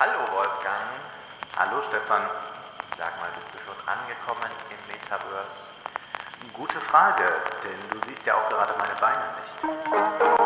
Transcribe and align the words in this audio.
Hallo 0.00 0.20
Wolfgang. 0.30 0.94
Hallo 1.56 1.82
Stefan. 1.88 2.22
Sag 2.96 3.18
mal, 3.18 3.30
bist 3.34 3.50
du 3.52 3.58
schon 3.66 3.74
angekommen 3.88 4.48
im 4.70 4.94
Metaverse? 4.94 5.72
Gute 6.54 6.80
Frage, 6.82 7.24
denn 7.64 7.90
du 7.90 8.06
siehst 8.06 8.24
ja 8.24 8.36
auch 8.36 8.48
gerade 8.48 8.74
meine 8.78 8.94
Beine 9.00 9.24
nicht. 9.40 10.37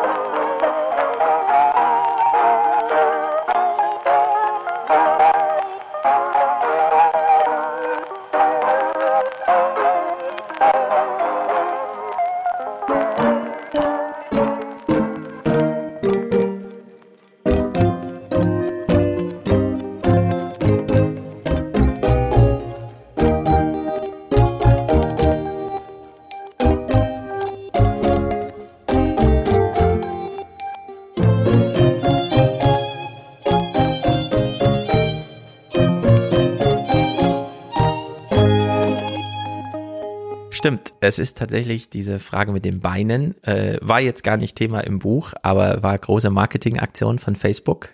Es 41.03 41.19
ist 41.19 41.37
tatsächlich 41.37 41.89
diese 41.89 42.17
Frage 42.19 42.51
mit 42.51 42.63
den 42.63 42.79
Beinen, 42.79 43.35
äh, 43.43 43.77
war 43.81 43.99
jetzt 43.99 44.23
gar 44.23 44.37
nicht 44.37 44.55
Thema 44.55 44.81
im 44.81 44.99
Buch, 44.99 45.33
aber 45.43 45.83
war 45.83 45.97
große 45.97 46.29
Marketingaktion 46.29 47.19
von 47.19 47.35
Facebook. 47.35 47.89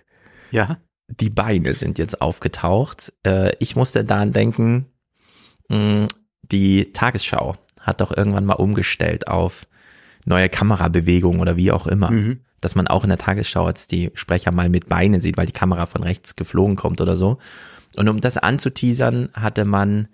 Ja. 0.50 0.78
Die 1.08 1.30
Beine 1.30 1.74
sind 1.74 1.98
jetzt 1.98 2.22
aufgetaucht. 2.22 3.12
Äh, 3.26 3.52
ich 3.58 3.74
musste 3.74 4.04
daran 4.04 4.32
denken, 4.32 4.86
mh, 5.68 6.06
die 6.42 6.92
Tagesschau 6.92 7.56
hat 7.80 8.00
doch 8.00 8.16
irgendwann 8.16 8.44
mal 8.44 8.54
umgestellt 8.54 9.26
auf 9.26 9.66
neue 10.24 10.48
Kamerabewegung 10.48 11.40
oder 11.40 11.56
wie 11.56 11.72
auch 11.72 11.88
immer. 11.88 12.12
Mhm. 12.12 12.40
Dass 12.60 12.74
man 12.76 12.86
auch 12.86 13.02
in 13.04 13.08
der 13.08 13.18
Tagesschau 13.18 13.66
jetzt 13.68 13.90
die 13.90 14.10
Sprecher 14.14 14.52
mal 14.52 14.68
mit 14.68 14.88
Beinen 14.88 15.20
sieht, 15.20 15.36
weil 15.36 15.46
die 15.46 15.52
Kamera 15.52 15.86
von 15.86 16.02
rechts 16.02 16.36
geflogen 16.36 16.76
kommt 16.76 17.00
oder 17.00 17.16
so. 17.16 17.38
Und 17.96 18.08
um 18.08 18.20
das 18.20 18.36
anzuteasern, 18.36 19.30
hatte 19.32 19.64
man 19.64 20.08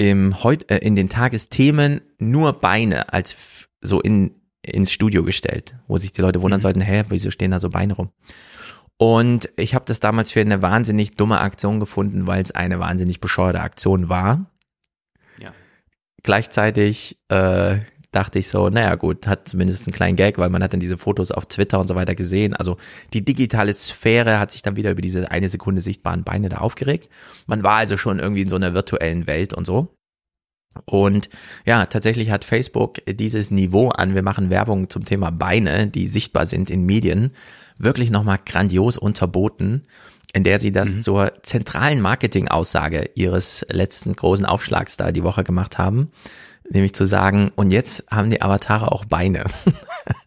im 0.00 0.42
heut, 0.42 0.70
äh, 0.70 0.78
in 0.78 0.96
den 0.96 1.10
Tagesthemen 1.10 2.00
nur 2.18 2.54
Beine 2.54 3.12
als 3.12 3.36
so 3.82 4.00
in 4.00 4.34
ins 4.62 4.92
Studio 4.92 5.24
gestellt, 5.24 5.74
wo 5.88 5.96
sich 5.98 6.12
die 6.12 6.20
Leute 6.22 6.40
wundern 6.42 6.60
Mhm. 6.60 6.62
sollten, 6.62 6.80
hä, 6.80 7.02
wieso 7.08 7.30
stehen 7.30 7.50
da 7.50 7.60
so 7.60 7.70
Beine 7.70 7.94
rum? 7.94 8.10
Und 8.98 9.48
ich 9.56 9.74
habe 9.74 9.84
das 9.86 10.00
damals 10.00 10.30
für 10.30 10.40
eine 10.40 10.60
wahnsinnig 10.62 11.16
dumme 11.16 11.40
Aktion 11.40 11.80
gefunden, 11.80 12.26
weil 12.26 12.42
es 12.42 12.50
eine 12.50 12.78
wahnsinnig 12.78 13.20
bescheuerte 13.20 13.60
Aktion 13.60 14.08
war. 14.10 14.50
Ja. 15.38 15.52
Gleichzeitig 16.22 17.18
äh, 17.28 17.78
dachte 18.12 18.38
ich 18.38 18.48
so, 18.48 18.68
naja 18.68 18.96
gut, 18.96 19.26
hat 19.26 19.48
zumindest 19.48 19.86
einen 19.86 19.94
kleinen 19.94 20.16
Gag, 20.16 20.38
weil 20.38 20.50
man 20.50 20.62
hat 20.62 20.72
dann 20.72 20.80
diese 20.80 20.98
Fotos 20.98 21.30
auf 21.30 21.46
Twitter 21.46 21.78
und 21.78 21.88
so 21.88 21.94
weiter 21.94 22.14
gesehen. 22.14 22.54
Also 22.54 22.76
die 23.12 23.24
digitale 23.24 23.72
Sphäre 23.72 24.40
hat 24.40 24.50
sich 24.50 24.62
dann 24.62 24.76
wieder 24.76 24.90
über 24.90 25.02
diese 25.02 25.30
eine 25.30 25.48
Sekunde 25.48 25.80
sichtbaren 25.80 26.24
Beine 26.24 26.48
da 26.48 26.58
aufgeregt. 26.58 27.08
Man 27.46 27.62
war 27.62 27.76
also 27.76 27.96
schon 27.96 28.18
irgendwie 28.18 28.42
in 28.42 28.48
so 28.48 28.56
einer 28.56 28.74
virtuellen 28.74 29.26
Welt 29.26 29.54
und 29.54 29.64
so. 29.64 29.88
Und 30.84 31.28
ja, 31.66 31.86
tatsächlich 31.86 32.30
hat 32.30 32.44
Facebook 32.44 32.98
dieses 33.06 33.50
Niveau 33.50 33.88
an, 33.88 34.14
wir 34.14 34.22
machen 34.22 34.50
Werbung 34.50 34.88
zum 34.88 35.04
Thema 35.04 35.30
Beine, 35.30 35.88
die 35.88 36.06
sichtbar 36.06 36.46
sind 36.46 36.70
in 36.70 36.84
Medien, 36.84 37.32
wirklich 37.76 38.10
nochmal 38.10 38.38
grandios 38.44 38.96
unterboten, 38.96 39.82
in 40.32 40.44
der 40.44 40.60
sie 40.60 40.70
das 40.70 41.00
zur 41.00 41.32
zentralen 41.42 42.00
Marketingaussage 42.00 43.10
ihres 43.14 43.66
letzten 43.68 44.14
großen 44.14 44.44
Aufschlags 44.44 44.96
da 44.96 45.10
die 45.10 45.24
Woche 45.24 45.42
gemacht 45.42 45.78
haben. 45.78 46.12
Nämlich 46.70 46.94
zu 46.94 47.04
sagen, 47.04 47.50
und 47.56 47.72
jetzt 47.72 48.04
haben 48.10 48.30
die 48.30 48.40
Avatare 48.40 48.92
auch 48.92 49.04
Beine. 49.04 49.44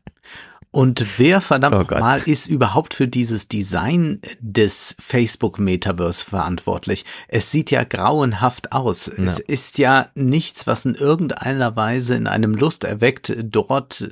Und 0.74 1.20
wer 1.20 1.40
verdammt 1.40 1.92
Oh 1.92 2.00
mal 2.00 2.24
ist 2.26 2.48
überhaupt 2.48 2.96
für 2.96 3.08
dieses 3.08 3.48
Design 3.48 4.20
des 4.40 4.96
Facebook 5.00 5.60
Metaverse 5.60 6.26
verantwortlich? 6.26 7.06
Es 7.28 7.52
sieht 7.52 7.70
ja 7.70 7.84
grauenhaft 7.84 8.72
aus. 8.72 9.08
Es 9.08 9.38
ist 9.38 9.78
ja 9.78 10.08
nichts, 10.16 10.66
was 10.66 10.86
in 10.86 10.96
irgendeiner 10.96 11.76
Weise 11.76 12.16
in 12.16 12.26
einem 12.26 12.56
Lust 12.56 12.86
erweckt, 12.86 13.36
dort 13.44 14.10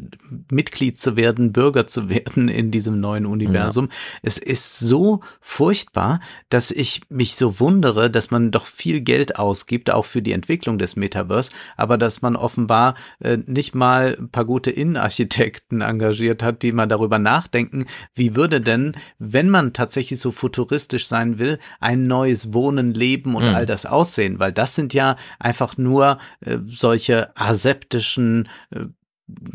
Mitglied 0.51 0.99
zu 0.99 1.16
werden, 1.16 1.51
Bürger 1.51 1.88
zu 1.88 2.09
werden 2.09 2.47
in 2.47 2.69
diesem 2.69 2.99
neuen 2.99 3.25
Universum. 3.25 3.89
Es 4.22 4.38
ist 4.38 4.78
so 4.78 5.22
furchtbar, 5.39 6.19
dass 6.49 6.69
ich 6.69 7.01
mich 7.09 7.38
so 7.38 7.59
wundere, 7.59 8.11
dass 8.11 8.29
man 8.29 8.51
doch 8.51 8.67
viel 8.67 9.01
Geld 9.01 9.39
ausgibt, 9.39 9.89
auch 9.91 10.05
für 10.05 10.22
die 10.22 10.33
Entwicklung 10.33 10.78
des 10.78 10.95
Metaverse, 10.95 11.49
aber 11.75 11.97
dass 11.97 12.22
man 12.22 12.35
offenbar 12.35 12.93
äh, 13.19 13.38
nicht 13.47 13.73
mal 13.73 14.16
ein 14.19 14.29
paar 14.29 14.45
gute 14.45 14.69
Innenarchitekten 14.69 15.81
engagiert 15.81 16.43
hat, 16.43 16.50
die 16.59 16.72
mal 16.72 16.88
darüber 16.88 17.19
nachdenken, 17.19 17.85
wie 18.13 18.35
würde 18.35 18.62
denn, 18.62 18.94
wenn 19.19 19.50
man 19.50 19.73
tatsächlich 19.73 20.19
so 20.19 20.31
futuristisch 20.31 21.07
sein 21.07 21.39
will, 21.39 21.59
ein 21.79 22.07
neues 22.07 22.53
Wohnen, 22.53 22.94
Leben 22.94 23.35
und 23.35 23.44
all 23.44 23.66
das 23.66 23.85
aussehen, 23.85 24.39
weil 24.39 24.51
das 24.51 24.75
sind 24.75 24.94
ja 24.94 25.16
einfach 25.40 25.78
nur 25.78 26.17
äh, 26.41 26.57
solche 26.66 27.35
aseptischen 27.35 28.50
äh, 28.72 28.85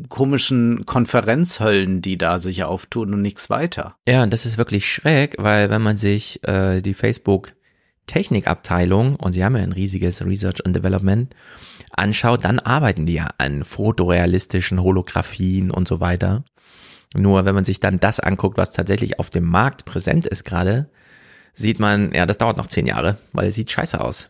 komischen 0.09 0.87
Konferenzhöllen, 0.87 2.01
die 2.01 2.17
da 2.17 2.39
sich 2.39 2.65
auftun 2.65 3.13
und 3.13 3.23
nichts 3.23 3.51
weiter. 3.51 3.97
Ja, 4.09 4.23
und 4.23 4.33
das 4.33 4.47
ist 4.47 4.59
wirklich 4.59 4.87
schräg, 4.87 5.37
weil 5.39 5.71
wenn 5.71 5.83
man 5.83 5.97
sich 5.97 6.43
äh, 6.45 6.81
die 6.81 6.95
Facebook 6.95 7.53
Technikabteilung, 8.07 9.17
und 9.17 9.33
sie 9.33 9.45
haben 9.45 9.57
ja 9.57 9.63
ein 9.63 9.73
riesiges 9.73 10.25
Research 10.25 10.65
and 10.65 10.77
Development, 10.77 11.35
anschaut, 11.91 12.45
dann 12.45 12.59
arbeiten 12.59 13.07
die 13.07 13.15
ja 13.15 13.31
an 13.39 13.65
fotorealistischen 13.65 14.81
Holographien 14.83 15.71
und 15.71 15.89
so 15.89 16.01
weiter. 16.01 16.45
Nur 17.15 17.45
wenn 17.45 17.55
man 17.55 17.65
sich 17.65 17.81
dann 17.81 18.01
das 18.01 18.21
anguckt, 18.21 18.57
was 18.59 18.71
tatsächlich 18.73 19.19
auf 19.19 19.31
dem 19.31 19.45
Markt 19.45 19.85
präsent 19.85 20.27
ist 20.27 20.45
gerade, 20.45 20.89
sieht 21.55 21.81
man, 21.81 22.13
ja, 22.13 22.27
das 22.27 22.37
dauert 22.39 22.57
noch 22.59 22.67
zehn 22.67 22.87
Jahre, 22.87 23.17
weil 23.33 23.49
es 23.49 23.55
sieht 23.55 23.71
scheiße 23.71 24.01
aus. 24.01 24.29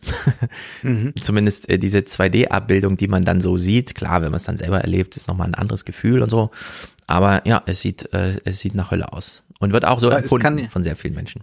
Zumindest 1.21 1.69
äh, 1.69 1.77
diese 1.77 1.99
2D-Abbildung, 1.99 2.95
die 2.97 3.07
man 3.07 3.25
dann 3.25 3.41
so 3.41 3.57
sieht, 3.57 3.95
klar, 3.95 4.21
wenn 4.21 4.31
man 4.31 4.37
es 4.37 4.43
dann 4.45 4.57
selber 4.57 4.79
erlebt, 4.81 5.17
ist 5.17 5.27
nochmal 5.27 5.47
ein 5.47 5.55
anderes 5.55 5.83
Gefühl 5.85 6.21
und 6.21 6.29
so. 6.29 6.51
Aber 7.07 7.45
ja, 7.45 7.63
es 7.65 7.81
sieht, 7.81 8.13
äh, 8.13 8.39
es 8.45 8.59
sieht 8.59 8.75
nach 8.75 8.91
Hölle 8.91 9.11
aus. 9.11 9.43
Und 9.59 9.73
wird 9.73 9.85
auch 9.85 9.99
so 9.99 10.07
Aber 10.07 10.19
empfunden 10.19 10.43
kann- 10.57 10.69
von 10.69 10.83
sehr 10.83 10.95
vielen 10.95 11.15
Menschen. 11.15 11.41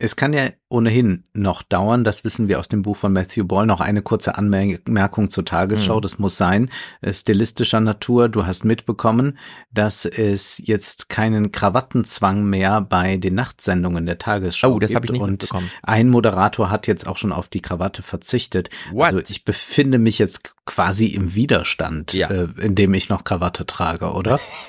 Es 0.00 0.14
kann 0.14 0.32
ja 0.32 0.50
ohnehin 0.68 1.24
noch 1.32 1.62
dauern, 1.62 2.04
das 2.04 2.22
wissen 2.22 2.46
wir 2.46 2.60
aus 2.60 2.68
dem 2.68 2.82
Buch 2.82 2.96
von 2.96 3.12
Matthew 3.12 3.44
Ball. 3.44 3.66
Noch 3.66 3.80
eine 3.80 4.00
kurze 4.00 4.36
Anmerkung 4.36 5.30
zur 5.30 5.44
Tagesschau, 5.44 5.98
das 6.00 6.20
muss 6.20 6.36
sein. 6.36 6.70
Äh, 7.00 7.12
Stilistischer 7.12 7.80
Natur, 7.80 8.28
du 8.28 8.46
hast 8.46 8.64
mitbekommen, 8.64 9.38
dass 9.72 10.04
es 10.04 10.58
jetzt 10.64 11.08
keinen 11.08 11.50
Krawattenzwang 11.50 12.44
mehr 12.44 12.80
bei 12.80 13.16
den 13.16 13.34
Nachtsendungen 13.34 14.06
der 14.06 14.18
Tagesschau 14.18 14.74
Oh, 14.74 14.78
das 14.78 14.92
gibt. 14.92 15.06
ich 15.06 15.10
nicht 15.12 15.20
Und 15.20 15.48
ein 15.82 16.08
Moderator 16.10 16.70
hat 16.70 16.86
jetzt 16.86 17.08
auch 17.08 17.16
schon 17.16 17.32
auf 17.32 17.48
die 17.48 17.62
Krawatte 17.62 18.02
verzichtet. 18.02 18.70
What? 18.92 19.06
Also 19.06 19.18
ich 19.28 19.44
befinde 19.44 19.98
mich 19.98 20.20
jetzt 20.20 20.54
quasi 20.68 21.06
im 21.06 21.34
Widerstand, 21.34 22.12
Ja. 22.12 22.28
äh, 22.30 22.46
indem 22.60 22.92
ich 22.94 23.08
noch 23.08 23.24
Krawatte 23.24 23.64
trage, 23.66 24.12
oder? 24.12 24.38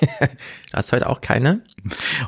Du 0.70 0.76
hast 0.76 0.92
heute 0.92 1.08
auch 1.08 1.20
keine? 1.20 1.62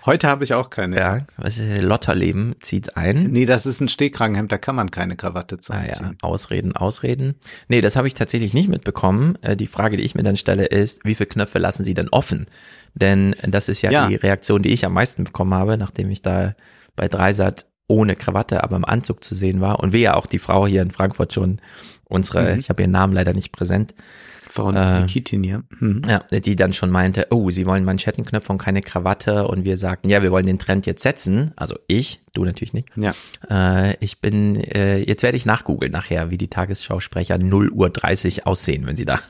Heute 0.05 0.27
habe 0.29 0.43
ich 0.43 0.53
auch 0.53 0.69
keine. 0.69 0.99
Ja, 0.99 1.21
was 1.37 1.59
ist, 1.59 1.81
Lotterleben 1.81 2.57
zieht 2.61 2.97
ein. 2.97 3.25
Nee, 3.31 3.47
das 3.47 3.67
ist 3.67 3.81
ein 3.81 3.87
Stehkragenhemd, 3.89 4.51
da 4.51 4.59
kann 4.59 4.75
man 4.75 4.91
keine 4.91 5.15
Krawatte 5.17 5.59
zu 5.59 5.73
Ah 5.73 5.85
ja. 5.87 6.11
Ausreden, 6.23 6.75
Ausreden. 6.75 7.37
Nee, 7.69 7.81
das 7.81 7.95
habe 7.95 8.09
ich 8.09 8.15
tatsächlich 8.15 8.53
nicht 8.53 8.69
mitbekommen. 8.69 9.39
Äh, 9.43 9.57
Die 9.57 9.69
Frage, 9.69 9.97
die 9.97 10.03
ich 10.03 10.15
mir 10.17 10.25
dann 10.25 10.37
stelle, 10.37 10.67
ist, 10.67 11.05
wie 11.05 11.15
viele 11.15 11.29
Knöpfe 11.29 11.59
lassen 11.61 11.85
Sie 11.85 11.95
denn 11.95 12.09
offen? 12.09 12.47
Denn 12.95 13.37
das 13.47 13.69
ist 13.69 13.81
ja, 13.83 13.91
Ja. 13.93 14.09
die 14.09 14.17
Reaktion, 14.17 14.61
die 14.63 14.73
ich 14.73 14.85
am 14.85 14.93
meisten 14.95 15.23
bekommen 15.25 15.55
habe, 15.55 15.79
nachdem 15.79 16.11
ich 16.11 16.21
da 16.23 16.55
bei 16.97 17.07
Dreisat 17.09 17.67
ohne 17.87 18.17
Krawatte, 18.17 18.65
aber 18.65 18.75
im 18.77 18.85
Anzug 18.85 19.23
zu 19.23 19.35
sehen 19.37 19.61
war. 19.61 19.79
Und 19.81 19.93
wir 19.93 20.01
ja 20.01 20.15
auch 20.15 20.27
die 20.27 20.39
Frau 20.41 20.67
hier 20.67 20.83
in 20.83 20.91
Frankfurt 20.91 21.33
schon, 21.33 21.61
unsere, 22.13 22.55
Mhm. 22.55 22.61
ich 22.61 22.69
habe 22.69 22.83
ihren 22.83 22.91
Namen 22.93 23.13
leider 23.13 23.33
nicht 23.33 23.53
präsent, 23.53 23.95
Frau 24.49 24.71
Äh, 24.71 25.01
Nikitin 25.01 25.43
hier. 25.43 25.63
Mhm. 25.81 26.03
ja, 26.07 26.19
die 26.41 26.57
dann 26.57 26.75
schon 26.75 26.91
meinte, 26.91 27.29
oh, 27.31 27.49
sie 27.51 27.65
wollen 27.65 27.85
Manschettenknöpfe 27.85 28.53
und 28.53 28.59
keine 28.59 28.83
Krawatte. 28.83 29.47
Und 29.49 29.65
wir 29.65 29.79
sagten, 29.79 30.11
ja, 30.11 30.21
wir 30.23 30.31
wollen 30.31 30.45
den 30.45 30.59
Trend 30.59 30.85
jetzt 30.85 31.03
setzen. 31.03 31.53
Also 31.57 31.77
ich, 31.87 32.21
du 32.35 32.45
natürlich 32.45 32.75
nicht. 32.75 32.89
Ja. 32.97 33.15
Äh, 33.49 33.97
ich 34.01 34.21
bin, 34.21 34.57
äh, 34.57 34.99
jetzt 34.99 35.23
werde 35.23 35.39
ich 35.39 35.47
nachgoogeln 35.47 35.91
nachher, 35.91 36.31
wie 36.31 36.37
die 36.37 36.49
Tagesschausprecher 36.49 37.39
0 37.39 37.71
Uhr 37.71 37.89
30 37.89 38.47
aussehen, 38.47 38.87
wenn 38.87 38.97
sie 38.97 39.07
da 39.07 39.21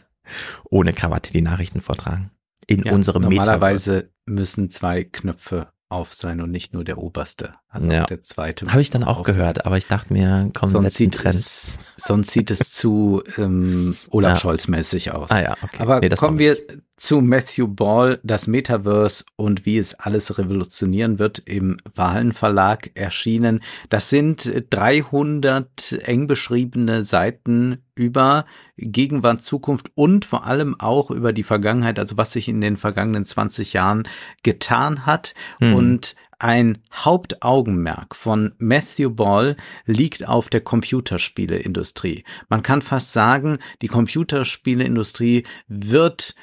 ohne 0.70 0.92
Krawatte 0.92 1.32
die 1.32 1.42
Nachrichten 1.42 1.80
vortragen. 1.80 2.30
In 2.66 2.82
ja. 2.84 2.92
unserem 2.92 3.22
Metaverse. 3.28 3.50
Normalerweise 3.50 4.10
müssen 4.26 4.70
zwei 4.70 5.04
Knöpfe 5.04 5.68
auf 5.92 6.14
sein 6.14 6.40
und 6.40 6.50
nicht 6.50 6.72
nur 6.72 6.84
der 6.84 6.98
oberste. 6.98 7.52
Also 7.68 7.86
ja. 7.88 8.04
der 8.04 8.22
zweite. 8.22 8.66
Habe 8.66 8.82
ich 8.82 8.90
dann 8.90 9.04
auch 9.04 9.22
gehört, 9.22 9.66
aber 9.66 9.78
ich 9.78 9.86
dachte 9.86 10.12
mir, 10.12 10.50
komm, 10.54 10.68
sonst 10.68 10.94
sieht 10.94 11.14
Trend. 11.14 11.34
es, 11.34 11.78
sonst 11.96 12.30
sieht 12.30 12.50
es 12.50 12.70
zu 12.70 13.22
ähm, 13.38 13.96
Olaf 14.10 14.32
Ja. 14.32 14.36
Scholz 14.40 14.68
mäßig 14.68 15.12
aus. 15.12 15.30
Ah 15.30 15.42
ja, 15.42 15.56
okay. 15.62 15.78
Aber 15.80 16.00
Nee, 16.00 16.08
das 16.08 16.18
kommen 16.18 16.38
wir 16.38 16.56
zu 17.02 17.20
Matthew 17.20 17.66
Ball, 17.66 18.20
das 18.22 18.46
Metaverse 18.46 19.24
und 19.34 19.66
wie 19.66 19.76
es 19.76 19.94
alles 19.94 20.38
revolutionieren 20.38 21.18
wird 21.18 21.40
im 21.46 21.76
Wahlen 21.96 22.30
Verlag 22.32 22.92
erschienen. 22.94 23.58
Das 23.88 24.08
sind 24.08 24.48
300 24.70 25.98
eng 26.04 26.28
beschriebene 26.28 27.02
Seiten 27.02 27.78
über 27.96 28.46
Gegenwart, 28.76 29.42
Zukunft 29.42 29.90
und 29.96 30.24
vor 30.24 30.46
allem 30.46 30.78
auch 30.78 31.10
über 31.10 31.32
die 31.32 31.42
Vergangenheit, 31.42 31.98
also 31.98 32.16
was 32.16 32.30
sich 32.30 32.48
in 32.48 32.60
den 32.60 32.76
vergangenen 32.76 33.26
20 33.26 33.72
Jahren 33.72 34.08
getan 34.44 35.04
hat. 35.04 35.34
Hm. 35.58 35.74
Und 35.74 36.14
ein 36.38 36.78
Hauptaugenmerk 36.94 38.14
von 38.14 38.54
Matthew 38.58 39.10
Ball 39.10 39.56
liegt 39.86 40.28
auf 40.28 40.50
der 40.50 40.60
Computerspieleindustrie. 40.60 42.22
Man 42.48 42.62
kann 42.62 42.80
fast 42.80 43.12
sagen, 43.12 43.58
die 43.80 43.88
Computerspieleindustrie 43.88 45.42
wird 45.66 46.36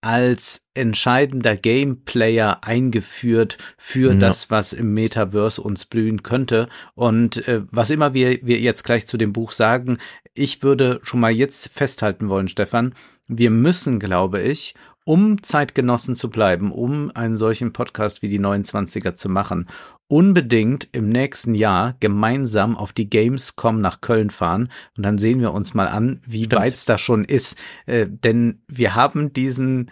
als 0.00 0.66
entscheidender 0.74 1.56
Gameplayer 1.56 2.62
eingeführt 2.62 3.58
für 3.76 4.12
Ja. 4.12 4.18
das, 4.18 4.50
was 4.50 4.72
im 4.72 4.94
Metaverse 4.94 5.60
uns 5.60 5.84
blühen 5.86 6.22
könnte. 6.22 6.68
Und 6.94 7.48
äh, 7.48 7.62
was 7.70 7.90
immer 7.90 8.14
wir, 8.14 8.38
wir 8.42 8.58
jetzt 8.60 8.84
gleich 8.84 9.06
zu 9.06 9.16
dem 9.16 9.32
Buch 9.32 9.52
sagen, 9.52 9.98
ich 10.34 10.62
würde 10.62 11.00
schon 11.02 11.20
mal 11.20 11.32
jetzt 11.32 11.68
festhalten 11.70 12.28
wollen, 12.28 12.48
Stefan, 12.48 12.94
wir 13.26 13.50
müssen, 13.50 13.98
glaube 13.98 14.40
ich, 14.40 14.74
um 15.08 15.42
Zeitgenossen 15.42 16.16
zu 16.16 16.28
bleiben, 16.28 16.70
um 16.70 17.10
einen 17.14 17.38
solchen 17.38 17.72
Podcast 17.72 18.20
wie 18.20 18.28
die 18.28 18.38
29er 18.38 19.14
zu 19.14 19.30
machen, 19.30 19.66
unbedingt 20.06 20.86
im 20.92 21.08
nächsten 21.08 21.54
Jahr 21.54 21.94
gemeinsam 22.00 22.76
auf 22.76 22.92
die 22.92 23.08
Gamescom 23.08 23.80
nach 23.80 24.02
Köln 24.02 24.28
fahren 24.28 24.70
und 24.98 25.02
dann 25.06 25.16
sehen 25.16 25.40
wir 25.40 25.54
uns 25.54 25.72
mal 25.72 25.88
an, 25.88 26.20
wie 26.26 26.50
weit 26.52 26.74
es 26.74 26.84
da 26.84 26.98
schon 26.98 27.24
ist. 27.24 27.56
Äh, 27.86 28.06
denn 28.06 28.60
wir 28.68 28.94
haben 28.94 29.32
diesen 29.32 29.90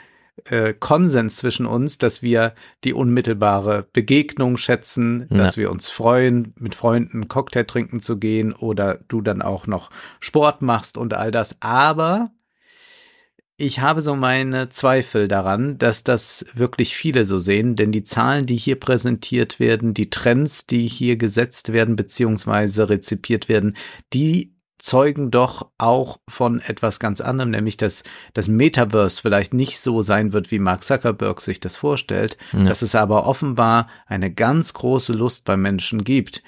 äh, 0.51 0.75
Konsens 0.75 1.37
zwischen 1.37 1.65
uns, 1.65 1.97
dass 1.97 2.21
wir 2.21 2.53
die 2.85 2.93
unmittelbare 2.93 3.87
Begegnung 3.95 4.59
schätzen, 4.59 5.29
Ja. 5.31 5.39
dass 5.39 5.57
wir 5.57 5.71
uns 5.71 5.89
freuen, 5.89 6.53
mit 6.59 6.75
Freunden 6.75 7.27
Cocktail 7.29 7.65
trinken 7.65 8.01
zu 8.01 8.19
gehen 8.19 8.53
oder 8.53 8.99
du 9.09 9.23
dann 9.23 9.41
auch 9.41 9.67
noch 9.67 9.89
Sport 10.21 10.61
machst 10.61 10.99
und 10.99 11.15
all 11.15 11.31
das. 11.31 11.57
Aber 11.61 12.33
ich 13.59 13.81
habe 13.81 14.03
so 14.03 14.15
meine 14.15 14.69
Zweifel 14.69 15.29
daran, 15.29 15.79
dass 15.79 16.05
das 16.05 16.45
wirklich 16.55 16.95
viele 16.97 17.25
so 17.25 17.39
sehen, 17.39 17.75
denn 17.75 17.91
die 17.91 18.05
Zahlen, 18.05 18.45
die 18.47 18.57
hier 18.57 18.79
präsentiert 18.79 19.59
werden, 19.59 19.95
die 19.95 20.11
Trends, 20.11 20.67
die 20.67 20.87
hier 20.89 21.17
gesetzt 21.17 21.73
werden 21.73 21.97
beziehungsweise 21.97 22.91
rezipiert 22.91 23.49
werden, 23.49 23.77
die 24.13 24.55
zeugen 24.79 25.31
doch 25.31 25.71
auch 25.79 26.21
von 26.29 26.61
etwas 26.61 27.01
ganz 27.01 27.21
anderem, 27.21 27.51
nämlich 27.51 27.77
dass 27.77 28.05
das 28.35 28.47
Metaverse 28.47 29.21
vielleicht 29.21 29.55
nicht 29.55 29.81
so 29.81 30.03
sein 30.03 30.33
wird, 30.33 30.51
wie 30.51 30.59
Mark 30.61 30.85
Zuckerberg 30.85 31.41
sich 31.41 31.59
das 31.59 31.77
vorstellt, 31.77 32.37
Ja. 32.53 32.65
dass 32.65 32.83
es 32.83 32.95
aber 32.95 33.27
offenbar 33.27 33.89
eine 34.07 34.33
ganz 34.33 34.75
große 34.75 35.13
Lust 35.13 35.45
bei 35.45 35.57
Menschen 35.57 36.05
gibt, 36.05 36.43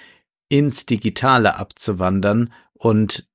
ins 0.51 0.87
Digitale 0.87 1.57
abzuwandern 1.57 2.53
und 2.75 3.27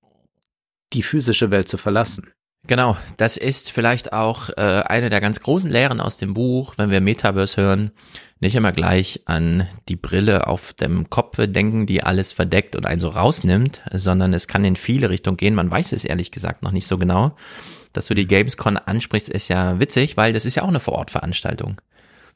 die 0.94 1.04
physische 1.04 1.52
Welt 1.52 1.68
zu 1.68 1.78
verlassen. 1.78 2.32
Genau, 2.66 2.96
das 3.18 3.36
ist 3.36 3.72
vielleicht 3.72 4.14
auch 4.14 4.50
äh, 4.50 4.84
eine 4.86 5.10
der 5.10 5.20
ganz 5.20 5.42
großen 5.42 5.70
Lehren 5.70 6.00
aus 6.00 6.16
dem 6.18 6.34
Buch, 6.34 6.76
wenn 6.78 6.90
wir 6.90 7.02
Metaverse 7.02 7.62
hören, 7.62 7.92
nicht 8.40 8.56
immer 8.56 8.72
gleich 8.72 9.22
an 9.26 9.68
die 9.90 9.98
Brille 9.98 10.48
auf 10.48 10.72
dem 10.72 11.10
Kopf 11.10 11.38
denken, 11.38 11.86
die 11.86 12.04
alles 12.04 12.32
verdeckt 12.32 12.78
und 12.78 12.86
einen 12.86 13.02
so 13.02 13.10
rausnimmt, 13.10 13.82
sondern 13.92 14.34
es 14.34 14.48
kann 14.48 14.64
in 14.64 14.78
viele 14.78 15.10
Richtungen 15.10 15.38
gehen. 15.38 15.56
Man 15.56 15.72
weiß 15.72 15.92
es 15.92 16.06
ehrlich 16.06 16.32
gesagt 16.32 16.64
noch 16.64 16.72
nicht 16.72 16.88
so 16.88 16.98
genau. 16.98 17.36
Dass 17.92 18.08
du 18.08 18.14
die 18.14 18.28
Gamescon 18.28 18.78
ansprichst, 18.78 19.30
ist 19.30 19.50
ja 19.50 19.80
witzig, 19.80 20.16
weil 20.16 20.34
das 20.34 20.46
ist 20.46 20.56
ja 20.56 20.64
auch 20.64 20.70
eine 20.70 20.80
Vorortveranstaltung. 20.80 21.82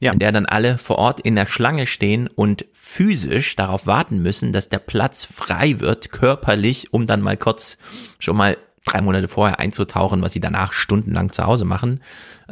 Ja. 0.00 0.12
In 0.12 0.18
der 0.18 0.30
dann 0.30 0.46
alle 0.46 0.78
vor 0.78 0.96
Ort 0.96 1.20
in 1.20 1.34
der 1.36 1.46
Schlange 1.46 1.86
stehen 1.86 2.28
und 2.28 2.66
physisch 2.72 3.56
darauf 3.56 3.86
warten 3.86 4.18
müssen, 4.20 4.52
dass 4.52 4.68
der 4.68 4.78
Platz 4.78 5.24
frei 5.24 5.80
wird, 5.80 6.12
körperlich, 6.12 6.92
um 6.92 7.06
dann 7.06 7.20
mal 7.20 7.36
kurz 7.36 7.78
schon 8.18 8.36
mal 8.36 8.56
drei 8.88 9.00
Monate 9.00 9.28
vorher 9.28 9.58
einzutauchen, 9.58 10.22
was 10.22 10.32
sie 10.32 10.40
danach 10.40 10.72
stundenlang 10.72 11.32
zu 11.32 11.44
Hause 11.44 11.64
machen. 11.64 12.00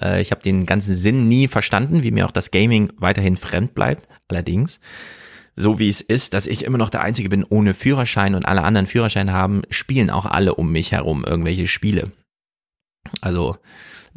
Äh, 0.00 0.20
ich 0.20 0.30
habe 0.30 0.42
den 0.42 0.66
ganzen 0.66 0.94
Sinn 0.94 1.28
nie 1.28 1.48
verstanden, 1.48 2.02
wie 2.02 2.10
mir 2.10 2.26
auch 2.26 2.32
das 2.32 2.50
Gaming 2.50 2.92
weiterhin 2.98 3.36
fremd 3.36 3.74
bleibt. 3.74 4.08
Allerdings, 4.28 4.80
so 5.54 5.78
wie 5.78 5.88
es 5.88 6.00
ist, 6.00 6.34
dass 6.34 6.46
ich 6.46 6.64
immer 6.64 6.78
noch 6.78 6.90
der 6.90 7.02
Einzige 7.02 7.28
bin 7.28 7.44
ohne 7.44 7.74
Führerschein 7.74 8.34
und 8.34 8.46
alle 8.46 8.62
anderen 8.62 8.86
Führerschein 8.86 9.32
haben, 9.32 9.62
spielen 9.70 10.10
auch 10.10 10.26
alle 10.26 10.54
um 10.54 10.70
mich 10.70 10.92
herum 10.92 11.24
irgendwelche 11.24 11.68
Spiele. 11.68 12.12
Also 13.20 13.56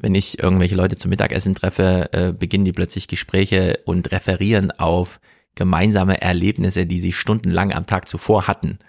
wenn 0.02 0.16
ich 0.16 0.42
irgendwelche 0.42 0.76
Leute 0.76 0.98
zum 0.98 1.10
Mittagessen 1.10 1.56
treffe, 1.56 2.10
äh, 2.14 2.32
beginnen 2.32 2.66
die 2.66 2.72
plötzlich 2.72 3.08
Gespräche 3.08 3.80
und 3.86 4.12
referieren 4.12 4.72
auf 4.72 5.20
gemeinsame 5.56 6.22
Erlebnisse, 6.22 6.86
die 6.86 7.00
sie 7.00 7.12
stundenlang 7.12 7.74
am 7.74 7.86
Tag 7.86 8.08
zuvor 8.08 8.48
hatten. 8.48 8.80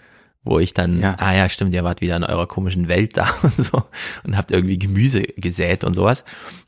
Wo 0.43 0.57
ich 0.57 0.73
dann, 0.73 0.99
Ja. 1.01 1.15
ah 1.19 1.33
ja, 1.35 1.49
stimmt, 1.49 1.73
ihr 1.75 1.83
wart 1.83 2.01
wieder 2.01 2.15
in 2.15 2.23
eurer 2.23 2.47
komischen 2.47 2.87
Welt 2.87 3.15
da 3.15 3.29
und 3.43 3.51
so 3.53 3.83
und 4.23 4.35
habt 4.35 4.51
irgendwie 4.51 4.79
Gemüse 4.79 5.21
gesät 5.21 5.83
und 5.83 5.93
sowas. 5.93 6.25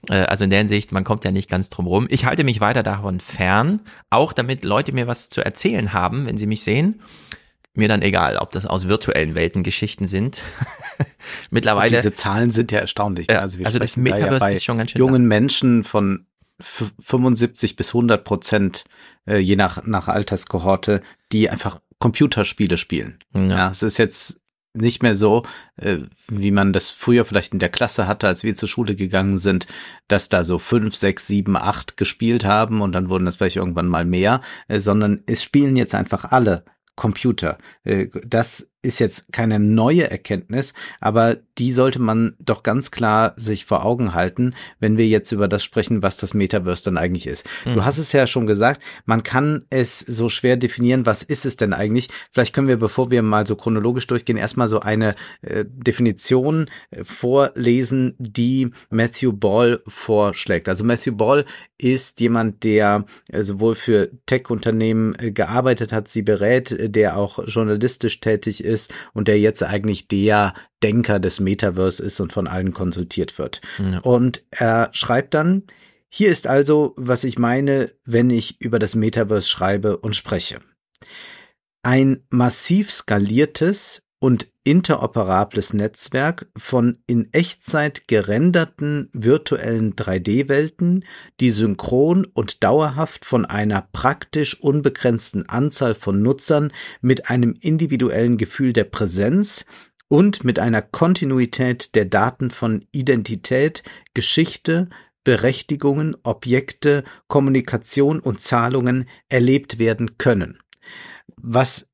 Äh, 0.10 0.16
also 0.26 0.44
in 0.44 0.52
der 0.52 0.60
Hinsicht, 0.60 0.92
man 0.92 1.04
kommt 1.04 1.24
ja 1.26 1.32
nicht 1.32 1.50
ganz 1.50 1.70
drum 1.72 1.88
rum. 1.88 2.06
Ich 2.10 2.26
halte 2.26 2.44
mich 2.44 2.62
weiter 2.62 2.84
davon 2.84 3.20
fern, 3.20 3.82
auch 4.12 4.32
damit 4.34 4.64
Leute 4.64 4.92
mir 4.92 5.08
was 5.08 5.30
zu 5.30 5.44
erzählen 5.44 5.92
haben, 5.94 6.28
wenn 6.28 6.38
sie 6.38 6.46
mich 6.48 6.62
sehen. 6.62 7.02
Mir 7.76 7.88
dann 7.88 8.04
egal, 8.04 8.38
ob 8.38 8.52
das 8.52 8.68
aus 8.68 8.88
virtuellen 8.88 9.34
Welten 9.34 9.64
Geschichten 9.64 10.06
sind. 10.06 10.44
Mittlerweile. 11.50 11.96
Diese 11.96 12.14
Zahlen 12.14 12.52
sind 12.52 12.72
ja 12.72 12.80
erstaunlich. 12.80 13.28
Ja, 13.28 13.36
ne? 13.38 13.42
also 13.42 13.58
wir 13.58 13.66
also 13.66 13.80
das 13.80 13.94
sprechen 13.94 14.06
da 14.06 14.12
Metaverse 14.16 14.34
ja 14.36 14.40
bei 14.40 14.54
ist 14.54 14.64
schon 14.64 14.78
ganz 14.78 14.92
schön 14.92 15.00
jungen 15.00 15.26
Menschen 15.26 15.84
von 15.84 16.28
f- 16.60 16.92
75 17.00 17.76
bis 17.76 17.90
100 17.90 18.24
Prozent, 18.24 18.84
äh, 19.28 19.38
je 19.38 19.56
nach, 19.56 19.84
nach 19.88 20.08
Alterskohorte, 20.08 21.02
die 21.32 21.50
einfach 21.50 21.80
Computerspiele 22.04 22.78
spielen. 22.78 23.20
Ja. 23.34 23.48
Ja, 23.48 23.70
es 23.72 23.82
ist 23.82 23.98
jetzt 23.98 24.42
nicht 24.74 25.04
mehr 25.04 25.16
so, 25.16 25.44
äh, 25.78 26.00
wie 26.28 26.52
man 26.52 26.74
das 26.74 26.90
früher 26.90 27.24
vielleicht 27.24 27.54
in 27.54 27.60
der 27.60 27.70
Klasse 27.70 28.08
hatte, 28.08 28.28
als 28.28 28.44
wir 28.44 28.56
zur 28.56 28.68
Schule 28.68 28.98
gegangen 28.98 29.38
sind, 29.38 29.68
dass 30.10 30.28
da 30.28 30.44
so 30.44 30.60
fünf, 30.60 30.96
sechs, 30.96 31.28
sieben, 31.28 31.56
acht 31.56 31.96
gespielt 31.96 32.44
haben 32.44 32.82
und 32.82 32.92
dann 32.92 33.08
wurden 33.08 33.26
das 33.26 33.38
vielleicht 33.38 33.56
irgendwann 33.56 33.88
mal 33.88 34.04
mehr, 34.04 34.42
äh, 34.68 34.82
sondern 34.82 35.24
es 35.28 35.44
spielen 35.44 35.78
jetzt 35.78 35.96
einfach 35.96 36.26
alle 36.26 36.66
Computer. 36.98 37.58
Äh, 37.86 38.08
Das 38.26 38.73
ist 38.84 39.00
jetzt 39.00 39.32
keine 39.32 39.60
neue 39.60 40.12
Erkenntnis, 40.12 40.74
aber 41.00 41.38
die 41.58 41.72
sollte 41.72 42.00
man 42.00 42.36
doch 42.44 42.64
ganz 42.64 42.92
klar 42.92 43.34
sich 43.38 43.66
vor 43.66 43.86
Augen 43.86 44.14
halten, 44.14 44.56
wenn 44.80 44.98
wir 44.98 45.08
jetzt 45.08 45.32
über 45.32 45.48
das 45.48 45.64
sprechen, 45.64 46.02
was 46.02 46.18
das 46.18 46.34
Metaverse 46.34 46.84
dann 46.84 46.98
eigentlich 46.98 47.28
ist. 47.28 47.48
Du 47.64 47.86
hast 47.86 47.98
es 47.98 48.12
ja 48.12 48.28
schon 48.28 48.46
gesagt, 48.46 48.82
man 49.06 49.24
kann 49.24 49.66
es 49.70 50.00
so 50.00 50.30
schwer 50.30 50.58
definieren, 50.58 51.06
was 51.06 51.24
ist 51.24 51.46
es 51.46 51.56
denn 51.56 51.74
eigentlich? 51.74 52.10
Vielleicht 52.32 52.54
können 52.54 52.68
wir, 52.68 52.78
bevor 52.78 53.10
wir 53.10 53.22
mal 53.22 53.48
so 53.48 53.56
chronologisch 53.56 54.08
durchgehen, 54.08 54.38
erstmal 54.38 54.68
so 54.68 54.82
eine 54.82 55.16
äh, 55.42 55.64
Definition 55.66 56.68
äh, 56.92 57.04
vorlesen, 57.04 58.16
die 58.18 58.72
Matthew 58.90 59.32
Ball 59.32 59.82
vorschlägt. 59.88 60.68
Also 60.68 60.84
Matthew 60.84 61.16
Ball 61.16 61.46
ist 61.78 62.20
jemand, 62.20 62.64
der 62.64 63.06
äh, 63.30 63.44
sowohl 63.44 63.76
für 63.76 64.10
Tech-Unternehmen 64.26 65.16
äh, 65.20 65.32
gearbeitet 65.32 65.94
hat, 65.94 66.08
sie 66.08 66.24
berät, 66.24 66.76
der 66.96 67.18
auch 67.18 67.40
journalistisch 67.48 68.20
tätig 68.20 68.64
ist 68.64 68.73
und 69.14 69.28
der 69.28 69.40
jetzt 69.40 69.64
eigentlich 69.64 70.08
der 70.08 70.54
Denker 70.82 71.20
des 71.20 71.40
Metaverse 71.40 72.04
ist 72.04 72.20
und 72.20 72.34
von 72.34 72.48
allen 72.48 72.74
konsultiert 72.74 73.38
wird. 73.38 73.62
Ja. 73.80 74.00
Und 74.00 74.44
er 74.52 74.90
schreibt 74.94 75.34
dann, 75.34 75.64
hier 76.10 76.30
ist 76.30 76.46
also, 76.46 76.94
was 76.96 77.24
ich 77.24 77.40
meine, 77.40 77.92
wenn 78.06 78.30
ich 78.30 78.62
über 78.62 78.78
das 78.78 78.94
Metaverse 78.94 79.50
schreibe 79.50 79.98
und 79.98 80.16
spreche. 80.16 80.60
Ein 81.82 82.24
massiv 82.30 82.92
skaliertes 82.92 84.04
und 84.24 84.48
interoperables 84.64 85.74
Netzwerk 85.74 86.48
von 86.56 87.04
in 87.08 87.28
Echtzeit 87.34 88.08
gerenderten 88.08 89.10
virtuellen 89.12 89.98
3D-Welten, 89.98 91.04
die 91.42 91.52
synchron 91.52 92.26
und 92.34 92.64
dauerhaft 92.64 93.26
von 93.26 93.44
einer 93.46 93.86
praktisch 93.92 94.58
unbegrenzten 94.62 95.50
Anzahl 95.50 95.94
von 95.94 96.22
Nutzern 96.22 96.72
mit 97.02 97.30
einem 97.30 97.54
individuellen 97.60 98.38
Gefühl 98.38 98.72
der 98.72 98.86
Präsenz 98.86 99.66
und 100.08 100.46
mit 100.46 100.58
einer 100.58 100.82
Kontinuität 100.82 101.94
der 101.94 102.06
Daten 102.06 102.50
von 102.50 102.88
Identität, 102.94 103.84
Geschichte, 104.14 104.88
Berechtigungen, 105.26 106.16
Objekte, 106.24 107.04
Kommunikation 107.28 108.22
und 108.22 108.40
Zahlungen 108.40 109.10
erlebt 109.28 109.80
werden 109.80 110.18
können. 110.18 110.60
Was 111.36 111.90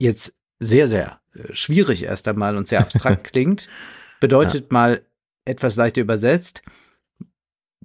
jetzt 0.00 0.34
sehr, 0.58 0.88
sehr 0.88 1.21
schwierig 1.52 2.04
erst 2.04 2.28
einmal 2.28 2.56
und 2.56 2.68
sehr 2.68 2.80
abstrakt 2.80 3.24
klingt, 3.32 3.68
bedeutet 4.20 4.72
mal 4.72 5.02
etwas 5.44 5.76
leichter 5.76 6.00
übersetzt, 6.00 6.62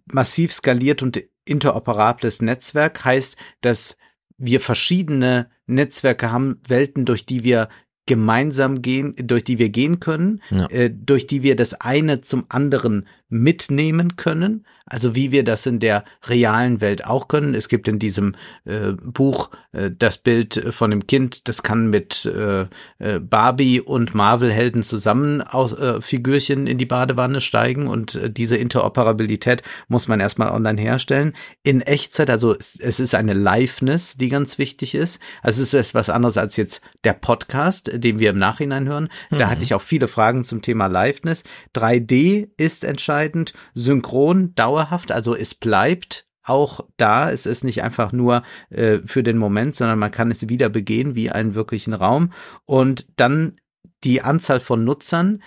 massiv 0.05 0.53
skaliert 0.53 1.01
und 1.01 1.21
interoperables 1.45 2.41
Netzwerk 2.41 3.03
heißt, 3.03 3.37
dass 3.61 3.97
wir 4.37 4.61
verschiedene 4.61 5.49
Netzwerke 5.65 6.31
haben 6.31 6.61
Welten, 6.67 7.05
durch 7.05 7.25
die 7.25 7.43
wir 7.43 7.69
gemeinsam 8.05 8.81
gehen, 8.81 9.15
durch 9.17 9.43
die 9.43 9.59
wir 9.59 9.69
gehen 9.69 9.99
können, 9.99 10.41
ja. 10.49 10.67
äh, 10.69 10.89
durch 10.89 11.27
die 11.27 11.43
wir 11.43 11.55
das 11.55 11.73
eine 11.73 12.21
zum 12.21 12.45
anderen 12.49 13.07
mitnehmen 13.29 14.15
können, 14.15 14.65
also 14.85 15.13
wie 15.13 15.33
wir 15.33 15.43
das 15.43 15.65
in 15.65 15.79
der 15.79 16.05
realen 16.27 16.79
Welt 16.79 17.05
auch 17.05 17.27
können. 17.27 17.55
Es 17.55 17.67
gibt 17.67 17.89
in 17.89 17.99
diesem 17.99 18.35
äh, 18.63 18.93
Buch 18.93 19.49
äh, 19.73 19.91
das 19.91 20.17
Bild 20.17 20.63
von 20.71 20.91
dem 20.91 21.07
Kind, 21.07 21.49
das 21.49 21.61
kann 21.61 21.89
mit 21.89 22.25
äh, 22.25 22.61
äh 22.99 23.19
Barbie 23.19 23.81
und 23.81 24.15
Marvel-Helden 24.15 24.83
zusammen 24.83 25.41
aus, 25.41 25.73
äh, 25.73 26.01
Figürchen 26.01 26.67
in 26.67 26.77
die 26.77 26.85
Badewanne 26.85 27.41
steigen 27.41 27.87
und 27.87 28.15
äh, 28.15 28.31
diese 28.31 28.55
Interoperabilität 28.55 29.61
muss 29.89 30.07
man 30.07 30.21
erstmal 30.21 30.51
online 30.51 30.79
herstellen. 30.79 31.33
In 31.63 31.81
Echtzeit, 31.81 32.29
also 32.29 32.55
es, 32.55 32.79
es 32.79 33.01
ist 33.01 33.13
eine 33.13 33.33
Liveness, 33.33 34.15
die 34.15 34.29
ganz 34.29 34.57
wichtig 34.57 34.95
ist. 34.95 35.19
Also 35.41 35.63
es 35.63 35.73
ist 35.73 35.89
etwas 35.89 36.09
anderes 36.09 36.37
als 36.37 36.55
jetzt 36.55 36.81
der 37.03 37.13
Podcast, 37.13 37.91
den 37.93 38.19
wir 38.19 38.29
im 38.29 38.37
Nachhinein 38.37 38.87
hören. 38.87 39.09
Da 39.31 39.47
mhm. 39.47 39.49
hatte 39.49 39.63
ich 39.63 39.73
auch 39.73 39.81
viele 39.81 40.07
Fragen 40.07 40.45
zum 40.45 40.61
Thema 40.61 40.87
Liveness. 40.87 41.43
3D 41.75 42.47
ist 42.55 42.85
entscheidend 42.85 43.16
entscheidend. 43.17 43.53
Synchron 43.73 44.53
dauerhaft, 44.55 45.11
also 45.11 45.35
es 45.35 45.55
bleibt 45.55 46.27
auch 46.43 46.81
da. 46.97 47.31
Es 47.31 47.45
ist 47.45 47.63
nicht 47.63 47.83
einfach 47.83 48.11
nur 48.11 48.43
äh, 48.69 48.99
für 49.05 49.23
den 49.23 49.37
Moment, 49.37 49.75
sondern 49.75 49.99
man 49.99 50.11
kann 50.11 50.31
es 50.31 50.47
wieder 50.47 50.69
begehen 50.69 51.15
wie 51.15 51.29
einen 51.29 51.55
wirklichen 51.55 51.93
Raum. 51.93 52.31
Und 52.65 53.07
dann 53.17 53.57
die 54.03 54.21
Anzahl 54.21 54.59
von 54.59 54.83
Nutzern 54.83 55.41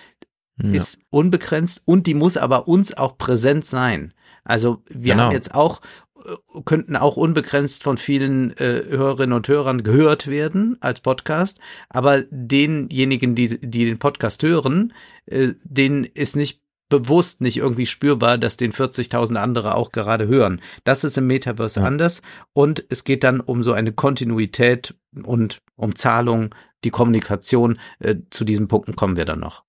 ja. 0.63 0.73
ist 0.73 1.01
unbegrenzt 1.11 1.83
und 1.85 2.07
die 2.07 2.15
muss 2.15 2.37
aber 2.37 2.69
uns 2.69 2.95
auch 2.95 3.17
präsent 3.17 3.65
sein. 3.65 4.13
Also 4.45 4.83
wir 4.89 5.13
genau. 5.13 5.25
haben 5.25 5.33
jetzt 5.33 5.55
auch 5.55 5.81
äh, 6.17 6.61
könnten 6.65 6.97
auch 6.97 7.17
unbegrenzt 7.17 7.83
von 7.83 7.97
vielen 7.97 8.51
äh, 8.59 8.85
Hörerinnen 8.89 9.35
und 9.35 9.49
Hörern 9.49 9.83
gehört 9.83 10.27
werden 10.27 10.77
als 10.81 11.01
Podcast, 11.01 11.61
aber 11.89 12.25
denjenigen, 12.31 13.35
die, 13.35 13.59
die 13.61 13.87
den 13.87 13.99
Podcast 13.99 14.43
hören, 14.43 14.93
äh, 15.27 15.55
denen 15.65 16.05
ist 16.05 16.37
nicht 16.37 16.61
bewusst 16.91 17.41
nicht 17.41 17.57
irgendwie 17.57 17.87
spürbar, 17.87 18.37
dass 18.37 18.59
den 18.59 18.73
40.000 18.73 19.37
andere 19.37 19.75
auch 19.75 19.93
gerade 19.93 20.29
hören. 20.29 20.61
Das 20.85 21.05
ist 21.05 21.17
im 21.17 21.27
Metaverse 21.27 21.81
ja. 21.81 21.87
anders 21.87 22.21
und 22.53 22.85
es 22.91 23.05
geht 23.05 23.25
dann 23.25 23.41
um 23.41 23.63
so 23.63 23.73
eine 23.73 23.93
Kontinuität 23.93 24.95
und 25.25 25.63
um 25.77 25.97
Zahlung, 25.97 26.55
die 26.85 26.91
Kommunikation. 26.91 27.79
Äh, 27.99 28.17
zu 28.31 28.45
diesen 28.45 28.69
Punkten 28.69 28.97
kommen 28.97 29.17
wir 29.17 29.25
dann 29.25 29.41
noch. 29.41 29.65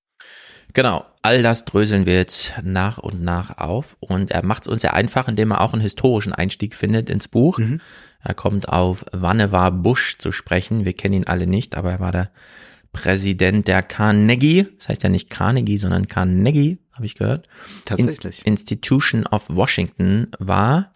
Genau, 0.74 1.06
all 1.22 1.44
das 1.44 1.66
dröseln 1.66 2.06
wir 2.06 2.16
jetzt 2.16 2.54
nach 2.64 2.98
und 2.98 3.22
nach 3.22 3.58
auf 3.58 3.98
und 4.00 4.32
er 4.32 4.44
macht 4.46 4.64
es 4.64 4.68
uns 4.70 4.82
sehr 4.82 4.94
einfach, 4.94 5.28
indem 5.28 5.52
er 5.52 5.62
auch 5.62 5.74
einen 5.74 5.82
historischen 5.82 6.34
Einstieg 6.34 6.76
findet 6.76 7.10
ins 7.10 7.28
Buch. 7.28 7.58
Mhm. 7.58 7.82
Er 8.24 8.34
kommt 8.34 8.70
auf 8.70 9.06
Vannevar 9.12 9.72
Bush 9.72 10.18
zu 10.18 10.32
sprechen. 10.32 10.86
Wir 10.86 10.94
kennen 10.94 11.16
ihn 11.16 11.28
alle 11.28 11.48
nicht, 11.48 11.76
aber 11.76 11.92
er 11.92 12.00
war 12.00 12.12
der 12.12 12.32
Präsident 12.94 13.68
der 13.68 13.84
Carnegie, 13.84 14.68
das 14.78 14.90
heißt 14.90 15.04
ja 15.04 15.10
nicht 15.10 15.30
Carnegie, 15.30 15.78
sondern 15.78 16.08
Carnegie 16.08 16.80
habe 17.02 17.08
ich 17.08 17.16
gehört. 17.16 17.50
Tatsächlich. 17.86 18.46
Institution 18.46 19.26
of 19.26 19.46
Washington 19.50 20.28
war. 20.38 20.94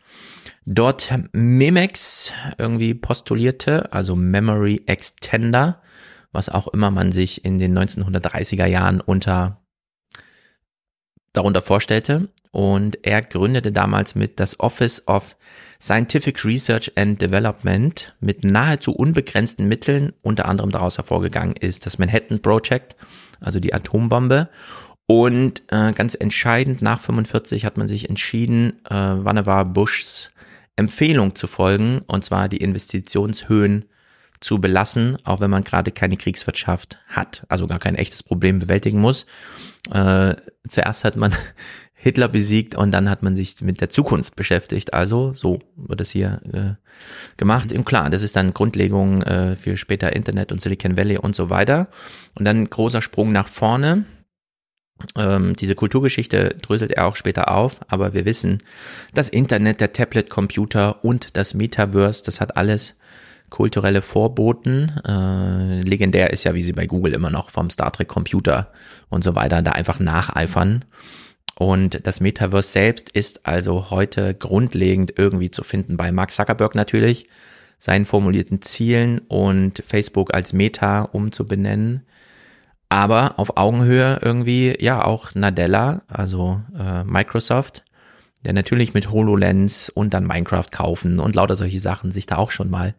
Dort 0.66 1.12
Memex 1.32 2.32
irgendwie 2.58 2.94
postulierte, 2.94 3.92
also 3.92 4.16
Memory 4.16 4.84
Extender, 4.86 5.82
was 6.32 6.50
auch 6.50 6.68
immer 6.68 6.92
man 6.92 7.12
sich 7.12 7.44
in 7.44 7.58
den 7.58 7.78
1930er 7.78 8.66
Jahren 8.68 9.02
unter 9.02 9.62
darunter 11.34 11.62
vorstellte. 11.62 12.30
Und 12.52 13.00
er 13.06 13.22
gründete 13.22 13.72
damals 13.72 14.16
mit 14.16 14.40
das 14.40 14.60
Office 14.60 15.08
of 15.08 15.36
Scientific 15.82 16.46
Research 16.46 16.92
and 16.96 17.22
Development 17.22 18.16
mit 18.22 18.44
nahezu 18.44 18.94
unbegrenzten 18.94 19.68
Mitteln. 19.68 20.14
Unter 20.24 20.46
anderem 20.48 20.72
daraus 20.72 20.98
hervorgegangen 20.98 21.56
ist 21.58 21.86
das 21.86 21.98
Manhattan 21.98 22.42
Project, 22.42 22.96
also 23.42 23.60
die 23.60 23.74
Atombombe. 23.74 24.50
Und 25.08 25.62
äh, 25.68 25.94
ganz 25.94 26.16
entscheidend, 26.16 26.82
nach 26.82 27.00
45 27.02 27.66
hat 27.66 27.78
man 27.78 27.88
sich 27.88 28.10
entschieden, 28.10 28.84
äh, 28.86 28.94
Vannevar 28.94 29.66
Bushs 29.66 30.32
Empfehlung 30.76 31.36
zu 31.36 31.48
folgen, 31.48 32.02
und 32.08 32.26
zwar 32.26 32.50
die 32.50 32.58
Investitionshöhen 32.58 33.86
zu 34.42 34.60
belassen, 34.60 35.18
auch 35.24 35.40
wenn 35.40 35.50
man 35.50 35.64
gerade 35.64 35.92
keine 35.92 36.18
Kriegswirtschaft 36.18 37.00
hat, 37.08 37.46
also 37.48 37.68
gar 37.68 37.80
kein 37.80 37.96
echtes 37.96 38.24
Problem 38.24 38.60
bewältigen 38.60 39.00
muss. 39.00 39.26
Äh, 39.92 40.36
zuerst 40.68 41.06
hat 41.06 41.16
man 41.16 41.34
Hitler 41.94 42.28
besiegt 42.28 42.76
und 42.76 42.92
dann 42.92 43.10
hat 43.10 43.24
man 43.24 43.36
sich 43.36 43.62
mit 43.62 43.80
der 43.80 43.90
Zukunft 43.90 44.36
beschäftigt. 44.36 44.94
Also 44.94 45.34
so 45.34 45.60
wird 45.76 46.02
es 46.02 46.12
hier 46.12 46.42
äh, 46.52 47.38
gemacht. 47.38 47.72
Im 47.72 47.86
Klar, 47.86 48.10
das 48.10 48.22
ist 48.22 48.36
dann 48.36 48.54
Grundlegung 48.54 49.24
äh, 49.24 49.56
für 49.56 49.78
später 49.78 50.14
Internet 50.14 50.52
und 50.52 50.62
Silicon 50.62 50.98
Valley 50.98 51.18
und 51.18 51.36
so 51.36 51.50
weiter. 51.50 51.88
Und 52.36 52.46
dann 52.46 52.70
großer 52.70 53.02
Sprung 53.02 53.32
nach 53.32 53.48
vorne 53.48 54.04
ähm, 55.18 55.56
diese 55.56 55.76
Kulturgeschichte 55.76 56.56
dröselt 56.62 56.92
er 56.92 57.08
auch 57.08 57.16
später 57.16 57.52
auf, 57.52 57.82
aber 57.90 58.14
wir 58.14 58.26
wissen, 58.26 58.64
das 59.14 59.30
Internet, 59.30 59.82
der 59.82 59.94
Tablet-Computer 59.94 61.04
und 61.04 61.36
das 61.38 61.54
Metaverse, 61.54 62.24
das 62.24 62.40
hat 62.40 62.58
alles 62.58 62.96
kulturelle 63.50 64.02
Vorboten. 64.02 64.92
Äh, 65.06 65.82
legendär 65.82 66.32
ist 66.32 66.46
ja, 66.46 66.54
wie 66.54 66.64
sie 66.64 66.74
bei 66.74 66.88
Google 66.88 67.14
immer 67.14 67.30
noch 67.30 67.52
vom 67.52 67.70
Star 67.70 67.92
Trek 67.92 68.08
Computer 68.08 68.72
und 69.10 69.24
so 69.24 69.36
weiter 69.36 69.62
da 69.62 69.72
einfach 69.72 70.00
nacheifern. 70.00 70.86
Und 71.58 72.06
das 72.06 72.20
Metaverse 72.20 72.70
selbst 72.70 73.10
ist 73.10 73.46
also 73.46 73.90
heute 73.90 74.34
grundlegend 74.34 75.14
irgendwie 75.18 75.52
zu 75.52 75.64
finden 75.64 75.96
bei 75.96 76.12
Mark 76.12 76.32
Zuckerberg 76.32 76.76
natürlich, 76.76 77.28
seinen 77.80 78.06
formulierten 78.06 78.62
Zielen 78.62 79.20
und 79.20 79.84
Facebook 79.86 80.34
als 80.34 80.54
Meta 80.54 81.04
umzubenennen 81.04 82.06
aber 82.90 83.40
auf 83.40 83.58
Augenhöhe 83.58 84.20
irgendwie, 84.22 84.76
ja, 84.80 85.04
auch 85.04 85.34
Nadella, 85.34 86.04
also 86.08 86.62
äh, 86.78 87.04
Microsoft, 87.04 87.84
der 88.44 88.54
natürlich 88.54 88.94
mit 88.94 89.12
HoloLens 89.12 89.90
und 89.90 90.14
dann 90.14 90.26
Minecraft 90.26 90.70
kaufen 90.72 91.20
und 91.20 91.36
lauter 91.36 91.56
solche 91.56 91.80
Sachen 91.80 92.12
sich 92.12 92.28
da 92.28 92.38
auch 92.38 92.52
schon 92.52 92.70
mal 92.70 92.94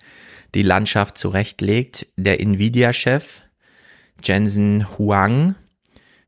die 0.54 0.62
Landschaft 0.62 1.18
zurechtlegt. 1.18 2.08
Der 2.16 2.40
Nvidia-Chef, 2.40 3.42
Jensen 4.22 4.98
Huang, 4.98 5.54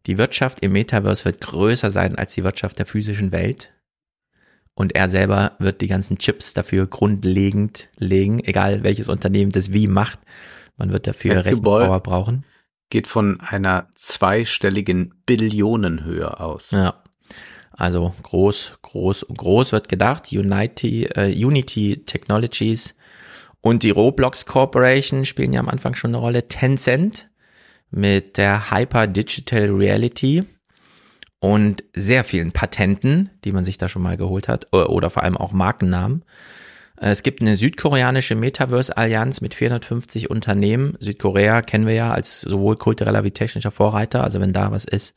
die 0.06 0.18
Wirtschaft 0.18 0.60
im 0.60 0.72
Metaverse 0.72 1.24
wird 1.24 1.40
größer 1.40 1.90
sein 1.90 2.16
als 2.16 2.34
die 2.34 2.44
Wirtschaft 2.44 2.78
der 2.78 2.86
physischen 2.86 3.32
Welt. 3.32 3.72
Und 4.74 4.94
er 4.94 5.08
selber 5.08 5.52
wird 5.58 5.80
die 5.80 5.88
ganzen 5.88 6.18
Chips 6.18 6.54
dafür 6.54 6.86
grundlegend 6.86 7.88
legen, 7.96 8.38
egal 8.44 8.84
welches 8.84 9.08
Unternehmen 9.08 9.50
das 9.50 9.72
wie 9.72 9.88
macht. 9.88 10.20
Man 10.76 10.92
wird 10.92 11.08
dafür 11.08 11.44
Rechenpower 11.44 11.98
brauchen 11.98 12.44
geht 12.90 13.06
von 13.06 13.40
einer 13.40 13.88
zweistelligen 13.94 15.14
Billionenhöhe 15.26 16.40
aus. 16.40 16.70
Ja. 16.70 17.02
Also 17.70 18.14
groß, 18.22 18.78
groß, 18.82 19.26
groß 19.36 19.72
wird 19.72 19.88
gedacht. 19.88 20.32
Unity, 20.32 21.04
äh, 21.04 21.32
Unity 21.32 22.02
Technologies 22.04 22.94
und 23.60 23.82
die 23.82 23.90
Roblox 23.90 24.46
Corporation 24.46 25.24
spielen 25.24 25.52
ja 25.52 25.60
am 25.60 25.68
Anfang 25.68 25.94
schon 25.94 26.10
eine 26.10 26.18
Rolle. 26.18 26.48
Tencent 26.48 27.28
mit 27.90 28.36
der 28.36 28.70
Hyper 28.70 29.06
Digital 29.06 29.70
Reality 29.70 30.44
und 31.40 31.84
sehr 31.94 32.24
vielen 32.24 32.52
Patenten, 32.52 33.30
die 33.44 33.52
man 33.52 33.64
sich 33.64 33.78
da 33.78 33.88
schon 33.88 34.02
mal 34.02 34.16
geholt 34.16 34.48
hat, 34.48 34.72
oder 34.72 35.10
vor 35.10 35.22
allem 35.22 35.36
auch 35.36 35.52
Markennamen. 35.52 36.24
Äh, 37.00 37.10
es 37.10 37.22
gibt 37.22 37.40
eine 37.40 37.56
südkoreanische 37.56 38.34
Metaverse-Allianz 38.34 39.40
mit 39.40 39.54
450 39.54 40.30
Unternehmen. 40.30 40.96
Südkorea 41.00 41.62
kennen 41.62 41.86
wir 41.86 41.94
ja 41.94 42.12
als 42.12 42.40
sowohl 42.40 42.76
kultureller 42.76 43.24
wie 43.24 43.30
technischer 43.30 43.70
Vorreiter. 43.70 44.24
Also 44.24 44.40
wenn 44.40 44.52
da 44.52 44.70
was 44.70 44.84
ist, 44.84 45.14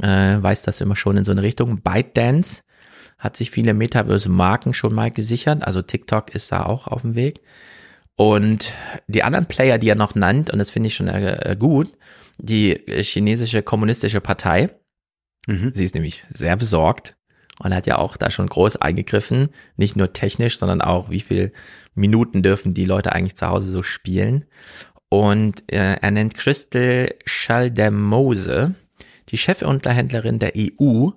äh, 0.00 0.06
weiß 0.42 0.62
das 0.62 0.80
immer 0.80 0.96
schon 0.96 1.16
in 1.16 1.24
so 1.24 1.32
eine 1.32 1.42
Richtung. 1.42 1.82
ByteDance 1.82 2.62
hat 3.18 3.36
sich 3.36 3.50
viele 3.50 3.74
Metaverse-Marken 3.74 4.74
schon 4.74 4.94
mal 4.94 5.10
gesichert. 5.10 5.64
Also 5.64 5.82
TikTok 5.82 6.34
ist 6.34 6.50
da 6.50 6.64
auch 6.64 6.88
auf 6.88 7.02
dem 7.02 7.14
Weg. 7.14 7.40
Und 8.16 8.72
die 9.06 9.22
anderen 9.22 9.46
Player, 9.46 9.78
die 9.78 9.88
er 9.88 9.94
noch 9.94 10.14
nannt, 10.14 10.50
und 10.50 10.58
das 10.58 10.70
finde 10.70 10.88
ich 10.88 10.94
schon 10.94 11.08
äh, 11.08 11.56
gut, 11.58 11.92
die 12.38 12.80
chinesische 12.88 13.62
kommunistische 13.62 14.20
Partei, 14.20 14.70
mhm. 15.46 15.72
sie 15.74 15.84
ist 15.84 15.94
nämlich 15.94 16.24
sehr 16.32 16.56
besorgt, 16.56 17.16
und 17.58 17.74
hat 17.74 17.86
ja 17.86 17.98
auch 17.98 18.16
da 18.16 18.30
schon 18.30 18.48
groß 18.48 18.76
eingegriffen, 18.76 19.50
nicht 19.76 19.96
nur 19.96 20.12
technisch, 20.12 20.58
sondern 20.58 20.80
auch, 20.80 21.10
wie 21.10 21.20
viel 21.20 21.52
Minuten 21.94 22.42
dürfen 22.42 22.74
die 22.74 22.84
Leute 22.84 23.12
eigentlich 23.12 23.36
zu 23.36 23.48
Hause 23.48 23.70
so 23.70 23.82
spielen. 23.82 24.44
Und 25.08 25.70
äh, 25.70 25.96
er 26.00 26.10
nennt 26.10 26.36
Crystal 26.36 27.14
Schaldemose, 27.26 28.74
die 29.28 29.36
Chefunterhändlerin 29.36 30.38
der 30.38 30.52
EU, 30.56 31.10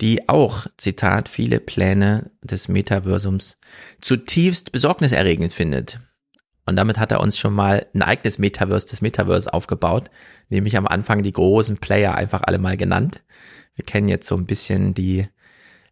die 0.00 0.28
auch, 0.28 0.66
Zitat, 0.76 1.28
viele 1.28 1.60
Pläne 1.60 2.30
des 2.42 2.68
Metaversums 2.68 3.58
zutiefst 4.00 4.72
besorgniserregend 4.72 5.52
findet. 5.52 6.00
Und 6.66 6.76
damit 6.76 6.98
hat 6.98 7.12
er 7.12 7.20
uns 7.20 7.38
schon 7.38 7.54
mal 7.54 7.86
ein 7.94 8.02
eigenes 8.02 8.38
Metaverse 8.38 8.88
des 8.88 9.00
Metaverse 9.00 9.52
aufgebaut, 9.52 10.10
nämlich 10.50 10.76
am 10.76 10.86
Anfang 10.86 11.22
die 11.22 11.32
großen 11.32 11.78
Player 11.78 12.14
einfach 12.14 12.42
alle 12.42 12.58
mal 12.58 12.76
genannt. 12.76 13.22
Wir 13.74 13.84
kennen 13.84 14.08
jetzt 14.08 14.28
so 14.28 14.36
ein 14.36 14.46
bisschen 14.46 14.92
die 14.92 15.28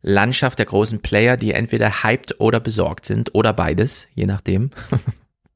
Landschaft 0.07 0.59
der 0.61 0.67
großen 0.67 1.01
Player, 1.01 1.37
die 1.37 1.53
entweder 1.53 2.05
hyped 2.05 2.41
oder 2.41 2.61
besorgt 2.61 3.07
sind 3.07 3.35
oder 3.35 3.53
beides, 3.53 4.07
je 4.15 4.27
nachdem. 4.27 4.71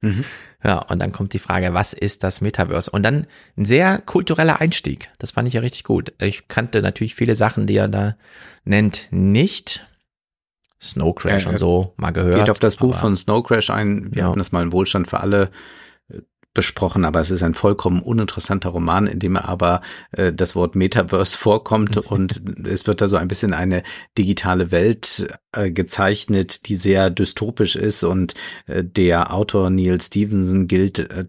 Mhm. 0.03 0.25
Ja, 0.65 0.79
und 0.79 0.99
dann 0.99 1.13
kommt 1.13 1.35
die 1.35 1.39
Frage, 1.39 1.75
was 1.75 1.93
ist 1.93 2.25
das 2.25 2.41
Metaverse? 2.41 2.91
Und 2.91 3.03
dann 3.03 3.27
ein 3.59 3.67
sehr 3.67 3.99
kultureller 3.99 4.59
Einstieg. 4.59 5.11
Das 5.19 5.31
fand 5.31 5.47
ich 5.47 5.53
ja 5.53 5.61
richtig 5.61 5.85
gut. 5.85 6.15
Ich 6.19 6.49
kannte 6.49 6.81
natürlich 6.81 7.15
viele 7.15 7.37
Sachen, 7.37 7.67
die 7.67 7.77
er 7.77 7.87
da 7.87 8.17
nennt, 8.65 9.09
nicht. 9.11 9.87
Snow 10.81 11.15
Crash 11.15 11.45
ja, 11.45 11.51
und 11.51 11.59
so 11.59 11.93
mal 11.99 12.13
gehört. 12.13 12.37
Geht 12.37 12.49
auf 12.49 12.59
das 12.59 12.77
Buch 12.77 12.97
von 12.97 13.15
Snow 13.15 13.47
Crash 13.47 13.69
ein. 13.69 14.15
Wir 14.15 14.23
ja. 14.23 14.29
hatten 14.29 14.39
das 14.39 14.53
mal 14.53 14.63
in 14.63 14.73
Wohlstand 14.73 15.07
für 15.07 15.21
alle 15.21 15.51
besprochen, 16.53 17.05
aber 17.05 17.21
es 17.21 17.31
ist 17.31 17.43
ein 17.43 17.55
vollkommen 17.55 18.03
uninteressanter 18.03 18.71
Roman, 18.71 19.07
in 19.07 19.19
dem 19.19 19.37
aber 19.37 19.83
äh, 20.13 20.33
das 20.33 20.57
Wort 20.57 20.75
Metaverse 20.75 21.37
vorkommt 21.37 21.97
und 22.11 22.43
es 22.67 22.87
wird 22.87 23.01
da 23.01 23.09
so 23.09 23.17
ein 23.17 23.29
bisschen 23.29 23.55
eine 23.55 23.83
digitale 24.19 24.71
Welt 24.71 25.29
äh, 25.53 25.71
gezeichnet, 25.71 26.69
die 26.69 26.77
sehr 26.77 27.11
dystopisch 27.11 27.77
ist 27.77 28.03
und 28.03 28.35
äh, 28.67 28.83
der 28.85 29.33
Autor 29.33 29.71
Neil 29.71 30.01
Stevenson 30.01 30.67
gilt 30.67 30.99
äh, 30.99 31.27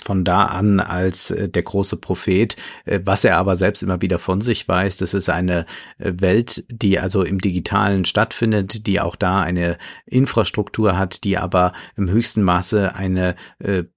von 0.00 0.24
da 0.24 0.44
an 0.44 0.80
als 0.80 1.30
äh, 1.30 1.48
der 1.48 1.62
große 1.62 1.96
Prophet, 1.96 2.56
äh, 2.84 3.00
was 3.04 3.24
er 3.24 3.36
aber 3.36 3.56
selbst 3.56 3.82
immer 3.82 4.00
wieder 4.00 4.18
von 4.18 4.40
sich 4.40 4.66
weiß. 4.66 4.96
Das 4.98 5.14
ist 5.14 5.28
eine 5.28 5.66
äh, 5.98 6.12
Welt, 6.16 6.64
die 6.68 6.98
also 6.98 7.22
im 7.22 7.40
digitalen 7.40 8.04
stattfindet, 8.04 8.86
die 8.86 9.00
auch 9.00 9.16
da 9.16 9.40
eine 9.40 9.78
Infrastruktur 10.06 10.98
hat, 10.98 11.24
die 11.24 11.38
aber 11.38 11.72
im 11.96 12.10
höchsten 12.10 12.42
Maße 12.42 12.94
eine 12.94 13.34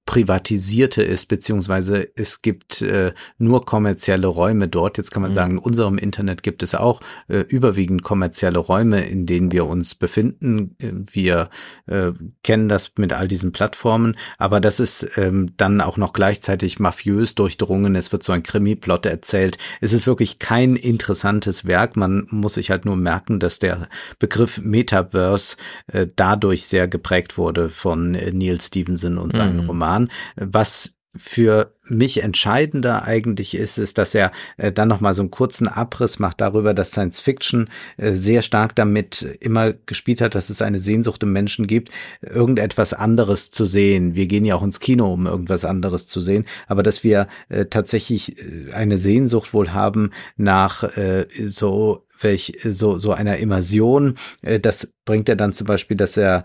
privatisierte 0.08 1.04
ist, 1.04 1.28
beziehungsweise 1.28 2.08
es 2.16 2.42
gibt 2.42 2.82
äh, 2.82 3.14
nur 3.38 3.62
kommerzielle 3.62 4.28
Räume 4.28 4.68
dort. 4.68 4.98
Jetzt 4.98 5.12
kann 5.12 5.22
man 5.22 5.32
mhm. 5.32 5.36
sagen, 5.36 5.52
in 5.52 5.58
unserem 5.60 5.98
Internet 5.98 6.42
gibt 6.44 6.64
es 6.64 6.74
auch 6.74 7.02
äh, 7.28 7.40
überwiegend 7.40 8.02
kommerzielle 8.04 8.58
Räume, 8.58 9.06
in 9.06 9.26
denen 9.26 9.52
wir 9.52 9.66
uns 9.66 9.96
befinden. 9.96 10.76
Wir 10.80 11.50
äh, 11.88 12.14
kennen 12.42 12.70
das 12.70 12.94
mit 12.98 13.12
all 13.14 13.28
diesen 13.28 13.52
Plattformen, 13.52 14.16
aber 14.38 14.62
das 14.62 14.80
ist 14.80 15.18
ähm, 15.18 15.52
dann 15.58 15.67
auch 15.82 15.98
noch 15.98 16.14
gleichzeitig 16.14 16.80
mafiös 16.80 17.36
durchdrungen. 17.36 17.96
Es 17.96 18.12
wird 18.12 18.24
so 18.24 18.34
ein 18.34 18.44
Krimi-Plot 18.44 19.06
erzählt. 19.06 19.58
Es 19.82 19.94
ist 19.94 20.08
wirklich 20.08 20.40
kein 20.40 20.76
interessantes 20.76 21.66
Werk. 21.66 21.96
Man 21.96 22.28
muss 22.30 22.56
sich 22.56 22.72
halt 22.72 22.86
nur 22.86 22.96
merken, 22.96 23.40
dass 23.40 23.60
der 23.60 23.88
Begriff 24.20 24.60
Metaverse 24.60 25.58
äh, 25.88 26.08
dadurch 26.16 26.66
sehr 26.66 26.88
geprägt 26.88 27.38
wurde 27.38 27.70
von 27.70 28.16
äh, 28.16 28.32
Neil 28.32 28.62
Stevenson 28.62 29.18
und 29.18 29.34
seinen 29.34 29.64
mhm. 29.64 29.68
Roman. 29.68 30.12
Was 30.36 30.97
für 31.18 31.74
mich 31.90 32.24
entscheidender 32.24 33.04
eigentlich 33.04 33.56
ist, 33.56 33.78
ist, 33.78 33.98
dass 33.98 34.14
er 34.14 34.32
äh, 34.58 34.72
dann 34.72 34.88
nochmal 34.88 35.14
so 35.14 35.22
einen 35.22 35.32
kurzen 35.32 35.68
Abriss 35.68 36.20
macht 36.20 36.42
darüber, 36.42 36.74
dass 36.74 36.92
Science 36.92 37.20
Fiction 37.20 37.70
äh, 37.98 38.14
sehr 38.14 38.42
stark 38.42 38.76
damit 38.76 39.22
immer 39.40 39.74
gespielt 39.74 40.22
hat, 40.22 40.36
dass 40.36 40.50
es 40.50 40.62
eine 40.62 40.80
Sehnsucht 40.80 41.24
im 41.24 41.32
Menschen 41.32 41.68
gibt, 41.68 41.90
irgendetwas 42.22 42.94
anderes 42.94 43.52
zu 43.52 43.66
sehen. 43.66 44.16
Wir 44.16 44.28
gehen 44.28 44.46
ja 44.46 44.56
auch 44.56 44.64
ins 44.64 44.80
Kino, 44.80 45.14
um 45.14 45.28
irgendwas 45.28 45.66
anderes 45.66 46.08
zu 46.08 46.20
sehen, 46.20 46.46
aber 46.68 46.84
dass 46.84 47.04
wir 47.04 47.28
äh, 47.50 47.66
tatsächlich 47.66 48.38
äh, 48.38 48.74
eine 48.74 48.98
Sehnsucht 48.98 49.54
wohl 49.54 49.74
haben 49.74 50.12
nach 50.36 50.84
äh, 50.98 51.26
so 51.46 52.06
welch 52.20 52.58
so 52.64 52.98
so 52.98 53.14
einer 53.14 53.38
Immersion. 53.38 54.16
Äh, 54.42 54.60
das 54.60 54.92
bringt 55.06 55.30
er 55.30 55.36
dann 55.36 55.54
zum 55.54 55.68
Beispiel, 55.68 55.98
dass 55.98 56.18
er 56.18 56.44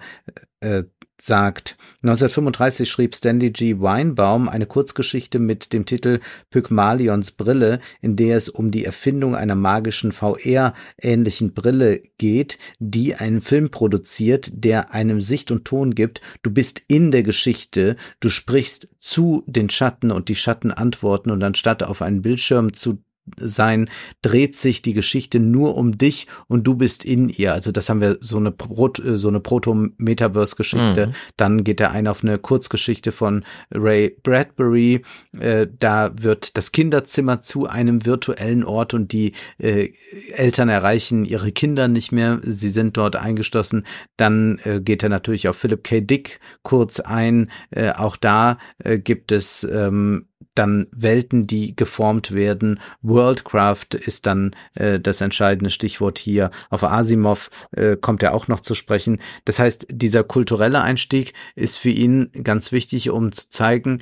äh, 0.61 0.85
sagt. 1.25 1.76
1935 2.02 2.91
schrieb 2.91 3.14
Stanley 3.14 3.50
G. 3.50 3.81
Weinbaum 3.81 4.49
eine 4.49 4.67
Kurzgeschichte 4.67 5.38
mit 5.38 5.73
dem 5.73 5.87
Titel 5.87 6.21
Pygmalions 6.50 7.33
Brille, 7.33 7.79
in 8.00 8.17
der 8.17 8.37
es 8.37 8.49
um 8.49 8.71
die 8.71 8.85
Erfindung 8.85 9.37
einer 9.37 9.55
magischen 9.55 10.12
VR-ähnlichen 10.12 11.55
Brille 11.55 12.02
geht, 12.19 12.59
die 12.79 13.14
einen 13.14 13.41
Film 13.41 13.71
produziert, 13.71 14.50
der 14.52 14.93
einem 14.93 15.21
Sicht 15.21 15.50
und 15.50 15.64
Ton 15.64 15.95
gibt. 15.95 16.21
Du 16.43 16.50
bist 16.50 16.83
in 16.88 17.12
der 17.12 17.23
Geschichte, 17.23 17.97
du 18.21 18.29
sprichst 18.29 18.88
zu 18.99 19.45
den 19.47 19.71
Schatten 19.71 20.11
und 20.11 20.29
die 20.29 20.35
Schatten 20.35 20.73
antworten 20.73 21.31
und 21.31 21.43
anstatt 21.43 21.83
auf 21.83 22.02
einen 22.02 22.23
Bildschirm 22.23 22.73
zu 22.73 22.99
sein, 23.37 23.88
dreht 24.21 24.57
sich 24.57 24.83
die 24.83 24.95
Geschichte 24.95 25.38
nur 25.38 25.76
um 25.76 25.97
dich 25.97 26.26
und 26.49 26.67
du 26.67 26.75
bist 26.75 27.05
in 27.05 27.29
ihr. 27.29 27.52
Also 27.52 27.71
das 27.73 27.88
haben 27.88 28.00
wir 28.00 28.19
so 28.21 28.37
eine 28.37 28.50
Pro 28.50 28.91
so 28.99 29.29
eine 29.29 29.41
Proto-Metaverse-Geschichte. 29.41 31.09
Mhm. 31.09 31.12
Dann 31.37 31.64
geht 31.64 31.81
er 31.81 31.93
ein 31.93 32.09
auf 32.09 32.25
eine 32.25 32.38
Kurzgeschichte 32.38 33.12
von 33.12 33.45
Ray 33.70 34.16
Bradbury. 34.23 35.03
Äh, 35.38 35.68
da 35.79 36.12
wird 36.20 36.57
das 36.57 36.73
Kinderzimmer 36.73 37.42
zu 37.42 37.68
einem 37.68 38.05
virtuellen 38.05 38.64
Ort 38.64 38.92
und 38.94 39.12
die 39.12 39.33
äh, 39.59 39.90
Eltern 40.33 40.68
erreichen 40.68 41.25
ihre 41.25 41.53
Kinder 41.53 41.88
nicht 41.88 42.12
mehr. 42.12 42.40
Sie 42.42 42.70
sind 42.70 42.96
dort 42.96 43.16
eingeschlossen. 43.16 43.87
Dann 44.16 44.59
äh, 44.64 44.81
geht 44.81 45.03
er 45.03 45.09
natürlich 45.09 45.49
auf 45.49 45.57
Philip 45.57 45.85
K. 45.85 46.01
Dick 46.01 46.40
kurz 46.62 47.01
ein. 47.01 47.51
Äh, 47.70 47.92
auch 47.92 48.16
da 48.16 48.59
äh, 48.79 48.99
gibt 48.99 49.33
es 49.33 49.64
ähm, 49.64 50.27
dann 50.55 50.87
Welten, 50.92 51.46
die 51.46 51.76
geformt 51.76 52.33
werden. 52.33 52.81
Worldcraft 53.02 53.94
ist 53.94 54.26
dann 54.26 54.55
äh, 54.74 55.00
das 55.00 55.20
entscheidende 55.20 55.70
Stichwort 55.70 56.18
hier. 56.18 56.50
Auf 56.70 56.85
Asimov 56.85 57.50
äh, 57.72 57.96
kommt 57.96 58.22
er 58.22 58.35
auch 58.35 58.48
noch 58.48 58.61
zu 58.61 58.74
sprechen. 58.74 59.20
Das 59.44 59.59
heißt, 59.59 59.87
dieser 59.90 60.24
kulturelle 60.24 60.83
Einstieg 60.83 61.35
ist 61.55 61.78
für 61.78 61.90
ihn 61.90 62.31
ganz 62.42 62.72
wichtig, 62.72 63.11
um 63.11 63.33
zu 63.33 63.50
zeigen, 63.50 64.00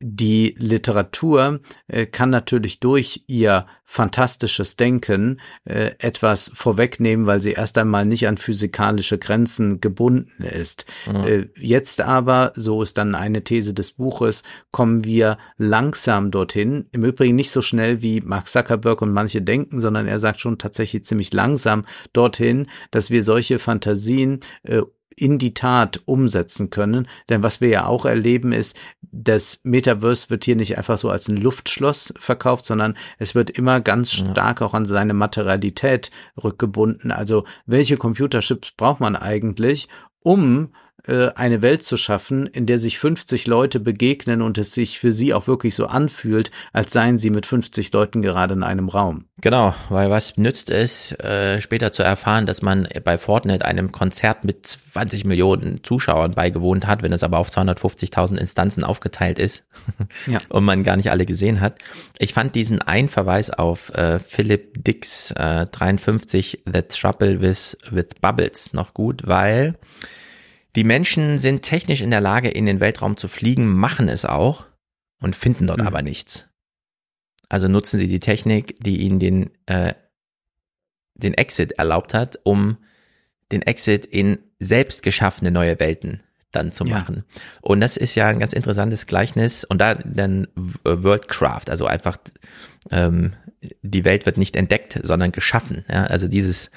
die 0.00 0.54
Literatur 0.58 1.60
äh, 1.86 2.06
kann 2.06 2.30
natürlich 2.30 2.80
durch 2.80 3.24
ihr 3.26 3.66
fantastisches 3.84 4.76
Denken 4.76 5.40
äh, 5.64 5.92
etwas 5.98 6.50
vorwegnehmen, 6.54 7.26
weil 7.26 7.40
sie 7.40 7.52
erst 7.52 7.78
einmal 7.78 8.04
nicht 8.04 8.26
an 8.26 8.36
physikalische 8.36 9.18
Grenzen 9.18 9.80
gebunden 9.80 10.42
ist. 10.42 10.84
Mhm. 11.06 11.24
Äh, 11.24 11.48
jetzt 11.56 12.00
aber, 12.00 12.52
so 12.56 12.82
ist 12.82 12.98
dann 12.98 13.14
eine 13.14 13.44
These 13.44 13.72
des 13.72 13.92
Buches, 13.92 14.42
kommen 14.70 15.04
wir 15.04 15.38
langsam 15.58 16.30
dorthin. 16.30 16.86
Im 16.92 17.04
Übrigen 17.04 17.36
nicht 17.36 17.50
so 17.50 17.62
schnell 17.62 18.02
wie 18.02 18.20
Mark 18.20 18.48
Zuckerberg 18.48 19.00
und 19.00 19.12
manche 19.12 19.42
denken, 19.42 19.78
sondern 19.80 20.06
er 20.06 20.18
sagt 20.18 20.40
schon 20.40 20.58
tatsächlich 20.58 21.04
ziemlich 21.04 21.32
langsam 21.32 21.84
dorthin, 22.12 22.68
dass 22.90 23.10
wir 23.10 23.22
solche 23.22 23.58
Fantasien 23.58 24.40
äh, 24.64 24.82
in 25.16 25.38
die 25.38 25.54
Tat 25.54 26.02
umsetzen 26.04 26.70
können. 26.70 27.08
Denn 27.28 27.42
was 27.42 27.60
wir 27.60 27.68
ja 27.68 27.86
auch 27.86 28.04
erleben 28.04 28.52
ist, 28.52 28.76
das 29.02 29.60
Metaverse 29.64 30.30
wird 30.30 30.44
hier 30.44 30.56
nicht 30.56 30.76
einfach 30.78 30.98
so 30.98 31.10
als 31.10 31.28
ein 31.28 31.36
Luftschloss 31.36 32.14
verkauft, 32.18 32.64
sondern 32.64 32.96
es 33.18 33.34
wird 33.34 33.50
immer 33.50 33.80
ganz 33.80 34.12
stark 34.12 34.62
auch 34.62 34.74
an 34.74 34.86
seine 34.86 35.14
Materialität 35.14 36.10
rückgebunden. 36.42 37.12
Also 37.12 37.44
welche 37.66 37.96
Computerchips 37.96 38.72
braucht 38.72 39.00
man 39.00 39.16
eigentlich, 39.16 39.88
um 40.22 40.70
eine 41.06 41.60
Welt 41.60 41.82
zu 41.82 41.96
schaffen, 41.96 42.46
in 42.46 42.64
der 42.66 42.78
sich 42.78 42.98
50 42.98 43.46
Leute 43.46 43.78
begegnen 43.78 44.40
und 44.40 44.56
es 44.56 44.72
sich 44.72 44.98
für 44.98 45.12
sie 45.12 45.34
auch 45.34 45.46
wirklich 45.46 45.74
so 45.74 45.86
anfühlt, 45.86 46.50
als 46.72 46.92
seien 46.94 47.18
sie 47.18 47.30
mit 47.30 47.44
50 47.44 47.92
Leuten 47.92 48.22
gerade 48.22 48.54
in 48.54 48.62
einem 48.62 48.88
Raum. 48.88 49.26
Genau, 49.42 49.74
weil 49.90 50.10
was 50.10 50.38
nützt 50.38 50.70
es, 50.70 51.12
äh, 51.20 51.60
später 51.60 51.92
zu 51.92 52.02
erfahren, 52.02 52.46
dass 52.46 52.62
man 52.62 52.88
bei 53.04 53.18
Fortnite 53.18 53.64
einem 53.66 53.92
Konzert 53.92 54.44
mit 54.44 54.66
20 54.66 55.26
Millionen 55.26 55.84
Zuschauern 55.84 56.32
beigewohnt 56.32 56.86
hat, 56.86 57.02
wenn 57.02 57.12
es 57.12 57.22
aber 57.22 57.38
auf 57.38 57.50
250.000 57.50 58.38
Instanzen 58.38 58.82
aufgeteilt 58.82 59.38
ist 59.38 59.64
ja. 60.26 60.40
und 60.48 60.64
man 60.64 60.84
gar 60.84 60.96
nicht 60.96 61.10
alle 61.10 61.26
gesehen 61.26 61.60
hat. 61.60 61.78
Ich 62.18 62.32
fand 62.32 62.54
diesen 62.54 62.80
einen 62.80 63.08
Verweis 63.08 63.50
auf 63.50 63.92
äh, 63.94 64.18
Philip 64.18 64.82
Dix 64.82 65.32
äh, 65.32 65.66
53 65.66 66.62
The 66.64 66.82
Trouble 66.82 67.42
with, 67.42 67.76
with 67.90 68.06
Bubbles 68.22 68.72
noch 68.72 68.94
gut, 68.94 69.26
weil 69.26 69.74
die 70.76 70.84
Menschen 70.84 71.38
sind 71.38 71.62
technisch 71.62 72.00
in 72.00 72.10
der 72.10 72.20
Lage, 72.20 72.50
in 72.50 72.66
den 72.66 72.80
Weltraum 72.80 73.16
zu 73.16 73.28
fliegen, 73.28 73.72
machen 73.72 74.08
es 74.08 74.24
auch 74.24 74.66
und 75.20 75.36
finden 75.36 75.66
dort 75.66 75.80
mhm. 75.80 75.86
aber 75.86 76.02
nichts. 76.02 76.48
Also 77.48 77.68
nutzen 77.68 77.98
sie 77.98 78.08
die 78.08 78.20
Technik, 78.20 78.76
die 78.80 79.02
ihnen 79.02 79.18
den, 79.18 79.50
äh, 79.66 79.94
den 81.14 81.34
Exit 81.34 81.72
erlaubt 81.72 82.14
hat, 82.14 82.38
um 82.42 82.78
den 83.52 83.62
Exit 83.62 84.06
in 84.06 84.38
selbst 84.58 85.02
geschaffene 85.02 85.50
neue 85.50 85.78
Welten 85.78 86.22
dann 86.50 86.72
zu 86.72 86.84
machen. 86.84 87.24
Ja. 87.34 87.40
Und 87.60 87.80
das 87.80 87.96
ist 87.96 88.14
ja 88.14 88.28
ein 88.28 88.38
ganz 88.38 88.52
interessantes 88.52 89.06
Gleichnis. 89.06 89.64
Und 89.64 89.78
da 89.78 89.94
dann 89.94 90.48
Worldcraft, 90.54 91.68
also 91.68 91.86
einfach 91.86 92.18
ähm, 92.90 93.34
die 93.82 94.04
Welt 94.04 94.26
wird 94.26 94.38
nicht 94.38 94.56
entdeckt, 94.56 94.98
sondern 95.02 95.32
geschaffen. 95.32 95.84
Ja? 95.88 96.04
Also 96.04 96.28
dieses 96.28 96.70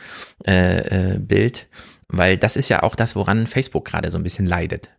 äh, 0.46 1.14
äh, 1.14 1.20
Bild 1.20 1.68
weil 2.10 2.38
das 2.38 2.56
ist 2.56 2.70
ja 2.70 2.84
auch 2.84 2.96
das, 2.96 3.16
woran 3.16 3.48
Facebook 3.48 3.86
gerade 3.86 4.12
so 4.12 4.18
ein 4.18 4.24
bisschen 4.24 4.46
leidet. 4.46 4.92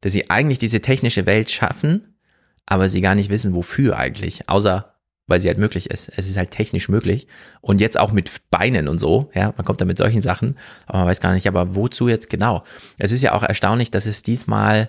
Dass 0.00 0.12
sie 0.12 0.30
eigentlich 0.30 0.58
diese 0.58 0.80
technische 0.80 1.26
Welt 1.26 1.50
schaffen, 1.50 2.14
aber 2.66 2.88
sie 2.88 3.00
gar 3.00 3.14
nicht 3.14 3.30
wissen, 3.30 3.54
wofür 3.54 3.96
eigentlich, 3.96 4.48
außer 4.48 4.94
weil 5.28 5.40
sie 5.40 5.48
halt 5.48 5.58
möglich 5.58 5.90
ist. 5.90 6.10
Es 6.16 6.28
ist 6.28 6.36
halt 6.36 6.50
technisch 6.50 6.88
möglich. 6.88 7.26
Und 7.60 7.80
jetzt 7.80 7.98
auch 7.98 8.12
mit 8.12 8.50
Beinen 8.50 8.88
und 8.88 8.98
so, 8.98 9.30
ja, 9.34 9.52
man 9.56 9.64
kommt 9.64 9.80
da 9.80 9.84
mit 9.84 9.98
solchen 9.98 10.22
Sachen, 10.22 10.56
aber 10.86 10.98
man 10.98 11.08
weiß 11.08 11.20
gar 11.20 11.34
nicht, 11.34 11.46
aber 11.46 11.76
wozu 11.76 12.08
jetzt 12.08 12.30
genau? 12.30 12.64
Es 12.96 13.12
ist 13.12 13.22
ja 13.22 13.34
auch 13.34 13.42
erstaunlich, 13.42 13.90
dass 13.90 14.06
es 14.06 14.22
diesmal 14.22 14.88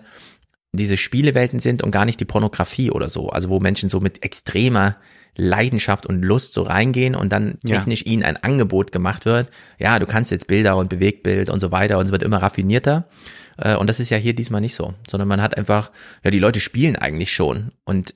diese 0.72 0.98
Spielewelten 0.98 1.60
sind 1.60 1.82
und 1.84 1.92
gar 1.92 2.06
nicht 2.06 2.20
die 2.20 2.26
Pornografie 2.26 2.90
oder 2.92 3.10
so. 3.10 3.30
Also 3.30 3.50
wo 3.50 3.60
Menschen 3.60 3.90
so 3.90 4.00
mit 4.00 4.24
extremer 4.24 4.96
Leidenschaft 5.36 6.06
und 6.06 6.22
Lust 6.22 6.54
so 6.54 6.64
reingehen 6.64 7.16
und 7.16 7.32
dann 7.32 7.60
technisch 7.66 8.04
ja. 8.06 8.12
ihnen 8.12 8.24
ein 8.24 8.38
Angebot 8.38 8.92
gemacht 8.92 9.26
wird. 9.26 9.50
Ja, 9.78 10.00
du 10.00 10.06
kannst 10.06 10.32
jetzt 10.32 10.48
Bilder 10.48 10.78
und 10.78 10.90
Bewegtbild 10.90 11.50
und 11.50 11.60
so 11.60 11.72
weiter 11.72 11.98
und 11.98 12.06
es 12.06 12.12
wird 12.12 12.24
immer 12.24 12.42
raffinierter. 12.42 13.08
Äh, 13.58 13.76
und 13.76 13.88
das 13.88 14.00
ist 14.00 14.10
ja 14.10 14.18
hier 14.18 14.34
diesmal 14.34 14.62
nicht 14.62 14.76
so, 14.76 14.94
sondern 15.10 15.28
man 15.28 15.42
hat 15.42 15.58
einfach, 15.58 15.92
ja, 16.24 16.32
die 16.32 16.40
Leute 16.40 16.60
spielen 16.60 16.96
eigentlich 16.96 17.32
schon 17.32 17.72
und 17.86 18.16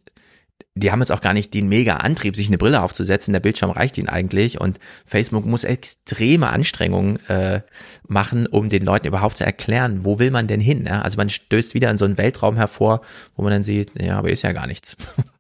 die 0.76 0.92
haben 0.92 1.02
jetzt 1.02 1.12
auch 1.12 1.22
gar 1.22 1.34
nicht 1.34 1.54
den 1.54 1.70
mega 1.70 1.98
Antrieb, 1.98 2.36
sich 2.36 2.48
eine 2.48 2.58
Brille 2.58 2.82
aufzusetzen. 2.82 3.32
Der 3.32 3.40
Bildschirm 3.40 3.70
reicht 3.70 3.98
ihnen 3.98 4.10
eigentlich 4.10 4.60
und 4.60 4.80
Facebook 5.06 5.46
muss 5.46 5.64
extreme 5.64 6.50
Anstrengungen 6.50 7.20
äh, 7.30 7.62
machen, 8.08 8.48
um 8.48 8.70
den 8.70 8.84
Leuten 8.84 9.08
überhaupt 9.08 9.38
zu 9.38 9.46
erklären, 9.46 10.04
wo 10.04 10.18
will 10.18 10.32
man 10.32 10.48
denn 10.48 10.60
hin. 10.60 10.86
Ja? 10.88 11.02
Also 11.02 11.18
man 11.18 11.30
stößt 11.30 11.76
wieder 11.76 11.92
in 11.92 12.00
so 12.00 12.06
einen 12.06 12.18
Weltraum 12.18 12.56
hervor, 12.56 13.02
wo 13.36 13.44
man 13.44 13.52
dann 13.52 13.64
sieht, 13.64 13.92
ja, 14.02 14.18
aber 14.18 14.32
ist 14.32 14.42
ja 14.42 14.52
gar 14.52 14.66
nichts. 14.66 14.98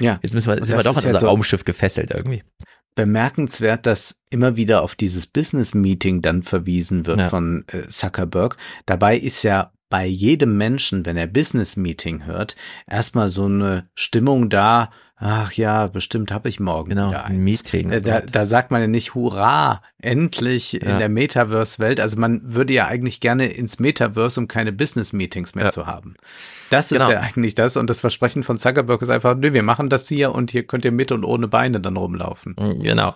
Ja. 0.00 0.18
Jetzt 0.22 0.34
müssen 0.34 0.48
wir, 0.48 0.64
sind 0.64 0.76
wir 0.76 0.82
doch 0.82 0.96
an 0.96 1.04
unser 1.04 1.18
so 1.18 1.26
Raumschiff 1.26 1.64
gefesselt 1.64 2.10
irgendwie. 2.10 2.42
Bemerkenswert, 2.94 3.86
dass 3.86 4.20
immer 4.30 4.56
wieder 4.56 4.82
auf 4.82 4.94
dieses 4.94 5.26
Business 5.26 5.74
Meeting 5.74 6.22
dann 6.22 6.42
verwiesen 6.42 7.06
wird 7.06 7.18
ja. 7.18 7.28
von 7.28 7.64
äh, 7.68 7.88
Zuckerberg. 7.88 8.56
Dabei 8.86 9.16
ist 9.16 9.42
ja 9.42 9.72
bei 9.90 10.06
jedem 10.06 10.56
Menschen, 10.56 11.06
wenn 11.06 11.16
er 11.16 11.26
Business 11.26 11.76
Meeting 11.76 12.24
hört, 12.24 12.56
erstmal 12.88 13.28
so 13.28 13.44
eine 13.44 13.88
Stimmung 13.94 14.50
da, 14.50 14.90
ach 15.16 15.52
ja, 15.52 15.86
bestimmt 15.86 16.32
habe 16.32 16.48
ich 16.48 16.60
morgen 16.60 16.90
genau, 16.90 17.10
wieder 17.10 17.24
ein 17.24 17.38
Meeting. 17.38 17.90
Äh, 17.90 18.00
da, 18.00 18.20
da 18.20 18.46
sagt 18.46 18.70
man 18.70 18.80
ja 18.80 18.86
nicht 18.86 19.14
Hurra, 19.14 19.82
endlich 20.00 20.72
ja. 20.72 20.80
in 20.80 20.98
der 20.98 21.08
Metaverse-Welt. 21.08 22.00
Also 22.00 22.18
man 22.18 22.40
würde 22.54 22.72
ja 22.72 22.86
eigentlich 22.86 23.20
gerne 23.20 23.46
ins 23.46 23.78
Metaverse, 23.78 24.40
um 24.40 24.48
keine 24.48 24.72
Business-Meetings 24.72 25.54
mehr 25.54 25.66
ja. 25.66 25.70
zu 25.70 25.86
haben. 25.86 26.14
Das 26.70 26.90
ist 26.90 26.98
genau. 26.98 27.10
ja 27.10 27.20
eigentlich 27.20 27.54
das. 27.54 27.76
Und 27.76 27.88
das 27.90 28.00
Versprechen 28.00 28.42
von 28.42 28.58
Zuckerberg 28.58 29.00
ist 29.02 29.10
einfach, 29.10 29.36
nö, 29.36 29.52
wir 29.52 29.62
machen 29.62 29.88
das 29.88 30.08
hier 30.08 30.34
und 30.34 30.50
hier 30.50 30.66
könnt 30.66 30.84
ihr 30.84 30.92
mit 30.92 31.12
und 31.12 31.24
ohne 31.24 31.48
Beine 31.48 31.80
dann 31.80 31.96
rumlaufen. 31.96 32.56
Genau. 32.82 33.14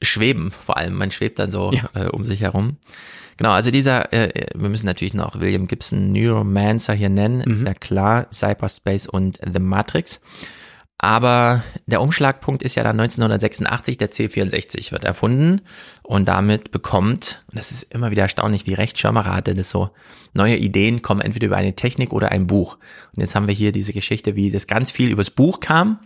Schweben 0.00 0.50
vor 0.50 0.76
allem. 0.76 0.96
Man 0.96 1.10
schwebt 1.10 1.38
dann 1.38 1.50
so 1.50 1.72
ja. 1.72 1.88
äh, 1.94 2.08
um 2.08 2.24
sich 2.24 2.40
herum. 2.40 2.78
Genau, 3.36 3.52
also 3.52 3.70
dieser, 3.70 4.12
äh, 4.12 4.48
wir 4.54 4.68
müssen 4.68 4.86
natürlich 4.86 5.14
noch 5.14 5.40
William 5.40 5.66
Gibson 5.66 6.12
Neuromancer 6.12 6.92
hier 6.92 7.08
nennen, 7.08 7.42
mhm. 7.44 7.54
ist 7.54 7.62
ja 7.62 7.74
klar, 7.74 8.26
Cyberspace 8.32 9.06
und 9.06 9.40
The 9.42 9.58
Matrix. 9.58 10.20
Aber 11.04 11.64
der 11.86 12.00
Umschlagpunkt 12.00 12.62
ist 12.62 12.76
ja 12.76 12.84
dann 12.84 12.98
1986, 12.98 13.98
der 13.98 14.12
C64 14.12 14.92
wird 14.92 15.02
erfunden 15.02 15.62
und 16.04 16.28
damit 16.28 16.70
bekommt, 16.70 17.44
und 17.48 17.58
das 17.58 17.72
ist 17.72 17.92
immer 17.92 18.12
wieder 18.12 18.22
erstaunlich, 18.22 18.66
wie 18.66 18.74
recht 18.74 18.96
Schirmerer 18.96 19.34
hatte, 19.34 19.56
das 19.56 19.68
so, 19.68 19.90
neue 20.32 20.56
Ideen 20.56 21.02
kommen 21.02 21.20
entweder 21.20 21.48
über 21.48 21.56
eine 21.56 21.74
Technik 21.74 22.12
oder 22.12 22.30
ein 22.30 22.46
Buch. 22.46 22.78
Und 23.16 23.20
jetzt 23.20 23.34
haben 23.34 23.48
wir 23.48 23.54
hier 23.54 23.72
diese 23.72 23.92
Geschichte, 23.92 24.36
wie 24.36 24.52
das 24.52 24.68
ganz 24.68 24.92
viel 24.92 25.10
übers 25.10 25.30
Buch 25.30 25.58
kam 25.58 25.98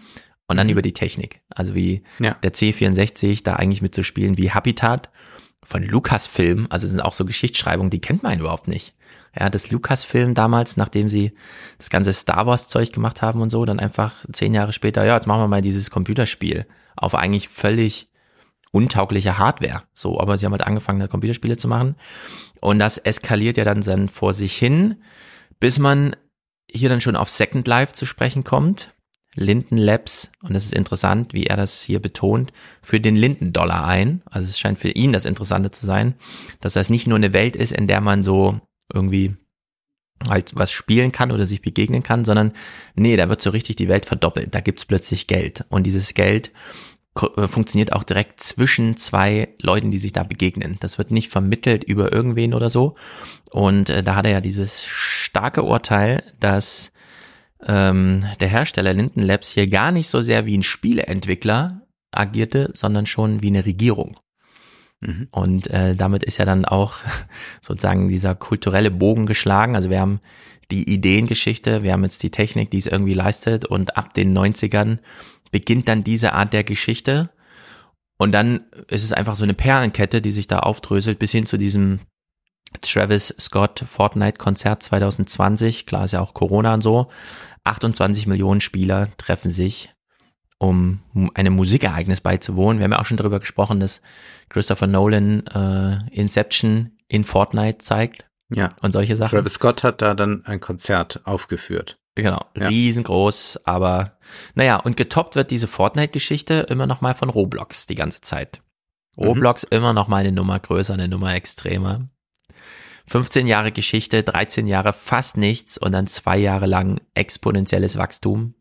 und 0.49 0.57
dann 0.57 0.69
mhm. 0.69 0.73
über 0.73 0.83
die 0.83 0.95
Technik. 0.95 1.43
Also 1.51 1.75
wie 1.75 2.03
ja. 2.19 2.33
der 2.43 2.55
C64 2.55 3.45
da 3.45 3.53
eigentlich 3.53 3.83
mitzuspielen 3.83 4.39
wie 4.39 4.53
Habitat 4.53 5.11
von 5.63 5.83
Lucasfilm, 5.83 6.69
also 6.71 6.87
sind 6.87 7.03
auch 7.03 7.13
so 7.13 7.27
Geschichtsschreibungen, 7.27 7.91
die 7.91 8.01
kennt 8.01 8.23
man 8.23 8.41
überhaupt 8.41 8.67
nicht. 8.67 8.95
Ja, 9.39 9.51
das 9.51 9.71
Lucasfilm 9.71 10.35
damals, 10.35 10.77
nachdem 10.77 11.09
sie 11.09 11.33
das 11.79 11.91
ganze 11.91 12.13
Star 12.13 12.47
Wars 12.47 12.69
Zeug 12.69 12.93
gemacht 12.93 13.21
haben 13.23 13.43
und 13.43 13.51
so, 13.51 13.65
dann 13.65 13.81
einfach 13.81 14.25
zehn 14.33 14.55
Jahre 14.55 14.73
später, 14.73 15.05
ja, 15.05 15.15
jetzt 15.15 15.27
machen 15.27 15.43
wir 15.43 15.49
mal 15.49 15.63
dieses 15.63 15.91
Computerspiel 15.91 16.67
auf 16.97 17.15
eigentlich 17.15 17.49
völlig 17.49 18.09
untaugliche 18.73 19.39
Hardware. 19.39 19.83
So, 19.93 20.21
aber 20.21 20.39
sie 20.39 20.47
haben 20.47 20.53
halt 20.53 20.67
angefangen, 20.67 21.09
Computerspiele 21.09 21.57
zu 21.57 21.69
machen. 21.69 21.97
Und 22.61 22.79
das 22.79 22.99
eskaliert 22.99 23.57
ja 23.57 23.65
dann, 23.65 23.83
dann 23.83 24.09
vor 24.09 24.33
sich 24.33 24.57
hin, 24.57 24.97
bis 25.61 25.79
man 25.79 26.17
hier 26.71 26.89
dann 26.89 27.01
schon 27.01 27.17
auf 27.17 27.31
Second 27.31 27.67
Life 27.69 27.93
zu 27.93 28.07
sprechen 28.07 28.45
kommt. 28.45 28.93
Linden 29.35 29.77
Labs, 29.77 30.33
und 30.41 30.55
das 30.55 30.65
ist 30.65 30.73
interessant, 30.73 31.35
wie 31.35 31.45
er 31.45 31.57
das 31.57 31.83
hier 31.83 32.01
betont, 32.01 32.55
für 32.81 33.01
den 33.01 33.17
Linden-Dollar 33.17 33.87
ein. 33.87 34.23
Also 34.31 34.49
es 34.49 34.59
scheint 34.59 34.79
für 34.79 34.89
ihn 34.89 35.13
das 35.13 35.27
Interessante 35.27 35.71
zu 35.71 35.85
sein, 35.85 36.15
dass 36.61 36.73
das 36.73 36.89
nicht 36.89 37.07
nur 37.07 37.17
eine 37.17 37.35
Welt 37.35 37.55
ist, 37.55 37.73
in 37.73 37.87
der 37.87 38.01
man 38.01 38.25
so 38.25 38.61
irgendwie 38.93 39.37
halt 40.27 40.55
was 40.55 40.73
spielen 40.73 41.13
kann 41.13 41.31
oder 41.31 41.45
sich 41.45 41.63
begegnen 41.63 42.03
kann, 42.03 42.25
sondern 42.25 42.53
nee, 42.95 43.17
da 43.17 43.29
wird 43.29 43.43
so 43.43 43.51
richtig 43.51 43.77
die 43.77 43.89
Welt 43.89 44.07
verdoppelt. 44.07 44.55
Da 44.55 44.61
gibt's 44.61 44.85
plötzlich 44.85 45.27
Geld. 45.27 45.65
Und 45.69 45.85
dieses 45.85 46.15
Geld 46.15 46.53
äh, 47.37 47.49
funktioniert 47.49 47.93
auch 47.93 48.05
direkt 48.05 48.41
zwischen 48.41 48.97
zwei 48.97 49.49
Leuten, 49.61 49.91
die 49.91 49.99
sich 49.99 50.13
da 50.13 50.23
begegnen. 50.23 50.77
Das 50.81 50.99
wird 50.99 51.11
nicht 51.11 51.31
vermittelt 51.31 51.85
über 51.85 52.13
irgendwen 52.13 52.55
oder 52.55 52.71
so. 52.71 52.97
Und 53.51 53.91
äh, 53.91 54.03
da 54.03 54.15
hat 54.15 54.27
er 54.27 54.33
ja 54.33 54.41
dieses 54.41 54.85
starke 54.85 55.63
Urteil, 55.63 56.23
dass 56.41 56.93
ähm, 57.67 58.25
der 58.41 58.49
Hersteller 58.49 58.93
Linden 58.93 59.23
Labs 59.23 59.51
hier 59.51 59.67
gar 59.67 59.93
nicht 59.93 60.09
so 60.09 60.23
sehr 60.23 60.47
wie 60.47 60.57
ein 60.57 60.63
Spieleentwickler 60.63 61.83
agierte, 62.13 62.71
sondern 62.75 63.07
schon 63.07 63.43
wie 63.43 63.49
eine 63.49 63.67
Regierung. 63.67 64.19
Mhm. 65.01 65.29
Und 65.31 65.69
äh, 65.69 65.95
damit 65.95 66.25
ist 66.25 66.39
ja 66.39 66.45
dann 66.45 66.65
auch 66.65 66.97
sozusagen 67.63 68.09
dieser 68.09 68.35
kulturelle 68.35 68.91
Bogen 68.91 69.27
geschlagen. 69.27 69.77
Also 69.77 69.91
wir 69.91 70.01
haben 70.01 70.21
die 70.71 70.93
Ideengeschichte, 70.93 71.83
wir 71.83 71.93
haben 71.93 72.03
jetzt 72.03 72.23
die 72.23 72.31
Technik, 72.31 72.71
die 72.71 72.79
es 72.79 72.87
irgendwie 72.87 73.15
leistet 73.15 73.65
und 73.65 73.97
ab 73.97 74.15
den 74.15 74.37
90ern 74.37 74.99
beginnt 75.53 75.89
dann 75.89 76.03
diese 76.03 76.33
Art 76.33 76.53
der 76.53 76.65
Geschichte. 76.65 77.31
Und 78.19 78.33
dann 78.33 78.65
ist 78.89 79.05
es 79.05 79.13
einfach 79.13 79.37
so 79.37 79.45
eine 79.45 79.55
Perlenkette, 79.55 80.23
die 80.23 80.33
sich 80.33 80.49
da 80.49 80.61
aufdröselt 80.61 81.19
bis 81.19 81.31
hin 81.33 81.47
zu 81.47 81.57
diesem 81.57 82.01
Travis 82.81 83.35
Scott 83.39 83.85
Fortnite 83.87 84.39
Konzert 84.39 84.83
2020. 84.83 85.87
Klar 85.87 86.07
ist 86.07 86.13
ja 86.13 86.21
auch 86.21 86.35
Corona 86.35 86.75
und 86.75 86.83
so. 86.83 87.09
28 87.65 88.27
Millionen 88.27 88.61
Spieler 88.61 89.09
treffen 89.19 89.51
sich, 89.51 89.93
um 90.59 91.01
einem 91.35 91.55
Musikereignis 91.55 92.21
beizuwohnen. 92.21 92.79
Wir 92.79 92.85
haben 92.85 92.93
ja 92.93 92.99
auch 92.99 93.05
schon 93.05 93.17
darüber 93.17 93.41
gesprochen, 93.41 93.81
dass 93.81 94.01
Christopher 94.49 94.87
Nolan 94.87 95.47
äh, 95.47 95.99
Inception 96.11 96.93
in 97.09 97.25
Fortnite 97.25 97.79
zeigt. 97.79 98.29
Ja. 98.49 98.71
Und 98.81 98.93
solche 98.93 99.17
Sachen. 99.17 99.37
Travis 99.37 99.55
Scott 99.55 99.83
hat 99.83 100.03
da 100.03 100.15
dann 100.15 100.45
ein 100.47 100.61
Konzert 100.61 101.21
aufgeführt. 101.25 101.99
Genau, 102.15 102.47
ja. 102.57 102.69
riesengroß, 102.69 103.61
aber 103.65 104.17
naja, 104.55 104.77
und 104.77 104.97
getoppt 104.97 105.37
wird 105.37 105.51
diese 105.51 105.69
Fortnite-Geschichte 105.69 106.67
immer 106.71 106.87
noch 106.87 107.03
mal 107.03 107.13
von 107.13 107.29
Roblox 107.29 107.87
die 107.87 107.95
ganze 107.95 108.23
Zeit. 108.23 108.63
Mhm. 109.17 109.25
Roblox 109.25 109.65
mhm. 109.65 109.77
immer 109.77 109.93
noch 109.93 110.09
mal 110.09 110.19
eine 110.19 110.33
Nummer 110.33 110.59
größer, 110.59 110.95
eine 110.95 111.09
Nummer 111.09 111.35
extremer. 111.35 112.09
15 113.09 113.47
Jahre 113.47 113.71
Geschichte, 113.71 114.23
13 114.23 114.67
Jahre 114.67 114.95
fast 114.95 115.37
nichts 115.37 115.77
und 115.77 115.93
dann 115.93 116.07
zwei 116.07 116.39
Jahre 116.39 116.67
lang 116.67 117.01
exponentielles 117.15 117.99
Wachstum. 117.99 118.55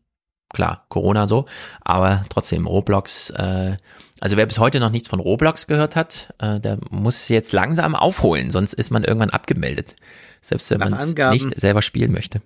Klar, 0.52 0.86
Corona 0.88 1.26
so, 1.28 1.46
aber 1.80 2.24
trotzdem 2.28 2.66
Roblox, 2.66 3.30
äh, 3.30 3.76
also 4.20 4.36
wer 4.36 4.46
bis 4.46 4.58
heute 4.58 4.80
noch 4.80 4.90
nichts 4.90 5.08
von 5.08 5.20
Roblox 5.20 5.66
gehört 5.66 5.96
hat, 5.96 6.32
äh, 6.38 6.60
der 6.60 6.78
muss 6.90 7.28
jetzt 7.28 7.52
langsam 7.52 7.94
aufholen, 7.94 8.50
sonst 8.50 8.72
ist 8.72 8.90
man 8.90 9.04
irgendwann 9.04 9.30
abgemeldet. 9.30 9.96
Selbst 10.40 10.70
wenn 10.70 10.78
man 10.78 10.92
es 10.92 11.14
nicht 11.14 11.60
selber 11.60 11.82
spielen 11.82 12.12
möchte. 12.12 12.40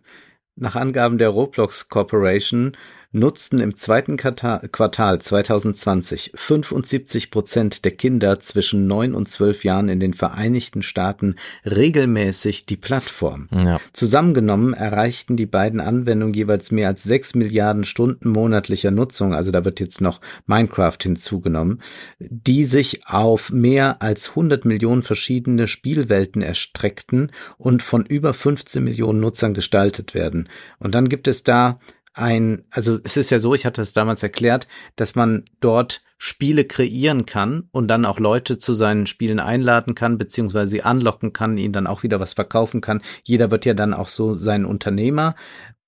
Nach 0.57 0.77
Angaben 0.77 1.19
der 1.19 1.29
Roblox 1.29 1.89
Corporation 1.89 2.77
nutzten 3.13 3.59
im 3.59 3.75
zweiten 3.75 4.17
Quartal 4.17 5.21
2020 5.21 6.33
75 6.35 7.31
Prozent 7.31 7.85
der 7.85 7.93
Kinder 7.93 8.39
zwischen 8.39 8.87
9 8.87 9.15
und 9.15 9.29
12 9.29 9.65
Jahren 9.65 9.89
in 9.89 9.99
den 9.99 10.15
Vereinigten 10.15 10.83
Staaten 10.83 11.35
regelmäßig 11.65 12.67
die 12.67 12.77
Plattform. 12.77 13.49
Ja. 13.53 13.81
Zusammengenommen 13.93 14.75
erreichten 14.75 15.37
die 15.37 15.47
beiden 15.47 15.81
Anwendungen 15.81 16.35
jeweils 16.35 16.71
mehr 16.71 16.89
als 16.89 17.03
6 17.03 17.35
Milliarden 17.35 17.85
Stunden 17.85 18.31
monatlicher 18.31 18.91
Nutzung, 18.93 19.35
also 19.35 19.51
da 19.51 19.65
wird 19.65 19.81
jetzt 19.81 20.01
noch 20.01 20.21
Minecraft 20.47 20.99
hinzugenommen, 21.03 21.83
die 22.19 22.65
sich 22.65 23.07
auf 23.07 23.51
mehr 23.51 24.03
als 24.03 24.31
100 24.31 24.65
Millionen 24.65 25.03
verschiedene 25.03 25.67
Spielwelten 25.67 26.43
erstreckten 26.43 27.33
und 27.59 27.83
von 27.83 28.07
über 28.07 28.35
15 28.35 28.85
Millionen 28.85 29.21
Nutzern 29.21 29.55
gestaltet 29.55 30.15
werden. 30.15 30.49
Und 30.79 30.95
dann 30.95 31.09
gibt 31.09 31.27
es 31.27 31.43
da 31.43 31.81
ein, 32.13 32.65
also 32.71 32.99
es 33.05 33.17
ist 33.17 33.31
ja 33.31 33.39
so, 33.39 33.55
ich 33.55 33.67
hatte 33.67 33.83
es 33.83 33.93
damals 33.93 34.23
erklärt, 34.23 34.67
dass 34.97 35.15
man 35.15 35.45
dort 35.61 36.03
Spiele 36.19 36.65
kreieren 36.65 37.25
kann 37.25 37.69
und 37.73 37.89
dann 37.89 38.05
auch 38.05 38.19
Leute 38.19 38.59
zu 38.59 38.75
seinen 38.75 39.07
Spielen 39.07 39.41
einladen 39.41 39.95
kann, 39.95 40.19
beziehungsweise 40.19 40.71
sie 40.71 40.83
anlocken 40.83 41.33
kann, 41.33 41.57
ihnen 41.57 41.73
dann 41.73 41.87
auch 41.87 42.03
wieder 42.03 42.21
was 42.21 42.35
verkaufen 42.35 42.81
kann. 42.81 43.01
Jeder 43.25 43.51
wird 43.51 43.65
ja 43.65 43.75
dann 43.75 43.95
auch 43.95 44.09
so 44.09 44.35
sein 44.35 44.65
Unternehmer. 44.65 45.35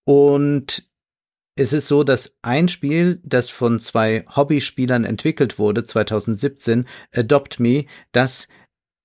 Und 0.05 0.89
es 1.55 1.75
ist 1.75 1.87
so, 1.87 2.03
dass 2.03 2.37
ein 2.41 2.69
Spiel, 2.69 3.21
das 3.25 3.51
von 3.51 3.79
zwei 3.79 4.25
Hobbyspielern 4.35 5.05
entwickelt 5.05 5.59
wurde, 5.59 5.85
2017, 5.85 6.87
Adopt 7.15 7.61
Me, 7.61 7.85
das 8.13 8.49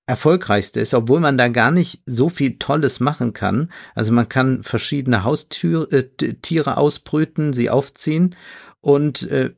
erfolgreichste 0.08 0.80
ist, 0.80 0.94
obwohl 0.94 1.20
man 1.20 1.36
da 1.36 1.48
gar 1.48 1.70
nicht 1.70 2.00
so 2.06 2.30
viel 2.30 2.58
Tolles 2.58 2.98
machen 2.98 3.34
kann. 3.34 3.70
Also 3.94 4.12
man 4.12 4.28
kann 4.28 4.62
verschiedene 4.62 5.22
Haustiere 5.22 5.86
äh, 5.92 6.34
Tiere 6.34 6.78
ausbrüten, 6.78 7.52
sie 7.52 7.70
aufziehen 7.70 8.34
und 8.80 9.30
äh, 9.30 9.50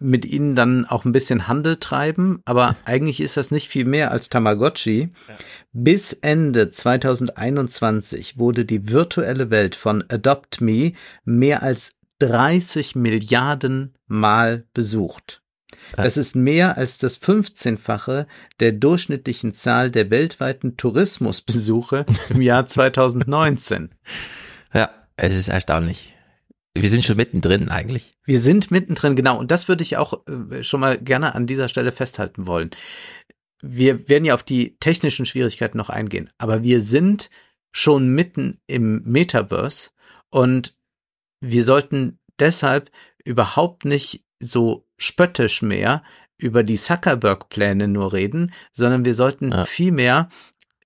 mit 0.00 0.24
ihnen 0.24 0.54
dann 0.54 0.84
auch 0.84 1.04
ein 1.04 1.10
bisschen 1.10 1.48
Handel 1.48 1.76
treiben, 1.78 2.40
aber 2.44 2.76
eigentlich 2.84 3.20
ist 3.20 3.36
das 3.36 3.50
nicht 3.50 3.68
viel 3.68 3.84
mehr 3.84 4.12
als 4.12 4.28
Tamagotchi. 4.28 5.10
Ja. 5.28 5.34
Bis 5.72 6.12
Ende 6.12 6.70
2021 6.70 8.38
wurde 8.38 8.64
die 8.64 8.90
virtuelle 8.90 9.50
Welt 9.50 9.74
von 9.74 10.04
Adopt 10.08 10.60
Me 10.60 10.92
mehr 11.24 11.64
als 11.64 11.94
30 12.20 12.94
Milliarden 12.94 13.94
Mal 14.06 14.64
besucht. 14.72 15.42
Das 15.96 16.16
ist 16.16 16.36
mehr 16.36 16.76
als 16.76 16.98
das 16.98 17.20
15-fache 17.20 18.26
der 18.60 18.72
durchschnittlichen 18.72 19.54
Zahl 19.54 19.90
der 19.90 20.10
weltweiten 20.10 20.76
Tourismusbesuche 20.76 22.06
im 22.30 22.42
Jahr 22.42 22.66
2019. 22.68 23.90
Ja, 24.72 24.90
es 25.16 25.36
ist 25.36 25.48
erstaunlich. 25.48 26.14
Wir 26.74 26.90
sind 26.90 27.04
schon 27.04 27.16
mittendrin 27.16 27.68
eigentlich. 27.68 28.16
Wir 28.24 28.40
sind 28.40 28.70
mittendrin, 28.70 29.16
genau. 29.16 29.38
Und 29.38 29.50
das 29.50 29.68
würde 29.68 29.82
ich 29.82 29.96
auch 29.96 30.20
äh, 30.26 30.62
schon 30.62 30.80
mal 30.80 30.98
gerne 30.98 31.34
an 31.34 31.46
dieser 31.46 31.68
Stelle 31.68 31.92
festhalten 31.92 32.46
wollen. 32.46 32.70
Wir 33.60 34.08
werden 34.08 34.24
ja 34.24 34.34
auf 34.34 34.44
die 34.44 34.76
technischen 34.78 35.26
Schwierigkeiten 35.26 35.78
noch 35.78 35.90
eingehen, 35.90 36.30
aber 36.38 36.62
wir 36.62 36.80
sind 36.80 37.30
schon 37.72 38.08
mitten 38.14 38.60
im 38.66 39.02
Metaverse 39.02 39.90
und 40.30 40.76
wir 41.40 41.64
sollten 41.64 42.18
deshalb 42.38 42.90
überhaupt 43.24 43.84
nicht 43.84 44.24
so 44.40 44.87
spöttisch 44.98 45.62
mehr 45.62 46.02
über 46.36 46.62
die 46.62 46.76
Zuckerberg-Pläne 46.76 47.88
nur 47.88 48.12
reden, 48.12 48.52
sondern 48.70 49.04
wir 49.04 49.14
sollten 49.14 49.50
ja. 49.50 49.64
vielmehr 49.64 50.28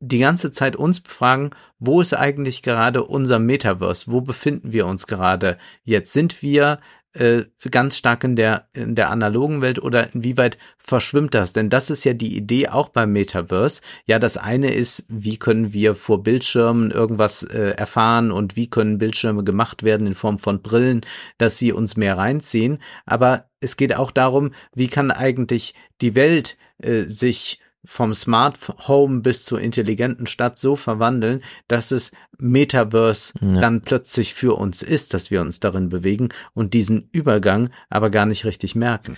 die 0.00 0.18
ganze 0.18 0.50
Zeit 0.50 0.74
uns 0.74 1.00
befragen, 1.00 1.50
wo 1.78 2.00
ist 2.00 2.12
eigentlich 2.12 2.62
gerade 2.62 3.04
unser 3.04 3.38
Metaverse? 3.38 4.10
Wo 4.10 4.20
befinden 4.20 4.72
wir 4.72 4.86
uns 4.86 5.06
gerade 5.06 5.58
jetzt? 5.84 6.12
Sind 6.12 6.42
wir 6.42 6.80
äh, 7.14 7.44
ganz 7.70 7.96
stark 7.96 8.24
in 8.24 8.36
der, 8.36 8.68
in 8.72 8.94
der 8.94 9.10
analogen 9.10 9.60
Welt 9.60 9.78
oder 9.80 10.14
inwieweit 10.14 10.58
verschwimmt 10.78 11.34
das? 11.34 11.52
Denn 11.52 11.70
das 11.70 11.90
ist 11.90 12.04
ja 12.04 12.14
die 12.14 12.36
Idee 12.36 12.68
auch 12.68 12.88
beim 12.88 13.12
Metaverse. 13.12 13.80
Ja, 14.06 14.18
das 14.18 14.36
eine 14.36 14.72
ist, 14.74 15.04
wie 15.08 15.38
können 15.38 15.72
wir 15.72 15.94
vor 15.94 16.22
Bildschirmen 16.22 16.90
irgendwas 16.90 17.42
äh, 17.42 17.70
erfahren 17.76 18.30
und 18.30 18.56
wie 18.56 18.68
können 18.68 18.98
Bildschirme 18.98 19.44
gemacht 19.44 19.82
werden 19.82 20.06
in 20.06 20.14
Form 20.14 20.38
von 20.38 20.62
Brillen, 20.62 21.02
dass 21.38 21.58
sie 21.58 21.72
uns 21.72 21.96
mehr 21.96 22.18
reinziehen. 22.18 22.78
Aber 23.06 23.46
es 23.60 23.76
geht 23.76 23.94
auch 23.94 24.10
darum, 24.10 24.52
wie 24.74 24.88
kann 24.88 25.10
eigentlich 25.10 25.74
die 26.00 26.14
Welt 26.14 26.56
äh, 26.78 27.00
sich 27.02 27.60
vom 27.84 28.14
Smart 28.14 28.58
Home 28.86 29.20
bis 29.20 29.44
zur 29.44 29.60
intelligenten 29.60 30.26
Stadt 30.26 30.58
so 30.58 30.76
verwandeln, 30.76 31.42
dass 31.66 31.90
es 31.90 32.12
Metaverse 32.38 33.34
ja. 33.40 33.60
dann 33.60 33.82
plötzlich 33.82 34.34
für 34.34 34.56
uns 34.56 34.82
ist, 34.82 35.14
dass 35.14 35.30
wir 35.30 35.40
uns 35.40 35.60
darin 35.60 35.88
bewegen 35.88 36.28
und 36.54 36.74
diesen 36.74 37.08
Übergang 37.12 37.70
aber 37.90 38.10
gar 38.10 38.26
nicht 38.26 38.44
richtig 38.44 38.74
merken. 38.74 39.16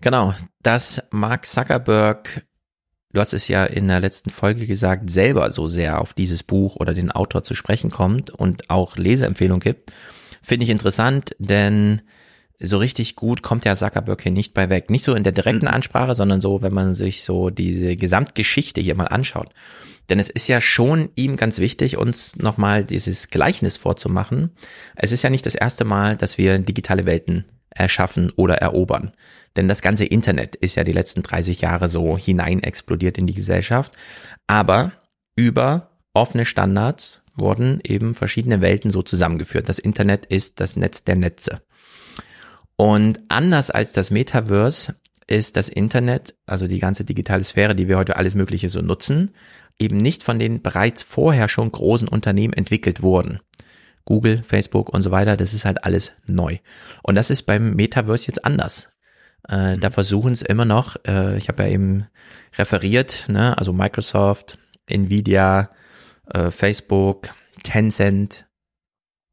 Genau, 0.00 0.34
dass 0.62 1.02
Mark 1.10 1.46
Zuckerberg, 1.46 2.44
du 3.12 3.20
hast 3.20 3.32
es 3.32 3.48
ja 3.48 3.64
in 3.64 3.88
der 3.88 4.00
letzten 4.00 4.30
Folge 4.30 4.66
gesagt, 4.66 5.08
selber 5.08 5.50
so 5.50 5.66
sehr 5.66 6.00
auf 6.00 6.12
dieses 6.14 6.42
Buch 6.42 6.76
oder 6.76 6.94
den 6.94 7.12
Autor 7.12 7.44
zu 7.44 7.54
sprechen 7.54 7.90
kommt 7.90 8.30
und 8.30 8.70
auch 8.70 8.96
Leseempfehlung 8.96 9.60
gibt, 9.60 9.92
finde 10.42 10.64
ich 10.64 10.70
interessant, 10.70 11.34
denn 11.38 12.02
so 12.60 12.78
richtig 12.78 13.16
gut 13.16 13.42
kommt 13.42 13.64
der 13.64 13.76
Zuckerberg 13.76 14.22
hier 14.22 14.32
nicht 14.32 14.54
bei 14.54 14.68
weg. 14.70 14.90
Nicht 14.90 15.04
so 15.04 15.14
in 15.14 15.24
der 15.24 15.32
direkten 15.32 15.66
mhm. 15.66 15.74
Ansprache, 15.74 16.14
sondern 16.14 16.40
so, 16.40 16.62
wenn 16.62 16.72
man 16.72 16.94
sich 16.94 17.24
so 17.24 17.50
diese 17.50 17.96
Gesamtgeschichte 17.96 18.80
hier 18.80 18.94
mal 18.94 19.06
anschaut. 19.06 19.50
Denn 20.08 20.18
es 20.18 20.28
ist 20.28 20.48
ja 20.48 20.60
schon 20.60 21.08
ihm 21.16 21.36
ganz 21.36 21.58
wichtig, 21.58 21.96
uns 21.96 22.36
nochmal 22.36 22.84
dieses 22.84 23.28
Gleichnis 23.28 23.76
vorzumachen. 23.76 24.50
Es 24.96 25.12
ist 25.12 25.22
ja 25.22 25.30
nicht 25.30 25.46
das 25.46 25.54
erste 25.54 25.84
Mal, 25.84 26.16
dass 26.16 26.36
wir 26.36 26.58
digitale 26.58 27.06
Welten 27.06 27.46
erschaffen 27.70 28.30
oder 28.36 28.56
erobern. 28.56 29.12
Denn 29.56 29.68
das 29.68 29.82
ganze 29.82 30.04
Internet 30.04 30.56
ist 30.56 30.74
ja 30.74 30.84
die 30.84 30.92
letzten 30.92 31.22
30 31.22 31.60
Jahre 31.60 31.88
so 31.88 32.18
hinein 32.18 32.62
explodiert 32.62 33.18
in 33.18 33.26
die 33.26 33.34
Gesellschaft. 33.34 33.96
Aber 34.46 34.92
über 35.36 35.90
offene 36.12 36.44
Standards 36.44 37.22
wurden 37.36 37.80
eben 37.82 38.14
verschiedene 38.14 38.60
Welten 38.60 38.90
so 38.90 39.02
zusammengeführt. 39.02 39.68
Das 39.68 39.78
Internet 39.78 40.26
ist 40.26 40.60
das 40.60 40.76
Netz 40.76 41.04
der 41.04 41.16
Netze. 41.16 41.62
Und 42.76 43.20
anders 43.28 43.70
als 43.70 43.92
das 43.92 44.10
Metaverse 44.10 44.94
ist 45.26 45.56
das 45.56 45.68
Internet, 45.68 46.34
also 46.46 46.66
die 46.66 46.80
ganze 46.80 47.04
digitale 47.04 47.44
Sphäre, 47.44 47.74
die 47.74 47.88
wir 47.88 47.96
heute 47.96 48.16
alles 48.16 48.34
Mögliche 48.34 48.68
so 48.68 48.80
nutzen, 48.80 49.34
eben 49.78 49.98
nicht 49.98 50.22
von 50.22 50.38
den 50.38 50.62
bereits 50.62 51.02
vorher 51.02 51.48
schon 51.48 51.70
großen 51.70 52.08
Unternehmen 52.08 52.52
entwickelt 52.52 53.02
worden. 53.02 53.40
Google, 54.04 54.42
Facebook 54.42 54.90
und 54.90 55.02
so 55.02 55.10
weiter, 55.10 55.36
das 55.36 55.54
ist 55.54 55.64
halt 55.64 55.84
alles 55.84 56.12
neu. 56.26 56.58
Und 57.02 57.14
das 57.14 57.30
ist 57.30 57.44
beim 57.44 57.74
Metaverse 57.74 58.26
jetzt 58.26 58.44
anders. 58.44 58.90
Äh, 59.48 59.78
da 59.78 59.90
versuchen 59.90 60.32
es 60.32 60.42
immer 60.42 60.64
noch, 60.64 60.96
äh, 61.06 61.36
ich 61.38 61.48
habe 61.48 61.64
ja 61.64 61.70
eben 61.70 62.06
referiert, 62.56 63.26
ne, 63.28 63.56
also 63.56 63.72
Microsoft, 63.72 64.58
Nvidia, 64.86 65.70
äh, 66.32 66.50
Facebook, 66.50 67.30
Tencent, 67.62 68.46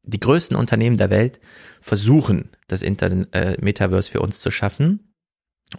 die 0.04 0.20
größten 0.20 0.56
Unternehmen 0.56 0.96
der 0.96 1.10
Welt 1.10 1.38
versuchen, 1.82 2.50
das 2.68 2.80
Internet, 2.80 3.34
äh, 3.34 3.56
Metaverse 3.60 4.10
für 4.10 4.20
uns 4.20 4.40
zu 4.40 4.50
schaffen. 4.50 5.12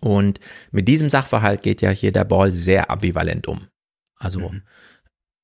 Und 0.02 0.40
mit 0.72 0.88
diesem 0.88 1.10
Sachverhalt 1.10 1.64
geht 1.64 1.82
ja 1.82 1.90
hier 1.90 2.12
der 2.12 2.26
Ball 2.26 2.52
sehr 2.52 2.92
ambivalent 2.92 3.48
um. 3.48 3.68
Also 4.18 4.50
mhm. 4.50 4.64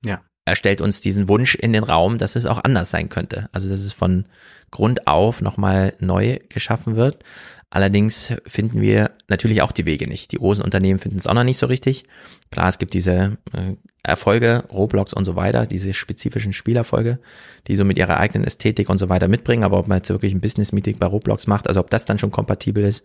ja. 0.06 0.22
er 0.46 0.56
stellt 0.56 0.82
uns 0.82 1.02
diesen 1.02 1.28
Wunsch 1.28 1.56
in 1.56 1.74
den 1.74 1.84
Raum, 1.84 2.18
dass 2.18 2.36
es 2.36 2.46
auch 2.46 2.64
anders 2.64 2.92
sein 2.92 3.10
könnte. 3.10 3.50
Also 3.52 3.70
dass 3.70 3.80
es 3.80 3.94
von 3.94 4.26
Grund 4.72 5.08
auf 5.08 5.42
nochmal 5.42 5.96
neu 6.00 6.40
geschaffen 6.50 6.96
wird. 6.96 7.24
Allerdings 7.72 8.34
finden 8.48 8.82
wir 8.82 9.12
natürlich 9.28 9.62
auch 9.62 9.72
die 9.72 9.86
Wege 9.86 10.08
nicht. 10.08 10.32
Die 10.32 10.38
großen 10.38 10.64
Unternehmen 10.64 10.98
finden 10.98 11.20
es 11.20 11.28
auch 11.28 11.36
noch 11.36 11.44
nicht 11.44 11.60
so 11.60 11.68
richtig. 11.68 12.06
Klar, 12.50 12.68
es 12.68 12.80
gibt 12.80 12.94
diese 12.94 13.38
äh, 13.54 13.76
Erfolge, 14.02 14.64
Roblox 14.72 15.14
und 15.14 15.26
so 15.26 15.36
weiter, 15.36 15.68
diese 15.68 15.94
spezifischen 15.94 16.52
Spielerfolge, 16.52 17.20
die 17.68 17.76
so 17.76 17.86
mit 17.86 17.98
ihrer 17.98 18.18
eigenen 18.18 18.46
Ästhetik 18.48 18.90
und 18.90 18.98
so 18.98 19.10
weiter 19.10 19.28
mitbringen, 19.28 19.64
aber 19.64 19.78
ob 19.78 19.88
man 19.88 20.00
jetzt 20.00 20.10
wirklich 20.10 20.34
ein 20.34 20.42
Business-Meeting 20.42 20.98
bei 20.98 21.06
Roblox 21.06 21.46
macht, 21.46 21.68
also 21.68 21.80
ob 21.80 21.92
das 21.92 22.06
dann 22.06 22.18
schon 22.18 22.32
kompatibel 22.32 22.84
ist, 22.84 23.04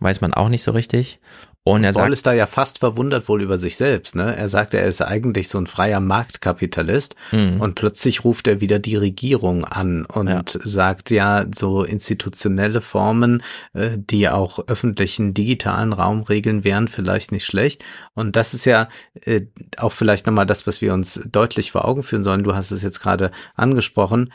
weiß 0.00 0.20
man 0.20 0.34
auch 0.34 0.48
nicht 0.48 0.62
so 0.62 0.72
richtig. 0.72 1.18
Und 1.64 1.84
er 1.84 1.92
Paul 1.92 2.02
sagt, 2.02 2.12
ist 2.12 2.26
da 2.26 2.32
ja 2.32 2.46
fast 2.48 2.80
verwundert 2.80 3.28
wohl 3.28 3.40
über 3.40 3.56
sich 3.56 3.76
selbst. 3.76 4.16
Ne? 4.16 4.36
Er 4.36 4.48
sagt, 4.48 4.74
er 4.74 4.84
ist 4.84 5.00
eigentlich 5.00 5.48
so 5.48 5.58
ein 5.58 5.68
freier 5.68 6.00
Marktkapitalist 6.00 7.14
mhm. 7.30 7.60
und 7.60 7.76
plötzlich 7.76 8.24
ruft 8.24 8.48
er 8.48 8.60
wieder 8.60 8.80
die 8.80 8.96
Regierung 8.96 9.64
an 9.64 10.04
und 10.04 10.28
ja. 10.28 10.42
sagt 10.46 11.10
ja 11.10 11.44
so 11.54 11.84
institutionelle 11.84 12.80
Formen, 12.80 13.44
äh, 13.74 13.90
die 13.96 14.28
auch 14.28 14.66
öffentlichen 14.66 15.34
digitalen 15.34 15.92
Raum 15.92 16.22
regeln, 16.22 16.64
wären 16.64 16.88
vielleicht 16.88 17.30
nicht 17.30 17.44
schlecht. 17.44 17.84
Und 18.14 18.34
das 18.34 18.54
ist 18.54 18.64
ja 18.64 18.88
äh, 19.20 19.42
auch 19.76 19.92
vielleicht 19.92 20.26
nochmal 20.26 20.46
das, 20.46 20.66
was 20.66 20.80
wir 20.80 20.92
uns 20.92 21.22
deutlich 21.30 21.70
vor 21.70 21.84
Augen 21.84 22.02
führen 22.02 22.24
sollen. 22.24 22.42
Du 22.42 22.56
hast 22.56 22.72
es 22.72 22.82
jetzt 22.82 22.98
gerade 22.98 23.30
angesprochen. 23.54 24.32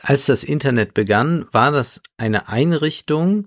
Als 0.00 0.26
das 0.26 0.42
Internet 0.42 0.92
begann, 0.92 1.46
war 1.52 1.70
das 1.70 2.02
eine 2.16 2.48
Einrichtung, 2.48 3.46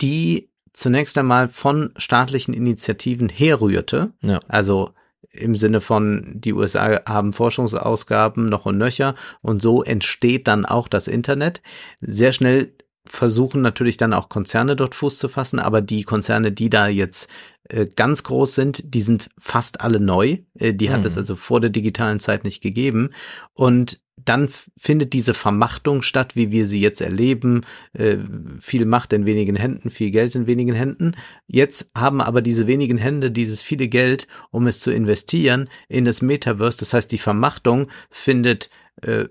die 0.00 0.47
zunächst 0.78 1.18
einmal 1.18 1.48
von 1.48 1.90
staatlichen 1.96 2.54
Initiativen 2.54 3.28
herrührte. 3.28 4.12
Ja. 4.22 4.38
Also 4.46 4.90
im 5.30 5.56
Sinne 5.56 5.80
von, 5.80 6.32
die 6.34 6.52
USA 6.52 7.00
haben 7.04 7.32
Forschungsausgaben 7.32 8.46
noch 8.46 8.64
und 8.64 8.78
nöcher 8.78 9.14
und 9.42 9.60
so 9.60 9.82
entsteht 9.82 10.46
dann 10.46 10.64
auch 10.64 10.86
das 10.86 11.08
Internet. 11.08 11.62
Sehr 12.00 12.32
schnell 12.32 12.74
versuchen 13.04 13.60
natürlich 13.60 13.96
dann 13.96 14.12
auch 14.12 14.28
Konzerne 14.28 14.76
dort 14.76 14.94
Fuß 14.94 15.18
zu 15.18 15.28
fassen, 15.28 15.58
aber 15.58 15.80
die 15.80 16.04
Konzerne, 16.04 16.52
die 16.52 16.70
da 16.70 16.86
jetzt 16.86 17.28
äh, 17.64 17.86
ganz 17.86 18.22
groß 18.22 18.54
sind, 18.54 18.94
die 18.94 19.00
sind 19.00 19.30
fast 19.38 19.80
alle 19.80 19.98
neu. 19.98 20.38
Äh, 20.54 20.74
die 20.74 20.88
mhm. 20.88 20.92
hat 20.92 21.04
es 21.04 21.14
mhm. 21.14 21.20
also 21.20 21.36
vor 21.36 21.60
der 21.60 21.70
digitalen 21.70 22.20
Zeit 22.20 22.44
nicht 22.44 22.62
gegeben. 22.62 23.10
Und 23.52 24.00
dann 24.24 24.48
findet 24.76 25.12
diese 25.12 25.34
Vermachtung 25.34 26.02
statt, 26.02 26.36
wie 26.36 26.50
wir 26.50 26.66
sie 26.66 26.80
jetzt 26.80 27.00
erleben. 27.00 27.62
Äh, 27.92 28.18
viel 28.60 28.84
Macht 28.84 29.12
in 29.12 29.26
wenigen 29.26 29.56
Händen, 29.56 29.90
viel 29.90 30.10
Geld 30.10 30.34
in 30.34 30.46
wenigen 30.46 30.74
Händen. 30.74 31.16
Jetzt 31.46 31.90
haben 31.96 32.20
aber 32.20 32.42
diese 32.42 32.66
wenigen 32.66 32.98
Hände 32.98 33.30
dieses 33.30 33.62
viele 33.62 33.88
Geld, 33.88 34.26
um 34.50 34.66
es 34.66 34.80
zu 34.80 34.90
investieren 34.90 35.68
in 35.88 36.04
das 36.04 36.22
Metaverse. 36.22 36.78
Das 36.78 36.92
heißt, 36.92 37.10
die 37.12 37.18
Vermachtung 37.18 37.88
findet 38.10 38.70
äh, 39.02 39.26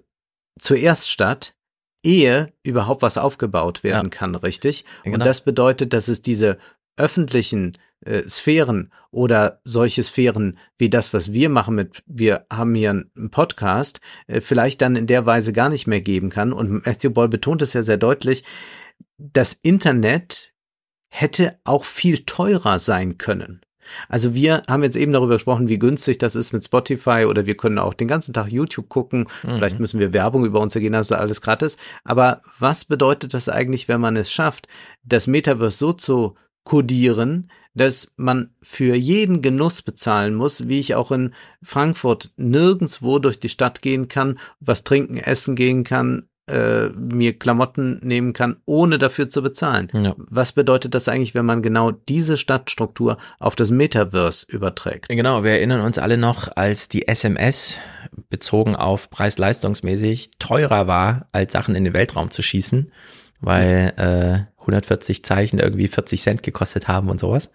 zuerst 0.59 1.09
statt, 1.09 1.55
ehe 2.03 2.53
überhaupt 2.63 3.01
was 3.01 3.17
aufgebaut 3.17 3.83
werden 3.83 4.09
ja. 4.11 4.17
kann, 4.17 4.35
richtig? 4.35 4.85
Genau. 5.03 5.15
Und 5.15 5.25
das 5.25 5.41
bedeutet, 5.41 5.93
dass 5.93 6.07
es 6.07 6.21
diese 6.21 6.57
öffentlichen 6.95 7.77
äh, 8.05 8.23
Sphären 8.27 8.91
oder 9.11 9.61
solche 9.63 10.03
Sphären 10.03 10.57
wie 10.77 10.89
das, 10.89 11.13
was 11.13 11.33
wir 11.33 11.49
machen 11.49 11.75
mit, 11.75 12.03
wir 12.05 12.45
haben 12.51 12.75
hier 12.75 12.91
einen 12.91 13.31
Podcast, 13.31 13.99
äh, 14.27 14.41
vielleicht 14.41 14.81
dann 14.81 14.95
in 14.95 15.07
der 15.07 15.25
Weise 15.25 15.53
gar 15.53 15.69
nicht 15.69 15.87
mehr 15.87 16.01
geben 16.01 16.29
kann. 16.29 16.53
Und 16.53 16.85
Matthew 16.85 17.11
Ball 17.11 17.29
betont 17.29 17.61
es 17.61 17.73
ja 17.73 17.83
sehr 17.83 17.97
deutlich, 17.97 18.43
das 19.17 19.53
Internet 19.53 20.53
hätte 21.09 21.59
auch 21.63 21.85
viel 21.85 22.25
teurer 22.25 22.79
sein 22.79 23.17
können. 23.17 23.61
Also 24.09 24.33
wir 24.33 24.63
haben 24.67 24.83
jetzt 24.83 24.95
eben 24.95 25.13
darüber 25.13 25.35
gesprochen, 25.35 25.69
wie 25.69 25.79
günstig 25.79 26.17
das 26.17 26.35
ist 26.35 26.51
mit 26.51 26.63
Spotify 26.63 27.25
oder 27.27 27.45
wir 27.45 27.55
können 27.55 27.79
auch 27.79 27.93
den 27.93 28.07
ganzen 28.07 28.33
Tag 28.33 28.51
YouTube 28.51 28.89
gucken. 28.89 29.27
Mhm. 29.43 29.55
Vielleicht 29.55 29.79
müssen 29.79 29.99
wir 29.99 30.13
Werbung 30.13 30.45
über 30.45 30.59
uns 30.59 30.75
ergehen, 30.75 30.95
also 30.95 31.15
alles 31.15 31.41
gratis. 31.41 31.77
Aber 32.03 32.41
was 32.59 32.85
bedeutet 32.85 33.33
das 33.33 33.49
eigentlich, 33.49 33.87
wenn 33.87 34.01
man 34.01 34.17
es 34.17 34.31
schafft, 34.31 34.67
das 35.03 35.27
Metaverse 35.27 35.77
so 35.77 35.93
zu 35.93 36.35
kodieren, 36.67 37.49
dass 37.75 38.11
man 38.17 38.49
für 38.61 38.93
jeden 38.93 39.41
Genuss 39.41 39.81
bezahlen 39.81 40.35
muss, 40.35 40.67
wie 40.67 40.81
ich 40.81 40.95
auch 40.95 41.13
in 41.13 41.33
Frankfurt 41.63 42.33
nirgendswo 42.35 43.19
durch 43.19 43.39
die 43.39 43.47
Stadt 43.47 43.81
gehen 43.81 44.09
kann, 44.09 44.37
was 44.59 44.83
trinken, 44.83 45.15
essen 45.15 45.55
gehen 45.55 45.85
kann, 45.85 46.27
äh, 46.47 46.87
mir 46.89 47.39
Klamotten 47.39 48.01
nehmen 48.03 48.33
kann, 48.33 48.57
ohne 48.65 48.97
dafür 48.97 49.29
zu 49.29 49.41
bezahlen. 49.41 49.87
Ja. 49.93 50.13
Was 50.17 50.51
bedeutet 50.51 50.93
das 50.93 51.07
eigentlich, 51.07 51.35
wenn 51.35 51.45
man 51.45 51.61
genau 51.61 51.91
diese 51.91 52.35
Stadtstruktur 52.35 53.17
auf 53.39 53.55
das 53.55 53.71
Metaverse 53.71 54.45
überträgt? 54.49 55.07
Genau, 55.07 55.45
wir 55.45 55.51
erinnern 55.51 55.79
uns 55.79 55.97
alle 55.97 56.17
noch, 56.17 56.49
als 56.53 56.89
die 56.89 57.07
SMS 57.07 57.79
bezogen 58.29 58.75
auf 58.75 59.09
preis-leistungsmäßig 59.09 60.31
teurer 60.37 60.85
war, 60.85 61.27
als 61.31 61.53
Sachen 61.53 61.75
in 61.75 61.85
den 61.85 61.93
Weltraum 61.93 62.29
zu 62.29 62.41
schießen, 62.41 62.91
weil 63.39 63.93
äh, 63.97 64.59
140 64.61 65.23
Zeichen 65.23 65.59
irgendwie 65.59 65.87
40 65.87 66.21
Cent 66.21 66.43
gekostet 66.43 66.87
haben 66.87 67.09
und 67.09 67.19
sowas. 67.19 67.51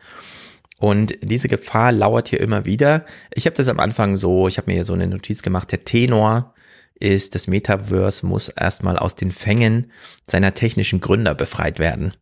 Und 0.78 1.16
diese 1.22 1.48
Gefahr 1.48 1.92
lauert 1.92 2.28
hier 2.28 2.40
immer 2.40 2.64
wieder. 2.64 3.04
Ich 3.32 3.46
habe 3.46 3.54
das 3.54 3.68
am 3.68 3.78
Anfang 3.78 4.16
so, 4.16 4.48
ich 4.48 4.58
habe 4.58 4.70
mir 4.70 4.74
hier 4.74 4.84
so 4.84 4.94
eine 4.94 5.06
Notiz 5.06 5.42
gemacht, 5.42 5.70
der 5.70 5.84
Tenor 5.84 6.54
ist, 6.98 7.34
das 7.34 7.46
Metaverse 7.46 8.26
muss 8.26 8.48
erstmal 8.48 8.98
aus 8.98 9.14
den 9.14 9.32
Fängen 9.32 9.92
seiner 10.28 10.54
technischen 10.54 11.00
Gründer 11.00 11.34
befreit 11.34 11.78
werden. 11.78 12.14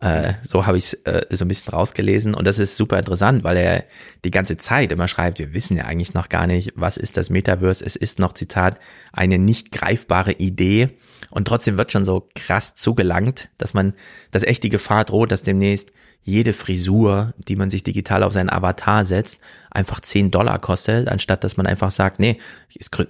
Äh, 0.00 0.34
so 0.42 0.66
habe 0.66 0.76
ich 0.76 0.84
es 0.84 0.92
äh, 1.04 1.26
so 1.30 1.44
ein 1.44 1.48
bisschen 1.48 1.72
rausgelesen 1.72 2.34
und 2.34 2.46
das 2.46 2.58
ist 2.58 2.76
super 2.76 2.98
interessant, 2.98 3.44
weil 3.44 3.56
er 3.56 3.84
die 4.24 4.30
ganze 4.30 4.56
Zeit 4.56 4.92
immer 4.92 5.08
schreibt, 5.08 5.38
wir 5.38 5.54
wissen 5.54 5.76
ja 5.76 5.84
eigentlich 5.84 6.14
noch 6.14 6.28
gar 6.28 6.46
nicht, 6.46 6.72
was 6.74 6.96
ist 6.96 7.16
das 7.16 7.30
Metaverse. 7.30 7.84
Es 7.84 7.96
ist 7.96 8.18
noch, 8.18 8.32
Zitat, 8.32 8.78
eine 9.12 9.38
nicht 9.38 9.70
greifbare 9.72 10.32
Idee 10.32 10.90
und 11.30 11.46
trotzdem 11.46 11.78
wird 11.78 11.92
schon 11.92 12.04
so 12.04 12.28
krass 12.34 12.74
zugelangt, 12.74 13.50
dass 13.58 13.74
man, 13.74 13.94
dass 14.30 14.42
echt 14.42 14.62
die 14.62 14.68
Gefahr 14.68 15.04
droht, 15.04 15.32
dass 15.32 15.42
demnächst 15.42 15.92
jede 16.22 16.54
Frisur, 16.54 17.34
die 17.36 17.56
man 17.56 17.70
sich 17.70 17.82
digital 17.82 18.22
auf 18.22 18.32
seinen 18.32 18.50
Avatar 18.50 19.04
setzt, 19.04 19.38
einfach 19.70 20.00
10 20.00 20.30
Dollar 20.30 20.58
kostet, 20.58 21.08
anstatt 21.08 21.44
dass 21.44 21.56
man 21.56 21.66
einfach 21.66 21.90
sagt, 21.90 22.18
nee, 22.18 22.38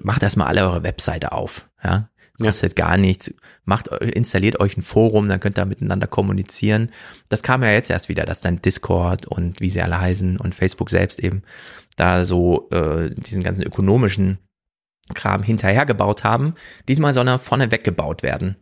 macht 0.00 0.22
erstmal 0.22 0.48
alle 0.48 0.68
eure 0.68 0.82
Webseite 0.82 1.32
auf, 1.32 1.68
ja. 1.82 2.08
Kostet 2.40 2.76
ja. 2.76 2.86
gar 2.86 2.96
nichts. 2.96 3.32
Macht, 3.64 3.86
installiert 3.88 4.58
euch 4.58 4.76
ein 4.76 4.82
Forum, 4.82 5.28
dann 5.28 5.38
könnt 5.38 5.56
ihr 5.56 5.64
miteinander 5.66 6.08
kommunizieren. 6.08 6.90
Das 7.28 7.44
kam 7.44 7.62
ja 7.62 7.70
jetzt 7.70 7.90
erst 7.90 8.08
wieder, 8.08 8.24
dass 8.24 8.40
dann 8.40 8.60
Discord 8.60 9.26
und 9.26 9.60
wie 9.60 9.70
sie 9.70 9.80
alle 9.80 10.00
heißen 10.00 10.38
und 10.38 10.52
Facebook 10.52 10.90
selbst 10.90 11.20
eben 11.20 11.42
da 11.94 12.24
so 12.24 12.68
äh, 12.70 13.14
diesen 13.14 13.44
ganzen 13.44 13.62
ökonomischen 13.62 14.38
Kram 15.12 15.42
hinterhergebaut 15.42 16.24
haben. 16.24 16.54
Diesmal 16.88 17.12
soll 17.12 17.28
er 17.28 17.38
vorne 17.38 17.70
weggebaut 17.70 18.22
werden. 18.22 18.56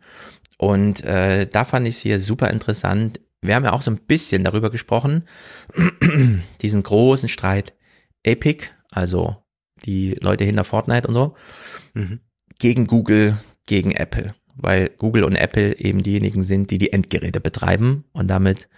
Und 0.57 1.03
äh, 1.03 1.47
da 1.47 1.65
fand 1.65 1.87
ich 1.87 1.95
es 1.95 2.01
hier 2.01 2.19
super 2.19 2.49
interessant, 2.49 3.19
wir 3.41 3.55
haben 3.55 3.65
ja 3.65 3.73
auch 3.73 3.81
so 3.81 3.91
ein 3.91 3.99
bisschen 4.07 4.43
darüber 4.43 4.71
gesprochen, 4.71 5.27
diesen 6.61 6.83
großen 6.83 7.27
Streit 7.27 7.73
Epic, 8.23 8.67
also 8.91 9.35
die 9.85 10.15
Leute 10.21 10.45
hinter 10.45 10.63
Fortnite 10.63 11.07
und 11.07 11.13
so, 11.13 11.35
mhm. 11.93 12.21
gegen 12.57 12.87
Google, 12.87 13.37
gegen 13.65 13.91
Apple, 13.91 14.33
weil 14.55 14.89
Google 14.97 15.25
und 15.25 15.35
Apple 15.35 15.77
eben 15.77 16.03
diejenigen 16.03 16.43
sind, 16.43 16.71
die 16.71 16.77
die 16.77 16.93
Endgeräte 16.93 17.41
betreiben 17.41 18.05
und 18.13 18.29
damit 18.29 18.69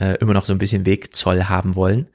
äh, 0.00 0.16
immer 0.18 0.34
noch 0.34 0.46
so 0.46 0.52
ein 0.52 0.58
bisschen 0.58 0.84
Wegzoll 0.84 1.44
haben 1.44 1.76
wollen 1.76 2.08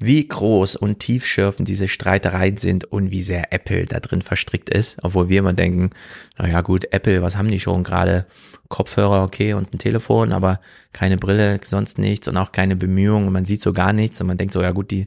wie 0.00 0.26
groß 0.26 0.76
und 0.76 0.98
tiefschürfend 0.98 1.68
diese 1.68 1.86
Streitereien 1.86 2.56
sind 2.56 2.84
und 2.84 3.10
wie 3.10 3.22
sehr 3.22 3.52
Apple 3.52 3.86
da 3.86 4.00
drin 4.00 4.22
verstrickt 4.22 4.68
ist, 4.68 4.98
obwohl 5.02 5.28
wir 5.28 5.38
immer 5.38 5.52
denken, 5.52 5.90
naja 6.36 6.62
gut, 6.62 6.86
Apple, 6.90 7.22
was 7.22 7.36
haben 7.36 7.48
die 7.48 7.60
schon 7.60 7.84
gerade? 7.84 8.26
Kopfhörer, 8.68 9.22
okay, 9.22 9.52
und 9.52 9.72
ein 9.72 9.78
Telefon, 9.78 10.32
aber 10.32 10.58
keine 10.92 11.18
Brille, 11.18 11.60
sonst 11.64 11.98
nichts 11.98 12.26
und 12.28 12.36
auch 12.36 12.50
keine 12.50 12.76
Bemühungen, 12.76 13.30
man 13.30 13.44
sieht 13.44 13.60
so 13.60 13.72
gar 13.72 13.92
nichts 13.92 14.20
und 14.20 14.26
man 14.26 14.38
denkt 14.38 14.54
so, 14.54 14.62
ja 14.62 14.72
gut, 14.72 14.90
die 14.90 15.06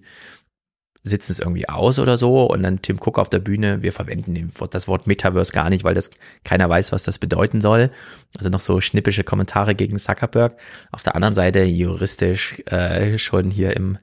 sitzen 1.03 1.31
es 1.31 1.39
irgendwie 1.39 1.67
aus 1.67 1.99
oder 1.99 2.17
so 2.17 2.45
und 2.45 2.63
dann 2.63 2.81
Tim 2.81 2.97
Cook 2.97 3.17
auf 3.17 3.29
der 3.29 3.39
Bühne, 3.39 3.81
wir 3.81 3.93
verwenden 3.93 4.51
das 4.69 4.87
Wort 4.87 5.07
Metaverse 5.07 5.51
gar 5.51 5.69
nicht, 5.69 5.83
weil 5.83 5.95
das 5.95 6.11
keiner 6.43 6.69
weiß, 6.69 6.91
was 6.91 7.03
das 7.03 7.17
bedeuten 7.17 7.61
soll. 7.61 7.89
Also 8.37 8.49
noch 8.49 8.59
so 8.59 8.79
schnippische 8.81 9.23
Kommentare 9.23 9.73
gegen 9.75 9.97
Zuckerberg. 9.97 10.57
Auf 10.91 11.03
der 11.03 11.15
anderen 11.15 11.33
Seite 11.33 11.63
juristisch 11.63 12.61
äh, 12.65 13.17
schon 13.17 13.49
hier 13.49 13.75
im 13.75 13.97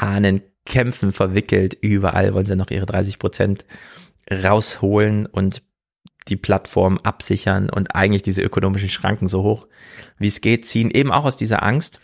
Hahnenkämpfen 0.00 1.12
verwickelt. 1.12 1.76
Überall 1.80 2.34
wollen 2.34 2.46
sie 2.46 2.56
noch 2.56 2.70
ihre 2.70 2.86
30 2.86 3.18
Prozent 3.18 3.66
rausholen 4.30 5.26
und 5.26 5.62
die 6.28 6.36
Plattform 6.36 6.98
absichern 6.98 7.70
und 7.70 7.94
eigentlich 7.94 8.22
diese 8.22 8.42
ökonomischen 8.42 8.90
Schranken 8.90 9.28
so 9.28 9.42
hoch 9.42 9.66
wie 10.18 10.28
es 10.28 10.40
geht 10.40 10.66
ziehen, 10.66 10.90
eben 10.90 11.12
auch 11.12 11.24
aus 11.24 11.36
dieser 11.36 11.62
Angst, 11.62 12.00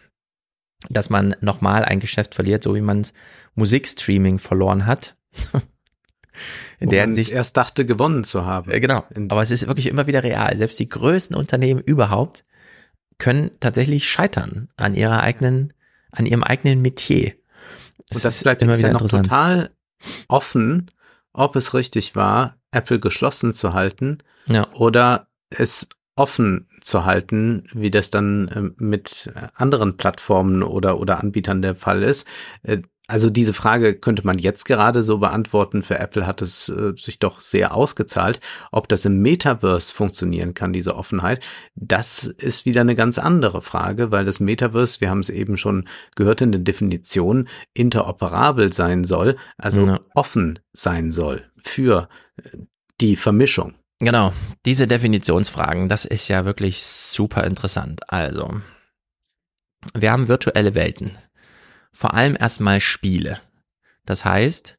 dass 0.88 1.10
man 1.10 1.34
nochmal 1.40 1.84
ein 1.84 2.00
Geschäft 2.00 2.34
verliert, 2.34 2.62
so 2.62 2.74
wie 2.74 2.80
man 2.80 3.06
Musikstreaming 3.54 4.38
verloren 4.38 4.86
hat. 4.86 5.16
In 6.80 6.90
der 6.90 7.12
sich 7.12 7.32
erst 7.32 7.56
dachte, 7.56 7.86
gewonnen 7.86 8.24
zu 8.24 8.44
haben. 8.44 8.70
Äh, 8.70 8.80
genau. 8.80 9.04
Aber 9.28 9.42
es 9.42 9.52
ist 9.52 9.68
wirklich 9.68 9.86
immer 9.86 10.08
wieder 10.08 10.24
real. 10.24 10.54
Selbst 10.56 10.78
die 10.80 10.88
größten 10.88 11.36
Unternehmen 11.36 11.80
überhaupt 11.80 12.44
können 13.18 13.52
tatsächlich 13.60 14.08
scheitern 14.08 14.68
an 14.76 14.94
ihrer 14.94 15.22
eigenen, 15.22 15.72
an 16.10 16.26
ihrem 16.26 16.42
eigenen 16.42 16.82
Metier. 16.82 17.34
Das 18.08 18.18
und 18.18 18.24
das 18.24 18.42
bleibt 18.42 18.62
immer 18.62 18.78
wieder 18.78 18.88
ja 18.88 18.92
noch 18.94 19.08
total 19.08 19.70
offen, 20.28 20.90
ob 21.32 21.56
es 21.56 21.74
richtig 21.74 22.14
war, 22.16 22.56
Apple 22.70 23.00
geschlossen 23.00 23.54
zu 23.54 23.72
halten 23.72 24.18
ja. 24.46 24.66
oder 24.72 25.28
es 25.50 25.88
offen 26.16 26.68
zu 26.80 27.04
halten, 27.04 27.64
wie 27.72 27.90
das 27.90 28.10
dann 28.10 28.50
ähm, 28.54 28.74
mit 28.78 29.32
anderen 29.54 29.96
Plattformen 29.96 30.62
oder, 30.62 31.00
oder 31.00 31.18
Anbietern 31.18 31.62
der 31.62 31.74
Fall 31.74 32.02
ist. 32.02 32.26
Also 33.06 33.28
diese 33.28 33.52
Frage 33.52 33.94
könnte 33.94 34.24
man 34.24 34.38
jetzt 34.38 34.64
gerade 34.64 35.02
so 35.02 35.18
beantworten. 35.18 35.82
Für 35.82 35.98
Apple 35.98 36.26
hat 36.26 36.40
es 36.40 36.70
äh, 36.70 36.94
sich 36.96 37.18
doch 37.18 37.40
sehr 37.40 37.74
ausgezahlt. 37.74 38.40
Ob 38.72 38.88
das 38.88 39.04
im 39.04 39.20
Metaverse 39.20 39.92
funktionieren 39.92 40.54
kann, 40.54 40.72
diese 40.72 40.96
Offenheit, 40.96 41.42
das 41.74 42.24
ist 42.24 42.64
wieder 42.64 42.80
eine 42.80 42.94
ganz 42.94 43.18
andere 43.18 43.60
Frage, 43.60 44.10
weil 44.10 44.24
das 44.24 44.40
Metaverse, 44.40 45.02
wir 45.02 45.10
haben 45.10 45.20
es 45.20 45.28
eben 45.28 45.58
schon 45.58 45.86
gehört 46.16 46.40
in 46.40 46.52
der 46.52 46.62
Definition, 46.62 47.46
interoperabel 47.74 48.72
sein 48.72 49.04
soll, 49.04 49.36
also 49.58 49.86
ja. 49.86 50.00
offen 50.14 50.60
sein 50.72 51.12
soll 51.12 51.44
für 51.62 52.08
äh, 52.42 52.56
die 53.02 53.16
Vermischung. 53.16 53.74
Genau, 53.98 54.32
diese 54.64 54.86
Definitionsfragen, 54.86 55.90
das 55.90 56.06
ist 56.06 56.28
ja 56.28 56.46
wirklich 56.46 56.82
super 56.82 57.44
interessant. 57.44 58.00
Also, 58.08 58.60
wir 59.92 60.10
haben 60.10 60.28
virtuelle 60.28 60.74
Welten 60.74 61.18
vor 61.94 62.12
allem 62.12 62.36
erstmal 62.38 62.80
Spiele. 62.80 63.40
Das 64.04 64.24
heißt, 64.24 64.76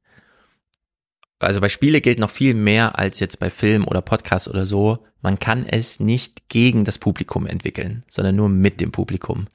also 1.40 1.62
bei 1.62 1.70
Spiele 1.70 2.02
gilt 2.02 2.20
noch 2.20 2.30
viel 2.30 2.54
mehr 2.54 3.00
als 3.00 3.20
jetzt 3.20 3.40
bei 3.40 3.50
Film 3.50 3.88
oder 3.88 4.02
Podcast 4.02 4.48
oder 4.48 4.66
so. 4.66 5.06
Man 5.22 5.40
kann 5.40 5.66
es 5.66 6.00
nicht 6.00 6.50
gegen 6.50 6.86
das 6.86 7.00
Publikum 7.00 7.48
entwickeln, 7.48 8.04
sondern 8.10 8.36
nur 8.36 8.50
mit 8.50 8.82
dem 8.82 8.92
Publikum. 8.92 9.48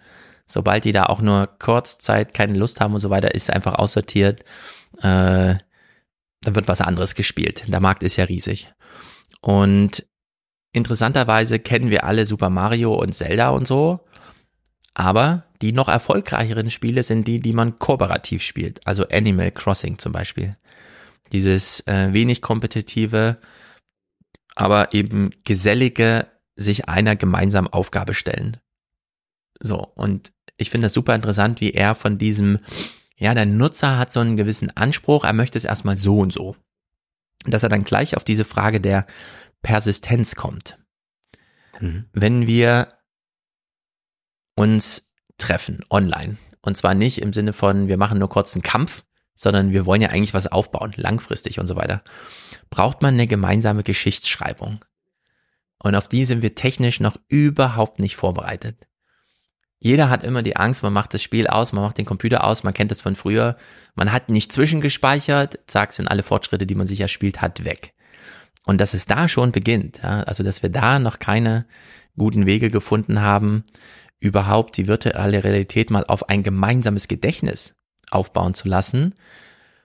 Sobald 0.47 0.85
die 0.85 0.93
da 0.93 1.07
auch 1.07 1.21
nur 1.21 1.47
Kurzzeit 1.59 2.35
keine 2.35 2.59
Lust 2.59 2.81
haben 2.81 2.95
und 2.95 3.01
so 3.01 3.11
weiter, 3.11 3.35
ist 3.35 3.51
einfach 3.51 3.75
aussortiert. 3.75 4.45
Äh, 4.99 5.55
dann 6.43 6.55
wird 6.55 6.67
was 6.67 6.81
anderes 6.81 7.15
gespielt. 7.15 7.65
Der 7.69 7.81
Markt 7.81 8.03
ist 8.03 8.17
ja 8.17 8.25
riesig. 8.25 8.73
Und 9.41 10.07
interessanterweise 10.73 11.59
kennen 11.59 11.91
wir 11.91 12.05
alle 12.05 12.27
Super 12.27 12.51
Mario 12.51 12.95
und 12.95 13.15
Zelda 13.15 13.51
und 13.51 13.67
so. 13.67 14.01
Aber 14.95 15.45
die 15.63 15.73
noch 15.73 15.89
erfolgreicheren 15.89 16.71
Spiele 16.71 17.03
sind 17.03 17.27
die, 17.27 17.41
die 17.41 17.53
man 17.53 17.79
kooperativ 17.79 18.43
spielt. 18.43 18.87
Also 18.87 19.07
Animal 19.09 19.51
Crossing 19.51 19.99
zum 19.99 20.13
Beispiel. 20.13 20.57
Dieses 21.33 21.87
äh, 21.87 22.13
wenig 22.13 22.43
kompetitive, 22.43 23.39
aber 24.55 24.95
eben 24.95 25.31
gesellige 25.45 26.27
sich 26.57 26.89
einer 26.89 27.17
gemeinsamen 27.17 27.69
Aufgabe 27.69 28.15
stellen. 28.15 28.57
So, 29.61 29.77
und 29.95 30.33
ich 30.57 30.71
finde 30.71 30.87
das 30.87 30.95
super 30.95 31.15
interessant, 31.15 31.61
wie 31.61 31.73
er 31.73 31.95
von 31.95 32.19
diesem, 32.19 32.59
ja, 33.17 33.35
der 33.35 33.47
Nutzer 33.47 33.99
hat 33.99 34.13
so 34.13 34.21
einen 34.21 34.37
gewissen 34.37 34.75
Anspruch, 34.77 35.25
er 35.25 35.33
möchte 35.33 35.59
es 35.59 35.65
erstmal 35.65 35.97
so 35.97 36.19
und 36.19 36.33
so. 36.33 36.57
Und 37.45 37.55
dass 37.55 37.63
er 37.63 37.69
dann 37.69 37.85
gleich 37.85 38.17
auf 38.17 38.25
diese 38.25 38.45
Frage 38.45 38.81
der 38.81 39.07
Persistenz 39.63 40.35
kommt. 40.35 40.79
Mhm. 41.81 42.07
Wenn 42.13 42.47
wir 42.47 42.89
uns 44.55 45.10
treffen 45.41 45.81
online. 45.91 46.37
Und 46.63 46.77
zwar 46.77 46.95
nicht 46.95 47.21
im 47.21 47.33
Sinne 47.33 47.53
von, 47.53 47.89
wir 47.89 47.97
machen 47.97 48.19
nur 48.19 48.29
kurz 48.29 48.55
einen 48.55 48.63
Kampf, 48.63 49.05
sondern 49.35 49.73
wir 49.73 49.87
wollen 49.87 50.03
ja 50.03 50.11
eigentlich 50.11 50.35
was 50.35 50.47
aufbauen, 50.47 50.93
langfristig 50.97 51.59
und 51.59 51.67
so 51.67 51.77
weiter. 51.77 52.03
Braucht 52.69 53.03
man 53.03 53.15
eine 53.15 53.27
gemeinsame 53.27 53.83
Geschichtsschreibung. 53.83 54.85
Und 55.83 55.95
auf 55.95 56.09
die 56.09 56.27
sind 56.27 56.43
wir 56.43 56.55
technisch 56.55 57.01
noch 57.01 57.17
überhaupt 57.29 57.99
nicht 57.99 58.17
vorbereitet. 58.17 58.77
Jeder 59.79 60.11
hat 60.11 60.23
immer 60.23 60.43
die 60.43 60.57
Angst, 60.57 60.83
man 60.83 60.93
macht 60.93 61.15
das 61.15 61.23
Spiel 61.23 61.47
aus, 61.47 61.73
man 61.73 61.83
macht 61.83 61.97
den 61.97 62.05
Computer 62.05 62.45
aus, 62.45 62.65
man 62.65 62.75
kennt 62.75 62.91
das 62.91 63.01
von 63.01 63.17
früher. 63.17 63.57
Man 63.95 64.13
hat 64.13 64.29
nicht 64.29 64.53
zwischengespeichert, 64.53 65.59
zack, 65.67 65.95
sind 65.95 66.07
alle 66.07 66.23
Fortschritte, 66.23 66.67
die 66.67 66.75
man 66.75 66.87
sich 66.87 67.01
erspielt 67.01 67.41
hat, 67.41 67.65
weg. 67.65 67.95
Und 68.67 68.79
dass 68.79 68.93
es 68.93 69.07
da 69.07 69.27
schon 69.27 69.53
beginnt, 69.53 70.03
ja, 70.03 70.21
also 70.25 70.45
dass 70.45 70.63
wir 70.63 70.69
da 70.69 70.99
noch 70.99 71.19
keine 71.19 71.65
guten 72.19 72.45
Wege 72.45 72.71
gefunden 72.71 73.23
haben, 73.23 73.65
überhaupt 74.21 74.77
die 74.77 74.87
virtuelle 74.87 75.43
Realität 75.43 75.91
mal 75.91 76.05
auf 76.05 76.29
ein 76.29 76.43
gemeinsames 76.43 77.09
Gedächtnis 77.09 77.75
aufbauen 78.11 78.55
zu 78.55 78.69
lassen, 78.69 79.15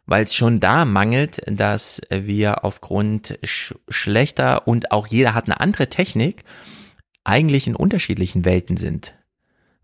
weil 0.05 0.23
es 0.23 0.35
schon 0.35 0.59
da 0.59 0.85
mangelt, 0.85 1.41
dass 1.47 2.01
wir 2.09 2.63
aufgrund 2.63 3.39
sch 3.43 3.73
schlechter 3.87 4.67
und 4.67 4.91
auch 4.91 5.07
jeder 5.07 5.33
hat 5.33 5.45
eine 5.45 5.59
andere 5.59 5.87
Technik 5.87 6.43
eigentlich 7.23 7.65
in 7.65 7.75
unterschiedlichen 7.75 8.45
Welten 8.45 8.77
sind. 8.77 9.15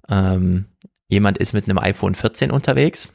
Ähm, 0.10 0.66
jemand 1.08 1.38
ist 1.38 1.54
mit 1.54 1.66
einem 1.66 1.80
iPhone 1.80 2.14
14 2.14 2.52
unterwegs 2.52 3.10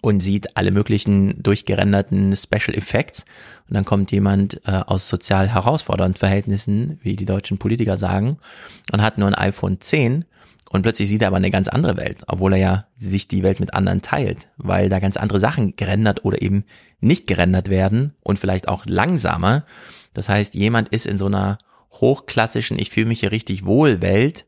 und 0.00 0.20
sieht 0.20 0.56
alle 0.56 0.70
möglichen 0.70 1.42
durchgerenderten 1.42 2.36
Special 2.36 2.76
Effects 2.76 3.24
und 3.68 3.74
dann 3.74 3.84
kommt 3.84 4.10
jemand 4.10 4.60
äh, 4.66 4.72
aus 4.72 5.08
sozial 5.08 5.48
herausfordernden 5.48 6.18
Verhältnissen, 6.18 6.98
wie 7.02 7.16
die 7.16 7.26
deutschen 7.26 7.58
Politiker 7.58 7.96
sagen, 7.96 8.38
und 8.92 9.02
hat 9.02 9.18
nur 9.18 9.28
ein 9.28 9.34
iPhone 9.34 9.80
10 9.80 10.24
und 10.70 10.82
plötzlich 10.82 11.08
sieht 11.08 11.22
er 11.22 11.28
aber 11.28 11.36
eine 11.36 11.50
ganz 11.50 11.68
andere 11.68 11.96
Welt, 11.96 12.24
obwohl 12.26 12.52
er 12.52 12.58
ja 12.58 12.86
sich 12.94 13.28
die 13.28 13.42
Welt 13.42 13.60
mit 13.60 13.74
anderen 13.74 14.02
teilt, 14.02 14.48
weil 14.56 14.88
da 14.88 14.98
ganz 14.98 15.16
andere 15.16 15.40
Sachen 15.40 15.76
gerendert 15.76 16.24
oder 16.24 16.42
eben 16.42 16.64
nicht 17.00 17.26
gerendert 17.26 17.70
werden 17.70 18.14
und 18.22 18.38
vielleicht 18.38 18.68
auch 18.68 18.84
langsamer. 18.86 19.64
Das 20.12 20.28
heißt, 20.28 20.54
jemand 20.54 20.88
ist 20.90 21.06
in 21.06 21.18
so 21.18 21.26
einer 21.26 21.58
hochklassischen, 21.92 22.78
ich 22.78 22.90
fühle 22.90 23.06
mich 23.06 23.20
hier 23.20 23.32
richtig 23.32 23.64
wohl 23.64 24.02
Welt 24.02 24.46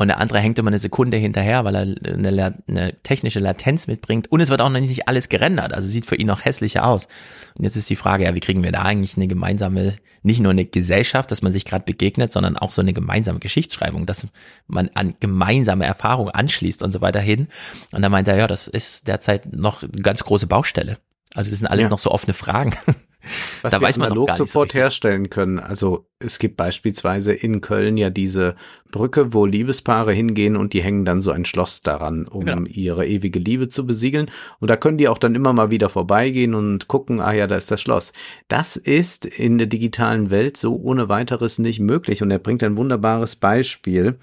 und 0.00 0.08
der 0.08 0.18
andere 0.18 0.38
hängt 0.38 0.58
immer 0.58 0.70
eine 0.70 0.78
Sekunde 0.78 1.18
hinterher, 1.18 1.66
weil 1.66 1.74
er 1.74 1.82
eine, 1.82 2.62
eine, 2.66 3.02
technische 3.02 3.38
Latenz 3.38 3.86
mitbringt 3.86 4.32
und 4.32 4.40
es 4.40 4.48
wird 4.48 4.62
auch 4.62 4.70
noch 4.70 4.80
nicht 4.80 5.06
alles 5.08 5.28
gerendert, 5.28 5.74
also 5.74 5.86
sieht 5.86 6.06
für 6.06 6.16
ihn 6.16 6.26
noch 6.26 6.42
hässlicher 6.42 6.86
aus. 6.86 7.06
Und 7.54 7.64
jetzt 7.64 7.76
ist 7.76 7.90
die 7.90 7.96
Frage, 7.96 8.24
ja, 8.24 8.34
wie 8.34 8.40
kriegen 8.40 8.62
wir 8.62 8.72
da 8.72 8.80
eigentlich 8.80 9.18
eine 9.18 9.28
gemeinsame, 9.28 9.92
nicht 10.22 10.40
nur 10.40 10.52
eine 10.52 10.64
Gesellschaft, 10.64 11.30
dass 11.30 11.42
man 11.42 11.52
sich 11.52 11.66
gerade 11.66 11.84
begegnet, 11.84 12.32
sondern 12.32 12.56
auch 12.56 12.72
so 12.72 12.80
eine 12.80 12.94
gemeinsame 12.94 13.40
Geschichtsschreibung, 13.40 14.06
dass 14.06 14.26
man 14.66 14.88
an 14.94 15.16
gemeinsame 15.20 15.84
Erfahrungen 15.84 16.30
anschließt 16.30 16.82
und 16.82 16.92
so 16.92 17.02
weiter 17.02 17.20
hin. 17.20 17.48
Und 17.92 18.00
da 18.00 18.08
meint 18.08 18.26
er, 18.26 18.38
ja, 18.38 18.46
das 18.46 18.68
ist 18.68 19.06
derzeit 19.06 19.52
noch 19.52 19.82
eine 19.82 19.92
ganz 20.00 20.24
große 20.24 20.46
Baustelle. 20.46 20.96
Also 21.34 21.50
das 21.50 21.58
sind 21.58 21.68
alles 21.68 21.84
ja. 21.84 21.88
noch 21.90 21.98
so 21.98 22.10
offene 22.10 22.32
Fragen. 22.32 22.72
Was 23.60 23.72
da 23.72 23.80
wir 23.82 23.86
weiß 23.86 23.98
man 23.98 24.06
analog 24.06 24.32
sofort 24.34 24.70
so 24.70 24.78
herstellen 24.78 25.28
können. 25.28 25.58
Also 25.58 26.09
es 26.22 26.38
gibt 26.38 26.58
beispielsweise 26.58 27.32
in 27.32 27.62
Köln 27.62 27.96
ja 27.96 28.10
diese 28.10 28.54
Brücke, 28.90 29.32
wo 29.32 29.46
Liebespaare 29.46 30.12
hingehen 30.12 30.56
und 30.56 30.74
die 30.74 30.82
hängen 30.82 31.04
dann 31.04 31.22
so 31.22 31.30
ein 31.30 31.46
Schloss 31.46 31.80
daran, 31.80 32.26
um 32.26 32.44
genau. 32.44 32.68
ihre 32.68 33.06
ewige 33.06 33.38
Liebe 33.38 33.68
zu 33.68 33.86
besiegeln. 33.86 34.30
Und 34.58 34.68
da 34.68 34.76
können 34.76 34.98
die 34.98 35.08
auch 35.08 35.16
dann 35.16 35.34
immer 35.34 35.52
mal 35.52 35.70
wieder 35.70 35.88
vorbeigehen 35.88 36.54
und 36.54 36.88
gucken, 36.88 37.20
ah 37.20 37.32
ja, 37.32 37.46
da 37.46 37.56
ist 37.56 37.70
das 37.70 37.80
Schloss. 37.80 38.12
Das 38.48 38.76
ist 38.76 39.24
in 39.24 39.56
der 39.56 39.66
digitalen 39.66 40.30
Welt 40.30 40.56
so 40.58 40.76
ohne 40.76 41.08
weiteres 41.08 41.58
nicht 41.58 41.80
möglich. 41.80 42.22
Und 42.22 42.30
er 42.30 42.38
bringt 42.38 42.62
ein 42.62 42.76
wunderbares 42.76 43.36
Beispiel. 43.36 44.16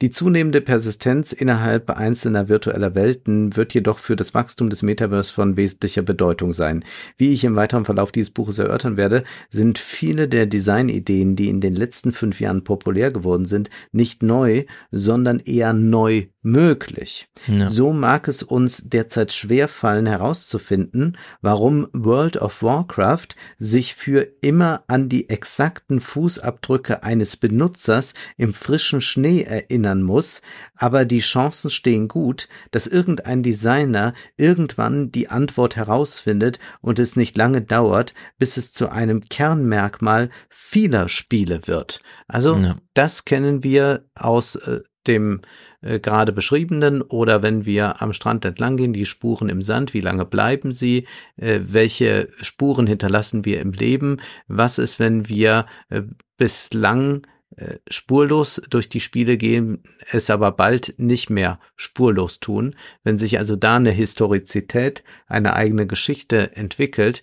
Die 0.00 0.10
zunehmende 0.10 0.60
Persistenz 0.60 1.32
innerhalb 1.32 1.90
einzelner 1.90 2.48
virtueller 2.48 2.94
Welten 2.94 3.56
wird 3.56 3.74
jedoch 3.74 3.98
für 3.98 4.16
das 4.16 4.32
Wachstum 4.32 4.70
des 4.70 4.82
Metaverse 4.82 5.32
von 5.32 5.56
wesentlicher 5.56 6.02
Bedeutung 6.02 6.54
sein. 6.54 6.84
Wie 7.18 7.32
ich 7.32 7.44
im 7.44 7.56
weiteren 7.56 7.84
Verlauf 7.84 8.12
dieses 8.12 8.30
Buches 8.30 8.58
erörtern 8.58 8.96
werde, 8.96 9.24
sind 9.50 9.78
viele 9.78 10.28
der 10.28 10.46
Designideen, 10.46 11.36
die 11.36 11.41
in 11.48 11.60
den 11.60 11.74
letzten 11.74 12.12
fünf 12.12 12.40
Jahren 12.40 12.64
populär 12.64 13.10
geworden 13.10 13.46
sind, 13.46 13.70
nicht 13.92 14.22
neu, 14.22 14.64
sondern 14.90 15.38
eher 15.38 15.72
neu 15.72 16.26
möglich. 16.42 17.28
Ja. 17.46 17.68
So 17.70 17.92
mag 17.92 18.26
es 18.26 18.42
uns 18.42 18.82
derzeit 18.84 19.32
schwerfallen 19.32 20.06
herauszufinden, 20.06 21.16
warum 21.40 21.88
World 21.92 22.36
of 22.36 22.62
Warcraft 22.62 23.28
sich 23.58 23.94
für 23.94 24.26
immer 24.40 24.82
an 24.88 25.08
die 25.08 25.28
exakten 25.28 26.00
Fußabdrücke 26.00 27.04
eines 27.04 27.36
Benutzers 27.36 28.14
im 28.36 28.54
frischen 28.54 29.00
Schnee 29.00 29.42
erinnern 29.42 30.02
muss, 30.02 30.42
aber 30.74 31.04
die 31.04 31.20
Chancen 31.20 31.70
stehen 31.70 32.08
gut, 32.08 32.48
dass 32.72 32.88
irgendein 32.88 33.44
Designer 33.44 34.12
irgendwann 34.36 35.12
die 35.12 35.28
Antwort 35.28 35.76
herausfindet 35.76 36.58
und 36.80 36.98
es 36.98 37.14
nicht 37.14 37.36
lange 37.36 37.62
dauert, 37.62 38.14
bis 38.38 38.56
es 38.56 38.72
zu 38.72 38.90
einem 38.90 39.28
Kernmerkmal 39.28 40.30
vieler 40.48 41.08
Spiele 41.08 41.66
wird. 41.68 42.02
Also 42.26 42.56
ja. 42.56 42.76
das 42.94 43.24
kennen 43.24 43.62
wir 43.62 44.06
aus 44.14 44.56
äh, 44.56 44.80
dem 45.06 45.42
äh, 45.82 45.98
gerade 46.00 46.32
beschriebenen 46.32 47.02
oder 47.02 47.42
wenn 47.42 47.66
wir 47.66 48.00
am 48.00 48.12
Strand 48.12 48.44
entlang 48.44 48.76
gehen, 48.76 48.92
die 48.92 49.06
Spuren 49.06 49.48
im 49.48 49.62
Sand, 49.62 49.94
wie 49.94 50.00
lange 50.00 50.24
bleiben 50.24 50.72
sie, 50.72 51.06
äh, 51.36 51.60
welche 51.62 52.28
Spuren 52.40 52.86
hinterlassen 52.86 53.44
wir 53.44 53.60
im 53.60 53.72
Leben, 53.72 54.18
was 54.48 54.78
ist, 54.78 54.98
wenn 54.98 55.28
wir 55.28 55.66
äh, 55.90 56.02
bislang 56.36 57.22
äh, 57.56 57.78
spurlos 57.90 58.62
durch 58.70 58.88
die 58.88 59.00
Spiele 59.00 59.36
gehen, 59.36 59.82
es 60.10 60.30
aber 60.30 60.52
bald 60.52 60.94
nicht 60.96 61.28
mehr 61.28 61.60
spurlos 61.76 62.40
tun. 62.40 62.76
Wenn 63.04 63.18
sich 63.18 63.38
also 63.38 63.56
da 63.56 63.76
eine 63.76 63.90
Historizität, 63.90 65.02
eine 65.26 65.54
eigene 65.54 65.86
Geschichte 65.86 66.56
entwickelt, 66.56 67.22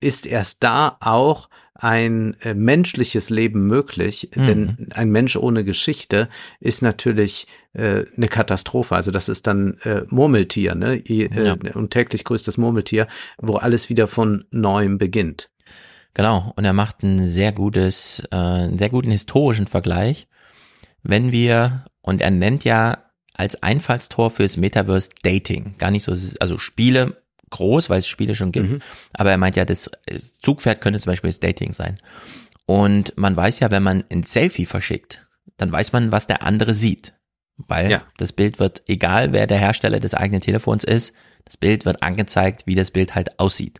ist 0.00 0.26
erst 0.26 0.62
da 0.62 0.96
auch 1.00 1.48
ein 1.74 2.36
äh, 2.42 2.54
menschliches 2.54 3.30
Leben 3.30 3.66
möglich, 3.66 4.30
mhm. 4.34 4.46
denn 4.46 4.88
ein 4.94 5.10
Mensch 5.10 5.36
ohne 5.36 5.64
Geschichte 5.64 6.28
ist 6.60 6.82
natürlich 6.82 7.48
äh, 7.72 8.04
eine 8.16 8.28
Katastrophe. 8.28 8.94
Also 8.94 9.10
das 9.10 9.28
ist 9.28 9.46
dann 9.46 9.78
äh, 9.82 10.02
Murmeltier, 10.08 10.76
ne? 10.76 10.96
I, 10.96 11.24
äh, 11.24 11.46
ja. 11.46 11.56
Und 11.74 11.90
täglich 11.90 12.24
größtes 12.24 12.58
Murmeltier, 12.58 13.08
wo 13.38 13.56
alles 13.56 13.88
wieder 13.88 14.06
von 14.06 14.44
neuem 14.52 14.98
beginnt. 14.98 15.50
Genau, 16.14 16.52
und 16.54 16.64
er 16.64 16.72
macht 16.72 17.02
ein 17.02 17.26
sehr 17.26 17.50
gutes, 17.50 18.22
äh, 18.30 18.36
einen 18.36 18.78
sehr 18.78 18.90
guten 18.90 19.10
historischen 19.10 19.66
Vergleich. 19.66 20.28
Wenn 21.02 21.32
wir, 21.32 21.86
und 22.02 22.20
er 22.20 22.30
nennt 22.30 22.64
ja 22.64 22.98
als 23.34 23.60
Einfallstor 23.64 24.30
fürs 24.30 24.56
Metaverse 24.56 25.10
Dating, 25.24 25.74
gar 25.78 25.90
nicht 25.90 26.04
so, 26.04 26.14
also 26.38 26.56
Spiele 26.58 27.23
groß, 27.54 27.88
weil 27.88 28.00
es 28.00 28.06
Spiele 28.06 28.34
schon 28.34 28.52
gibt. 28.52 28.70
Mhm. 28.70 28.82
Aber 29.14 29.30
er 29.30 29.38
meint 29.38 29.56
ja, 29.56 29.64
das 29.64 29.90
Zugpferd 30.42 30.80
könnte 30.80 31.00
zum 31.00 31.12
Beispiel 31.12 31.30
das 31.30 31.40
Dating 31.40 31.72
sein. 31.72 31.98
Und 32.66 33.16
man 33.16 33.36
weiß 33.36 33.60
ja, 33.60 33.70
wenn 33.70 33.82
man 33.82 34.04
ein 34.10 34.22
Selfie 34.22 34.66
verschickt, 34.66 35.26
dann 35.56 35.70
weiß 35.70 35.92
man, 35.92 36.12
was 36.12 36.26
der 36.26 36.42
andere 36.42 36.74
sieht. 36.74 37.14
Weil 37.56 37.90
ja. 37.90 38.02
das 38.16 38.32
Bild 38.32 38.58
wird, 38.58 38.82
egal 38.88 39.32
wer 39.32 39.46
der 39.46 39.58
Hersteller 39.58 40.00
des 40.00 40.14
eigenen 40.14 40.40
Telefons 40.40 40.82
ist, 40.82 41.14
das 41.44 41.56
Bild 41.56 41.84
wird 41.84 42.02
angezeigt, 42.02 42.66
wie 42.66 42.74
das 42.74 42.90
Bild 42.90 43.14
halt 43.14 43.38
aussieht. 43.38 43.78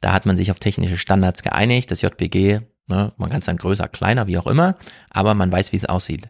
Da 0.00 0.12
hat 0.12 0.26
man 0.26 0.36
sich 0.36 0.50
auf 0.50 0.60
technische 0.60 0.98
Standards 0.98 1.42
geeinigt, 1.42 1.90
das 1.90 2.02
JPG, 2.02 2.60
ne, 2.86 3.12
man 3.16 3.30
kann 3.30 3.40
es 3.40 3.46
dann 3.46 3.56
größer, 3.56 3.88
kleiner, 3.88 4.28
wie 4.28 4.38
auch 4.38 4.46
immer, 4.46 4.76
aber 5.10 5.34
man 5.34 5.50
weiß, 5.50 5.72
wie 5.72 5.76
es 5.76 5.86
aussieht. 5.86 6.28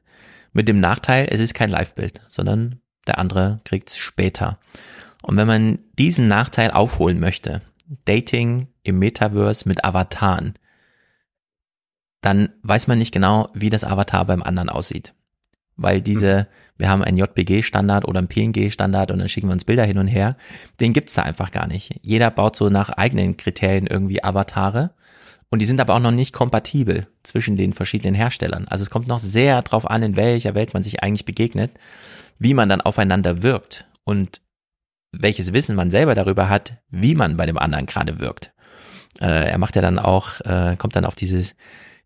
Mit 0.52 0.66
dem 0.66 0.80
Nachteil, 0.80 1.28
es 1.30 1.40
ist 1.40 1.52
kein 1.52 1.68
Live-Bild, 1.68 2.22
sondern 2.28 2.80
der 3.06 3.18
andere 3.18 3.60
kriegt 3.64 3.90
es 3.90 3.98
später. 3.98 4.58
Und 5.22 5.36
wenn 5.36 5.46
man 5.46 5.78
diesen 5.98 6.28
Nachteil 6.28 6.70
aufholen 6.70 7.20
möchte, 7.20 7.62
Dating 8.04 8.68
im 8.82 8.98
Metaverse 8.98 9.68
mit 9.68 9.84
Avataren, 9.84 10.54
dann 12.20 12.50
weiß 12.62 12.86
man 12.86 12.98
nicht 12.98 13.12
genau, 13.12 13.48
wie 13.54 13.70
das 13.70 13.84
Avatar 13.84 14.24
beim 14.24 14.42
anderen 14.42 14.68
aussieht. 14.68 15.14
Weil 15.76 16.02
diese, 16.02 16.48
wir 16.76 16.88
haben 16.88 17.04
einen 17.04 17.16
JPG-Standard 17.16 18.06
oder 18.06 18.18
einen 18.18 18.28
PNG-Standard 18.28 19.10
und 19.10 19.20
dann 19.20 19.28
schicken 19.28 19.48
wir 19.48 19.52
uns 19.52 19.64
Bilder 19.64 19.84
hin 19.84 19.98
und 19.98 20.08
her, 20.08 20.36
den 20.80 20.92
gibt's 20.92 21.14
da 21.14 21.22
einfach 21.22 21.52
gar 21.52 21.68
nicht. 21.68 22.00
Jeder 22.02 22.30
baut 22.30 22.56
so 22.56 22.68
nach 22.68 22.90
eigenen 22.90 23.36
Kriterien 23.36 23.86
irgendwie 23.86 24.22
Avatare 24.22 24.90
und 25.50 25.60
die 25.60 25.66
sind 25.66 25.80
aber 25.80 25.94
auch 25.94 26.00
noch 26.00 26.10
nicht 26.10 26.34
kompatibel 26.34 27.06
zwischen 27.22 27.56
den 27.56 27.72
verschiedenen 27.72 28.14
Herstellern. 28.14 28.66
Also 28.68 28.82
es 28.82 28.90
kommt 28.90 29.06
noch 29.06 29.20
sehr 29.20 29.62
drauf 29.62 29.88
an, 29.88 30.02
in 30.02 30.16
welcher 30.16 30.54
Welt 30.54 30.74
man 30.74 30.82
sich 30.82 31.02
eigentlich 31.02 31.24
begegnet, 31.24 31.70
wie 32.38 32.54
man 32.54 32.68
dann 32.68 32.80
aufeinander 32.80 33.42
wirkt. 33.42 33.86
Und 34.04 34.40
welches 35.12 35.52
Wissen 35.52 35.76
man 35.76 35.90
selber 35.90 36.14
darüber 36.14 36.48
hat, 36.48 36.78
wie 36.90 37.14
man 37.14 37.36
bei 37.36 37.46
dem 37.46 37.58
anderen 37.58 37.86
gerade 37.86 38.18
wirkt. 38.18 38.52
Äh, 39.20 39.50
er 39.50 39.58
macht 39.58 39.76
ja 39.76 39.82
dann 39.82 39.98
auch, 39.98 40.40
äh, 40.42 40.76
kommt 40.76 40.96
dann 40.96 41.04
auf 41.04 41.14
dieses, 41.14 41.54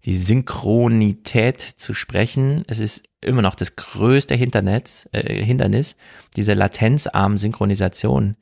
die 0.05 0.17
Synchronität 0.17 1.61
zu 1.61 1.95
sprechen. 1.95 2.63
Es 2.67 2.79
ist 2.79 3.05
immer 3.21 3.43
noch 3.43 3.55
das 3.55 3.77
größte 3.77 4.35
Hindernis, 4.35 5.09
äh, 5.13 5.43
Hindernis 5.43 5.97
diese 6.37 6.55
latenzarmen 6.55 7.39
Synchronisation 7.39 8.37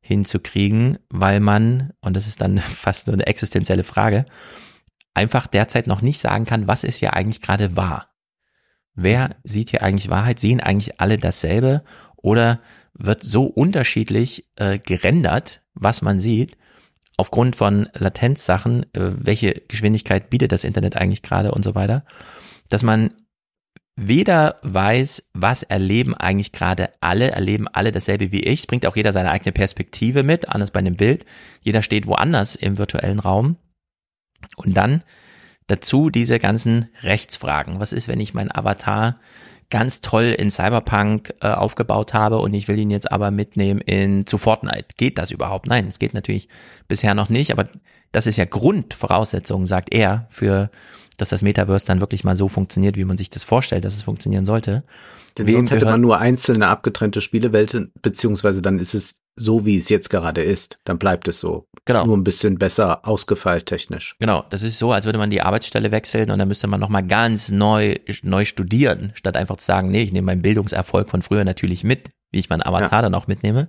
hinzukriegen, 0.00 0.98
weil 1.10 1.40
man, 1.40 1.92
und 2.00 2.14
das 2.16 2.26
ist 2.26 2.40
dann 2.40 2.58
fast 2.58 3.06
so 3.06 3.12
eine 3.12 3.26
existenzielle 3.26 3.84
Frage, 3.84 4.24
einfach 5.14 5.46
derzeit 5.46 5.86
noch 5.86 6.02
nicht 6.02 6.20
sagen 6.20 6.44
kann, 6.44 6.68
was 6.68 6.84
ist 6.84 7.00
ja 7.00 7.10
eigentlich 7.10 7.40
gerade 7.40 7.76
wahr. 7.76 8.08
Wer 8.94 9.36
sieht 9.42 9.70
hier 9.70 9.82
eigentlich 9.82 10.10
Wahrheit? 10.10 10.38
Sehen 10.38 10.60
eigentlich 10.60 11.00
alle 11.00 11.18
dasselbe? 11.18 11.82
Oder 12.16 12.60
wird 13.04 13.22
so 13.22 13.44
unterschiedlich 13.44 14.48
äh, 14.56 14.78
gerendert, 14.78 15.62
was 15.74 16.02
man 16.02 16.20
sieht, 16.20 16.56
aufgrund 17.16 17.56
von 17.56 17.88
Latenzsachen, 17.94 18.84
äh, 18.94 19.12
welche 19.14 19.62
Geschwindigkeit 19.68 20.30
bietet 20.30 20.52
das 20.52 20.64
Internet 20.64 20.96
eigentlich 20.96 21.22
gerade 21.22 21.52
und 21.52 21.64
so 21.64 21.74
weiter, 21.74 22.04
dass 22.68 22.82
man 22.82 23.12
weder 23.96 24.58
weiß, 24.62 25.24
was 25.34 25.62
erleben 25.62 26.14
eigentlich 26.14 26.52
gerade 26.52 26.90
alle, 27.00 27.32
erleben 27.32 27.68
alle 27.68 27.92
dasselbe 27.92 28.32
wie 28.32 28.42
ich. 28.42 28.66
Bringt 28.66 28.86
auch 28.86 28.96
jeder 28.96 29.12
seine 29.12 29.30
eigene 29.30 29.52
Perspektive 29.52 30.22
mit, 30.22 30.48
anders 30.48 30.70
bei 30.70 30.80
einem 30.80 30.96
Bild. 30.96 31.26
Jeder 31.60 31.82
steht 31.82 32.06
woanders 32.06 32.56
im 32.56 32.78
virtuellen 32.78 33.18
Raum. 33.18 33.56
Und 34.56 34.76
dann 34.76 35.04
dazu 35.66 36.10
diese 36.10 36.38
ganzen 36.38 36.86
Rechtsfragen. 37.02 37.80
Was 37.80 37.92
ist, 37.92 38.08
wenn 38.08 38.20
ich 38.20 38.34
meinen 38.34 38.50
Avatar 38.50 39.20
ganz 39.72 40.02
toll 40.02 40.34
in 40.38 40.50
Cyberpunk 40.50 41.32
äh, 41.40 41.48
aufgebaut 41.48 42.12
habe 42.12 42.38
und 42.40 42.52
ich 42.52 42.68
will 42.68 42.78
ihn 42.78 42.90
jetzt 42.90 43.10
aber 43.10 43.30
mitnehmen 43.30 43.80
in 43.80 44.26
zu 44.26 44.36
Fortnite. 44.36 44.84
Geht 44.98 45.16
das 45.16 45.30
überhaupt? 45.30 45.66
Nein, 45.66 45.88
es 45.88 45.98
geht 45.98 46.12
natürlich 46.12 46.48
bisher 46.88 47.14
noch 47.14 47.30
nicht, 47.30 47.50
aber 47.50 47.68
das 48.12 48.26
ist 48.26 48.36
ja 48.36 48.44
Grundvoraussetzung, 48.44 49.66
sagt 49.66 49.92
er, 49.92 50.26
für 50.28 50.70
dass 51.16 51.30
das 51.30 51.42
Metaverse 51.42 51.86
dann 51.86 52.00
wirklich 52.00 52.24
mal 52.24 52.36
so 52.36 52.48
funktioniert, 52.48 52.96
wie 52.96 53.04
man 53.04 53.16
sich 53.16 53.30
das 53.30 53.44
vorstellt, 53.44 53.84
dass 53.84 53.94
es 53.94 54.02
funktionieren 54.02 54.44
sollte. 54.44 54.82
Denn 55.38 55.46
Wem 55.46 55.56
sonst 55.56 55.70
hätte 55.70 55.84
man 55.86 56.00
nur 56.00 56.18
einzelne 56.18 56.68
abgetrennte 56.68 57.20
Spielewelten, 57.20 57.92
beziehungsweise 58.02 58.60
dann 58.60 58.78
ist 58.78 58.94
es 58.94 59.21
so, 59.34 59.64
wie 59.64 59.78
es 59.78 59.88
jetzt 59.88 60.10
gerade 60.10 60.42
ist. 60.42 60.78
Dann 60.84 60.98
bleibt 60.98 61.28
es 61.28 61.40
so. 61.40 61.66
Genau. 61.84 62.04
Nur 62.04 62.16
ein 62.16 62.24
bisschen 62.24 62.58
besser 62.58 63.06
ausgefeilt 63.06 63.66
technisch. 63.66 64.16
Genau. 64.18 64.44
Das 64.50 64.62
ist 64.62 64.78
so, 64.78 64.92
als 64.92 65.04
würde 65.04 65.18
man 65.18 65.30
die 65.30 65.42
Arbeitsstelle 65.42 65.90
wechseln 65.90 66.30
und 66.30 66.38
dann 66.38 66.48
müsste 66.48 66.66
man 66.66 66.80
nochmal 66.80 67.06
ganz 67.06 67.50
neu, 67.50 67.96
neu 68.22 68.44
studieren, 68.44 69.12
statt 69.14 69.36
einfach 69.36 69.56
zu 69.56 69.66
sagen, 69.66 69.90
nee, 69.90 70.02
ich 70.02 70.12
nehme 70.12 70.26
meinen 70.26 70.42
Bildungserfolg 70.42 71.10
von 71.10 71.22
früher 71.22 71.44
natürlich 71.44 71.82
mit, 71.82 72.10
wie 72.30 72.40
ich 72.40 72.50
meinen 72.50 72.62
Avatar 72.62 72.98
ja. 72.98 73.02
dann 73.02 73.14
auch 73.14 73.26
mitnehme. 73.26 73.68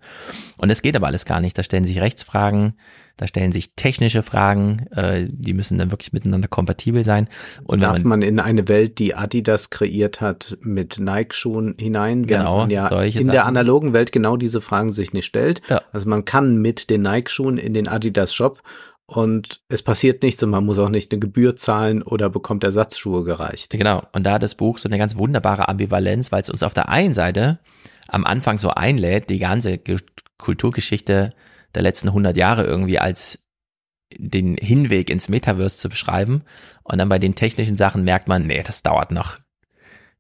Und 0.58 0.70
es 0.70 0.82
geht 0.82 0.96
aber 0.96 1.08
alles 1.08 1.26
gar 1.26 1.40
nicht. 1.40 1.58
Da 1.58 1.64
stellen 1.64 1.86
sich 1.86 2.02
Rechtsfragen, 2.02 2.78
da 3.18 3.28
stellen 3.28 3.52
sich 3.52 3.76
technische 3.76 4.24
Fragen, 4.24 4.88
äh, 4.92 5.28
die 5.30 5.54
müssen 5.54 5.78
dann 5.78 5.92
wirklich 5.92 6.14
miteinander 6.14 6.48
kompatibel 6.48 7.04
sein. 7.04 7.30
Und 7.64 7.82
Darf 7.82 8.00
man, 8.00 8.08
man, 8.08 8.22
in 8.24 8.40
eine 8.40 8.68
Welt, 8.68 8.98
die 8.98 9.14
Adidas 9.14 9.70
kreiert 9.70 10.20
hat, 10.20 10.58
mit 10.62 11.00
Nike-Schuhen 11.00 11.76
hinein, 11.78 12.26
genau, 12.26 12.60
man 12.60 12.70
ja 12.72 12.88
in 12.88 13.12
Sachen. 13.12 13.28
der 13.28 13.46
analogen 13.46 13.94
Welt 13.94 14.12
genau 14.12 14.36
diese 14.36 14.62
Fragen 14.62 14.92
sich 14.92 15.14
nicht 15.14 15.26
stellt. 15.26 15.62
Ja. 15.70 15.82
Also 15.92 16.10
man 16.10 16.26
kann 16.26 16.58
mit 16.58 16.90
den 16.90 17.04
Nike-Schuhen 17.04 17.58
in 17.58 17.76
den 17.76 17.88
Adidas-Shop 17.88 18.64
und 19.06 19.62
es 19.70 19.84
passiert 19.84 20.24
nichts 20.24 20.42
und 20.42 20.50
man 20.50 20.66
muss 20.66 20.80
auch 20.80 20.90
nicht 20.90 21.12
eine 21.12 21.20
Gebühr 21.20 21.56
zahlen 21.56 22.02
oder 22.02 22.30
bekommt 22.30 22.64
Ersatzschuhe 22.64 23.24
gereicht. 23.24 23.70
Genau. 23.72 24.02
Und 24.14 24.24
da 24.24 24.34
hat 24.34 24.44
das 24.44 24.56
Buch 24.56 24.80
so 24.80 24.90
eine 24.90 24.98
ganz 24.98 25.18
wunderbare 25.18 25.68
Ambivalenz, 25.68 26.32
weil 26.32 26.42
es 26.42 26.50
uns 26.50 26.64
auf 26.64 26.74
der 26.74 26.90
einen 26.90 27.14
Seite 27.14 27.60
am 28.08 28.26
Anfang 28.26 28.58
so 28.58 28.70
einlädt, 28.70 29.30
die 29.30 29.40
ganze 29.40 29.80
Kulturgeschichte 30.38 31.32
der 31.76 31.82
letzten 31.82 32.10
100 32.10 32.38
Jahre 32.38 32.64
irgendwie 32.64 33.00
als 33.00 33.40
den 34.16 34.56
Hinweg 34.58 35.10
ins 35.10 35.30
Metaverse 35.30 35.78
zu 35.78 35.90
beschreiben. 35.90 36.44
Und 36.84 37.00
dann 37.00 37.10
bei 37.10 37.20
den 37.20 37.36
technischen 37.36 37.78
Sachen 37.78 38.04
merkt 38.04 38.28
man, 38.28 38.46
nee, 38.46 38.62
das 38.64 38.84
dauert 38.84 39.12
noch. 39.12 39.38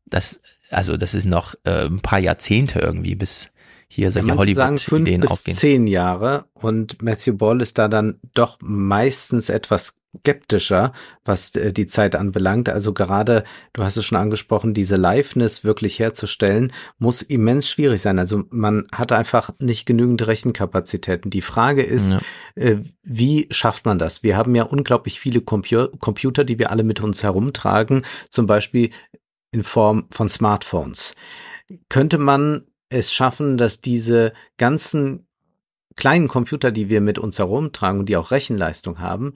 Das, 0.05 0.41
also 0.69 0.97
das 0.97 1.13
ist 1.13 1.25
noch 1.25 1.55
äh, 1.63 1.85
ein 1.85 1.99
paar 2.01 2.19
Jahrzehnte 2.19 2.79
irgendwie, 2.79 3.15
bis 3.15 3.51
hier 3.87 4.11
solche 4.11 4.29
ja, 4.29 4.37
Hollywood-Ideen 4.37 5.27
aufgehen. 5.27 5.55
Zehn 5.55 5.87
Jahre 5.87 6.45
und 6.53 7.01
Matthew 7.01 7.35
Ball 7.37 7.61
ist 7.61 7.77
da 7.77 7.87
dann 7.87 8.19
doch 8.33 8.57
meistens 8.61 9.49
etwas 9.49 9.99
skeptischer, 10.19 10.93
was 11.25 11.55
äh, 11.55 11.73
die 11.73 11.87
Zeit 11.87 12.15
anbelangt. 12.15 12.69
Also 12.69 12.93
gerade, 12.93 13.43
du 13.73 13.83
hast 13.83 13.97
es 13.97 14.05
schon 14.05 14.17
angesprochen, 14.17 14.73
diese 14.73 14.95
Liveness 14.95 15.63
wirklich 15.63 15.99
herzustellen, 15.99 16.71
muss 16.99 17.21
immens 17.21 17.69
schwierig 17.69 18.01
sein. 18.01 18.19
Also 18.19 18.43
man 18.49 18.85
hat 18.93 19.11
einfach 19.11 19.51
nicht 19.59 19.85
genügend 19.85 20.25
Rechenkapazitäten. 20.25 21.31
Die 21.31 21.41
Frage 21.41 21.83
ist, 21.83 22.09
ja. 22.09 22.19
äh, 22.55 22.77
wie 23.01 23.47
schafft 23.51 23.85
man 23.85 23.99
das? 23.99 24.23
Wir 24.23 24.37
haben 24.37 24.55
ja 24.55 24.63
unglaublich 24.63 25.19
viele 25.19 25.41
Compu 25.41 25.87
Computer, 25.99 26.43
die 26.43 26.59
wir 26.59 26.71
alle 26.71 26.83
mit 26.83 27.01
uns 27.01 27.23
herumtragen, 27.23 28.05
zum 28.29 28.45
Beispiel 28.45 28.91
in 29.51 29.63
Form 29.63 30.05
von 30.11 30.29
Smartphones. 30.29 31.15
Könnte 31.89 32.17
man 32.17 32.67
es 32.89 33.11
schaffen, 33.11 33.57
dass 33.57 33.81
diese 33.81 34.33
ganzen 34.57 35.27
kleinen 35.95 36.27
Computer, 36.27 36.71
die 36.71 36.89
wir 36.89 37.01
mit 37.01 37.19
uns 37.19 37.39
herumtragen 37.39 37.99
und 37.99 38.09
die 38.09 38.17
auch 38.17 38.31
Rechenleistung 38.31 38.99
haben, 38.99 39.33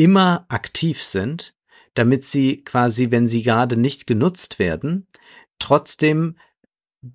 immer 0.00 0.46
aktiv 0.48 1.04
sind, 1.04 1.52
damit 1.92 2.24
sie 2.24 2.64
quasi, 2.64 3.10
wenn 3.10 3.28
sie 3.28 3.42
gerade 3.42 3.76
nicht 3.76 4.06
genutzt 4.06 4.58
werden, 4.58 5.06
trotzdem 5.58 6.36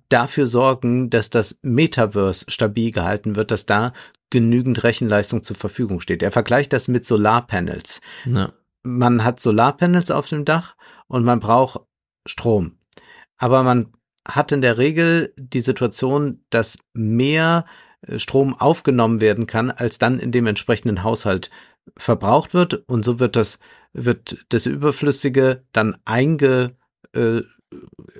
dafür 0.08 0.46
sorgen, 0.46 1.10
dass 1.10 1.28
das 1.28 1.58
Metaverse 1.62 2.44
stabil 2.46 2.92
gehalten 2.92 3.34
wird, 3.34 3.50
dass 3.50 3.66
da 3.66 3.92
genügend 4.30 4.84
Rechenleistung 4.84 5.42
zur 5.42 5.56
Verfügung 5.56 6.00
steht. 6.00 6.22
Er 6.22 6.30
vergleicht 6.30 6.72
das 6.72 6.86
mit 6.86 7.06
Solarpanels. 7.06 8.00
Ja. 8.24 8.52
Man 8.84 9.24
hat 9.24 9.40
Solarpanels 9.40 10.12
auf 10.12 10.28
dem 10.28 10.44
Dach 10.44 10.76
und 11.08 11.24
man 11.24 11.40
braucht 11.40 11.80
Strom. 12.24 12.78
Aber 13.36 13.64
man 13.64 13.92
hat 14.24 14.52
in 14.52 14.62
der 14.62 14.78
Regel 14.78 15.34
die 15.36 15.60
Situation, 15.60 16.44
dass 16.50 16.78
mehr 16.92 17.64
äh, 18.02 18.20
Strom 18.20 18.54
aufgenommen 18.54 19.20
werden 19.20 19.48
kann, 19.48 19.72
als 19.72 19.98
dann 19.98 20.20
in 20.20 20.30
dem 20.30 20.46
entsprechenden 20.46 21.02
Haushalt 21.02 21.50
verbraucht 21.96 22.54
wird. 22.54 22.84
Und 22.88 23.04
so 23.04 23.18
wird 23.18 23.36
das, 23.36 23.58
wird 23.92 24.44
das 24.48 24.66
Überflüssige 24.66 25.64
dann 25.72 25.96
eingegeben, 26.04 26.76
äh, 27.14 27.42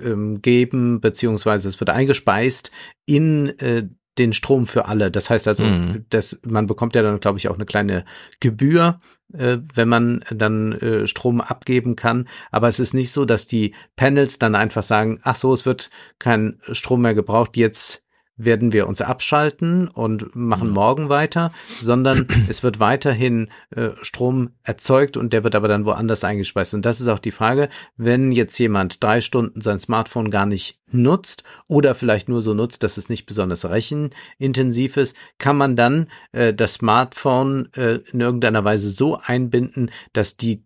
ähm, 0.03 0.99
beziehungsweise 1.01 1.69
es 1.69 1.79
wird 1.79 1.89
eingespeist 1.89 2.71
in 3.05 3.57
äh, 3.59 3.87
den 4.17 4.33
Strom 4.33 4.65
für 4.65 4.87
alle. 4.87 5.11
Das 5.11 5.29
heißt 5.29 5.47
also, 5.47 5.63
mhm. 5.63 6.05
dass 6.09 6.39
man 6.45 6.67
bekommt 6.67 6.95
ja 6.95 7.01
dann, 7.01 7.19
glaube 7.19 7.37
ich, 7.37 7.47
auch 7.49 7.55
eine 7.55 7.65
kleine 7.65 8.03
Gebühr, 8.39 8.99
äh, 9.33 9.57
wenn 9.73 9.89
man 9.89 10.23
dann 10.31 10.73
äh, 10.73 11.07
Strom 11.07 11.41
abgeben 11.41 11.95
kann. 11.95 12.27
Aber 12.51 12.67
es 12.67 12.79
ist 12.79 12.93
nicht 12.93 13.13
so, 13.13 13.25
dass 13.25 13.47
die 13.47 13.73
Panels 13.95 14.39
dann 14.39 14.55
einfach 14.55 14.83
sagen, 14.83 15.19
ach 15.23 15.35
so, 15.35 15.53
es 15.53 15.65
wird 15.65 15.89
kein 16.19 16.59
Strom 16.71 17.01
mehr 17.01 17.13
gebraucht, 17.13 17.57
jetzt 17.57 18.03
werden 18.37 18.71
wir 18.71 18.87
uns 18.87 19.01
abschalten 19.01 19.87
und 19.87 20.35
machen 20.35 20.69
mhm. 20.69 20.73
morgen 20.73 21.09
weiter, 21.09 21.51
sondern 21.81 22.27
es 22.47 22.63
wird 22.63 22.79
weiterhin 22.79 23.49
äh, 23.71 23.89
Strom 24.01 24.51
erzeugt 24.63 25.17
und 25.17 25.33
der 25.33 25.43
wird 25.43 25.55
aber 25.55 25.67
dann 25.67 25.85
woanders 25.85 26.23
eingespeist. 26.23 26.73
Und 26.73 26.85
das 26.85 27.01
ist 27.01 27.07
auch 27.07 27.19
die 27.19 27.31
Frage, 27.31 27.69
wenn 27.97 28.31
jetzt 28.31 28.57
jemand 28.59 29.03
drei 29.03 29.21
Stunden 29.21 29.61
sein 29.61 29.79
Smartphone 29.79 30.31
gar 30.31 30.45
nicht 30.45 30.79
nutzt 30.91 31.43
oder 31.67 31.95
vielleicht 31.95 32.29
nur 32.29 32.41
so 32.41 32.53
nutzt, 32.53 32.83
dass 32.83 32.97
es 32.97 33.09
nicht 33.09 33.25
besonders 33.25 33.65
rechenintensiv 33.65 34.97
ist, 34.97 35.15
kann 35.37 35.57
man 35.57 35.75
dann 35.75 36.07
äh, 36.31 36.53
das 36.53 36.75
Smartphone 36.75 37.69
äh, 37.73 37.99
in 38.11 38.21
irgendeiner 38.21 38.63
Weise 38.63 38.89
so 38.89 39.17
einbinden, 39.17 39.91
dass 40.13 40.37
die 40.37 40.63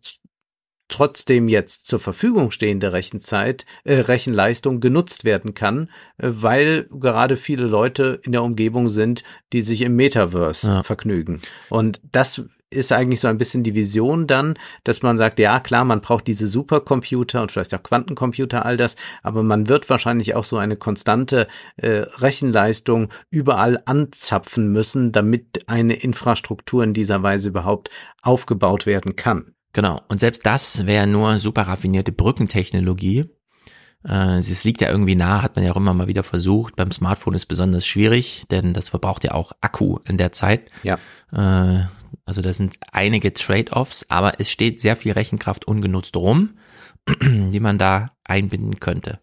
trotzdem 0.92 1.48
jetzt 1.48 1.88
zur 1.88 2.00
Verfügung 2.00 2.52
stehende 2.52 2.94
Rechenzeit, 2.94 3.66
äh, 3.84 3.96
Rechenleistung 3.96 4.80
genutzt 4.80 5.24
werden 5.24 5.54
kann, 5.54 5.89
äh, 6.18 6.30
weil 6.32 6.88
gerade 6.92 7.38
viele 7.38 7.66
Leute 7.66 8.20
in 8.24 8.32
der 8.32 8.44
Umgebung 8.44 8.89
sind, 8.89 9.24
die 9.54 9.62
sich 9.62 9.82
im 9.82 9.96
Metaverse 9.96 10.68
ja. 10.68 10.84
vergnügen. 10.84 11.42
Und 11.70 12.00
das 12.12 12.44
ist 12.72 12.92
eigentlich 12.92 13.20
so 13.20 13.28
ein 13.28 13.38
bisschen 13.38 13.64
die 13.64 13.76
Vision 13.76 14.28
dann, 14.28 14.58
dass 14.86 15.02
man 15.02 15.18
sagt, 15.18 15.39
ja 15.39 15.60
klar, 15.60 15.84
man 15.84 16.02
braucht 16.02 16.26
diese 16.26 16.48
Supercomputer 16.48 17.42
und 17.42 17.52
vielleicht 17.52 17.76
auch 17.76 17.84
Quantencomputer, 17.84 18.66
all 18.66 18.78
das, 18.78 18.96
aber 19.24 19.44
man 19.44 19.68
wird 19.68 19.89
wahrscheinlich 19.89 20.36
auch 20.36 20.46
so 20.46 20.58
eine 20.58 20.78
konstante 20.78 21.48
äh, 21.76 22.06
Rechenleistung 22.20 23.10
überall 23.30 23.82
anzapfen 23.86 24.72
müssen, 24.72 25.12
damit 25.12 25.66
eine 25.68 25.96
Infrastruktur 25.96 26.84
in 26.84 26.94
dieser 26.94 27.22
Weise 27.24 27.50
überhaupt 27.50 27.89
aufgebaut 28.22 28.86
werden 28.86 29.18
kann. 29.18 29.54
Genau. 29.74 30.01
Und 30.09 30.19
selbst 30.19 30.45
das 30.45 30.86
wäre 30.86 31.07
nur 31.07 31.39
super 31.39 31.63
raffinierte 31.63 32.11
Brückentechnologie. 32.11 33.30
Äh, 34.07 34.38
es 34.38 34.63
liegt 34.63 34.82
ja 34.82 34.89
irgendwie 34.89 35.15
nah, 35.15 35.41
hat 35.41 35.55
man 35.55 35.65
ja 35.65 35.72
auch 35.72 35.78
immer 35.78 35.93
mal 35.93 36.07
wieder 36.07 36.24
versucht. 36.24 36.76
Beim 36.76 36.91
Smartphone 36.91 37.36
ist 37.36 37.45
besonders 37.45 37.86
schwierig, 37.86 38.43
denn 38.51 38.74
das 38.74 38.89
verbraucht 38.89 39.24
ja 39.24 39.32
auch 39.32 39.53
Akku 39.61 39.99
in 40.05 40.17
der 40.17 40.32
Zeit. 40.32 40.69
Ja. 40.84 40.97
Äh, 41.32 41.86
also 42.26 42.41
da 42.41 42.53
sind 42.53 42.78
einige 42.91 43.34
Trade-offs, 43.34 44.05
aber 44.09 44.39
es 44.39 44.49
steht 44.49 44.82
sehr 44.82 44.95
viel 44.95 45.13
Rechenkraft 45.13 45.65
ungenutzt 45.65 46.15
rum, 46.15 46.51
die 47.22 47.59
man 47.59 47.78
da 47.78 48.11
einbinden 48.24 48.80
könnte. 48.80 49.19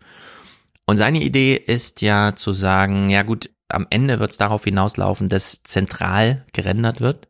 Und 0.86 0.96
seine 0.96 1.22
Idee 1.22 1.55
ist 1.55 2.01
ja 2.01 2.34
zu 2.34 2.53
sagen, 2.53 3.11
ja 3.11 3.22
gut, 3.22 3.51
am 3.68 3.86
Ende 3.90 4.20
wird 4.20 4.32
es 4.32 4.38
darauf 4.38 4.64
hinauslaufen, 4.64 5.28
dass 5.28 5.62
zentral 5.62 6.46
gerendert 6.53 7.01
wird 7.01 7.28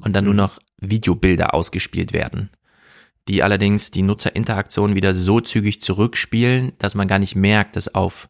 und 0.00 0.12
dann 0.12 0.24
nur 0.24 0.34
mhm. 0.34 0.38
noch 0.38 0.58
Videobilder 0.80 1.54
ausgespielt 1.54 2.12
werden, 2.12 2.50
die 3.28 3.42
allerdings 3.42 3.90
die 3.90 4.02
Nutzerinteraktion 4.02 4.94
wieder 4.94 5.14
so 5.14 5.40
zügig 5.40 5.82
zurückspielen, 5.82 6.72
dass 6.78 6.94
man 6.94 7.08
gar 7.08 7.18
nicht 7.18 7.34
merkt, 7.34 7.76
dass 7.76 7.94
auf 7.94 8.28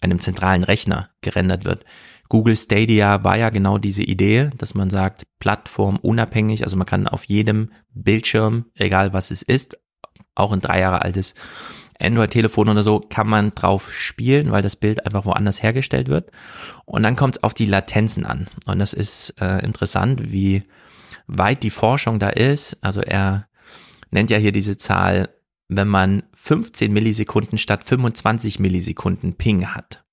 einem 0.00 0.20
zentralen 0.20 0.64
Rechner 0.64 1.10
gerendert 1.20 1.64
wird. 1.64 1.84
Google 2.28 2.56
Stadia 2.56 3.24
war 3.24 3.36
ja 3.36 3.50
genau 3.50 3.78
diese 3.78 4.02
Idee, 4.02 4.50
dass 4.56 4.74
man 4.74 4.88
sagt, 4.88 5.26
Plattform 5.40 5.96
unabhängig, 5.96 6.62
also 6.62 6.76
man 6.76 6.86
kann 6.86 7.08
auf 7.08 7.24
jedem 7.24 7.72
Bildschirm, 7.92 8.66
egal 8.74 9.12
was 9.12 9.30
es 9.30 9.42
ist, 9.42 9.78
auch 10.34 10.52
ein 10.52 10.60
drei 10.60 10.80
Jahre 10.80 11.02
altes 11.02 11.34
Android-Telefon 12.00 12.68
oder 12.68 12.82
so, 12.82 13.00
kann 13.00 13.28
man 13.28 13.54
drauf 13.54 13.92
spielen, 13.92 14.52
weil 14.52 14.62
das 14.62 14.76
Bild 14.76 15.04
einfach 15.04 15.26
woanders 15.26 15.62
hergestellt 15.62 16.08
wird. 16.08 16.30
Und 16.86 17.02
dann 17.02 17.16
kommt 17.16 17.36
es 17.36 17.42
auf 17.42 17.52
die 17.52 17.66
Latenzen 17.66 18.24
an. 18.24 18.46
Und 18.64 18.78
das 18.78 18.92
ist 18.92 19.34
äh, 19.40 19.58
interessant, 19.64 20.32
wie 20.32 20.62
weit 21.26 21.62
die 21.62 21.70
Forschung 21.70 22.18
da 22.18 22.30
ist. 22.30 22.78
Also 22.80 23.02
er 23.02 23.48
nennt 24.10 24.30
ja 24.30 24.38
hier 24.38 24.52
diese 24.52 24.76
Zahl 24.76 25.28
wenn 25.70 25.88
man 25.88 26.24
15 26.34 26.92
Millisekunden 26.92 27.56
statt 27.56 27.84
25 27.84 28.58
Millisekunden 28.58 29.34
Ping 29.34 29.68
hat, 29.68 30.04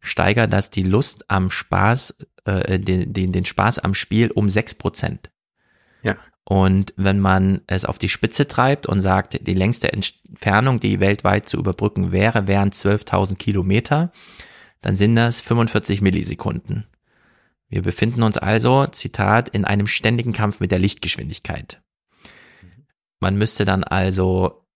steigert 0.00 0.52
das 0.52 0.70
die 0.70 0.84
Lust 0.84 1.28
am 1.30 1.50
Spaß, 1.50 2.16
äh, 2.44 2.78
den, 2.78 3.12
den, 3.12 3.32
den 3.32 3.44
Spaß 3.44 3.80
am 3.80 3.94
Spiel 3.94 4.30
um 4.30 4.46
6%. 4.46 5.30
Ja. 6.02 6.16
Und 6.44 6.94
wenn 6.96 7.18
man 7.18 7.62
es 7.66 7.84
auf 7.84 7.98
die 7.98 8.08
Spitze 8.08 8.46
treibt 8.46 8.86
und 8.86 9.00
sagt, 9.00 9.44
die 9.46 9.54
längste 9.54 9.92
Entfernung, 9.92 10.78
die 10.78 11.00
weltweit 11.00 11.48
zu 11.48 11.56
überbrücken 11.56 12.12
wäre, 12.12 12.46
wären 12.46 12.70
12.000 12.70 13.36
Kilometer, 13.36 14.12
dann 14.80 14.94
sind 14.94 15.16
das 15.16 15.40
45 15.40 16.02
Millisekunden. 16.02 16.86
Wir 17.68 17.82
befinden 17.82 18.22
uns 18.22 18.38
also, 18.38 18.86
Zitat, 18.86 19.48
in 19.48 19.64
einem 19.64 19.88
ständigen 19.88 20.34
Kampf 20.34 20.60
mit 20.60 20.70
der 20.70 20.78
Lichtgeschwindigkeit. 20.78 21.80
Man 23.24 23.38
müsste 23.38 23.64
dann 23.64 23.84
also 23.84 24.66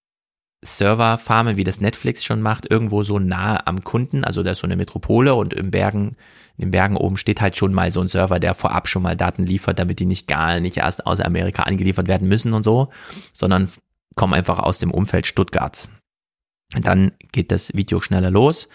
Serverfarmen, 0.64 1.59
wie 1.59 1.64
das 1.64 1.82
Netflix 1.82 2.24
schon 2.24 2.40
macht, 2.40 2.64
irgendwo 2.70 3.03
so 3.03 3.18
nah 3.18 3.61
am 3.66 3.84
Kunden, 3.84 4.24
also 4.24 4.42
da 4.42 4.53
ist 4.53 4.61
so 4.61 4.66
eine 4.66 4.74
Metropole 4.74 5.34
und 5.34 5.53
im 5.53 5.70
Bergen, 5.70 6.16
in 6.57 6.64
den 6.64 6.70
Bergen 6.70 6.96
oben 6.96 7.18
steht 7.18 7.42
halt 7.42 7.59
schon 7.59 7.74
mal 7.74 7.92
so 7.92 8.01
ein 8.01 8.09
Server, 8.09 8.40
der 8.40 8.55
vorab 8.55 8.88
schon 8.88 9.03
mal 9.03 9.16
Daten 9.18 9.44
liefert, 9.44 9.78
damit 9.78 9.99
die 9.99 10.07
nicht 10.07 10.28
gar 10.28 10.61
nicht 10.61 10.78
erst 10.78 11.05
aus 11.05 11.20
Amerika 11.20 11.64
angeliefert 11.64 12.09
werden 12.09 12.26
müssen 12.26 12.55
und 12.55 12.62
so, 12.62 12.88
sondern 13.34 13.70
kommen 14.16 14.32
einfach 14.32 14.61
aus 14.61 14.78
dem 14.78 14.92
Umfeld 14.92 15.26
Stuttgarts. 15.26 15.90
Und 16.74 16.86
dann 16.86 17.12
geht 17.32 17.53
das 17.53 17.74
Video 17.74 18.01
schneller 18.01 18.30
los 18.30 18.70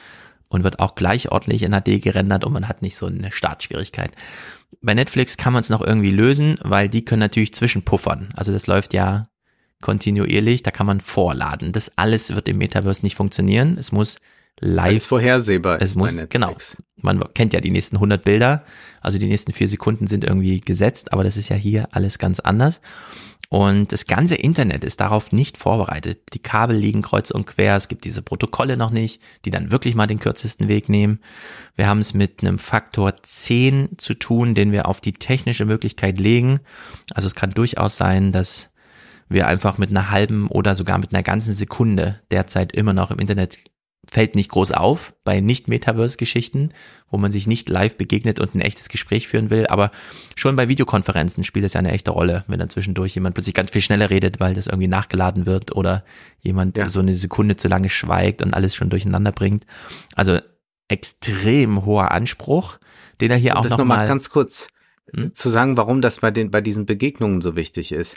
und 0.49 0.63
wird 0.63 0.77
auch 0.77 0.93
gleich 0.93 1.31
ordentlich 1.31 1.63
in 1.63 1.71
HD 1.71 1.99
gerendert 1.99 2.45
und 2.45 2.53
man 2.53 2.67
hat 2.67 2.83
nicht 2.83 2.95
so 2.95 3.07
eine 3.07 3.31
Startschwierigkeit. 3.31 4.11
Bei 4.83 4.93
Netflix 4.93 5.35
kann 5.35 5.51
man 5.51 5.61
es 5.61 5.69
noch 5.69 5.81
irgendwie 5.81 6.11
lösen, 6.11 6.57
weil 6.61 6.89
die 6.89 7.03
können 7.03 7.21
natürlich 7.21 7.55
zwischenpuffern. 7.55 8.29
Also 8.35 8.51
das 8.51 8.67
läuft 8.67 8.93
ja 8.93 9.23
kontinuierlich, 9.83 10.63
da 10.63 10.71
kann 10.71 10.87
man 10.87 10.99
vorladen. 11.01 11.71
Das 11.71 11.97
alles 11.97 12.35
wird 12.35 12.47
im 12.47 12.57
Metaverse 12.57 13.03
nicht 13.03 13.15
funktionieren. 13.15 13.77
Es 13.77 13.91
muss 13.91 14.19
live. 14.59 14.85
Alles 14.87 15.05
vorhersehbar. 15.05 15.81
Es 15.81 15.95
muss, 15.95 16.13
genau. 16.29 16.55
Man 16.97 17.21
kennt 17.33 17.53
ja 17.53 17.61
die 17.61 17.69
nächsten 17.69 17.97
100 17.97 18.23
Bilder. 18.23 18.63
Also 19.01 19.17
die 19.19 19.27
nächsten 19.27 19.51
vier 19.51 19.67
Sekunden 19.67 20.07
sind 20.07 20.23
irgendwie 20.23 20.61
gesetzt, 20.61 21.13
aber 21.13 21.23
das 21.23 21.37
ist 21.37 21.49
ja 21.49 21.55
hier 21.55 21.89
alles 21.91 22.17
ganz 22.17 22.39
anders. 22.39 22.81
Und 23.49 23.91
das 23.91 24.07
ganze 24.07 24.33
Internet 24.33 24.83
ist 24.83 24.99
darauf 24.99 25.31
nicht 25.31 25.57
vorbereitet. 25.57 26.33
Die 26.33 26.41
Kabel 26.41 26.75
liegen 26.75 27.03
kreuz 27.03 27.29
und 27.29 27.45
quer. 27.45 27.75
Es 27.75 27.87
gibt 27.87 28.03
diese 28.03 28.23
Protokolle 28.23 28.77
noch 28.77 28.89
nicht, 28.89 29.21
die 29.45 29.51
dann 29.51 29.69
wirklich 29.69 29.93
mal 29.93 30.07
den 30.07 30.17
kürzesten 30.17 30.69
Weg 30.69 30.89
nehmen. 30.89 31.19
Wir 31.75 31.87
haben 31.87 31.99
es 31.99 32.15
mit 32.15 32.41
einem 32.41 32.57
Faktor 32.57 33.13
10 33.21 33.99
zu 33.99 34.15
tun, 34.15 34.55
den 34.55 34.71
wir 34.71 34.87
auf 34.87 35.01
die 35.01 35.13
technische 35.13 35.65
Möglichkeit 35.65 36.19
legen. 36.19 36.61
Also 37.13 37.27
es 37.27 37.35
kann 37.35 37.51
durchaus 37.51 37.95
sein, 37.95 38.31
dass 38.31 38.71
wir 39.29 39.47
einfach 39.47 39.77
mit 39.77 39.89
einer 39.89 40.09
halben 40.09 40.47
oder 40.47 40.75
sogar 40.75 40.97
mit 40.97 41.13
einer 41.13 41.23
ganzen 41.23 41.53
Sekunde 41.53 42.19
derzeit 42.31 42.71
immer 42.73 42.93
noch 42.93 43.11
im 43.11 43.19
Internet 43.19 43.59
fällt 44.09 44.35
nicht 44.35 44.49
groß 44.49 44.73
auf 44.73 45.13
bei 45.23 45.39
Nicht-Metaverse-Geschichten, 45.39 46.69
wo 47.09 47.17
man 47.17 47.31
sich 47.31 47.47
nicht 47.47 47.69
live 47.69 47.95
begegnet 47.95 48.39
und 48.39 48.53
ein 48.53 48.61
echtes 48.61 48.89
Gespräch 48.89 49.27
führen 49.27 49.49
will. 49.49 49.67
Aber 49.67 49.91
schon 50.35 50.55
bei 50.55 50.67
Videokonferenzen 50.67 51.43
spielt 51.43 51.63
das 51.63 51.73
ja 51.73 51.79
eine 51.79 51.91
echte 51.91 52.11
Rolle, 52.11 52.43
wenn 52.47 52.59
dann 52.59 52.69
zwischendurch 52.69 53.15
jemand 53.15 53.35
plötzlich 53.35 53.55
ganz 53.55 53.71
viel 53.71 53.81
schneller 53.81 54.09
redet, 54.09 54.39
weil 54.39 54.55
das 54.55 54.67
irgendwie 54.67 54.87
nachgeladen 54.87 55.45
wird 55.45 55.75
oder 55.75 56.03
jemand 56.41 56.77
ja. 56.77 56.89
so 56.89 56.99
eine 56.99 57.15
Sekunde 57.15 57.55
zu 57.55 57.67
lange 57.69 57.89
schweigt 57.89 58.41
und 58.41 58.53
alles 58.53 58.75
schon 58.75 58.89
durcheinander 58.89 59.31
bringt. 59.31 59.65
Also 60.15 60.39
extrem 60.89 61.85
hoher 61.85 62.11
Anspruch, 62.11 62.79
den 63.21 63.31
er 63.31 63.37
hier 63.37 63.53
und 63.53 63.59
auch 63.59 63.69
noch, 63.69 63.77
noch 63.77 63.85
mal 63.85 64.07
ganz 64.07 64.29
kurz 64.29 64.67
hm? 65.11 65.33
zu 65.33 65.49
sagen, 65.49 65.75
warum 65.77 66.01
das 66.01 66.19
bei 66.19 66.29
den 66.31 66.51
bei 66.51 66.59
diesen 66.61 66.85
Begegnungen 66.85 67.41
so 67.41 67.55
wichtig 67.55 67.91
ist. 67.91 68.15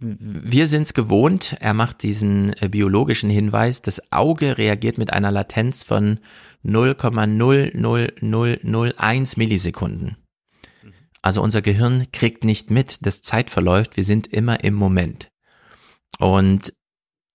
Wir 0.00 0.66
sind 0.68 0.82
es 0.82 0.94
gewohnt. 0.94 1.56
Er 1.60 1.74
macht 1.74 2.02
diesen 2.02 2.54
äh, 2.60 2.68
biologischen 2.68 3.30
Hinweis. 3.30 3.82
Das 3.82 4.12
Auge 4.12 4.58
reagiert 4.58 4.98
mit 4.98 5.12
einer 5.12 5.30
Latenz 5.30 5.84
von 5.84 6.18
0,00001 6.64 9.38
Millisekunden. 9.38 10.16
Also 11.22 11.40
unser 11.42 11.62
Gehirn 11.62 12.06
kriegt 12.12 12.44
nicht 12.44 12.70
mit, 12.70 13.06
dass 13.06 13.22
Zeit 13.22 13.50
verläuft. 13.50 13.96
Wir 13.96 14.04
sind 14.04 14.26
immer 14.28 14.62
im 14.64 14.74
Moment. 14.74 15.30
Und 16.18 16.72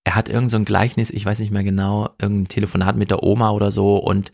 er 0.04 0.14
hat 0.14 0.28
irgend 0.28 0.50
so 0.50 0.58
ein 0.58 0.66
Gleichnis, 0.66 1.10
ich 1.10 1.24
weiß 1.24 1.38
nicht 1.38 1.50
mehr 1.50 1.64
genau, 1.64 2.10
irgendein 2.20 2.48
Telefonat 2.48 2.96
mit 2.96 3.10
der 3.10 3.22
Oma 3.22 3.50
oder 3.50 3.70
so 3.70 3.96
und 3.96 4.32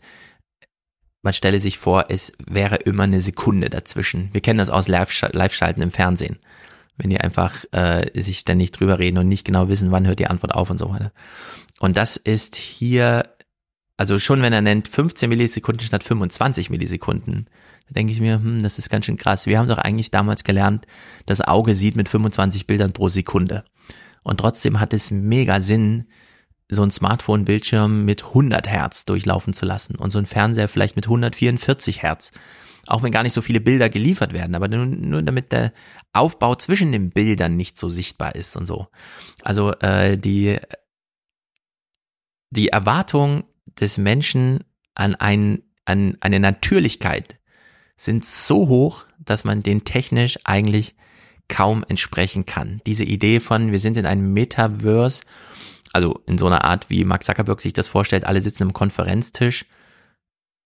man 1.21 1.33
stelle 1.33 1.59
sich 1.59 1.77
vor, 1.77 2.05
es 2.09 2.33
wäre 2.45 2.77
immer 2.77 3.03
eine 3.03 3.21
Sekunde 3.21 3.69
dazwischen. 3.69 4.29
Wir 4.31 4.41
kennen 4.41 4.57
das 4.57 4.69
aus 4.69 4.87
Live-Schalten 4.87 5.81
im 5.81 5.91
Fernsehen. 5.91 6.39
Wenn 6.97 7.09
die 7.09 7.21
einfach 7.21 7.63
äh, 7.71 8.09
sich 8.19 8.39
ständig 8.39 8.71
drüber 8.71 8.99
reden 8.99 9.17
und 9.17 9.27
nicht 9.27 9.45
genau 9.45 9.69
wissen, 9.69 9.91
wann 9.91 10.07
hört 10.07 10.19
die 10.19 10.27
Antwort 10.27 10.53
auf 10.53 10.69
und 10.69 10.77
so 10.77 10.89
weiter. 10.89 11.11
Und 11.79 11.97
das 11.97 12.17
ist 12.17 12.55
hier, 12.55 13.29
also 13.97 14.19
schon 14.19 14.41
wenn 14.41 14.53
er 14.53 14.61
nennt 14.61 14.87
15 14.87 15.29
Millisekunden 15.29 15.85
statt 15.85 16.03
25 16.03 16.69
Millisekunden, 16.69 17.47
da 17.87 17.93
denke 17.93 18.13
ich 18.13 18.19
mir, 18.19 18.35
hm, 18.35 18.61
das 18.61 18.77
ist 18.77 18.89
ganz 18.89 19.05
schön 19.05 19.17
krass. 19.17 19.45
Wir 19.45 19.57
haben 19.57 19.67
doch 19.67 19.77
eigentlich 19.77 20.11
damals 20.11 20.43
gelernt, 20.43 20.85
das 21.25 21.41
Auge 21.41 21.75
sieht 21.75 21.95
mit 21.95 22.09
25 22.09 22.67
Bildern 22.67 22.93
pro 22.93 23.09
Sekunde. 23.09 23.63
Und 24.23 24.39
trotzdem 24.39 24.79
hat 24.79 24.93
es 24.93 25.11
mega 25.11 25.59
Sinn, 25.59 26.05
so 26.71 26.83
ein 26.83 26.91
Smartphone-Bildschirm 26.91 28.05
mit 28.05 28.23
100 28.23 28.67
Hertz 28.67 29.05
durchlaufen 29.05 29.53
zu 29.53 29.65
lassen 29.65 29.95
und 29.95 30.09
so 30.11 30.19
ein 30.19 30.25
Fernseher 30.25 30.69
vielleicht 30.69 30.95
mit 30.95 31.05
144 31.05 32.01
Hertz. 32.01 32.31
Auch 32.87 33.03
wenn 33.03 33.11
gar 33.11 33.23
nicht 33.23 33.33
so 33.33 33.41
viele 33.41 33.59
Bilder 33.59 33.89
geliefert 33.89 34.33
werden, 34.33 34.55
aber 34.55 34.67
nur, 34.67 34.85
nur 34.85 35.21
damit 35.21 35.51
der 35.51 35.73
Aufbau 36.13 36.55
zwischen 36.55 36.91
den 36.91 37.11
Bildern 37.11 37.55
nicht 37.55 37.77
so 37.77 37.89
sichtbar 37.89 38.35
ist 38.35 38.55
und 38.55 38.65
so. 38.65 38.87
Also 39.43 39.73
äh, 39.79 40.17
die, 40.17 40.57
die 42.49 42.69
Erwartung 42.69 43.43
des 43.79 43.97
Menschen 43.97 44.63
an, 44.95 45.15
ein, 45.15 45.61
an 45.85 46.17
eine 46.21 46.39
Natürlichkeit 46.39 47.37
sind 47.97 48.25
so 48.25 48.67
hoch, 48.67 49.05
dass 49.19 49.43
man 49.43 49.61
den 49.61 49.83
technisch 49.83 50.39
eigentlich 50.45 50.95
kaum 51.49 51.83
entsprechen 51.87 52.45
kann. 52.45 52.81
Diese 52.85 53.03
Idee 53.03 53.41
von, 53.41 53.71
wir 53.71 53.79
sind 53.79 53.97
in 53.97 54.05
einem 54.05 54.33
Metaverse 54.33 55.21
also 55.93 56.21
in 56.25 56.37
so 56.37 56.47
einer 56.47 56.63
Art, 56.63 56.89
wie 56.89 57.03
Mark 57.05 57.23
Zuckerberg 57.23 57.61
sich 57.61 57.73
das 57.73 57.87
vorstellt, 57.87 58.25
alle 58.25 58.41
sitzen 58.41 58.63
im 58.63 58.73
Konferenztisch, 58.73 59.65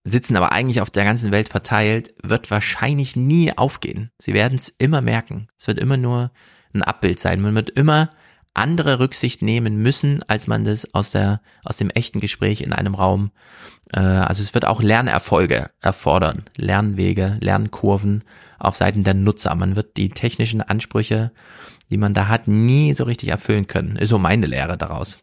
sitzen 0.04 0.36
aber 0.36 0.52
eigentlich 0.52 0.82
auf 0.82 0.92
der 0.92 1.04
ganzen 1.04 1.32
Welt 1.32 1.50
verteilt, 1.50 2.14
wird 2.22 2.52
wahrscheinlich 2.52 3.16
nie 3.16 3.58
aufgehen. 3.58 4.12
Sie 4.20 4.34
werden 4.34 4.58
es 4.58 4.70
immer 4.70 5.02
merken. 5.02 5.48
Es 5.58 5.68
wird 5.68 5.80
immer 5.80 5.98
nur 5.98 6.32
ein 6.74 6.84
Abbild 6.84 7.20
sein. 7.20 7.42
Man 7.42 7.56
wird 7.56 7.72
immer 7.72 8.12
andere 8.54 9.00
Rücksicht 9.00 9.42
nehmen 9.42 9.78
müssen, 9.78 10.24
als 10.28 10.48
man 10.48 10.64
das 10.64 10.94
aus 10.94 11.12
der 11.12 11.42
aus 11.64 11.78
dem 11.78 11.90
echten 11.90 12.20
Gespräch 12.22 12.62
in 12.62 12.72
einem 12.72 12.96
Raum. 12.96 13.32
Äh, 13.92 14.00
also 14.00 14.42
es 14.42 14.54
wird 14.54 14.66
auch 14.66 14.82
Lernerfolge 14.82 15.72
erfordern, 15.82 16.46
Lernwege, 16.56 17.38
Lernkurven 17.42 18.24
auf 18.58 18.76
Seiten 18.76 19.04
der 19.04 19.14
Nutzer. 19.14 19.54
Man 19.56 19.76
wird 19.76 19.98
die 19.98 20.10
technischen 20.10 20.62
Ansprüche 20.62 21.32
die 21.90 21.98
man 21.98 22.14
da 22.14 22.28
hat, 22.28 22.48
nie 22.48 22.94
so 22.94 23.04
richtig 23.04 23.30
erfüllen 23.30 23.68
können. 23.68 23.96
Ist 23.98 24.10
so 24.10 24.18
meine 24.18 24.46
Lehre 24.46 24.78
daraus. 24.78 25.18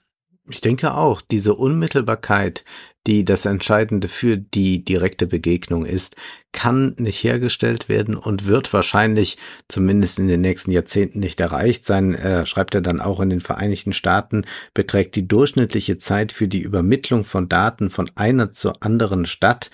Ich 0.48 0.60
denke 0.60 0.94
auch, 0.94 1.20
diese 1.20 1.54
Unmittelbarkeit, 1.54 2.64
die 3.06 3.24
das 3.24 3.46
Entscheidende 3.46 4.08
für 4.08 4.36
die 4.36 4.84
direkte 4.84 5.28
Begegnung 5.28 5.86
ist, 5.86 6.16
kann 6.50 6.96
nicht 6.98 7.22
hergestellt 7.22 7.88
werden 7.88 8.16
und 8.16 8.46
wird 8.46 8.72
wahrscheinlich 8.72 9.38
zumindest 9.68 10.18
in 10.18 10.26
den 10.26 10.40
nächsten 10.40 10.72
Jahrzehnten 10.72 11.20
nicht 11.20 11.40
erreicht 11.40 11.86
sein. 11.86 12.14
Äh, 12.14 12.44
schreibt 12.44 12.74
er 12.74 12.80
dann 12.80 13.00
auch 13.00 13.20
in 13.20 13.30
den 13.30 13.40
Vereinigten 13.40 13.92
Staaten, 13.92 14.44
beträgt 14.74 15.14
die 15.14 15.28
durchschnittliche 15.28 15.98
Zeit 15.98 16.32
für 16.32 16.48
die 16.48 16.62
Übermittlung 16.62 17.24
von 17.24 17.48
Daten 17.48 17.88
von 17.88 18.10
einer 18.16 18.50
zur 18.50 18.82
anderen 18.82 19.26
Stadt 19.26 19.70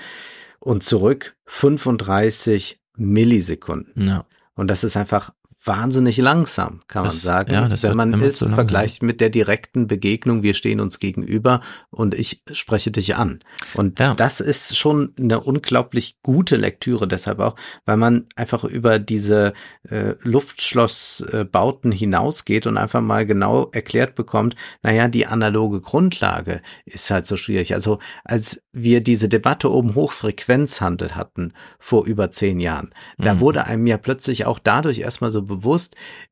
und 0.60 0.84
zurück 0.84 1.34
35 1.46 2.78
Millisekunden. 2.96 4.06
Ja. 4.06 4.26
Und 4.54 4.68
das 4.68 4.84
ist 4.84 4.96
einfach 4.96 5.32
wahnsinnig 5.68 6.16
langsam, 6.16 6.80
kann 6.88 7.04
das, 7.04 7.14
man 7.14 7.20
sagen. 7.20 7.52
Ja, 7.52 7.68
das 7.68 7.82
wenn 7.84 7.96
man 7.96 8.20
es 8.20 8.38
so 8.38 8.48
vergleicht 8.48 9.02
mit 9.02 9.20
der 9.20 9.30
direkten 9.30 9.86
Begegnung, 9.86 10.42
wir 10.42 10.54
stehen 10.54 10.80
uns 10.80 10.98
gegenüber 10.98 11.60
und 11.90 12.14
ich 12.14 12.42
spreche 12.52 12.90
dich 12.90 13.14
an. 13.14 13.40
Und 13.74 14.00
ja. 14.00 14.14
das 14.14 14.40
ist 14.40 14.76
schon 14.76 15.14
eine 15.18 15.40
unglaublich 15.40 16.20
gute 16.22 16.56
Lektüre, 16.56 17.06
deshalb 17.06 17.38
auch, 17.38 17.54
weil 17.84 17.98
man 17.98 18.26
einfach 18.34 18.64
über 18.64 18.98
diese 18.98 19.52
äh, 19.88 20.14
Luftschlossbauten 20.22 21.92
hinausgeht 21.92 22.66
und 22.66 22.76
einfach 22.76 23.02
mal 23.02 23.26
genau 23.26 23.68
erklärt 23.72 24.14
bekommt, 24.14 24.56
naja, 24.82 25.08
die 25.08 25.26
analoge 25.26 25.80
Grundlage 25.80 26.62
ist 26.86 27.10
halt 27.10 27.26
so 27.26 27.36
schwierig. 27.36 27.74
Also 27.74 27.98
als 28.24 28.62
wir 28.72 29.02
diese 29.02 29.28
Debatte 29.28 29.68
um 29.68 29.94
Hochfrequenzhandel 29.94 31.14
hatten 31.14 31.52
vor 31.78 32.06
über 32.06 32.30
zehn 32.30 32.58
Jahren, 32.58 32.90
mhm. 33.18 33.24
da 33.24 33.40
wurde 33.40 33.66
einem 33.66 33.86
ja 33.86 33.98
plötzlich 33.98 34.46
auch 34.46 34.58
dadurch 34.58 35.00
erstmal 35.00 35.30
so 35.30 35.42
bewusst, 35.42 35.57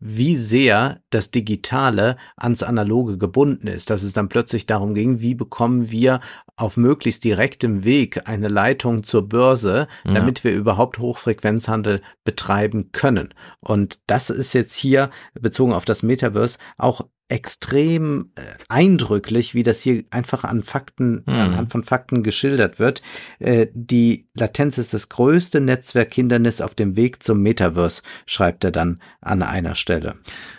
wie 0.00 0.36
sehr 0.36 1.00
das 1.10 1.30
Digitale 1.30 2.16
ans 2.36 2.62
Analoge 2.62 3.18
gebunden 3.18 3.66
ist, 3.66 3.90
dass 3.90 4.02
es 4.02 4.12
dann 4.12 4.28
plötzlich 4.28 4.66
darum 4.66 4.94
ging, 4.94 5.20
wie 5.20 5.34
bekommen 5.34 5.90
wir 5.90 6.20
auf 6.56 6.76
möglichst 6.76 7.24
direktem 7.24 7.84
Weg 7.84 8.28
eine 8.28 8.48
Leitung 8.48 9.02
zur 9.02 9.28
Börse, 9.28 9.88
damit 10.04 10.38
ja. 10.38 10.44
wir 10.44 10.52
überhaupt 10.52 10.98
Hochfrequenzhandel 10.98 12.00
betreiben 12.24 12.92
können. 12.92 13.34
Und 13.60 14.00
das 14.06 14.30
ist 14.30 14.54
jetzt 14.54 14.74
hier 14.74 15.10
bezogen 15.34 15.74
auf 15.74 15.84
das 15.84 16.02
Metaverse 16.02 16.58
auch 16.78 17.02
extrem 17.28 18.30
äh, 18.36 18.42
eindrücklich, 18.68 19.54
wie 19.54 19.64
das 19.64 19.80
hier 19.80 20.04
einfach 20.10 20.44
an 20.44 20.62
Fakten, 20.62 21.24
hm. 21.26 21.34
anhand 21.34 21.72
von 21.72 21.82
Fakten 21.82 22.22
geschildert 22.22 22.78
wird. 22.78 23.02
Äh, 23.38 23.66
die 23.74 24.26
Latenz 24.34 24.78
ist 24.78 24.94
das 24.94 25.08
größte 25.08 25.60
Netzwerkhindernis 25.60 26.60
auf 26.60 26.74
dem 26.74 26.94
Weg 26.96 27.22
zum 27.22 27.42
Metaverse, 27.42 28.02
schreibt 28.26 28.62
er 28.64 28.70
dann 28.70 29.02
an 29.20 29.42
einer 29.42 29.74
Stelle. 29.74 30.14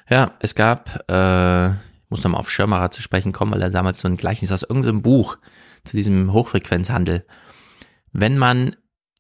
Ja, 0.09 0.33
es 0.39 0.55
gab, 0.55 1.05
äh, 1.09 1.69
ich 1.69 2.09
muss 2.09 2.23
nochmal 2.23 2.41
auf 2.41 2.51
Schirmerer 2.51 2.91
zu 2.91 3.01
sprechen 3.01 3.31
kommen, 3.31 3.53
weil 3.53 3.61
er 3.61 3.69
damals 3.69 4.01
so 4.01 4.07
ein 4.09 4.17
Gleichnis 4.17 4.51
aus 4.51 4.63
irgendeinem 4.63 5.01
Buch 5.01 5.37
zu 5.87 5.97
diesem 5.97 6.33
Hochfrequenzhandel. 6.33 7.25
Wenn 8.11 8.37
man 8.37 8.75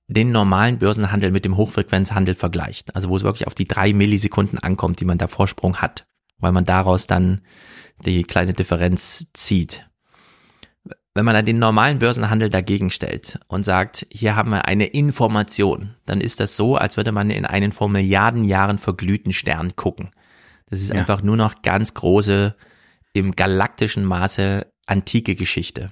den 0.07 0.31
normalen 0.31 0.79
Börsenhandel 0.79 1.31
mit 1.31 1.43
dem 1.43 1.57
Hochfrequenzhandel 1.57 2.35
vergleicht, 2.35 2.95
also 2.95 3.09
wo 3.09 3.17
es 3.17 3.23
wirklich 3.23 3.47
auf 3.47 3.55
die 3.55 3.67
drei 3.67 3.93
Millisekunden 3.93 4.57
ankommt, 4.57 4.99
die 4.99 5.05
man 5.05 5.17
da 5.17 5.27
Vorsprung 5.27 5.77
hat, 5.77 6.07
weil 6.37 6.51
man 6.51 6.65
daraus 6.65 7.07
dann 7.07 7.41
die 8.05 8.23
kleine 8.23 8.53
Differenz 8.53 9.27
zieht. 9.33 9.89
Wenn 11.13 11.25
man 11.25 11.33
dann 11.33 11.47
den 11.47 11.57
normalen 11.57 11.99
Börsenhandel 11.99 12.49
dagegen 12.49 12.91
stellt 12.91 13.39
und 13.47 13.63
sagt, 13.63 14.05
hier 14.11 14.35
haben 14.35 14.51
wir 14.51 14.65
eine 14.65 14.85
Information, 14.85 15.95
dann 16.05 16.21
ist 16.21 16.39
das 16.39 16.55
so, 16.55 16.77
als 16.77 16.95
würde 16.95 17.11
man 17.11 17.31
in 17.31 17.45
einen 17.45 17.71
vor 17.71 17.89
Milliarden 17.89 18.43
Jahren 18.43 18.77
verglühten 18.77 19.33
Stern 19.33 19.75
gucken. 19.75 20.11
Das 20.69 20.79
ist 20.79 20.89
ja. 20.89 20.95
einfach 20.95 21.23
nur 21.23 21.35
noch 21.35 21.63
ganz 21.63 21.95
große, 21.95 22.55
im 23.13 23.35
galaktischen 23.35 24.05
Maße 24.05 24.71
antike 24.85 25.35
Geschichte. 25.35 25.91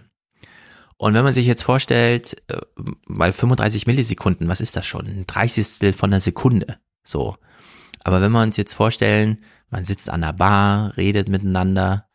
Und 0.97 1.13
wenn 1.13 1.23
man 1.23 1.33
sich 1.33 1.45
jetzt 1.45 1.63
vorstellt, 1.63 2.41
bei 3.07 3.29
äh, 3.29 3.33
35 3.33 3.87
Millisekunden, 3.87 4.47
was 4.47 4.61
ist 4.61 4.75
das 4.75 4.85
schon? 4.85 5.07
Ein 5.07 5.27
Dreißigstel 5.27 5.93
von 5.93 6.11
einer 6.11 6.21
Sekunde. 6.21 6.77
So. 7.03 7.37
Aber 8.03 8.21
wenn 8.21 8.31
wir 8.31 8.41
uns 8.41 8.57
jetzt 8.57 8.73
vorstellen, 8.73 9.39
man 9.69 9.83
sitzt 9.83 10.09
an 10.09 10.21
der 10.21 10.33
Bar, 10.33 10.95
redet 10.95 11.27
miteinander, 11.27 12.07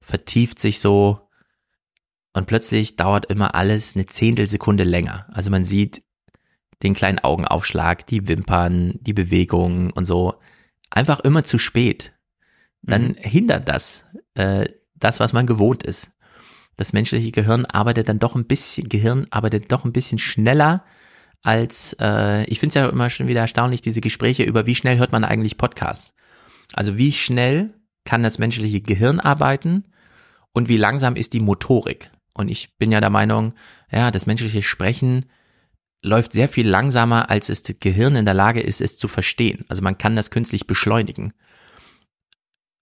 vertieft 0.00 0.58
sich 0.58 0.80
so 0.80 1.28
und 2.32 2.46
plötzlich 2.46 2.96
dauert 2.96 3.26
immer 3.26 3.54
alles 3.54 3.94
eine 3.94 4.06
Zehntelsekunde 4.06 4.84
länger. 4.84 5.26
Also 5.32 5.50
man 5.50 5.64
sieht 5.64 6.02
den 6.82 6.94
kleinen 6.94 7.18
Augenaufschlag, 7.18 8.06
die 8.06 8.28
Wimpern, 8.28 8.94
die 9.00 9.12
Bewegungen 9.12 9.90
und 9.90 10.04
so. 10.04 10.34
Einfach 10.90 11.20
immer 11.20 11.44
zu 11.44 11.58
spät. 11.58 12.12
Dann 12.82 13.08
mhm. 13.08 13.16
hindert 13.18 13.68
das 13.68 14.06
äh, 14.34 14.66
das, 14.94 15.20
was 15.20 15.32
man 15.32 15.46
gewohnt 15.46 15.82
ist. 15.82 16.11
Das 16.76 16.92
menschliche 16.92 17.32
Gehirn 17.32 17.66
arbeitet 17.66 18.08
dann 18.08 18.18
doch 18.18 18.34
ein 18.34 18.46
bisschen, 18.46 18.88
Gehirn 18.88 19.26
arbeitet 19.30 19.70
doch 19.70 19.84
ein 19.84 19.92
bisschen 19.92 20.18
schneller 20.18 20.84
als, 21.42 21.96
äh, 22.00 22.44
ich 22.44 22.60
finde 22.60 22.68
es 22.68 22.74
ja 22.74 22.88
immer 22.88 23.10
schon 23.10 23.26
wieder 23.26 23.40
erstaunlich, 23.40 23.82
diese 23.82 24.00
Gespräche 24.00 24.44
über 24.44 24.66
wie 24.66 24.74
schnell 24.74 24.98
hört 24.98 25.12
man 25.12 25.24
eigentlich 25.24 25.58
Podcasts. 25.58 26.14
Also 26.72 26.96
wie 26.96 27.12
schnell 27.12 27.74
kann 28.04 28.22
das 28.22 28.38
menschliche 28.38 28.80
Gehirn 28.80 29.20
arbeiten 29.20 29.84
und 30.52 30.68
wie 30.68 30.76
langsam 30.76 31.16
ist 31.16 31.32
die 31.32 31.40
Motorik. 31.40 32.10
Und 32.32 32.48
ich 32.48 32.76
bin 32.78 32.92
ja 32.92 33.00
der 33.00 33.10
Meinung, 33.10 33.54
ja, 33.90 34.10
das 34.10 34.26
menschliche 34.26 34.62
Sprechen 34.62 35.26
läuft 36.02 36.32
sehr 36.32 36.48
viel 36.48 36.68
langsamer, 36.68 37.30
als 37.30 37.48
es 37.48 37.62
das 37.62 37.76
Gehirn 37.78 38.16
in 38.16 38.24
der 38.24 38.34
Lage 38.34 38.60
ist, 38.60 38.80
es 38.80 38.96
zu 38.96 39.08
verstehen. 39.08 39.64
Also 39.68 39.82
man 39.82 39.98
kann 39.98 40.16
das 40.16 40.30
künstlich 40.30 40.66
beschleunigen. 40.66 41.32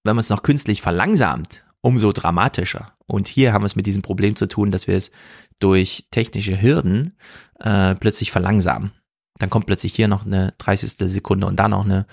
Wenn 0.04 0.16
man 0.16 0.20
es 0.20 0.30
noch 0.30 0.42
künstlich 0.42 0.80
verlangsamt, 0.80 1.64
umso 1.82 2.12
dramatischer. 2.12 2.94
Und 3.10 3.28
hier 3.28 3.52
haben 3.52 3.62
wir 3.62 3.66
es 3.66 3.76
mit 3.76 3.86
diesem 3.86 4.02
Problem 4.02 4.36
zu 4.36 4.46
tun, 4.46 4.70
dass 4.70 4.86
wir 4.86 4.96
es 4.96 5.10
durch 5.58 6.06
technische 6.10 6.60
Hürden 6.60 7.16
äh, 7.58 7.94
plötzlich 7.94 8.30
verlangsamen. 8.30 8.92
Dann 9.38 9.50
kommt 9.50 9.66
plötzlich 9.66 9.94
hier 9.94 10.08
noch 10.08 10.26
eine 10.26 10.54
30. 10.58 11.10
Sekunde 11.10 11.46
und 11.46 11.56
da 11.56 11.68
noch 11.68 11.84
eine 11.84 12.06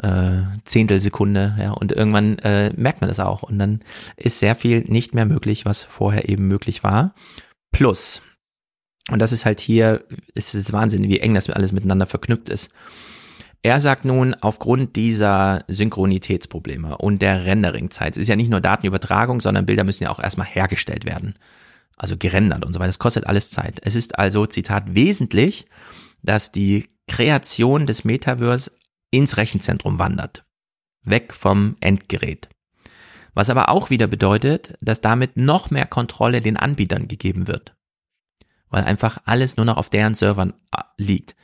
äh, 0.00 0.42
Zehntelsekunde, 0.64 1.56
ja, 1.58 1.72
und 1.72 1.92
irgendwann 1.92 2.38
äh, 2.38 2.72
merkt 2.74 3.02
man 3.02 3.08
das 3.08 3.20
auch. 3.20 3.42
Und 3.42 3.58
dann 3.58 3.80
ist 4.16 4.38
sehr 4.38 4.54
viel 4.54 4.80
nicht 4.84 5.14
mehr 5.14 5.26
möglich, 5.26 5.64
was 5.64 5.82
vorher 5.82 6.28
eben 6.28 6.48
möglich 6.48 6.82
war. 6.82 7.14
Plus, 7.72 8.22
und 9.10 9.18
das 9.18 9.32
ist 9.32 9.44
halt 9.44 9.60
hier, 9.60 10.04
ist 10.34 10.54
es 10.54 10.72
Wahnsinn, 10.72 11.08
wie 11.08 11.20
eng 11.20 11.34
das 11.34 11.50
alles 11.50 11.72
miteinander 11.72 12.06
verknüpft 12.06 12.48
ist. 12.48 12.70
Er 13.64 13.80
sagt 13.80 14.04
nun, 14.04 14.34
aufgrund 14.34 14.96
dieser 14.96 15.64
Synchronitätsprobleme 15.68 16.98
und 16.98 17.22
der 17.22 17.44
Renderingzeit, 17.44 18.16
es 18.16 18.22
ist 18.22 18.28
ja 18.28 18.34
nicht 18.34 18.50
nur 18.50 18.60
Datenübertragung, 18.60 19.40
sondern 19.40 19.66
Bilder 19.66 19.84
müssen 19.84 20.02
ja 20.02 20.10
auch 20.10 20.18
erstmal 20.18 20.48
hergestellt 20.48 21.04
werden. 21.04 21.34
Also 21.96 22.16
gerendert 22.16 22.64
und 22.64 22.72
so 22.72 22.80
weiter. 22.80 22.88
Das 22.88 22.98
kostet 22.98 23.26
alles 23.26 23.50
Zeit. 23.50 23.80
Es 23.84 23.94
ist 23.94 24.18
also, 24.18 24.46
Zitat, 24.46 24.94
wesentlich, 24.96 25.66
dass 26.22 26.50
die 26.50 26.88
Kreation 27.06 27.86
des 27.86 28.04
Metaverse 28.04 28.72
ins 29.12 29.36
Rechenzentrum 29.36 30.00
wandert. 30.00 30.44
Weg 31.04 31.32
vom 31.32 31.76
Endgerät. 31.80 32.48
Was 33.34 33.48
aber 33.48 33.68
auch 33.68 33.90
wieder 33.90 34.08
bedeutet, 34.08 34.74
dass 34.80 35.00
damit 35.00 35.36
noch 35.36 35.70
mehr 35.70 35.86
Kontrolle 35.86 36.42
den 36.42 36.56
Anbietern 36.56 37.06
gegeben 37.06 37.46
wird. 37.46 37.76
Weil 38.70 38.84
einfach 38.84 39.18
alles 39.24 39.56
nur 39.56 39.66
noch 39.66 39.76
auf 39.76 39.90
deren 39.90 40.14
Servern 40.14 40.54
äh, 40.76 40.82
liegt. 40.96 41.36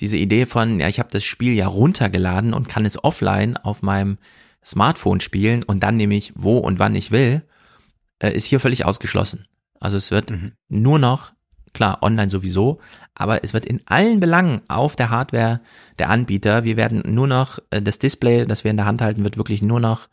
Diese 0.00 0.16
Idee 0.16 0.46
von, 0.46 0.80
ja, 0.80 0.88
ich 0.88 0.98
habe 0.98 1.10
das 1.10 1.24
Spiel 1.24 1.54
ja 1.54 1.66
runtergeladen 1.66 2.52
und 2.52 2.68
kann 2.68 2.84
es 2.84 3.02
offline 3.02 3.56
auf 3.56 3.82
meinem 3.82 4.18
Smartphone 4.64 5.20
spielen 5.20 5.62
und 5.62 5.82
dann 5.82 5.96
nehme 5.96 6.16
ich 6.16 6.32
wo 6.34 6.58
und 6.58 6.78
wann 6.78 6.94
ich 6.94 7.10
will, 7.10 7.42
äh, 8.18 8.32
ist 8.32 8.44
hier 8.44 8.60
völlig 8.60 8.84
ausgeschlossen. 8.84 9.46
Also 9.80 9.96
es 9.96 10.10
wird 10.10 10.30
mhm. 10.30 10.52
nur 10.68 10.98
noch 10.98 11.32
Klar, 11.76 11.98
online 12.00 12.30
sowieso, 12.30 12.78
aber 13.14 13.44
es 13.44 13.52
wird 13.52 13.66
in 13.66 13.82
allen 13.84 14.18
Belangen 14.18 14.62
auf 14.66 14.96
der 14.96 15.10
Hardware 15.10 15.60
der 15.98 16.08
Anbieter, 16.08 16.64
wir 16.64 16.78
werden 16.78 17.02
nur 17.04 17.26
noch, 17.26 17.58
äh, 17.68 17.82
das 17.82 17.98
Display, 17.98 18.46
das 18.46 18.64
wir 18.64 18.70
in 18.70 18.78
der 18.78 18.86
Hand 18.86 19.02
halten, 19.02 19.24
wird 19.24 19.36
wirklich 19.36 19.60
nur 19.60 19.78
noch, 19.78 20.08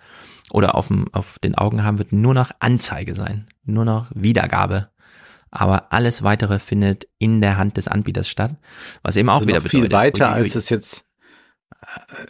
oder 0.51 0.75
auf, 0.75 0.89
dem, 0.89 1.05
auf 1.13 1.39
den 1.39 1.55
Augen 1.55 1.85
haben, 1.85 1.99
wird 1.99 2.11
nur 2.11 2.33
noch 2.33 2.51
Anzeige 2.59 3.15
sein, 3.15 3.47
nur 3.63 3.85
noch 3.85 4.11
Wiedergabe. 4.13 4.89
Aber 5.55 5.93
alles 5.93 6.23
weitere 6.23 6.57
findet 6.57 7.07
in 7.19 7.39
der 7.39 7.57
Hand 7.57 7.77
des 7.77 7.87
Anbieters 7.87 8.27
statt, 8.27 8.55
was 9.03 9.17
eben 9.17 9.29
auch 9.29 9.35
also 9.35 9.47
wieder 9.47 9.59
noch 9.59 9.63
bedeutet. 9.63 9.89
viel 9.91 9.91
weiter, 9.91 10.29
uiuiui. 10.31 10.43
als 10.43 10.55
es 10.55 10.69
jetzt 10.69 11.05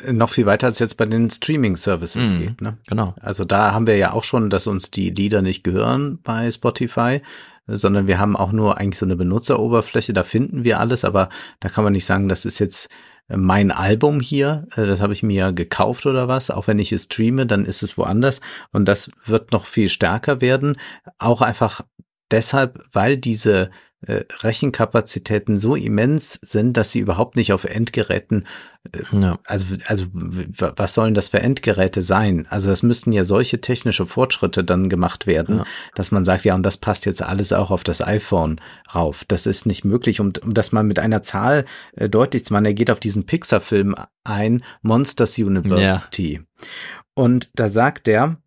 äh, 0.04 0.12
noch 0.12 0.30
viel 0.30 0.46
weiter 0.46 0.68
als 0.68 0.80
jetzt 0.80 0.98
bei 0.98 1.06
den 1.06 1.30
Streaming-Services 1.30 2.32
mm, 2.32 2.38
geht. 2.40 2.62
Ne? 2.62 2.78
Genau. 2.86 3.16
Also 3.22 3.46
da 3.46 3.72
haben 3.72 3.88
wir 3.88 3.96
ja 3.96 4.12
auch 4.12 4.26
schon, 4.26 4.50
dass 4.50 4.68
uns 4.68 4.92
die 4.92 5.10
Lieder 5.10 5.42
nicht 5.42 5.64
gehören 5.64 6.20
bei 6.22 6.52
Spotify, 6.52 7.22
sondern 7.66 8.08
wir 8.08 8.20
haben 8.20 8.36
auch 8.36 8.52
nur 8.52 8.78
eigentlich 8.78 9.00
so 9.00 9.06
eine 9.06 9.16
Benutzeroberfläche, 9.16 10.12
da 10.12 10.26
finden 10.26 10.66
wir 10.66 10.82
alles, 10.82 11.06
aber 11.06 11.30
da 11.62 11.70
kann 11.70 11.86
man 11.86 11.94
nicht 11.94 12.06
sagen, 12.06 12.28
das 12.28 12.44
ist 12.44 12.60
jetzt 12.60 12.90
äh, 13.30 13.38
mein 13.38 13.72
Album 13.72 14.20
hier, 14.20 14.68
äh, 14.76 14.86
das 14.86 15.00
habe 15.00 15.14
ich 15.14 15.24
mir 15.24 15.54
gekauft 15.54 16.06
oder 16.06 16.28
was, 16.28 16.52
auch 16.52 16.68
wenn 16.68 16.80
ich 16.80 16.92
es 16.92 17.04
streame, 17.04 17.46
dann 17.46 17.64
ist 17.64 17.84
es 17.84 17.98
woanders 17.98 18.42
und 18.74 18.86
das 18.86 19.12
wird 19.26 19.54
noch 19.54 19.66
viel 19.66 19.88
stärker 19.88 20.42
werden, 20.42 20.76
auch 21.20 21.42
einfach 21.42 21.82
deshalb, 22.34 22.84
weil 22.92 23.16
diese 23.16 23.70
äh, 24.06 24.26
Rechenkapazitäten 24.42 25.58
so 25.58 25.76
immens 25.76 26.34
sind, 26.42 26.76
dass 26.76 26.92
sie 26.92 27.00
überhaupt 27.00 27.38
nicht 27.38 27.54
auf 27.54 27.64
Endgeräten, 27.64 28.48
äh, 28.92 29.18
ja. 29.18 29.40
also, 29.46 29.68
also 29.86 30.08
was 30.12 30.94
sollen 30.94 31.14
das 31.14 31.30
für 31.30 31.40
Endgeräte 31.40 32.02
sein? 32.02 32.46
Also 32.50 32.70
es 32.72 32.84
müssten 32.84 33.14
ja 33.14 33.24
solche 33.24 33.62
technische 33.62 34.06
Fortschritte 34.06 34.64
dann 34.64 34.90
gemacht 34.90 35.26
werden, 35.26 35.60
ja. 35.60 35.66
dass 35.96 36.12
man 36.12 36.26
sagt, 36.26 36.44
ja, 36.44 36.54
und 36.56 36.64
das 36.64 36.78
passt 36.78 37.06
jetzt 37.06 37.22
alles 37.22 37.54
auch 37.54 37.72
auf 37.72 37.86
das 37.86 38.02
iPhone 38.02 38.60
rauf. 38.94 39.24
Das 39.28 39.46
ist 39.46 39.66
nicht 39.66 39.86
möglich, 39.86 40.20
um, 40.20 40.34
um 40.42 40.54
das 40.54 40.74
mal 40.74 40.84
mit 40.84 41.00
einer 41.00 41.24
Zahl 41.24 41.66
äh, 41.96 42.10
deutlich 42.10 42.44
zu 42.44 42.52
machen. 42.52 42.66
Er 42.66 42.74
geht 42.74 42.92
auf 42.92 43.00
diesen 43.00 43.26
Pixar-Film 43.26 43.96
ein, 44.26 44.64
Monsters 44.82 45.38
University. 45.38 46.34
Ja. 46.34 46.66
Und 47.14 47.52
da 47.56 47.70
sagt 47.70 48.08
er, 48.08 48.38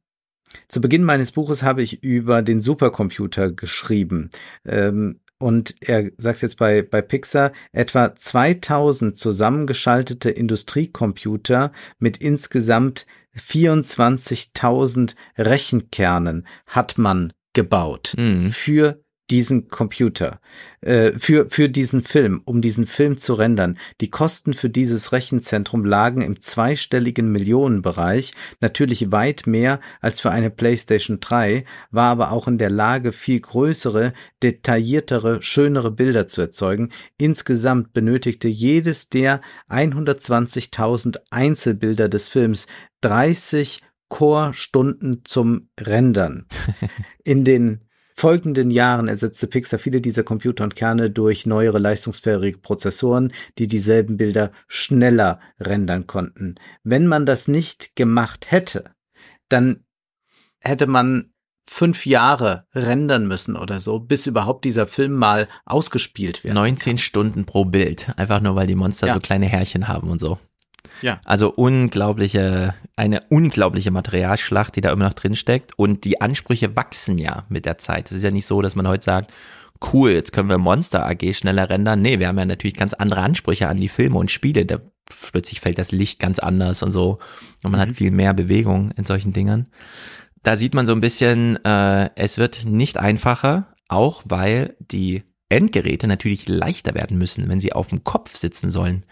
zu 0.69 0.81
Beginn 0.81 1.05
meines 1.05 1.33
Buches 1.33 1.63
habe 1.63 1.83
ich 1.83 2.03
über 2.03 2.43
den 2.43 2.61
Supercomputer 2.61 3.51
geschrieben. 3.51 4.31
Ähm, 4.65 5.21
und 5.39 5.75
er 5.81 6.11
sagt 6.17 6.43
jetzt 6.43 6.57
bei, 6.57 6.83
bei 6.83 7.03
Pixar, 7.03 7.53
etwa 7.73 8.15
2000 8.15 9.19
zusammengeschaltete 9.19 10.31
Industriecomputer 10.31 11.73
mit 11.99 12.17
insgesamt 12.19 13.07
24.000 13.37 15.15
Rechenkernen 15.37 16.47
hat 16.67 16.97
man 16.97 17.35
gebaut 17.53 18.15
mhm. 18.17 18.51
für 18.53 19.03
diesen 19.31 19.69
Computer, 19.69 20.41
äh, 20.81 21.13
für, 21.13 21.51
für 21.51 21.69
diesen 21.69 22.03
Film, 22.03 22.43
um 22.45 22.63
diesen 22.63 22.87
Film 22.87 23.19
zu 23.19 23.35
rendern. 23.35 23.79
Die 24.01 24.11
Kosten 24.11 24.55
für 24.55 24.71
dieses 24.71 25.13
Rechenzentrum 25.13 25.85
lagen 25.85 26.23
im 26.23 26.41
zweistelligen 26.41 27.33
Millionenbereich, 27.33 28.33
natürlich 28.61 29.11
weit 29.11 29.47
mehr 29.47 29.81
als 30.01 30.21
für 30.21 30.31
eine 30.31 30.51
PlayStation 30.51 31.19
3, 31.21 31.65
war 31.91 32.11
aber 32.11 32.33
auch 32.33 32.47
in 32.47 32.59
der 32.59 32.71
Lage, 32.71 33.13
viel 33.13 33.41
größere, 33.41 34.13
detailliertere, 34.43 35.43
schönere 35.43 35.91
Bilder 35.91 36.29
zu 36.29 36.41
erzeugen. 36.41 36.91
Insgesamt 37.19 37.93
benötigte 37.93 38.49
jedes 38.49 39.09
der 39.09 39.41
120.000 39.69 41.19
Einzelbilder 41.31 42.09
des 42.09 42.29
Films 42.29 42.67
30 43.01 43.81
Core-Stunden 44.09 45.23
zum 45.25 45.69
Rendern. 45.81 46.47
In 47.25 47.45
den 47.45 47.86
folgenden 48.17 48.71
Jahren 48.71 49.09
ersetzte 49.09 49.47
Pixar 49.47 49.79
viele 49.79 50.01
dieser 50.01 50.23
Computer 50.23 50.65
und 50.65 50.75
Kerne 50.75 51.11
durch 51.11 51.45
neuere 51.45 51.79
leistungsfähige 51.79 52.59
Prozessoren, 52.59 53.33
die 53.59 53.67
dieselben 53.67 54.17
Bilder 54.17 54.53
schneller 54.69 55.39
rendern 55.61 56.07
konnten. 56.07 56.55
Wenn 56.83 57.07
man 57.07 57.27
das 57.27 57.47
nicht 57.47 57.95
gemacht 57.95 58.51
hätte, 58.51 58.93
dann 59.49 59.85
hätte 60.61 60.87
man 60.87 61.33
fünf 61.69 62.07
Jahre 62.07 62.67
rendern 62.75 63.27
müssen 63.27 63.57
oder 63.57 63.81
so, 63.81 63.99
bis 63.99 64.27
überhaupt 64.27 64.65
dieser 64.65 64.87
Film 64.87 65.13
mal 65.13 65.49
ausgespielt 65.65 66.43
wird. 66.45 66.55
19 66.55 66.99
Stunden 66.99 67.45
pro 67.45 67.65
Bild, 67.65 68.13
einfach 68.17 68.41
nur 68.41 68.57
weil 68.57 68.67
die 68.67 68.77
Monster 68.77 69.09
Ja. 69.09 69.15
so 69.15 69.21
kleine 69.21 69.47
Härchen 69.47 69.89
haben 69.89 70.09
und 70.09 70.21
so. 70.21 70.39
Ja. 71.03 71.21
Also 71.25 71.53
unglaubliche, 71.53 72.75
eine 72.97 73.23
unglaubliche 73.29 73.91
Materialschlacht, 73.91 74.77
die 74.77 74.81
da 74.81 74.93
immer 74.93 75.07
noch 75.07 75.15
drin 75.15 75.37
steckt. 75.37 75.79
Und 75.79 76.05
die 76.05 76.21
Ansprüche 76.21 76.77
wachsen 76.77 77.19
ja 77.19 77.45
mit 77.49 77.67
der 77.67 77.79
Zeit. 77.79 78.11
Es 78.11 78.17
ist 78.17 78.25
ja 78.25 78.31
nicht 78.31 78.47
so, 78.47 78.63
dass 78.63 78.75
man 78.75 78.89
heute 78.89 79.05
sagt, 79.05 79.33
cool, 79.93 80.13
jetzt 80.13 80.33
können 80.33 80.49
wir 80.49 80.59
Monster 80.59 81.07
AG 81.07 81.35
schneller 81.35 81.69
rendern. 81.69 82.01
Nee, 82.01 82.19
wir 82.19 82.29
haben 82.29 82.39
ja 82.39 82.47
natürlich 82.47 82.77
ganz 82.77 82.95
andere 82.95 83.21
Ansprüche 83.21 83.69
an 83.69 83.79
die 83.79 83.89
Filme 83.89 84.19
und 84.19 84.31
Spiele. 84.31 84.65
Da 84.65 84.79
plötzlich 85.33 85.61
fällt 85.61 85.79
das 85.79 85.93
Licht 85.93 86.19
ganz 86.19 86.39
anders 86.39 86.83
und 86.83 86.93
so. 86.93 87.19
Und 87.63 87.73
man 87.73 87.81
hat 87.81 87.97
viel 87.97 88.11
mehr 88.11 88.35
Bewegung 88.35 88.91
in 88.93 89.05
solchen 89.05 89.33
Dingern. 89.33 89.67
Da 90.43 90.57
sieht 90.57 90.75
man 90.75 90.87
so 90.87 90.93
ein 90.93 91.01
bisschen, 91.01 91.63
äh, 91.65 92.11
es 92.15 92.39
wird 92.39 92.65
nicht 92.65 92.99
einfacher, 92.99 93.75
auch 93.89 94.23
weil 94.27 94.77
die 94.79 95.25
Endgeräte 95.49 96.07
natürlich 96.07 96.49
leichter 96.49 96.95
werden 96.95 97.19
müssen, 97.19 97.49
wenn 97.49 97.61
sie 97.61 97.73
auf 97.73 97.89
dem 97.89 98.05
Kopf 98.05 98.37
sitzen 98.37 98.71
sollen. 98.71 99.05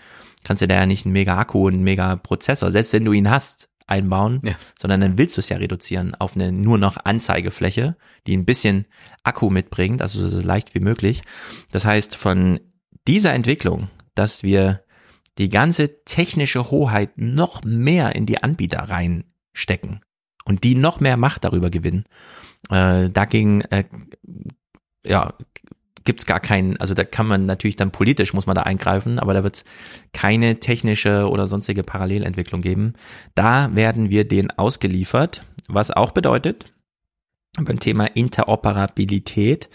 Kannst 0.45 0.63
du 0.63 0.69
da 0.69 0.75
ja 0.77 0.87
nicht 0.87 1.05
einen 1.05 1.13
mega 1.13 1.37
Akku 1.37 1.67
und 1.67 1.75
einen 1.75 1.85
mega 1.85 2.17
Prozessor, 2.17 2.71
selbst 2.71 2.93
wenn 2.93 3.05
du 3.05 3.13
ihn 3.13 3.31
hast, 3.31 3.69
einbauen, 3.87 4.41
Ja. 4.43 4.55
sondern 4.79 5.01
dann 5.01 5.19
willst 5.19 5.37
du 5.37 5.41
es 5.41 5.49
ja 5.51 5.59
reduzieren 5.59 6.15
auf 6.15 6.37
eine 6.37 6.53
nur 6.53 6.79
noch 6.79 6.97
Anzeigefläche, 7.05 7.97
die 8.27 8.37
ein 8.37 8.47
bisschen 8.47 8.87
Akku 9.25 9.51
mitbringt, 9.51 10.01
also 10.01 10.27
so 10.29 10.41
leicht 10.41 10.75
wie 10.75 10.81
möglich. 10.81 11.23
Das 11.71 11.85
heißt, 11.85 12.17
von 12.17 12.61
dieser 13.07 13.35
Entwicklung, 13.35 13.91
dass 14.15 14.43
wir 14.43 14.85
die 15.37 15.49
ganze 15.49 16.05
technische 16.05 16.71
Hoheit 16.71 17.19
noch 17.19 17.63
mehr 17.65 18.15
in 18.15 18.25
die 18.25 18.43
Anbieter 18.43 18.79
reinstecken 18.79 20.01
und 20.45 20.65
die 20.65 20.77
noch 20.77 21.01
mehr 21.01 21.17
Macht 21.17 21.45
darüber 21.45 21.71
gewinnen, 21.71 22.05
äh, 22.71 23.11
dagegen 23.11 23.63
äh, 23.63 23.85
ja, 25.05 25.35
gibt's 26.05 26.27
gar 26.27 26.41
keinen, 26.41 26.77
also 26.79 26.95
da 26.95 27.05
kann 27.05 27.27
man 27.27 27.47
natürlich 27.47 27.77
dann 27.77 27.91
politisch 27.91 28.35
muss 28.35 28.47
man 28.47 28.55
da 28.55 28.63
eingreifen, 28.63 29.19
aber 29.19 29.35
da 29.35 29.43
wird's 29.43 29.65
keine 30.13 30.61
technische 30.61 31.29
oder 31.29 31.47
sonstige 31.47 31.83
Parallelentwicklung 31.83 32.61
geben. 32.61 32.95
Da 33.35 33.75
werden 33.75 34.11
wir 34.11 34.27
den 34.27 34.51
ausgeliefert, 34.51 35.45
was 35.69 35.91
auch 35.91 36.13
bedeutet, 36.13 36.67
beim 37.59 37.79
Thema 37.79 38.07
Interoperabilität 38.07 39.69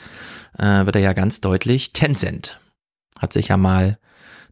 äh, 0.58 0.86
wird 0.86 0.96
er 0.96 1.02
ja 1.02 1.14
ganz 1.14 1.42
deutlich, 1.42 1.94
Tencent 1.94 2.60
hat 3.18 3.34
sich 3.34 3.50
ja 3.50 3.58
mal 3.58 3.98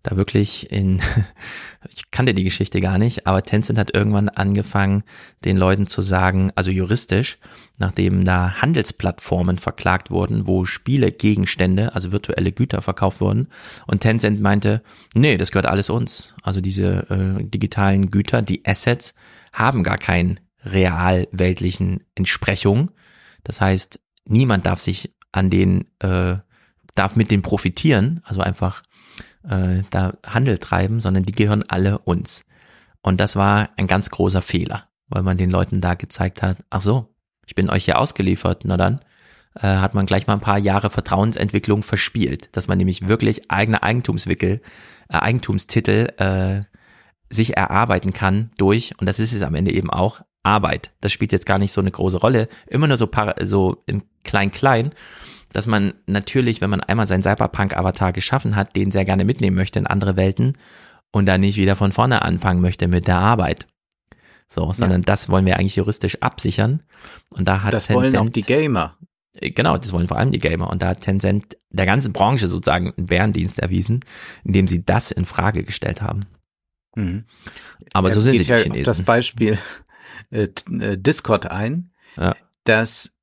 da 0.07 0.15
wirklich 0.15 0.71
in, 0.71 1.01
ich 1.89 2.09
kannte 2.11 2.33
die 2.33 2.43
Geschichte 2.43 2.79
gar 2.79 2.97
nicht, 2.97 3.27
aber 3.27 3.43
Tencent 3.43 3.77
hat 3.77 3.93
irgendwann 3.93 4.29
angefangen, 4.29 5.03
den 5.43 5.57
Leuten 5.57 5.87
zu 5.87 6.01
sagen, 6.01 6.51
also 6.55 6.71
juristisch, 6.71 7.37
nachdem 7.77 8.23
da 8.23 8.61
Handelsplattformen 8.61 9.57
verklagt 9.57 10.09
wurden, 10.09 10.47
wo 10.47 10.65
Spielegegenstände, 10.65 11.93
also 11.93 12.11
virtuelle 12.11 12.51
Güter 12.51 12.81
verkauft 12.81 13.19
wurden. 13.19 13.49
Und 13.85 14.01
Tencent 14.01 14.41
meinte, 14.41 14.81
nee, 15.13 15.37
das 15.37 15.51
gehört 15.51 15.67
alles 15.67 15.89
uns. 15.89 16.33
Also 16.41 16.61
diese 16.61 17.09
äh, 17.09 17.43
digitalen 17.43 18.09
Güter, 18.09 18.41
die 18.41 18.65
Assets, 18.65 19.13
haben 19.51 19.83
gar 19.83 19.97
keinen 19.97 20.39
realweltlichen 20.63 22.03
Entsprechung. 22.15 22.91
Das 23.43 23.59
heißt, 23.61 23.99
niemand 24.25 24.65
darf 24.65 24.79
sich 24.79 25.13
an 25.31 25.49
den, 25.49 25.85
äh, 25.99 26.37
darf 26.95 27.15
mit 27.15 27.29
denen 27.29 27.43
profitieren, 27.43 28.21
also 28.23 28.41
einfach 28.41 28.83
äh, 29.49 29.83
da 29.89 30.13
Handel 30.25 30.57
treiben, 30.57 30.99
sondern 30.99 31.23
die 31.23 31.33
gehören 31.33 31.63
alle 31.67 31.99
uns. 31.99 32.43
Und 33.01 33.19
das 33.19 33.35
war 33.35 33.69
ein 33.77 33.87
ganz 33.87 34.09
großer 34.09 34.41
Fehler, 34.41 34.87
weil 35.07 35.23
man 35.23 35.37
den 35.37 35.51
Leuten 35.51 35.81
da 35.81 35.93
gezeigt 35.93 36.41
hat, 36.41 36.57
ach 36.69 36.81
so, 36.81 37.13
ich 37.45 37.55
bin 37.55 37.69
euch 37.69 37.85
hier 37.85 37.99
ausgeliefert, 37.99 38.63
na 38.65 38.77
dann 38.77 38.99
äh, 39.55 39.67
hat 39.77 39.93
man 39.93 40.05
gleich 40.05 40.27
mal 40.27 40.33
ein 40.33 40.41
paar 40.41 40.57
Jahre 40.57 40.89
Vertrauensentwicklung 40.89 41.83
verspielt, 41.83 42.49
dass 42.51 42.67
man 42.67 42.77
nämlich 42.77 43.07
wirklich 43.07 43.49
eigene 43.49 43.83
Eigentumswickel, 43.83 44.61
äh, 45.09 45.17
Eigentumstitel 45.17 46.13
äh, 46.17 46.61
sich 47.29 47.57
erarbeiten 47.57 48.13
kann 48.13 48.51
durch, 48.57 48.93
und 48.99 49.07
das 49.07 49.19
ist 49.19 49.33
es 49.33 49.41
am 49.41 49.55
Ende 49.55 49.71
eben 49.71 49.89
auch, 49.89 50.21
Arbeit. 50.43 50.91
Das 51.01 51.11
spielt 51.11 51.33
jetzt 51.33 51.45
gar 51.45 51.59
nicht 51.59 51.73
so 51.73 51.81
eine 51.81 51.91
große 51.91 52.17
Rolle, 52.17 52.47
immer 52.67 52.87
nur 52.87 52.97
so, 52.97 53.09
so 53.41 53.83
im 53.85 54.03
Klein-Klein, 54.23 54.91
dass 55.53 55.67
man 55.67 55.93
natürlich, 56.05 56.61
wenn 56.61 56.69
man 56.69 56.81
einmal 56.81 57.07
seinen 57.07 57.23
Cyberpunk-Avatar 57.23 58.13
geschaffen 58.13 58.55
hat, 58.55 58.75
den 58.75 58.91
sehr 58.91 59.05
gerne 59.05 59.25
mitnehmen 59.25 59.55
möchte 59.55 59.79
in 59.79 59.87
andere 59.87 60.15
Welten 60.15 60.57
und 61.11 61.25
dann 61.25 61.41
nicht 61.41 61.57
wieder 61.57 61.75
von 61.75 61.91
vorne 61.91 62.21
anfangen 62.21 62.61
möchte 62.61 62.87
mit 62.87 63.07
der 63.07 63.17
Arbeit. 63.17 63.67
So, 64.49 64.71
sondern 64.71 65.01
das 65.01 65.27
wollen 65.29 65.45
wir 65.45 65.57
eigentlich 65.57 65.75
juristisch 65.75 66.21
absichern. 66.21 66.83
Und 67.33 67.47
da 67.47 67.63
hat 67.63 67.73
Das 67.73 67.89
wollen 67.89 68.15
auch 68.15 68.29
die 68.29 68.41
Gamer. 68.41 68.97
Genau, 69.41 69.77
das 69.77 69.91
wollen 69.91 70.07
vor 70.07 70.17
allem 70.17 70.31
die 70.31 70.39
Gamer. 70.39 70.69
Und 70.69 70.81
da 70.81 70.89
hat 70.89 71.01
Tencent 71.01 71.57
der 71.69 71.85
ganzen 71.85 72.13
Branche 72.13 72.47
sozusagen 72.47 72.93
einen 72.97 73.07
Bärendienst 73.07 73.59
erwiesen, 73.59 73.99
indem 74.43 74.67
sie 74.67 74.83
das 74.85 75.11
in 75.11 75.25
Frage 75.25 75.63
gestellt 75.63 76.01
haben. 76.01 76.25
Mhm. 76.95 77.25
Aber 77.93 78.11
so 78.11 78.21
sind 78.21 78.33
sie 78.37 78.43
die 78.43 78.49
ja 78.49 78.55
auf 78.55 78.63
Chinesen. 78.63 78.83
das 78.85 79.01
Beispiel 79.03 79.57
äh, 80.31 80.47
äh, 80.79 80.97
Discord 80.97 81.51
ein, 81.51 81.91
Ja. 82.15 82.35
dass 82.63 83.13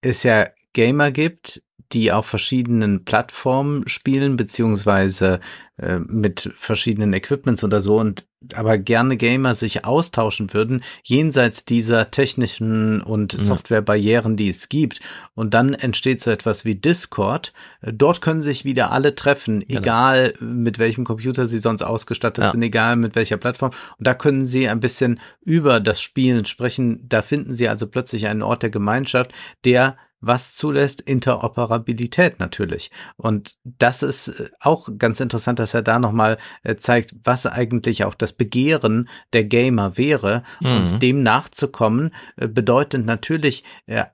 es 0.00 0.22
ja 0.22 0.46
Gamer 0.72 1.10
gibt, 1.10 1.62
die 1.92 2.12
auf 2.12 2.26
verschiedenen 2.26 3.04
Plattformen 3.04 3.88
spielen, 3.88 4.36
beziehungsweise 4.36 5.40
äh, 5.76 5.98
mit 5.98 6.52
verschiedenen 6.56 7.12
Equipments 7.12 7.64
oder 7.64 7.80
so 7.80 7.98
und 7.98 8.26
aber 8.54 8.78
gerne 8.78 9.16
Gamer 9.18 9.54
sich 9.54 9.84
austauschen 9.84 10.54
würden, 10.54 10.82
jenseits 11.02 11.64
dieser 11.66 12.10
technischen 12.10 13.02
und. 13.02 13.32
Softwarebarrieren, 13.32 14.36
die 14.36 14.48
es 14.48 14.68
gibt. 14.70 15.00
Und 15.34 15.52
dann 15.52 15.74
entsteht 15.74 16.20
so 16.20 16.30
etwas 16.30 16.64
wie 16.64 16.74
Discord. 16.74 17.52
Dort 17.82 18.22
können 18.22 18.40
sich 18.40 18.64
wieder 18.64 18.92
alle 18.92 19.14
treffen, 19.14 19.60
Genau. 19.60 19.80
egal 19.80 20.32
mit 20.40 20.78
welchem 20.78 21.04
Computer 21.04 21.46
sie 21.46 21.58
sonst 21.58 21.82
ausgestattet 21.82 22.44
Ja. 22.44 22.52
sind, 22.52 22.62
egal 22.62 22.96
mit 22.96 23.14
welcher 23.14 23.36
Plattform. 23.36 23.72
Und 23.98 24.06
da 24.06 24.14
können 24.14 24.46
sie 24.46 24.68
ein 24.68 24.80
bisschen 24.80 25.20
über 25.42 25.78
das 25.80 26.00
Spielen 26.00 26.46
sprechen. 26.46 27.04
Da 27.08 27.20
finden 27.20 27.52
sie 27.52 27.68
also 27.68 27.88
plötzlich 27.88 28.26
einen 28.26 28.42
Ort 28.42 28.62
der 28.62 28.70
Gemeinschaft, 28.70 29.32
der 29.66 29.96
was 30.20 30.54
zulässt, 30.56 31.00
Interoperabilität 31.00 32.40
natürlich. 32.40 32.90
Und 33.16 33.56
das 33.64 34.02
ist 34.02 34.28
äh, 34.28 34.50
auch 34.60 34.88
ganz 34.98 35.20
interessant, 35.20 35.58
dass 35.58 35.74
er 35.74 35.82
da 35.82 35.98
nochmal 35.98 36.38
äh, 36.62 36.76
zeigt, 36.76 37.14
was 37.24 37.46
eigentlich 37.46 38.04
auch 38.04 38.14
das 38.14 38.32
Begehren 38.32 39.08
der 39.32 39.44
Gamer 39.44 39.96
wäre. 39.96 40.42
Mhm. 40.60 40.76
Und 40.76 41.02
dem 41.02 41.22
nachzukommen, 41.22 42.14
äh, 42.36 42.48
bedeutet 42.48 43.04
natürlich 43.04 43.64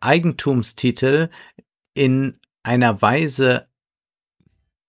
Eigentumstitel 0.01 1.29
in 1.95 2.39
einer 2.63 3.01
Weise 3.03 3.69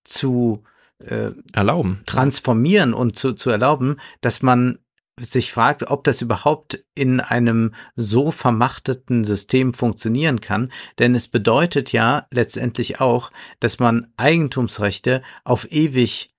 zu 0.04 0.64
äh, 1.00 1.32
Erlauben. 1.54 2.04
transformieren 2.06 2.94
und 2.94 3.16
zu, 3.16 3.34
zu 3.34 3.50
erlauben, 3.50 3.98
dass 4.22 4.42
man 4.42 4.80
sich 5.20 5.52
fragt, 5.52 5.84
ob 5.90 6.04
das 6.04 6.22
überhaupt 6.22 6.84
in 6.96 7.20
einem 7.20 7.74
so 7.96 8.32
vermachteten 8.32 9.24
System 9.24 9.74
funktionieren 9.74 10.42
kann. 10.42 10.72
Denn 11.00 11.16
es 11.16 11.28
bedeutet 11.28 11.92
ja 11.92 12.28
letztendlich 12.32 13.02
auch, 13.02 13.32
dass 13.60 13.80
man 13.80 14.14
Eigentumsrechte 14.18 15.22
auf 15.44 15.72
ewig 15.72 16.34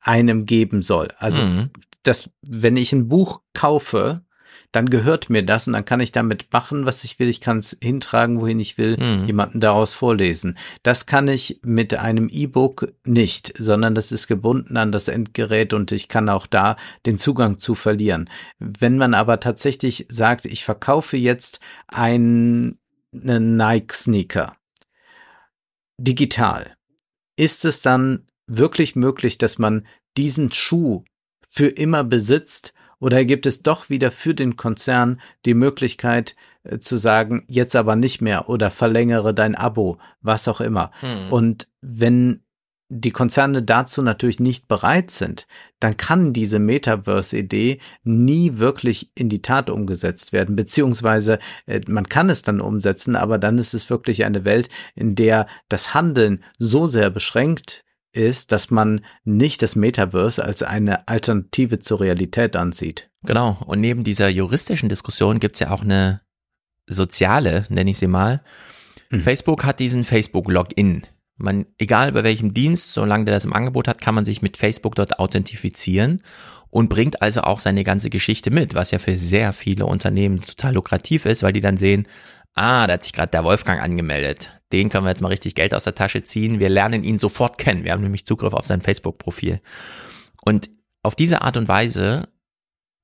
einem 0.00 0.46
geben 0.46 0.82
soll. 0.82 1.08
Also, 1.18 1.40
Mhm. 1.40 1.70
dass, 2.02 2.30
wenn 2.42 2.76
ich 2.76 2.92
ein 2.92 3.08
Buch 3.08 3.42
kaufe, 3.52 4.24
dann 4.72 4.88
gehört 4.88 5.30
mir 5.30 5.44
das 5.44 5.66
und 5.66 5.72
dann 5.72 5.84
kann 5.84 6.00
ich 6.00 6.12
damit 6.12 6.52
machen, 6.52 6.86
was 6.86 7.02
ich 7.02 7.18
will. 7.18 7.28
Ich 7.28 7.40
kann 7.40 7.58
es 7.58 7.76
hintragen, 7.82 8.40
wohin 8.40 8.60
ich 8.60 8.78
will, 8.78 8.96
Mhm. 8.96 9.26
jemanden 9.26 9.60
daraus 9.60 9.92
vorlesen. 9.92 10.56
Das 10.82 11.06
kann 11.06 11.26
ich 11.26 11.60
mit 11.64 11.94
einem 11.94 12.28
E-Book 12.28 12.92
nicht, 13.04 13.52
sondern 13.58 13.94
das 13.94 14.12
ist 14.12 14.28
gebunden 14.28 14.76
an 14.76 14.92
das 14.92 15.08
Endgerät 15.08 15.72
und 15.72 15.90
ich 15.90 16.08
kann 16.08 16.28
auch 16.28 16.46
da 16.46 16.76
den 17.04 17.18
Zugang 17.18 17.58
zu 17.58 17.74
verlieren. 17.74 18.30
Wenn 18.58 18.96
man 18.96 19.14
aber 19.14 19.40
tatsächlich 19.40 20.06
sagt, 20.08 20.44
ich 20.46 20.64
verkaufe 20.64 21.16
jetzt 21.16 21.58
einen, 21.88 22.78
einen 23.12 23.56
Nike-Sneaker 23.56 24.56
digital, 25.98 26.76
ist 27.36 27.64
es 27.64 27.82
dann 27.82 28.26
wirklich 28.46 28.96
möglich, 28.96 29.38
dass 29.38 29.58
man 29.58 29.86
diesen 30.16 30.52
Schuh 30.52 31.04
für 31.48 31.66
immer 31.66 32.04
besitzt 32.04 32.72
oder 33.00 33.24
gibt 33.24 33.46
es 33.46 33.62
doch 33.62 33.90
wieder 33.90 34.12
für 34.12 34.34
den 34.34 34.56
Konzern 34.56 35.20
die 35.44 35.54
Möglichkeit 35.54 36.36
äh, 36.62 36.78
zu 36.78 36.98
sagen, 36.98 37.44
jetzt 37.48 37.74
aber 37.74 37.96
nicht 37.96 38.20
mehr 38.20 38.48
oder 38.48 38.70
verlängere 38.70 39.34
dein 39.34 39.54
Abo, 39.54 39.98
was 40.20 40.46
auch 40.46 40.60
immer. 40.60 40.92
Mhm. 41.02 41.32
Und 41.32 41.68
wenn 41.80 42.42
die 42.92 43.12
Konzerne 43.12 43.62
dazu 43.62 44.02
natürlich 44.02 44.40
nicht 44.40 44.66
bereit 44.66 45.12
sind, 45.12 45.46
dann 45.78 45.96
kann 45.96 46.32
diese 46.32 46.58
Metaverse-Idee 46.58 47.78
nie 48.02 48.58
wirklich 48.58 49.12
in 49.14 49.28
die 49.28 49.42
Tat 49.42 49.70
umgesetzt 49.70 50.32
werden, 50.32 50.56
beziehungsweise 50.56 51.38
äh, 51.66 51.80
man 51.86 52.08
kann 52.08 52.28
es 52.28 52.42
dann 52.42 52.60
umsetzen, 52.60 53.16
aber 53.16 53.38
dann 53.38 53.58
ist 53.58 53.74
es 53.74 53.88
wirklich 53.88 54.24
eine 54.24 54.44
Welt, 54.44 54.68
in 54.96 55.14
der 55.14 55.46
das 55.68 55.94
Handeln 55.94 56.42
so 56.58 56.86
sehr 56.88 57.10
beschränkt 57.10 57.84
ist, 58.12 58.52
dass 58.52 58.70
man 58.70 59.04
nicht 59.24 59.62
das 59.62 59.76
Metaverse 59.76 60.44
als 60.44 60.62
eine 60.62 61.08
Alternative 61.08 61.78
zur 61.78 62.00
Realität 62.00 62.56
ansieht. 62.56 63.10
Genau. 63.22 63.58
Und 63.66 63.80
neben 63.80 64.04
dieser 64.04 64.28
juristischen 64.28 64.88
Diskussion 64.88 65.40
gibt 65.40 65.56
es 65.56 65.60
ja 65.60 65.70
auch 65.70 65.82
eine 65.82 66.20
soziale, 66.86 67.66
nenne 67.68 67.90
ich 67.90 67.98
sie 67.98 68.08
mal. 68.08 68.42
Mhm. 69.10 69.20
Facebook 69.20 69.64
hat 69.64 69.80
diesen 69.80 70.04
Facebook-Login 70.04 71.06
man, 71.40 71.66
egal 71.78 72.12
bei 72.12 72.22
welchem 72.22 72.54
Dienst, 72.54 72.92
solange 72.92 73.24
der 73.24 73.34
das 73.34 73.44
im 73.44 73.52
Angebot 73.52 73.88
hat, 73.88 74.00
kann 74.00 74.14
man 74.14 74.24
sich 74.24 74.42
mit 74.42 74.56
Facebook 74.56 74.94
dort 74.94 75.18
authentifizieren 75.18 76.22
und 76.68 76.88
bringt 76.88 77.22
also 77.22 77.42
auch 77.42 77.58
seine 77.58 77.82
ganze 77.82 78.10
Geschichte 78.10 78.50
mit, 78.50 78.74
was 78.74 78.90
ja 78.90 78.98
für 78.98 79.16
sehr 79.16 79.52
viele 79.52 79.86
Unternehmen 79.86 80.40
total 80.40 80.74
lukrativ 80.74 81.26
ist, 81.26 81.42
weil 81.42 81.52
die 81.52 81.60
dann 81.60 81.76
sehen, 81.76 82.06
ah, 82.54 82.86
da 82.86 82.94
hat 82.94 83.02
sich 83.02 83.12
gerade 83.12 83.30
der 83.30 83.44
Wolfgang 83.44 83.82
angemeldet. 83.82 84.59
Den 84.72 84.88
können 84.88 85.04
wir 85.04 85.10
jetzt 85.10 85.22
mal 85.22 85.28
richtig 85.28 85.54
Geld 85.54 85.74
aus 85.74 85.84
der 85.84 85.94
Tasche 85.94 86.22
ziehen. 86.22 86.60
Wir 86.60 86.68
lernen 86.68 87.04
ihn 87.04 87.18
sofort 87.18 87.58
kennen. 87.58 87.84
Wir 87.84 87.92
haben 87.92 88.02
nämlich 88.02 88.26
Zugriff 88.26 88.52
auf 88.52 88.66
sein 88.66 88.80
Facebook-Profil. 88.80 89.60
Und 90.44 90.70
auf 91.02 91.16
diese 91.16 91.42
Art 91.42 91.56
und 91.56 91.68
Weise 91.68 92.28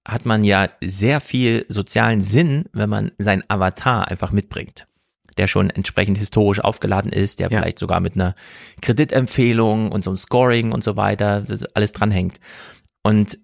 hat 0.07 0.27
man 0.27 0.45
ja 0.45 0.69
sehr 0.83 1.21
viel 1.21 1.67
sozialen 1.69 2.23
Sinn, 2.23 2.67
wenn 2.73 2.89
man 2.89 3.13
sein 3.19 3.43
Avatar 3.49 4.09
einfach 4.09 4.33
mitbringt 4.33 4.87
der 5.37 5.49
schon 5.49 5.71
entsprechend 5.71 6.19
historisch 6.19 6.61
aufgeladen 6.61 7.13
ist, 7.13 7.41
der 7.41 7.51
ja. 7.51 7.59
vielleicht 7.59 7.79
sogar 7.79 8.01
mit 8.01 8.15
einer 8.15 8.35
Kreditempfehlung 8.81 9.93
und 9.93 10.03
so 10.05 10.11
einem 10.11 10.17
Scoring 10.17 10.73
und 10.73 10.83
so 10.83 10.97
weiter, 10.97 11.43
das 11.43 11.65
alles 11.75 11.93
dranhängt. 11.93 12.41
Und 13.03 13.39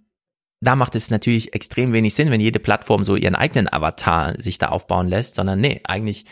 da 0.61 0.77
macht 0.77 0.95
es 0.95 1.11
natürlich 1.11 1.55
extrem 1.55 1.93
wenig 1.93 2.15
Sinn, 2.15 2.31
wenn 2.31 2.41
jede 2.41 2.61
Plattform 2.61 3.05
so 3.05 3.17
ihren 3.17 3.35
eigenen 3.35 3.73
Avatar 3.73 4.41
sich 4.41 4.59
da 4.59 4.69
aufbauen 4.69 5.09
lässt, 5.09 5.35
sondern 5.35 5.61
nee, 5.61 5.81
eigentlich 5.85 6.25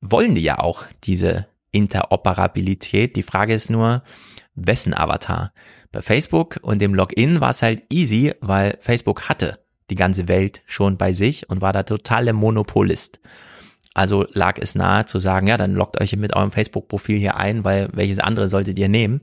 wollen 0.00 0.34
die 0.34 0.42
ja 0.42 0.58
auch 0.58 0.84
diese 1.04 1.46
Interoperabilität. 1.70 3.16
Die 3.16 3.22
Frage 3.22 3.54
ist 3.54 3.70
nur, 3.70 4.02
wessen 4.54 4.94
Avatar? 4.94 5.52
Bei 5.92 6.02
Facebook 6.02 6.58
und 6.62 6.80
dem 6.80 6.94
Login 6.94 7.40
war 7.40 7.50
es 7.50 7.62
halt 7.62 7.82
easy, 7.90 8.34
weil 8.40 8.78
Facebook 8.80 9.28
hatte 9.28 9.58
die 9.90 9.94
ganze 9.94 10.28
Welt 10.28 10.62
schon 10.66 10.98
bei 10.98 11.12
sich 11.12 11.48
und 11.48 11.60
war 11.60 11.72
da 11.72 11.82
totale 11.82 12.32
Monopolist. 12.32 13.20
Also 13.94 14.26
lag 14.32 14.58
es 14.58 14.74
nahe 14.74 15.06
zu 15.06 15.18
sagen, 15.18 15.46
ja, 15.46 15.56
dann 15.56 15.74
loggt 15.74 16.00
euch 16.00 16.14
mit 16.16 16.36
eurem 16.36 16.50
Facebook-Profil 16.50 17.18
hier 17.18 17.36
ein, 17.36 17.64
weil 17.64 17.88
welches 17.92 18.18
andere 18.18 18.48
solltet 18.48 18.78
ihr 18.78 18.88
nehmen? 18.88 19.22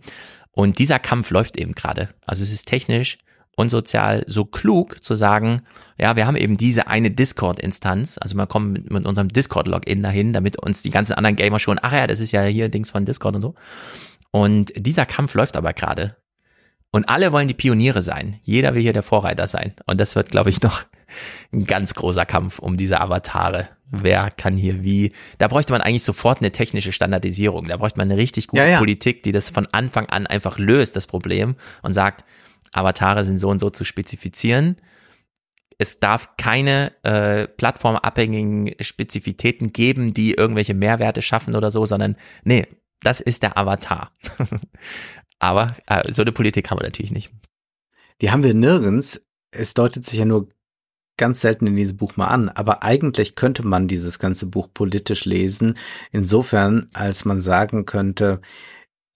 Und 0.52 0.80
dieser 0.80 1.00
Kampf 1.00 1.32
läuft 1.32 1.58
eben 1.58 1.74
gerade. 1.74 2.10
Also 2.26 2.44
es 2.44 2.52
ist 2.52 2.68
technisch 2.68 3.18
und 3.56 3.70
sozial 3.70 4.24
so 4.28 4.46
klug 4.46 5.04
zu 5.04 5.16
sagen, 5.16 5.62
ja, 5.98 6.16
wir 6.16 6.28
haben 6.28 6.36
eben 6.36 6.58
diese 6.58 6.88
eine 6.88 7.12
Discord-Instanz, 7.12 8.18
also 8.22 8.36
man 8.36 8.48
kommt 8.48 8.74
mit, 8.74 8.92
mit 8.92 9.06
unserem 9.06 9.30
Discord-Login 9.30 10.04
dahin, 10.04 10.34
damit 10.34 10.62
uns 10.62 10.82
die 10.82 10.90
ganzen 10.90 11.14
anderen 11.14 11.36
Gamer 11.36 11.60
schon, 11.60 11.80
ach 11.82 11.94
ja, 11.94 12.08
das 12.08 12.20
ist 12.20 12.32
ja 12.32 12.44
hier 12.44 12.70
Dings 12.70 12.92
von 12.92 13.06
Discord 13.06 13.36
und 13.36 13.42
so. 13.42 13.56
Und 14.32 14.74
dieser 14.76 15.06
Kampf 15.06 15.34
läuft 15.34 15.56
aber 15.56 15.74
gerade. 15.74 16.18
Und 16.92 17.10
alle 17.10 17.32
wollen 17.32 17.48
die 17.48 17.54
Pioniere 17.54 18.02
sein. 18.02 18.40
Jeder 18.44 18.74
will 18.74 18.82
hier 18.82 18.94
der 18.94 19.04
Vorreiter 19.04 19.48
sein. 19.48 19.74
Und 19.86 20.00
das 20.00 20.16
wird, 20.16 20.32
glaube 20.32 20.50
ich, 20.50 20.62
noch 20.62 20.84
ein 21.52 21.66
ganz 21.66 21.94
großer 21.94 22.26
Kampf 22.26 22.60
um 22.60 22.78
diese 22.78 23.00
Avatare 23.00 23.70
wer 23.92 24.32
kann 24.32 24.58
hier 24.58 24.84
wie. 24.84 25.12
Da 25.38 25.48
bräuchte 25.48 25.74
man 25.74 25.82
eigentlich 25.82 26.04
sofort 26.04 26.40
eine 26.40 26.52
technische 26.52 26.92
Standardisierung. 26.92 27.68
Da 27.68 27.78
bräuchte 27.78 28.00
man 28.00 28.10
eine 28.10 28.20
richtig 28.20 28.48
gute 28.48 28.64
ja, 28.64 28.70
ja. 28.70 28.78
Politik, 28.78 29.24
die 29.24 29.32
das 29.32 29.50
von 29.50 29.68
Anfang 29.72 30.08
an 30.08 30.28
einfach 30.28 30.58
löst, 30.58 30.96
das 30.96 31.08
Problem, 31.08 31.56
und 31.82 31.94
sagt, 31.94 32.26
Avatare 32.76 33.26
sind 33.26 33.38
so 33.38 33.50
und 33.50 33.60
so 33.60 33.70
zu 33.70 33.86
spezifizieren. 33.86 34.78
Es 35.78 36.00
darf 36.00 36.38
keine 36.38 36.94
äh, 37.04 37.48
plattformabhängigen 37.48 38.76
Spezifitäten 38.80 39.74
geben, 39.74 40.14
die 40.14 40.34
irgendwelche 40.34 40.74
Mehrwerte 40.74 41.22
schaffen 41.22 41.56
oder 41.56 41.70
so, 41.72 41.86
sondern 41.86 42.16
nee, 42.44 42.66
das 43.02 43.20
ist 43.20 43.44
der 43.44 43.58
Avatar. 43.58 44.12
Aber 45.40 45.76
äh, 45.88 46.12
so 46.12 46.22
eine 46.22 46.32
Politik 46.32 46.72
haben 46.72 46.80
wir 46.80 46.86
natürlich 46.86 47.12
nicht. 47.12 47.32
Die 48.22 48.32
haben 48.32 48.44
wir 48.44 48.54
nirgends. 48.54 49.22
Es 49.52 49.74
deutet 49.74 50.06
sich 50.06 50.20
ja 50.20 50.26
nur 50.26 50.48
ganz 51.18 51.42
selten 51.42 51.68
in 51.68 51.76
diesem 51.76 51.98
Buch 51.98 52.18
mal 52.18 52.28
an, 52.28 52.50
aber 52.50 52.84
eigentlich 52.84 53.36
könnte 53.36 53.66
man 53.66 53.88
dieses 53.88 54.20
ganze 54.20 54.48
Buch 54.48 54.68
politisch 54.74 55.24
lesen, 55.26 55.78
insofern 56.12 56.90
als 56.94 57.24
man 57.24 57.40
sagen 57.40 57.86
könnte, 57.86 58.42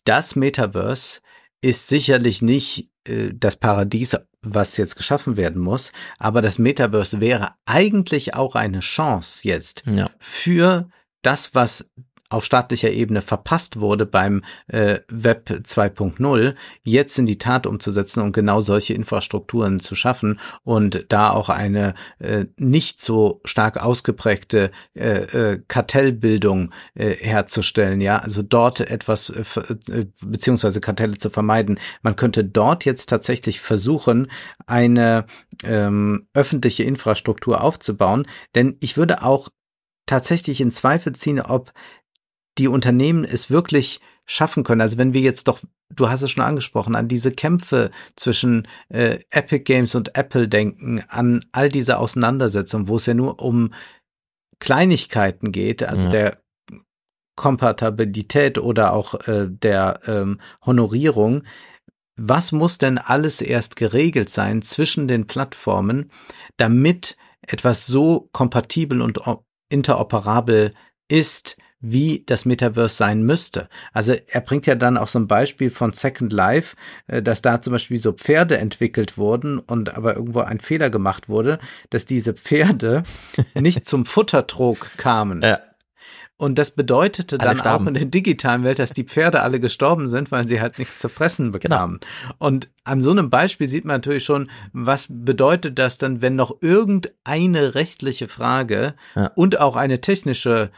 das 0.05 0.35
Metaverse 0.35 1.19
ist 1.61 1.87
sicherlich 1.87 2.41
nicht 2.41 2.88
das 3.05 3.55
Paradies, 3.55 4.17
was 4.41 4.77
jetzt 4.77 4.95
geschaffen 4.95 5.37
werden 5.37 5.61
muss, 5.61 5.91
aber 6.17 6.41
das 6.41 6.59
Metaverse 6.59 7.19
wäre 7.19 7.53
eigentlich 7.65 8.35
auch 8.35 8.55
eine 8.55 8.79
Chance 8.79 9.41
jetzt 9.43 9.83
ja. 9.85 10.09
für 10.19 10.89
das, 11.21 11.53
was 11.55 11.89
auf 12.29 12.45
staatlicher 12.45 12.91
Ebene 12.91 13.21
verpasst 13.21 13.79
wurde 13.79 14.05
beim 14.05 14.43
äh, 14.67 14.99
Web 15.09 15.49
2.0, 15.49 16.55
jetzt 16.83 17.17
in 17.17 17.25
die 17.25 17.39
Tat 17.39 17.65
umzusetzen 17.65 18.21
und 18.21 18.31
genau 18.33 18.61
solche 18.61 18.93
Infrastrukturen 18.93 19.79
zu 19.79 19.95
schaffen 19.95 20.39
und 20.63 21.05
da 21.09 21.31
auch 21.31 21.49
eine 21.49 21.95
äh, 22.19 22.45
nicht 22.57 23.01
so 23.01 23.41
stark 23.45 23.83
ausgeprägte 23.83 24.71
äh, 24.95 25.53
äh, 25.53 25.61
Kartellbildung 25.67 26.71
äh, 26.93 27.15
herzustellen, 27.15 27.99
ja, 27.99 28.17
also 28.17 28.43
dort 28.43 28.79
etwas 28.79 29.29
äh, 29.29 29.43
äh, 29.91 30.05
beziehungsweise 30.21 30.81
Kartelle 30.81 31.17
zu 31.17 31.29
vermeiden. 31.29 31.79
Man 32.03 32.15
könnte 32.15 32.43
dort 32.45 32.85
jetzt 32.85 33.09
tatsächlich 33.09 33.59
versuchen, 33.59 34.29
eine 34.67 35.25
ähm, 35.63 36.27
öffentliche 36.33 36.83
Infrastruktur 36.83 37.63
aufzubauen, 37.63 38.27
denn 38.53 38.77
ich 38.81 38.97
würde 38.97 39.23
auch 39.23 39.49
tatsächlich 40.09 40.59
in 40.59 40.71
Zweifel 40.71 41.13
ziehen, 41.13 41.39
ob 41.39 41.71
die 42.59 42.67
Unternehmen 42.67 43.23
es 43.23 43.49
wirklich 43.49 43.99
schaffen 44.25 44.63
können. 44.63 44.81
Also 44.81 44.97
wenn 44.97 45.13
wir 45.13 45.21
jetzt 45.21 45.47
doch, 45.47 45.59
du 45.89 46.09
hast 46.09 46.21
es 46.21 46.29
schon 46.29 46.43
angesprochen, 46.43 46.95
an 46.95 47.07
diese 47.07 47.31
Kämpfe 47.31 47.89
zwischen 48.15 48.67
äh, 48.89 49.19
Epic 49.31 49.63
Games 49.63 49.95
und 49.95 50.15
Apple 50.15 50.47
denken, 50.47 51.01
an 51.07 51.45
all 51.51 51.69
diese 51.69 51.97
Auseinandersetzungen, 51.97 52.87
wo 52.87 52.97
es 52.97 53.07
ja 53.07 53.15
nur 53.15 53.41
um 53.41 53.73
Kleinigkeiten 54.59 55.51
geht, 55.51 55.81
also 55.81 56.03
ja. 56.03 56.09
der 56.09 56.37
Kompatibilität 57.35 58.59
oder 58.59 58.93
auch 58.93 59.15
äh, 59.27 59.47
der 59.49 60.01
ähm, 60.05 60.39
Honorierung. 60.63 61.43
Was 62.17 62.51
muss 62.51 62.77
denn 62.77 62.97
alles 62.97 63.39
erst 63.39 63.77
geregelt 63.77 64.29
sein 64.29 64.61
zwischen 64.61 65.07
den 65.07 65.25
Plattformen, 65.25 66.11
damit 66.57 67.15
etwas 67.41 67.87
so 67.87 68.29
kompatibel 68.33 69.01
und 69.01 69.21
interoperabel 69.69 70.71
ist, 71.07 71.57
wie 71.81 72.23
das 72.25 72.45
Metaverse 72.45 72.95
sein 72.95 73.23
müsste. 73.23 73.69
Also 73.93 74.13
er 74.27 74.41
bringt 74.41 74.67
ja 74.67 74.75
dann 74.75 74.97
auch 74.97 75.07
so 75.07 75.19
ein 75.19 75.27
Beispiel 75.27 75.69
von 75.69 75.93
Second 75.93 76.33
Life, 76.33 76.75
äh, 77.07 77.21
dass 77.21 77.41
da 77.41 77.61
zum 77.61 77.73
Beispiel 77.73 77.99
so 77.99 78.11
Pferde 78.11 78.57
entwickelt 78.57 79.17
wurden 79.17 79.59
und 79.59 79.95
aber 79.95 80.15
irgendwo 80.15 80.39
ein 80.41 80.59
Fehler 80.59 80.89
gemacht 80.89 81.29
wurde, 81.29 81.59
dass 81.89 82.05
diese 82.05 82.33
Pferde 82.33 83.03
nicht 83.53 83.85
zum 83.85 84.05
Futtertrog 84.05 84.91
kamen. 84.97 85.41
Ja. 85.41 85.59
Und 86.39 86.57
das 86.57 86.71
bedeutete 86.71 87.37
alle 87.37 87.49
dann 87.49 87.57
starben. 87.57 87.83
auch 87.83 87.87
in 87.89 87.93
der 87.95 88.05
digitalen 88.05 88.63
Welt, 88.63 88.79
dass 88.79 88.91
die 88.91 89.03
Pferde 89.03 89.41
alle 89.41 89.59
gestorben 89.59 90.07
sind, 90.07 90.31
weil 90.31 90.47
sie 90.47 90.61
halt 90.61 90.79
nichts 90.79 90.97
zu 90.97 91.09
fressen 91.09 91.51
genau. 91.51 91.59
bekamen. 91.59 91.99
Genau. 91.99 92.35
Und 92.37 92.69
an 92.85 93.01
so 93.01 93.11
einem 93.11 93.29
Beispiel 93.29 93.67
sieht 93.67 93.83
man 93.83 93.95
natürlich 93.95 94.23
schon, 94.23 94.49
was 94.71 95.07
bedeutet 95.09 95.77
das 95.77 95.97
dann, 95.97 96.21
wenn 96.21 96.37
noch 96.37 96.61
irgendeine 96.61 97.75
rechtliche 97.75 98.29
Frage 98.29 98.93
ja. 99.15 99.31
und 99.35 99.59
auch 99.59 99.75
eine 99.75 99.99
technische 99.99 100.71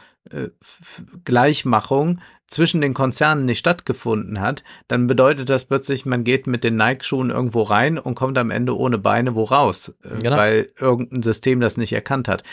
Gleichmachung 1.24 2.20
zwischen 2.46 2.80
den 2.80 2.94
Konzernen 2.94 3.44
nicht 3.44 3.58
stattgefunden 3.58 4.40
hat, 4.40 4.62
dann 4.86 5.06
bedeutet 5.06 5.48
das 5.48 5.64
plötzlich, 5.64 6.04
man 6.06 6.22
geht 6.22 6.46
mit 6.46 6.64
den 6.64 6.76
Nike-Schuhen 6.76 7.30
irgendwo 7.30 7.62
rein 7.62 7.98
und 7.98 8.14
kommt 8.14 8.38
am 8.38 8.50
Ende 8.50 8.76
ohne 8.76 8.98
Beine 8.98 9.34
wo 9.34 9.44
raus, 9.44 9.94
äh, 10.04 10.18
genau. 10.18 10.36
weil 10.36 10.70
irgendein 10.78 11.22
System 11.22 11.60
das 11.60 11.76
nicht 11.76 11.92
erkannt 11.92 12.28
hat. 12.28 12.44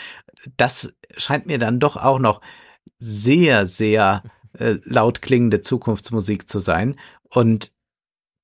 Das 0.56 0.94
scheint 1.16 1.46
mir 1.46 1.58
dann 1.58 1.80
doch 1.80 1.96
auch 1.96 2.18
noch 2.18 2.40
sehr, 2.98 3.66
sehr 3.66 4.22
äh, 4.58 4.76
laut 4.84 5.22
klingende 5.22 5.60
Zukunftsmusik 5.60 6.48
zu 6.48 6.58
sein. 6.60 6.96
Und 7.28 7.72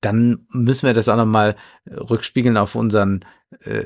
dann 0.01 0.45
müssen 0.51 0.85
wir 0.85 0.93
das 0.93 1.09
auch 1.09 1.17
nochmal 1.17 1.55
rückspiegeln 1.89 2.55
auf 2.55 2.75
unseren 2.75 3.25
äh, 3.61 3.85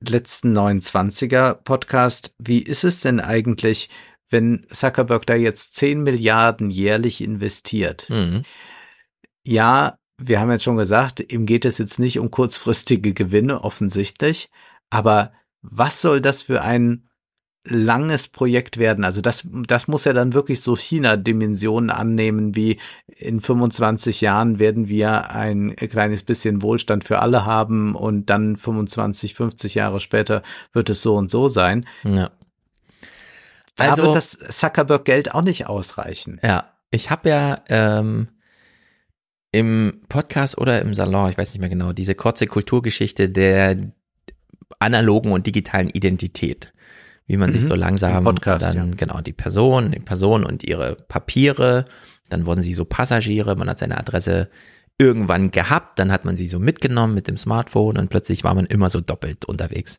letzten 0.00 0.56
29er 0.56 1.54
Podcast. 1.54 2.34
Wie 2.38 2.62
ist 2.62 2.84
es 2.84 3.00
denn 3.00 3.20
eigentlich, 3.20 3.88
wenn 4.30 4.66
Zuckerberg 4.70 5.26
da 5.26 5.34
jetzt 5.34 5.74
10 5.76 6.02
Milliarden 6.02 6.70
jährlich 6.70 7.22
investiert? 7.22 8.08
Mhm. 8.08 8.42
Ja, 9.44 9.98
wir 10.18 10.40
haben 10.40 10.50
jetzt 10.50 10.64
schon 10.64 10.76
gesagt, 10.76 11.32
ihm 11.32 11.46
geht 11.46 11.64
es 11.64 11.78
jetzt 11.78 11.98
nicht 11.98 12.18
um 12.18 12.30
kurzfristige 12.30 13.12
Gewinne 13.12 13.62
offensichtlich, 13.62 14.50
aber 14.90 15.32
was 15.62 16.00
soll 16.00 16.20
das 16.20 16.42
für 16.42 16.62
ein 16.62 17.06
langes 17.68 18.28
Projekt 18.28 18.78
werden. 18.78 19.04
Also 19.04 19.20
das, 19.20 19.46
das 19.66 19.88
muss 19.88 20.04
ja 20.04 20.12
dann 20.12 20.32
wirklich 20.32 20.60
so 20.60 20.76
China-Dimensionen 20.76 21.90
annehmen, 21.90 22.54
wie 22.54 22.78
in 23.06 23.40
25 23.40 24.20
Jahren 24.20 24.58
werden 24.58 24.88
wir 24.88 25.30
ein 25.30 25.74
kleines 25.76 26.22
bisschen 26.22 26.62
Wohlstand 26.62 27.04
für 27.04 27.18
alle 27.18 27.44
haben 27.44 27.94
und 27.94 28.30
dann 28.30 28.56
25, 28.56 29.34
50 29.34 29.74
Jahre 29.74 30.00
später 30.00 30.42
wird 30.72 30.90
es 30.90 31.02
so 31.02 31.16
und 31.16 31.30
so 31.30 31.48
sein. 31.48 31.86
Ja. 32.04 32.30
Also 33.76 34.02
da 34.02 34.08
wird 34.08 34.16
das 34.16 34.58
Zuckerberg-Geld 34.58 35.34
auch 35.34 35.42
nicht 35.42 35.66
ausreichen. 35.66 36.40
Ja, 36.42 36.72
ich 36.90 37.10
habe 37.10 37.28
ja 37.28 37.62
ähm, 37.68 38.28
im 39.52 40.02
Podcast 40.08 40.58
oder 40.58 40.80
im 40.80 40.94
Salon, 40.94 41.30
ich 41.30 41.38
weiß 41.38 41.52
nicht 41.52 41.60
mehr 41.60 41.68
genau, 41.68 41.92
diese 41.92 42.14
kurze 42.14 42.46
Kulturgeschichte 42.46 43.28
der 43.28 43.76
analogen 44.78 45.32
und 45.32 45.46
digitalen 45.46 45.88
Identität 45.90 46.72
wie 47.26 47.36
man 47.36 47.50
mhm. 47.50 47.54
sich 47.54 47.64
so 47.64 47.74
langsam 47.74 48.24
Podcast, 48.24 48.64
dann 48.64 48.90
ja. 48.90 48.94
genau 48.96 49.20
die 49.20 49.32
Person, 49.32 49.90
die 49.90 49.98
Person 49.98 50.44
und 50.44 50.64
ihre 50.64 50.94
Papiere, 50.94 51.84
dann 52.28 52.46
wurden 52.46 52.62
sie 52.62 52.72
so 52.72 52.84
Passagiere, 52.84 53.56
man 53.56 53.68
hat 53.68 53.78
seine 53.78 53.98
Adresse 53.98 54.48
irgendwann 54.98 55.50
gehabt, 55.50 55.98
dann 55.98 56.10
hat 56.10 56.24
man 56.24 56.36
sie 56.36 56.46
so 56.46 56.58
mitgenommen 56.58 57.14
mit 57.14 57.28
dem 57.28 57.36
Smartphone 57.36 57.98
und 57.98 58.08
plötzlich 58.08 58.44
war 58.44 58.54
man 58.54 58.66
immer 58.66 58.90
so 58.90 59.00
doppelt 59.00 59.44
unterwegs. 59.44 59.98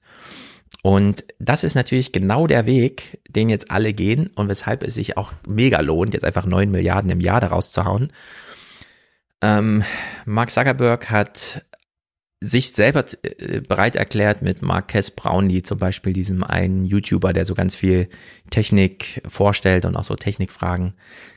Und 0.84 1.26
das 1.40 1.64
ist 1.64 1.76
natürlich 1.76 2.12
genau 2.12 2.48
der 2.48 2.66
Weg, 2.66 3.20
den 3.28 3.50
jetzt 3.50 3.72
alle 3.72 3.94
gehen 3.94 4.28
und 4.36 4.48
weshalb 4.48 4.84
es 4.84 4.94
sich 4.94 5.18
auch 5.18 5.34
mega 5.48 5.82
lohnt, 5.82 6.14
jetzt 6.14 6.24
einfach 6.24 6.46
neun 6.46 6.72
Milliarden 6.72 7.10
im 7.10 7.20
Jahr 7.20 7.42
daraus 7.42 7.72
zu 7.72 7.84
hauen. 7.86 8.12
Ähm, 9.42 9.84
Mark 10.26 10.52
Zuckerberg 10.52 11.10
hat 11.10 11.66
sich 12.40 12.74
selber 12.74 13.04
äh, 13.24 13.62
bereit 13.62 13.96
erklärt 13.96 14.44
mit 14.44 14.62
Marques 14.62 15.10
Brownlee 15.12 15.64
zum 15.64 15.80
Beispiel, 15.80 16.14
diesem 16.14 16.44
einen 16.44 16.86
YouTuber, 16.86 17.34
der 17.34 17.46
so 17.46 17.56
ganz 17.56 17.76
viel 17.76 18.10
Technik 18.52 19.24
vorstellt 19.28 19.86
und 19.86 19.96
auch 19.96 20.04
so 20.04 20.16
Technikfragen 20.16 20.94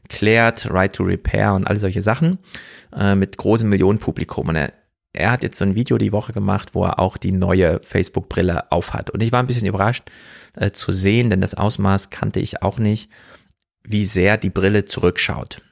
klärt, 0.09 0.71
Right 0.71 0.95
to 0.95 1.05
Repair 1.05 1.55
und 1.55 1.67
all 1.67 1.79
solche 1.79 2.03
Sachen, 2.03 2.39
äh, 2.95 3.15
mit 3.15 3.39
großem 3.39 3.69
Millionenpublikum. 3.69 4.49
Und 4.49 4.57
er, 4.57 4.73
er 5.13 5.33
hat 5.33 5.43
jetzt 5.43 5.59
so 5.59 5.65
ein 5.65 5.75
Video 5.75 5.99
die 5.99 6.13
Woche 6.13 6.33
gemacht, 6.33 6.75
wo 6.75 6.85
er 6.85 6.99
auch 6.99 7.17
die 7.17 7.33
neue 7.33 7.81
Facebook-Brille 7.83 8.71
aufhat. 8.71 9.11
Und 9.11 9.23
ich 9.23 9.33
war 9.33 9.41
ein 9.41 9.47
bisschen 9.47 9.67
überrascht 9.67 10.05
äh, 10.57 10.71
zu 10.71 10.93
sehen, 10.93 11.31
denn 11.31 11.41
das 11.41 11.55
Ausmaß 11.55 12.11
kannte 12.11 12.41
ich 12.41 12.63
auch 12.63 12.79
nicht, 12.79 13.11
wie 13.83 14.05
sehr 14.05 14.37
die 14.37 14.51
Brille 14.51 14.85
zurückschaut 14.85 15.63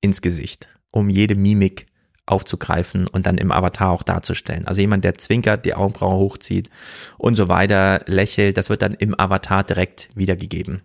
ins 0.00 0.20
Gesicht, 0.20 0.68
um 0.90 1.08
jede 1.08 1.36
Mimik 1.36 1.86
aufzugreifen 2.26 3.06
und 3.06 3.26
dann 3.26 3.38
im 3.38 3.52
Avatar 3.52 3.90
auch 3.90 4.02
darzustellen. 4.02 4.66
Also 4.66 4.80
jemand, 4.80 5.04
der 5.04 5.16
zwinkert, 5.16 5.64
die 5.64 5.74
Augenbraue 5.74 6.18
hochzieht 6.18 6.68
und 7.16 7.36
so 7.36 7.48
weiter, 7.48 8.02
lächelt, 8.06 8.56
das 8.56 8.68
wird 8.68 8.82
dann 8.82 8.94
im 8.94 9.18
Avatar 9.18 9.64
direkt 9.64 10.10
wiedergegeben. 10.14 10.82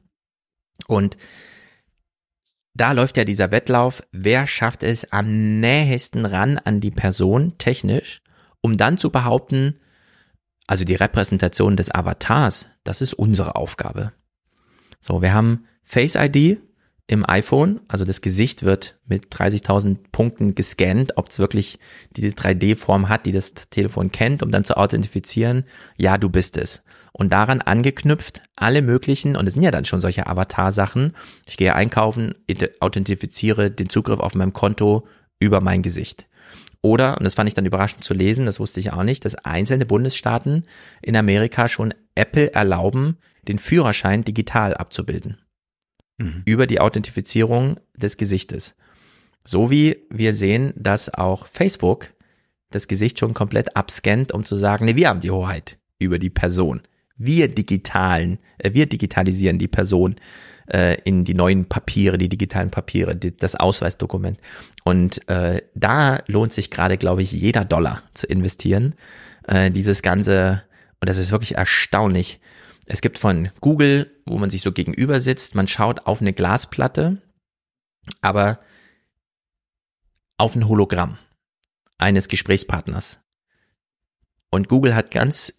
Und 0.87 1.17
da 2.73 2.91
läuft 2.91 3.17
ja 3.17 3.23
dieser 3.23 3.51
Wettlauf, 3.51 4.03
wer 4.11 4.47
schafft 4.47 4.83
es 4.83 5.11
am 5.11 5.59
nähesten 5.59 6.25
ran 6.25 6.57
an 6.57 6.79
die 6.79 6.91
Person 6.91 7.57
technisch, 7.57 8.21
um 8.61 8.77
dann 8.77 8.97
zu 8.97 9.09
behaupten, 9.09 9.79
also 10.65 10.85
die 10.85 10.95
Repräsentation 10.95 11.75
des 11.75 11.91
Avatars, 11.91 12.67
das 12.83 13.01
ist 13.01 13.13
unsere 13.13 13.55
Aufgabe. 13.55 14.13
So, 14.99 15.21
wir 15.21 15.33
haben 15.33 15.65
Face 15.83 16.15
ID, 16.15 16.61
im 17.07 17.27
iPhone. 17.29 17.81
Also 17.87 18.05
das 18.05 18.21
Gesicht 18.21 18.63
wird 18.63 18.97
mit 19.05 19.33
30.000 19.33 19.97
Punkten 20.11 20.55
gescannt, 20.55 21.17
ob 21.17 21.29
es 21.29 21.39
wirklich 21.39 21.79
diese 22.15 22.29
3D-Form 22.29 23.09
hat, 23.09 23.25
die 23.25 23.31
das 23.31 23.53
Telefon 23.53 24.11
kennt, 24.11 24.41
um 24.41 24.51
dann 24.51 24.63
zu 24.63 24.77
authentifizieren, 24.77 25.65
ja, 25.97 26.17
du 26.17 26.29
bist 26.29 26.57
es. 26.57 26.83
Und 27.15 27.31
daran 27.31 27.61
angeknüpft 27.61 28.41
alle 28.55 28.81
möglichen, 28.81 29.35
und 29.35 29.47
es 29.47 29.53
sind 29.53 29.63
ja 29.63 29.71
dann 29.71 29.85
schon 29.85 30.01
solche 30.01 30.25
Avatar-Sachen, 30.25 31.13
ich 31.45 31.57
gehe 31.57 31.75
einkaufen, 31.75 32.33
authentifiziere 32.79 33.69
den 33.69 33.89
Zugriff 33.89 34.19
auf 34.19 34.33
meinem 34.33 34.53
Konto 34.53 35.07
über 35.39 35.61
mein 35.61 35.83
Gesicht. 35.83 36.27
Oder, 36.81 37.17
und 37.17 37.23
das 37.23 37.35
fand 37.35 37.47
ich 37.47 37.53
dann 37.53 37.65
überraschend 37.65 38.03
zu 38.03 38.13
lesen, 38.13 38.45
das 38.45 38.59
wusste 38.59 38.79
ich 38.79 38.91
auch 38.91 39.03
nicht, 39.03 39.23
dass 39.25 39.35
einzelne 39.35 39.85
Bundesstaaten 39.85 40.63
in 41.01 41.15
Amerika 41.15 41.69
schon 41.69 41.93
Apple 42.15 42.51
erlauben, 42.53 43.17
den 43.47 43.59
Führerschein 43.59 44.23
digital 44.23 44.73
abzubilden 44.73 45.37
mhm. 46.17 46.41
über 46.45 46.67
die 46.67 46.79
Authentifizierung 46.79 47.79
des 47.95 48.17
Gesichtes. 48.17 48.75
So 49.43 49.69
wie 49.69 50.05
wir 50.09 50.33
sehen, 50.33 50.73
dass 50.75 51.13
auch 51.13 51.47
Facebook 51.47 52.13
das 52.71 52.87
Gesicht 52.87 53.19
schon 53.19 53.33
komplett 53.33 53.75
abscannt, 53.75 54.31
um 54.31 54.45
zu 54.45 54.55
sagen, 54.55 54.85
nee, 54.85 54.95
wir 54.95 55.09
haben 55.09 55.19
die 55.19 55.31
Hoheit 55.31 55.79
über 55.99 56.19
die 56.19 56.29
Person. 56.29 56.81
Wir 57.25 57.47
digitalen, 57.47 58.39
äh, 58.57 58.73
wir 58.73 58.85
digitalisieren 58.85 59.57
die 59.57 59.67
Person 59.67 60.15
äh, 60.67 61.01
in 61.03 61.25
die 61.25 61.33
neuen 61.33 61.65
Papiere, 61.65 62.17
die 62.17 62.29
digitalen 62.29 62.71
Papiere, 62.71 63.15
die, 63.15 63.35
das 63.35 63.55
Ausweisdokument. 63.55 64.39
Und 64.83 65.27
äh, 65.29 65.61
da 65.75 66.23
lohnt 66.27 66.53
sich 66.53 66.69
gerade, 66.69 66.97
glaube 66.97 67.21
ich, 67.21 67.31
jeder 67.31 67.65
Dollar 67.65 68.01
zu 68.13 68.27
investieren. 68.27 68.95
Äh, 69.47 69.71
dieses 69.71 70.01
ganze, 70.01 70.63
und 71.01 71.09
das 71.09 71.17
ist 71.17 71.31
wirklich 71.31 71.55
erstaunlich, 71.55 72.39
es 72.85 73.01
gibt 73.01 73.17
von 73.17 73.49
Google, 73.61 74.11
wo 74.25 74.37
man 74.37 74.49
sich 74.49 74.61
so 74.61 74.71
gegenüber 74.71 75.19
sitzt, 75.19 75.55
man 75.55 75.67
schaut 75.67 76.05
auf 76.05 76.21
eine 76.21 76.33
Glasplatte, 76.33 77.21
aber 78.21 78.59
auf 80.37 80.55
ein 80.55 80.67
Hologramm 80.67 81.17
eines 81.97 82.27
Gesprächspartners. 82.27 83.19
Und 84.49 84.67
Google 84.67 84.95
hat 84.95 85.11
ganz 85.11 85.53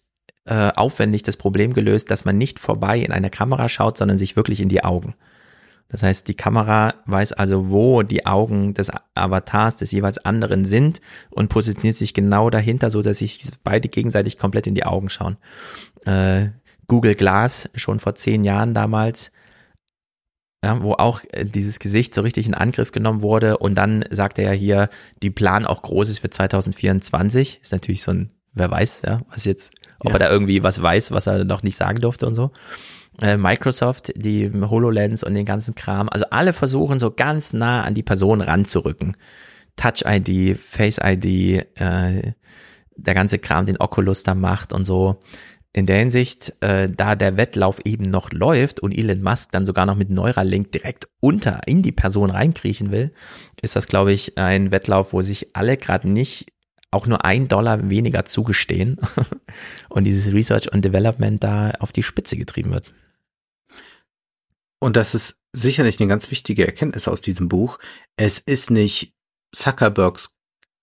äh, 0.45 0.71
aufwendig 0.75 1.23
das 1.23 1.37
Problem 1.37 1.73
gelöst, 1.73 2.11
dass 2.11 2.25
man 2.25 2.37
nicht 2.37 2.59
vorbei 2.59 2.99
in 2.99 3.11
eine 3.11 3.29
Kamera 3.29 3.67
schaut, 3.69 3.97
sondern 3.97 4.17
sich 4.17 4.35
wirklich 4.35 4.61
in 4.61 4.69
die 4.69 4.83
Augen. 4.83 5.15
Das 5.87 6.01
heißt, 6.01 6.27
die 6.27 6.33
Kamera 6.33 6.95
weiß 7.05 7.33
also, 7.33 7.69
wo 7.69 8.01
die 8.01 8.25
Augen 8.25 8.73
des 8.73 8.91
Avatars 9.13 9.77
des 9.77 9.91
jeweils 9.91 10.17
anderen 10.17 10.65
sind 10.65 10.99
und 11.29 11.49
positioniert 11.49 11.95
sich 11.95 12.13
genau 12.13 12.49
dahinter, 12.49 12.89
so 12.89 13.01
dass 13.01 13.19
sich 13.19 13.43
beide 13.63 13.87
gegenseitig 13.87 14.37
komplett 14.37 14.65
in 14.67 14.75
die 14.75 14.85
Augen 14.85 15.09
schauen. 15.09 15.37
Äh, 16.05 16.47
Google 16.87 17.15
Glass 17.15 17.69
schon 17.75 17.99
vor 17.99 18.15
zehn 18.15 18.43
Jahren 18.43 18.73
damals, 18.73 19.31
ja, 20.63 20.81
wo 20.83 20.93
auch 20.93 21.21
äh, 21.31 21.45
dieses 21.45 21.79
Gesicht 21.79 22.15
so 22.15 22.21
richtig 22.21 22.47
in 22.47 22.55
Angriff 22.55 22.91
genommen 22.91 23.21
wurde 23.21 23.57
und 23.57 23.75
dann 23.75 24.03
sagt 24.09 24.39
er 24.39 24.45
ja 24.45 24.51
hier, 24.51 24.89
die 25.21 25.29
Plan 25.29 25.65
auch 25.65 25.83
groß 25.83 26.09
ist 26.09 26.19
für 26.19 26.29
2024, 26.29 27.59
ist 27.61 27.71
natürlich 27.71 28.01
so 28.01 28.11
ein, 28.11 28.33
wer 28.53 28.71
weiß, 28.71 29.03
ja, 29.05 29.21
was 29.29 29.45
jetzt, 29.45 29.71
ob 30.05 30.13
ja. 30.13 30.15
er 30.15 30.19
da 30.19 30.29
irgendwie 30.31 30.63
was 30.63 30.81
weiß, 30.81 31.11
was 31.11 31.27
er 31.27 31.43
noch 31.43 31.63
nicht 31.63 31.77
sagen 31.77 31.99
durfte 31.99 32.25
und 32.25 32.35
so. 32.35 32.51
Äh, 33.21 33.37
Microsoft, 33.37 34.11
die 34.15 34.51
HoloLens 34.51 35.23
und 35.23 35.33
den 35.33 35.45
ganzen 35.45 35.75
Kram, 35.75 36.09
also 36.09 36.25
alle 36.31 36.53
versuchen 36.53 36.99
so 36.99 37.11
ganz 37.11 37.53
nah 37.53 37.83
an 37.83 37.93
die 37.93 38.03
Person 38.03 38.41
ranzurücken. 38.41 39.15
Touch 39.75 40.03
ID, 40.05 40.59
Face 40.59 40.99
ID, 41.03 41.65
äh, 41.75 42.33
der 42.97 43.13
ganze 43.13 43.39
Kram, 43.39 43.65
den 43.65 43.79
Oculus 43.79 44.23
da 44.23 44.35
macht 44.35 44.73
und 44.73 44.85
so 44.85 45.19
in 45.75 45.85
der 45.85 45.99
Hinsicht, 45.99 46.53
äh, 46.61 46.89
da 46.89 47.15
der 47.15 47.35
Wettlauf 47.35 47.81
eben 47.83 48.03
noch 48.03 48.31
läuft 48.31 48.79
und 48.79 48.97
Elon 48.97 49.21
Musk 49.21 49.51
dann 49.51 49.65
sogar 49.65 49.85
noch 49.85 49.97
mit 49.97 50.09
Neuralink 50.09 50.71
direkt 50.71 51.09
unter 51.19 51.59
in 51.65 51.81
die 51.81 51.91
Person 51.91 52.29
reinkriechen 52.29 52.91
will, 52.91 53.11
ist 53.61 53.75
das, 53.75 53.87
glaube 53.87 54.13
ich, 54.13 54.37
ein 54.37 54.71
Wettlauf, 54.71 55.11
wo 55.11 55.21
sich 55.21 55.53
alle 55.53 55.75
gerade 55.75 56.09
nicht 56.09 56.47
auch 56.95 57.07
nur 57.07 57.23
ein 57.25 57.47
Dollar 57.47 57.89
weniger 57.89 58.25
zugestehen 58.25 58.97
und 59.89 60.05
dieses 60.05 60.33
Research 60.33 60.71
und 60.71 60.83
Development 60.83 61.43
da 61.43 61.71
auf 61.79 61.91
die 61.91 62.03
Spitze 62.03 62.37
getrieben 62.37 62.71
wird. 62.71 62.91
Und 64.79 64.97
das 64.97 65.15
ist 65.15 65.41
sicherlich 65.53 65.99
eine 65.99 66.09
ganz 66.09 66.31
wichtige 66.31 66.65
Erkenntnis 66.65 67.07
aus 67.07 67.21
diesem 67.21 67.49
Buch. 67.49 67.79
Es 68.17 68.39
ist 68.39 68.71
nicht 68.71 69.13
Zuckerbergs 69.53 70.37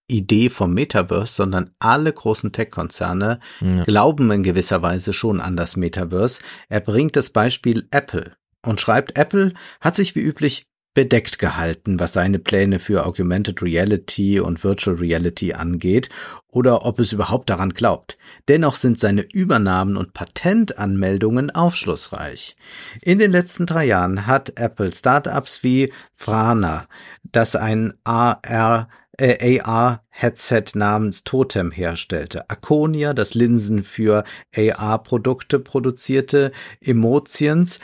Idee 0.09 0.51
vom 0.51 0.75
Metaverse, 0.75 1.33
sondern 1.33 1.71
alle 1.79 2.13
großen 2.13 2.53
Tech-Konzerne 2.53 3.41
ja. 3.61 3.85
glauben 3.85 4.31
in 4.31 4.43
gewisser 4.43 4.83
Weise 4.83 5.13
schon 5.13 5.41
an 5.41 5.57
das 5.57 5.77
Metaverse. 5.77 6.43
Er 6.69 6.81
bringt 6.81 7.17
das 7.17 7.31
Beispiel 7.31 7.89
Apple 7.91 8.37
und 8.65 8.81
schreibt, 8.81 9.17
Apple 9.17 9.55
hat 9.81 9.97
sich 9.97 10.15
wie 10.15 10.21
üblich 10.21 10.67
bedeckt 10.95 11.39
gehalten, 11.39 11.99
was 11.99 12.13
seine 12.13 12.39
Pläne 12.39 12.79
für 12.79 13.07
Augmented 13.07 13.63
Reality 13.63 14.41
und 14.41 14.63
Virtual 14.63 14.97
Reality 14.97 15.55
angeht 15.55 16.09
oder 16.49 16.85
ob 16.85 16.99
es 16.99 17.13
überhaupt 17.13 17.49
daran 17.49 17.71
glaubt. 17.71 18.19
Dennoch 18.49 18.75
sind 18.75 19.01
seine 19.01 19.23
Übernahmen 19.33 19.97
und 19.97 20.13
Patentanmeldungen 20.13 21.51
aufschlussreich. 21.51 22.57
In 23.01 23.19
den 23.19 23.33
letzten 23.33 23.67
drei 23.67 23.87
Jahren 23.87 24.27
hat 24.27 24.53
Apple 24.57 24.93
Startups 24.93 25.63
wie 25.63 25.91
Frana, 26.15 26.87
das 27.23 27.57
ein 27.57 27.95
AR 28.05 28.89
äh, 29.19 29.61
AR-Headset 29.61 30.65
namens 30.75 31.25
Totem 31.25 31.71
herstellte. 31.71 32.49
Akonia, 32.49 33.15
das 33.15 33.35
Linsen 33.35 33.85
für 33.85 34.25
AR-Produkte 34.57 35.59
produzierte, 35.59 36.53
Emotions, 36.81 37.79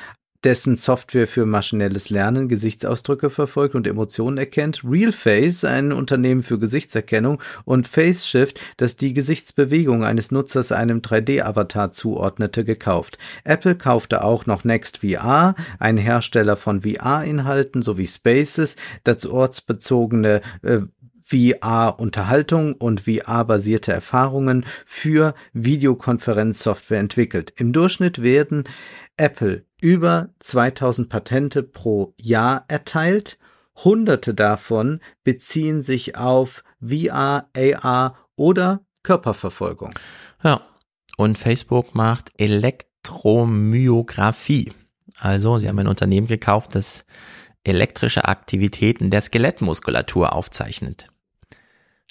dessen 0.45 0.77
Software 0.77 1.27
für 1.27 1.47
maschinelles 1.47 2.11
Lernen 2.11 2.49
Gesichtsausdrücke 2.49 3.31
verfolgt 3.31 3.75
und 3.75 3.87
Emotionen 3.87 4.39
erkennt, 4.39 4.83
RealFace, 4.85 5.65
ein 5.65 5.93
Unternehmen 5.93 6.43
für 6.43 6.59
Gesichtserkennung, 6.59 7.43
und 7.65 7.89
FaceShift, 7.89 8.61
das 8.77 8.97
die 8.97 9.15
Gesichtsbewegung 9.15 10.05
eines 10.05 10.31
Nutzers 10.31 10.73
einem 10.73 11.01
3D-Avatar 11.01 11.93
zuordnete, 11.93 12.65
gekauft. 12.65 13.19
Apple 13.45 13.75
kaufte 13.75 14.23
auch 14.23 14.47
noch 14.47 14.65
Next 14.65 14.99
VR, 14.99 15.55
ein 15.79 15.97
Hersteller 15.97 16.57
von 16.57 16.83
VR-Inhalten 16.83 17.83
sowie 17.83 18.07
Spaces, 18.07 18.77
das 19.05 19.27
ortsbezogene 19.27 20.41
äh, 20.63 20.81
VR-Unterhaltung 21.29 22.75
und 22.75 23.03
VR-basierte 23.03 23.93
Erfahrungen 23.93 24.65
für 24.87 25.35
Videokonferenzsoftware 25.53 27.01
entwickelt. 27.01 27.53
Im 27.57 27.73
Durchschnitt 27.75 28.23
werden 28.23 28.65
Apple 29.19 29.68
über 29.81 30.29
2000 30.41 31.09
Patente 31.09 31.63
pro 31.63 32.13
Jahr 32.21 32.65
erteilt. 32.69 33.39
Hunderte 33.77 34.35
davon 34.35 35.01
beziehen 35.25 35.81
sich 35.83 36.17
auf 36.17 36.63
VR, 36.81 37.49
AR 37.57 38.19
oder 38.37 38.83
Körperverfolgung. 39.03 39.95
Ja, 40.43 40.61
und 41.17 41.39
Facebook 41.39 41.95
macht 41.95 42.33
Elektromyographie. 42.37 44.75
Also, 45.19 45.57
sie 45.59 45.69
haben 45.69 45.79
ein 45.79 45.89
Unternehmen 45.89 46.27
gekauft, 46.27 46.75
das 46.75 47.07
elektrische 47.65 48.27
Aktivitäten 48.27 49.11
der 49.11 49.21
Skelettmuskulatur 49.21 50.33
aufzeichnet. 50.33 51.09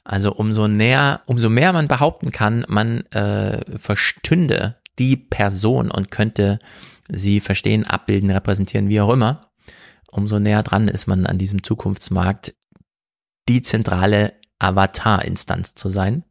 Also 0.03 0.33
umso 0.33 0.67
näher, 0.69 1.21
umso 1.25 1.49
mehr 1.49 1.73
man 1.73 1.89
behaupten 1.89 2.31
kann, 2.31 2.65
man 2.69 3.01
äh, 3.07 3.77
verstünde 3.77 4.77
die 4.99 5.17
Person 5.17 5.91
und 5.91 6.11
könnte 6.11 6.59
sie 7.09 7.39
verstehen, 7.39 7.85
abbilden, 7.85 8.29
repräsentieren, 8.29 8.89
wie 8.89 9.01
auch 9.01 9.11
immer, 9.11 9.41
umso 10.11 10.39
näher 10.39 10.63
dran 10.63 10.87
ist 10.87 11.07
man 11.07 11.25
an 11.25 11.37
diesem 11.37 11.63
Zukunftsmarkt, 11.63 12.55
die 13.49 13.61
zentrale 13.61 14.33
Avatar-Instanz 14.59 15.75
zu 15.75 15.89
sein. 15.89 16.23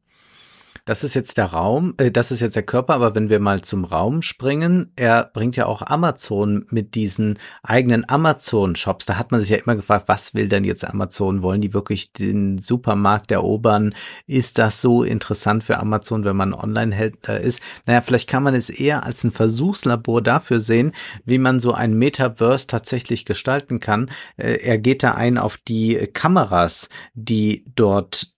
Das 0.87 1.03
ist 1.03 1.15
jetzt 1.15 1.37
der 1.37 1.47
Raum, 1.47 1.95
äh, 1.97 2.13
das 2.13 2.31
ist 2.31 2.39
jetzt 2.39 2.55
der 2.55 2.63
Körper, 2.63 2.95
aber 2.95 3.17
wenn 3.17 3.29
wir 3.29 3.41
mal 3.41 3.61
zum 3.63 3.85
Raum 3.85 4.23
springen, 4.23 4.93
er 4.95 5.29
bringt 5.35 5.57
ja 5.57 5.67
auch 5.67 5.83
Amazon 5.83 6.65
mit 6.71 6.95
diesen 6.95 7.41
eigenen 7.65 8.09
Amazon-Shops. 8.09 9.05
Da 9.05 9.19
hat 9.19 9.33
man 9.33 9.41
sich 9.41 9.51
ja 9.51 9.57
immer 9.57 9.75
gefragt, 9.75 10.07
was 10.07 10.33
will 10.33 10.49
denn 10.49 10.63
jetzt 10.63 10.85
Amazon? 10.85 11.43
Wollen 11.43 11.61
die 11.61 11.75
wirklich 11.75 12.13
den 12.13 12.59
Supermarkt 12.59 13.33
erobern? 13.33 13.97
Ist 14.29 14.59
das 14.59 14.81
so 14.81 15.03
interessant 15.03 15.65
für 15.65 15.79
Amazon, 15.79 16.25
wenn 16.25 16.37
man 16.37 16.55
Online-Händler 16.55 17.41
ist? 17.41 17.61
Naja, 17.87 18.01
vielleicht 18.01 18.29
kann 18.29 18.45
man 18.45 18.55
es 18.55 18.71
eher 18.71 19.03
als 19.03 19.25
ein 19.25 19.33
Versuchslabor 19.33 20.23
dafür 20.23 20.61
sehen, 20.61 20.93
wie 21.25 21.39
man 21.39 21.59
so 21.59 21.73
ein 21.73 21.95
Metaverse 21.95 22.69
tatsächlich 22.69 23.25
gestalten 23.25 23.81
kann. 23.81 24.09
Äh, 24.37 24.59
er 24.63 24.79
geht 24.79 25.03
da 25.03 25.15
ein 25.15 25.37
auf 25.37 25.57
die 25.57 26.09
Kameras, 26.13 26.89
die 27.15 27.65
dort 27.75 28.36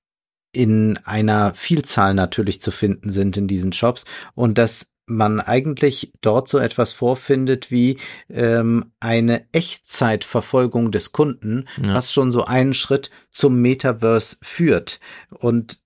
in 0.58 0.98
einer 1.04 1.54
Vielzahl 1.54 2.14
natürlich 2.14 2.60
zu 2.60 2.72
finden 2.72 3.10
sind 3.10 3.36
in 3.36 3.46
diesen 3.46 3.72
Shops 3.72 4.04
und 4.34 4.58
dass 4.58 4.90
man 5.06 5.38
eigentlich 5.38 6.12
dort 6.20 6.48
so 6.48 6.58
etwas 6.58 6.92
vorfindet 6.92 7.70
wie 7.70 7.98
ähm, 8.28 8.90
eine 8.98 9.46
Echtzeitverfolgung 9.52 10.90
des 10.90 11.12
Kunden, 11.12 11.66
ja. 11.80 11.94
was 11.94 12.12
schon 12.12 12.32
so 12.32 12.44
einen 12.44 12.74
Schritt 12.74 13.10
zum 13.30 13.62
Metaverse 13.62 14.38
führt. 14.42 14.98
Und 15.30 15.78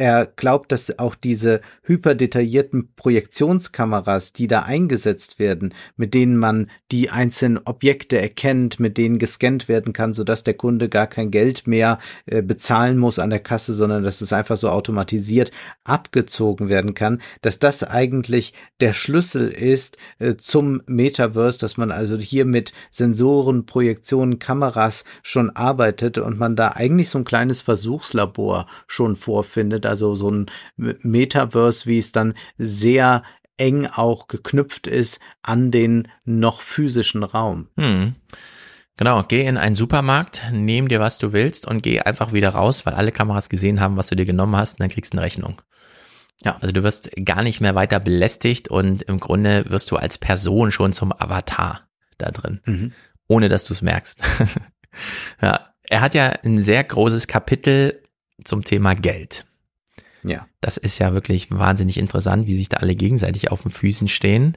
er 0.00 0.24
glaubt, 0.24 0.72
dass 0.72 0.98
auch 0.98 1.14
diese 1.14 1.60
hyperdetaillierten 1.82 2.94
Projektionskameras, 2.96 4.32
die 4.32 4.46
da 4.46 4.62
eingesetzt 4.62 5.38
werden, 5.38 5.74
mit 5.96 6.14
denen 6.14 6.38
man 6.38 6.70
die 6.90 7.10
einzelnen 7.10 7.58
Objekte 7.66 8.18
erkennt, 8.18 8.80
mit 8.80 8.96
denen 8.96 9.18
gescannt 9.18 9.68
werden 9.68 9.92
kann, 9.92 10.14
sodass 10.14 10.42
der 10.42 10.54
Kunde 10.54 10.88
gar 10.88 11.06
kein 11.06 11.30
Geld 11.30 11.66
mehr 11.66 11.98
äh, 12.24 12.40
bezahlen 12.40 12.96
muss 12.96 13.18
an 13.18 13.28
der 13.28 13.40
Kasse, 13.40 13.74
sondern 13.74 14.02
dass 14.02 14.22
es 14.22 14.32
einfach 14.32 14.56
so 14.56 14.70
automatisiert 14.70 15.52
abgezogen 15.84 16.70
werden 16.70 16.94
kann, 16.94 17.20
dass 17.42 17.58
das 17.58 17.82
eigentlich 17.82 18.54
der 18.80 18.94
Schlüssel 18.94 19.48
ist 19.48 19.98
äh, 20.18 20.36
zum 20.36 20.80
Metaverse, 20.86 21.58
dass 21.58 21.76
man 21.76 21.92
also 21.92 22.16
hier 22.16 22.46
mit 22.46 22.72
Sensoren, 22.90 23.66
Projektionen, 23.66 24.38
Kameras 24.38 25.04
schon 25.22 25.50
arbeitet 25.50 26.16
und 26.16 26.38
man 26.38 26.56
da 26.56 26.68
eigentlich 26.68 27.10
so 27.10 27.18
ein 27.18 27.24
kleines 27.24 27.60
Versuchslabor 27.60 28.66
schon 28.86 29.14
vorfindet 29.14 29.89
also 29.90 30.14
so 30.14 30.30
ein 30.30 30.46
Metaverse, 30.76 31.86
wie 31.86 31.98
es 31.98 32.12
dann 32.12 32.34
sehr 32.56 33.22
eng 33.58 33.86
auch 33.86 34.28
geknüpft 34.28 34.86
ist 34.86 35.20
an 35.42 35.70
den 35.70 36.08
noch 36.24 36.62
physischen 36.62 37.22
Raum. 37.22 37.68
Hm. 37.76 38.14
Genau, 38.96 39.22
geh 39.26 39.46
in 39.46 39.56
einen 39.56 39.74
Supermarkt, 39.74 40.42
nehm 40.52 40.88
dir 40.88 41.00
was 41.00 41.18
du 41.18 41.32
willst 41.32 41.66
und 41.66 41.82
geh 41.82 42.00
einfach 42.00 42.32
wieder 42.32 42.50
raus, 42.50 42.84
weil 42.86 42.94
alle 42.94 43.12
Kameras 43.12 43.48
gesehen 43.48 43.80
haben, 43.80 43.96
was 43.96 44.08
du 44.08 44.16
dir 44.16 44.26
genommen 44.26 44.56
hast, 44.56 44.74
und 44.74 44.80
dann 44.80 44.90
kriegst 44.90 45.12
du 45.12 45.18
eine 45.18 45.24
Rechnung. 45.24 45.60
Ja. 46.44 46.56
Also 46.60 46.72
du 46.72 46.82
wirst 46.82 47.10
gar 47.24 47.42
nicht 47.42 47.60
mehr 47.60 47.74
weiter 47.74 48.00
belästigt 48.00 48.68
und 48.68 49.02
im 49.02 49.20
Grunde 49.20 49.64
wirst 49.68 49.90
du 49.90 49.96
als 49.96 50.18
Person 50.18 50.70
schon 50.72 50.92
zum 50.92 51.12
Avatar 51.12 51.88
da 52.18 52.30
drin, 52.30 52.60
mhm. 52.64 52.92
ohne 53.26 53.48
dass 53.48 53.64
du 53.64 53.72
es 53.72 53.82
merkst. 53.82 54.22
ja, 55.42 55.74
er 55.82 56.00
hat 56.00 56.14
ja 56.14 56.30
ein 56.44 56.58
sehr 56.58 56.84
großes 56.84 57.26
Kapitel 57.26 58.02
zum 58.44 58.64
Thema 58.64 58.94
Geld. 58.94 59.46
Ja. 60.22 60.46
Das 60.60 60.76
ist 60.76 60.98
ja 60.98 61.12
wirklich 61.14 61.50
wahnsinnig 61.50 61.98
interessant, 61.98 62.46
wie 62.46 62.54
sich 62.54 62.68
da 62.68 62.78
alle 62.78 62.94
gegenseitig 62.94 63.50
auf 63.50 63.62
den 63.62 63.70
Füßen 63.70 64.08
stehen. 64.08 64.56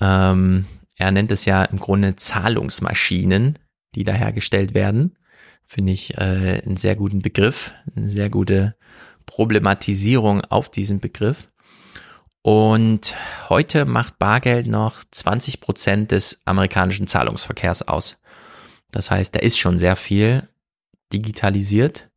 Ähm, 0.00 0.66
er 0.96 1.10
nennt 1.10 1.30
es 1.30 1.44
ja 1.44 1.64
im 1.64 1.78
Grunde 1.78 2.16
Zahlungsmaschinen, 2.16 3.58
die 3.94 4.04
da 4.04 4.12
hergestellt 4.12 4.74
werden. 4.74 5.16
Finde 5.64 5.92
ich 5.92 6.16
äh, 6.18 6.62
einen 6.64 6.76
sehr 6.76 6.96
guten 6.96 7.20
Begriff, 7.20 7.72
eine 7.94 8.08
sehr 8.08 8.28
gute 8.28 8.74
Problematisierung 9.26 10.42
auf 10.42 10.70
diesen 10.70 11.00
Begriff. 11.00 11.46
Und 12.42 13.16
heute 13.48 13.84
macht 13.84 14.18
Bargeld 14.18 14.66
noch 14.66 15.04
20 15.10 15.60
Prozent 15.60 16.10
des 16.10 16.40
amerikanischen 16.46 17.06
Zahlungsverkehrs 17.06 17.82
aus. 17.82 18.18
Das 18.90 19.10
heißt, 19.10 19.34
da 19.34 19.40
ist 19.40 19.58
schon 19.58 19.78
sehr 19.78 19.94
viel 19.94 20.48
digitalisiert 21.12 22.09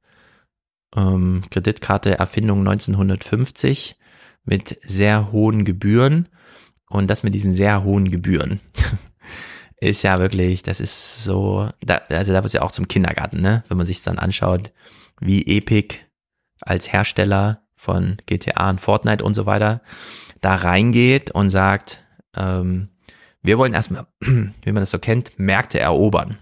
ähm, 0.96 1.44
Kreditkarte 1.50 2.18
Erfindung 2.20 2.60
1950 2.60 3.98
mit 4.44 4.80
sehr 4.84 5.32
hohen 5.32 5.66
Gebühren. 5.66 6.30
Und 6.90 7.10
das 7.10 7.24
mit 7.24 7.34
diesen 7.34 7.54
sehr 7.54 7.84
hohen 7.84 8.12
Gebühren 8.12 8.60
ist 9.78 10.04
ja 10.04 10.20
wirklich, 10.20 10.62
das 10.64 10.80
ist 10.80 11.24
so, 11.24 11.70
da, 11.82 12.02
also 12.10 12.34
da 12.34 12.44
wird 12.44 12.54
ja 12.54 12.62
auch 12.62 12.72
zum 12.72 12.88
Kindergarten, 12.88 13.42
ne? 13.42 13.64
Wenn 13.68 13.78
man 13.78 13.88
sich 13.88 14.02
dann 14.04 14.20
anschaut, 14.20 14.72
wie 15.20 15.58
Epic 15.58 15.98
als 16.62 16.92
Hersteller 16.92 17.64
von 17.74 18.18
GTA 18.28 18.70
und 18.70 18.80
Fortnite 18.80 19.24
und 19.24 19.34
so 19.34 19.46
weiter 19.46 19.82
da 20.40 20.56
reingeht 20.56 21.32
und 21.32 21.50
sagt, 21.50 22.04
ähm, 22.36 22.90
wir 23.42 23.58
wollen 23.58 23.74
erstmal, 23.74 24.08
wie 24.20 24.72
man 24.72 24.82
das 24.82 24.92
so 24.92 25.00
kennt, 25.00 25.38
Märkte 25.40 25.80
erobern. 25.80 26.38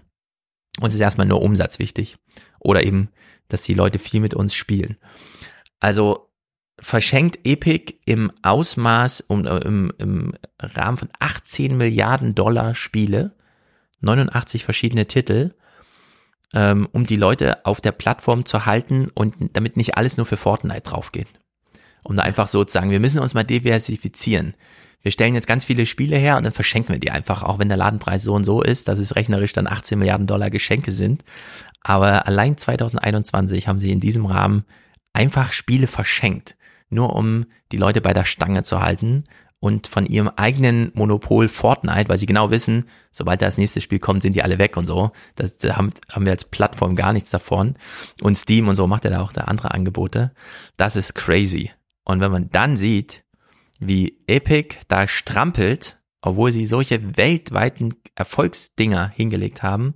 Uns 0.80 0.94
ist 0.94 1.00
erstmal 1.00 1.26
nur 1.26 1.42
Umsatz 1.42 1.78
wichtig. 1.78 2.18
Oder 2.60 2.84
eben 2.84 3.10
dass 3.52 3.62
die 3.62 3.74
Leute 3.74 3.98
viel 3.98 4.20
mit 4.20 4.34
uns 4.34 4.54
spielen. 4.54 4.96
Also 5.80 6.28
verschenkt 6.78 7.38
Epic 7.44 7.94
im 8.04 8.32
Ausmaß 8.42 9.22
um, 9.22 9.46
im, 9.46 9.92
im 9.98 10.32
Rahmen 10.58 10.96
von 10.96 11.08
18 11.18 11.76
Milliarden 11.76 12.34
Dollar 12.34 12.74
Spiele, 12.74 13.32
89 14.00 14.64
verschiedene 14.64 15.06
Titel, 15.06 15.54
ähm, 16.54 16.88
um 16.92 17.06
die 17.06 17.16
Leute 17.16 17.64
auf 17.64 17.80
der 17.80 17.92
Plattform 17.92 18.44
zu 18.44 18.66
halten 18.66 19.08
und 19.14 19.34
damit 19.52 19.76
nicht 19.76 19.96
alles 19.96 20.16
nur 20.16 20.26
für 20.26 20.36
Fortnite 20.36 20.82
draufgeht. 20.82 21.28
Um 22.02 22.16
da 22.16 22.24
einfach 22.24 22.48
so 22.48 22.64
zu 22.64 22.72
sagen, 22.72 22.90
wir 22.90 23.00
müssen 23.00 23.20
uns 23.20 23.34
mal 23.34 23.44
diversifizieren. 23.44 24.54
Wir 25.02 25.12
stellen 25.12 25.34
jetzt 25.34 25.46
ganz 25.46 25.64
viele 25.64 25.86
Spiele 25.86 26.16
her 26.16 26.36
und 26.36 26.44
dann 26.44 26.52
verschenken 26.52 26.94
wir 26.94 27.00
die 27.00 27.10
einfach, 27.10 27.42
auch 27.42 27.58
wenn 27.58 27.68
der 27.68 27.76
Ladenpreis 27.76 28.22
so 28.22 28.34
und 28.34 28.44
so 28.44 28.62
ist, 28.62 28.88
dass 28.88 28.98
es 28.98 29.16
rechnerisch 29.16 29.52
dann 29.52 29.66
18 29.66 29.98
Milliarden 29.98 30.26
Dollar 30.26 30.50
Geschenke 30.50 30.92
sind. 30.92 31.24
Aber 31.84 32.26
allein 32.26 32.56
2021 32.56 33.68
haben 33.68 33.78
sie 33.78 33.90
in 33.90 34.00
diesem 34.00 34.26
Rahmen 34.26 34.64
einfach 35.12 35.52
Spiele 35.52 35.86
verschenkt, 35.86 36.56
nur 36.88 37.14
um 37.14 37.46
die 37.72 37.76
Leute 37.76 38.00
bei 38.00 38.12
der 38.12 38.24
Stange 38.24 38.62
zu 38.62 38.80
halten 38.80 39.24
und 39.62 39.86
von 39.86 40.06
ihrem 40.06 40.28
eigenen 40.28 40.90
Monopol 40.94 41.46
Fortnite, 41.46 42.08
weil 42.08 42.18
sie 42.18 42.26
genau 42.26 42.50
wissen, 42.50 42.86
sobald 43.12 43.42
das 43.42 43.58
nächste 43.58 43.80
Spiel 43.80 44.00
kommt, 44.00 44.22
sind 44.22 44.34
die 44.34 44.42
alle 44.42 44.58
weg 44.58 44.76
und 44.76 44.86
so. 44.86 45.12
Das, 45.36 45.56
da 45.56 45.76
haben, 45.76 45.90
haben 46.10 46.24
wir 46.24 46.32
als 46.32 46.44
Plattform 46.44 46.96
gar 46.96 47.12
nichts 47.12 47.30
davon. 47.30 47.76
Und 48.20 48.36
Steam 48.36 48.66
und 48.66 48.74
so 48.74 48.88
macht 48.88 49.04
ja 49.04 49.10
da 49.10 49.20
auch 49.20 49.32
da 49.32 49.42
andere 49.42 49.70
Angebote. 49.70 50.32
Das 50.76 50.96
ist 50.96 51.14
crazy. 51.14 51.70
Und 52.04 52.20
wenn 52.20 52.32
man 52.32 52.50
dann 52.50 52.76
sieht, 52.76 53.24
wie 53.78 54.18
Epic 54.26 54.78
da 54.88 55.06
strampelt, 55.06 56.00
obwohl 56.22 56.50
sie 56.50 56.66
solche 56.66 57.16
weltweiten 57.16 57.94
Erfolgsdinger 58.16 59.12
hingelegt 59.14 59.62
haben, 59.62 59.94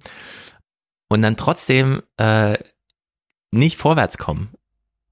und 1.09 1.23
dann 1.23 1.37
trotzdem 1.37 2.03
äh, 2.17 2.59
nicht 3.51 3.79
vorwärts 3.79 4.19
kommen. 4.19 4.51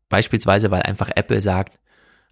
Beispielsweise, 0.08 0.70
weil 0.70 0.82
einfach 0.82 1.10
Apple 1.14 1.40
sagt, 1.40 1.78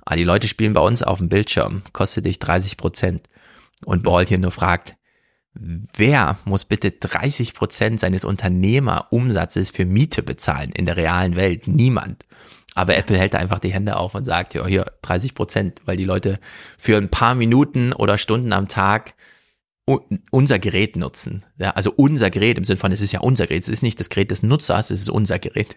ah, 0.05 0.16
die 0.16 0.24
Leute 0.24 0.48
spielen 0.48 0.72
bei 0.72 0.80
uns 0.80 1.02
auf 1.02 1.18
dem 1.18 1.28
Bildschirm, 1.28 1.82
kostet 1.93 2.26
dich 2.26 2.39
30 2.39 2.76
Prozent. 2.76 3.28
Und 3.84 4.05
Ball 4.05 4.26
hier 4.26 4.39
nur 4.39 4.52
fragt, 4.52 4.97
wer 5.55 6.39
muss 6.44 6.64
bitte 6.64 6.93
30 6.93 7.55
Prozent 7.55 8.01
seines 8.01 8.24
Unternehmerumsatzes 8.24 9.70
für 9.70 9.84
Miete 9.84 10.22
bezahlen 10.22 10.70
in 10.72 10.86
der 10.86 10.97
realen 10.97 11.36
Welt? 11.36 11.66
Niemand. 11.66 12.24
Aber 12.74 12.97
Apple 12.97 13.18
hält 13.18 13.34
da 13.34 13.39
einfach 13.39 13.59
die 13.59 13.72
Hände 13.72 13.97
auf 13.97 14.14
und 14.14 14.24
sagt, 14.24 14.55
ja, 14.55 14.66
hier 14.66 14.93
30 15.02 15.34
Prozent, 15.34 15.82
weil 15.84 15.97
die 15.97 16.05
Leute 16.05 16.39
für 16.78 16.97
ein 16.97 17.10
paar 17.10 17.34
Minuten 17.34 17.93
oder 17.93 18.16
Stunden 18.16 18.52
am 18.52 18.68
Tag 18.68 19.14
unser 19.86 20.59
Gerät 20.59 20.96
nutzen. 20.96 21.44
Ja, 21.59 21.70
also 21.70 21.92
unser 21.94 22.30
Gerät 22.30 22.59
im 22.59 22.64
Sinne 22.64 22.78
von, 22.78 22.92
es 22.92 23.00
ist 23.00 23.12
ja 23.12 23.20
unser 23.20 23.46
Gerät. 23.46 23.62
Es 23.62 23.68
ist 23.68 23.82
nicht 23.82 23.98
das 23.98 24.09
Gerät 24.09 24.30
des 24.30 24.42
Nutzers, 24.42 24.90
es 24.90 25.02
ist 25.02 25.10
unser 25.10 25.38
Gerät. 25.38 25.76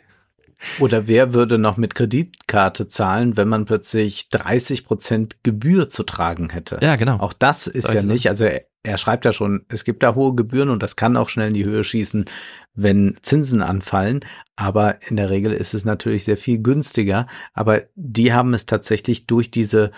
Oder 0.80 1.08
wer 1.08 1.34
würde 1.34 1.58
noch 1.58 1.78
mit 1.78 1.96
Kreditkarte 1.96 2.88
zahlen, 2.88 3.36
wenn 3.36 3.48
man 3.48 3.66
plötzlich 3.66 4.30
30 4.30 4.86
Prozent 4.86 5.44
Gebühr 5.44 5.90
zu 5.90 6.04
tragen 6.04 6.50
hätte? 6.50 6.80
Ja, 6.82 6.96
genau. 6.96 7.18
Auch 7.18 7.34
das 7.34 7.68
ist 7.68 7.84
Solche 7.88 7.98
ja 7.98 8.04
nicht, 8.04 8.30
also 8.30 8.46
er, 8.46 8.66
er 8.84 8.98
schreibt 8.98 9.26
ja 9.26 9.32
schon, 9.32 9.66
es 9.68 9.84
gibt 9.84 10.04
da 10.04 10.16
hohe 10.16 10.36
Gebühren 10.36 10.70
und 10.70 10.82
das 10.82 10.96
kann 10.96 11.18
auch 11.18 11.30
schnell 11.30 11.50
in 11.50 11.54
die 11.54 11.66
Höhe 11.66 11.84
schießen, 11.84 12.26
wenn 12.74 13.18
Zinsen 13.22 13.62
anfallen. 13.62 14.22
Aber 14.56 15.00
in 15.10 15.18
der 15.18 15.30
Regel 15.30 15.52
ist 15.52 15.74
es 15.74 15.84
natürlich 15.84 16.24
sehr 16.24 16.38
viel 16.38 16.60
günstiger. 16.60 17.26
Aber 17.54 17.84
die 17.96 18.32
haben 18.32 18.54
es 18.54 18.66
tatsächlich 18.66 19.26
durch 19.26 19.52
diese 19.52 19.92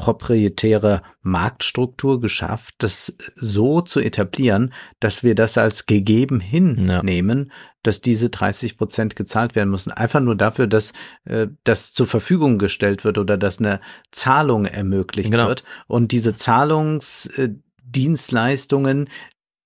proprietäre 0.00 1.02
Marktstruktur 1.20 2.20
geschafft, 2.20 2.76
das 2.78 3.14
so 3.34 3.82
zu 3.82 4.00
etablieren, 4.00 4.72
dass 4.98 5.22
wir 5.22 5.34
das 5.34 5.58
als 5.58 5.84
gegeben 5.84 6.40
hinnehmen, 6.40 7.50
ja. 7.50 7.54
dass 7.82 8.00
diese 8.00 8.30
30 8.30 8.78
Prozent 8.78 9.14
gezahlt 9.14 9.54
werden 9.54 9.68
müssen. 9.68 9.92
Einfach 9.92 10.20
nur 10.20 10.36
dafür, 10.36 10.66
dass 10.66 10.94
äh, 11.24 11.48
das 11.64 11.92
zur 11.92 12.06
Verfügung 12.06 12.56
gestellt 12.56 13.04
wird 13.04 13.18
oder 13.18 13.36
dass 13.36 13.58
eine 13.58 13.80
Zahlung 14.10 14.64
ermöglicht 14.64 15.30
genau. 15.30 15.48
wird. 15.48 15.64
Und 15.86 16.12
diese 16.12 16.34
Zahlungsdienstleistungen, 16.34 19.10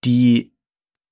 die 0.05 0.54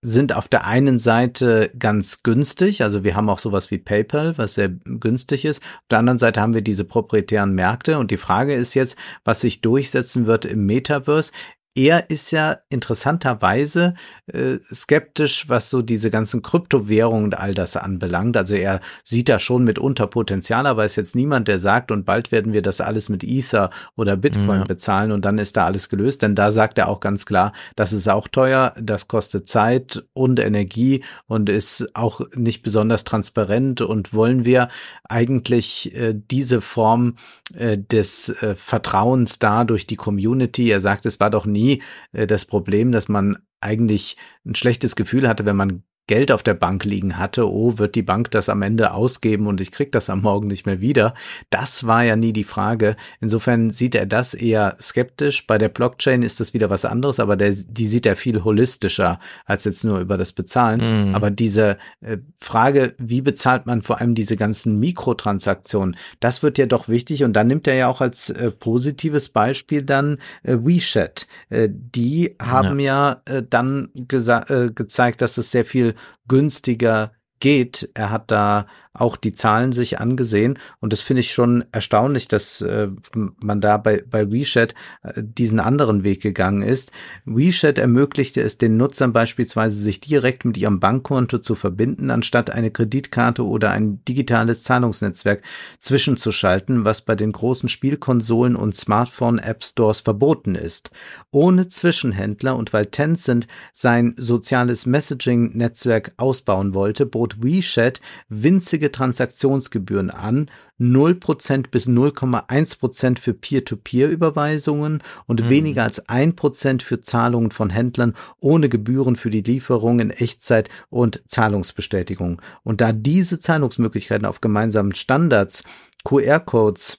sind 0.04 0.34
auf 0.34 0.48
der 0.48 0.66
einen 0.66 0.98
Seite 0.98 1.70
ganz 1.78 2.24
günstig, 2.24 2.82
also 2.82 3.04
wir 3.04 3.14
haben 3.14 3.30
auch 3.30 3.38
sowas 3.38 3.70
wie 3.70 3.78
PayPal, 3.78 4.36
was 4.36 4.54
sehr 4.54 4.68
günstig 4.68 5.44
ist. 5.44 5.62
Auf 5.62 5.88
der 5.92 6.00
anderen 6.00 6.18
Seite 6.18 6.40
haben 6.40 6.54
wir 6.54 6.62
diese 6.62 6.84
proprietären 6.84 7.54
Märkte 7.54 7.98
und 7.98 8.10
die 8.10 8.16
Frage 8.16 8.52
ist 8.52 8.74
jetzt, 8.74 8.96
was 9.24 9.40
sich 9.40 9.60
durchsetzen 9.60 10.26
wird 10.26 10.44
im 10.44 10.66
Metaverse 10.66 11.30
er 11.74 12.10
ist 12.10 12.30
ja 12.32 12.58
interessanterweise 12.68 13.94
äh, 14.26 14.58
skeptisch, 14.72 15.48
was 15.48 15.70
so 15.70 15.80
diese 15.80 16.10
ganzen 16.10 16.42
Kryptowährungen 16.42 17.24
und 17.24 17.38
all 17.38 17.54
das 17.54 17.76
anbelangt. 17.76 18.36
Also 18.36 18.54
er 18.54 18.80
sieht 19.04 19.28
da 19.28 19.38
schon 19.38 19.64
mitunter 19.64 20.06
Potenzial, 20.06 20.66
aber 20.66 20.84
ist 20.84 20.96
jetzt 20.96 21.14
niemand, 21.14 21.48
der 21.48 21.58
sagt, 21.58 21.90
und 21.90 22.04
bald 22.04 22.30
werden 22.30 22.52
wir 22.52 22.62
das 22.62 22.80
alles 22.80 23.08
mit 23.08 23.24
Ether 23.24 23.70
oder 23.96 24.16
Bitcoin 24.16 24.60
ja. 24.60 24.64
bezahlen 24.64 25.12
und 25.12 25.24
dann 25.24 25.38
ist 25.38 25.56
da 25.56 25.64
alles 25.64 25.88
gelöst. 25.88 26.22
Denn 26.22 26.34
da 26.34 26.50
sagt 26.50 26.76
er 26.76 26.88
auch 26.88 27.00
ganz 27.00 27.24
klar, 27.24 27.52
das 27.74 27.92
ist 27.92 28.08
auch 28.08 28.28
teuer, 28.28 28.74
das 28.78 29.08
kostet 29.08 29.48
Zeit 29.48 30.04
und 30.12 30.40
Energie 30.40 31.04
und 31.26 31.48
ist 31.48 31.94
auch 31.94 32.20
nicht 32.34 32.62
besonders 32.62 33.04
transparent. 33.04 33.80
Und 33.80 34.12
wollen 34.12 34.44
wir 34.44 34.68
eigentlich 35.04 35.94
äh, 35.94 36.14
diese 36.14 36.60
Form 36.60 37.16
äh, 37.54 37.78
des 37.78 38.28
äh, 38.28 38.54
Vertrauens 38.56 39.38
da 39.38 39.64
durch 39.64 39.86
die 39.86 39.96
Community? 39.96 40.70
Er 40.70 40.80
sagt, 40.80 41.06
es 41.06 41.18
war 41.18 41.30
doch 41.30 41.46
nie 41.46 41.61
nie 41.62 41.82
äh, 42.12 42.26
das 42.26 42.44
Problem, 42.44 42.92
dass 42.92 43.08
man 43.08 43.38
eigentlich 43.60 44.16
ein 44.44 44.54
schlechtes 44.54 44.96
Gefühl 44.96 45.28
hatte, 45.28 45.44
wenn 45.44 45.56
man 45.56 45.84
Geld 46.08 46.32
auf 46.32 46.42
der 46.42 46.54
Bank 46.54 46.84
liegen 46.84 47.16
hatte, 47.16 47.48
oh, 47.48 47.78
wird 47.78 47.94
die 47.94 48.02
Bank 48.02 48.30
das 48.32 48.48
am 48.48 48.62
Ende 48.62 48.92
ausgeben 48.92 49.46
und 49.46 49.60
ich 49.60 49.70
krieg 49.70 49.92
das 49.92 50.10
am 50.10 50.22
Morgen 50.22 50.48
nicht 50.48 50.66
mehr 50.66 50.80
wieder. 50.80 51.14
Das 51.48 51.86
war 51.86 52.02
ja 52.02 52.16
nie 52.16 52.32
die 52.32 52.42
Frage. 52.42 52.96
Insofern 53.20 53.70
sieht 53.70 53.94
er 53.94 54.06
das 54.06 54.34
eher 54.34 54.76
skeptisch. 54.80 55.46
Bei 55.46 55.58
der 55.58 55.68
Blockchain 55.68 56.22
ist 56.22 56.40
das 56.40 56.54
wieder 56.54 56.70
was 56.70 56.84
anderes, 56.84 57.20
aber 57.20 57.36
der, 57.36 57.52
die 57.52 57.86
sieht 57.86 58.04
er 58.04 58.16
viel 58.16 58.42
holistischer 58.42 59.20
als 59.46 59.64
jetzt 59.64 59.84
nur 59.84 60.00
über 60.00 60.18
das 60.18 60.32
Bezahlen. 60.32 61.08
Mhm. 61.08 61.14
Aber 61.14 61.30
diese 61.30 61.78
äh, 62.00 62.18
Frage, 62.36 62.94
wie 62.98 63.20
bezahlt 63.20 63.66
man 63.66 63.82
vor 63.82 64.00
allem 64.00 64.16
diese 64.16 64.34
ganzen 64.34 64.80
Mikrotransaktionen, 64.80 65.96
das 66.18 66.42
wird 66.42 66.58
ja 66.58 66.66
doch 66.66 66.88
wichtig 66.88 67.22
und 67.22 67.32
dann 67.32 67.46
nimmt 67.46 67.68
er 67.68 67.74
ja 67.74 67.86
auch 67.86 68.00
als 68.00 68.28
äh, 68.28 68.50
positives 68.50 69.28
Beispiel 69.28 69.82
dann 69.82 70.18
äh, 70.42 70.56
WeChat. 70.60 71.28
Äh, 71.48 71.68
die 71.70 72.34
haben 72.42 72.80
ja, 72.80 73.20
ja 73.26 73.36
äh, 73.36 73.42
dann 73.48 73.90
äh, 73.94 74.70
gezeigt, 74.74 75.22
dass 75.22 75.38
es 75.38 75.52
sehr 75.52 75.64
viel 75.64 75.94
günstiger 76.28 77.12
geht. 77.40 77.90
Er 77.94 78.10
hat 78.10 78.30
da 78.30 78.66
auch 78.94 79.16
die 79.16 79.34
Zahlen 79.34 79.72
sich 79.72 80.00
angesehen 80.00 80.58
und 80.80 80.92
das 80.92 81.00
finde 81.00 81.20
ich 81.20 81.32
schon 81.32 81.64
erstaunlich, 81.72 82.28
dass 82.28 82.60
äh, 82.60 82.88
man 83.14 83.60
da 83.60 83.76
bei, 83.76 84.02
bei 84.08 84.30
WeChat 84.30 84.74
äh, 85.02 85.12
diesen 85.16 85.60
anderen 85.60 86.04
Weg 86.04 86.22
gegangen 86.22 86.62
ist. 86.62 86.90
WeChat 87.24 87.78
ermöglichte 87.78 88.40
es 88.42 88.58
den 88.58 88.76
Nutzern 88.76 89.12
beispielsweise, 89.12 89.76
sich 89.76 90.00
direkt 90.00 90.44
mit 90.44 90.56
ihrem 90.58 90.80
Bankkonto 90.80 91.38
zu 91.38 91.54
verbinden, 91.54 92.10
anstatt 92.10 92.50
eine 92.50 92.70
Kreditkarte 92.70 93.46
oder 93.46 93.70
ein 93.70 94.04
digitales 94.04 94.62
Zahlungsnetzwerk 94.62 95.42
zwischenzuschalten, 95.78 96.84
was 96.84 97.02
bei 97.02 97.14
den 97.14 97.32
großen 97.32 97.68
Spielkonsolen 97.68 98.56
und 98.56 98.76
Smartphone-App-Stores 98.76 100.00
verboten 100.00 100.54
ist. 100.54 100.90
Ohne 101.30 101.68
Zwischenhändler 101.68 102.56
und 102.56 102.72
weil 102.72 102.86
Tencent 102.86 103.46
sein 103.72 104.14
soziales 104.16 104.86
Messaging-Netzwerk 104.86 106.12
ausbauen 106.16 106.74
wollte, 106.74 107.06
bot 107.06 107.42
WeChat 107.42 108.00
winzige 108.28 108.81
niedrige 108.82 108.92
Transaktionsgebühren 108.92 110.10
an, 110.10 110.50
0% 110.80 111.70
bis 111.70 111.86
0,1% 111.86 113.18
für 113.18 113.34
Peer-to-Peer-Überweisungen 113.34 115.02
und 115.26 115.44
mhm. 115.44 115.48
weniger 115.48 115.84
als 115.84 116.04
1% 116.08 116.82
für 116.82 117.00
Zahlungen 117.00 117.52
von 117.52 117.70
Händlern 117.70 118.14
ohne 118.40 118.68
Gebühren 118.68 119.14
für 119.14 119.30
die 119.30 119.42
Lieferung 119.42 120.00
in 120.00 120.10
Echtzeit 120.10 120.68
und 120.90 121.22
Zahlungsbestätigung. 121.28 122.42
Und 122.64 122.80
da 122.80 122.92
diese 122.92 123.38
Zahlungsmöglichkeiten 123.38 124.26
auf 124.26 124.40
gemeinsamen 124.40 124.94
Standards, 124.94 125.62
QR-Codes 126.04 126.98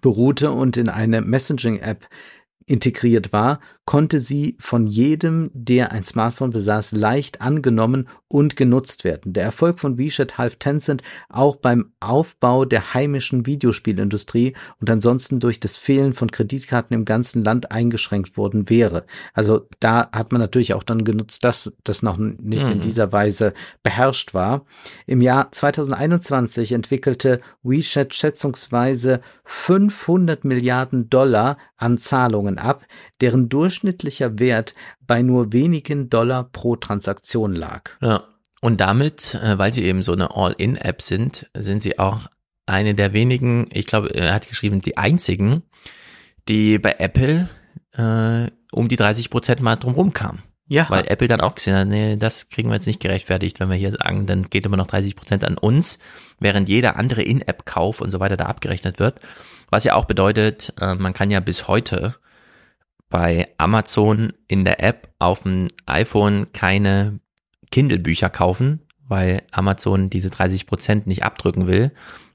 beruhte 0.00 0.50
und 0.50 0.76
in 0.76 0.88
eine 0.88 1.20
Messaging-App 1.20 2.08
integriert 2.66 3.32
war, 3.32 3.60
konnte 3.84 4.18
sie 4.18 4.56
von 4.58 4.86
jedem, 4.86 5.50
der 5.52 5.92
ein 5.92 6.04
Smartphone 6.04 6.50
besaß, 6.50 6.92
leicht 6.92 7.40
angenommen 7.40 8.08
und 8.28 8.56
genutzt 8.56 9.04
werden. 9.04 9.34
Der 9.34 9.44
Erfolg 9.44 9.78
von 9.78 9.98
WeChat 9.98 10.38
half 10.38 10.56
Tencent 10.56 11.02
auch 11.28 11.56
beim 11.56 11.92
Aufbau 12.00 12.64
der 12.64 12.94
heimischen 12.94 13.46
Videospielindustrie 13.46 14.54
und 14.80 14.88
ansonsten 14.88 15.38
durch 15.38 15.60
das 15.60 15.76
Fehlen 15.76 16.14
von 16.14 16.30
Kreditkarten 16.30 16.94
im 16.94 17.04
ganzen 17.04 17.44
Land 17.44 17.70
eingeschränkt 17.72 18.36
worden 18.36 18.70
wäre. 18.70 19.04
Also 19.34 19.68
da 19.80 20.08
hat 20.12 20.32
man 20.32 20.40
natürlich 20.40 20.72
auch 20.72 20.82
dann 20.82 21.04
genutzt, 21.04 21.44
dass 21.44 21.74
das 21.84 22.02
noch 22.02 22.16
nicht 22.16 22.66
mhm. 22.66 22.72
in 22.72 22.80
dieser 22.80 23.12
Weise 23.12 23.52
beherrscht 23.82 24.32
war. 24.32 24.64
Im 25.06 25.20
Jahr 25.20 25.52
2021 25.52 26.72
entwickelte 26.72 27.40
WeChat 27.62 28.14
schätzungsweise 28.14 29.20
500 29.44 30.44
Milliarden 30.44 31.10
Dollar 31.10 31.58
an 31.76 31.98
Zahlungen 31.98 32.53
ab, 32.58 32.86
deren 33.20 33.48
durchschnittlicher 33.48 34.38
Wert 34.38 34.74
bei 35.00 35.22
nur 35.22 35.52
wenigen 35.52 36.10
Dollar 36.10 36.44
pro 36.44 36.76
Transaktion 36.76 37.54
lag. 37.54 37.90
Ja. 38.00 38.24
Und 38.60 38.80
damit, 38.80 39.34
äh, 39.34 39.58
weil 39.58 39.74
sie 39.74 39.84
eben 39.84 40.02
so 40.02 40.12
eine 40.12 40.34
All-in-App 40.34 41.02
sind, 41.02 41.50
sind 41.54 41.82
sie 41.82 41.98
auch 41.98 42.28
eine 42.66 42.94
der 42.94 43.12
wenigen, 43.12 43.68
ich 43.70 43.86
glaube, 43.86 44.08
er 44.14 44.32
hat 44.32 44.48
geschrieben, 44.48 44.80
die 44.80 44.96
einzigen, 44.96 45.62
die 46.48 46.78
bei 46.78 46.96
Apple 46.98 47.48
äh, 47.92 48.50
um 48.72 48.88
die 48.88 48.96
30 48.96 49.30
Prozent 49.30 49.60
mal 49.60 49.76
drumherum 49.76 50.12
kamen. 50.12 50.42
Ja. 50.66 50.86
Weil 50.88 51.06
Apple 51.08 51.28
dann 51.28 51.42
auch 51.42 51.54
gesehen 51.54 51.76
hat, 51.76 51.88
nee, 51.88 52.16
das 52.16 52.48
kriegen 52.48 52.70
wir 52.70 52.76
jetzt 52.76 52.86
nicht 52.86 53.00
gerechtfertigt, 53.00 53.60
wenn 53.60 53.68
wir 53.68 53.76
hier 53.76 53.92
sagen, 53.92 54.26
dann 54.26 54.48
geht 54.48 54.64
immer 54.64 54.78
noch 54.78 54.86
30 54.86 55.14
Prozent 55.14 55.44
an 55.44 55.58
uns, 55.58 55.98
während 56.40 56.68
jeder 56.68 56.96
andere 56.96 57.22
In-App-Kauf 57.22 58.00
und 58.00 58.10
so 58.10 58.18
weiter 58.18 58.36
da 58.36 58.46
abgerechnet 58.46 58.98
wird. 58.98 59.20
Was 59.68 59.84
ja 59.84 59.94
auch 59.94 60.06
bedeutet, 60.06 60.72
äh, 60.80 60.94
man 60.94 61.12
kann 61.12 61.30
ja 61.30 61.40
bis 61.40 61.68
heute 61.68 62.16
bei 63.08 63.48
Amazon 63.58 64.32
in 64.48 64.64
der 64.64 64.82
App 64.82 65.12
auf 65.18 65.42
dem 65.42 65.68
iPhone 65.86 66.52
keine 66.52 67.20
Kindle-Bücher 67.70 68.30
kaufen, 68.30 68.80
weil 69.06 69.42
Amazon 69.52 70.10
diese 70.10 70.30
30 70.30 70.66
Prozent 70.66 71.06
nicht 71.06 71.22
abdrücken 71.22 71.66
will. 71.66 71.92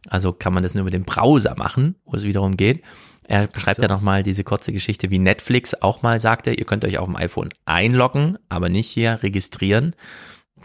Also 0.08 0.32
kann 0.32 0.54
man 0.54 0.64
das 0.64 0.76
nur 0.76 0.86
mit 0.86 0.94
dem 0.94 1.04
Browser 1.04 1.56
machen, 1.58 1.96
wo 2.06 2.16
es 2.16 2.24
wiederum 2.24 2.58
geht. 2.58 2.84
Er 3.24 3.48
beschreibt 3.48 3.80
also. 3.80 3.84
ja 3.84 3.96
nochmal 3.96 4.24
diese 4.24 4.44
kurze 4.44 4.74
Geschichte, 4.74 5.12
wie 5.12 5.20
Netflix 5.20 5.76
auch 5.76 6.02
mal 6.02 6.20
sagte, 6.20 6.52
ihr 6.52 6.66
könnt 6.66 6.84
euch 6.84 6.98
auf 6.98 7.06
dem 7.06 7.16
iPhone 7.16 7.50
einloggen, 7.66 8.38
aber 8.50 8.70
nicht 8.70 8.90
hier 8.90 9.22
registrieren, 9.22 9.96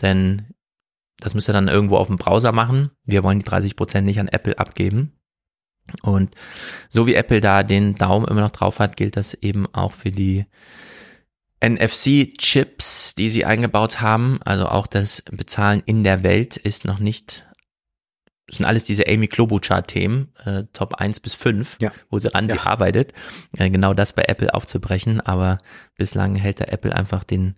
denn 0.01 0.55
das 1.19 1.35
müsst 1.35 1.49
ihr 1.49 1.53
dann 1.53 1.69
irgendwo 1.69 1.97
auf 1.97 2.07
dem 2.07 2.17
Browser 2.17 2.53
machen. 2.53 2.91
Wir 3.05 3.23
wollen 3.23 3.39
die 3.39 3.45
30 3.45 3.77
Prozent 3.77 4.07
nicht 4.07 4.19
an 4.19 4.29
Apple 4.29 4.59
abgeben. 4.59 5.13
Und 6.03 6.35
so 6.89 7.07
wie 7.07 7.15
Apple 7.15 7.41
da 7.41 7.63
den 7.63 7.95
Daumen 7.97 8.27
immer 8.27 8.41
noch 8.43 8.51
drauf 8.51 8.79
hat, 8.79 8.97
gilt 8.97 9.17
das 9.17 9.35
eben 9.35 9.67
auch 9.75 9.93
für 9.93 10.11
die 10.11 10.47
NFC-Chips, 11.63 13.15
die 13.15 13.31
sie 13.31 13.45
eingebaut 13.45 14.01
haben. 14.01 14.41
Also 14.45 14.67
auch 14.69 14.87
das 14.87 15.23
Bezahlen 15.31 15.83
in 15.87 16.05
der 16.05 16.23
Welt 16.23 16.57
ist 16.57 16.85
noch 16.85 16.99
nicht 16.99 17.45
das 18.47 18.59
sind 18.59 18.67
alles 18.67 18.85
diese 18.85 19.07
Amy 19.09 19.27
Klobuchar-Themen, 19.27 20.31
äh, 20.45 20.65
Top 20.75 20.97
1 20.97 21.21
bis 21.21 21.35
5, 21.35 21.79
Ja. 21.81 21.91
wo 22.11 22.19
sie 22.19 22.29
ran 22.29 22.47
Ja. 22.47 22.57
sie 22.57 22.61
arbeitet, 22.61 23.15
äh, 23.57 23.71
genau 23.71 23.95
das 23.95 24.13
bei 24.13 24.25
Apple 24.29 24.53
aufzubrechen, 24.53 25.23
aber 25.23 25.57
bislang 25.97 26.37
hält 26.37 26.59
der 26.61 26.71
Apple 26.71 26.95
einfach 26.95 27.25
den 27.25 27.57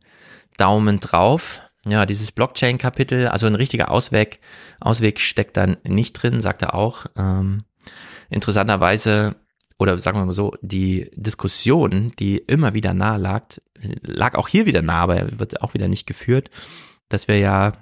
Daumen 0.58 1.00
drauf. 1.00 1.60
Ja, 1.86 2.06
dieses 2.06 2.30
Blockchain-Kapitel, 2.30 3.26
also 3.26 3.48
ein 3.48 3.56
richtiger 3.56 3.90
Ausweg, 3.90 4.38
Ausweg 4.78 5.18
steckt 5.18 5.56
dann 5.56 5.76
nicht 5.82 6.12
drin, 6.12 6.40
sagt 6.40 6.62
er 6.62 6.76
auch. 6.76 7.06
Ähm, 7.16 7.64
interessanterweise, 8.30 9.36
oder 9.78 9.98
sagen 9.98 10.18
wir 10.18 10.24
mal 10.24 10.32
so, 10.32 10.54
die 10.62 11.10
Diskussion, 11.14 12.12
die 12.18 12.38
immer 12.38 12.74
wieder 12.74 12.94
nahe 12.94 13.18
lag, 13.18 13.44
lag 14.02 14.34
auch 14.34 14.48
hier 14.48 14.66
wieder 14.66 14.82
nah, 14.82 15.02
aber 15.02 15.38
wird 15.38 15.62
auch 15.62 15.74
wieder 15.74 15.88
nicht 15.88 16.06
geführt, 16.06 16.50
dass 17.08 17.28
wir 17.28 17.38
ja 17.38 17.72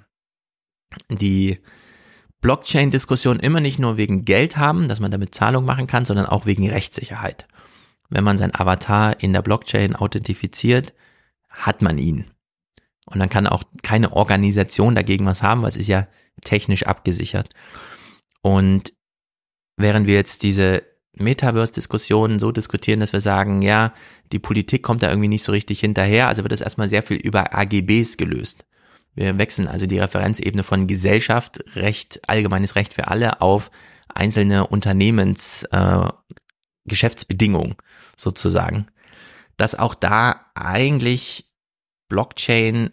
die 1.09 1.59
Blockchain-Diskussion 2.41 3.39
immer 3.39 3.59
nicht 3.59 3.79
nur 3.79 3.97
wegen 3.97 4.25
Geld 4.25 4.57
haben, 4.57 4.87
dass 4.87 4.99
man 4.99 5.11
damit 5.11 5.33
Zahlung 5.33 5.65
machen 5.65 5.87
kann, 5.87 6.05
sondern 6.05 6.27
auch 6.27 6.45
wegen 6.45 6.69
Rechtssicherheit. 6.69 7.47
Wenn 8.09 8.23
man 8.23 8.37
sein 8.37 8.53
Avatar 8.53 9.19
in 9.19 9.33
der 9.33 9.41
Blockchain 9.41 9.95
authentifiziert, 9.95 10.93
hat 11.49 11.81
man 11.81 11.97
ihn. 11.97 12.29
Und 13.05 13.19
dann 13.19 13.29
kann 13.29 13.47
auch 13.47 13.63
keine 13.81 14.13
Organisation 14.13 14.95
dagegen 14.95 15.25
was 15.25 15.41
haben, 15.41 15.61
weil 15.61 15.69
es 15.69 15.77
ist 15.77 15.87
ja 15.87 16.07
technisch 16.43 16.85
abgesichert. 16.85 17.49
Und 18.41 18.93
während 19.77 20.07
wir 20.07 20.15
jetzt 20.15 20.43
diese 20.43 20.83
Metaverse-Diskussionen 21.17 22.39
so 22.39 22.51
diskutieren, 22.51 22.99
dass 22.99 23.13
wir 23.13 23.21
sagen, 23.21 23.61
ja, 23.61 23.93
die 24.31 24.39
Politik 24.39 24.83
kommt 24.83 25.03
da 25.03 25.09
irgendwie 25.09 25.29
nicht 25.29 25.43
so 25.43 25.51
richtig 25.51 25.79
hinterher, 25.79 26.27
also 26.27 26.43
wird 26.43 26.51
das 26.51 26.61
erstmal 26.61 26.89
sehr 26.89 27.03
viel 27.03 27.17
über 27.17 27.55
AGBs 27.55 28.17
gelöst. 28.17 28.65
Wir 29.13 29.37
wechseln 29.37 29.67
also 29.67 29.85
die 29.85 29.99
Referenzebene 29.99 30.63
von 30.63 30.87
Gesellschaft, 30.87 31.63
Recht, 31.75 32.27
allgemeines 32.27 32.75
Recht 32.75 32.93
für 32.93 33.07
alle 33.07 33.41
auf 33.41 33.71
einzelne 34.13 34.67
Unternehmens, 34.67 35.63
äh, 35.71 36.09
sozusagen. 38.17 38.87
Dass 39.57 39.75
auch 39.75 39.95
da 39.95 40.47
eigentlich 40.53 41.49
Blockchain 42.09 42.91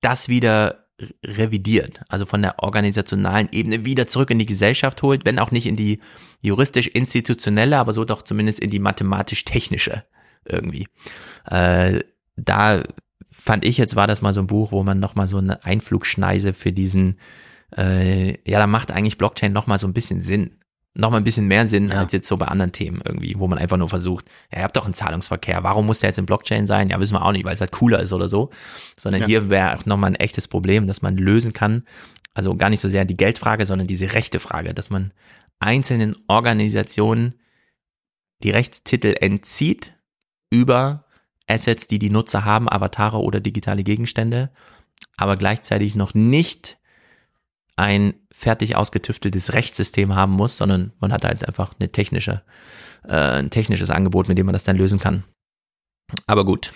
das 0.00 0.28
wieder 0.28 0.89
revidiert, 1.24 2.02
also 2.08 2.26
von 2.26 2.42
der 2.42 2.62
organisationalen 2.62 3.48
Ebene 3.52 3.84
wieder 3.84 4.06
zurück 4.06 4.30
in 4.30 4.38
die 4.38 4.46
Gesellschaft 4.46 5.02
holt, 5.02 5.24
wenn 5.24 5.38
auch 5.38 5.50
nicht 5.50 5.66
in 5.66 5.76
die 5.76 6.00
juristisch-institutionelle, 6.42 7.78
aber 7.78 7.92
so 7.92 8.04
doch 8.04 8.22
zumindest 8.22 8.60
in 8.60 8.70
die 8.70 8.78
mathematisch-technische 8.78 10.04
irgendwie. 10.44 10.88
Äh, 11.46 12.00
da 12.36 12.82
fand 13.26 13.64
ich 13.64 13.78
jetzt 13.78 13.96
war 13.96 14.06
das 14.06 14.22
mal 14.22 14.32
so 14.32 14.40
ein 14.40 14.46
Buch, 14.46 14.72
wo 14.72 14.82
man 14.82 14.98
nochmal 14.98 15.28
so 15.28 15.38
eine 15.38 15.64
Einflugschneise 15.64 16.52
für 16.52 16.72
diesen, 16.72 17.18
äh, 17.76 18.30
ja, 18.48 18.58
da 18.58 18.66
macht 18.66 18.90
eigentlich 18.90 19.18
Blockchain 19.18 19.52
nochmal 19.52 19.78
so 19.78 19.86
ein 19.86 19.94
bisschen 19.94 20.22
Sinn. 20.22 20.56
Nochmal 20.94 21.20
ein 21.20 21.24
bisschen 21.24 21.46
mehr 21.46 21.66
Sinn 21.68 21.88
Ja. 21.88 22.00
als 22.00 22.12
jetzt 22.12 22.26
so 22.26 22.36
bei 22.36 22.46
anderen 22.46 22.72
Themen 22.72 23.00
irgendwie, 23.04 23.36
wo 23.38 23.46
man 23.46 23.58
einfach 23.58 23.76
nur 23.76 23.88
versucht, 23.88 24.28
ja, 24.50 24.58
ihr 24.58 24.64
habt 24.64 24.76
doch 24.76 24.84
einen 24.86 24.94
Zahlungsverkehr, 24.94 25.62
warum 25.62 25.86
muss 25.86 26.00
der 26.00 26.10
jetzt 26.10 26.18
in 26.18 26.26
Blockchain 26.26 26.66
sein? 26.66 26.90
Ja, 26.90 26.98
wissen 26.98 27.14
wir 27.14 27.24
auch 27.24 27.32
nicht, 27.32 27.44
weil 27.44 27.54
es 27.54 27.60
halt 27.60 27.70
cooler 27.72 28.00
ist 28.00 28.12
oder 28.12 28.28
so. 28.28 28.50
Sondern 28.96 29.22
Ja. 29.22 29.26
hier 29.28 29.48
wäre 29.50 29.76
auch 29.78 29.86
nochmal 29.86 30.10
ein 30.10 30.16
echtes 30.16 30.48
Problem, 30.48 30.86
das 30.88 31.00
man 31.00 31.16
lösen 31.16 31.52
kann. 31.52 31.84
Also 32.34 32.54
gar 32.56 32.70
nicht 32.70 32.80
so 32.80 32.88
sehr 32.88 33.04
die 33.04 33.16
Geldfrage, 33.16 33.66
sondern 33.66 33.86
diese 33.86 34.12
rechte 34.14 34.40
Frage, 34.40 34.74
dass 34.74 34.90
man 34.90 35.12
einzelnen 35.60 36.16
Organisationen 36.26 37.34
die 38.42 38.50
Rechtstitel 38.50 39.14
entzieht 39.20 39.94
über 40.50 41.04
Assets, 41.46 41.86
die 41.86 41.98
die 41.98 42.10
Nutzer 42.10 42.44
haben, 42.44 42.68
Avatare 42.68 43.18
oder 43.18 43.40
digitale 43.40 43.84
Gegenstände, 43.84 44.50
aber 45.16 45.36
gleichzeitig 45.36 45.94
noch 45.94 46.14
nicht 46.14 46.78
ein 47.80 48.14
fertig 48.32 48.76
ausgetüfteltes 48.76 49.52
Rechtssystem 49.52 50.14
haben 50.14 50.32
muss, 50.32 50.56
sondern 50.56 50.92
man 51.00 51.12
hat 51.12 51.24
halt 51.24 51.46
einfach 51.46 51.74
eine 51.78 51.90
technische, 51.90 52.42
äh, 53.04 53.14
ein 53.14 53.50
technisches 53.50 53.90
Angebot, 53.90 54.28
mit 54.28 54.38
dem 54.38 54.46
man 54.46 54.52
das 54.52 54.64
dann 54.64 54.76
lösen 54.76 54.98
kann. 54.98 55.24
Aber 56.26 56.44
gut. 56.44 56.72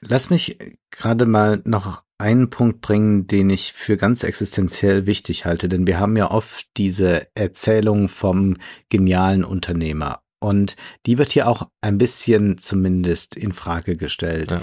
Lass 0.00 0.30
mich 0.30 0.56
gerade 0.90 1.26
mal 1.26 1.60
noch 1.64 2.02
einen 2.18 2.50
Punkt 2.50 2.80
bringen, 2.80 3.26
den 3.26 3.50
ich 3.50 3.72
für 3.72 3.96
ganz 3.96 4.24
existenziell 4.24 5.06
wichtig 5.06 5.46
halte, 5.46 5.68
denn 5.68 5.86
wir 5.86 5.98
haben 5.98 6.16
ja 6.16 6.30
oft 6.30 6.66
diese 6.76 7.26
Erzählung 7.34 8.08
vom 8.08 8.56
genialen 8.90 9.44
Unternehmer 9.44 10.22
und 10.40 10.76
die 11.06 11.18
wird 11.18 11.32
hier 11.32 11.48
auch 11.48 11.68
ein 11.80 11.98
bisschen 11.98 12.58
zumindest 12.58 13.36
in 13.36 13.52
Frage 13.52 13.96
gestellt. 13.96 14.50
Ja. 14.50 14.62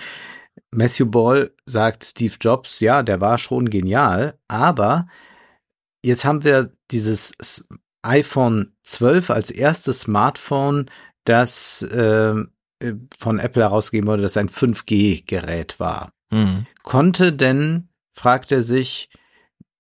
Matthew 0.71 1.05
Ball 1.05 1.51
sagt 1.65 2.03
Steve 2.03 2.35
Jobs, 2.41 2.79
ja, 2.79 3.03
der 3.03 3.21
war 3.21 3.37
schon 3.37 3.69
genial, 3.69 4.37
aber 4.47 5.07
jetzt 6.07 6.25
haben 6.25 6.43
wir 6.43 6.71
dieses 6.91 7.65
iPhone 8.01 8.73
12 8.83 9.29
als 9.29 9.51
erstes 9.51 10.01
Smartphone, 10.01 10.89
das 11.25 11.85
ähm, 11.91 12.51
äh, 12.79 12.93
von 13.17 13.39
Apple 13.39 13.63
herausgegeben 13.63 14.07
wurde, 14.07 14.21
das 14.21 14.37
ein 14.37 14.49
5G-Gerät 14.49 15.79
war. 15.79 16.11
Hm. 16.31 16.65
Konnte 16.83 17.33
denn, 17.33 17.89
fragt 18.13 18.51
er 18.51 18.63
sich, 18.63 19.09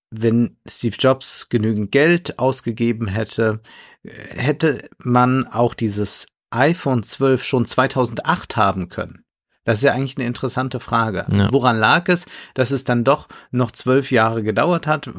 wenn 0.09 0.57
Steve 0.67 0.95
Jobs 0.97 1.49
genügend 1.49 1.91
Geld 1.91 2.39
ausgegeben 2.39 3.07
hätte, 3.07 3.61
äh, 4.03 4.11
hätte 4.11 4.89
man 4.97 5.47
auch 5.47 5.73
dieses 5.73 6.27
iPhone 6.49 7.03
12 7.03 7.43
schon 7.43 7.65
2008 7.65 8.57
haben 8.57 8.89
können? 8.89 9.23
Das 9.67 9.79
ist 9.79 9.83
ja 9.83 9.91
eigentlich 9.91 10.17
eine 10.17 10.25
interessante 10.25 10.79
Frage. 10.79 11.25
Ja. 11.29 11.49
Woran 11.51 11.77
lag 11.77 12.07
es, 12.07 12.25
dass 12.53 12.71
es 12.71 12.85
dann 12.85 13.03
doch 13.03 13.27
noch 13.51 13.71
zwölf 13.71 14.11
Jahre 14.11 14.41
gedauert 14.41 14.87
hat? 14.87 15.09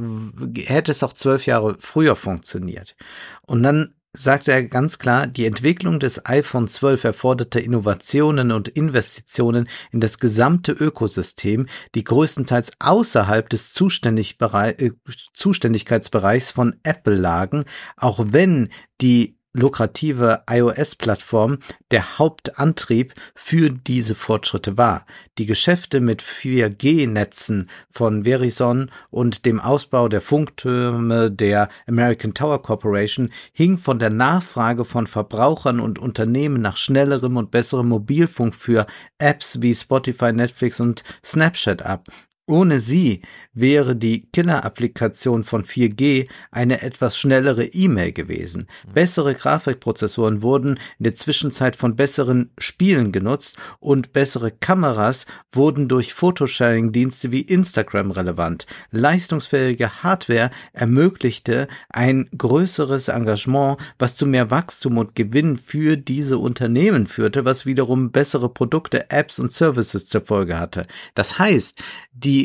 Hätte 0.56 0.90
es 0.90 1.02
auch 1.02 1.12
zwölf 1.12 1.44
Jahre 1.44 1.76
früher 1.78 2.16
funktioniert? 2.16 2.96
Und 3.42 3.62
dann 3.62 3.94
sagt 4.14 4.48
er 4.48 4.62
ganz 4.64 4.98
klar, 4.98 5.26
die 5.26 5.44
Entwicklung 5.44 6.00
des 6.00 6.24
iPhone 6.24 6.66
12 6.66 7.04
erforderte 7.04 7.60
Innovationen 7.60 8.50
und 8.50 8.68
Investitionen 8.68 9.68
in 9.92 10.00
das 10.00 10.18
gesamte 10.18 10.72
Ökosystem, 10.72 11.66
die 11.94 12.04
größtenteils 12.04 12.72
außerhalb 12.78 13.50
des 13.50 13.78
äh, 13.78 14.90
Zuständigkeitsbereichs 15.34 16.50
von 16.50 16.74
Apple 16.84 17.16
lagen, 17.16 17.64
auch 17.98 18.18
wenn 18.30 18.70
die 19.02 19.37
lukrative 19.52 20.42
iOS-Plattform 20.48 21.58
der 21.90 22.18
Hauptantrieb 22.18 23.14
für 23.34 23.70
diese 23.70 24.14
Fortschritte 24.14 24.76
war. 24.76 25.06
Die 25.38 25.46
Geschäfte 25.46 26.00
mit 26.00 26.22
4G-Netzen 26.22 27.68
von 27.90 28.24
Verizon 28.24 28.90
und 29.10 29.46
dem 29.46 29.60
Ausbau 29.60 30.08
der 30.08 30.20
Funktürme 30.20 31.30
der 31.30 31.68
American 31.86 32.34
Tower 32.34 32.62
Corporation 32.62 33.30
hing 33.52 33.78
von 33.78 33.98
der 33.98 34.10
Nachfrage 34.10 34.84
von 34.84 35.06
Verbrauchern 35.06 35.80
und 35.80 35.98
Unternehmen 35.98 36.60
nach 36.60 36.76
schnellerem 36.76 37.36
und 37.36 37.50
besserem 37.50 37.88
Mobilfunk 37.88 38.54
für 38.54 38.86
Apps 39.18 39.62
wie 39.62 39.74
Spotify, 39.74 40.32
Netflix 40.32 40.80
und 40.80 41.04
Snapchat 41.24 41.82
ab. 41.82 42.04
Ohne 42.48 42.80
sie 42.80 43.20
wäre 43.52 43.94
die 43.94 44.30
Killer-Applikation 44.32 45.44
von 45.44 45.64
4G 45.64 46.26
eine 46.50 46.80
etwas 46.80 47.18
schnellere 47.18 47.66
E-Mail 47.66 48.12
gewesen. 48.12 48.68
Bessere 48.94 49.34
Grafikprozessoren 49.34 50.40
wurden 50.40 50.80
in 50.98 51.04
der 51.04 51.14
Zwischenzeit 51.14 51.76
von 51.76 51.94
besseren 51.94 52.50
Spielen 52.56 53.12
genutzt 53.12 53.56
und 53.80 54.14
bessere 54.14 54.50
Kameras 54.50 55.26
wurden 55.52 55.88
durch 55.88 56.14
Photosharing-Dienste 56.14 57.32
wie 57.32 57.42
Instagram 57.42 58.12
relevant. 58.12 58.66
Leistungsfähige 58.92 60.02
Hardware 60.02 60.50
ermöglichte 60.72 61.68
ein 61.90 62.30
größeres 62.36 63.08
Engagement, 63.08 63.76
was 63.98 64.16
zu 64.16 64.24
mehr 64.24 64.50
Wachstum 64.50 64.96
und 64.96 65.14
Gewinn 65.14 65.58
für 65.58 65.98
diese 65.98 66.38
Unternehmen 66.38 67.06
führte, 67.06 67.44
was 67.44 67.66
wiederum 67.66 68.10
bessere 68.10 68.48
Produkte, 68.48 69.10
Apps 69.10 69.38
und 69.38 69.52
Services 69.52 70.06
zur 70.06 70.22
Folge 70.22 70.58
hatte. 70.58 70.86
Das 71.14 71.38
heißt, 71.38 71.82
die 72.12 72.37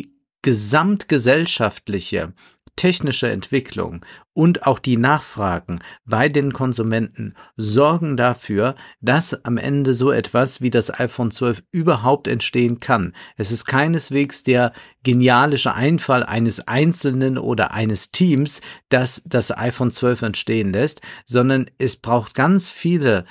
gesamtgesellschaftliche 0.43 2.33
technische 2.75 3.29
Entwicklung 3.29 4.03
und 4.33 4.65
auch 4.65 4.79
die 4.79 4.97
Nachfragen 4.97 5.79
bei 6.05 6.27
den 6.27 6.53
Konsumenten 6.53 7.35
sorgen 7.55 8.17
dafür, 8.17 8.75
dass 8.99 9.45
am 9.45 9.57
Ende 9.57 9.93
so 9.93 10.11
etwas 10.11 10.59
wie 10.61 10.71
das 10.71 10.99
iPhone 10.99 11.29
12 11.29 11.63
überhaupt 11.71 12.27
entstehen 12.27 12.79
kann. 12.79 13.13
Es 13.37 13.51
ist 13.51 13.65
keineswegs 13.65 14.43
der 14.43 14.73
genialische 15.03 15.75
Einfall 15.75 16.23
eines 16.23 16.67
Einzelnen 16.67 17.37
oder 17.37 17.71
eines 17.73 18.11
Teams, 18.11 18.61
das 18.89 19.21
das 19.25 19.55
iPhone 19.55 19.91
12 19.91 20.23
entstehen 20.23 20.73
lässt, 20.73 21.01
sondern 21.25 21.67
es 21.77 21.95
braucht 21.97 22.33
ganz 22.33 22.69
viele 22.69 23.25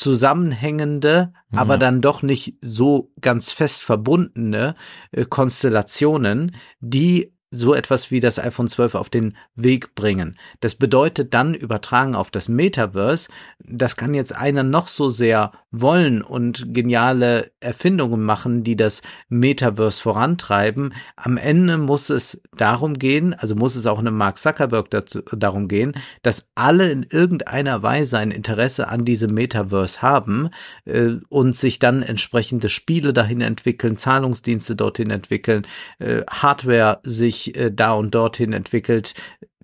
zusammenhängende, 0.00 1.32
Ja. 1.52 1.60
aber 1.60 1.78
dann 1.78 2.00
doch 2.00 2.22
nicht 2.22 2.56
so 2.60 3.12
ganz 3.20 3.52
fest 3.52 3.82
verbundene 3.82 4.74
äh, 5.12 5.24
Konstellationen, 5.24 6.56
die 6.80 7.32
so 7.52 7.74
etwas 7.74 8.12
wie 8.12 8.20
das 8.20 8.38
iPhone 8.38 8.68
12 8.68 8.94
auf 8.94 9.10
den 9.10 9.36
Weg 9.56 9.96
bringen. 9.96 10.36
Das 10.60 10.76
bedeutet 10.76 11.34
dann 11.34 11.54
übertragen 11.54 12.14
auf 12.14 12.30
das 12.30 12.48
Metaverse, 12.48 13.28
das 13.58 13.96
kann 13.96 14.14
jetzt 14.14 14.34
einer 14.34 14.62
noch 14.62 14.86
so 14.86 15.10
sehr 15.10 15.52
wollen 15.72 16.22
und 16.22 16.72
geniale 16.74 17.50
Erfindungen 17.60 18.22
machen, 18.22 18.62
die 18.62 18.76
das 18.76 19.02
Metaverse 19.28 20.00
vorantreiben. 20.00 20.94
Am 21.16 21.36
Ende 21.36 21.78
muss 21.78 22.10
es 22.10 22.40
darum 22.56 22.98
gehen, 22.98 23.34
also 23.34 23.56
muss 23.56 23.74
es 23.74 23.86
auch 23.86 23.98
einem 23.98 24.16
Mark 24.16 24.38
Zuckerberg 24.38 24.90
dazu, 24.90 25.20
darum 25.32 25.66
gehen, 25.66 25.94
dass 26.22 26.48
alle 26.54 26.90
in 26.90 27.04
irgendeiner 27.10 27.82
Weise 27.82 28.18
ein 28.18 28.30
Interesse 28.30 28.88
an 28.88 29.04
diesem 29.04 29.34
Metaverse 29.34 30.02
haben 30.02 30.50
äh, 30.84 31.16
und 31.28 31.56
sich 31.56 31.80
dann 31.80 32.02
entsprechende 32.02 32.68
Spiele 32.68 33.12
dahin 33.12 33.40
entwickeln, 33.40 33.96
Zahlungsdienste 33.96 34.76
dorthin 34.76 35.10
entwickeln, 35.10 35.66
äh, 35.98 36.22
Hardware 36.30 37.00
sich 37.02 37.39
sich 37.40 37.56
äh, 37.56 37.70
da 37.72 37.92
und 37.92 38.14
dorthin 38.14 38.52
entwickelt, 38.52 39.14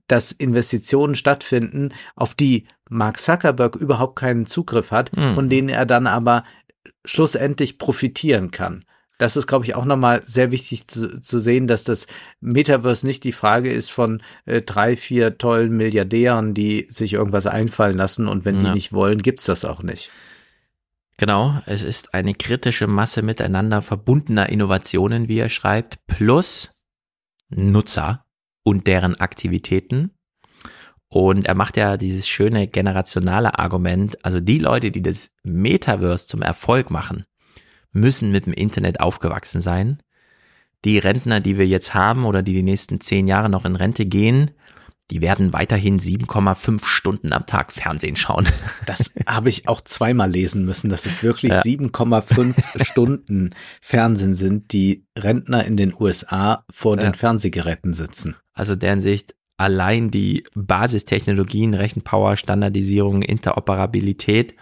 dass 0.08 0.32
Investitionen 0.32 1.14
stattfinden, 1.14 1.92
auf 2.14 2.34
die 2.34 2.66
Mark 2.88 3.18
Zuckerberg 3.18 3.76
überhaupt 3.76 4.16
keinen 4.16 4.46
Zugriff 4.46 4.90
hat, 4.90 5.16
mhm. 5.16 5.34
von 5.34 5.48
denen 5.48 5.68
er 5.68 5.86
dann 5.86 6.06
aber 6.06 6.44
schlussendlich 7.04 7.78
profitieren 7.78 8.50
kann. 8.50 8.84
Das 9.18 9.36
ist, 9.36 9.46
glaube 9.46 9.64
ich, 9.64 9.74
auch 9.74 9.86
nochmal 9.86 10.22
sehr 10.26 10.50
wichtig 10.50 10.86
zu, 10.86 11.20
zu 11.22 11.38
sehen, 11.38 11.66
dass 11.66 11.84
das 11.84 12.06
Metaverse 12.40 13.06
nicht 13.06 13.24
die 13.24 13.32
Frage 13.32 13.72
ist 13.72 13.90
von 13.90 14.22
äh, 14.44 14.60
drei, 14.60 14.94
vier 14.94 15.38
tollen 15.38 15.74
Milliardären, 15.74 16.52
die 16.52 16.86
sich 16.90 17.14
irgendwas 17.14 17.46
einfallen 17.46 17.96
lassen 17.96 18.28
und 18.28 18.44
wenn 18.44 18.56
ja. 18.56 18.64
die 18.64 18.70
nicht 18.72 18.92
wollen, 18.92 19.22
gibt's 19.22 19.46
das 19.46 19.64
auch 19.64 19.82
nicht. 19.82 20.10
Genau, 21.18 21.62
es 21.64 21.82
ist 21.82 22.12
eine 22.12 22.34
kritische 22.34 22.86
Masse 22.86 23.22
miteinander 23.22 23.80
verbundener 23.80 24.50
Innovationen, 24.50 25.28
wie 25.28 25.38
er 25.38 25.48
schreibt, 25.48 26.06
plus 26.06 26.75
Nutzer 27.48 28.24
und 28.62 28.86
deren 28.86 29.18
Aktivitäten. 29.20 30.10
Und 31.08 31.46
er 31.46 31.54
macht 31.54 31.76
ja 31.76 31.96
dieses 31.96 32.26
schöne 32.26 32.66
generationale 32.66 33.58
Argument, 33.58 34.24
also 34.24 34.40
die 34.40 34.58
Leute, 34.58 34.90
die 34.90 35.02
das 35.02 35.30
Metaverse 35.44 36.26
zum 36.26 36.42
Erfolg 36.42 36.90
machen, 36.90 37.24
müssen 37.92 38.32
mit 38.32 38.46
dem 38.46 38.52
Internet 38.52 39.00
aufgewachsen 39.00 39.60
sein. 39.60 40.02
Die 40.84 40.98
Rentner, 40.98 41.40
die 41.40 41.58
wir 41.58 41.66
jetzt 41.66 41.94
haben 41.94 42.24
oder 42.24 42.42
die 42.42 42.52
die 42.52 42.62
nächsten 42.62 43.00
zehn 43.00 43.28
Jahre 43.28 43.48
noch 43.48 43.64
in 43.64 43.76
Rente 43.76 44.04
gehen, 44.04 44.50
die 45.10 45.20
werden 45.20 45.52
weiterhin 45.52 46.00
7,5 46.00 46.84
Stunden 46.84 47.32
am 47.32 47.46
Tag 47.46 47.72
Fernsehen 47.72 48.16
schauen. 48.16 48.48
Das 48.86 49.10
habe 49.26 49.48
ich 49.48 49.68
auch 49.68 49.80
zweimal 49.80 50.30
lesen 50.30 50.64
müssen, 50.64 50.90
dass 50.90 51.06
es 51.06 51.22
wirklich 51.22 51.52
ja. 51.52 51.62
7,5 51.62 52.84
Stunden 52.84 53.50
Fernsehen 53.80 54.34
sind, 54.34 54.72
die 54.72 55.06
Rentner 55.18 55.64
in 55.64 55.76
den 55.76 55.92
USA 55.98 56.64
vor 56.70 56.96
ja. 56.96 57.02
den 57.02 57.14
Fernsehgeräten 57.14 57.94
sitzen. 57.94 58.36
Also 58.52 58.76
deren 58.76 59.00
Sicht 59.00 59.34
allein 59.56 60.10
die 60.10 60.44
Basistechnologien, 60.54 61.74
Rechenpower, 61.74 62.36
Standardisierung, 62.36 63.22
Interoperabilität 63.22 64.54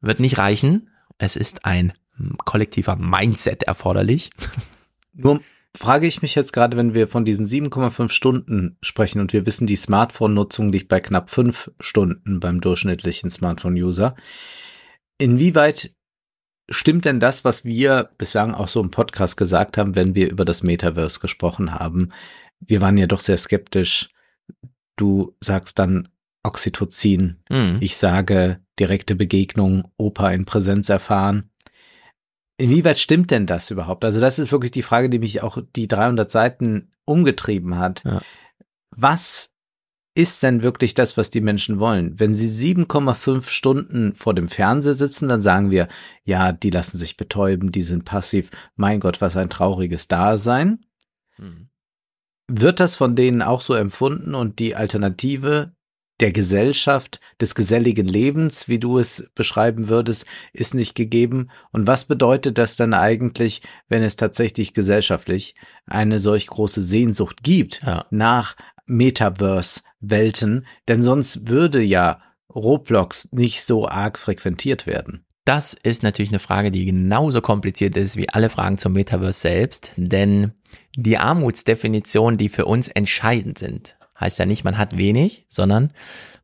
wird 0.00 0.20
nicht 0.20 0.38
reichen. 0.38 0.90
Es 1.18 1.36
ist 1.36 1.64
ein 1.64 1.92
kollektiver 2.44 2.96
Mindset 2.96 3.64
erforderlich. 3.64 4.30
Nur 5.14 5.40
frage 5.78 6.06
ich 6.06 6.22
mich 6.22 6.34
jetzt 6.34 6.52
gerade, 6.52 6.76
wenn 6.76 6.94
wir 6.94 7.06
von 7.06 7.24
diesen 7.24 7.46
7,5 7.46 8.10
Stunden 8.10 8.76
sprechen 8.82 9.20
und 9.20 9.32
wir 9.32 9.46
wissen, 9.46 9.66
die 9.66 9.76
Smartphone-Nutzung 9.76 10.72
liegt 10.72 10.88
bei 10.88 11.00
knapp 11.00 11.30
fünf 11.30 11.70
Stunden 11.78 12.40
beim 12.40 12.60
durchschnittlichen 12.60 13.30
Smartphone-User. 13.30 14.16
Inwieweit 15.18 15.94
stimmt 16.68 17.04
denn 17.04 17.20
das, 17.20 17.44
was 17.44 17.64
wir 17.64 18.10
bislang 18.18 18.54
auch 18.54 18.68
so 18.68 18.80
im 18.80 18.90
Podcast 18.90 19.36
gesagt 19.36 19.78
haben, 19.78 19.94
wenn 19.94 20.14
wir 20.14 20.30
über 20.30 20.44
das 20.44 20.62
Metaverse 20.62 21.20
gesprochen 21.20 21.72
haben? 21.72 22.12
Wir 22.60 22.80
waren 22.80 22.98
ja 22.98 23.06
doch 23.06 23.20
sehr 23.20 23.38
skeptisch. 23.38 24.08
Du 24.96 25.36
sagst 25.40 25.78
dann 25.78 26.08
Oxytocin. 26.42 27.36
Mhm. 27.50 27.78
Ich 27.80 27.96
sage 27.96 28.60
direkte 28.80 29.14
Begegnung, 29.14 29.92
Opa 29.96 30.30
in 30.30 30.44
Präsenz 30.44 30.88
erfahren. 30.88 31.50
Inwieweit 32.58 32.98
stimmt 32.98 33.30
denn 33.30 33.46
das 33.46 33.70
überhaupt? 33.70 34.04
Also 34.04 34.20
das 34.20 34.38
ist 34.38 34.50
wirklich 34.50 34.72
die 34.72 34.82
Frage, 34.82 35.08
die 35.08 35.20
mich 35.20 35.42
auch 35.42 35.58
die 35.76 35.86
300 35.86 36.30
Seiten 36.30 36.90
umgetrieben 37.04 37.78
hat. 37.78 38.02
Ja. 38.04 38.20
Was 38.90 39.50
ist 40.14 40.42
denn 40.42 40.64
wirklich 40.64 40.94
das, 40.94 41.16
was 41.16 41.30
die 41.30 41.40
Menschen 41.40 41.78
wollen? 41.78 42.18
Wenn 42.18 42.34
sie 42.34 42.74
7,5 42.74 43.48
Stunden 43.48 44.14
vor 44.16 44.34
dem 44.34 44.48
Fernseher 44.48 44.94
sitzen, 44.94 45.28
dann 45.28 45.40
sagen 45.40 45.70
wir, 45.70 45.86
ja, 46.24 46.50
die 46.50 46.70
lassen 46.70 46.98
sich 46.98 47.16
betäuben, 47.16 47.70
die 47.70 47.82
sind 47.82 48.04
passiv. 48.04 48.50
Mein 48.74 48.98
Gott, 48.98 49.20
was 49.20 49.36
ein 49.36 49.50
trauriges 49.50 50.08
Dasein. 50.08 50.84
Hm. 51.36 51.68
Wird 52.50 52.80
das 52.80 52.96
von 52.96 53.14
denen 53.14 53.42
auch 53.42 53.60
so 53.60 53.74
empfunden 53.74 54.34
und 54.34 54.58
die 54.58 54.74
Alternative 54.74 55.76
der 56.20 56.32
Gesellschaft, 56.32 57.20
des 57.40 57.54
geselligen 57.54 58.06
Lebens, 58.06 58.68
wie 58.68 58.78
du 58.78 58.98
es 58.98 59.30
beschreiben 59.34 59.88
würdest, 59.88 60.26
ist 60.52 60.74
nicht 60.74 60.94
gegeben. 60.94 61.50
Und 61.70 61.86
was 61.86 62.04
bedeutet 62.04 62.58
das 62.58 62.76
dann 62.76 62.94
eigentlich, 62.94 63.62
wenn 63.88 64.02
es 64.02 64.16
tatsächlich 64.16 64.74
gesellschaftlich 64.74 65.54
eine 65.86 66.18
solch 66.18 66.48
große 66.48 66.82
Sehnsucht 66.82 67.42
gibt 67.42 67.82
ja. 67.86 68.04
nach 68.10 68.56
Metaverse-Welten? 68.86 70.66
Denn 70.88 71.02
sonst 71.02 71.48
würde 71.48 71.80
ja 71.80 72.20
Roblox 72.52 73.28
nicht 73.32 73.62
so 73.64 73.86
arg 73.86 74.18
frequentiert 74.18 74.86
werden. 74.86 75.24
Das 75.44 75.72
ist 75.72 76.02
natürlich 76.02 76.30
eine 76.30 76.40
Frage, 76.40 76.70
die 76.70 76.84
genauso 76.84 77.40
kompliziert 77.40 77.96
ist 77.96 78.16
wie 78.16 78.28
alle 78.28 78.50
Fragen 78.50 78.76
zum 78.76 78.92
Metaverse 78.92 79.40
selbst, 79.40 79.92
denn 79.96 80.52
die 80.94 81.16
Armutsdefinitionen, 81.16 82.36
die 82.36 82.50
für 82.50 82.66
uns 82.66 82.88
entscheidend 82.88 83.58
sind, 83.58 83.96
heißt 84.20 84.38
ja 84.38 84.46
nicht, 84.46 84.64
man 84.64 84.78
hat 84.78 84.96
wenig, 84.96 85.46
sondern 85.48 85.92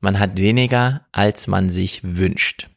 man 0.01 0.19
hat 0.19 0.39
weniger, 0.39 1.07
als 1.13 1.47
man 1.47 1.71
sich 1.71 2.01
wünscht. 2.05 2.69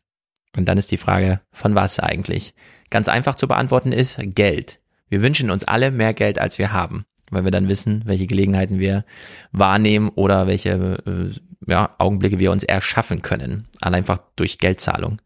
Und 0.56 0.66
dann 0.66 0.78
ist 0.78 0.92
die 0.92 0.98
Frage, 0.98 1.42
von 1.52 1.76
was 1.76 2.00
eigentlich? 2.00 2.56
Ganz 2.90 3.10
einfach 3.10 3.36
zu 3.36 3.48
beantworten 3.48 3.92
ist 3.92 4.18
Geld. 4.20 4.80
Wir 5.10 5.22
wünschen 5.22 5.52
uns 5.52 5.64
alle 5.64 5.92
mehr 5.92 6.14
Geld, 6.14 6.40
als 6.40 6.58
wir 6.58 6.72
haben, 6.72 7.06
weil 7.30 7.44
wir 7.44 7.52
dann 7.52 7.70
wissen, 7.70 8.04
welche 8.06 8.28
Gelegenheiten 8.28 8.80
wir 8.80 9.06
wahrnehmen 9.52 10.10
oder 10.10 10.48
welche 10.48 10.72
äh, 11.06 11.72
ja, 11.72 11.96
Augenblicke 11.98 12.40
wir 12.40 12.52
uns 12.52 12.64
erschaffen 12.64 13.22
können, 13.22 13.68
allein 13.82 14.00
einfach 14.00 14.20
durch 14.36 14.58
Geldzahlung. 14.58 15.22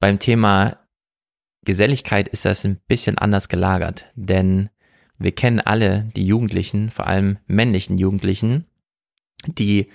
Beim 0.00 0.18
Thema 0.18 0.78
Geselligkeit 1.64 2.28
ist 2.28 2.44
das 2.44 2.64
ein 2.64 2.80
bisschen 2.88 3.18
anders 3.18 3.48
gelagert, 3.48 4.06
denn 4.16 4.68
wir 5.18 5.32
kennen 5.32 5.60
alle 5.60 6.10
die 6.16 6.26
Jugendlichen, 6.26 6.90
vor 6.90 7.06
allem 7.06 7.38
männlichen 7.46 7.98
Jugendlichen, 7.98 8.66
die 9.46 9.88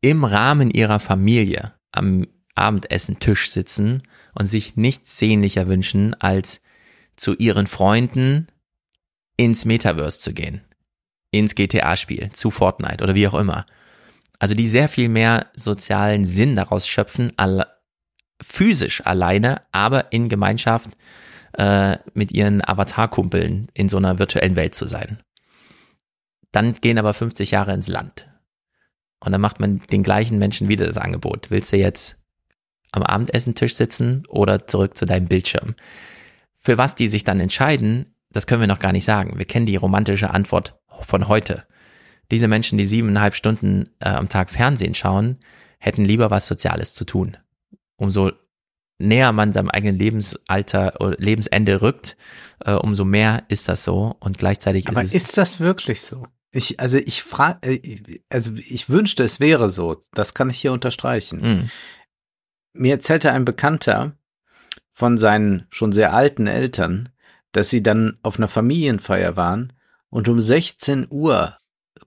im 0.00 0.24
Rahmen 0.24 0.70
ihrer 0.70 1.00
Familie 1.00 1.72
am 1.92 2.26
Abendessen-Tisch 2.54 3.50
sitzen 3.50 4.02
und 4.34 4.46
sich 4.46 4.76
nichts 4.76 5.18
sehnlicher 5.18 5.68
wünschen, 5.68 6.14
als 6.14 6.60
zu 7.16 7.34
ihren 7.34 7.66
Freunden 7.66 8.48
ins 9.36 9.64
Metaverse 9.64 10.18
zu 10.18 10.32
gehen, 10.32 10.62
ins 11.30 11.54
GTA-Spiel, 11.54 12.30
zu 12.32 12.50
Fortnite 12.50 13.02
oder 13.02 13.14
wie 13.14 13.28
auch 13.28 13.34
immer. 13.34 13.66
Also 14.38 14.54
die 14.54 14.68
sehr 14.68 14.88
viel 14.88 15.08
mehr 15.08 15.50
sozialen 15.54 16.24
Sinn 16.24 16.56
daraus 16.56 16.86
schöpfen, 16.86 17.32
alle, 17.36 17.66
physisch 18.42 19.04
alleine, 19.04 19.62
aber 19.72 20.12
in 20.12 20.28
Gemeinschaft 20.28 20.90
äh, 21.56 21.98
mit 22.14 22.32
ihren 22.32 22.66
Avatar-Kumpeln 22.66 23.68
in 23.72 23.88
so 23.88 23.96
einer 23.96 24.18
virtuellen 24.18 24.56
Welt 24.56 24.74
zu 24.74 24.86
sein. 24.86 25.20
Dann 26.52 26.74
gehen 26.74 26.98
aber 26.98 27.14
50 27.14 27.50
Jahre 27.50 27.72
ins 27.72 27.88
Land. 27.88 28.28
Und 29.20 29.32
dann 29.32 29.40
macht 29.40 29.60
man 29.60 29.80
den 29.90 30.02
gleichen 30.02 30.38
Menschen 30.38 30.68
wieder 30.68 30.86
das 30.86 30.98
Angebot. 30.98 31.50
Willst 31.50 31.72
du 31.72 31.76
jetzt 31.76 32.18
am 32.92 33.02
Abendessentisch 33.02 33.74
sitzen 33.74 34.24
oder 34.28 34.66
zurück 34.66 34.96
zu 34.96 35.06
deinem 35.06 35.26
Bildschirm? 35.26 35.74
Für 36.54 36.78
was 36.78 36.94
die 36.94 37.08
sich 37.08 37.24
dann 37.24 37.40
entscheiden, 37.40 38.14
das 38.30 38.46
können 38.46 38.60
wir 38.60 38.68
noch 38.68 38.78
gar 38.78 38.92
nicht 38.92 39.04
sagen. 39.04 39.38
Wir 39.38 39.46
kennen 39.46 39.66
die 39.66 39.76
romantische 39.76 40.30
Antwort 40.30 40.78
von 41.00 41.28
heute. 41.28 41.64
Diese 42.30 42.48
Menschen, 42.48 42.76
die 42.76 42.86
siebeneinhalb 42.86 43.34
Stunden 43.34 43.84
äh, 44.00 44.08
am 44.08 44.28
Tag 44.28 44.50
Fernsehen 44.50 44.94
schauen, 44.94 45.38
hätten 45.78 46.04
lieber 46.04 46.30
was 46.30 46.46
Soziales 46.46 46.92
zu 46.94 47.04
tun. 47.04 47.36
Umso 47.96 48.32
näher 48.98 49.32
man 49.32 49.52
seinem 49.52 49.70
eigenen 49.70 49.98
Lebensalter 49.98 51.00
oder 51.00 51.16
Lebensende 51.18 51.82
rückt, 51.82 52.16
äh, 52.64 52.72
umso 52.72 53.04
mehr 53.04 53.44
ist 53.48 53.68
das 53.68 53.84
so 53.84 54.16
und 54.20 54.38
gleichzeitig 54.38 54.88
Aber 54.88 55.02
ist 55.02 55.14
es. 55.14 55.22
ist 55.22 55.36
das 55.36 55.60
wirklich 55.60 56.00
so? 56.00 56.26
Ich, 56.52 56.80
also 56.80 56.96
ich 56.96 57.22
frage, 57.22 57.68
äh, 57.68 58.20
also 58.30 58.52
ich 58.54 58.88
wünschte, 58.88 59.24
es 59.24 59.40
wäre 59.40 59.70
so. 59.70 60.00
Das 60.12 60.34
kann 60.34 60.50
ich 60.50 60.60
hier 60.60 60.72
unterstreichen. 60.72 61.40
Mhm. 61.40 61.70
Mir 62.72 62.94
erzählte 62.94 63.32
ein 63.32 63.44
Bekannter 63.44 64.16
von 64.90 65.18
seinen 65.18 65.66
schon 65.70 65.92
sehr 65.92 66.14
alten 66.14 66.46
Eltern, 66.46 67.10
dass 67.52 67.70
sie 67.70 67.82
dann 67.82 68.18
auf 68.22 68.38
einer 68.38 68.48
Familienfeier 68.48 69.36
waren 69.36 69.72
und 70.10 70.28
um 70.28 70.38
16 70.40 71.06
Uhr 71.10 71.56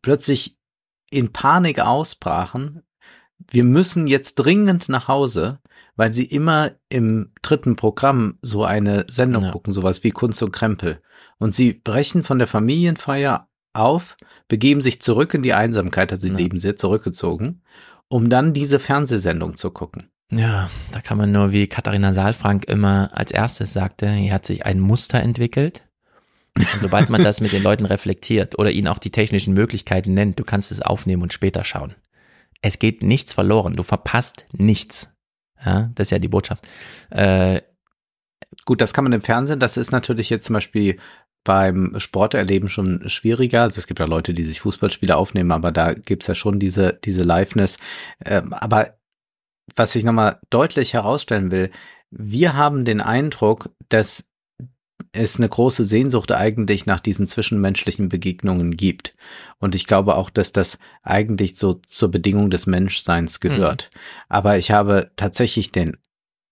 plötzlich 0.02 0.58
in 1.10 1.34
Panik 1.34 1.80
ausbrachen. 1.80 2.84
Wir 3.50 3.64
müssen 3.64 4.08
jetzt 4.08 4.36
dringend 4.36 4.90
nach 4.90 5.08
Hause, 5.08 5.60
weil 5.96 6.14
sie 6.14 6.26
immer 6.26 6.72
im 6.90 7.34
dritten 7.42 7.76
Programm 7.76 8.38
so 8.42 8.64
eine 8.64 9.06
Sendung 9.10 9.44
ja. 9.44 9.52
gucken, 9.52 9.74
sowas 9.74 10.04
wie 10.04 10.12
Kunst 10.12 10.42
und 10.44 10.52
Krempel. 10.52 11.02
Und 11.40 11.56
sie 11.56 11.74
brechen 11.74 12.24
von 12.24 12.38
der 12.38 12.48
Familienfeier 12.48 13.49
auf, 13.80 14.18
begeben 14.48 14.82
sich 14.82 15.02
zurück 15.02 15.34
in 15.34 15.44
die 15.44 15.54
Einsamkeit, 15.54 16.12
also 16.12 16.22
sie 16.28 16.34
Ja. 16.34 16.38
leben 16.38 16.60
sehr 16.60 16.76
zurückgezogen, 16.76 17.62
um 18.08 18.30
dann 18.30 18.54
diese 18.54 18.80
Fernsehsendung 18.80 19.56
zu 19.56 19.72
gucken. 19.72 20.10
Ja, 20.32 20.70
da 20.92 21.02
kann 21.02 21.18
man 21.18 21.32
nur, 21.32 21.52
wie 21.52 21.68
Katharina 21.68 22.14
Saalfrank 22.14 22.66
immer 22.66 23.10
als 23.14 23.32
erstes 23.32 23.74
sagte, 23.74 24.10
hier 24.12 24.34
hat 24.34 24.46
sich 24.46 24.66
ein 24.66 24.80
Muster 24.80 25.20
entwickelt. 25.20 25.84
Und 26.56 26.68
sobald 26.82 27.10
man 27.10 27.24
das 27.24 27.42
mit 27.42 27.52
den 27.52 27.64
Leuten 27.64 27.86
reflektiert 27.86 28.60
oder 28.60 28.72
ihnen 28.72 28.88
auch 28.88 29.00
die 29.00 29.12
technischen 29.12 29.54
Möglichkeiten 29.54 30.14
nennt, 30.14 30.40
du 30.40 30.44
kannst 30.44 30.72
es 30.72 30.82
aufnehmen 30.82 31.24
und 31.24 31.34
später 31.34 31.64
schauen. 31.64 31.96
Es 32.62 32.78
geht 32.80 33.02
nichts 33.02 33.34
verloren, 33.34 33.76
du 33.76 33.84
verpasst 33.84 34.46
nichts. 34.52 35.14
Ja, 35.66 35.90
das 35.96 36.08
ist 36.08 36.12
ja 36.12 36.20
die 36.20 36.28
Botschaft. 36.28 36.68
Äh, 37.10 37.62
Gut, 38.66 38.82
das 38.82 38.94
kann 38.94 39.04
man 39.04 39.14
im 39.14 39.22
Fernsehen, 39.22 39.60
das 39.60 39.78
ist 39.78 39.92
natürlich 39.92 40.30
jetzt 40.30 40.46
zum 40.46 40.54
Beispiel 40.56 40.98
beim 41.44 42.00
Sporterleben 42.00 42.70
schon 42.70 43.08
schwieriger. 43.10 43.64
Also 43.64 43.80
es 43.80 43.88
gibt 43.88 44.00
ja 44.00 44.06
Leute, 44.06 44.34
die 44.34 44.44
sich 44.44 44.62
Fußballspiele 44.62 45.16
aufnehmen, 45.16 45.52
aber 45.52 45.72
da 45.72 45.94
gibt's 45.94 46.28
ja 46.28 46.36
schon 46.36 46.60
diese, 46.60 47.00
diese 47.04 47.24
Liveness. 47.24 47.78
Ähm, 48.26 48.54
aber 48.54 48.98
was 49.76 49.96
ich 49.96 50.04
nochmal 50.04 50.40
deutlich 50.50 50.94
herausstellen 50.94 51.52
will, 51.52 51.72
wir 52.12 52.56
haben 52.56 52.86
den 52.86 53.02
Eindruck, 53.02 53.70
dass 53.90 54.30
es 55.12 55.38
eine 55.38 55.50
große 55.50 55.86
Sehnsucht 55.86 56.32
eigentlich 56.32 56.86
nach 56.86 57.00
diesen 57.00 57.26
zwischenmenschlichen 57.26 58.10
Begegnungen 58.10 58.76
gibt. 58.76 59.16
Und 59.58 59.74
ich 59.74 59.88
glaube 59.88 60.16
auch, 60.16 60.30
dass 60.30 60.52
das 60.52 60.78
eigentlich 61.02 61.56
so 61.56 61.76
zur 61.88 62.12
Bedingung 62.12 62.50
des 62.50 62.68
Menschseins 62.68 63.40
gehört. 63.40 63.90
Aber 64.28 64.58
ich 64.58 64.72
habe 64.72 65.12
tatsächlich 65.16 65.72
den 65.72 65.98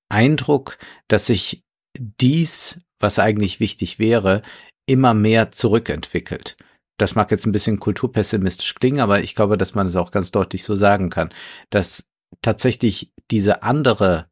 Eindruck, 0.09 0.77
dass 1.07 1.27
sich 1.27 1.63
dies, 1.97 2.81
was 2.99 3.19
eigentlich 3.19 3.59
wichtig 3.59 3.99
wäre, 3.99 4.41
immer 4.87 5.13
mehr 5.13 5.51
zurückentwickelt. 5.51 6.57
Das 6.97 7.13
mag 7.13 7.29
jetzt 7.29 7.45
ein 7.45 7.51
bisschen 7.51 7.79
kulturpessimistisch 7.79 8.73
klingen, 8.75 9.01
aber 9.01 9.21
ich 9.21 9.35
glaube, 9.35 9.57
dass 9.57 9.75
man 9.75 9.85
es 9.85 9.95
auch 9.95 10.09
ganz 10.09 10.31
deutlich 10.31 10.63
so 10.63 10.75
sagen 10.75 11.11
kann, 11.11 11.29
dass 11.69 12.09
tatsächlich 12.41 13.13
diese 13.29 13.61
andere 13.61 14.29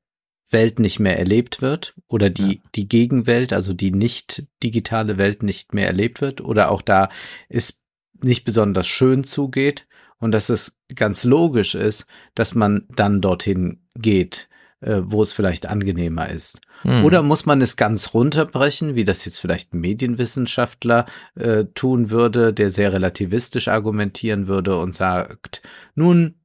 Welt 0.49 0.79
nicht 0.79 0.99
mehr 0.99 1.19
erlebt 1.19 1.61
wird 1.61 1.95
oder 2.07 2.29
die, 2.29 2.55
Ja. 2.55 2.61
die 2.75 2.87
Gegenwelt, 2.87 3.53
also 3.53 3.73
die 3.73 3.91
nicht 3.91 4.47
digitale 4.63 5.17
Welt 5.17 5.43
nicht 5.43 5.73
mehr 5.73 5.87
erlebt 5.87 6.21
wird 6.21 6.41
oder 6.41 6.71
auch 6.71 6.81
da 6.81 7.09
es 7.49 7.81
nicht 8.21 8.45
besonders 8.45 8.87
schön 8.87 9.23
zugeht 9.23 9.87
und 10.17 10.31
dass 10.31 10.49
es 10.49 10.77
ganz 10.95 11.23
logisch 11.23 11.75
ist, 11.75 12.05
dass 12.33 12.55
man 12.55 12.87
dann 12.89 13.21
dorthin 13.21 13.81
geht, 13.95 14.49
äh, 14.81 15.01
wo 15.03 15.21
es 15.21 15.33
vielleicht 15.33 15.67
angenehmer 15.67 16.29
ist. 16.29 16.59
hm. 16.81 17.03
Oder 17.05 17.23
muss 17.23 17.45
man 17.45 17.61
es 17.61 17.75
ganz 17.75 18.13
runterbrechen, 18.13 18.95
wie 18.95 19.05
das 19.05 19.25
jetzt 19.25 19.39
vielleicht 19.39 19.73
ein 19.73 19.79
Medienwissenschaftler 19.79 21.05
äh, 21.35 21.65
tun 21.73 22.09
würde, 22.09 22.53
der 22.53 22.71
sehr 22.71 22.93
relativistisch 22.93 23.67
argumentieren 23.67 24.47
würde 24.47 24.77
und 24.77 24.93
sagt, 24.93 25.61
nun, 25.95 26.35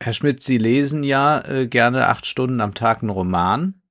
Herr 0.00 0.12
Schmidt, 0.12 0.42
Sie 0.42 0.58
lesen 0.58 1.02
ja 1.02 1.40
äh, 1.44 1.66
gerne 1.66 2.06
acht 2.06 2.26
Stunden 2.26 2.60
am 2.60 2.74
Tag 2.74 3.02
einen 3.02 3.10
Roman. 3.10 3.82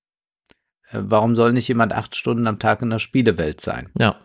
Äh, 0.90 1.00
warum 1.02 1.36
soll 1.36 1.54
nicht 1.54 1.68
jemand 1.68 1.94
acht 1.94 2.16
Stunden 2.16 2.48
am 2.48 2.60
Tag 2.60 2.82
in 2.82 2.90
der 2.90 3.00
Spielewelt 3.00 3.62
sein? 3.62 3.90
Ja. 3.98 4.16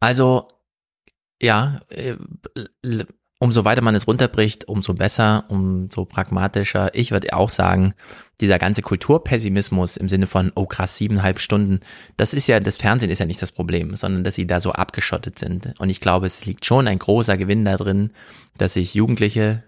Also, 0.00 0.48
ja, 1.40 1.80
äh, 1.88 2.16
umso 3.38 3.64
weiter 3.64 3.82
man 3.82 3.94
es 3.94 4.06
runterbricht, 4.06 4.66
umso 4.68 4.94
besser, 4.94 5.44
umso 5.48 6.04
pragmatischer. 6.04 6.94
Ich 6.94 7.10
würde 7.10 7.34
auch 7.34 7.50
sagen, 7.50 7.94
dieser 8.40 8.58
ganze 8.58 8.82
Kulturpessimismus 8.82 9.96
im 9.96 10.08
Sinne 10.08 10.26
von, 10.26 10.52
oh 10.54 10.66
krass, 10.66 10.96
siebeneinhalb 10.96 11.38
Stunden, 11.40 11.80
das 12.16 12.34
ist 12.34 12.46
ja, 12.46 12.60
das 12.60 12.76
Fernsehen 12.76 13.10
ist 13.10 13.18
ja 13.18 13.26
nicht 13.26 13.42
das 13.42 13.52
Problem, 13.52 13.94
sondern 13.96 14.24
dass 14.24 14.34
sie 14.34 14.46
da 14.46 14.60
so 14.60 14.72
abgeschottet 14.72 15.38
sind. 15.38 15.74
Und 15.78 15.90
ich 15.90 16.00
glaube, 16.00 16.26
es 16.26 16.46
liegt 16.46 16.64
schon 16.64 16.88
ein 16.88 16.98
großer 16.98 17.36
Gewinn 17.36 17.64
da 17.64 17.76
drin, 17.76 18.10
dass 18.56 18.74
sich 18.74 18.94
Jugendliche, 18.94 19.62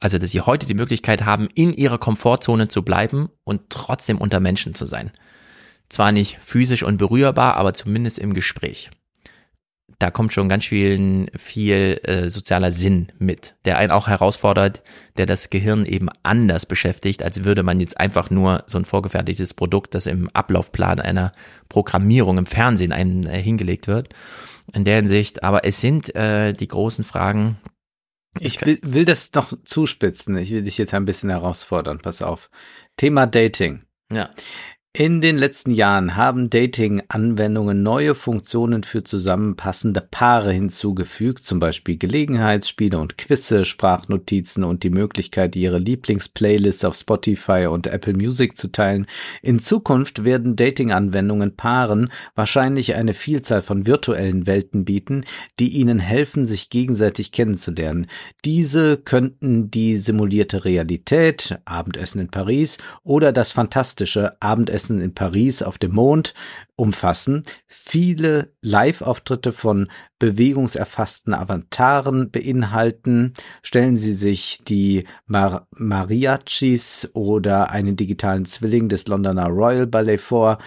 also 0.00 0.18
dass 0.18 0.30
sie 0.30 0.40
heute 0.40 0.66
die 0.66 0.74
Möglichkeit 0.74 1.24
haben, 1.24 1.48
in 1.54 1.72
ihrer 1.74 1.98
Komfortzone 1.98 2.68
zu 2.68 2.82
bleiben 2.82 3.28
und 3.44 3.70
trotzdem 3.70 4.18
unter 4.18 4.40
Menschen 4.40 4.74
zu 4.74 4.86
sein 4.86 5.12
zwar 5.88 6.12
nicht 6.12 6.38
physisch 6.44 6.82
und 6.82 6.98
berührbar, 6.98 7.56
aber 7.56 7.74
zumindest 7.74 8.18
im 8.18 8.34
Gespräch. 8.34 8.90
Da 9.98 10.12
kommt 10.12 10.32
schon 10.32 10.48
ganz 10.48 10.64
viel, 10.64 11.26
viel 11.36 12.00
äh, 12.04 12.28
sozialer 12.28 12.70
Sinn 12.70 13.08
mit, 13.18 13.56
der 13.64 13.78
einen 13.78 13.90
auch 13.90 14.06
herausfordert, 14.06 14.82
der 15.16 15.26
das 15.26 15.50
Gehirn 15.50 15.84
eben 15.84 16.08
anders 16.22 16.66
beschäftigt, 16.66 17.22
als 17.22 17.42
würde 17.42 17.64
man 17.64 17.80
jetzt 17.80 17.98
einfach 17.98 18.30
nur 18.30 18.62
so 18.68 18.78
ein 18.78 18.84
vorgefertigtes 18.84 19.54
Produkt, 19.54 19.94
das 19.96 20.06
im 20.06 20.30
Ablaufplan 20.30 21.00
einer 21.00 21.32
Programmierung 21.68 22.38
im 22.38 22.46
Fernsehen 22.46 22.92
einem 22.92 23.26
äh, 23.26 23.42
hingelegt 23.42 23.88
wird. 23.88 24.14
In 24.72 24.84
der 24.84 24.96
Hinsicht, 24.96 25.42
aber 25.42 25.64
es 25.64 25.80
sind 25.80 26.14
äh, 26.14 26.52
die 26.52 26.68
großen 26.68 27.02
Fragen. 27.02 27.58
Ich 28.38 28.64
will, 28.64 28.78
will 28.82 29.04
das 29.04 29.32
noch 29.32 29.52
zuspitzen. 29.64 30.36
Ich 30.36 30.50
will 30.52 30.62
dich 30.62 30.78
jetzt 30.78 30.94
ein 30.94 31.06
bisschen 31.06 31.30
herausfordern. 31.30 31.98
Pass 31.98 32.22
auf. 32.22 32.50
Thema 32.96 33.26
Dating. 33.26 33.82
Ja, 34.12 34.30
In 35.00 35.20
den 35.20 35.38
letzten 35.38 35.70
Jahren 35.70 36.16
haben 36.16 36.50
Dating-Anwendungen 36.50 37.84
neue 37.84 38.16
Funktionen 38.16 38.82
für 38.82 39.04
zusammenpassende 39.04 40.00
Paare 40.00 40.50
hinzugefügt, 40.50 41.44
zum 41.44 41.60
Beispiel 41.60 41.96
Gelegenheitsspiele 41.96 42.98
und 42.98 43.16
Quizze, 43.16 43.64
Sprachnotizen 43.64 44.64
und 44.64 44.82
die 44.82 44.90
Möglichkeit, 44.90 45.54
ihre 45.54 45.78
Lieblingsplaylists 45.78 46.84
auf 46.84 46.96
Spotify 46.96 47.68
und 47.70 47.86
Apple 47.86 48.14
Music 48.14 48.58
zu 48.58 48.72
teilen. 48.72 49.06
In 49.40 49.60
Zukunft 49.60 50.24
werden 50.24 50.56
Dating-Anwendungen 50.56 51.54
Paaren 51.54 52.10
wahrscheinlich 52.34 52.96
eine 52.96 53.14
Vielzahl 53.14 53.62
von 53.62 53.86
virtuellen 53.86 54.48
Welten 54.48 54.84
bieten, 54.84 55.24
die 55.60 55.76
ihnen 55.76 56.00
helfen, 56.00 56.44
sich 56.44 56.70
gegenseitig 56.70 57.30
kennenzulernen. 57.30 58.08
Diese 58.44 58.96
könnten 58.96 59.70
die 59.70 59.96
simulierte 59.96 60.64
Realität, 60.64 61.60
Abendessen 61.66 62.20
in 62.20 62.30
Paris 62.30 62.78
oder 63.04 63.30
das 63.30 63.52
fantastische 63.52 64.32
Abendessen 64.42 64.87
in 64.88 65.14
Paris 65.14 65.62
auf 65.62 65.78
dem 65.78 65.94
Mond 65.94 66.34
umfassen, 66.76 67.42
viele 67.66 68.52
Live-Auftritte 68.62 69.52
von 69.52 69.90
bewegungserfassten 70.18 71.34
Avataren 71.34 72.30
beinhalten. 72.30 73.34
Stellen 73.62 73.96
Sie 73.96 74.12
sich 74.12 74.60
die 74.66 75.06
Mar 75.26 75.66
Mariachis 75.72 77.10
oder 77.14 77.70
einen 77.70 77.96
digitalen 77.96 78.44
Zwilling 78.44 78.88
des 78.88 79.06
Londoner 79.08 79.48
Royal 79.48 79.86
Ballet 79.86 80.18
vor, 80.18 80.58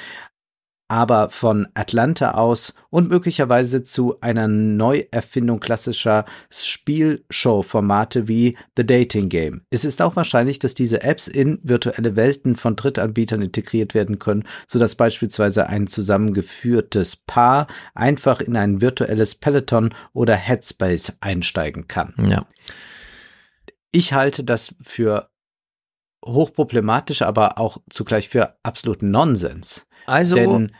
aber 0.91 1.29
von 1.29 1.69
Atlanta 1.73 2.31
aus 2.31 2.73
und 2.89 3.09
möglicherweise 3.09 3.81
zu 3.81 4.19
einer 4.19 4.49
Neuerfindung 4.49 5.61
klassischer 5.61 6.25
Spielshow-Formate 6.49 8.27
wie 8.27 8.57
The 8.75 8.85
Dating 8.85 9.29
Game. 9.29 9.61
Es 9.69 9.85
ist 9.85 10.01
auch 10.01 10.17
wahrscheinlich, 10.17 10.59
dass 10.59 10.73
diese 10.73 11.01
Apps 11.01 11.29
in 11.29 11.61
virtuelle 11.63 12.17
Welten 12.17 12.57
von 12.57 12.75
Drittanbietern 12.75 13.41
integriert 13.41 13.93
werden 13.93 14.19
können, 14.19 14.43
sodass 14.67 14.95
beispielsweise 14.95 15.69
ein 15.69 15.87
zusammengeführtes 15.87 17.15
Paar 17.15 17.67
einfach 17.95 18.41
in 18.41 18.57
ein 18.57 18.81
virtuelles 18.81 19.35
Peloton 19.35 19.93
oder 20.11 20.35
Headspace 20.35 21.13
einsteigen 21.21 21.87
kann. 21.87 22.13
ja. 22.17 22.45
Ich 23.93 24.13
halte 24.13 24.45
das 24.45 24.73
für 24.81 25.29
hochproblematisch, 26.25 27.21
aber 27.21 27.57
auch 27.57 27.77
zugleich 27.89 28.29
für 28.29 28.55
absoluten 28.63 29.09
Nonsens. 29.09 29.85
Also, 30.05 30.35
Denn 30.35 30.71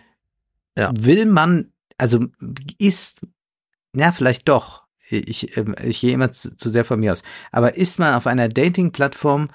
ja. 0.77 0.91
will 0.97 1.25
man, 1.25 1.71
also 1.97 2.19
ist, 2.77 3.21
ja, 3.95 4.11
vielleicht 4.11 4.47
doch, 4.49 4.83
ich, 5.09 5.57
ähm, 5.57 5.75
ich 5.83 6.01
gehe 6.01 6.13
immer 6.13 6.31
zu, 6.31 6.55
zu 6.55 6.69
sehr 6.69 6.85
von 6.85 6.99
mir 6.99 7.11
aus, 7.11 7.23
aber 7.51 7.75
ist 7.75 7.99
man 7.99 8.13
auf 8.13 8.27
einer 8.27 8.49
Dating-Plattform, 8.49 9.49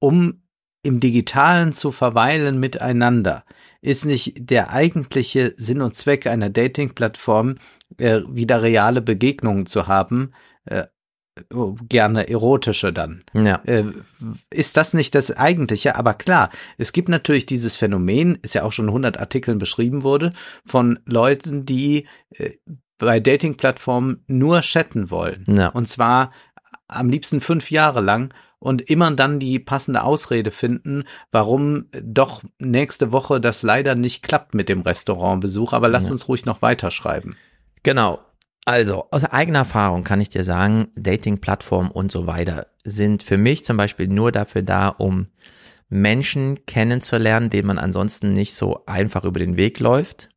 um 0.00 0.42
im 0.82 1.00
Digitalen 1.00 1.72
zu 1.72 1.92
verweilen 1.92 2.58
miteinander? 2.58 3.44
Ist 3.82 4.04
nicht 4.04 4.50
der 4.50 4.72
eigentliche 4.72 5.54
Sinn 5.56 5.80
und 5.80 5.94
Zweck 5.94 6.26
einer 6.26 6.50
Dating-Plattform, 6.50 7.56
äh, 7.98 8.20
wieder 8.28 8.62
reale 8.62 9.00
Begegnungen 9.00 9.66
zu 9.66 9.86
haben, 9.86 10.32
äh, 10.64 10.86
gerne 11.88 12.28
erotische 12.28 12.92
dann? 12.92 13.22
ja. 13.34 13.60
Äh, 13.64 13.84
ist 14.50 14.76
das 14.76 14.94
nicht 14.94 15.14
das 15.14 15.30
Eigentliche? 15.30 15.96
Aber 15.96 16.14
klar, 16.14 16.50
es 16.78 16.92
gibt 16.92 17.08
natürlich 17.08 17.46
dieses 17.46 17.76
Phänomen, 17.76 18.38
ist 18.42 18.54
ja 18.54 18.62
auch 18.64 18.72
schon 18.72 18.86
in 18.86 18.90
100 18.90 19.18
Artikeln 19.18 19.58
beschrieben 19.58 20.02
wurde, 20.02 20.30
von 20.66 20.98
Leuten, 21.06 21.64
die 21.66 22.06
äh, 22.30 22.50
bei 22.98 23.18
Dating-Plattformen 23.20 24.24
nur 24.26 24.60
chatten 24.60 25.10
wollen. 25.10 25.44
Ja. 25.48 25.68
Und 25.68 25.88
zwar 25.88 26.32
am 26.88 27.08
liebsten 27.08 27.40
fünf 27.40 27.70
Jahre 27.70 28.00
lang 28.00 28.34
und 28.58 28.82
immer 28.90 29.10
dann 29.12 29.38
die 29.40 29.58
passende 29.58 30.02
Ausrede 30.02 30.50
finden, 30.50 31.04
warum 31.32 31.86
doch 32.02 32.42
nächste 32.58 33.10
Woche 33.10 33.40
das 33.40 33.62
leider 33.62 33.94
nicht 33.94 34.22
klappt 34.22 34.54
mit 34.54 34.68
dem 34.68 34.82
Restaurantbesuch. 34.82 35.72
Aber 35.72 35.88
lass 35.88 36.06
Ja. 36.06 36.12
uns 36.12 36.28
ruhig 36.28 36.44
noch 36.44 36.60
weiterschreiben. 36.60 37.36
Genau. 37.82 38.18
Also, 38.66 39.08
aus 39.10 39.24
eigener 39.24 39.60
Erfahrung 39.60 40.04
kann 40.04 40.20
ich 40.20 40.28
dir 40.28 40.44
sagen, 40.44 40.88
Dating-Plattformen 40.94 41.90
und 41.90 42.12
so 42.12 42.26
weiter 42.26 42.66
sind 42.84 43.22
für 43.22 43.36
mich 43.38 43.64
zum 43.64 43.76
Beispiel 43.76 44.06
nur 44.08 44.32
dafür 44.32 44.62
da, 44.62 44.88
um 44.88 45.28
Menschen 45.88 46.66
kennenzulernen, 46.66 47.50
denen 47.50 47.66
man 47.66 47.78
ansonsten 47.78 48.32
nicht 48.32 48.54
so 48.54 48.84
einfach 48.86 49.24
über 49.24 49.38
den 49.40 49.56
Weg 49.56 49.80
läuft. 49.80 50.28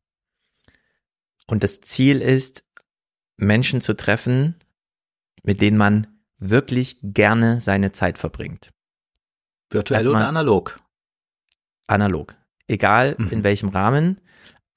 Und 1.46 1.62
das 1.62 1.80
Ziel 1.80 2.20
ist, 2.22 2.64
Menschen 3.36 3.80
zu 3.80 3.94
treffen, 3.94 4.56
mit 5.42 5.60
denen 5.60 5.76
man 5.76 6.06
wirklich 6.38 6.98
gerne 7.02 7.60
seine 7.60 7.92
Zeit 7.92 8.18
verbringt. 8.18 8.72
Virtuell 9.70 9.98
Erstmal- 10.00 10.22
oder 10.22 10.28
analog? 10.28 10.80
Analog. 11.86 12.34
Egal 12.66 13.14
Mhm. 13.18 13.28
in 13.30 13.44
welchem 13.44 13.68
Rahmen. 13.68 14.20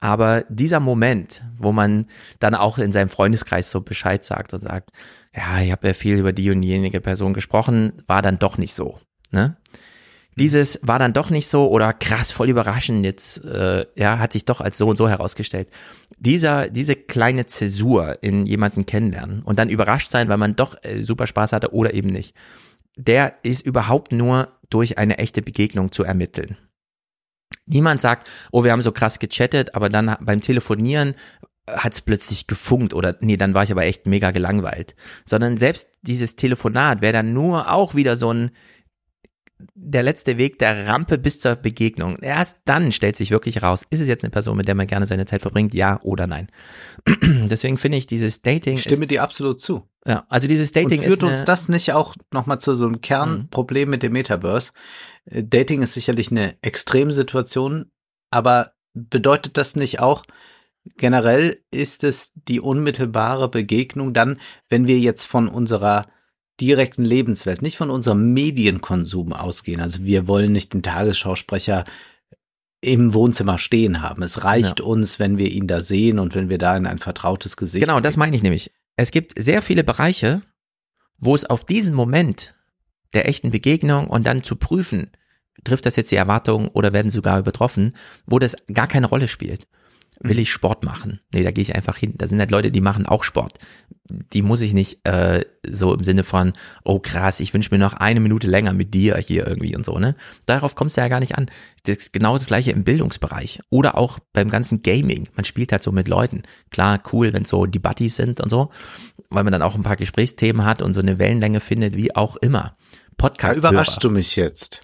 Aber 0.00 0.44
dieser 0.48 0.80
Moment, 0.80 1.42
wo 1.56 1.72
man 1.72 2.06
dann 2.38 2.54
auch 2.54 2.78
in 2.78 2.92
seinem 2.92 3.08
Freundeskreis 3.08 3.70
so 3.70 3.80
Bescheid 3.80 4.24
sagt 4.24 4.54
und 4.54 4.62
sagt, 4.62 4.90
ja, 5.34 5.60
ich 5.60 5.72
habe 5.72 5.88
ja 5.88 5.94
viel 5.94 6.16
über 6.16 6.32
die 6.32 6.50
und 6.50 6.62
jenige 6.62 7.00
Person 7.00 7.34
gesprochen, 7.34 7.92
war 8.06 8.22
dann 8.22 8.38
doch 8.38 8.58
nicht 8.58 8.74
so. 8.74 8.98
Ne? 9.30 9.56
Dieses 10.36 10.78
war 10.82 11.00
dann 11.00 11.12
doch 11.12 11.30
nicht 11.30 11.48
so 11.48 11.68
oder 11.68 11.92
krass, 11.92 12.30
voll 12.30 12.48
überraschend, 12.48 13.04
jetzt 13.04 13.44
äh, 13.44 13.86
ja, 13.96 14.20
hat 14.20 14.32
sich 14.32 14.44
doch 14.44 14.60
als 14.60 14.78
so 14.78 14.88
und 14.88 14.96
so 14.96 15.08
herausgestellt. 15.08 15.68
Dieser, 16.16 16.70
diese 16.70 16.94
kleine 16.94 17.46
Zäsur 17.46 18.22
in 18.22 18.46
jemanden 18.46 18.86
kennenlernen 18.86 19.42
und 19.42 19.58
dann 19.58 19.68
überrascht 19.68 20.12
sein, 20.12 20.28
weil 20.28 20.36
man 20.36 20.54
doch 20.54 20.76
äh, 20.82 21.02
super 21.02 21.26
Spaß 21.26 21.52
hatte 21.52 21.74
oder 21.74 21.92
eben 21.92 22.08
nicht, 22.08 22.36
der 22.96 23.34
ist 23.42 23.66
überhaupt 23.66 24.12
nur 24.12 24.48
durch 24.70 24.96
eine 24.96 25.18
echte 25.18 25.42
Begegnung 25.42 25.90
zu 25.90 26.04
ermitteln. 26.04 26.56
Niemand 27.66 28.00
sagt, 28.00 28.28
oh, 28.50 28.64
wir 28.64 28.72
haben 28.72 28.82
so 28.82 28.92
krass 28.92 29.18
gechattet, 29.18 29.74
aber 29.74 29.88
dann 29.88 30.16
beim 30.20 30.40
Telefonieren 30.40 31.14
hat 31.66 31.92
es 31.92 32.00
plötzlich 32.00 32.46
gefunkt 32.46 32.94
oder 32.94 33.16
nee, 33.20 33.36
dann 33.36 33.54
war 33.54 33.62
ich 33.62 33.72
aber 33.72 33.84
echt 33.84 34.06
mega 34.06 34.30
gelangweilt. 34.30 34.94
Sondern 35.24 35.58
selbst 35.58 35.88
dieses 36.02 36.36
Telefonat 36.36 37.02
wäre 37.02 37.12
dann 37.12 37.32
nur 37.32 37.70
auch 37.70 37.94
wieder 37.94 38.16
so 38.16 38.32
ein 38.32 38.50
der 39.74 40.02
letzte 40.02 40.38
Weg 40.38 40.58
der 40.58 40.86
Rampe 40.86 41.18
bis 41.18 41.40
zur 41.40 41.56
Begegnung. 41.56 42.18
Erst 42.20 42.58
dann 42.64 42.92
stellt 42.92 43.16
sich 43.16 43.30
wirklich 43.30 43.62
raus, 43.62 43.84
ist 43.90 44.00
es 44.00 44.08
jetzt 44.08 44.22
eine 44.22 44.30
Person, 44.30 44.56
mit 44.56 44.68
der 44.68 44.74
man 44.74 44.86
gerne 44.86 45.06
seine 45.06 45.26
Zeit 45.26 45.42
verbringt, 45.42 45.74
ja 45.74 46.00
oder 46.02 46.26
nein. 46.26 46.48
Deswegen 47.22 47.78
finde 47.78 47.98
ich 47.98 48.06
dieses 48.06 48.42
Dating 48.42 48.76
Ich 48.76 48.82
stimme 48.82 49.02
ist, 49.02 49.10
dir 49.10 49.22
absolut 49.22 49.60
zu. 49.60 49.88
ja, 50.06 50.24
also 50.28 50.46
dieses 50.46 50.70
Und 50.70 50.76
Dating 50.76 51.02
führt 51.02 51.18
ist 51.18 51.22
eine, 51.22 51.30
uns 51.32 51.44
das 51.44 51.68
nicht 51.68 51.92
auch 51.92 52.14
nochmal 52.32 52.60
zu 52.60 52.74
so 52.74 52.86
einem 52.86 53.00
Kernproblem 53.00 53.90
mit 53.90 54.02
dem 54.02 54.12
Metaverse? 54.12 54.72
Äh, 55.24 55.42
Dating 55.44 55.82
ist 55.82 55.94
sicherlich 55.94 56.30
eine 56.30 56.56
Extremsituation, 56.62 57.90
aber 58.30 58.72
bedeutet 58.94 59.56
das 59.56 59.74
nicht 59.74 60.00
auch, 60.00 60.24
generell 60.96 61.60
ist 61.70 62.04
es 62.04 62.32
die 62.34 62.60
unmittelbare 62.60 63.48
Begegnung 63.48 64.14
dann, 64.14 64.38
wenn 64.68 64.86
wir 64.86 64.98
jetzt 64.98 65.24
von 65.24 65.48
unserer 65.48 66.06
direkten 66.60 67.04
Lebenswelt, 67.04 67.62
nicht 67.62 67.76
von 67.76 67.90
unserem 67.90 68.32
Medienkonsum 68.32 69.32
ausgehen. 69.32 69.80
Also 69.80 70.04
wir 70.04 70.26
wollen 70.26 70.52
nicht 70.52 70.74
den 70.74 70.82
Tagesschausprecher 70.82 71.84
im 72.80 73.12
Wohnzimmer 73.14 73.58
stehen 73.58 74.02
haben. 74.02 74.22
Es 74.22 74.44
reicht 74.44 74.80
uns, 74.80 75.18
wenn 75.18 75.36
wir 75.36 75.50
ihn 75.50 75.66
da 75.66 75.80
sehen 75.80 76.18
und 76.18 76.34
wenn 76.34 76.48
wir 76.48 76.58
da 76.58 76.76
in 76.76 76.86
ein 76.86 76.98
vertrautes 76.98 77.56
Gesicht. 77.56 77.84
Genau, 77.84 78.00
das 78.00 78.16
meine 78.16 78.36
ich 78.36 78.42
nämlich. 78.42 78.72
Es 78.96 79.10
gibt 79.10 79.40
sehr 79.40 79.62
viele 79.62 79.84
Bereiche, 79.84 80.42
wo 81.18 81.34
es 81.34 81.44
auf 81.44 81.64
diesen 81.64 81.94
Moment 81.94 82.54
der 83.12 83.28
echten 83.28 83.50
Begegnung 83.50 84.08
und 84.08 84.26
dann 84.26 84.44
zu 84.44 84.56
prüfen, 84.56 85.10
trifft 85.64 85.86
das 85.86 85.96
jetzt 85.96 86.10
die 86.10 86.16
Erwartungen 86.16 86.68
oder 86.68 86.92
werden 86.92 87.10
sie 87.10 87.16
sogar 87.16 87.38
übertroffen, 87.38 87.96
wo 88.26 88.38
das 88.38 88.56
gar 88.72 88.86
keine 88.86 89.06
Rolle 89.06 89.28
spielt. 89.28 89.66
Will 90.20 90.40
ich 90.40 90.50
Sport 90.50 90.84
machen? 90.84 91.20
Nee, 91.32 91.44
da 91.44 91.52
gehe 91.52 91.62
ich 91.62 91.76
einfach 91.76 91.96
hin. 91.96 92.14
Da 92.16 92.26
sind 92.26 92.40
halt 92.40 92.50
Leute, 92.50 92.72
die 92.72 92.80
machen 92.80 93.06
auch 93.06 93.22
Sport. 93.22 93.58
Die 94.08 94.42
muss 94.42 94.60
ich 94.60 94.72
nicht 94.72 95.06
äh, 95.06 95.44
so 95.64 95.94
im 95.94 96.02
Sinne 96.02 96.24
von, 96.24 96.54
oh 96.82 96.98
krass, 96.98 97.38
ich 97.38 97.54
wünsche 97.54 97.72
mir 97.72 97.78
noch 97.78 97.94
eine 97.94 98.18
Minute 98.18 98.48
länger 98.48 98.72
mit 98.72 98.94
dir 98.94 99.16
hier 99.18 99.46
irgendwie 99.46 99.76
und 99.76 99.84
so, 99.84 99.98
ne? 99.98 100.16
Darauf 100.46 100.74
kommst 100.74 100.96
du 100.96 101.02
ja 101.02 101.08
gar 101.08 101.20
nicht 101.20 101.38
an. 101.38 101.46
Das 101.84 101.98
ist 101.98 102.12
genau 102.12 102.36
das 102.36 102.46
gleiche 102.46 102.72
im 102.72 102.82
Bildungsbereich. 102.82 103.60
Oder 103.70 103.96
auch 103.96 104.18
beim 104.32 104.50
ganzen 104.50 104.82
Gaming. 104.82 105.28
Man 105.36 105.44
spielt 105.44 105.70
halt 105.70 105.84
so 105.84 105.92
mit 105.92 106.08
Leuten. 106.08 106.42
Klar, 106.70 107.00
cool, 107.12 107.32
wenn 107.32 107.44
so 107.44 107.66
die 107.66 107.78
Buddies 107.78 108.16
sind 108.16 108.40
und 108.40 108.50
so, 108.50 108.70
weil 109.30 109.44
man 109.44 109.52
dann 109.52 109.62
auch 109.62 109.76
ein 109.76 109.84
paar 109.84 109.96
Gesprächsthemen 109.96 110.64
hat 110.64 110.82
und 110.82 110.94
so 110.94 111.00
eine 111.00 111.18
Wellenlänge 111.20 111.60
findet, 111.60 111.96
wie 111.96 112.16
auch 112.16 112.36
immer. 112.36 112.72
Da 112.72 113.28
Podcast. 113.28 113.58
überraschst 113.58 114.02
du 114.02 114.10
mich 114.10 114.34
jetzt. 114.34 114.82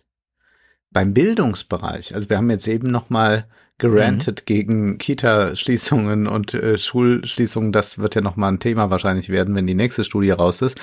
Beim 0.91 1.13
Bildungsbereich, 1.13 2.15
also 2.15 2.31
wir 2.31 2.37
haben 2.37 2.51
jetzt 2.51 2.69
eben 2.69 2.89
noch 2.89 3.11
mal 3.11 3.49
gerantet 3.79 4.47
gegen 4.47 4.99
Kita-Schließungen 4.99 6.27
und 6.27 6.55
äh, 6.55 6.79
Schulschließungen. 6.79 7.73
Das 7.73 7.99
wird 7.99 8.15
ja 8.15 8.21
noch 8.21 8.37
mal 8.37 8.49
ein 8.49 8.61
Thema 8.61 8.91
wahrscheinlich 8.91 9.29
werden, 9.29 9.55
wenn 9.55 9.67
die 9.67 9.75
nächste 9.75 10.05
Studie 10.05 10.31
raus 10.31 10.63
ist. 10.63 10.81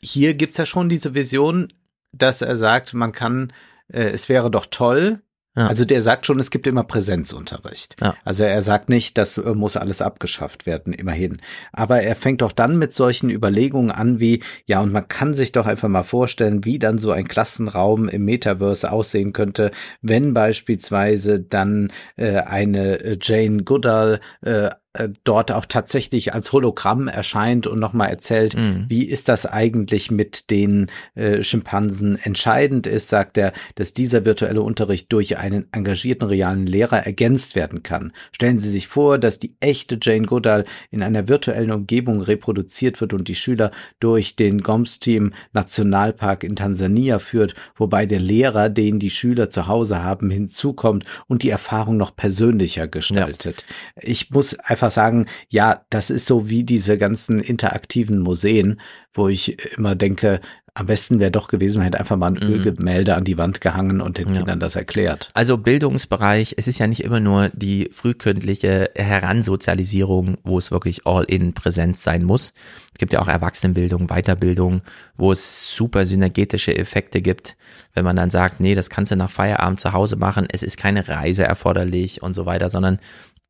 Hier 0.00 0.34
gibt's 0.34 0.58
ja 0.58 0.66
schon 0.66 0.88
diese 0.88 1.14
Vision, 1.14 1.72
dass 2.12 2.42
er 2.42 2.56
sagt, 2.56 2.94
man 2.94 3.12
kann, 3.12 3.52
äh, 3.88 4.02
es 4.02 4.28
wäre 4.28 4.50
doch 4.50 4.66
toll. 4.66 5.22
Ja. 5.56 5.66
Also 5.68 5.86
der 5.86 6.02
sagt 6.02 6.26
schon, 6.26 6.38
es 6.38 6.50
gibt 6.50 6.66
immer 6.66 6.84
Präsenzunterricht. 6.84 7.96
Ja. 8.00 8.14
Also 8.24 8.44
er 8.44 8.60
sagt 8.60 8.90
nicht, 8.90 9.16
das 9.16 9.38
äh, 9.38 9.54
muss 9.54 9.76
alles 9.76 10.02
abgeschafft 10.02 10.66
werden, 10.66 10.92
immerhin. 10.92 11.40
Aber 11.72 12.02
er 12.02 12.14
fängt 12.14 12.42
doch 12.42 12.52
dann 12.52 12.78
mit 12.78 12.92
solchen 12.92 13.30
Überlegungen 13.30 13.90
an 13.90 14.20
wie, 14.20 14.42
ja, 14.66 14.80
und 14.80 14.92
man 14.92 15.08
kann 15.08 15.32
sich 15.32 15.52
doch 15.52 15.66
einfach 15.66 15.88
mal 15.88 16.04
vorstellen, 16.04 16.64
wie 16.66 16.78
dann 16.78 16.98
so 16.98 17.10
ein 17.10 17.26
Klassenraum 17.26 18.08
im 18.08 18.24
Metaverse 18.26 18.92
aussehen 18.92 19.32
könnte, 19.32 19.70
wenn 20.02 20.34
beispielsweise 20.34 21.40
dann 21.40 21.90
äh, 22.16 22.36
eine 22.36 23.00
äh, 23.00 23.18
Jane 23.20 23.64
Goodall 23.64 24.20
äh, 24.42 24.68
äh, 24.98 25.08
dort 25.24 25.52
auch 25.52 25.66
tatsächlich 25.66 26.34
als 26.34 26.52
Hologramm 26.52 27.08
erscheint 27.08 27.66
und 27.66 27.78
nochmal 27.78 28.10
erzählt, 28.10 28.56
Mhm. 28.56 28.86
wie 28.88 29.04
ist 29.04 29.28
das 29.28 29.46
eigentlich 29.46 30.10
mit 30.10 30.50
den 30.50 30.86
äh, 31.14 31.42
Schimpansen? 31.42 32.18
Entscheidend 32.22 32.86
ist, 32.86 33.08
sagt 33.08 33.38
er, 33.38 33.52
dass 33.74 33.94
dieser 33.94 34.24
virtuelle 34.24 34.62
Unterricht 34.62 35.12
durch 35.12 35.36
einen 35.38 35.66
engagierten 35.72 36.26
realen 36.28 36.66
Lehrer 36.66 37.04
ergänzt 37.06 37.54
werden 37.54 37.82
kann. 37.82 38.12
Stellen 38.32 38.58
Sie 38.58 38.70
sich 38.70 38.88
vor, 38.88 39.18
dass 39.18 39.38
die 39.38 39.54
echte 39.60 39.98
Jane 40.00 40.26
Goodall 40.26 40.64
in 40.90 41.02
einer 41.02 41.28
virtuellen 41.28 41.70
Umgebung 41.72 42.20
reproduziert 42.20 43.00
wird 43.00 43.12
und 43.12 43.28
die 43.28 43.34
Schüler 43.34 43.70
durch 44.00 44.36
den 44.36 44.60
Gomsteam 44.60 45.32
Nationalpark 45.52 46.44
in 46.44 46.56
Tansania 46.56 47.18
führt, 47.18 47.54
wobei 47.76 48.06
der 48.06 48.20
Lehrer, 48.20 48.68
den 48.68 48.98
die 48.98 49.10
Schüler 49.10 49.50
zu 49.50 49.66
Hause 49.66 50.02
haben, 50.02 50.30
hinzukommt 50.30 51.04
und 51.26 51.42
die 51.42 51.50
Erfahrung 51.50 51.96
noch 51.96 52.14
persönlicher 52.14 52.88
gestaltet. 52.88 53.64
Ich 54.00 54.30
muss 54.30 54.58
einfach 54.58 54.85
sagen, 54.90 55.26
ja, 55.48 55.82
das 55.90 56.10
ist 56.10 56.26
so 56.26 56.48
wie 56.48 56.64
diese 56.64 56.96
ganzen 56.98 57.40
interaktiven 57.40 58.18
Museen, 58.18 58.80
wo 59.14 59.28
ich 59.28 59.56
immer 59.76 59.94
denke, 59.94 60.40
am 60.74 60.84
besten 60.86 61.20
wäre 61.20 61.30
doch 61.30 61.48
gewesen, 61.48 61.78
man 61.78 61.84
hätte 61.86 61.98
einfach 61.98 62.18
mal 62.18 62.26
ein 62.26 62.34
Mhm. 62.34 62.52
Ölgemälde 62.54 63.14
an 63.14 63.24
die 63.24 63.38
Wand 63.38 63.62
gehangen 63.62 64.02
und 64.02 64.18
den 64.18 64.28
Ja. 64.28 64.36
Kindern 64.40 64.60
das 64.60 64.76
erklärt. 64.76 65.30
Also 65.32 65.56
Bildungsbereich, 65.56 66.54
es 66.58 66.68
ist 66.68 66.78
ja 66.78 66.86
nicht 66.86 67.02
immer 67.02 67.18
nur 67.18 67.48
die 67.54 67.88
frühkindliche 67.94 68.90
Heransozialisierung, 68.94 70.36
wo 70.44 70.58
es 70.58 70.70
wirklich 70.70 71.06
all 71.06 71.24
in 71.24 71.54
Präsenz 71.54 72.02
sein 72.02 72.24
muss. 72.24 72.52
Es 72.92 72.98
gibt 72.98 73.12
ja 73.14 73.20
auch 73.20 73.28
Erwachsenenbildung, 73.28 74.08
Weiterbildung, 74.08 74.82
wo 75.16 75.32
es 75.32 75.74
super 75.74 76.04
synergetische 76.04 76.76
Effekte 76.76 77.22
gibt, 77.22 77.56
wenn 77.94 78.04
man 78.04 78.16
dann 78.16 78.30
sagt, 78.30 78.60
nee, 78.60 78.74
das 78.74 78.90
kannst 78.90 79.12
du 79.12 79.16
nach 79.16 79.30
Feierabend 79.30 79.80
zu 79.80 79.92
Hause 79.94 80.16
machen, 80.16 80.46
es 80.50 80.62
ist 80.62 80.76
keine 80.76 81.08
Reise 81.08 81.44
erforderlich 81.44 82.22
und 82.22 82.34
so 82.34 82.44
weiter, 82.44 82.68
sondern 82.68 82.98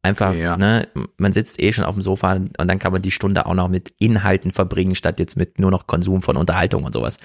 einfach, 0.06 0.34
Ja. 0.34 0.56
ne, 0.56 0.88
man 1.18 1.32
sitzt 1.32 1.60
eh 1.62 1.72
schon 1.72 1.84
auf 1.84 1.94
dem 1.94 2.02
Sofa 2.02 2.32
und 2.34 2.56
dann 2.58 2.78
kann 2.78 2.92
man 2.92 3.02
die 3.02 3.10
Stunde 3.10 3.46
auch 3.46 3.54
noch 3.54 3.68
mit 3.68 3.92
Inhalten 3.98 4.50
verbringen, 4.50 4.94
statt 4.94 5.18
jetzt 5.18 5.36
mit 5.36 5.58
nur 5.58 5.70
noch 5.70 5.86
Konsum 5.86 6.22
von 6.22 6.36
Unterhaltung 6.36 6.84
und 6.84 6.94
sowas. 6.94 7.18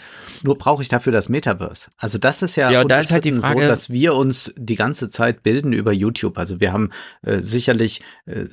Nur 0.43 0.57
brauche 0.57 0.81
ich 0.81 0.89
dafür 0.89 1.13
das 1.13 1.29
Metaverse. 1.29 1.89
Also 1.97 2.17
das 2.17 2.41
ist 2.41 2.55
ja, 2.57 2.69
Ja, 2.71 2.83
da 2.83 2.99
ist 2.99 3.11
halt 3.11 3.25
die 3.25 3.31
Frage- 3.33 3.61
so, 3.61 3.67
dass 3.67 3.89
wir 3.89 4.15
uns 4.15 4.53
die 4.57 4.75
ganze 4.75 5.09
Zeit 5.09 5.43
bilden 5.43 5.71
über 5.73 5.91
YouTube. 5.93 6.37
Also 6.37 6.59
wir 6.59 6.73
haben 6.73 6.89
äh, 7.21 7.41
sicherlich 7.41 8.01
äh, 8.25 8.45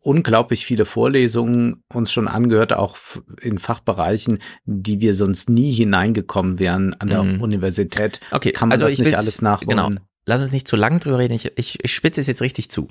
unglaublich 0.00 0.66
viele 0.66 0.84
Vorlesungen 0.84 1.82
uns 1.92 2.12
schon 2.12 2.28
angehört, 2.28 2.72
auch 2.72 2.96
in 3.40 3.58
Fachbereichen, 3.58 4.38
die 4.64 5.00
wir 5.00 5.14
sonst 5.14 5.48
nie 5.50 5.72
hineingekommen 5.72 6.58
wären 6.58 6.94
an 7.00 7.08
der 7.08 7.22
Mhm. 7.22 7.40
Universität. 7.40 8.20
Okay, 8.30 8.52
Kann 8.52 8.68
man 8.68 8.74
also 8.74 8.84
das 8.86 8.94
ich 8.94 8.98
nicht 9.00 9.16
alles 9.16 9.42
nachholen? 9.42 9.68
Genau. 9.68 9.90
Lass 10.26 10.40
uns 10.40 10.52
nicht 10.52 10.66
zu 10.66 10.76
lang 10.76 11.00
drüber 11.00 11.18
reden. 11.18 11.34
Ich, 11.34 11.52
ich, 11.56 11.78
ich 11.84 11.94
spitze 11.94 12.20
es 12.20 12.26
jetzt 12.26 12.40
richtig 12.40 12.70
zu. 12.70 12.88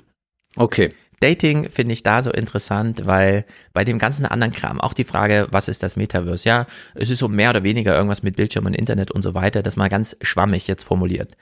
Okay. 0.56 0.90
Dating 1.20 1.70
finde 1.70 1.94
ich 1.94 2.02
da 2.02 2.22
so 2.22 2.30
interessant, 2.30 3.06
weil 3.06 3.46
bei 3.72 3.84
dem 3.84 3.98
ganzen 3.98 4.26
anderen 4.26 4.52
Kram, 4.52 4.80
auch 4.80 4.92
die 4.92 5.04
Frage, 5.04 5.46
was 5.50 5.68
ist 5.68 5.82
das 5.82 5.96
Metaverse? 5.96 6.46
Ja, 6.46 6.66
es 6.94 7.08
ist 7.08 7.20
so 7.20 7.28
mehr 7.28 7.50
oder 7.50 7.62
weniger 7.62 7.94
irgendwas 7.94 8.22
mit 8.22 8.36
Bildschirm 8.36 8.66
und 8.66 8.74
Internet 8.74 9.10
und 9.10 9.22
so 9.22 9.32
weiter, 9.34 9.62
das 9.62 9.76
mal 9.76 9.88
ganz 9.88 10.16
schwammig 10.20 10.66
jetzt 10.66 10.84
formuliert. 10.84 11.36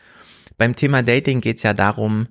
Beim 0.57 0.77
Thema 0.77 1.03
Dating 1.03 1.41
geht's 1.41 1.65
ja 1.65 1.75
darum, 1.75 2.29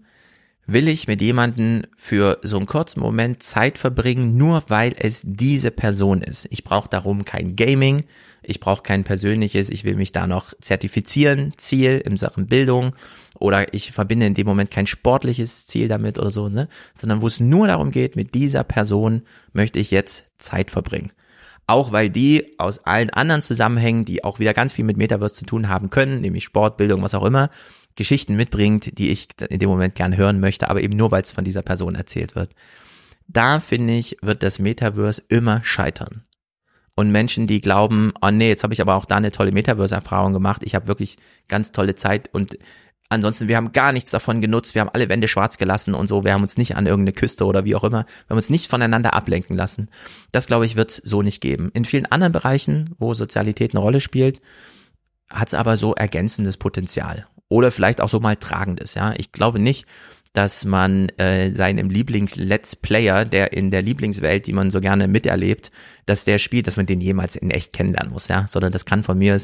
will 0.65 0.87
ich 0.87 1.07
mit 1.07 1.21
jemandem 1.21 1.83
für 1.97 2.39
so 2.43 2.57
einen 2.57 2.67
kurzen 2.67 3.01
Moment 3.01 3.43
Zeit 3.43 3.77
verbringen, 3.77 4.37
nur 4.37 4.63
weil 4.69 4.93
es 4.97 5.21
diese 5.25 5.71
Person 5.71 6.21
ist. 6.21 6.47
Ich 6.51 6.63
brauche 6.63 6.87
darum 6.87 7.25
kein 7.25 7.55
Gaming, 7.55 8.03
ich 8.43 8.59
brauche 8.59 8.83
kein 8.83 9.03
persönliches, 9.03 9.69
ich 9.69 9.83
will 9.83 9.95
mich 9.95 10.11
da 10.11 10.27
noch 10.27 10.53
zertifizieren, 10.61 11.53
Ziel 11.57 12.01
in 12.05 12.17
Sachen 12.17 12.47
Bildung 12.47 12.95
oder 13.41 13.73
ich 13.73 13.91
verbinde 13.91 14.25
in 14.25 14.33
dem 14.33 14.47
Moment 14.47 14.71
kein 14.71 14.87
sportliches 14.87 15.65
Ziel 15.67 15.87
damit 15.87 16.19
oder 16.19 16.31
so, 16.31 16.49
ne? 16.49 16.67
sondern 16.93 17.21
wo 17.21 17.27
es 17.27 17.39
nur 17.39 17.67
darum 17.67 17.91
geht, 17.91 18.15
mit 18.15 18.33
dieser 18.35 18.63
Person 18.63 19.23
möchte 19.53 19.79
ich 19.79 19.91
jetzt 19.91 20.25
Zeit 20.37 20.71
verbringen. 20.71 21.11
Auch 21.67 21.91
weil 21.91 22.09
die 22.09 22.55
aus 22.57 22.79
allen 22.79 23.09
anderen 23.11 23.41
Zusammenhängen, 23.41 24.05
die 24.05 24.23
auch 24.23 24.39
wieder 24.39 24.53
ganz 24.53 24.73
viel 24.73 24.85
mit 24.85 24.97
Metaverse 24.97 25.35
zu 25.35 25.45
tun 25.45 25.69
haben 25.69 25.89
können, 25.89 26.21
nämlich 26.21 26.43
Sport, 26.43 26.77
Bildung, 26.77 27.01
was 27.01 27.15
auch 27.15 27.25
immer, 27.25 27.49
Geschichten 27.95 28.35
mitbringt, 28.35 28.97
die 28.97 29.09
ich 29.09 29.27
in 29.49 29.59
dem 29.59 29.69
Moment 29.69 29.95
gern 29.95 30.15
hören 30.15 30.39
möchte, 30.39 30.69
aber 30.69 30.81
eben 30.81 30.97
nur, 30.97 31.11
weil 31.11 31.23
es 31.23 31.31
von 31.31 31.43
dieser 31.43 31.61
Person 31.61 31.95
erzählt 31.95 32.35
wird. 32.35 32.53
Da 33.27 33.59
finde 33.59 33.93
ich, 33.93 34.17
wird 34.21 34.43
das 34.43 34.59
Metaverse 34.59 35.23
immer 35.29 35.63
scheitern. 35.63 36.23
Und 36.95 37.11
Menschen, 37.11 37.47
die 37.47 37.61
glauben, 37.61 38.11
oh 38.21 38.31
nee, 38.31 38.49
jetzt 38.49 38.63
habe 38.63 38.73
ich 38.73 38.81
aber 38.81 38.95
auch 38.95 39.05
da 39.05 39.15
eine 39.15 39.31
tolle 39.31 39.51
Metaverse-Erfahrung 39.51 40.33
gemacht, 40.33 40.61
ich 40.65 40.75
habe 40.75 40.87
wirklich 40.87 41.17
ganz 41.47 41.71
tolle 41.71 41.95
Zeit 41.95 42.29
und 42.33 42.57
Ansonsten, 43.11 43.49
wir 43.49 43.57
haben 43.57 43.73
gar 43.73 43.91
nichts 43.91 44.09
davon 44.09 44.39
genutzt. 44.39 44.73
Wir 44.73 44.79
haben 44.79 44.89
alle 44.93 45.09
Wände 45.09 45.27
schwarz 45.27 45.57
gelassen 45.57 45.93
und 45.93 46.07
so. 46.07 46.23
Wir 46.23 46.31
haben 46.31 46.43
uns 46.43 46.57
nicht 46.57 46.77
an 46.77 46.85
irgendeine 46.85 47.11
Küste 47.11 47.43
oder 47.45 47.65
wie 47.65 47.75
auch 47.75 47.83
immer. 47.83 48.05
Wir 48.05 48.29
haben 48.29 48.37
uns 48.37 48.49
nicht 48.49 48.71
voneinander 48.71 49.13
ablenken 49.13 49.57
lassen. 49.57 49.89
Das, 50.31 50.47
glaube 50.47 50.65
ich, 50.65 50.77
wird 50.77 50.91
es 50.91 50.95
so 51.03 51.21
nicht 51.21 51.41
geben. 51.41 51.71
In 51.73 51.83
vielen 51.83 52.05
anderen 52.05 52.31
Bereichen, 52.31 52.95
wo 52.99 53.13
Sozialität 53.13 53.75
eine 53.75 53.81
Rolle 53.81 53.99
spielt, 53.99 54.41
hat 55.29 55.49
es 55.49 55.55
aber 55.55 55.75
so 55.75 55.93
ergänzendes 55.93 56.55
Potenzial. 56.55 57.27
Oder 57.49 57.71
vielleicht 57.71 57.99
auch 57.99 58.07
so 58.07 58.21
mal 58.21 58.37
tragendes, 58.37 58.95
ja. 58.95 59.13
Ich 59.17 59.33
glaube 59.33 59.59
nicht, 59.59 59.85
dass 60.33 60.63
man 60.63 61.09
äh, 61.17 61.51
seinem 61.51 61.89
Lieblings-Let's 61.89 62.77
Player, 62.77 63.25
der 63.25 63.51
in 63.51 63.69
der 63.69 63.81
Lieblingswelt, 63.81 64.47
die 64.47 64.53
man 64.53 64.71
so 64.71 64.79
gerne 64.79 65.07
miterlebt, 65.07 65.71
dass 66.05 66.23
der 66.23 66.39
spielt, 66.39 66.67
dass 66.67 66.77
man 66.77 66.85
den 66.85 67.01
jemals 67.01 67.35
in 67.35 67.51
echt 67.51 67.73
kennenlernen 67.73 68.13
muss, 68.13 68.29
ja, 68.29 68.45
sondern 68.47 68.71
das 68.71 68.85
kann 68.85 69.03
von 69.03 69.17
mir 69.17 69.39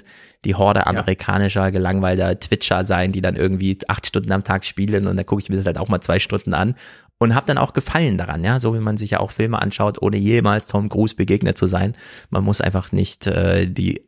die 0.45 0.55
Horde 0.55 0.88
amerikanischer, 0.88 1.72
gelangweilter 1.72 2.39
Twitcher 2.39 2.85
sein, 2.85 3.11
die 3.11 3.22
dann 3.22 3.35
irgendwie 3.35 3.77
acht 3.88 4.07
Stunden 4.07 4.31
am 4.31 4.45
Tag 4.45 4.64
spielen 4.64 5.07
und 5.07 5.18
dann 5.18 5.26
gucke 5.26 5.41
ich 5.41 5.49
mir 5.49 5.57
das 5.57 5.65
halt 5.65 5.77
auch 5.77 5.89
mal 5.89 6.01
zwei 6.01 6.19
Stunden 6.19 6.53
an 6.53 6.76
und 7.19 7.35
habe 7.35 7.47
dann 7.47 7.57
auch 7.57 7.73
Gefallen 7.73 8.18
daran, 8.18 8.43
ja, 8.43 8.59
so 8.59 8.73
wie 8.73 8.80
man 8.80 8.97
sich 8.97 9.11
ja 9.11 9.19
auch 9.19 9.31
Filme 9.31 9.61
anschaut, 9.61 10.01
ohne 10.01 10.18
jemals 10.18 10.68
Tom 10.68 10.88
Cruise 10.88 11.15
begegnet 11.15 11.57
zu 11.57 11.68
sein. 11.68 11.95
Man 12.30 12.43
muss 12.43 12.61
einfach 12.61 12.91
nicht 12.91 13.27
äh, 13.27 13.68
die 13.68 14.06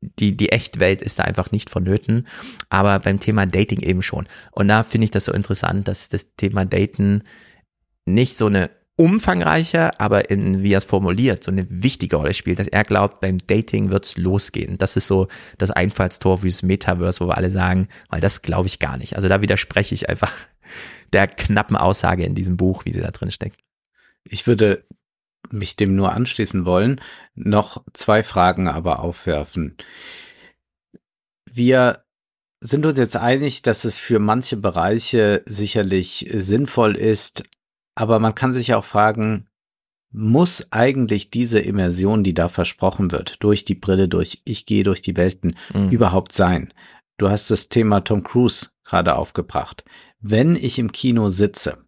die, 0.00 0.36
die 0.36 0.50
Echtwelt 0.50 1.02
ist 1.02 1.18
da 1.18 1.24
einfach 1.24 1.52
nicht 1.52 1.70
vonnöten, 1.70 2.26
aber 2.68 2.98
beim 2.98 3.20
Thema 3.20 3.46
Dating 3.46 3.80
eben 3.80 4.02
schon. 4.02 4.26
Und 4.50 4.68
da 4.68 4.82
finde 4.82 5.06
ich 5.06 5.10
das 5.10 5.26
so 5.26 5.32
interessant, 5.32 5.88
dass 5.88 6.08
das 6.08 6.34
Thema 6.36 6.64
Daten 6.64 7.22
nicht 8.06 8.36
so 8.36 8.46
eine 8.46 8.70
umfangreiche, 8.96 9.98
aber 9.98 10.30
in, 10.30 10.62
wie 10.62 10.74
er 10.74 10.78
es 10.78 10.84
formuliert, 10.84 11.42
so 11.42 11.50
eine 11.50 11.66
wichtige 11.70 12.16
Rolle 12.16 12.34
spielt, 12.34 12.58
dass 12.58 12.68
er 12.68 12.84
glaubt, 12.84 13.20
beim 13.20 13.38
Dating 13.46 13.90
wird's 13.90 14.18
losgehen. 14.18 14.76
Das 14.76 14.96
ist 14.96 15.06
so 15.06 15.28
das 15.56 15.70
Einfallstor 15.70 16.38
fürs 16.38 16.62
Metaverse, 16.62 17.20
wo 17.20 17.28
wir 17.28 17.36
alle 17.38 17.50
sagen, 17.50 17.88
weil 18.10 18.20
das 18.20 18.42
glaube 18.42 18.66
ich 18.66 18.78
gar 18.78 18.98
nicht. 18.98 19.16
Also 19.16 19.28
da 19.28 19.40
widerspreche 19.40 19.94
ich 19.94 20.10
einfach 20.10 20.32
der 21.12 21.26
knappen 21.28 21.76
Aussage 21.76 22.24
in 22.24 22.34
diesem 22.34 22.56
Buch, 22.56 22.84
wie 22.84 22.92
sie 22.92 23.00
da 23.00 23.10
drin 23.10 23.30
steckt. 23.30 23.60
Ich 24.24 24.46
würde 24.46 24.84
mich 25.50 25.76
dem 25.76 25.94
nur 25.94 26.12
anschließen 26.12 26.64
wollen, 26.64 27.00
noch 27.34 27.84
zwei 27.92 28.22
Fragen 28.22 28.68
aber 28.68 29.00
aufwerfen. 29.00 29.76
Wir 31.50 32.04
sind 32.60 32.86
uns 32.86 32.98
jetzt 32.98 33.16
einig, 33.16 33.62
dass 33.62 33.84
es 33.84 33.96
für 33.96 34.18
manche 34.18 34.56
Bereiche 34.56 35.42
sicherlich 35.46 36.28
sinnvoll 36.32 36.96
ist, 36.96 37.44
aber 37.94 38.18
man 38.18 38.34
kann 38.34 38.52
sich 38.52 38.74
auch 38.74 38.84
fragen, 38.84 39.48
muss 40.12 40.66
eigentlich 40.70 41.30
diese 41.30 41.60
Immersion, 41.60 42.24
die 42.24 42.34
da 42.34 42.48
versprochen 42.48 43.12
wird, 43.12 43.42
durch 43.42 43.64
die 43.64 43.74
Brille, 43.74 44.08
durch 44.08 44.42
ich 44.44 44.66
gehe 44.66 44.82
durch 44.82 45.02
die 45.02 45.16
Welten, 45.16 45.56
mhm. 45.72 45.90
überhaupt 45.90 46.32
sein? 46.32 46.72
Du 47.16 47.30
hast 47.30 47.50
das 47.50 47.68
Thema 47.68 48.00
Tom 48.00 48.22
Cruise 48.22 48.70
gerade 48.84 49.14
aufgebracht. 49.14 49.84
Wenn 50.20 50.56
ich 50.56 50.78
im 50.78 50.92
Kino 50.92 51.28
sitze, 51.28 51.78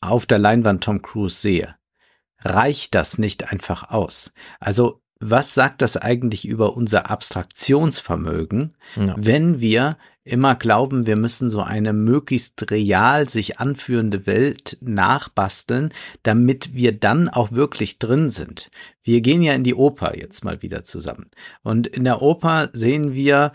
auf 0.00 0.26
der 0.26 0.38
Leinwand 0.38 0.82
Tom 0.82 1.02
Cruise 1.02 1.40
sehe, 1.40 1.76
reicht 2.42 2.94
das 2.94 3.18
nicht 3.18 3.50
einfach 3.52 3.90
aus. 3.90 4.32
Also 4.58 5.00
was 5.20 5.52
sagt 5.52 5.82
das 5.82 5.98
eigentlich 5.98 6.48
über 6.48 6.76
unser 6.76 7.10
Abstraktionsvermögen, 7.10 8.74
ja. 8.96 9.14
wenn 9.18 9.60
wir 9.60 9.98
immer 10.24 10.54
glauben, 10.54 11.06
wir 11.06 11.16
müssen 11.16 11.50
so 11.50 11.60
eine 11.60 11.92
möglichst 11.92 12.70
real 12.70 13.28
sich 13.28 13.58
anführende 13.58 14.26
Welt 14.26 14.78
nachbasteln, 14.80 15.92
damit 16.22 16.74
wir 16.74 16.92
dann 16.92 17.28
auch 17.28 17.52
wirklich 17.52 17.98
drin 17.98 18.30
sind. 18.30 18.70
Wir 19.02 19.20
gehen 19.22 19.42
ja 19.42 19.54
in 19.54 19.64
die 19.64 19.74
Oper 19.74 20.16
jetzt 20.16 20.44
mal 20.44 20.62
wieder 20.62 20.82
zusammen. 20.84 21.30
Und 21.62 21.86
in 21.86 22.04
der 22.04 22.22
Oper 22.22 22.70
sehen 22.72 23.14
wir 23.14 23.52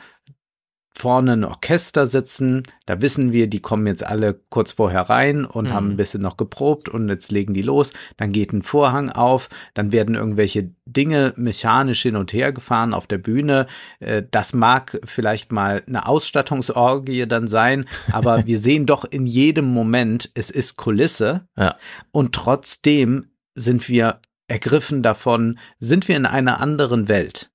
vorne 0.97 1.33
ein 1.33 1.43
Orchester 1.43 2.07
sitzen. 2.07 2.63
Da 2.85 3.01
wissen 3.01 3.31
wir, 3.31 3.47
die 3.47 3.59
kommen 3.59 3.85
jetzt 3.85 4.05
alle 4.05 4.39
kurz 4.49 4.71
vorher 4.71 5.01
rein 5.01 5.43
und 5.45 5.65
mhm. 5.65 5.73
haben 5.73 5.89
ein 5.91 5.97
bisschen 5.97 6.21
noch 6.21 6.37
geprobt 6.37 6.87
und 6.87 7.09
jetzt 7.09 7.31
legen 7.31 7.53
die 7.53 7.61
los. 7.61 7.93
Dann 8.17 8.31
geht 8.31 8.53
ein 8.53 8.61
Vorhang 8.61 9.09
auf, 9.09 9.49
dann 9.73 9.91
werden 9.91 10.15
irgendwelche 10.15 10.71
Dinge 10.85 11.33
mechanisch 11.35 12.01
hin 12.01 12.15
und 12.15 12.31
her 12.31 12.53
gefahren 12.53 12.93
auf 12.93 13.07
der 13.07 13.17
Bühne. 13.17 13.67
Äh, 13.99 14.23
das 14.31 14.53
mag 14.53 14.99
vielleicht 15.03 15.51
mal 15.51 15.83
eine 15.87 16.07
Ausstattungsorgie 16.07 17.27
dann 17.27 17.47
sein, 17.47 17.85
aber 18.11 18.45
wir 18.47 18.59
sehen 18.59 18.85
doch 18.85 19.03
in 19.03 19.25
jedem 19.25 19.65
Moment, 19.65 20.31
es 20.33 20.49
ist 20.49 20.77
Kulisse. 20.77 21.47
Ja. 21.57 21.75
Und 22.11 22.33
trotzdem 22.33 23.31
sind 23.53 23.89
wir 23.89 24.21
ergriffen 24.47 25.03
davon, 25.03 25.59
sind 25.79 26.07
wir 26.07 26.15
in 26.15 26.25
einer 26.25 26.61
anderen 26.61 27.07
Welt. 27.07 27.51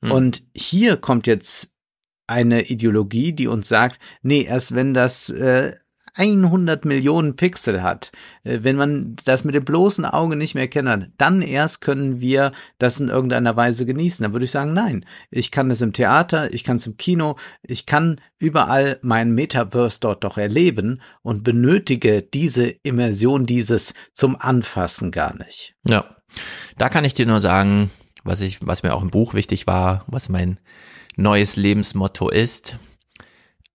Mhm. 0.00 0.12
Und 0.12 0.44
hier 0.54 0.96
kommt 0.96 1.26
jetzt 1.26 1.73
eine 2.26 2.68
Ideologie, 2.68 3.32
die 3.32 3.48
uns 3.48 3.68
sagt, 3.68 3.98
nee, 4.22 4.42
erst 4.42 4.74
wenn 4.74 4.94
das 4.94 5.28
äh, 5.28 5.72
100 6.16 6.84
Millionen 6.84 7.34
Pixel 7.34 7.82
hat, 7.82 8.12
äh, 8.44 8.60
wenn 8.62 8.76
man 8.76 9.16
das 9.24 9.44
mit 9.44 9.54
dem 9.54 9.64
bloßen 9.64 10.04
Auge 10.04 10.36
nicht 10.36 10.54
mehr 10.54 10.68
kennen 10.68 11.12
dann 11.18 11.42
erst 11.42 11.80
können 11.80 12.20
wir 12.20 12.52
das 12.78 13.00
in 13.00 13.08
irgendeiner 13.08 13.56
Weise 13.56 13.84
genießen. 13.84 14.22
Dann 14.22 14.32
würde 14.32 14.44
ich 14.44 14.50
sagen, 14.50 14.72
nein, 14.72 15.04
ich 15.30 15.50
kann 15.50 15.70
es 15.70 15.82
im 15.82 15.92
Theater, 15.92 16.52
ich 16.54 16.64
kann 16.64 16.76
es 16.76 16.86
im 16.86 16.96
Kino, 16.96 17.36
ich 17.62 17.86
kann 17.86 18.20
überall 18.38 18.98
mein 19.02 19.34
Metaverse 19.34 19.98
dort 20.00 20.24
doch 20.24 20.38
erleben 20.38 21.00
und 21.22 21.42
benötige 21.42 22.22
diese 22.22 22.68
Immersion, 22.68 23.46
dieses 23.46 23.94
zum 24.12 24.36
Anfassen 24.38 25.10
gar 25.10 25.36
nicht. 25.36 25.74
Ja, 25.86 26.16
da 26.78 26.88
kann 26.88 27.04
ich 27.04 27.14
dir 27.14 27.26
nur 27.26 27.40
sagen, 27.40 27.90
was 28.22 28.40
ich, 28.40 28.58
was 28.62 28.82
mir 28.82 28.94
auch 28.94 29.02
im 29.02 29.10
Buch 29.10 29.34
wichtig 29.34 29.66
war, 29.66 30.04
was 30.06 30.28
mein 30.28 30.58
neues 31.16 31.56
Lebensmotto 31.56 32.28
ist. 32.28 32.78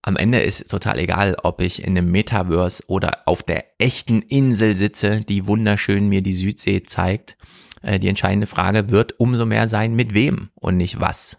Am 0.02 0.16
Ende 0.16 0.40
ist 0.40 0.70
total 0.70 0.98
egal, 0.98 1.36
ob 1.42 1.60
ich 1.60 1.82
in 1.82 1.96
einem 1.96 2.10
Metaverse 2.10 2.82
oder 2.86 3.22
auf 3.26 3.42
der 3.42 3.64
echten 3.78 4.22
Insel 4.22 4.74
sitze, 4.74 5.20
die 5.20 5.46
wunderschön 5.46 6.08
mir 6.08 6.22
die 6.22 6.34
Südsee 6.34 6.84
zeigt. 6.84 7.36
Äh, 7.82 7.98
die 7.98 8.08
entscheidende 8.08 8.46
Frage 8.46 8.90
wird 8.90 9.20
umso 9.20 9.44
mehr 9.44 9.68
sein, 9.68 9.94
mit 9.94 10.14
wem 10.14 10.50
und 10.54 10.76
nicht 10.76 11.00
was. 11.00 11.38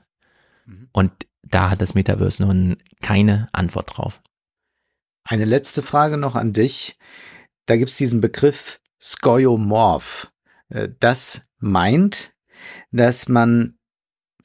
Mhm. 0.66 0.90
Und 0.92 1.12
da 1.44 1.72
hat 1.72 1.82
das 1.82 1.96
Metaverse 1.96 2.44
nun 2.44 2.78
keine 3.02 3.50
Antwort 3.52 3.98
drauf. 3.98 4.22
Eine 5.24 5.46
letzte 5.46 5.82
Frage 5.82 6.18
noch 6.18 6.36
an 6.36 6.54
dich. 6.54 6.98
Da 7.66 7.78
gibt's 7.78 7.98
diesen 7.98 8.22
Begriff 8.22 8.80
Skoiomorph. 9.02 10.32
Äh, 10.70 10.90
das 11.00 11.42
meint, 11.60 12.34
dass 12.92 13.28
man 13.28 13.78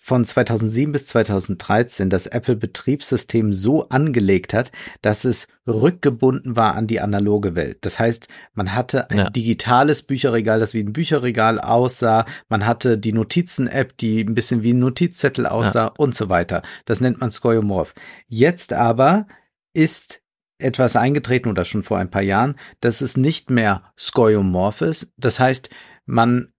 von 0.06 0.24
2007 0.24 0.92
bis 0.92 1.06
2013 1.06 2.10
das 2.10 2.28
Apple-Betriebssystem 2.28 3.52
so 3.52 3.88
angelegt 3.88 4.54
hat, 4.54 4.70
dass 5.02 5.24
es 5.24 5.48
rückgebunden 5.66 6.54
war 6.54 6.76
an 6.76 6.86
die 6.86 7.00
analoge 7.00 7.56
Welt. 7.56 7.78
Das 7.80 7.98
heißt, 7.98 8.28
man 8.54 8.72
hatte 8.72 9.10
ein 9.10 9.18
ja. 9.18 9.30
digitales 9.30 10.04
Bücherregal, 10.04 10.60
das 10.60 10.74
wie 10.74 10.84
ein 10.84 10.92
Bücherregal 10.92 11.58
aussah. 11.58 12.24
Man 12.48 12.66
hatte 12.66 12.98
die 12.98 13.12
Notizen-App, 13.12 13.96
die 13.96 14.20
ein 14.20 14.36
bisschen 14.36 14.62
wie 14.62 14.74
ein 14.74 14.78
Notizzettel 14.78 15.44
aussah 15.44 15.86
ja. 15.86 15.92
und 15.98 16.14
so 16.14 16.28
weiter. 16.28 16.62
Das 16.84 17.00
nennt 17.00 17.18
man 17.18 17.32
Skoiomorph. 17.32 17.92
Jetzt 18.28 18.72
aber 18.72 19.26
ist 19.74 20.22
etwas 20.58 20.94
eingetreten 20.94 21.48
oder 21.48 21.64
schon 21.64 21.82
vor 21.82 21.98
ein 21.98 22.12
paar 22.12 22.22
Jahren, 22.22 22.54
dass 22.78 23.00
es 23.00 23.16
nicht 23.16 23.50
mehr 23.50 23.82
Skoiomorph 23.98 24.82
ist. 24.82 25.12
Das 25.16 25.40
heißt, 25.40 25.68
man 26.04 26.52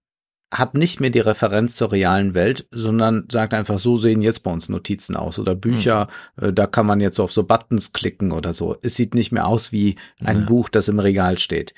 hat 0.52 0.74
nicht 0.74 1.00
mehr 1.00 1.10
die 1.10 1.20
Referenz 1.20 1.76
zur 1.76 1.92
realen 1.92 2.34
Welt, 2.34 2.66
sondern 2.70 3.26
sagt 3.30 3.52
einfach, 3.52 3.78
so 3.78 3.96
sehen 3.96 4.22
jetzt 4.22 4.42
bei 4.42 4.50
uns 4.50 4.68
Notizen 4.68 5.14
aus 5.14 5.38
oder 5.38 5.54
Bücher, 5.54 6.08
mhm. 6.36 6.48
äh, 6.48 6.52
da 6.52 6.66
kann 6.66 6.86
man 6.86 7.00
jetzt 7.00 7.20
auf 7.20 7.32
so 7.32 7.44
Buttons 7.44 7.92
klicken 7.92 8.32
oder 8.32 8.52
so. 8.52 8.76
Es 8.82 8.94
sieht 8.94 9.14
nicht 9.14 9.30
mehr 9.30 9.46
aus 9.46 9.72
wie 9.72 9.96
ein 10.24 10.40
ja. 10.40 10.46
Buch, 10.46 10.68
das 10.68 10.88
im 10.88 10.98
Regal 10.98 11.38
steht. 11.38 11.74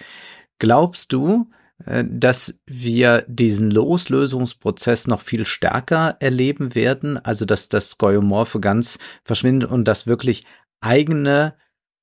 Glaubst 0.58 1.12
du, 1.12 1.50
äh, 1.84 2.04
dass 2.08 2.60
wir 2.66 3.24
diesen 3.26 3.70
Loslösungsprozess 3.70 5.08
noch 5.08 5.20
viel 5.20 5.44
stärker 5.44 6.16
erleben 6.20 6.74
werden, 6.74 7.16
also 7.18 7.44
dass 7.44 7.68
das 7.68 7.90
Skoiomorphe 7.90 8.60
ganz 8.60 8.98
verschwindet 9.24 9.70
und 9.70 9.86
dass 9.86 10.06
wirklich 10.06 10.44
eigene 10.80 11.54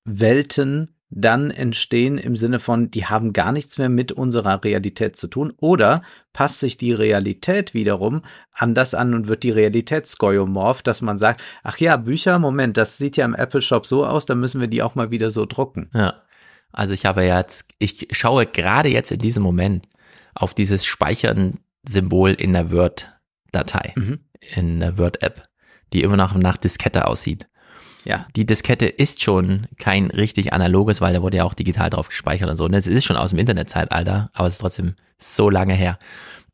Welten 0.03 0.96
dann 1.09 1.51
entstehen 1.51 2.17
im 2.17 2.35
Sinne 2.35 2.59
von, 2.59 2.91
die 2.91 3.05
haben 3.05 3.31
gar 3.31 3.51
nichts 3.51 3.77
mehr 3.77 3.87
mit 3.87 4.11
unserer 4.11 4.63
Realität 4.63 5.15
zu 5.15 5.27
tun 5.27 5.53
oder 5.57 6.01
passt 6.33 6.59
sich 6.59 6.77
die 6.77 6.91
Realität 6.91 7.73
wiederum 7.73 8.23
anders 8.51 8.93
an 8.93 9.13
und 9.13 9.27
wird 9.27 9.43
die 9.43 9.51
Realität 9.51 10.07
skoiomorph, 10.07 10.83
dass 10.83 11.01
man 11.01 11.17
sagt, 11.17 11.41
ach 11.63 11.77
ja, 11.77 11.95
Bücher, 11.95 12.39
Moment, 12.39 12.75
das 12.75 12.97
sieht 12.97 13.15
ja 13.15 13.25
im 13.25 13.35
Apple 13.35 13.61
Shop 13.61 13.85
so 13.85 14.05
aus, 14.05 14.25
dann 14.25 14.39
müssen 14.39 14.59
wir 14.59 14.67
die 14.67 14.83
auch 14.83 14.95
mal 14.95 15.09
wieder 15.11 15.31
so 15.31 15.45
drucken. 15.45 15.89
Ja. 15.93 16.21
Also 16.73 16.93
ich 16.93 17.05
habe 17.05 17.23
jetzt, 17.23 17.69
ich 17.79 18.09
schaue 18.11 18.45
gerade 18.45 18.89
jetzt 18.89 19.11
in 19.11 19.19
diesem 19.19 19.43
Moment 19.43 19.87
auf 20.35 20.53
dieses 20.53 20.85
Speichern-Symbol 20.85 22.33
in 22.33 22.53
der 22.53 22.69
Word-Datei, 22.69 23.93
mhm. 23.95 24.19
in 24.55 24.81
der 24.81 24.97
Word-App, 24.97 25.43
die 25.93 26.03
immer 26.03 26.17
noch 26.17 26.35
nach 26.35 26.57
Diskette 26.57 27.07
aussieht. 27.07 27.47
Ja. 28.07 28.25
Die 28.37 28.45
Diskette 28.45 28.85
ist 28.85 29.21
schon 29.21 29.67
kein 29.77 30.09
richtig 30.09 30.53
analoges, 30.53 31.01
weil 31.01 31.13
da 31.13 31.21
wurde 31.21 31.37
ja 31.37 31.43
auch 31.43 31.53
digital 31.53 31.89
drauf 31.89 32.07
gespeichert 32.07 32.49
und 32.49 32.55
so. 32.55 32.63
Und 32.63 32.73
es 32.73 32.87
ist 32.87 33.03
schon 33.03 33.17
aus 33.17 33.31
dem 33.31 33.39
Internetzeitalter, 33.39 34.29
aber 34.33 34.47
es 34.47 34.53
ist 34.53 34.61
trotzdem 34.61 34.95
so 35.17 35.49
lange 35.49 35.73
her. 35.73 35.99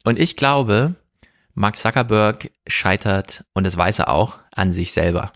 Und 0.04 0.18
ich 0.18 0.36
glaube, 0.36 0.96
Mark 1.54 1.78
Zuckerberg 1.78 2.50
scheitert, 2.66 3.46
und 3.54 3.68
das 3.68 3.78
weiß 3.78 4.00
er 4.00 4.10
auch, 4.10 4.40
an 4.56 4.72
sich 4.72 4.94
selber. 4.94 5.32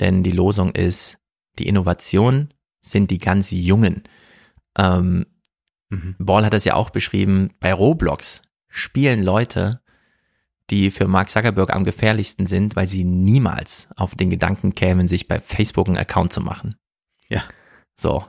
Denn 0.00 0.22
die 0.22 0.30
Losung 0.30 0.70
ist, 0.70 1.18
die 1.58 1.68
Innovation 1.68 2.54
sind 2.80 3.10
die 3.10 3.18
ganz 3.18 3.50
Jungen. 3.50 4.04
Ähm, 4.78 5.26
mhm. 5.90 6.16
Ball 6.18 6.46
hat 6.46 6.54
das 6.54 6.64
ja 6.64 6.72
auch 6.72 6.88
beschrieben, 6.88 7.50
bei 7.60 7.74
Roblox 7.74 8.40
spielen 8.70 9.22
Leute, 9.22 9.82
die 10.70 10.90
für 10.90 11.08
Mark 11.08 11.30
Zuckerberg 11.30 11.74
am 11.74 11.84
gefährlichsten 11.84 12.46
sind, 12.46 12.76
weil 12.76 12.88
sie 12.88 13.04
niemals 13.04 13.88
auf 13.96 14.14
den 14.14 14.30
Gedanken 14.30 14.74
kämen, 14.74 15.08
sich 15.08 15.26
bei 15.26 15.40
Facebook 15.40 15.88
einen 15.88 15.98
Account 15.98 16.32
zu 16.32 16.40
machen. 16.40 16.76
Ja. 17.28 17.42
So. 17.96 18.24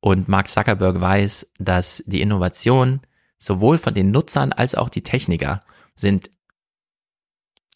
Und 0.00 0.28
Mark 0.28 0.48
Zuckerberg 0.48 1.00
weiß, 1.00 1.52
dass 1.58 2.04
die 2.06 2.20
Innovation 2.20 3.00
sowohl 3.38 3.78
von 3.78 3.94
den 3.94 4.10
Nutzern 4.10 4.52
als 4.52 4.74
auch 4.74 4.90
die 4.90 5.02
Techniker 5.02 5.60
sind, 5.94 6.30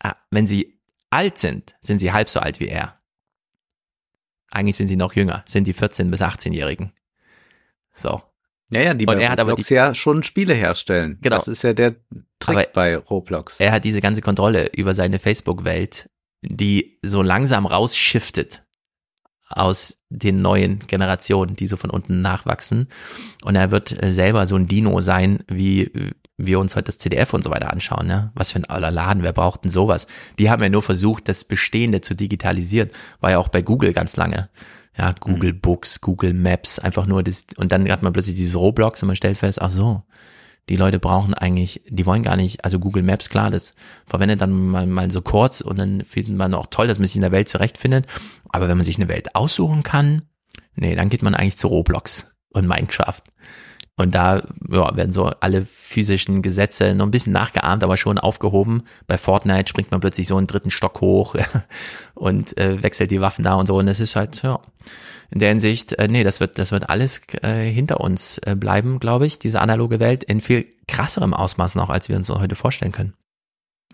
ah, 0.02 0.16
wenn 0.30 0.46
sie 0.46 0.78
alt 1.10 1.38
sind, 1.38 1.76
sind 1.80 1.98
sie 1.98 2.12
halb 2.12 2.28
so 2.28 2.40
alt 2.40 2.60
wie 2.60 2.68
er. 2.68 2.94
Eigentlich 4.50 4.76
sind 4.76 4.88
sie 4.88 4.96
noch 4.96 5.14
jünger, 5.14 5.42
sind 5.46 5.66
die 5.66 5.72
14 5.72 6.10
bis 6.10 6.20
18-Jährigen. 6.20 6.92
So. 7.92 8.22
Ja, 8.70 8.82
ja, 8.82 8.94
die 8.94 9.06
und 9.06 9.18
er 9.18 9.30
hat 9.30 9.40
aber 9.40 9.54
die, 9.54 9.74
ja 9.74 9.94
schon 9.94 10.22
Spiele 10.22 10.54
herstellen. 10.54 11.18
Genau. 11.20 11.36
Das 11.36 11.48
ist 11.48 11.62
ja 11.62 11.72
der 11.72 11.96
Trick 12.38 12.56
aber 12.56 12.66
bei 12.74 12.96
Roblox. 12.96 13.60
Er 13.60 13.72
hat 13.72 13.84
diese 13.84 14.00
ganze 14.00 14.20
Kontrolle 14.20 14.70
über 14.76 14.94
seine 14.94 15.18
Facebook-Welt, 15.18 16.10
die 16.42 16.98
so 17.02 17.22
langsam 17.22 17.66
rausschiftet 17.66 18.64
aus 19.48 20.02
den 20.10 20.42
neuen 20.42 20.80
Generationen, 20.80 21.56
die 21.56 21.66
so 21.66 21.78
von 21.78 21.90
unten 21.90 22.20
nachwachsen. 22.20 22.88
Und 23.42 23.56
er 23.56 23.70
wird 23.70 23.96
selber 24.02 24.46
so 24.46 24.56
ein 24.56 24.66
Dino 24.66 25.00
sein, 25.00 25.42
wie 25.48 25.90
wir 26.36 26.60
uns 26.60 26.76
heute 26.76 26.84
das 26.84 26.98
CDF 26.98 27.32
und 27.34 27.42
so 27.42 27.50
weiter 27.50 27.72
anschauen. 27.72 28.06
Ne? 28.06 28.30
Was 28.34 28.52
für 28.52 28.58
ein 28.58 28.66
aller 28.66 28.90
Laden, 28.90 29.22
wer 29.22 29.32
braucht 29.32 29.64
denn 29.64 29.70
sowas? 29.70 30.06
Die 30.38 30.50
haben 30.50 30.62
ja 30.62 30.68
nur 30.68 30.82
versucht, 30.82 31.28
das 31.28 31.44
Bestehende 31.44 32.02
zu 32.02 32.14
digitalisieren. 32.14 32.90
War 33.20 33.32
ja 33.32 33.38
auch 33.38 33.48
bei 33.48 33.62
Google 33.62 33.92
ganz 33.92 34.16
lange 34.16 34.50
ja, 34.98 35.14
Google 35.18 35.52
mhm. 35.52 35.60
Books, 35.60 36.00
Google 36.00 36.34
Maps, 36.34 36.78
einfach 36.78 37.06
nur 37.06 37.22
das, 37.22 37.46
und 37.56 37.72
dann 37.72 37.88
hat 37.90 38.02
man 38.02 38.12
plötzlich 38.12 38.36
dieses 38.36 38.56
Roblox 38.56 39.02
und 39.02 39.06
man 39.06 39.16
stellt 39.16 39.38
fest, 39.38 39.62
ach 39.62 39.70
so, 39.70 40.02
die 40.68 40.76
Leute 40.76 40.98
brauchen 40.98 41.34
eigentlich, 41.34 41.82
die 41.88 42.04
wollen 42.04 42.22
gar 42.22 42.36
nicht, 42.36 42.64
also 42.64 42.78
Google 42.78 43.02
Maps, 43.02 43.30
klar, 43.30 43.50
das 43.50 43.74
verwendet 44.06 44.40
dann 44.40 44.52
mal, 44.52 44.86
mal 44.86 45.10
so 45.10 45.22
kurz 45.22 45.60
und 45.60 45.78
dann 45.78 46.02
findet 46.02 46.36
man 46.36 46.52
auch 46.52 46.66
toll, 46.66 46.88
dass 46.88 46.98
man 46.98 47.06
sich 47.06 47.16
in 47.16 47.22
der 47.22 47.32
Welt 47.32 47.48
zurechtfindet. 47.48 48.06
Aber 48.50 48.68
wenn 48.68 48.76
man 48.76 48.84
sich 48.84 48.96
eine 48.96 49.08
Welt 49.08 49.34
aussuchen 49.34 49.82
kann, 49.82 50.22
nee, 50.74 50.94
dann 50.94 51.08
geht 51.08 51.22
man 51.22 51.34
eigentlich 51.34 51.56
zu 51.56 51.68
Roblox 51.68 52.32
und 52.50 52.66
Minecraft. 52.66 53.20
Und 53.98 54.14
da 54.14 54.42
ja, 54.70 54.96
werden 54.96 55.12
so 55.12 55.26
alle 55.40 55.66
physischen 55.66 56.40
Gesetze 56.40 56.94
noch 56.94 57.04
ein 57.04 57.10
bisschen 57.10 57.32
nachgeahmt, 57.32 57.82
aber 57.82 57.96
schon 57.96 58.16
aufgehoben. 58.16 58.84
Bei 59.08 59.18
Fortnite 59.18 59.68
springt 59.68 59.90
man 59.90 60.00
plötzlich 60.00 60.28
so 60.28 60.36
einen 60.36 60.46
dritten 60.46 60.70
Stock 60.70 61.00
hoch 61.00 61.34
und 62.14 62.56
äh, 62.56 62.80
wechselt 62.80 63.10
die 63.10 63.20
Waffen 63.20 63.42
da 63.42 63.54
und 63.54 63.66
so. 63.66 63.76
Und 63.76 63.88
es 63.88 63.98
ist 63.98 64.14
halt, 64.14 64.40
ja, 64.42 64.60
in 65.30 65.40
der 65.40 65.48
Hinsicht, 65.48 65.94
äh, 65.94 66.06
nee, 66.06 66.22
das 66.22 66.38
wird, 66.38 66.60
das 66.60 66.70
wird 66.70 66.88
alles 66.88 67.22
äh, 67.42 67.68
hinter 67.70 68.00
uns 68.00 68.38
äh, 68.38 68.54
bleiben, 68.54 69.00
glaube 69.00 69.26
ich, 69.26 69.40
diese 69.40 69.60
analoge 69.60 69.98
Welt 69.98 70.22
in 70.22 70.40
viel 70.40 70.66
krasserem 70.86 71.34
Ausmaß 71.34 71.74
noch, 71.74 71.90
als 71.90 72.08
wir 72.08 72.16
uns 72.16 72.30
heute 72.30 72.54
vorstellen 72.54 72.92
können. 72.92 73.14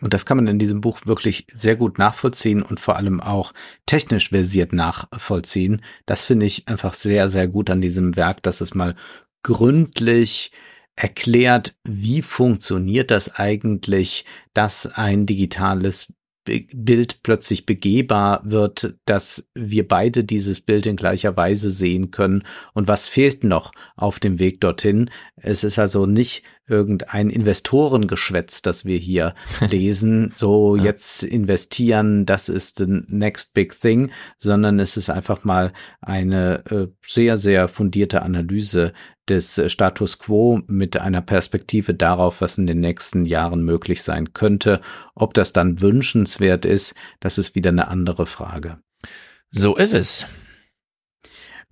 Und 0.03 0.13
das 0.13 0.27
kann 0.27 0.37
man 0.37 0.49
in 0.49 0.59
diesem 0.59 0.83
Buch 0.83 1.07
wirklich 1.07 1.47
sehr 1.51 1.77
gut 1.77 1.99
nachvollziehen 1.99 2.63
und 2.63 2.79
vor 2.79 2.97
allem 2.97 3.21
auch 3.21 3.55
technisch 3.87 4.29
versiert 4.29 4.75
nachvollziehen. 4.75 5.81
Das 6.05 6.25
finde 6.25 6.45
ich 6.47 6.69
einfach 6.69 6.93
sehr, 6.93 7.29
sehr 7.29 7.49
gut 7.49 7.71
an 7.71 7.81
diesem 7.81 8.17
Werk, 8.17 8.43
dass 8.43 8.61
es 8.61 8.75
mal 8.75 8.97
gründlich 9.45 10.51
erklärt, 10.97 11.77
wie 11.85 12.23
funktioniert 12.23 13.13
das 13.13 13.37
eigentlich, 13.37 14.25
dass 14.55 14.87
ein 14.87 15.27
digitales 15.27 16.13
Bild 16.45 17.23
plötzlich 17.23 17.65
begehbar 17.65 18.43
wird, 18.45 18.97
dass 19.07 19.49
wir 19.55 19.89
beide 19.89 20.25
dieses 20.25 20.61
Bild 20.61 20.85
in 20.85 20.97
gleicher 20.97 21.37
Weise 21.37 21.71
sehen 21.71 22.11
können 22.11 22.43
und 22.75 22.87
was 22.87 23.09
fehlt 23.09 23.45
noch 23.45 23.73
auf 23.97 24.21
dem 24.21 24.39
Weg 24.39 24.61
dorthin. 24.61 25.11
Es 25.37 25.65
ist 25.65 25.79
also 25.79 26.05
nicht 26.05 26.43
irgendein 26.67 27.31
Investorengeschwätz, 27.31 28.63
das 28.63 28.85
wir 28.85 28.99
hier 28.99 29.35
lesen, 29.61 30.33
so 30.35 30.77
ja. 30.77 30.85
jetzt 30.85 31.23
investieren, 31.23 32.27
das 32.27 32.49
ist 32.49 32.79
the 32.79 32.87
next 32.89 33.55
big 33.55 33.79
thing, 33.79 34.11
sondern 34.39 34.81
es 34.81 34.97
ist 34.97 35.11
einfach 35.11 35.45
mal 35.45 35.73
eine 36.01 36.65
äh, 36.71 36.87
sehr, 37.03 37.39
sehr 37.39 37.69
fundierte 37.69 38.23
Analyse 38.23 38.93
des 39.29 39.59
äh, 39.59 39.69
Status 39.69 40.19
quo 40.19 40.61
mit 40.67 40.97
einer 40.97 41.23
Perspektive 41.23 41.95
darauf, 41.95 42.41
was 42.41 42.59
in 42.59 42.67
den 42.67 42.81
nächsten 42.81 43.25
Jahren 43.25 43.63
möglich 43.63 44.03
sein 44.03 44.33
könnte. 44.33 44.81
Ob 45.15 45.35
das 45.35 45.53
dann 45.53 45.81
wünschenswert 45.81 46.65
ist, 46.65 46.95
das 47.21 47.39
ist 47.39 47.55
wieder 47.55 47.71
eine 47.71 47.89
andere 47.89 48.27
Frage. 48.27 48.79
So 49.51 49.77
ist 49.77 49.95
es. 49.95 50.27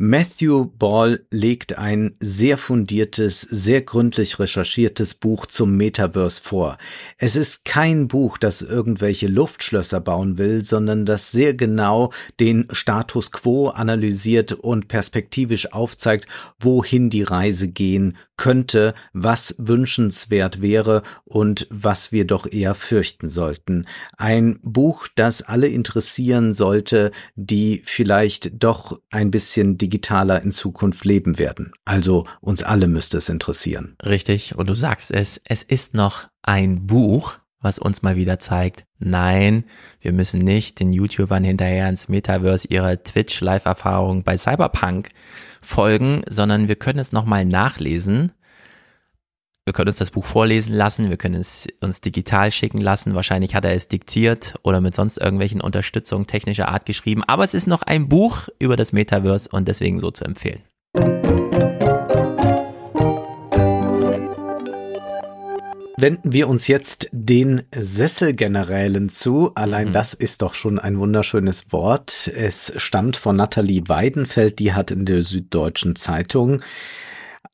Matthew 0.04 0.64
Ball 0.64 1.24
legt 1.30 1.78
ein 1.78 2.16
sehr 2.18 2.58
fundiertes, 2.58 3.40
sehr 3.40 3.82
gründlich 3.82 4.40
recherchiertes 4.40 5.14
Buch 5.14 5.46
zum 5.46 5.76
Metaverse 5.76 6.42
vor. 6.42 6.76
Es 7.18 7.36
ist 7.36 7.64
kein 7.64 8.08
Buch, 8.08 8.36
das 8.36 8.62
irgendwelche 8.62 9.28
Luftschlösser 9.28 10.00
bauen 10.00 10.38
will, 10.38 10.64
sondern 10.64 11.06
das 11.06 11.30
sehr 11.30 11.54
genau 11.54 12.12
den 12.40 12.66
Status 12.72 13.30
quo 13.30 13.68
analysiert 13.68 14.50
und 14.50 14.88
perspektivisch 14.88 15.72
aufzeigt, 15.72 16.26
wohin 16.58 17.08
die 17.08 17.22
Reise 17.22 17.68
gehen 17.68 18.16
könnte, 18.42 18.94
was 19.12 19.54
wünschenswert 19.58 20.60
wäre 20.60 21.02
und 21.22 21.68
was 21.70 22.10
wir 22.10 22.26
doch 22.26 22.50
eher 22.50 22.74
fürchten 22.74 23.28
sollten. 23.28 23.86
Ein 24.16 24.58
Buch, 24.64 25.06
das 25.14 25.42
alle 25.42 25.68
interessieren 25.68 26.52
sollte, 26.52 27.12
die 27.36 27.82
vielleicht 27.84 28.60
doch 28.60 28.98
ein 29.12 29.30
bisschen 29.30 29.78
digitaler 29.78 30.42
in 30.42 30.50
Zukunft 30.50 31.04
leben 31.04 31.38
werden. 31.38 31.70
Also 31.84 32.26
uns 32.40 32.64
alle 32.64 32.88
müsste 32.88 33.18
es 33.18 33.28
interessieren. 33.28 33.94
Richtig, 34.04 34.56
und 34.56 34.68
du 34.68 34.74
sagst 34.74 35.12
es, 35.12 35.40
es 35.44 35.62
ist 35.62 35.94
noch 35.94 36.26
ein 36.42 36.88
Buch, 36.88 37.38
was 37.60 37.78
uns 37.78 38.02
mal 38.02 38.16
wieder 38.16 38.40
zeigt, 38.40 38.86
nein, 38.98 39.62
wir 40.00 40.12
müssen 40.12 40.40
nicht 40.40 40.80
den 40.80 40.92
YouTubern 40.92 41.44
hinterher 41.44 41.88
ins 41.88 42.08
Metaverse 42.08 42.66
ihre 42.66 43.04
Twitch-Live-Erfahrung 43.04 44.24
bei 44.24 44.36
Cyberpunk 44.36 45.10
folgen, 45.62 46.22
sondern 46.28 46.68
wir 46.68 46.76
können 46.76 46.98
es 46.98 47.12
nochmal 47.12 47.44
nachlesen. 47.44 48.32
Wir 49.64 49.72
können 49.72 49.88
uns 49.88 49.98
das 49.98 50.10
Buch 50.10 50.24
vorlesen 50.24 50.74
lassen, 50.74 51.08
wir 51.08 51.16
können 51.16 51.36
es 51.36 51.68
uns 51.80 52.00
digital 52.00 52.50
schicken 52.50 52.80
lassen. 52.80 53.14
Wahrscheinlich 53.14 53.54
hat 53.54 53.64
er 53.64 53.72
es 53.72 53.86
diktiert 53.86 54.56
oder 54.62 54.80
mit 54.80 54.94
sonst 54.94 55.18
irgendwelchen 55.18 55.60
Unterstützungen 55.60 56.26
technischer 56.26 56.68
Art 56.68 56.84
geschrieben. 56.84 57.22
Aber 57.24 57.44
es 57.44 57.54
ist 57.54 57.68
noch 57.68 57.82
ein 57.82 58.08
Buch 58.08 58.48
über 58.58 58.76
das 58.76 58.92
Metaverse 58.92 59.48
und 59.52 59.68
deswegen 59.68 60.00
so 60.00 60.10
zu 60.10 60.24
empfehlen. 60.24 60.62
Wenden 66.02 66.32
wir 66.32 66.48
uns 66.48 66.66
jetzt 66.66 67.08
den 67.12 67.62
Sesselgenerälen 67.72 69.08
zu. 69.08 69.52
Allein 69.54 69.88
mhm. 69.88 69.92
das 69.92 70.14
ist 70.14 70.42
doch 70.42 70.54
schon 70.54 70.80
ein 70.80 70.98
wunderschönes 70.98 71.70
Wort. 71.70 72.26
Es 72.26 72.72
stammt 72.76 73.16
von 73.16 73.36
Nathalie 73.36 73.84
Weidenfeld, 73.86 74.58
die 74.58 74.72
hat 74.72 74.90
in 74.90 75.06
der 75.06 75.22
Süddeutschen 75.22 75.94
Zeitung 75.94 76.60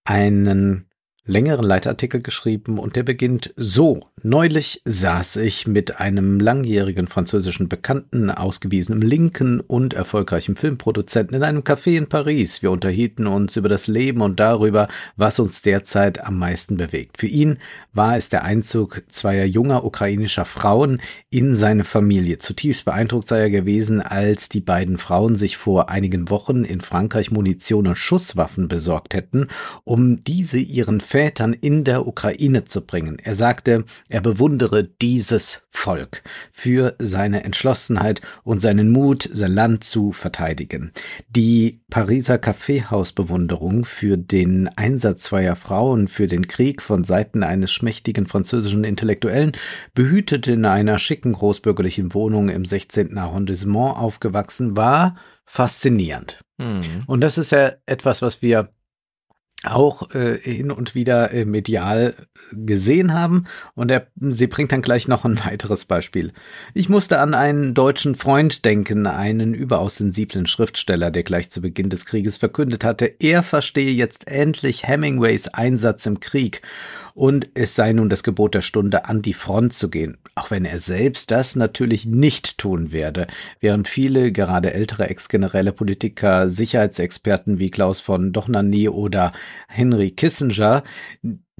einen 0.04 0.88
längeren 1.28 1.64
Leitartikel 1.64 2.20
geschrieben 2.20 2.78
und 2.78 2.96
der 2.96 3.02
beginnt 3.02 3.52
so. 3.56 4.00
Neulich 4.22 4.82
saß 4.84 5.36
ich 5.36 5.68
mit 5.68 6.00
einem 6.00 6.40
langjährigen 6.40 7.06
französischen 7.06 7.68
Bekannten, 7.68 8.30
ausgewiesenem 8.30 9.00
Linken 9.02 9.60
und 9.60 9.94
erfolgreichem 9.94 10.56
Filmproduzenten 10.56 11.36
in 11.36 11.44
einem 11.44 11.60
Café 11.60 11.96
in 11.96 12.09
Paris. 12.09 12.62
Wir 12.62 12.72
unterhielten 12.72 13.28
uns 13.28 13.56
über 13.56 13.68
das 13.68 13.86
Leben 13.86 14.22
und 14.22 14.40
darüber, 14.40 14.88
was 15.16 15.38
uns 15.38 15.62
derzeit 15.62 16.24
am 16.24 16.38
meisten 16.38 16.76
bewegt. 16.76 17.18
Für 17.18 17.28
ihn 17.28 17.59
war 17.92 18.16
es 18.16 18.28
der 18.28 18.42
Einzug 18.42 19.02
zweier 19.10 19.44
junger 19.44 19.84
ukrainischer 19.84 20.46
Frauen 20.46 21.00
in 21.30 21.55
seine 21.55 21.84
Familie. 21.84 22.38
Zutiefst 22.38 22.86
beeindruckt 22.86 23.28
sei 23.28 23.40
er 23.40 23.50
gewesen, 23.50 24.00
als 24.00 24.48
die 24.48 24.60
beiden 24.60 24.98
Frauen 24.98 25.36
sich 25.36 25.56
vor 25.56 25.90
einigen 25.90 26.30
Wochen 26.30 26.64
in 26.64 26.80
Frankreich 26.80 27.30
Munition 27.30 27.86
und 27.86 27.96
Schusswaffen 27.96 28.66
besorgt 28.66 29.14
hätten, 29.14 29.46
um 29.84 30.20
diese 30.24 30.59
ihren 30.59 31.00
Vätern 31.18 31.52
in 31.52 31.82
der 31.82 32.06
Ukraine 32.06 32.64
zu 32.64 32.80
bringen. 32.80 33.18
Er 33.20 33.34
sagte, 33.34 33.84
er 34.08 34.20
bewundere 34.20 34.84
dieses 34.84 35.62
Volk 35.68 36.22
für 36.52 36.94
seine 37.00 37.42
Entschlossenheit 37.42 38.20
und 38.44 38.62
seinen 38.62 38.92
Mut, 38.92 39.28
sein 39.32 39.50
Land 39.50 39.82
zu 39.82 40.12
verteidigen. 40.12 40.92
Die 41.28 41.80
Pariser 41.90 42.38
Kaffeehausbewunderung 42.38 43.84
für 43.84 44.16
den 44.16 44.68
Einsatz 44.76 45.24
zweier 45.24 45.56
Frauen 45.56 46.06
für 46.06 46.28
den 46.28 46.46
Krieg 46.46 46.82
von 46.82 47.02
Seiten 47.02 47.42
eines 47.42 47.72
schmächtigen 47.72 48.26
französischen 48.26 48.84
Intellektuellen, 48.84 49.50
behütet 49.94 50.46
in 50.46 50.66
einer 50.66 51.00
schicken 51.00 51.32
großbürgerlichen 51.32 52.14
Wohnung 52.14 52.48
im 52.48 52.64
16. 52.64 53.18
Arrondissement 53.18 53.96
aufgewachsen, 53.96 54.76
war 54.76 55.16
faszinierend. 55.44 56.38
Mhm. 56.58 57.02
Und 57.08 57.22
das 57.22 57.38
ist 57.38 57.50
ja 57.50 57.72
etwas, 57.86 58.22
was 58.22 58.40
wir 58.40 58.70
auch 59.64 60.14
äh, 60.14 60.39
hin 60.39 60.70
und 60.70 60.94
wieder 60.94 61.32
äh, 61.32 61.44
medial 61.44 62.14
gesehen 62.52 63.12
haben. 63.12 63.47
Und 63.74 63.90
er, 63.90 64.06
sie 64.14 64.47
bringt 64.47 64.70
dann 64.70 64.82
gleich 64.82 65.09
noch 65.09 65.24
ein 65.24 65.39
weiteres 65.44 65.85
Beispiel. 65.85 66.32
Ich 66.74 66.89
musste 66.89 67.18
an 67.18 67.35
einen 67.35 67.74
deutschen 67.74 68.14
Freund 68.14 68.64
denken, 68.64 69.06
einen 69.06 69.55
überaus 69.55 69.97
sensiblen 69.97 70.47
Schriftsteller, 70.47 71.10
der 71.10 71.24
gleich 71.24 71.51
zu 71.51 71.60
Beginn 71.60 71.90
des 71.90 72.06
Krieges 72.06 72.36
verkündet 72.36 72.85
hatte, 72.85 73.12
er 73.20 73.43
verstehe 73.43 73.90
jetzt 73.90 74.28
endlich 74.28 74.86
Hemingways 74.86 75.48
Einsatz 75.48 76.06
im 76.06 76.20
Krieg 76.20 76.62
und 77.18 77.50
es 77.54 77.74
sei 77.74 77.92
nun 77.92 78.08
das 78.08 78.22
Gebot 78.22 78.54
der 78.54 78.62
Stunde, 78.62 79.06
an 79.06 79.22
die 79.22 79.34
Front 79.34 79.72
zu 79.72 79.90
gehen, 79.90 80.18
auch 80.36 80.52
wenn 80.52 80.64
er 80.64 80.78
selbst 80.78 81.32
das 81.32 81.56
natürlich 81.56 82.06
nicht 82.06 82.58
tun 82.58 82.92
werde, 82.92 83.26
während 83.58 83.88
viele, 83.88 84.30
gerade 84.30 84.72
ältere 84.72 85.08
ex-generelle 85.08 85.72
Politiker, 85.72 86.48
Sicherheitsexperten 86.48 87.58
wie 87.58 87.70
Klaus 87.70 88.00
von 88.00 88.32
Dochnany 88.32 88.88
oder 88.88 89.32
Henry 89.66 90.12
Kissinger 90.12 90.84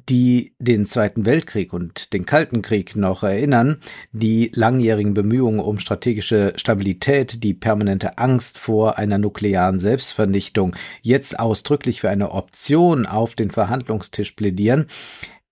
die 0.09 0.55
den 0.59 0.87
Zweiten 0.87 1.27
Weltkrieg 1.27 1.75
und 1.75 2.15
den 2.15 2.25
Kalten 2.25 2.63
Krieg 2.63 2.97
noch 2.97 3.25
erinnern, 3.25 3.77
die 4.13 4.51
langjährigen 4.55 5.13
Bemühungen 5.13 5.61
um 5.61 5.79
strategische 5.79 6.55
Stabilität, 6.57 7.43
die 7.45 7.53
permanente 7.53 8.17
Angst 8.17 8.57
vor 8.57 8.97
einer 8.97 9.19
nuklearen 9.19 9.81
Selbstvernichtung 9.81 10.75
jetzt 11.03 11.39
ausdrücklich 11.39 12.01
für 12.01 12.09
eine 12.09 12.31
Option 12.31 13.05
auf 13.05 13.35
den 13.35 13.51
Verhandlungstisch 13.51 14.33
plädieren, 14.33 14.87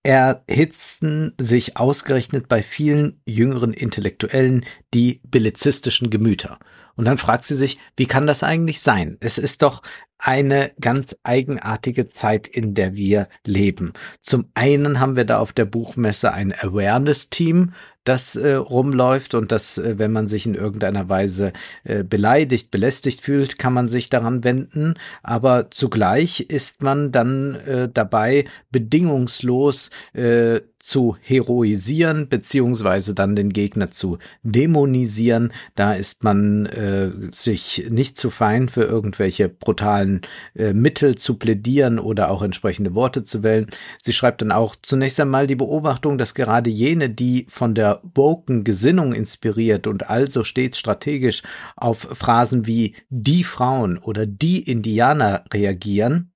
erhitzten 0.07 1.33
sich 1.37 1.75
ausgerechnet 1.75 2.47
bei 2.47 2.63
vielen 2.63 3.19
jüngeren 3.25 3.73
Intellektuellen 3.73 4.63
die 4.93 5.19
bellizistischen 5.27 6.09
Gemüter. 6.09 6.59
Und 6.95 7.03
dann 7.03 7.17
fragt 7.17 7.45
sie 7.45 7.57
sich, 7.57 7.77
wie 7.97 8.05
kann 8.05 8.25
das 8.25 8.41
eigentlich 8.41 8.79
sein? 8.79 9.17
Es 9.19 9.37
ist 9.37 9.61
doch 9.63 9.81
eine 10.17 10.71
ganz 10.79 11.15
eigenartige 11.23 12.07
Zeit, 12.07 12.47
in 12.47 12.73
der 12.73 12.95
wir 12.95 13.27
leben. 13.45 13.91
Zum 14.21 14.49
einen 14.55 15.01
haben 15.01 15.17
wir 15.17 15.25
da 15.25 15.39
auf 15.39 15.51
der 15.51 15.65
Buchmesse 15.65 16.31
ein 16.31 16.53
Awareness-Team, 16.53 17.73
das 18.07 18.35
äh, 18.35 18.53
rumläuft 18.53 19.33
und 19.33 19.51
das, 19.51 19.77
äh, 19.77 19.99
wenn 19.99 20.11
man 20.11 20.27
sich 20.27 20.45
in 20.45 20.55
irgendeiner 20.55 21.09
Weise 21.09 21.53
äh, 21.83 22.03
beleidigt, 22.03 22.71
belästigt 22.71 23.21
fühlt, 23.21 23.57
kann 23.57 23.73
man 23.73 23.87
sich 23.87 24.09
daran 24.09 24.43
wenden. 24.43 24.95
Aber 25.23 25.69
zugleich 25.71 26.41
ist 26.41 26.81
man 26.81 27.11
dann 27.11 27.55
äh, 27.55 27.89
dabei, 27.91 28.45
bedingungslos 28.71 29.89
äh, 30.13 30.61
zu 30.87 31.17
heroisieren, 31.19 32.29
beziehungsweise 32.29 33.13
dann 33.13 33.35
den 33.35 33.51
Gegner 33.51 33.91
zu 33.91 34.19
dämonisieren. 34.43 35.51
Da 35.75 35.91
ist 35.91 36.23
man 36.23 36.65
äh, 36.67 37.11
sich 37.29 37.87
nicht 37.89 38.17
zu 38.17 38.29
fein 38.29 38.69
für 38.69 38.83
irgendwelche 38.83 39.49
brutalen 39.49 40.21
äh, 40.55 40.71
Mittel 40.71 41.15
zu 41.15 41.33
plädieren 41.33 41.99
oder 41.99 42.31
auch 42.31 42.41
entsprechende 42.41 42.95
Worte 42.95 43.25
zu 43.25 43.43
wählen. 43.43 43.67
Sie 44.01 44.13
schreibt 44.13 44.41
dann 44.41 44.53
auch 44.53 44.77
zunächst 44.81 45.19
einmal 45.19 45.45
die 45.45 45.57
Beobachtung, 45.57 46.17
dass 46.17 46.33
gerade 46.33 46.69
jene, 46.69 47.09
die 47.09 47.47
von 47.49 47.75
der 47.75 47.99
woken 48.15 48.63
Gesinnung 48.63 49.11
inspiriert 49.11 49.87
und 49.87 50.09
also 50.09 50.45
stets 50.45 50.77
strategisch 50.77 51.43
auf 51.75 51.97
Phrasen 52.13 52.65
wie 52.65 52.95
die 53.09 53.43
Frauen 53.43 53.97
oder 53.97 54.25
die 54.25 54.63
Indianer 54.63 55.43
reagieren, 55.51 56.31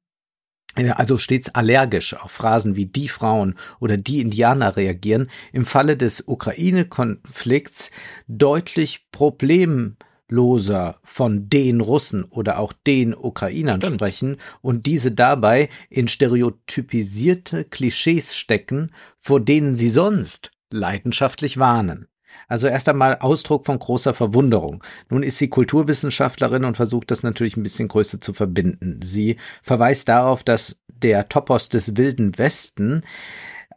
also 0.76 1.18
stets 1.18 1.50
allergisch 1.50 2.14
auf 2.14 2.32
Phrasen 2.32 2.76
wie 2.76 2.86
die 2.86 3.10
Frauen 3.10 3.56
oder 3.80 3.98
die 3.98 4.22
Indianer 4.22 4.78
reagieren, 4.78 5.30
im 5.52 5.66
Falle 5.66 5.98
des 5.98 6.24
Ukraine-Konflikts 6.28 7.92
deutlich 8.28 9.08
problemloser 9.12 11.00
von 11.04 11.50
den 11.50 11.82
Russen 11.82 12.24
oder 12.24 12.60
auch 12.60 12.72
den 12.72 13.14
Ukrainern 13.14 13.82
Stimmt. 13.82 13.96
sprechen 13.96 14.38
und 14.62 14.86
diese 14.86 15.12
dabei 15.12 15.70
in 15.90 16.08
stereotypisierte 16.08 17.66
Klischees 17.66 18.38
stecken, 18.38 18.92
vor 19.18 19.42
denen 19.42 19.76
sie 19.76 19.90
sonst 19.90 20.52
leidenschaftlich 20.70 21.58
warnen. 21.58 22.08
Also 22.52 22.68
erst 22.68 22.90
einmal 22.90 23.16
Ausdruck 23.22 23.66
von 23.66 23.80
großer 23.80 24.14
Verwunderung. 24.14 24.84
Nun 25.10 25.24
ist 25.24 25.38
sie 25.38 25.48
Kulturwissenschaftlerin 25.48 26.66
und 26.66 26.76
versucht 26.76 27.10
das 27.10 27.24
natürlich 27.24 27.56
ein 27.56 27.64
bisschen 27.64 27.88
größer 27.88 28.20
zu 28.20 28.34
verbinden. 28.34 29.00
Sie 29.02 29.38
verweist 29.64 30.10
darauf, 30.10 30.44
dass 30.44 30.76
der 30.90 31.30
Topos 31.30 31.70
des 31.70 31.96
Wilden 31.96 32.38
Westen 32.38 33.04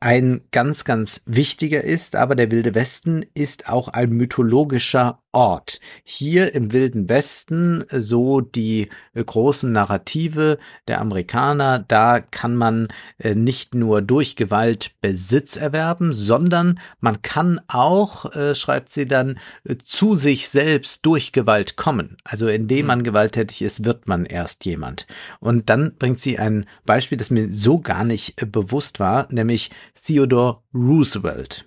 ein 0.01 0.40
ganz, 0.51 0.84
ganz 0.84 1.22
wichtiger 1.24 1.84
ist, 1.84 2.16
aber 2.16 2.34
der 2.34 2.51
Wilde 2.51 2.74
Westen 2.74 3.24
ist 3.32 3.68
auch 3.68 3.86
ein 3.86 4.10
mythologischer 4.10 5.22
Ort. 5.35 5.81
Hier 6.05 6.55
im 6.55 6.73
Wilden 6.73 7.09
Westen, 7.09 7.85
so 7.90 8.40
die 8.40 8.89
äh, 9.15 9.24
großen 9.24 9.70
Narrative 9.70 10.59
der 10.89 11.01
Amerikaner, 11.01 11.81
da 11.81 12.20
kann 12.20 12.56
man 12.56 12.89
äh, 13.19 13.35
nicht 13.35 13.74
nur 13.74 14.01
durch 14.01 14.36
Gewalt 14.36 14.93
Besitz 15.01 15.56
erwerben, 15.56 16.15
sondern 16.15 16.78
man 17.01 17.20
kann 17.23 17.61
auch, 17.69 18.35
äh, 18.35 18.55
schreibt 18.55 18.89
sie 18.90 19.06
dann, 19.06 19.39
zu 19.85 20.15
sich 20.15 20.48
selbst 20.48 21.05
durch 21.05 21.32
Gewalt 21.32 21.77
kommen. 21.77 22.16
Also 22.24 22.48
indem 22.48 22.86
man 22.86 23.02
gewalttätig 23.02 23.62
ist, 23.62 23.85
wird 23.85 24.06
man 24.06 24.24
erst 24.24 24.65
jemand. 24.65 25.06
Und 25.40 25.69
dann 25.69 25.97
bringt 25.97 26.20
sie 26.20 26.39
ein 26.39 26.66
Beispiel, 26.86 27.19
das 27.19 27.31
mir 27.31 27.48
so 27.52 27.81
gar 27.81 28.05
nicht 28.05 28.36
bewusst 28.52 29.01
war, 29.01 29.27
nämlich 29.31 29.70
Theodore 30.05 30.62
Roosevelt. 30.74 31.66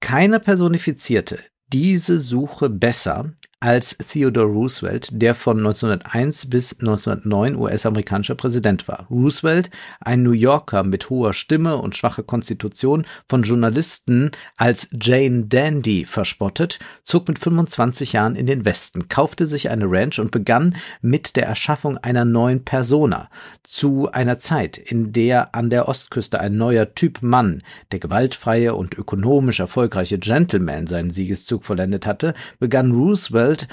Keiner 0.00 0.38
personifizierte 0.38 1.38
diese 1.72 2.18
Suche 2.18 2.70
besser 2.70 3.32
als 3.60 3.96
Theodore 3.96 4.48
Roosevelt, 4.48 5.08
der 5.12 5.34
von 5.34 5.56
1901 5.56 6.50
bis 6.50 6.78
1909 6.78 7.56
US-amerikanischer 7.56 8.34
Präsident 8.34 8.86
war. 8.86 9.06
Roosevelt, 9.10 9.70
ein 10.00 10.22
New 10.22 10.32
Yorker 10.32 10.82
mit 10.82 11.08
hoher 11.08 11.32
Stimme 11.32 11.78
und 11.78 11.96
schwacher 11.96 12.22
Konstitution, 12.22 13.06
von 13.26 13.44
Journalisten 13.44 14.30
als 14.58 14.88
Jane 14.92 15.46
Dandy 15.46 16.04
verspottet, 16.04 16.78
zog 17.02 17.28
mit 17.28 17.38
25 17.38 18.12
Jahren 18.12 18.36
in 18.36 18.46
den 18.46 18.66
Westen, 18.66 19.08
kaufte 19.08 19.46
sich 19.46 19.70
eine 19.70 19.86
Ranch 19.88 20.18
und 20.18 20.32
begann 20.32 20.76
mit 21.00 21.36
der 21.36 21.46
Erschaffung 21.46 21.96
einer 21.96 22.26
neuen 22.26 22.62
Persona. 22.62 23.30
Zu 23.62 24.12
einer 24.12 24.38
Zeit, 24.38 24.76
in 24.76 25.12
der 25.12 25.54
an 25.54 25.70
der 25.70 25.88
Ostküste 25.88 26.40
ein 26.40 26.58
neuer 26.58 26.94
Typ 26.94 27.22
Mann, 27.22 27.62
der 27.90 28.00
gewaltfreie 28.00 28.74
und 28.74 28.98
ökonomisch 28.98 29.60
erfolgreiche 29.60 30.18
Gentleman 30.18 30.86
seinen 30.86 31.10
Siegeszug 31.10 31.64
vollendet 31.64 32.04
hatte, 32.04 32.34
begann 32.58 32.92
Roosevelt 32.92 33.45
Roosevelt 33.46 33.68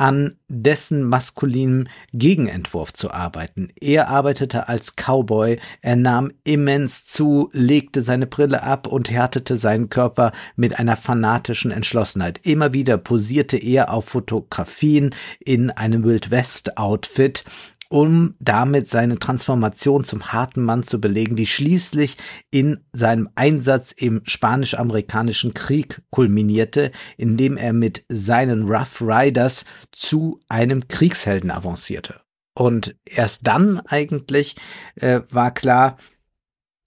an 0.00 0.36
dessen 0.46 1.02
maskulinem 1.02 1.88
Gegenentwurf 2.12 2.92
zu 2.92 3.10
arbeiten. 3.10 3.72
Er 3.80 4.08
arbeitete 4.08 4.68
als 4.68 4.94
Cowboy, 4.94 5.58
er 5.82 5.96
nahm 5.96 6.30
immens 6.44 7.04
zu, 7.04 7.50
legte 7.52 8.00
seine 8.00 8.28
Brille 8.28 8.62
ab 8.62 8.86
und 8.86 9.10
härtete 9.10 9.56
seinen 9.56 9.90
Körper 9.90 10.30
mit 10.54 10.78
einer 10.78 10.96
fanatischen 10.96 11.72
Entschlossenheit. 11.72 12.38
Immer 12.44 12.72
wieder 12.74 12.96
posierte 12.96 13.56
er 13.56 13.92
auf 13.92 14.04
Fotografien 14.04 15.16
in 15.40 15.72
einem 15.72 16.04
Wild 16.04 16.30
West 16.30 16.78
Outfit 16.78 17.42
um 17.88 18.34
damit 18.38 18.90
seine 18.90 19.18
Transformation 19.18 20.04
zum 20.04 20.32
harten 20.32 20.62
Mann 20.62 20.82
zu 20.82 21.00
belegen, 21.00 21.36
die 21.36 21.46
schließlich 21.46 22.16
in 22.50 22.84
seinem 22.92 23.28
Einsatz 23.34 23.92
im 23.92 24.22
spanisch-amerikanischen 24.24 25.54
Krieg 25.54 26.02
kulminierte, 26.10 26.92
indem 27.16 27.56
er 27.56 27.72
mit 27.72 28.04
seinen 28.08 28.68
Rough 28.68 29.00
Riders 29.00 29.64
zu 29.92 30.40
einem 30.48 30.88
Kriegshelden 30.88 31.50
avancierte. 31.50 32.20
Und 32.54 32.96
erst 33.04 33.46
dann 33.46 33.80
eigentlich 33.86 34.56
äh, 34.96 35.20
war 35.30 35.54
klar, 35.54 35.96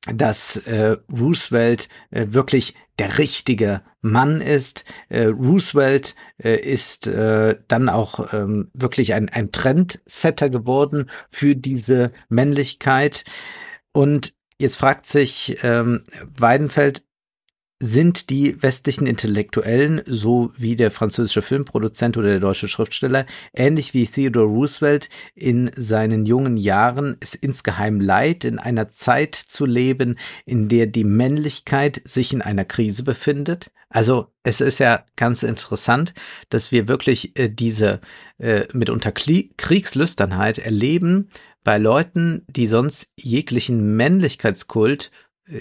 dass 0.08 0.58
äh, 0.58 0.98
Roosevelt 1.12 1.88
äh, 2.10 2.28
wirklich 2.30 2.76
der 2.98 3.18
richtige 3.18 3.82
Mann 4.02 4.42
ist. 4.42 4.84
Äh, 5.10 5.26
Roosevelt 5.26 6.16
äh, 6.44 6.56
ist 6.56 7.08
äh, 7.08 7.58
dann 7.68 7.90
auch 7.90 8.34
ähm, 8.34 8.70
wirklich 8.74 9.14
ein, 9.14 9.30
ein 9.30 9.52
Trendsetter 9.52 10.50
geworden 10.50 11.10
für 11.30 11.56
diese 11.56 12.12
Männlichkeit. 12.30 13.24
Und 13.92 14.34
jetzt 14.60 14.78
fragt 14.78 15.06
sich 15.06 15.58
ähm, 15.64 16.04
Weidenfeld, 16.38 17.04
sind 17.82 18.30
die 18.30 18.62
westlichen 18.62 19.08
Intellektuellen, 19.08 20.04
so 20.06 20.52
wie 20.56 20.76
der 20.76 20.92
französische 20.92 21.42
Filmproduzent 21.42 22.16
oder 22.16 22.28
der 22.28 22.40
deutsche 22.40 22.68
Schriftsteller, 22.68 23.26
ähnlich 23.56 23.96
wie 23.96 24.06
Theodore 24.06 24.46
Roosevelt 24.46 25.10
in 25.34 25.72
seinen 25.76 26.28
jungen 26.28 26.58
Jahren 26.58 27.18
es 27.22 27.34
insgeheim 27.34 28.00
leid, 28.00 28.46
in 28.46 28.60
einer 28.60 28.90
Zeit 28.90 29.34
zu 29.34 29.66
leben, 29.66 30.20
in 30.46 30.70
der 30.70 30.86
die 30.86 31.04
Männlichkeit 31.04 32.02
sich 32.06 32.34
in 32.34 32.44
einer 32.44 32.66
Krise 32.66 33.04
befindet? 33.04 33.72
Also 33.90 34.28
es 34.44 34.62
ist 34.62 34.78
ja 34.78 35.04
ganz 35.16 35.42
interessant, 35.42 36.14
dass 36.50 36.72
wir 36.72 36.88
wirklich 36.88 37.38
äh, 37.38 37.50
diese 37.50 38.00
äh, 38.38 38.66
mitunter 38.74 39.12
Kriegslüsternheit 39.12 40.60
erleben 40.60 41.30
bei 41.64 41.80
Leuten, 41.80 42.46
die 42.48 42.68
sonst 42.68 43.12
jeglichen 43.18 43.98
Männlichkeitskult 43.98 45.10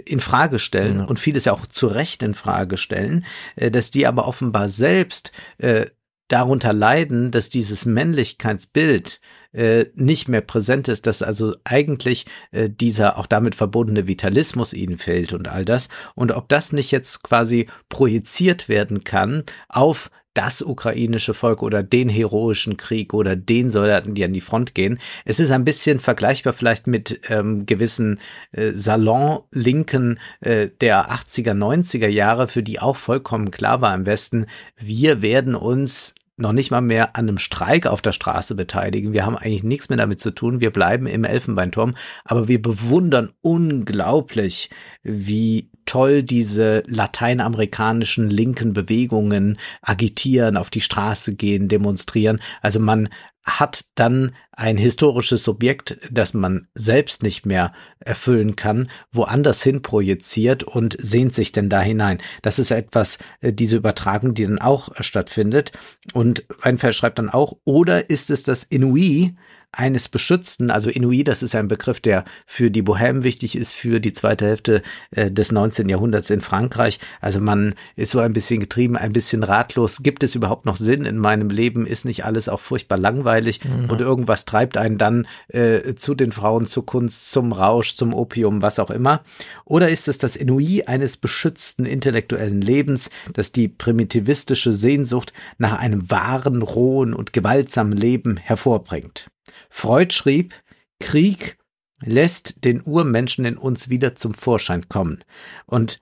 in 0.05 0.21
Frage 0.21 0.59
stellen 0.59 0.99
ja. 0.99 1.05
und 1.05 1.19
vieles 1.19 1.45
ja 1.45 1.53
auch 1.53 1.67
zu 1.67 1.87
Recht 1.87 2.23
in 2.23 2.35
Frage 2.35 2.77
stellen, 2.77 3.25
äh, 3.57 3.71
dass 3.71 3.91
die 3.91 4.07
aber 4.07 4.27
offenbar 4.27 4.69
selbst 4.69 5.33
äh, 5.59 5.87
darunter 6.29 6.73
leiden, 6.73 7.31
dass 7.31 7.49
dieses 7.49 7.85
Männlichkeitsbild 7.85 9.21
äh, 9.53 9.87
nicht 9.95 10.29
mehr 10.29 10.43
präsent 10.43 10.87
ist, 10.89 11.07
dass 11.07 11.23
also 11.23 11.57
eigentlich 11.65 12.27
äh, 12.53 12.71
dieser 12.71 13.19
auch 13.19 13.27
damit 13.27 13.57
verbundene 13.57 14.07
Vitalismus 14.07 14.73
ihnen 14.73 14.97
fehlt 14.97 15.33
und 15.33 15.49
all 15.49 15.65
das. 15.65 15.89
Und 16.15 16.31
ob 16.31 16.49
das 16.49 16.73
nicht 16.73 16.93
jetzt 16.93 17.25
quasi 17.25 17.67
projiziert 17.89 18.69
werden 18.69 19.03
kann 19.03 19.43
auf 19.69 20.11
das 20.35 20.63
ukrainische 20.63 21.35
Volk 21.35 21.63
oder 21.63 21.83
den 21.83 22.09
heroischen 22.09 22.77
Krieg 22.77 23.15
oder 23.15 23.37
den 23.37 23.71
Soldaten, 23.71 24.15
die 24.15 24.25
an 24.25 24.33
die 24.33 24.41
Front 24.41 24.75
gehen. 24.75 24.99
Es 25.25 25.41
ist 25.41 25.51
ein 25.51 25.65
bisschen 25.65 25.99
vergleichbar 25.99 26.53
vielleicht 26.53 26.87
mit 26.87 27.21
ähm, 27.29 27.67
gewissen 27.67 28.21
äh, 28.53 28.71
Salon-Linken 28.71 30.21
äh, 30.41 30.69
der 30.81 31.11
80er, 31.11 31.53
90er 31.53 32.09
Jahre, 32.09 32.49
für 32.49 32.63
die 32.63 32.81
auch 32.81 32.97
vollkommen 32.97 33.51
klar 33.51 33.81
war 33.81 33.95
im 33.95 34.07
Westen, 34.07 34.47
wir 34.77 35.23
werden 35.23 35.55
uns 35.55 36.15
noch 36.41 36.53
nicht 36.53 36.71
mal 36.71 36.81
mehr 36.81 37.17
an 37.17 37.29
einem 37.29 37.39
Streik 37.39 37.87
auf 37.87 38.03
der 38.03 38.13
Straße 38.13 38.55
beteiligen. 38.55 39.13
Wir 39.13 39.27
haben 39.27 39.37
eigentlich 39.37 39.63
nichts 39.63 39.89
mehr 39.89 39.99
damit 39.99 40.21
zu 40.21 40.31
tun. 40.31 40.61
Wir 40.61 40.71
bleiben 40.71 41.07
im 41.07 41.25
Elfenbeinturm, 41.25 41.95
aber 42.25 42.49
wir 42.49 42.61
bewundern 42.61 43.33
unglaublich, 43.43 44.71
wie 45.03 45.70
toll 45.91 46.23
diese 46.23 46.85
lateinamerikanischen 46.87 48.31
linken 48.31 48.73
Bewegungen 48.73 49.59
agitieren, 49.83 50.57
auf 50.57 50.71
die 50.71 50.81
Straße 50.81 51.35
gehen, 51.35 51.67
demonstrieren. 51.67 52.41
Also 52.63 52.79
man 52.79 53.09
hat 53.43 53.87
dann 53.97 54.37
ein 54.53 54.77
historisches 54.77 55.43
Subjekt, 55.43 55.99
das 56.09 56.33
man 56.33 56.69
selbst 56.75 57.25
nicht 57.25 57.45
mehr 57.45 57.73
erfüllen 57.99 58.55
kann, 58.55 58.89
woanders 59.11 59.65
hin 59.65 59.83
projiziert 59.83 60.63
und 60.63 60.97
sehnt 61.01 61.35
sich 61.35 61.51
denn 61.51 61.69
da 61.69 61.81
hinein. 61.81 62.19
Das 62.43 62.61
ist 62.61 62.71
etwas, 62.71 63.19
äh, 63.41 63.53
diese 63.53 63.77
Übertragung, 63.77 64.35
die 64.35 64.45
dann 64.45 64.61
auch 64.61 64.91
stattfindet. 65.01 65.73
Und 66.13 66.45
Weinfeld 66.63 66.95
schreibt 66.95 67.19
dann 67.19 67.31
auch, 67.31 67.55
oder 67.65 68.11
ist 68.11 68.31
es 68.31 68.45
das 68.45 68.63
Inui, 68.63 69.35
eines 69.73 70.09
Beschützten, 70.09 70.71
also 70.71 70.91
Inuit, 70.91 71.29
das 71.29 71.43
ist 71.43 71.55
ein 71.55 71.69
Begriff, 71.69 72.01
der 72.01 72.25
für 72.47 72.71
die 72.71 72.83
Bohème 72.83 73.23
wichtig 73.23 73.57
ist, 73.57 73.73
für 73.73 74.01
die 74.01 74.13
zweite 74.13 74.47
Hälfte 74.47 74.83
äh, 75.13 75.31
des 75.31 75.53
19. 75.53 75.89
Jahrhunderts 75.89 76.31
in 76.31 76.41
Frankreich. 76.41 76.99
Also 77.21 77.41
man 77.41 77.75
ist 77.95 78.11
so 78.11 78.19
ein 78.19 78.33
bisschen 78.33 78.61
getrieben, 78.61 78.97
ein 78.97 79.13
bisschen 79.13 79.45
ratlos. 79.45 80.03
Gibt 80.03 80.25
es 80.25 80.35
überhaupt 80.35 80.67
noch 80.67 80.77
Sinn 80.77 81.05
in 81.05 81.19
meinem 81.19 81.51
Leben? 81.51 81.87
Ist 81.87 82.05
nicht 82.05 82.25
alles 82.25 82.49
auch 82.49 82.61
furchtbar 82.61 82.99
langweilig 82.99 83.61
mhm. 83.65 83.91
und 83.91 84.01
irgendwas 84.01 84.45
treibt 84.45 84.77
einen 84.77 84.99
dann 84.99 85.29
äh, 85.49 85.95
zu 85.95 86.15
den 86.15 86.33
Frauen, 86.33 86.67
zur 86.67 86.85
Kunst, 86.85 87.31
zum 87.31 87.53
Rausch, 87.53 87.95
zum 87.95 88.13
Opium, 88.13 88.63
was 88.63 88.81
auch 88.81 88.91
immer? 88.91 89.23
Oder 89.65 89.89
ist 89.89 90.09
es 90.09 90.19
das 90.19 90.35
Inuit 90.35 90.89
eines 90.89 91.17
beschützten 91.17 91.85
intellektuellen 91.87 92.61
Lebens, 92.61 93.11
das 93.35 93.53
die 93.53 93.69
primitivistische 93.69 94.73
Sehnsucht 94.73 95.33
nach 95.59 95.79
einem 95.79 96.11
wahren, 96.11 96.63
rohen 96.63 97.15
und 97.15 97.33
gewaltsamen 97.33 97.97
Leben 97.97 98.37
hervorbringt? 98.37 99.31
Freud 99.69 100.13
schrieb, 100.13 100.55
Krieg 100.99 101.59
lässt 102.03 102.65
den 102.65 102.83
Urmenschen 102.83 103.45
in 103.45 103.59
uns 103.59 103.89
wieder 103.89 104.15
zum 104.15 104.35
Vorschein 104.35 104.89
kommen. 104.89 105.23
Und 105.67 106.01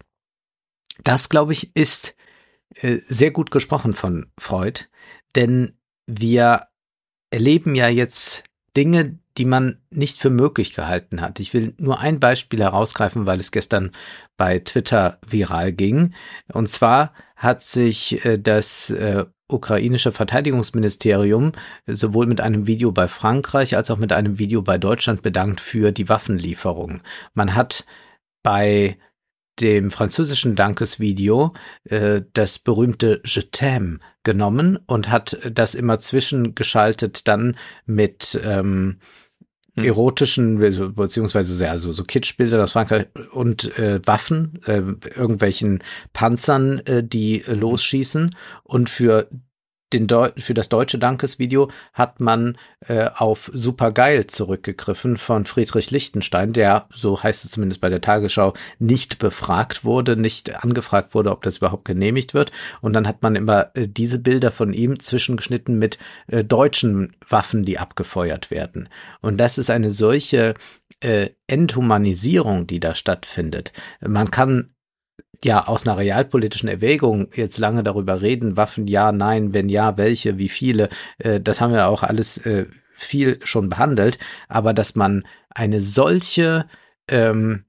das, 1.02 1.28
glaube 1.28 1.52
ich, 1.52 1.74
ist 1.74 2.14
äh, 2.74 2.98
sehr 3.06 3.30
gut 3.30 3.51
gesprochen 3.51 3.94
von 3.94 4.30
Freud, 4.39 4.85
denn 5.35 5.78
wir 6.06 6.68
erleben 7.30 7.74
ja 7.74 7.89
jetzt 7.89 8.44
Dinge, 8.76 9.18
die 9.39 9.44
man 9.44 9.78
nicht 9.90 10.19
für 10.19 10.31
möglich 10.31 10.74
gehalten 10.74 11.20
hat. 11.20 11.39
Ich 11.39 11.55
will 11.55 11.74
nur 11.78 12.01
ein 12.01 12.19
Beispiel 12.19 12.60
herausgreifen, 12.60 13.24
weil 13.24 13.39
es 13.39 13.52
gestern 13.52 13.93
bei 14.36 14.59
Twitter 14.59 15.19
viral 15.27 15.73
ging. 15.73 16.15
Und 16.52 16.69
zwar 16.69 17.12
hat 17.36 17.62
sich 17.62 18.24
äh, 18.24 18.39
das 18.39 18.90
äh, 18.90 19.24
ukrainische 19.47 20.12
Verteidigungsministerium 20.12 21.52
sowohl 21.86 22.27
mit 22.27 22.40
einem 22.40 22.66
Video 22.66 22.93
bei 22.93 23.09
Frankreich 23.09 23.77
als 23.77 23.90
auch 23.90 23.97
mit 23.97 24.12
einem 24.12 24.39
Video 24.39 24.60
bei 24.60 24.77
Deutschland 24.77 25.23
bedankt 25.23 25.60
für 25.60 25.93
die 25.93 26.09
Waffenlieferung. 26.09 27.01
Man 27.32 27.55
hat 27.55 27.86
bei 28.43 28.98
dem 29.60 29.90
französischen 29.90 30.55
Dankesvideo 30.55 31.52
äh, 31.85 32.23
das 32.32 32.59
berühmte 32.59 33.20
Je 33.24 33.43
t'aime 33.43 33.98
genommen 34.23 34.78
und 34.86 35.10
hat 35.10 35.39
das 35.51 35.74
immer 35.74 36.01
zwischengeschaltet 36.01 37.27
dann 37.27 37.56
mit 37.86 38.39
ähm, 38.44 38.69
hm. 38.69 38.98
Erotischen 39.85 40.59
beziehungsweise 40.95 41.65
ja, 41.65 41.79
so, 41.79 41.93
so 41.93 42.05
Kitschbilder 42.05 42.63
aus 42.63 42.73
Frankreich 42.73 43.07
und 43.33 43.77
äh, 43.79 44.01
Waffen, 44.05 44.61
äh, 44.67 44.83
irgendwelchen 45.17 45.83
Panzern, 46.13 46.81
äh, 46.87 47.03
die 47.03 47.43
äh, 47.45 47.55
losschießen 47.55 48.35
und 48.65 48.91
für 48.91 49.29
für 50.36 50.55
das 50.55 50.69
deutsche 50.69 50.98
Dankesvideo 50.98 51.70
hat 51.93 52.20
man 52.20 52.59
äh, 52.86 53.09
auf 53.15 53.51
Supergeil 53.52 54.27
zurückgegriffen 54.27 55.16
von 55.16 55.44
Friedrich 55.44 55.90
Lichtenstein, 55.90 56.52
der, 56.52 56.86
so 56.94 57.23
heißt 57.23 57.44
es 57.44 57.52
zumindest 57.52 57.81
bei 57.81 57.89
der 57.89 58.01
Tagesschau, 58.01 58.52
nicht 58.78 59.19
befragt 59.19 59.85
wurde, 59.85 60.16
nicht 60.16 60.62
angefragt 60.62 61.15
wurde, 61.15 61.31
ob 61.31 61.43
das 61.43 61.59
überhaupt 61.59 61.85
genehmigt 61.86 62.35
wird. 62.35 62.52
Und 62.81 62.93
dann 62.93 63.09
hat 63.09 63.23
man 63.23 63.35
immer 63.35 63.70
äh, 63.74 63.89
diese 63.89 64.19
Bilder 64.19 64.52
von 64.52 64.73
ihm 64.73 65.01
zwischengeschnitten 65.01 65.78
mit 65.78 65.98
äh, 66.27 66.44
deutschen 66.44 67.16
Waffen, 67.28 67.65
die 67.65 67.78
abgefeuert 67.78 68.51
werden. 68.51 68.89
Und 69.20 69.39
das 69.39 69.59
ist 69.59 69.70
eine 69.70 69.90
solche 69.90 70.55
äh, 71.01 71.31
Enthumanisierung, 71.47 72.66
die 72.66 72.81
da 72.81 72.94
stattfindet. 72.94 73.73
Man 74.01 74.31
kann 74.31 74.70
ja 75.44 75.66
aus 75.66 75.86
einer 75.86 75.97
realpolitischen 75.97 76.69
Erwägung 76.69 77.28
jetzt 77.35 77.59
lange 77.59 77.82
darüber 77.82 78.23
reden, 78.23 78.56
Waffen 78.56 78.86
ja, 78.86 79.12
nein, 79.12 79.52
wenn 79.52 79.69
ja, 79.69 79.97
welche, 79.97 80.39
wie 80.39 80.48
viele, 80.48 80.89
äh, 81.19 81.40
das 81.40 81.60
haben 81.60 81.73
wir 81.73 81.89
auch 81.89 82.02
alles 82.02 82.39
äh, 82.39 82.66
viel 82.94 83.39
schon 83.44 83.69
behandelt, 83.69 84.19
aber 84.48 84.74
dass 84.74 84.97
man 84.97 85.24
eine 85.51 85.81
solche 85.81 86.66
ähm, 87.09 87.65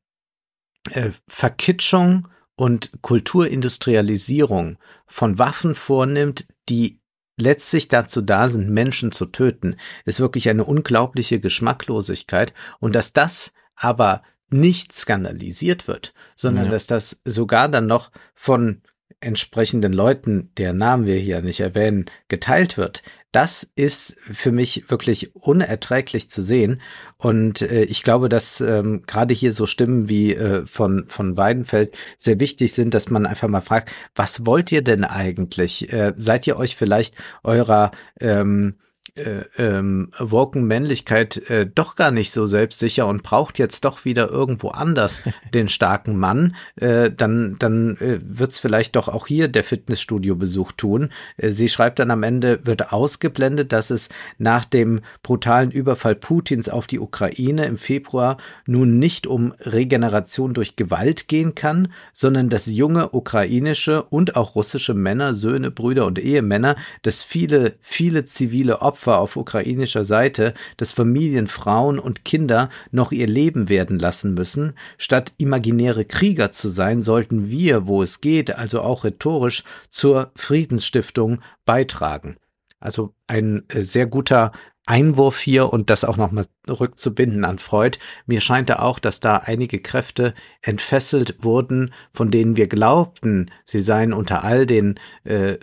äh, 0.92 1.12
Verkitschung 1.28 2.28
und 2.56 2.92
Kulturindustrialisierung 3.02 4.78
von 5.06 5.40
Waffen 5.40 5.76
vornimmt, 5.76 6.48
die 6.68 7.00
letztlich 7.38 7.88
dazu 7.88 8.22
da 8.22 8.50
sind, 8.50 8.70
Menschen 8.70 9.12
zu 9.12 9.28
töten, 9.28 9.78
ist 10.06 10.20
wirklich 10.20 10.50
eine 10.50 10.66
unglaubliche 10.66 11.40
Geschmacklosigkeit. 11.40 12.54
Und 12.80 12.96
dass 12.96 13.14
das 13.14 13.54
aber 13.76 14.24
nicht 14.52 14.96
skandalisiert 14.96 15.88
wird, 15.88 16.14
sondern 16.36 16.66
ja. 16.66 16.72
dass 16.72 16.88
das 16.88 17.22
sogar 17.26 17.70
dann 17.70 17.88
noch 17.88 18.12
von 18.36 18.82
entsprechenden 19.22 19.92
Leuten, 19.92 20.52
deren 20.58 20.78
Namen 20.78 21.06
wir 21.06 21.18
hier 21.18 21.42
nicht 21.42 21.60
erwähnen, 21.60 22.06
geteilt 22.30 22.78
wird. 22.78 23.04
Das 23.32 23.70
ist 23.76 24.16
für 24.20 24.52
mich 24.52 24.90
wirklich 24.90 25.36
unerträglich 25.36 26.30
zu 26.30 26.42
sehen. 26.42 26.82
Und 27.18 27.62
äh, 27.62 27.84
ich 27.84 28.04
glaube, 28.04 28.30
dass 28.30 28.62
ähm, 28.62 29.04
gerade 29.06 29.34
hier 29.34 29.52
so 29.52 29.66
Stimmen 29.66 30.08
wie 30.10 30.34
äh, 30.34 30.66
von, 30.66 31.08
von 31.08 31.38
Weidenfeld 31.38 31.96
sehr 32.18 32.40
wichtig 32.40 32.74
sind, 32.74 32.94
dass 32.94 33.10
man 33.10 33.26
einfach 33.26 33.50
mal 33.50 33.62
fragt, 33.62 33.92
was 34.16 34.46
wollt 34.46 34.72
ihr 34.72 34.84
denn 34.84 35.04
eigentlich? 35.04 35.92
Äh, 35.92 36.14
seid 36.16 36.48
ihr 36.48 36.58
euch 36.58 36.76
vielleicht 36.76 37.16
eurer 37.44 37.92
ähm, 38.20 38.76
äh, 39.16 39.44
ähm, 39.58 40.12
woken 40.18 40.66
Männlichkeit 40.66 41.38
äh, 41.50 41.68
doch 41.68 41.96
gar 41.96 42.12
nicht 42.12 42.32
so 42.32 42.46
selbstsicher 42.46 43.08
und 43.08 43.24
braucht 43.24 43.60
jetzt 43.60 43.86
doch 43.86 44.06
wieder 44.06 44.30
irgendwo 44.30 44.70
anders 44.70 45.24
den 45.54 45.70
starken 45.70 46.18
Mann, 46.18 46.56
äh, 46.76 47.12
dann, 47.12 47.56
dann 47.60 47.98
äh, 47.98 48.20
wird 48.22 48.52
es 48.52 48.60
vielleicht 48.60 48.96
doch 48.96 49.08
auch 49.08 49.28
hier 49.28 49.48
der 49.48 49.64
Fitnessstudio-Besuch 49.64 50.72
tun. 50.74 51.10
Äh, 51.38 51.52
sie 51.52 51.70
schreibt 51.70 52.00
dann 52.00 52.12
am 52.12 52.24
Ende, 52.24 52.60
wird 52.66 52.92
ausgeblendet, 52.94 53.72
dass 53.72 53.90
es 53.90 54.10
nach 54.38 54.66
dem 54.66 55.02
brutalen 55.24 55.72
Überfall 55.72 56.16
Putins 56.16 56.70
auf 56.70 56.88
die 56.88 57.00
Ukraine 57.00 57.66
im 57.66 57.78
Februar 57.78 58.38
nun 58.66 59.00
nicht 59.00 59.28
um 59.28 59.54
Regeneration 59.60 60.54
durch 60.54 60.76
Gewalt 60.76 61.28
gehen 61.28 61.56
kann, 61.56 61.92
sondern 62.14 62.50
dass 62.50 62.66
junge 62.66 63.10
ukrainische 63.10 64.04
und 64.04 64.36
auch 64.36 64.56
russische 64.56 64.94
Männer, 64.94 65.34
Söhne, 65.34 65.72
Brüder 65.72 66.06
und 66.06 66.20
Ehemänner, 66.20 66.76
dass 67.02 67.24
viele, 67.24 67.76
viele 67.82 68.26
zivile 68.26 68.82
Opfer 68.82 68.99
Opfer 69.00 69.20
auf 69.20 69.38
ukrainischer 69.38 70.04
Seite, 70.04 70.54
dass 70.76 70.92
Familien, 70.92 71.48
Frauen 71.48 72.00
und 72.00 72.26
Kinder 72.26 72.70
noch 72.92 73.14
ihr 73.14 73.28
Leben 73.28 73.70
werden 73.70 73.98
lassen 73.98 74.34
müssen. 74.34 74.74
Statt 74.98 75.32
imaginäre 75.38 76.04
Krieger 76.04 76.52
zu 76.52 76.68
sein, 76.68 77.02
sollten 77.02 77.50
wir, 77.50 77.88
wo 77.88 78.04
es 78.04 78.20
geht, 78.20 78.58
also 78.58 78.82
auch 78.82 79.06
rhetorisch, 79.06 79.64
zur 79.90 80.32
Friedensstiftung 80.36 81.40
beitragen. 81.66 82.36
Also 82.82 83.14
ein 83.28 83.64
äh, 83.70 83.84
sehr 83.84 84.06
guter 84.06 84.52
Einwurf 84.86 85.40
hier 85.40 85.72
und 85.72 85.90
das 85.90 86.04
auch 86.04 86.18
nochmal 86.18 86.48
rückzubinden 86.68 87.46
an 87.46 87.60
Freud. 87.60 88.00
Mir 88.26 88.42
scheint 88.42 88.70
da 88.70 88.80
auch, 88.80 89.00
dass 89.00 89.22
da 89.22 89.38
einige 89.38 89.80
Kräfte 89.80 90.34
entfesselt 90.62 91.38
wurden, 91.42 91.94
von 92.12 92.32
denen 92.32 92.58
wir 92.58 92.68
glaubten, 92.68 93.50
sie 93.66 93.82
seien 93.82 94.12
unter 94.12 94.44
all 94.44 94.66
den 94.66 95.00
äh, 95.24 95.58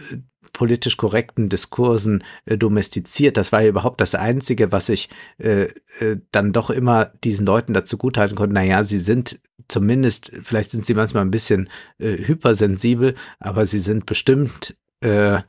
politisch 0.52 0.96
korrekten 0.96 1.48
Diskursen 1.48 2.24
äh, 2.44 2.56
domestiziert. 2.56 3.36
Das 3.36 3.52
war 3.52 3.62
ja 3.62 3.68
überhaupt 3.68 4.00
das 4.00 4.14
Einzige, 4.14 4.72
was 4.72 4.88
ich 4.88 5.08
äh, 5.38 5.68
äh, 6.00 6.18
dann 6.32 6.52
doch 6.52 6.70
immer 6.70 7.06
diesen 7.24 7.46
Leuten 7.46 7.74
dazu 7.74 7.98
guthalten 7.98 8.36
konnte. 8.36 8.54
Naja, 8.54 8.84
sie 8.84 8.98
sind 8.98 9.40
zumindest, 9.68 10.32
vielleicht 10.44 10.70
sind 10.70 10.86
sie 10.86 10.94
manchmal 10.94 11.24
ein 11.24 11.30
bisschen 11.30 11.68
äh, 11.98 12.16
hypersensibel, 12.16 13.14
aber 13.40 13.66
sie 13.66 13.80
sind 13.80 14.06
bestimmt 14.06 14.76
äh, 15.00 15.40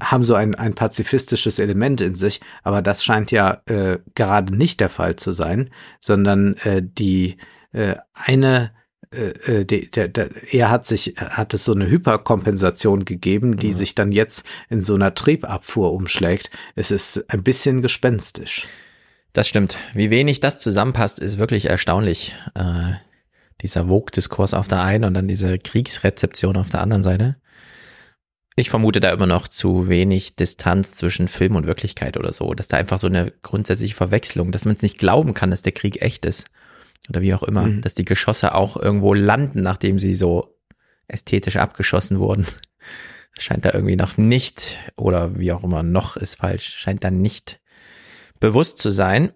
haben 0.00 0.24
so 0.24 0.34
ein, 0.34 0.54
ein 0.54 0.74
pazifistisches 0.74 1.58
Element 1.58 2.00
in 2.00 2.14
sich, 2.14 2.40
aber 2.62 2.80
das 2.80 3.04
scheint 3.04 3.30
ja 3.30 3.60
äh, 3.66 3.98
gerade 4.14 4.56
nicht 4.56 4.80
der 4.80 4.88
Fall 4.88 5.16
zu 5.16 5.32
sein, 5.32 5.70
sondern 6.00 6.54
äh, 6.64 6.82
die 6.82 7.36
äh, 7.72 7.96
eine 8.14 8.72
äh, 9.10 9.64
die, 9.64 9.90
der, 9.90 10.08
der, 10.08 10.30
er 10.52 10.70
hat 10.70 10.86
sich, 10.86 11.14
hat 11.18 11.54
es 11.54 11.64
so 11.64 11.72
eine 11.72 11.88
Hyperkompensation 11.88 13.04
gegeben, 13.04 13.56
die 13.56 13.68
mhm. 13.68 13.74
sich 13.74 13.94
dann 13.94 14.12
jetzt 14.12 14.44
in 14.68 14.82
so 14.82 14.94
einer 14.94 15.14
Triebabfuhr 15.14 15.92
umschlägt. 15.92 16.50
Es 16.74 16.90
ist 16.90 17.28
ein 17.30 17.42
bisschen 17.42 17.82
gespenstisch. 17.82 18.66
Das 19.32 19.48
stimmt. 19.48 19.76
Wie 19.94 20.10
wenig 20.10 20.40
das 20.40 20.58
zusammenpasst, 20.58 21.18
ist 21.18 21.38
wirklich 21.38 21.66
erstaunlich. 21.66 22.34
Äh, 22.54 22.94
dieser 23.60 23.86
Vogue-Diskurs 23.86 24.54
auf 24.54 24.68
der 24.68 24.82
einen 24.82 25.04
und 25.04 25.14
dann 25.14 25.28
diese 25.28 25.58
Kriegsrezeption 25.58 26.56
auf 26.56 26.68
der 26.68 26.80
anderen 26.80 27.02
Seite. 27.02 27.36
Ich 28.56 28.70
vermute 28.70 29.00
da 29.00 29.10
immer 29.10 29.26
noch 29.26 29.46
zu 29.46 29.88
wenig 29.88 30.34
Distanz 30.34 30.94
zwischen 30.94 31.28
Film 31.28 31.54
und 31.54 31.66
Wirklichkeit 31.66 32.16
oder 32.16 32.32
so, 32.32 32.54
dass 32.54 32.68
da 32.68 32.76
einfach 32.76 32.98
so 32.98 33.06
eine 33.06 33.32
grundsätzliche 33.42 33.94
Verwechslung, 33.94 34.50
dass 34.50 34.64
man 34.64 34.74
es 34.76 34.82
nicht 34.82 34.98
glauben 34.98 35.34
kann, 35.34 35.50
dass 35.50 35.62
der 35.62 35.72
Krieg 35.72 36.02
echt 36.02 36.24
ist. 36.24 36.46
Oder 37.08 37.22
wie 37.22 37.34
auch 37.34 37.42
immer, 37.42 37.62
mhm. 37.62 37.82
dass 37.82 37.94
die 37.94 38.04
Geschosse 38.04 38.54
auch 38.54 38.76
irgendwo 38.76 39.14
landen, 39.14 39.62
nachdem 39.62 39.98
sie 39.98 40.14
so 40.14 40.58
ästhetisch 41.06 41.56
abgeschossen 41.56 42.18
wurden. 42.18 42.46
Das 43.34 43.44
scheint 43.44 43.64
da 43.64 43.70
irgendwie 43.72 43.96
noch 43.96 44.16
nicht, 44.16 44.78
oder 44.96 45.36
wie 45.36 45.52
auch 45.52 45.62
immer, 45.62 45.82
noch 45.82 46.16
ist 46.16 46.36
falsch, 46.36 46.74
scheint 46.76 47.04
da 47.04 47.10
nicht 47.10 47.60
bewusst 48.40 48.78
zu 48.78 48.90
sein. 48.90 49.32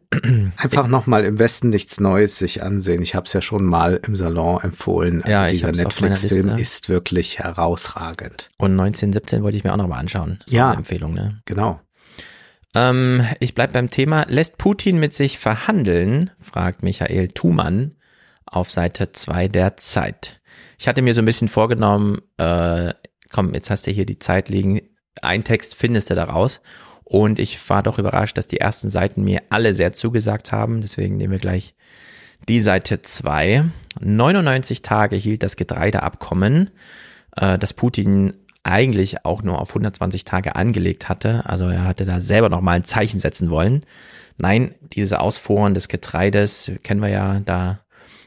Einfach 0.56 0.86
nochmal 0.86 1.24
im 1.24 1.38
Westen 1.38 1.70
nichts 1.70 2.00
Neues 2.00 2.38
sich 2.38 2.62
ansehen. 2.62 3.02
Ich 3.02 3.14
habe 3.14 3.26
es 3.26 3.32
ja 3.32 3.40
schon 3.40 3.64
mal 3.64 4.00
im 4.06 4.16
Salon 4.16 4.60
empfohlen. 4.62 5.22
Also 5.22 5.32
ja, 5.32 5.48
dieser 5.48 5.72
Netflix-Film 5.72 6.50
ist 6.50 6.88
wirklich 6.88 7.38
herausragend. 7.38 8.50
Und 8.58 8.72
1917 8.72 9.42
wollte 9.42 9.56
ich 9.56 9.64
mir 9.64 9.72
auch 9.72 9.76
nochmal 9.76 10.00
anschauen. 10.00 10.40
So 10.46 10.56
ja, 10.56 10.72
Empfehlung, 10.72 11.14
ne? 11.14 11.40
Genau. 11.44 11.80
Ähm, 12.74 13.26
ich 13.40 13.54
bleib 13.54 13.72
beim 13.72 13.90
Thema. 13.90 14.26
Lässt 14.28 14.58
Putin 14.58 14.98
mit 14.98 15.12
sich 15.14 15.38
verhandeln? 15.38 16.30
fragt 16.40 16.82
Michael 16.82 17.28
Thumann 17.28 17.94
auf 18.46 18.70
Seite 18.70 19.12
2 19.12 19.48
der 19.48 19.76
Zeit. 19.76 20.40
Ich 20.78 20.88
hatte 20.88 21.02
mir 21.02 21.14
so 21.14 21.22
ein 21.22 21.26
bisschen 21.26 21.48
vorgenommen, 21.48 22.20
äh, 22.38 22.92
komm, 23.32 23.54
jetzt 23.54 23.70
hast 23.70 23.86
du 23.86 23.90
hier 23.90 24.06
die 24.06 24.18
Zeit 24.18 24.48
liegen, 24.48 24.80
ein 25.20 25.44
Text 25.44 25.74
findest 25.74 26.10
du 26.10 26.14
daraus. 26.14 26.60
Und 27.04 27.38
ich 27.38 27.68
war 27.68 27.82
doch 27.82 27.98
überrascht, 27.98 28.38
dass 28.38 28.48
die 28.48 28.60
ersten 28.60 28.88
Seiten 28.88 29.22
mir 29.22 29.42
alle 29.50 29.74
sehr 29.74 29.92
zugesagt 29.92 30.50
haben. 30.50 30.80
Deswegen 30.80 31.16
nehmen 31.16 31.32
wir 31.32 31.38
gleich 31.38 31.74
die 32.48 32.60
Seite 32.60 33.02
2. 33.02 33.64
99 34.00 34.82
Tage 34.82 35.16
hielt 35.16 35.42
das 35.42 35.56
Getreideabkommen, 35.56 36.70
äh, 37.36 37.58
das 37.58 37.74
Putin 37.74 38.32
eigentlich 38.64 39.24
auch 39.24 39.42
nur 39.42 39.60
auf 39.60 39.70
120 39.70 40.24
Tage 40.24 40.54
angelegt 40.56 41.08
hatte. 41.08 41.42
Also 41.46 41.68
er 41.68 41.84
hatte 41.84 42.04
da 42.04 42.20
selber 42.20 42.48
nochmal 42.48 42.76
ein 42.76 42.84
Zeichen 42.84 43.18
setzen 43.18 43.50
wollen. 43.50 43.84
Nein, 44.38 44.74
diese 44.80 45.20
Ausfuhren 45.20 45.74
des 45.74 45.88
Getreides 45.88 46.72
kennen 46.82 47.02
wir 47.02 47.08
ja 47.08 47.40
da 47.40 47.80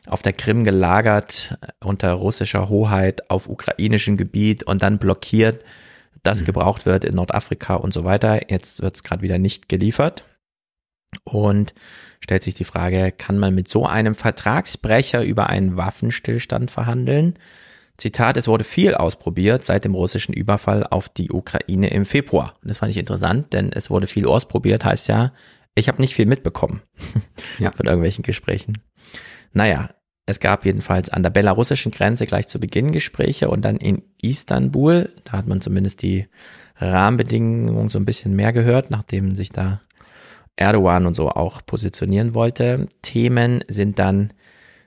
auf 0.07 0.21
der 0.21 0.33
Krim 0.33 0.63
gelagert 0.63 1.57
unter 1.83 2.13
russischer 2.13 2.69
Hoheit 2.69 3.29
auf 3.29 3.49
ukrainischem 3.49 4.17
Gebiet 4.17 4.63
und 4.63 4.83
dann 4.83 4.99
blockiert 4.99 5.63
das 6.25 6.41
mhm. 6.41 6.45
gebraucht 6.45 6.85
wird 6.85 7.03
in 7.05 7.15
Nordafrika 7.15 7.75
und 7.75 7.93
so 7.93 8.03
weiter. 8.03 8.51
Jetzt 8.51 8.81
wird 8.81 8.95
es 8.95 9.03
gerade 9.03 9.21
wieder 9.21 9.37
nicht 9.37 9.69
geliefert. 9.69 10.27
Und 11.23 11.73
stellt 12.19 12.43
sich 12.43 12.55
die 12.55 12.65
Frage, 12.65 13.11
kann 13.11 13.37
man 13.37 13.55
mit 13.55 13.69
so 13.69 13.85
einem 13.85 14.15
Vertragsbrecher 14.15 15.23
über 15.23 15.47
einen 15.47 15.77
Waffenstillstand 15.77 16.71
verhandeln? 16.71 17.35
Zitat, 17.97 18.37
es 18.37 18.47
wurde 18.47 18.63
viel 18.63 18.93
ausprobiert 18.93 19.63
seit 19.63 19.85
dem 19.85 19.95
russischen 19.95 20.33
Überfall 20.33 20.85
auf 20.85 21.07
die 21.09 21.31
Ukraine 21.31 21.89
im 21.89 22.05
Februar. 22.05 22.53
Und 22.61 22.69
das 22.69 22.79
fand 22.79 22.91
ich 22.91 22.97
interessant, 22.97 23.53
denn 23.53 23.71
es 23.71 23.89
wurde 23.89 24.07
viel 24.07 24.25
ausprobiert, 24.25 24.83
heißt 24.83 25.07
ja, 25.07 25.31
ich 25.75 25.87
habe 25.87 26.01
nicht 26.01 26.15
viel 26.15 26.25
mitbekommen 26.25 26.81
ja. 27.59 27.71
von 27.71 27.85
irgendwelchen 27.85 28.23
Gesprächen. 28.23 28.79
Naja, 29.53 29.89
es 30.25 30.39
gab 30.39 30.65
jedenfalls 30.65 31.09
an 31.09 31.23
der 31.23 31.29
belarussischen 31.29 31.91
Grenze 31.91 32.25
gleich 32.25 32.47
zu 32.47 32.59
Beginn 32.59 32.91
Gespräche 32.91 33.49
und 33.49 33.63
dann 33.63 33.77
in 33.77 34.01
Istanbul, 34.21 35.13
da 35.23 35.33
hat 35.33 35.47
man 35.47 35.61
zumindest 35.61 36.01
die 36.01 36.27
Rahmenbedingungen 36.77 37.89
so 37.89 37.99
ein 37.99 38.05
bisschen 38.05 38.35
mehr 38.35 38.51
gehört, 38.51 38.89
nachdem 38.89 39.35
sich 39.35 39.49
da 39.49 39.81
Erdogan 40.55 41.05
und 41.05 41.13
so 41.13 41.29
auch 41.29 41.61
positionieren 41.65 42.33
wollte. 42.33 42.87
Themen 43.01 43.63
sind 43.67 43.99
dann 43.99 44.33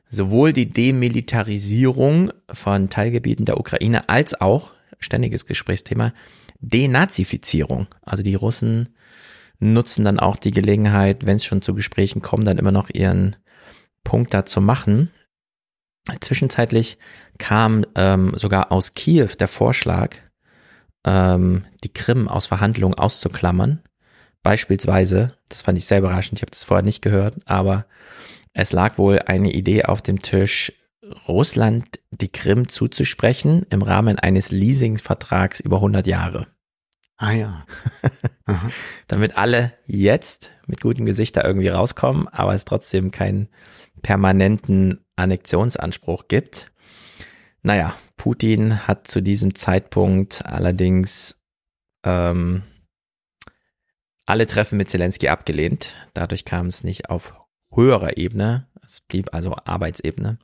sowohl 0.09 0.53
die 0.53 0.71
Demilitarisierung 0.71 2.33
von 2.51 2.89
Teilgebieten 2.89 3.45
der 3.45 3.59
Ukraine 3.59 4.09
als 4.09 4.41
auch, 4.41 4.75
ständiges 4.99 5.47
Gesprächsthema, 5.47 6.13
Denazifizierung. 6.61 7.87
Also 8.03 8.23
die 8.23 8.35
Russen 8.35 8.89
nutzen 9.61 10.05
dann 10.05 10.19
auch 10.19 10.37
die 10.37 10.51
Gelegenheit, 10.51 11.27
wenn 11.27 11.37
es 11.37 11.45
schon 11.45 11.63
zu 11.63 11.75
Gesprächen 11.75 12.23
kommt, 12.23 12.47
dann 12.47 12.59
immer 12.59 12.73
noch 12.73 12.91
ihren 12.91 13.37
Punkt 14.05 14.33
dazu 14.35 14.61
machen. 14.61 15.11
Zwischenzeitlich 16.21 16.99
kam 17.39 17.85
ähm, 17.95 18.33
sogar 18.35 18.73
aus 18.73 18.95
Kiew 18.95 19.29
der 19.39 19.49
Vorschlag, 19.49 20.17
ähm, 21.05 21.65
die 21.85 21.93
Krim 21.93 22.29
aus 22.29 22.47
Verhandlungen 22.47 22.95
auszuklammern. 22.95 23.83
Beispielsweise, 24.43 25.35
das 25.49 25.63
fand 25.63 25.77
ich 25.77 25.87
sehr 25.87 25.99
überraschend, 25.99 26.39
ich 26.39 26.43
habe 26.43 26.53
das 26.53 26.65
vorher 26.65 26.85
nicht 26.85 27.03
gehört, 27.03 27.37
aber 27.45 27.85
es 28.59 28.73
lag 28.73 28.99
wohl 28.99 29.21
eine 29.21 29.53
Idee 29.53 29.85
auf 29.85 30.03
dem 30.03 30.21
Tisch, 30.21 30.73
Russland 31.29 32.01
die 32.11 32.27
Krim 32.27 32.69
zuzusprechen 32.69 33.65
im 33.71 33.83
Rahmen 33.83 34.19
eines 34.19 34.51
Leasingvertrags 34.51 35.61
über 35.61 35.77
100 35.77 36.09
Jahre. 36.09 36.49
Ah 37.17 37.31
ja. 37.31 37.67
Damit 39.07 39.37
alle 39.37 39.75
jetzt 39.87 40.55
mit 40.67 40.81
gutem 40.81 41.07
Gesicht 41.07 41.37
da 41.37 41.45
irgendwie 41.45 41.69
rauskommen, 41.69 42.27
aber 42.27 42.53
es 42.53 42.65
trotzdem 42.65 43.13
keinen 43.13 43.49
permanenten 44.03 45.05
Annexionsanspruch 45.15 46.27
gibt. 46.27 46.73
Naja, 47.63 47.95
Putin 48.17 48.89
hat 48.89 49.07
zu 49.07 49.21
diesem 49.21 49.55
Zeitpunkt 49.55 50.45
allerdings 50.45 51.41
ähm, 52.05 52.65
alle 54.27 54.49
Treffen 54.49 54.79
mit 54.79 54.91
Zelensky 54.91 55.29
abgelehnt. 55.29 55.97
Dadurch 56.13 56.45
kam 56.45 56.67
es 56.67 56.83
nicht 56.83 57.09
auf 57.09 57.35
höherer 57.75 58.17
Ebene. 58.17 58.67
Es 58.85 59.01
blieb 59.01 59.35
also 59.35 59.55
Arbeitsebene. 59.65 60.39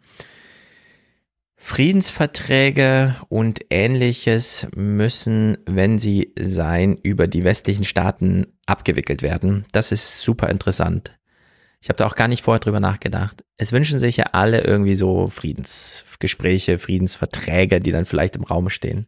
Friedensverträge 1.56 3.16
und 3.30 3.60
ähnliches 3.70 4.66
müssen, 4.74 5.56
wenn 5.64 5.98
sie 5.98 6.34
sein, 6.38 6.98
über 7.02 7.26
die 7.26 7.42
westlichen 7.42 7.86
Staaten 7.86 8.46
abgewickelt 8.66 9.22
werden. 9.22 9.64
Das 9.72 9.90
ist 9.90 10.20
super 10.20 10.50
interessant. 10.50 11.16
Ich 11.80 11.88
habe 11.88 11.96
da 11.96 12.06
auch 12.06 12.16
gar 12.16 12.28
nicht 12.28 12.42
vorher 12.42 12.60
drüber 12.60 12.80
nachgedacht. 12.80 13.44
Es 13.56 13.72
wünschen 13.72 13.98
sich 13.98 14.18
ja 14.18 14.26
alle 14.32 14.62
irgendwie 14.62 14.94
so 14.94 15.26
Friedensgespräche, 15.26 16.78
Friedensverträge, 16.78 17.80
die 17.80 17.92
dann 17.92 18.04
vielleicht 18.04 18.36
im 18.36 18.44
Raum 18.44 18.68
stehen. 18.68 19.06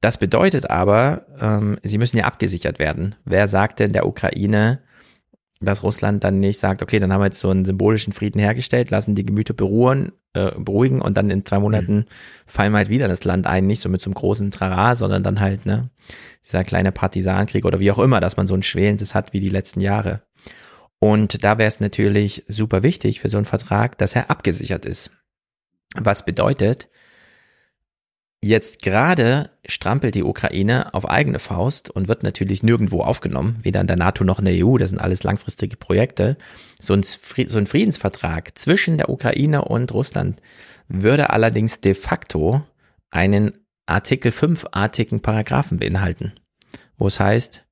Das 0.00 0.18
bedeutet 0.18 0.70
aber, 0.70 1.26
ähm, 1.40 1.78
sie 1.82 1.98
müssen 1.98 2.18
ja 2.18 2.24
abgesichert 2.24 2.78
werden. 2.78 3.14
Wer 3.24 3.48
sagt 3.48 3.80
denn 3.80 3.92
der 3.92 4.06
Ukraine, 4.06 4.82
dass 5.60 5.82
Russland 5.82 6.22
dann 6.22 6.38
nicht 6.38 6.58
sagt, 6.58 6.82
okay, 6.82 6.98
dann 6.98 7.12
haben 7.12 7.20
wir 7.20 7.26
jetzt 7.26 7.40
so 7.40 7.48
einen 7.48 7.64
symbolischen 7.64 8.12
Frieden 8.12 8.38
hergestellt, 8.38 8.90
lassen 8.90 9.14
die 9.14 9.24
Gemüter 9.24 9.54
beruhen, 9.54 10.12
äh, 10.34 10.52
beruhigen 10.58 11.00
und 11.00 11.16
dann 11.16 11.30
in 11.30 11.46
zwei 11.46 11.58
Monaten 11.58 11.96
mhm. 11.96 12.04
fallen 12.46 12.72
wir 12.72 12.78
halt 12.78 12.88
wieder 12.90 13.08
das 13.08 13.24
Land 13.24 13.46
ein, 13.46 13.66
nicht 13.66 13.80
so 13.80 13.88
mit 13.88 14.02
so 14.02 14.10
einem 14.10 14.14
großen 14.14 14.50
Trara, 14.50 14.94
sondern 14.96 15.22
dann 15.22 15.40
halt, 15.40 15.64
ne, 15.64 15.88
dieser 16.44 16.62
kleine 16.62 16.92
Partisanenkrieg 16.92 17.64
oder 17.64 17.80
wie 17.80 17.90
auch 17.90 17.98
immer, 17.98 18.20
dass 18.20 18.36
man 18.36 18.46
so 18.46 18.54
ein 18.54 18.62
schwelendes 18.62 19.14
hat 19.14 19.32
wie 19.32 19.40
die 19.40 19.48
letzten 19.48 19.80
Jahre. 19.80 20.22
Und 20.98 21.42
da 21.44 21.58
wäre 21.58 21.68
es 21.68 21.80
natürlich 21.80 22.44
super 22.48 22.82
wichtig 22.82 23.20
für 23.20 23.28
so 23.28 23.38
einen 23.38 23.46
Vertrag, 23.46 23.98
dass 23.98 24.14
er 24.14 24.30
abgesichert 24.30 24.86
ist. 24.86 25.10
Was 25.94 26.24
bedeutet, 26.24 26.88
Jetzt 28.46 28.82
gerade 28.82 29.50
strampelt 29.66 30.14
die 30.14 30.22
Ukraine 30.22 30.94
auf 30.94 31.10
eigene 31.10 31.40
Faust 31.40 31.90
und 31.90 32.06
wird 32.06 32.22
natürlich 32.22 32.62
nirgendwo 32.62 33.00
aufgenommen, 33.00 33.58
weder 33.64 33.80
in 33.80 33.88
der 33.88 33.96
NATO 33.96 34.22
noch 34.22 34.38
in 34.38 34.44
der 34.44 34.64
EU, 34.64 34.78
das 34.78 34.90
sind 34.90 35.00
alles 35.00 35.24
langfristige 35.24 35.76
Projekte. 35.76 36.36
So 36.78 36.94
ein, 36.94 37.02
so 37.02 37.58
ein 37.58 37.66
Friedensvertrag 37.66 38.56
zwischen 38.56 38.98
der 38.98 39.08
Ukraine 39.08 39.64
und 39.64 39.92
Russland 39.92 40.40
würde 40.86 41.30
allerdings 41.30 41.80
de 41.80 41.94
facto 41.94 42.62
einen 43.10 43.52
Artikel 43.84 44.30
5-artigen 44.30 45.22
Paragraphen 45.22 45.80
beinhalten, 45.80 46.32
wo 46.98 47.08
es 47.08 47.18
heißt, 47.18 47.64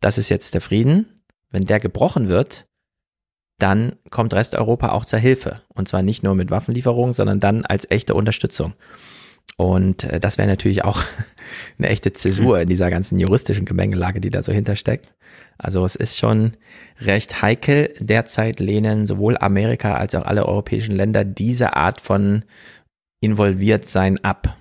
das 0.00 0.18
ist 0.18 0.28
jetzt 0.28 0.52
der 0.52 0.60
Frieden, 0.60 1.22
wenn 1.50 1.64
der 1.64 1.80
gebrochen 1.80 2.28
wird, 2.28 2.68
dann 3.58 3.96
kommt 4.10 4.34
Resteuropa 4.34 4.90
auch 4.90 5.06
zur 5.06 5.18
Hilfe. 5.18 5.62
Und 5.68 5.88
zwar 5.88 6.02
nicht 6.02 6.22
nur 6.22 6.34
mit 6.34 6.50
Waffenlieferungen, 6.50 7.14
sondern 7.14 7.40
dann 7.40 7.64
als 7.64 7.90
echte 7.90 8.14
Unterstützung. 8.14 8.74
Und 9.56 10.04
äh, 10.04 10.20
das 10.20 10.38
wäre 10.38 10.48
natürlich 10.48 10.84
auch 10.84 11.02
eine 11.78 11.88
echte 11.88 12.12
Zäsur 12.12 12.60
in 12.60 12.68
dieser 12.68 12.90
ganzen 12.90 13.18
juristischen 13.18 13.64
Gemengelage, 13.64 14.20
die 14.20 14.30
da 14.30 14.42
so 14.42 14.52
hintersteckt. 14.52 15.14
Also 15.58 15.84
es 15.84 15.96
ist 15.96 16.16
schon 16.16 16.52
recht 17.00 17.42
heikel. 17.42 17.94
Derzeit 17.98 18.60
lehnen 18.60 19.06
sowohl 19.06 19.36
Amerika 19.36 19.94
als 19.94 20.14
auch 20.14 20.24
alle 20.24 20.46
europäischen 20.46 20.96
Länder 20.96 21.24
diese 21.24 21.76
Art 21.76 22.00
von 22.00 22.44
involviert 23.20 23.86
sein 23.86 24.22
ab. 24.24 24.56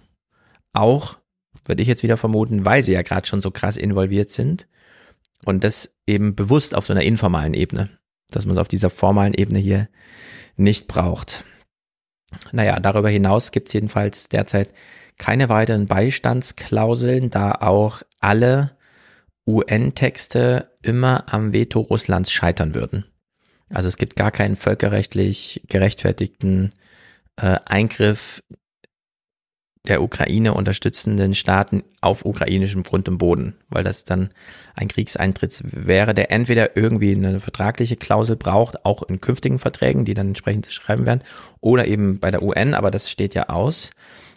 Auch, 0.74 1.18
würde 1.66 1.82
ich 1.82 1.88
jetzt 1.88 2.04
wieder 2.04 2.18
vermuten, 2.18 2.66
weil 2.66 2.84
sie 2.84 2.94
ja 2.94 3.02
gerade 3.02 3.28
schon 3.28 3.42
so 3.42 3.52
krass 3.52 3.78
involviert 3.78 4.32
sind 4.32 4.68
und 5.46 5.64
das 5.64 5.96
eben 6.06 6.36
bewusst 6.36 6.76
auf 6.76 6.86
so 6.86 6.94
einer 6.94 7.04
informalen 7.04 7.54
Ebene, 7.54 7.90
dass 8.30 8.46
man 8.46 8.54
es 8.54 8.60
auf 8.60 8.68
dieser 8.68 8.90
formalen 8.90 9.34
Ebene 9.34 9.60
hier 9.60 9.88
nicht 10.58 10.88
braucht. 10.88 11.46
Naja, 12.52 12.80
darüber 12.80 13.10
hinaus 13.10 13.52
gibt 13.52 13.70
es 13.70 13.74
jedenfalls 13.74 14.30
derzeit 14.30 14.74
keine 15.18 15.50
weiteren 15.50 15.86
Beistandsklauseln, 15.86 17.30
da 17.30 17.52
auch 17.52 18.02
alle 18.20 18.78
UN-Texte 19.46 20.72
immer 20.82 21.34
am 21.34 21.54
Veto 21.54 21.80
Russlands 21.80 22.32
scheitern 22.32 22.76
würden. 22.76 23.06
Also 23.70 23.88
es 23.88 23.98
gibt 23.98 24.16
gar 24.16 24.32
keinen 24.32 24.56
völkerrechtlich 24.56 25.62
gerechtfertigten 25.68 26.72
äh, 27.38 27.60
Eingriff 27.66 28.44
der 29.88 30.02
Ukraine 30.02 30.54
unterstützenden 30.54 31.34
Staaten 31.34 31.84
auf 32.02 32.26
ukrainischem 32.26 32.84
Grund 32.84 33.08
und 33.08 33.18
Boden, 33.18 33.56
weil 33.70 33.84
das 33.84 34.04
dann 34.04 34.30
ein 34.76 34.90
Kriegseintritt 34.90 35.62
wäre, 35.64 36.14
der 36.14 36.32
entweder 36.32 36.76
irgendwie 36.76 37.16
eine 37.16 37.40
vertragliche 37.40 37.96
Klausel 37.96 38.36
braucht, 38.36 38.86
auch 38.86 39.04
in 39.04 39.22
künftigen 39.22 39.58
Verträgen, 39.58 40.06
die 40.06 40.14
dann 40.14 40.30
entsprechend 40.30 40.66
zu 40.66 40.74
schreiben 40.74 41.06
werden, 41.06 41.24
oder 41.62 41.88
eben 41.88 42.20
bei 42.20 42.30
der 42.30 42.44
UN, 42.44 42.74
aber 42.74 42.92
das 42.92 43.10
steht 43.10 43.36
ja 43.36 43.50
aus. 43.50 43.92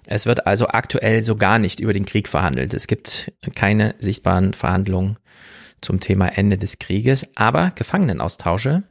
Es 0.07 0.27
wird 0.27 0.47
also 0.47 0.69
aktuell 0.69 1.23
so 1.23 1.37
gar 1.37 1.59
nicht 1.59 1.81
über 1.81 1.93
den 1.93 2.07
Krieg 2.07 2.29
verhandelt. 2.29 2.75
Es 2.75 2.87
gibt 2.87 3.33
keine 3.55 3.95
sichtbaren 3.99 4.55
Verhandlungen 4.55 5.19
zum 5.81 6.01
Thema 6.01 6.29
Ende 6.29 6.57
des 6.57 6.79
Krieges, 6.79 7.27
aber 7.35 7.71
Gefangenenaustausche. 7.75 8.85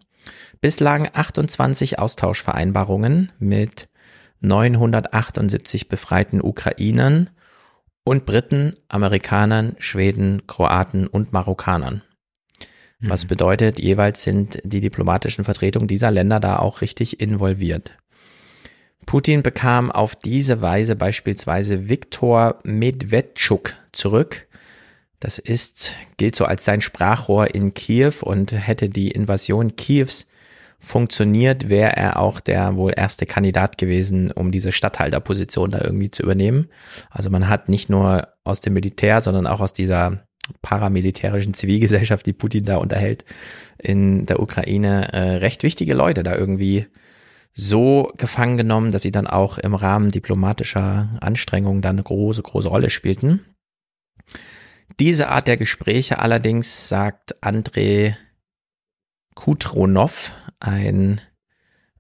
Bislang 0.60 1.10
28 1.12 1.98
Austauschvereinbarungen 1.98 3.32
mit 3.40 3.90
978 4.42 5.88
befreiten 5.88 6.42
Ukrainern 6.42 7.30
und 8.04 8.26
Briten, 8.26 8.76
Amerikanern, 8.90 9.76
Schweden, 9.80 10.46
Kroaten 10.48 11.08
und 11.08 11.32
Marokkanern. 11.32 12.02
Was 13.00 13.24
mhm. 13.24 13.30
bedeutet, 13.30 13.80
jeweils 13.80 14.24
sind 14.24 14.60
die 14.64 14.82
diplomatischen 14.82 15.46
Vertretungen 15.46 15.88
dieser 15.88 16.12
Länder 16.12 16.40
da 16.40 16.58
auch 16.58 16.82
richtig 16.82 17.20
involviert. 17.20 17.94
Putin 19.06 19.42
bekam 19.42 19.92
auf 19.92 20.16
diese 20.16 20.62
Weise 20.62 20.96
beispielsweise 20.96 21.90
Viktor 21.90 22.60
Medvedchuk 22.64 23.74
zurück. 23.92 24.48
Das 25.20 25.38
ist, 25.40 25.96
gilt 26.18 26.36
so 26.36 26.46
als 26.46 26.66
sein 26.66 26.82
Sprachrohr 26.82 27.54
in 27.54 27.74
Kiew 27.74 28.14
und 28.22 28.52
hätte 28.52 28.90
die 28.90 29.12
Invasion 29.12 29.76
Kiews 29.76 30.28
funktioniert, 30.82 31.70
wäre 31.70 31.96
er 31.96 32.20
auch 32.20 32.40
der 32.40 32.76
wohl 32.76 32.94
erste 32.96 33.26
Kandidat 33.26 33.78
gewesen, 33.78 34.32
um 34.32 34.52
diese 34.52 34.72
Statthalterposition 34.72 35.72
da 35.72 35.80
irgendwie 35.82 36.12
zu 36.12 36.24
übernehmen. 36.24 36.70
Also 37.10 37.30
man 37.30 37.48
hat 37.48 37.70
nicht 37.70 37.90
nur 37.90 38.28
aus 38.44 38.62
dem 38.62 38.74
Militär, 38.74 39.22
sondern 39.22 39.48
auch 39.48 39.62
aus 39.62 39.74
dieser 39.74 40.24
paramilitärischen 40.64 41.54
Zivilgesellschaft, 41.54 42.26
die 42.26 42.34
Putin 42.34 42.66
da 42.66 42.78
unterhält, 42.78 43.26
in 43.78 44.26
der 44.26 44.40
Ukraine 44.40 45.14
äh, 45.14 45.36
recht 45.38 45.64
wichtige 45.64 45.94
Leute 45.94 46.24
da 46.24 46.36
irgendwie 46.36 46.88
so 47.54 48.12
gefangen 48.18 48.58
genommen, 48.58 48.92
dass 48.92 49.04
sie 49.04 49.12
dann 49.12 49.28
auch 49.28 49.60
im 49.60 49.76
Rahmen 49.76 50.10
diplomatischer 50.10 51.10
Anstrengungen 51.22 51.82
dann 51.82 51.98
eine 51.98 52.04
große, 52.04 52.42
große 52.42 52.70
Rolle 52.70 52.90
spielten. 52.90 53.46
Diese 55.00 55.30
Art 55.30 55.48
der 55.48 55.58
Gespräche 55.58 56.20
allerdings, 56.20 56.90
sagt 56.90 57.44
Andrei 57.44 58.18
Kutronov, 59.36 60.34
ein 60.62 61.22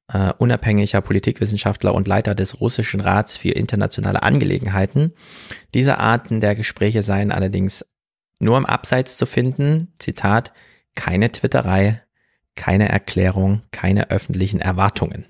äh, 0.07 0.33
unabhängiger 0.37 1.01
Politikwissenschaftler 1.01 1.93
und 1.93 2.07
Leiter 2.07 2.35
des 2.35 2.61
Russischen 2.61 3.01
Rats 3.01 3.37
für 3.37 3.51
internationale 3.51 4.23
Angelegenheiten. 4.23 5.13
Diese 5.73 5.97
Arten 5.97 6.39
der 6.39 6.55
Gespräche 6.55 7.03
seien 7.03 7.31
allerdings 7.31 7.85
nur 8.39 8.57
im 8.57 8.65
Abseits 8.65 9.17
zu 9.17 9.25
finden. 9.25 9.93
Zitat, 9.99 10.53
keine 10.95 11.31
Twitterei, 11.31 12.01
keine 12.55 12.89
Erklärung, 12.89 13.63
keine 13.71 14.09
öffentlichen 14.09 14.61
Erwartungen. 14.61 15.25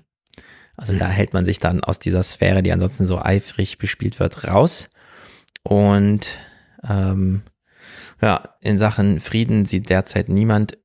Also 0.76 0.96
da 0.96 1.08
hält 1.08 1.32
man 1.32 1.44
sich 1.44 1.58
dann 1.58 1.84
aus 1.84 1.98
dieser 1.98 2.22
Sphäre, 2.22 2.62
die 2.62 2.72
ansonsten 2.72 3.06
so 3.06 3.20
eifrig 3.20 3.78
bespielt 3.78 4.18
wird, 4.18 4.44
raus. 4.44 4.88
Und 5.62 6.40
ähm, 6.88 7.42
ja, 8.20 8.56
in 8.60 8.78
Sachen 8.78 9.20
Frieden 9.20 9.64
sieht 9.64 9.90
derzeit 9.90 10.28
niemand 10.28 10.78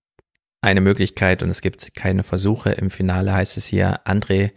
eine 0.68 0.82
Möglichkeit 0.82 1.44
und 1.44 1.50
es 1.50 1.62
gibt 1.62 1.96
keine 1.96 2.24
Versuche. 2.24 2.72
Im 2.72 2.90
Finale 2.90 3.34
heißt 3.34 3.58
es 3.58 3.66
hier, 3.66 4.02
André 4.06 4.52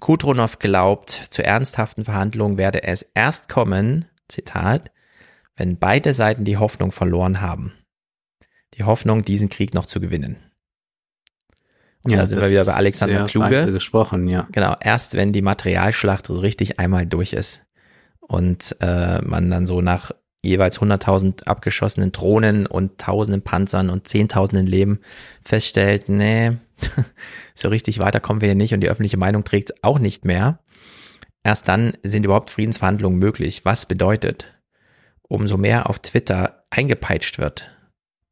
Kudronov 0.00 0.58
glaubt, 0.58 1.28
zu 1.30 1.44
ernsthaften 1.44 2.04
Verhandlungen 2.04 2.58
werde 2.58 2.82
es 2.82 3.02
erst 3.14 3.48
kommen, 3.48 4.06
Zitat, 4.28 4.90
wenn 5.56 5.78
beide 5.78 6.12
Seiten 6.12 6.44
die 6.44 6.56
Hoffnung 6.56 6.90
verloren 6.90 7.40
haben. 7.40 7.72
Die 8.74 8.84
Hoffnung, 8.84 9.24
diesen 9.24 9.48
Krieg 9.48 9.74
noch 9.74 9.86
zu 9.86 10.00
gewinnen. 10.00 10.36
Und 12.04 12.10
ja, 12.10 12.18
da 12.18 12.26
sind 12.26 12.40
wir 12.40 12.50
wieder 12.50 12.64
bei 12.64 12.74
Alexander 12.74 13.26
Kluge. 13.26 13.70
gesprochen, 13.70 14.26
ja. 14.26 14.48
Genau, 14.50 14.74
erst 14.80 15.14
wenn 15.14 15.32
die 15.32 15.42
Materialschlacht 15.42 16.26
so 16.26 16.40
richtig 16.40 16.80
einmal 16.80 17.06
durch 17.06 17.32
ist 17.32 17.62
und 18.18 18.74
äh, 18.80 19.22
man 19.22 19.50
dann 19.50 19.66
so 19.66 19.80
nach 19.80 20.10
jeweils 20.42 20.80
100.000 20.80 21.44
abgeschossenen 21.44 22.12
Drohnen 22.12 22.66
und 22.66 22.98
tausenden 22.98 23.42
Panzern 23.42 23.90
und 23.90 24.08
zehntausenden 24.08 24.66
Leben 24.66 25.00
feststellt, 25.42 26.08
nee, 26.08 26.52
so 27.54 27.68
richtig 27.68 28.00
weiter 28.00 28.20
kommen 28.20 28.40
wir 28.40 28.48
hier 28.48 28.56
nicht 28.56 28.74
und 28.74 28.80
die 28.80 28.88
öffentliche 28.88 29.16
Meinung 29.16 29.44
trägt 29.44 29.70
es 29.70 29.84
auch 29.84 29.98
nicht 29.98 30.24
mehr. 30.24 30.58
Erst 31.44 31.68
dann 31.68 31.94
sind 32.02 32.24
überhaupt 32.24 32.50
Friedensverhandlungen 32.50 33.18
möglich. 33.18 33.64
Was 33.64 33.86
bedeutet, 33.86 34.52
umso 35.22 35.56
mehr 35.56 35.88
auf 35.88 35.98
Twitter 35.98 36.64
eingepeitscht 36.70 37.38
wird, 37.38 37.70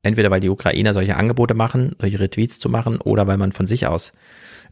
entweder 0.02 0.30
weil 0.30 0.40
die 0.40 0.48
Ukrainer 0.48 0.94
solche 0.94 1.16
Angebote 1.16 1.54
machen, 1.54 1.96
solche 1.98 2.20
Retweets 2.20 2.58
zu 2.58 2.68
machen, 2.68 3.00
oder 3.00 3.26
weil 3.26 3.36
man 3.36 3.52
von 3.52 3.66
sich 3.66 3.86
aus 3.86 4.12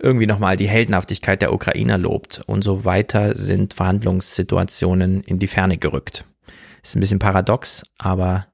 irgendwie 0.01 0.27
nochmal 0.27 0.56
die 0.56 0.69
Heldenhaftigkeit 0.69 1.43
der 1.43 1.52
Ukrainer 1.52 1.98
lobt 1.98 2.43
und 2.47 2.62
so 2.62 2.85
weiter 2.85 3.36
sind 3.36 3.74
Verhandlungssituationen 3.74 5.23
in 5.23 5.40
die 5.40 5.48
Ferne 5.48 5.77
gerückt. 5.77 6.24
Ist 6.89 6.97
ein 6.97 7.01
bisschen 7.01 7.19
paradox, 7.19 7.82
aber 7.98 8.47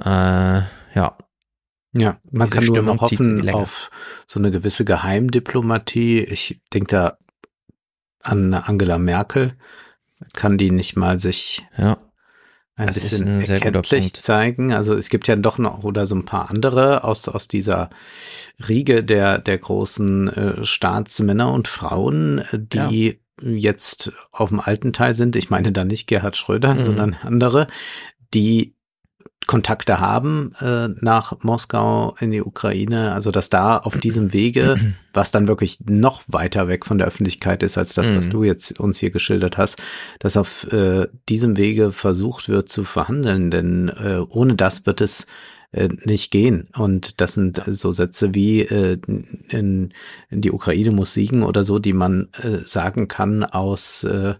äh, 0.00 0.58
ja. 0.58 1.16
Ja, 1.92 2.20
man 2.32 2.50
kann 2.50 2.64
nur 2.64 2.82
noch 2.82 3.00
hoffen 3.00 3.48
auf 3.50 3.92
so 4.26 4.40
eine 4.40 4.50
gewisse 4.50 4.84
Geheimdiplomatie. 4.84 6.18
Ich 6.18 6.60
denke 6.74 6.88
da 6.88 7.18
an 8.24 8.54
Angela 8.54 8.98
Merkel. 8.98 9.56
Kann 10.32 10.58
die 10.58 10.72
nicht 10.72 10.96
mal 10.96 11.20
sich 11.20 11.64
ja, 11.76 11.98
ein 12.74 12.88
bisschen 12.88 13.28
ein 13.28 13.48
erkenntlich 13.48 14.14
zeigen? 14.14 14.72
Also 14.72 14.94
es 14.94 15.08
gibt 15.08 15.28
ja 15.28 15.36
doch 15.36 15.58
noch 15.58 15.84
oder 15.84 16.06
so 16.06 16.16
ein 16.16 16.24
paar 16.24 16.50
andere 16.50 17.04
aus, 17.04 17.28
aus 17.28 17.46
dieser 17.46 17.88
Riege 18.68 19.04
der, 19.04 19.38
der 19.38 19.58
großen 19.58 20.28
äh, 20.28 20.66
Staatsmänner 20.66 21.52
und 21.52 21.68
Frauen, 21.68 22.38
äh, 22.50 22.58
die 22.58 23.06
ja 23.06 23.12
jetzt 23.42 24.12
auf 24.32 24.50
dem 24.50 24.60
alten 24.60 24.92
Teil 24.92 25.14
sind, 25.14 25.36
ich 25.36 25.50
meine 25.50 25.72
da 25.72 25.84
nicht 25.84 26.06
Gerhard 26.06 26.36
Schröder, 26.36 26.74
mhm. 26.74 26.82
sondern 26.82 27.16
andere, 27.22 27.68
die 28.34 28.74
Kontakte 29.48 29.98
haben 29.98 30.52
äh, 30.60 30.88
nach 31.00 31.42
Moskau 31.42 32.14
in 32.20 32.30
die 32.30 32.42
Ukraine, 32.42 33.12
also 33.14 33.30
dass 33.30 33.48
da 33.48 33.78
auf 33.78 33.96
diesem 34.00 34.32
Wege, 34.32 34.78
was 35.14 35.30
dann 35.30 35.48
wirklich 35.48 35.78
noch 35.86 36.22
weiter 36.28 36.68
weg 36.68 36.84
von 36.84 36.98
der 36.98 37.06
Öffentlichkeit 37.06 37.62
ist 37.62 37.78
als 37.78 37.94
das, 37.94 38.14
was 38.14 38.26
mhm. 38.26 38.30
du 38.30 38.44
jetzt 38.44 38.78
uns 38.78 38.98
hier 38.98 39.10
geschildert 39.10 39.56
hast, 39.56 39.82
dass 40.18 40.36
auf 40.36 40.70
äh, 40.72 41.08
diesem 41.28 41.56
Wege 41.56 41.92
versucht 41.92 42.48
wird 42.48 42.68
zu 42.68 42.84
verhandeln, 42.84 43.50
denn 43.50 43.88
äh, 43.88 44.18
ohne 44.28 44.54
das 44.54 44.86
wird 44.86 45.00
es 45.00 45.26
äh, 45.72 45.88
nicht 46.04 46.30
gehen. 46.30 46.68
Und 46.76 47.20
das 47.20 47.34
sind 47.34 47.62
so 47.66 47.90
Sätze 47.90 48.34
wie 48.34 48.62
äh, 48.62 48.98
in, 49.50 49.92
in 50.30 50.40
die 50.40 50.50
Ukraine 50.50 50.92
muss 50.92 51.12
siegen 51.12 51.42
oder 51.42 51.64
so, 51.64 51.78
die 51.78 51.92
man 51.92 52.28
äh, 52.40 52.58
sagen 52.64 53.08
kann 53.08 53.44
aus 53.44 54.04
äh, 54.04 54.34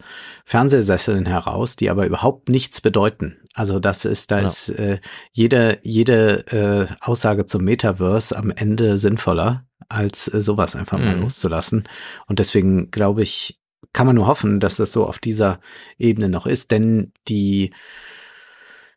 Fernsehsesseln 0.45 1.27
heraus, 1.27 1.77
die 1.77 1.91
aber 1.91 2.07
überhaupt 2.07 2.49
nichts 2.49 2.81
bedeuten. 2.81 3.37
Also 3.55 3.79
das 3.79 4.05
ist, 4.05 4.31
da 4.31 4.41
ja. 4.41 4.47
ist 4.47 4.71
äh, 4.71 5.01
jede, 5.33 5.79
jede 5.83 6.47
äh, 6.49 6.95
Aussage 7.01 7.45
zum 7.45 7.65
Metaverse 7.65 8.37
am 8.37 8.51
Ende 8.51 8.99
sinnvoller, 8.99 9.67
als 9.89 10.33
äh, 10.33 10.41
sowas 10.41 10.77
einfach 10.77 10.99
mhm. 10.99 11.05
mal 11.05 11.19
loszulassen. 11.19 11.89
Und 12.27 12.39
deswegen 12.39 12.91
glaube 12.91 13.23
ich, 13.23 13.61
kann 13.93 14.07
man 14.07 14.17
nur 14.17 14.27
hoffen, 14.27 14.61
dass 14.61 14.77
das 14.77 14.93
so 14.93 15.07
auf 15.07 15.19
dieser 15.19 15.61
Ebene 15.99 16.29
noch 16.29 16.47
ist, 16.47 16.71
denn 16.71 17.13
die 17.27 17.73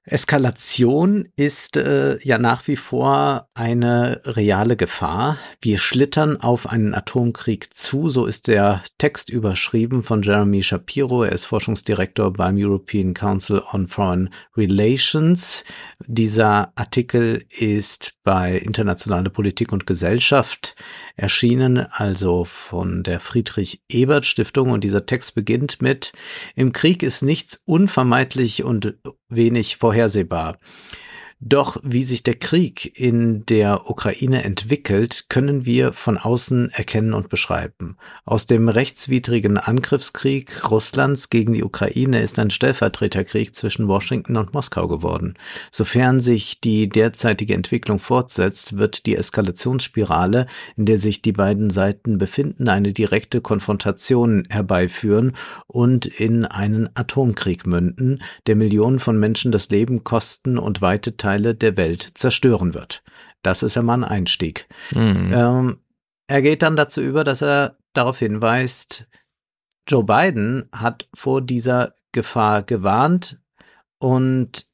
Eskalation 0.03 1.27
ist 1.35 1.77
äh, 1.77 2.17
ja 2.23 2.39
nach 2.39 2.67
wie 2.67 2.75
vor 2.75 3.47
eine 3.53 4.21
reale 4.25 4.75
Gefahr. 4.75 5.37
Wir 5.61 5.77
schlittern 5.77 6.37
auf 6.37 6.67
einen 6.67 6.95
Atomkrieg 6.95 7.71
zu, 7.71 8.09
so 8.09 8.25
ist 8.25 8.47
der 8.47 8.81
Text 8.97 9.29
überschrieben 9.29 10.01
von 10.01 10.23
Jeremy 10.23 10.63
Shapiro. 10.63 11.23
Er 11.23 11.33
ist 11.33 11.45
Forschungsdirektor 11.45 12.33
beim 12.33 12.57
European 12.57 13.13
Council 13.13 13.61
on 13.71 13.87
Foreign 13.87 14.33
Relations. 14.57 15.63
Dieser 16.07 16.71
Artikel 16.75 17.45
ist 17.49 18.15
bei 18.23 18.57
Internationale 18.57 19.29
Politik 19.29 19.71
und 19.71 19.85
Gesellschaft 19.85 20.75
erschienen, 21.15 21.77
also 21.77 22.45
von 22.45 23.03
der 23.03 23.19
Friedrich 23.19 23.81
Ebert 23.89 24.25
Stiftung. 24.25 24.71
Und 24.71 24.83
dieser 24.83 25.05
Text 25.05 25.35
beginnt 25.35 25.81
mit, 25.81 26.13
im 26.55 26.71
Krieg 26.73 27.03
ist 27.03 27.21
nichts 27.21 27.61
unvermeidlich 27.65 28.63
und 28.63 28.95
wenig 29.29 29.77
vorhersehbar. 29.77 30.57
Doch 31.43 31.77
wie 31.81 32.03
sich 32.03 32.21
der 32.21 32.35
Krieg 32.35 32.99
in 32.99 33.47
der 33.47 33.89
Ukraine 33.89 34.43
entwickelt, 34.43 35.25
können 35.27 35.65
wir 35.65 35.91
von 35.91 36.19
außen 36.19 36.69
erkennen 36.69 37.15
und 37.15 37.29
beschreiben. 37.29 37.97
Aus 38.25 38.45
dem 38.45 38.69
rechtswidrigen 38.69 39.57
Angriffskrieg 39.57 40.69
Russlands 40.69 41.31
gegen 41.31 41.53
die 41.53 41.63
Ukraine 41.63 42.21
ist 42.21 42.37
ein 42.37 42.51
Stellvertreterkrieg 42.51 43.55
zwischen 43.55 43.87
Washington 43.87 44.37
und 44.37 44.53
Moskau 44.53 44.87
geworden. 44.87 45.33
Sofern 45.71 46.19
sich 46.19 46.61
die 46.61 46.87
derzeitige 46.87 47.55
Entwicklung 47.55 47.97
fortsetzt, 47.97 48.77
wird 48.77 49.07
die 49.07 49.15
Eskalationsspirale, 49.15 50.45
in 50.77 50.85
der 50.85 50.99
sich 50.99 51.23
die 51.23 51.33
beiden 51.33 51.71
Seiten 51.71 52.19
befinden, 52.19 52.69
eine 52.69 52.93
direkte 52.93 53.41
Konfrontation 53.41 54.43
herbeiführen 54.47 55.35
und 55.65 56.05
in 56.05 56.45
einen 56.45 56.87
Atomkrieg 56.93 57.65
münden, 57.65 58.21
der 58.45 58.55
Millionen 58.55 58.99
von 58.99 59.17
Menschen 59.17 59.51
das 59.51 59.69
Leben 59.69 60.03
kosten 60.03 60.59
und 60.59 60.83
weite 60.83 61.17
Teile 61.17 61.30
Teile 61.31 61.55
der 61.55 61.77
Welt 61.77 62.11
zerstören 62.15 62.73
wird. 62.73 63.03
Das 63.41 63.63
ist 63.63 63.75
ja 63.75 63.81
mal 63.81 63.93
ein 63.95 64.03
Einstieg. 64.03 64.67
Mhm. 64.93 65.31
Ähm, 65.33 65.77
er 66.27 66.41
geht 66.41 66.61
dann 66.61 66.75
dazu 66.75 67.01
über, 67.01 67.23
dass 67.23 67.41
er 67.41 67.77
darauf 67.93 68.19
hinweist, 68.19 69.07
Joe 69.87 70.03
Biden 70.03 70.69
hat 70.73 71.09
vor 71.13 71.41
dieser 71.41 71.93
Gefahr 72.11 72.63
gewarnt 72.63 73.39
und 73.97 74.67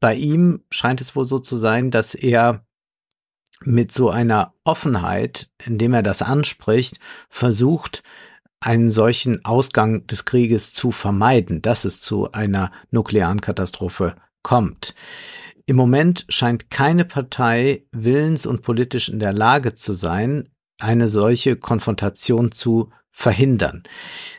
bei 0.00 0.14
ihm 0.14 0.64
scheint 0.70 1.00
es 1.00 1.14
wohl 1.14 1.26
so 1.26 1.38
zu 1.38 1.56
sein, 1.56 1.90
dass 1.90 2.14
er 2.14 2.66
mit 3.60 3.92
so 3.92 4.10
einer 4.10 4.54
Offenheit, 4.64 5.48
indem 5.64 5.94
er 5.94 6.02
das 6.02 6.22
anspricht, 6.22 6.98
versucht, 7.28 8.02
einen 8.58 8.90
solchen 8.90 9.44
Ausgang 9.44 10.06
des 10.08 10.24
Krieges 10.24 10.72
zu 10.72 10.90
vermeiden, 10.90 11.62
dass 11.62 11.84
es 11.84 12.00
zu 12.00 12.32
einer 12.32 12.72
nuklearen 12.90 13.40
Katastrophe 13.40 14.16
kommt. 14.42 14.94
Im 15.72 15.76
Moment 15.76 16.26
scheint 16.28 16.68
keine 16.68 17.06
Partei 17.06 17.86
willens 17.92 18.44
und 18.44 18.60
politisch 18.60 19.08
in 19.08 19.20
der 19.20 19.32
Lage 19.32 19.74
zu 19.74 19.94
sein, 19.94 20.50
eine 20.78 21.08
solche 21.08 21.56
Konfrontation 21.56 22.52
zu 22.52 22.90
verhindern, 23.08 23.82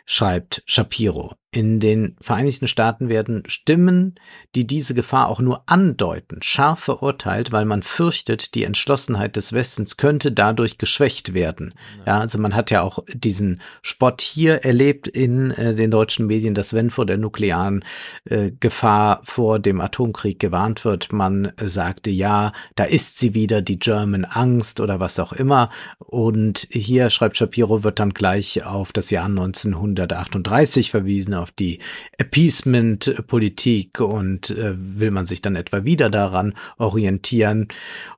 schreibt 0.06 0.62
Shapiro. 0.68 1.34
In 1.54 1.80
den 1.80 2.16
Vereinigten 2.20 2.68
Staaten 2.68 3.10
werden 3.10 3.44
Stimmen, 3.46 4.16
die 4.56 4.66
diese 4.66 4.96
Gefahr 4.96 5.30
auch 5.30 5.40
nur 5.40 5.62
andeuten, 5.68 6.40
scharf 6.42 6.80
verurteilt, 6.80 7.52
weil 7.52 7.66
man 7.66 7.84
fürchtet, 7.84 8.56
die 8.56 8.64
Entschlossenheit 8.64 9.36
des 9.36 9.54
Westens 9.54 9.98
könnte 9.98 10.32
dadurch 10.32 10.80
geschwächt 10.80 11.36
werden. 11.36 11.76
Ja, 12.08 12.20
also 12.20 12.40
man 12.40 12.56
hat 12.56 12.72
ja 12.72 12.82
auch 12.82 13.04
diesen 13.14 13.62
Spott 13.84 14.22
hier 14.22 14.66
erlebt 14.66 15.08
in 15.08 15.52
äh, 15.52 15.76
den 15.76 15.92
deutschen 15.92 16.26
Medien, 16.26 16.56
dass 16.56 16.74
wenn 16.74 16.90
vor 16.90 17.06
der 17.06 17.18
nuklearen 17.18 17.86
äh, 18.26 18.50
Gefahr 18.60 19.22
vor 19.24 19.60
dem 19.60 19.80
Atomkrieg 19.80 20.40
gewarnt 20.40 20.84
wird, 20.86 21.14
man 21.14 21.46
äh, 21.58 21.68
sagte, 21.68 22.10
ja, 22.10 22.52
da 22.74 22.86
ist 22.86 23.20
sie 23.20 23.36
wieder, 23.36 23.62
die 23.62 23.78
German 23.78 24.26
Angst 24.26 24.80
oder 24.80 25.00
was 25.00 25.20
auch 25.20 25.34
immer. 25.34 25.70
Und 26.00 26.68
hier, 26.72 27.12
schreibt 27.12 27.38
Shapiro, 27.38 27.84
wird 27.84 28.00
dann 28.00 28.16
gleich 28.16 28.66
auf 28.66 28.92
das 28.92 29.12
Jahr 29.12 29.26
1938 29.26 30.90
verwiesen, 30.90 31.43
auf 31.44 31.52
die 31.52 31.80
Appeasement-Politik 32.18 33.99
und 33.99 34.49
äh, 34.49 34.74
will 34.76 35.11
man 35.11 35.26
sich 35.26 35.41
dann 35.41 35.56
etwa 35.56 35.84
wieder 35.84 36.10
daran 36.10 36.56
orientieren. 36.78 37.68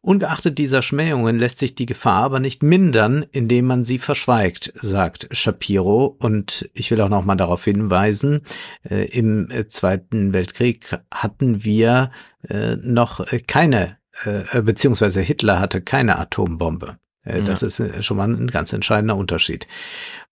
Ungeachtet 0.01 0.57
dieser 0.57 0.81
Schmähungen 0.81 1.37
lässt 1.37 1.59
sich 1.59 1.75
die 1.75 1.87
Gefahr 1.87 2.23
aber 2.23 2.39
nicht 2.39 2.63
mindern, 2.63 3.25
indem 3.31 3.65
man 3.65 3.83
sie 3.83 3.97
verschweigt, 3.97 4.71
sagt 4.75 5.27
Shapiro. 5.31 6.15
Und 6.19 6.69
ich 6.73 6.91
will 6.91 7.01
auch 7.01 7.09
noch 7.09 7.25
mal 7.25 7.35
darauf 7.35 7.63
hinweisen, 7.65 8.41
äh, 8.89 9.05
im 9.07 9.49
Zweiten 9.67 10.33
Weltkrieg 10.33 10.97
hatten 11.13 11.63
wir 11.63 12.11
äh, 12.47 12.75
noch 12.77 13.25
keine, 13.47 13.97
äh, 14.23 14.61
beziehungsweise 14.61 15.21
Hitler 15.21 15.59
hatte 15.59 15.81
keine 15.81 16.19
Atombombe. 16.19 16.97
Äh, 17.25 17.41
das 17.41 17.61
ja. 17.61 17.67
ist 17.67 17.79
äh, 17.79 18.01
schon 18.01 18.17
mal 18.17 18.29
ein 18.29 18.47
ganz 18.47 18.71
entscheidender 18.71 19.17
Unterschied. 19.17 19.67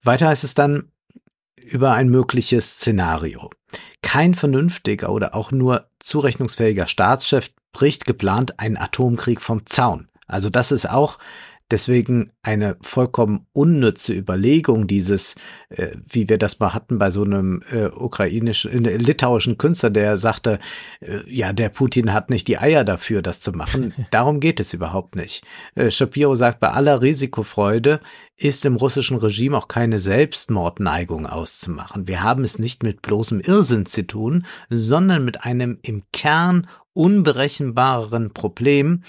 Weiter 0.03 0.28
heißt 0.28 0.44
es 0.44 0.53
dann, 0.53 0.91
über 1.64 1.94
ein 1.94 2.10
mögliches 2.10 2.72
Szenario. 2.73 3.49
Kein 4.02 4.35
vernünftiger 4.35 5.11
oder 5.11 5.34
auch 5.34 5.52
nur 5.52 5.88
zurechnungsfähiger 5.99 6.88
Staatschef 6.88 7.49
bricht 7.72 8.06
geplant 8.06 8.60
einen 8.60 8.77
Atomkrieg 8.77 9.41
vom 9.41 9.65
Zaun. 9.65 10.10
Also 10.27 10.49
das 10.49 10.72
ist 10.72 10.90
auch 10.90 11.19
Deswegen 11.74 12.32
eine 12.44 12.78
vollkommen 12.84 13.48
unnütze 13.52 14.14
Überlegung 14.14 14.86
dieses, 14.86 15.34
äh, 15.70 15.88
wie 16.08 16.30
wir 16.30 16.38
das 16.38 16.60
mal 16.60 16.76
hatten 16.76 17.00
bei 17.00 17.10
so 17.10 17.24
einem 17.24 17.64
äh, 17.72 17.86
ukrainischen, 17.86 18.86
äh, 18.86 18.98
litauischen 18.98 19.58
Künstler, 19.58 19.90
der 19.90 20.18
sagte, 20.18 20.60
äh, 21.00 21.22
ja, 21.26 21.52
der 21.52 21.70
Putin 21.70 22.14
hat 22.14 22.30
nicht 22.30 22.48
die 22.48 22.60
Eier 22.60 22.84
dafür, 22.84 23.24
das 23.24 23.41
zu 23.41 23.54
machen. 23.54 23.91
Darum 24.12 24.40
geht 24.40 24.60
es 24.60 24.76
überhaupt 24.76 25.16
nicht. 25.16 25.44
Äh, 25.74 25.90
Shapiro 25.90 26.36
sagt, 26.36 26.60
bei 26.60 26.70
aller 26.70 27.02
Risikofreude 27.02 28.02
ist 28.38 28.66
im 28.66 28.76
russischen 28.76 29.18
Regime 29.18 29.58
auch 29.58 29.68
keine 29.68 29.98
Selbstmordneigung 29.98 31.26
auszumachen. 31.26 32.08
Wir 32.08 32.22
haben 32.22 32.44
es 32.44 32.60
nicht 32.60 32.84
mit 32.84 33.02
bloßem 33.02 33.40
Irrsinn 33.40 33.88
zu 33.88 34.06
tun, 34.06 34.45
sondern 34.70 35.26
mit 35.26 35.44
einem 35.44 35.80
im 35.82 36.04
Kern 36.12 36.68
unberechenbareren 36.94 38.32
Problem, 38.32 39.02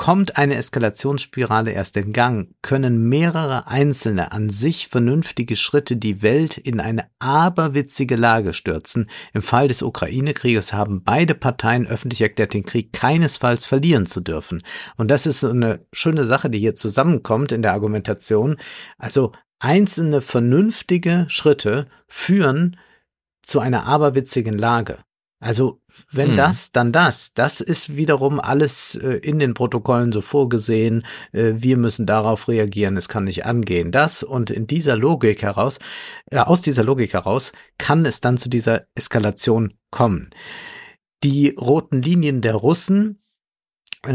Kommt 0.00 0.38
eine 0.38 0.54
Eskalationsspirale 0.54 1.72
erst 1.72 1.94
in 1.98 2.14
Gang, 2.14 2.54
können 2.62 3.10
mehrere 3.10 3.66
einzelne 3.66 4.32
an 4.32 4.48
sich 4.48 4.88
vernünftige 4.88 5.56
Schritte 5.56 5.94
die 5.94 6.22
Welt 6.22 6.56
in 6.56 6.80
eine 6.80 7.04
aberwitzige 7.18 8.16
Lage 8.16 8.54
stürzen. 8.54 9.10
Im 9.34 9.42
Fall 9.42 9.68
des 9.68 9.82
Ukraine-Krieges 9.82 10.72
haben 10.72 11.04
beide 11.04 11.34
Parteien 11.34 11.86
öffentlich 11.86 12.22
erklärt, 12.22 12.54
den 12.54 12.64
Krieg 12.64 12.94
keinesfalls 12.94 13.66
verlieren 13.66 14.06
zu 14.06 14.22
dürfen. 14.22 14.62
Und 14.96 15.10
das 15.10 15.26
ist 15.26 15.44
eine 15.44 15.84
schöne 15.92 16.24
Sache, 16.24 16.48
die 16.48 16.60
hier 16.60 16.74
zusammenkommt 16.74 17.52
in 17.52 17.60
der 17.60 17.72
Argumentation. 17.72 18.56
Also 18.96 19.32
einzelne 19.58 20.22
vernünftige 20.22 21.26
Schritte 21.28 21.88
führen 22.08 22.78
zu 23.42 23.60
einer 23.60 23.84
aberwitzigen 23.84 24.56
Lage. 24.56 24.96
Also 25.40 25.80
wenn 26.12 26.30
hm. 26.30 26.36
das, 26.36 26.70
dann 26.70 26.92
das. 26.92 27.32
Das 27.32 27.62
ist 27.62 27.96
wiederum 27.96 28.38
alles 28.38 28.94
äh, 28.96 29.14
in 29.22 29.38
den 29.38 29.54
Protokollen 29.54 30.12
so 30.12 30.20
vorgesehen. 30.20 31.04
Äh, 31.32 31.54
wir 31.56 31.78
müssen 31.78 32.04
darauf 32.04 32.46
reagieren. 32.46 32.98
Es 32.98 33.08
kann 33.08 33.24
nicht 33.24 33.46
angehen. 33.46 33.90
Das 33.90 34.22
und 34.22 34.50
in 34.50 34.66
dieser 34.66 34.96
Logik 34.96 35.42
heraus, 35.42 35.78
äh, 36.30 36.38
aus 36.38 36.60
dieser 36.60 36.84
Logik 36.84 37.14
heraus, 37.14 37.52
kann 37.78 38.04
es 38.04 38.20
dann 38.20 38.36
zu 38.36 38.50
dieser 38.50 38.86
Eskalation 38.94 39.72
kommen. 39.90 40.28
Die 41.24 41.54
roten 41.58 42.02
Linien 42.02 42.42
der 42.42 42.54
Russen 42.54 43.22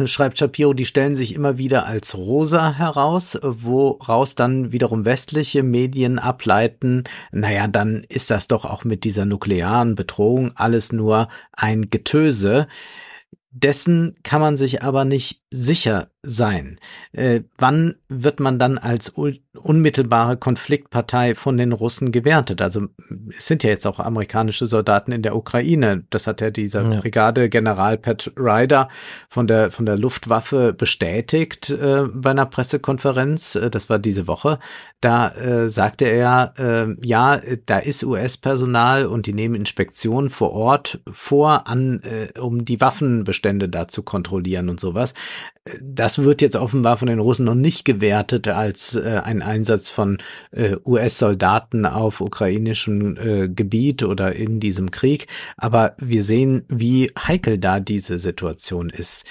schreibt 0.06 0.40
Shapiro, 0.40 0.74
die 0.74 0.86
stellen 0.86 1.16
sich 1.16 1.36
immer 1.36 1.58
wieder 1.58 1.86
als 1.86 2.16
rosa 2.18 2.74
heraus, 2.74 3.38
woraus 3.42 4.36
dann 4.36 4.72
wiederum 4.72 5.06
westliche 5.06 5.62
Medien 5.62 6.18
ableiten, 6.18 7.04
naja, 7.32 7.68
dann 7.68 8.04
ist 8.10 8.32
das 8.32 8.48
doch 8.48 8.66
auch 8.66 8.84
mit 8.84 9.04
dieser 9.04 9.26
nuklearen 9.26 9.96
Bedrohung 9.96 10.52
alles 10.56 10.92
nur 10.92 11.28
ein 11.54 11.90
Getöse. 11.90 12.68
Dessen 13.52 14.16
kann 14.24 14.42
man 14.42 14.58
sich 14.58 14.84
aber 14.84 15.06
nicht 15.06 15.44
sicher 15.50 16.10
sein. 16.26 16.80
Äh, 17.12 17.42
wann 17.58 17.96
wird 18.10 18.40
man 18.40 18.60
dann 18.60 18.78
als 18.78 19.10
unmittelbare 19.10 20.38
Konfliktpartei 20.38 21.36
von 21.36 21.58
den 21.58 21.72
Russen 21.72 22.12
gewertet? 22.12 22.62
Also 22.62 22.88
es 23.30 23.48
sind 23.48 23.64
ja 23.64 23.70
jetzt 23.70 23.88
auch 23.88 24.00
amerikanische 24.00 24.68
Soldaten 24.68 25.12
in 25.12 25.22
der 25.22 25.36
Ukraine. 25.36 26.04
Das 26.10 26.28
hat 26.28 26.42
ja 26.42 26.50
dieser 26.50 26.84
ja. 26.84 27.00
Brigadegeneral 27.00 27.98
Pat 27.98 28.32
Ryder 28.38 28.90
von 29.30 29.48
der 29.48 29.72
von 29.72 29.86
der 29.86 29.98
Luftwaffe 29.98 30.74
bestätigt 30.74 31.70
äh, 31.70 32.04
bei 32.14 32.32
einer 32.32 32.46
Pressekonferenz. 32.46 33.56
Äh, 33.56 33.70
das 33.70 33.90
war 33.90 34.00
diese 34.00 34.28
Woche. 34.28 34.60
Da 35.02 35.30
äh, 35.30 35.70
sagte 35.70 36.06
er, 36.06 36.54
äh, 36.58 36.96
ja, 37.06 37.40
da 37.66 37.80
ist 37.80 38.04
US-Personal 38.04 39.06
und 39.06 39.26
die 39.26 39.34
nehmen 39.34 39.56
Inspektionen 39.56 40.30
vor 40.30 40.52
Ort 40.54 41.00
vor, 41.12 41.68
an, 41.68 42.02
äh, 42.04 42.40
um 42.40 42.66
die 42.66 42.82
Waffenbestände 42.82 43.70
da 43.70 43.88
zu 43.88 44.04
kontrollieren 44.04 44.70
und 44.70 44.80
sowas. 44.80 45.14
Das 45.82 46.15
wird 46.20 46.42
jetzt 46.42 46.56
offenbar 46.56 46.98
von 46.98 47.08
den 47.08 47.20
Russen 47.20 47.46
noch 47.46 47.56
nicht 47.56 47.86
gewertet 47.86 48.48
als 48.48 48.96
äh, 48.96 49.22
ein 49.24 49.42
Einsatz 49.42 49.90
von 49.90 50.20
äh, 50.52 50.76
US-Soldaten 50.86 51.86
auf 51.86 52.22
ukrainischem 52.22 53.18
äh, 53.18 53.48
Gebiet 53.50 54.04
oder 54.04 54.36
in 54.36 54.60
diesem 54.60 54.92
Krieg. 54.92 55.28
Aber 55.58 55.96
wir 56.00 56.24
sehen, 56.24 56.64
wie 56.68 57.12
heikel 57.18 57.58
da 57.58 57.80
diese 57.80 58.18
Situation 58.18 58.90
ist. 58.90 59.26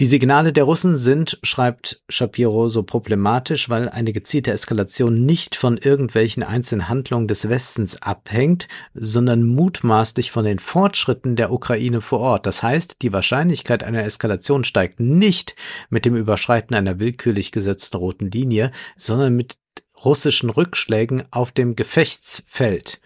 Die 0.00 0.06
Signale 0.06 0.54
der 0.54 0.64
Russen 0.64 0.96
sind, 0.96 1.38
schreibt 1.42 2.02
Shapiro, 2.08 2.70
so 2.70 2.82
problematisch, 2.84 3.68
weil 3.68 3.90
eine 3.90 4.14
gezielte 4.14 4.50
Eskalation 4.50 5.26
nicht 5.26 5.56
von 5.56 5.76
irgendwelchen 5.76 6.42
einzelnen 6.42 6.88
Handlungen 6.88 7.28
des 7.28 7.50
Westens 7.50 8.00
abhängt, 8.00 8.66
sondern 8.94 9.44
mutmaßlich 9.44 10.30
von 10.30 10.46
den 10.46 10.58
Fortschritten 10.58 11.36
der 11.36 11.52
Ukraine 11.52 12.00
vor 12.00 12.20
Ort. 12.20 12.46
Das 12.46 12.62
heißt, 12.62 12.96
die 13.02 13.12
Wahrscheinlichkeit 13.12 13.84
einer 13.84 14.02
Eskalation 14.02 14.64
steigt 14.64 15.00
nicht 15.00 15.54
mit 15.90 16.06
dem 16.06 16.16
Überschreiten 16.16 16.74
einer 16.74 16.98
willkürlich 16.98 17.52
gesetzten 17.52 17.98
roten 17.98 18.30
Linie, 18.30 18.72
sondern 18.96 19.36
mit 19.36 19.58
russischen 20.02 20.48
Rückschlägen 20.48 21.24
auf 21.30 21.52
dem 21.52 21.76
Gefechtsfeld. 21.76 23.02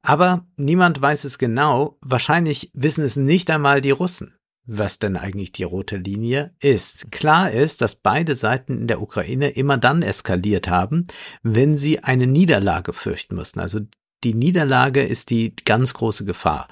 Aber 0.00 0.46
niemand 0.56 0.98
weiß 1.02 1.24
es 1.24 1.36
genau, 1.36 1.98
wahrscheinlich 2.00 2.70
wissen 2.72 3.04
es 3.04 3.16
nicht 3.16 3.50
einmal 3.50 3.82
die 3.82 3.90
Russen 3.90 4.35
was 4.66 4.98
denn 4.98 5.16
eigentlich 5.16 5.52
die 5.52 5.62
rote 5.62 5.96
Linie 5.96 6.54
ist. 6.60 7.10
Klar 7.10 7.50
ist, 7.50 7.80
dass 7.80 7.94
beide 7.94 8.34
Seiten 8.34 8.78
in 8.78 8.86
der 8.86 9.00
Ukraine 9.00 9.50
immer 9.50 9.78
dann 9.78 10.02
eskaliert 10.02 10.68
haben, 10.68 11.06
wenn 11.42 11.76
sie 11.76 12.00
eine 12.00 12.26
Niederlage 12.26 12.92
fürchten 12.92 13.36
müssen. 13.36 13.60
Also 13.60 13.80
die 14.24 14.34
Niederlage 14.34 15.02
ist 15.02 15.30
die 15.30 15.54
ganz 15.64 15.94
große 15.94 16.24
Gefahr. 16.24 16.68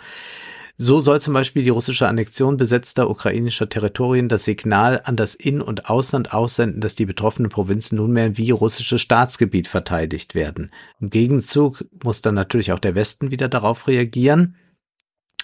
So 0.76 0.98
soll 0.98 1.20
zum 1.20 1.34
Beispiel 1.34 1.62
die 1.62 1.70
russische 1.70 2.08
Annexion 2.08 2.56
besetzter 2.56 3.08
ukrainischer 3.08 3.68
Territorien 3.68 4.28
das 4.28 4.44
Signal 4.44 5.00
an 5.04 5.14
das 5.14 5.36
In- 5.36 5.60
und 5.60 5.88
Ausland 5.88 6.34
aussenden, 6.34 6.80
dass 6.80 6.96
die 6.96 7.06
betroffenen 7.06 7.48
Provinzen 7.48 7.96
nunmehr 7.96 8.36
wie 8.36 8.50
russisches 8.50 9.00
Staatsgebiet 9.00 9.68
verteidigt 9.68 10.34
werden. 10.34 10.72
Im 11.00 11.10
Gegenzug 11.10 11.84
muss 12.02 12.22
dann 12.22 12.34
natürlich 12.34 12.72
auch 12.72 12.80
der 12.80 12.96
Westen 12.96 13.30
wieder 13.30 13.48
darauf 13.48 13.86
reagieren. 13.86 14.56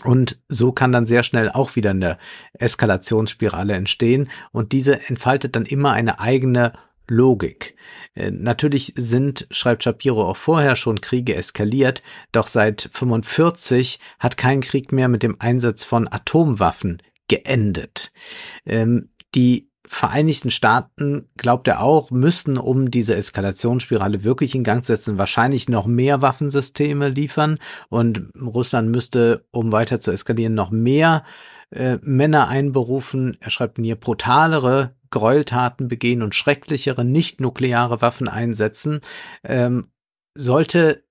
Und 0.05 0.41
so 0.49 0.73
kann 0.73 0.93
dann 0.93 1.07
sehr 1.07 1.23
schnell 1.23 1.51
auch 1.51 1.77
wieder 1.77 1.91
eine 1.91 2.19
Eskalationsspirale 2.55 3.75
entstehen 3.75 4.31
und 4.53 4.73
diese 4.73 5.09
entfaltet 5.09 5.57
dann 5.57 5.67
immer 5.67 5.93
eine 5.93 6.21
eigene 6.21 6.73
Logik. 7.09 7.75
Äh, 8.15 8.31
natürlich 8.31 8.95
sind, 8.97 9.47
schreibt 9.51 9.85
Shapiro 9.85 10.29
auch 10.29 10.37
vorher 10.37 10.77
schon 10.77 11.01
Kriege 11.01 11.35
eskaliert, 11.35 12.03
doch 12.33 12.47
seit 12.47 12.89
45 12.93 13.99
hat 14.19 14.37
kein 14.37 14.61
Krieg 14.61 14.93
mehr 14.93 15.09
mit 15.09 15.23
dem 15.23 15.37
Einsatz 15.41 15.85
von 15.85 16.11
Atomwaffen 16.11 17.03
geendet. 17.29 18.13
Ähm, 18.65 19.11
die 19.35 19.70
Vereinigten 19.93 20.53
Staaten, 20.53 21.29
glaubt 21.37 21.67
er 21.67 21.83
auch, 21.83 22.13
müssten, 22.13 22.59
um 22.59 22.93
diese 22.93 23.17
Eskalationsspirale 23.17 24.23
wirklich 24.23 24.55
in 24.55 24.63
Gang 24.63 24.85
zu 24.85 24.93
setzen, 24.95 25.19
wahrscheinlich 25.19 25.69
noch 25.69 25.87
mehr 25.89 26.23
Waffensysteme 26.23 27.09
liefern 27.09 27.59
und 27.89 28.31
Russland 28.41 28.89
müsste, 28.91 29.45
um 29.51 29.73
weiter 29.73 29.99
zu 29.99 30.13
eskalieren, 30.13 30.55
noch 30.55 30.71
mehr 30.71 31.25
äh, 31.71 31.99
Männer 32.03 32.47
einberufen. 32.47 33.37
Er 33.41 33.51
schreibt 33.51 33.79
hier 33.79 33.97
brutalere 33.97 34.95
Gräueltaten 35.11 35.89
begehen 35.89 36.23
und 36.23 36.37
schrecklichere 36.37 37.05
nicht-nukleare 37.05 38.01
Waffen 38.01 38.29
einsetzen. 38.29 39.01
Ähm, 39.43 39.91
sollte 40.39 41.03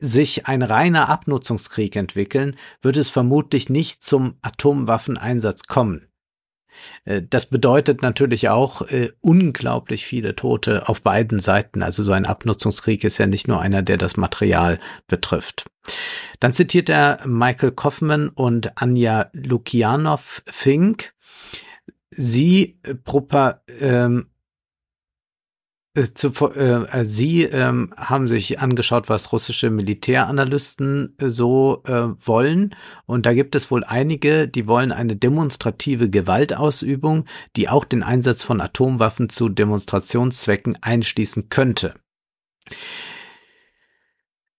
sich 0.00 0.48
ein 0.48 0.62
reiner 0.62 1.08
Abnutzungskrieg 1.08 1.94
entwickeln, 1.94 2.56
wird 2.80 2.96
es 2.96 3.10
vermutlich 3.10 3.70
nicht 3.70 4.02
zum 4.02 4.38
Atomwaffeneinsatz 4.42 5.68
kommen. 5.68 6.08
Äh, 7.04 7.22
das 7.28 7.46
bedeutet 7.46 8.02
natürlich 8.02 8.48
auch 8.48 8.82
äh, 8.82 9.10
unglaublich 9.20 10.04
viele 10.06 10.36
Tote 10.36 10.88
auf 10.88 11.02
beiden 11.02 11.38
Seiten. 11.40 11.82
Also 11.82 12.02
so 12.02 12.12
ein 12.12 12.26
Abnutzungskrieg 12.26 13.04
ist 13.04 13.18
ja 13.18 13.26
nicht 13.26 13.48
nur 13.48 13.60
einer, 13.60 13.82
der 13.82 13.96
das 13.96 14.16
Material 14.16 14.78
betrifft. 15.06 15.66
Dann 16.40 16.52
zitiert 16.52 16.88
er 16.88 17.20
Michael 17.26 17.72
Kaufman 17.72 18.28
und 18.28 18.80
Anja 18.80 19.30
Lukianov-Fink. 19.32 21.12
Sie 22.10 22.78
propa, 23.04 23.62
ähm, 23.80 24.26
äh, 24.28 24.35
zu, 26.02 26.28
äh, 26.54 27.00
äh, 27.00 27.04
Sie 27.04 27.44
ähm, 27.44 27.92
haben 27.96 28.28
sich 28.28 28.60
angeschaut, 28.60 29.08
was 29.08 29.32
russische 29.32 29.70
Militäranalysten 29.70 31.14
äh, 31.18 31.28
so 31.28 31.82
äh, 31.86 32.08
wollen. 32.20 32.74
Und 33.06 33.26
da 33.26 33.34
gibt 33.34 33.54
es 33.54 33.70
wohl 33.70 33.84
einige, 33.84 34.48
die 34.48 34.66
wollen 34.66 34.92
eine 34.92 35.16
demonstrative 35.16 36.10
Gewaltausübung, 36.10 37.24
die 37.56 37.68
auch 37.68 37.84
den 37.84 38.02
Einsatz 38.02 38.42
von 38.42 38.60
Atomwaffen 38.60 39.28
zu 39.28 39.48
Demonstrationszwecken 39.48 40.78
einschließen 40.82 41.48
könnte. 41.48 41.94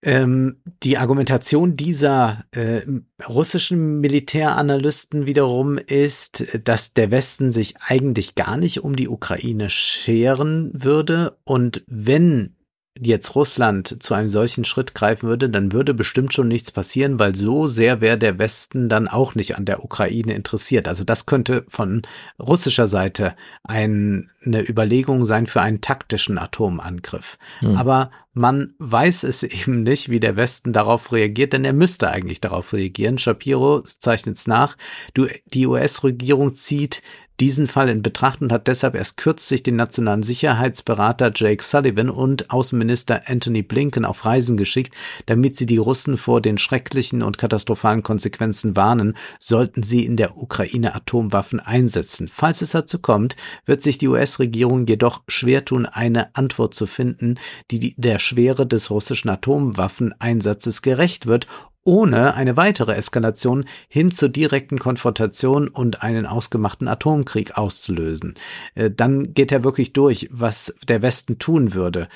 Ähm, 0.07 0.61
die 0.83 0.97
Argumentation 0.97 1.75
dieser 1.75 2.45
äh, 2.51 2.83
russischen 3.27 3.99
Militäranalysten 3.99 5.25
wiederum 5.25 5.77
ist, 5.77 6.45
dass 6.63 6.93
der 6.93 7.11
Westen 7.11 7.51
sich 7.51 7.75
eigentlich 7.85 8.35
gar 8.35 8.55
nicht 8.55 8.85
um 8.85 8.95
die 8.95 9.09
Ukraine 9.09 9.69
scheren 9.69 10.71
würde. 10.73 11.37
Und 11.43 11.83
wenn 11.87 12.55
jetzt 12.99 13.35
Russland 13.35 14.01
zu 14.01 14.13
einem 14.13 14.27
solchen 14.27 14.65
Schritt 14.65 14.95
greifen 14.95 15.27
würde, 15.27 15.49
dann 15.49 15.71
würde 15.71 15.93
bestimmt 15.93 16.33
schon 16.33 16.47
nichts 16.47 16.71
passieren, 16.71 17.19
weil 17.19 17.35
so 17.35 17.67
sehr 17.67 18.01
wäre 18.01 18.17
der 18.17 18.39
Westen 18.39 18.89
dann 18.89 19.07
auch 19.07 19.35
nicht 19.35 19.57
an 19.57 19.65
der 19.65 19.83
Ukraine 19.83 20.33
interessiert. 20.33 20.87
Also 20.87 21.03
das 21.03 21.25
könnte 21.25 21.65
von 21.67 22.01
russischer 22.39 22.87
Seite 22.87 23.35
ein, 23.63 24.29
eine 24.45 24.67
Überlegung 24.67 25.25
sein 25.25 25.47
für 25.47 25.61
einen 25.61 25.81
taktischen 25.81 26.37
Atomangriff. 26.37 27.37
Hm. 27.59 27.75
Aber 27.75 28.11
man 28.33 28.73
weiß 28.79 29.23
es 29.23 29.43
eben 29.43 29.83
nicht, 29.83 30.09
wie 30.09 30.19
der 30.19 30.35
Westen 30.35 30.73
darauf 30.73 31.11
reagiert, 31.11 31.53
denn 31.53 31.65
er 31.65 31.73
müsste 31.73 32.11
eigentlich 32.11 32.41
darauf 32.41 32.73
reagieren. 32.73 33.17
Shapiro 33.17 33.81
zeichnet 33.81 34.37
es 34.37 34.47
nach. 34.47 34.77
Du, 35.13 35.27
die 35.45 35.67
US-Regierung 35.67 36.55
zieht 36.55 37.01
diesen 37.39 37.67
Fall 37.67 37.89
in 37.89 38.01
Betracht 38.01 38.41
und 38.41 38.51
hat 38.51 38.67
deshalb 38.67 38.95
erst 38.95 39.17
kürzlich 39.17 39.63
den 39.63 39.75
nationalen 39.75 40.23
Sicherheitsberater 40.23 41.31
Jake 41.35 41.63
Sullivan 41.63 42.09
und 42.09 42.49
Außenminister 42.49 43.21
Anthony 43.27 43.61
Blinken 43.61 44.05
auf 44.05 44.25
Reisen 44.25 44.57
geschickt, 44.57 44.93
damit 45.27 45.55
sie 45.55 45.65
die 45.65 45.77
Russen 45.77 46.17
vor 46.17 46.41
den 46.41 46.57
schrecklichen 46.57 47.21
und 47.21 47.37
katastrophalen 47.37 48.03
Konsequenzen 48.03 48.75
warnen, 48.75 49.15
sollten 49.39 49.83
sie 49.83 50.05
in 50.05 50.17
der 50.17 50.37
Ukraine 50.37 50.95
Atomwaffen 50.95 51.59
einsetzen. 51.59 52.27
Falls 52.27 52.61
es 52.61 52.71
dazu 52.71 52.99
kommt, 52.99 53.35
wird 53.65 53.83
sich 53.83 53.97
die 53.97 54.07
US-Regierung 54.07 54.87
jedoch 54.87 55.21
schwer 55.27 55.63
tun, 55.63 55.85
eine 55.85 56.35
Antwort 56.35 56.73
zu 56.73 56.87
finden, 56.87 57.35
die 57.69 57.93
der 57.97 58.19
Schwere 58.19 58.65
des 58.65 58.89
russischen 58.89 59.29
Atomwaffeneinsatzes 59.29 60.81
gerecht 60.81 61.27
wird 61.27 61.47
ohne 61.87 62.33
eine 62.33 62.57
weitere 62.57 62.93
Eskalation 62.95 63.65
hin 63.87 64.11
zur 64.11 64.27
direkten 64.27 64.77
Konfrontation 64.77 65.69
und 65.69 66.03
einen 66.03 66.25
ausgemachten 66.25 66.89
Atomkrieg 66.89 67.57
auszulösen. 67.57 68.35
Äh, 68.75 68.91
dann 68.91 69.33
geht 69.33 69.53
er 69.53 69.63
wirklich 69.63 69.93
durch, 69.93 70.27
was 70.29 70.75
der 70.87 71.01
Westen 71.01 71.39
tun 71.39 71.73
würde. 71.73 72.09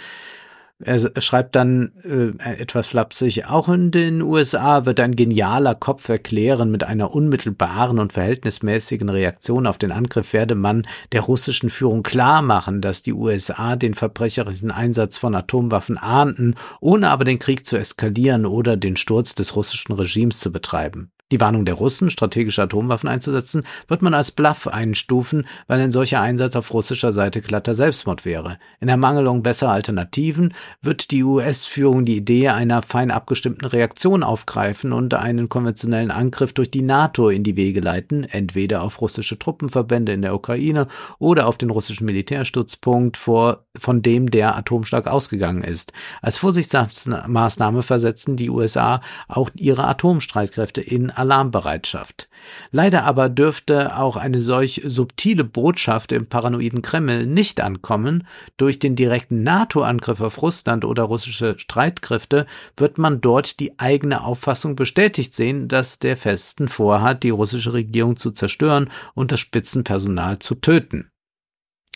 Er 0.84 1.22
schreibt 1.22 1.56
dann 1.56 1.92
äh, 2.04 2.60
etwas 2.60 2.88
flapsig, 2.88 3.46
auch 3.46 3.70
in 3.70 3.92
den 3.92 4.22
USA 4.22 4.86
wird 4.86 5.00
ein 5.00 5.16
genialer 5.16 5.76
Kopf 5.76 6.10
erklären, 6.10 6.72
mit 6.72 6.84
einer 6.84 7.14
unmittelbaren 7.14 8.00
und 8.00 8.14
verhältnismäßigen 8.14 9.10
Reaktion 9.10 9.68
auf 9.68 9.78
den 9.78 9.92
Angriff 9.92 10.34
werde 10.34 10.56
man 10.56 10.88
der 11.12 11.22
russischen 11.22 11.70
Führung 11.70 12.04
klar 12.04 12.42
machen, 12.42 12.82
dass 12.82 13.04
die 13.04 13.14
USA 13.14 13.76
den 13.76 13.94
verbrecherischen 13.94 14.72
Einsatz 14.72 15.18
von 15.18 15.36
Atomwaffen 15.36 15.98
ahnten, 15.98 16.56
ohne 16.80 17.10
aber 17.10 17.24
den 17.24 17.40
Krieg 17.40 17.66
zu 17.66 17.78
eskalieren 17.78 18.46
oder 18.46 18.78
den 18.78 18.98
Sturz 18.98 19.36
des 19.36 19.56
russischen 19.56 19.94
Regimes 19.94 20.40
zu 20.40 20.52
betreiben. 20.52 21.12
Die 21.32 21.40
Warnung 21.40 21.64
der 21.64 21.76
Russen, 21.76 22.10
strategische 22.10 22.64
Atomwaffen 22.64 23.08
einzusetzen, 23.08 23.64
wird 23.88 24.02
man 24.02 24.14
als 24.14 24.32
Bluff 24.32 24.68
einstufen, 24.68 25.48
weil 25.68 25.80
ein 25.80 25.92
solcher 25.92 26.20
Einsatz 26.20 26.58
auf 26.58 26.74
russischer 26.74 27.14
Seite 27.14 27.42
glatter 27.42 27.74
Selbstmord 27.74 28.26
wäre. 28.26 28.58
In 28.82 28.90
Ermangelung 28.90 29.42
besserer 29.42 29.72
Alternativen 29.72 30.54
wird 30.82 31.12
die 31.12 31.24
US-Führung 31.24 32.04
die 32.04 32.18
Idee 32.18 32.50
einer 32.50 32.82
fein 32.82 33.12
abgestimmten 33.12 33.66
Reaktion 33.66 34.24
aufgreifen 34.24 34.92
und 34.92 35.14
einen 35.14 35.48
konventionellen 35.48 36.12
Angriff 36.12 36.52
durch 36.52 36.70
die 36.70 36.82
NATO 36.82 37.30
in 37.30 37.44
die 37.44 37.56
Wege 37.56 37.80
leiten, 37.80 38.26
entweder 38.26 38.82
auf 38.82 39.00
russische 39.00 39.40
Truppenverbände 39.40 40.12
in 40.12 40.22
der 40.22 40.36
Ukraine 40.36 40.88
oder 41.18 41.48
auf 41.48 41.58
den 41.58 41.70
russischen 41.70 42.06
Militärstützpunkt, 42.06 43.16
vor, 43.16 43.64
von 43.78 44.02
dem 44.02 44.30
der 44.30 44.58
Atomschlag 44.58 45.08
ausgegangen 45.08 45.64
ist. 45.64 45.94
Als 46.22 46.38
Vorsichtsmaßnahme 46.40 47.84
versetzen 47.84 48.36
die 48.36 48.50
USA 48.50 49.00
auch 49.30 49.50
ihre 49.56 49.86
Atomstreitkräfte 49.86 50.82
in 50.82 51.10
Alarmbereitschaft. 51.22 52.28
Leider 52.72 53.04
aber 53.04 53.30
dürfte 53.30 53.98
auch 53.98 54.18
eine 54.18 54.42
solch 54.42 54.82
subtile 54.86 55.44
Botschaft 55.44 56.12
im 56.12 56.28
paranoiden 56.28 56.82
Kreml 56.82 57.26
nicht 57.26 57.62
ankommen. 57.62 58.28
Durch 58.58 58.80
den 58.80 58.96
direkten 58.96 59.44
NATO-Angriff 59.44 60.20
auf 60.20 60.42
Russland 60.42 60.84
oder 60.84 61.04
russische 61.04 61.58
Streitkräfte 61.58 62.48
wird 62.76 62.98
man 62.98 63.22
dort 63.22 63.60
die 63.60 63.80
eigene 63.80 64.24
Auffassung 64.24 64.76
bestätigt 64.76 65.36
sehen, 65.36 65.68
dass 65.68 66.00
der 66.00 66.18
Festen 66.18 66.68
vorhat, 66.68 67.24
die 67.24 67.30
russische 67.30 67.74
Regierung 67.74 68.18
zu 68.18 68.32
zerstören 68.32 68.90
und 69.14 69.32
das 69.32 69.40
Spitzenpersonal 69.40 70.40
zu 70.40 70.56
töten. 70.56 71.12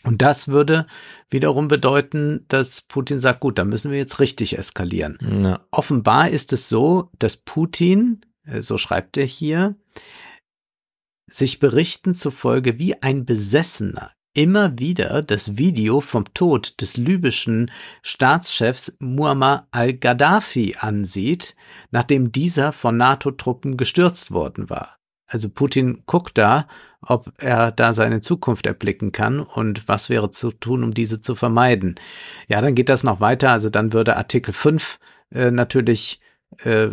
Und 0.04 0.22
das 0.22 0.48
würde 0.48 0.86
wiederum 1.32 1.68
bedeuten, 1.68 2.46
dass 2.48 2.82
Putin 2.84 3.20
sagt, 3.20 3.40
gut, 3.40 3.58
da 3.58 3.66
müssen 3.66 3.90
wir 3.90 3.98
jetzt 3.98 4.20
richtig 4.20 4.58
eskalieren. 4.58 5.18
Ja. 5.44 5.62
Offenbar 5.72 6.30
ist 6.30 6.54
es 6.54 6.70
so, 6.70 7.10
dass 7.18 7.38
Putin 7.38 8.22
so 8.62 8.78
schreibt 8.78 9.18
er 9.18 9.26
hier, 9.26 9.76
sich 11.28 11.60
Berichten 11.60 12.16
zufolge 12.16 12.78
wie 12.80 13.02
ein 13.02 13.26
Besessener 13.26 14.12
immer 14.36 14.78
wieder 14.78 15.22
das 15.22 15.58
Video 15.58 16.02
vom 16.02 16.26
Tod 16.34 16.80
des 16.82 16.98
libyschen 16.98 17.72
Staatschefs 18.04 18.98
Muammar 19.00 19.68
al-Gaddafi 19.72 20.76
ansieht, 20.80 21.56
nachdem 21.90 22.32
dieser 22.32 22.74
von 22.74 22.98
NATO-Truppen 22.98 23.78
gestürzt 23.78 24.32
worden 24.32 24.70
war. 24.70 24.98
Also 25.28 25.50
Putin 25.50 26.04
guckt 26.06 26.38
da, 26.38 26.68
ob 27.02 27.32
er 27.38 27.72
da 27.72 27.94
seine 27.94 28.22
Zukunft 28.22 28.68
erblicken 28.68 29.12
kann 29.12 29.40
und 29.40 29.88
was 29.88 30.10
wäre 30.10 30.30
zu 30.32 30.52
tun, 30.52 30.84
um 30.84 30.94
diese 30.94 31.22
zu 31.22 31.34
vermeiden. 31.34 31.96
Ja, 32.48 32.62
dann 32.62 32.76
geht 32.76 32.90
das 32.90 33.04
noch 33.04 33.22
weiter. 33.22 33.52
Also 33.52 33.70
dann 33.70 33.94
würde 33.94 34.18
Artikel 34.18 34.54
5 34.54 35.00
äh, 35.32 35.50
natürlich 35.50 36.20
äh, 36.60 36.90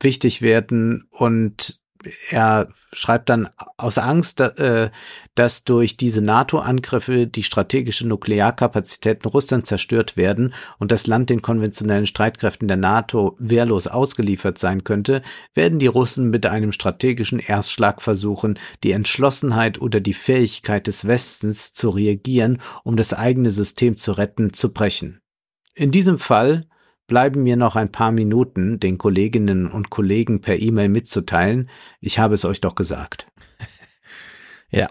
wichtig 0.00 0.42
werden 0.42 1.06
und 1.10 1.80
er 2.30 2.68
schreibt 2.92 3.28
dann 3.28 3.48
aus 3.76 3.98
Angst, 3.98 4.40
äh, 4.40 4.90
dass 5.34 5.64
durch 5.64 5.96
diese 5.96 6.22
NATO-Angriffe 6.22 7.26
die 7.26 7.42
strategische 7.42 8.06
Nuklearkapazitäten 8.06 9.28
Russlands 9.28 9.68
zerstört 9.68 10.16
werden 10.16 10.54
und 10.78 10.92
das 10.92 11.06
Land 11.06 11.30
den 11.30 11.42
konventionellen 11.42 12.06
Streitkräften 12.06 12.68
der 12.68 12.76
NATO 12.76 13.36
wehrlos 13.38 13.86
ausgeliefert 13.86 14.58
sein 14.58 14.84
könnte, 14.84 15.22
werden 15.54 15.78
die 15.78 15.86
Russen 15.86 16.30
mit 16.30 16.46
einem 16.46 16.72
strategischen 16.72 17.38
Erstschlag 17.38 18.00
versuchen, 18.02 18.58
die 18.82 18.92
Entschlossenheit 18.92 19.80
oder 19.80 20.00
die 20.00 20.14
Fähigkeit 20.14 20.86
des 20.86 21.06
Westens 21.06 21.74
zu 21.74 21.90
reagieren, 21.90 22.60
um 22.84 22.96
das 22.96 23.12
eigene 23.12 23.50
System 23.50 23.96
zu 23.96 24.12
retten, 24.12 24.52
zu 24.52 24.72
brechen. 24.72 25.20
In 25.74 25.90
diesem 25.90 26.18
Fall 26.18 26.66
bleiben 27.06 27.42
mir 27.42 27.56
noch 27.56 27.76
ein 27.76 27.92
paar 27.92 28.12
Minuten, 28.12 28.80
den 28.80 28.98
Kolleginnen 28.98 29.70
und 29.70 29.90
Kollegen 29.90 30.40
per 30.40 30.58
E-Mail 30.58 30.88
mitzuteilen. 30.88 31.70
Ich 32.00 32.18
habe 32.18 32.34
es 32.34 32.44
euch 32.44 32.60
doch 32.60 32.74
gesagt. 32.74 33.26
ja. 34.70 34.88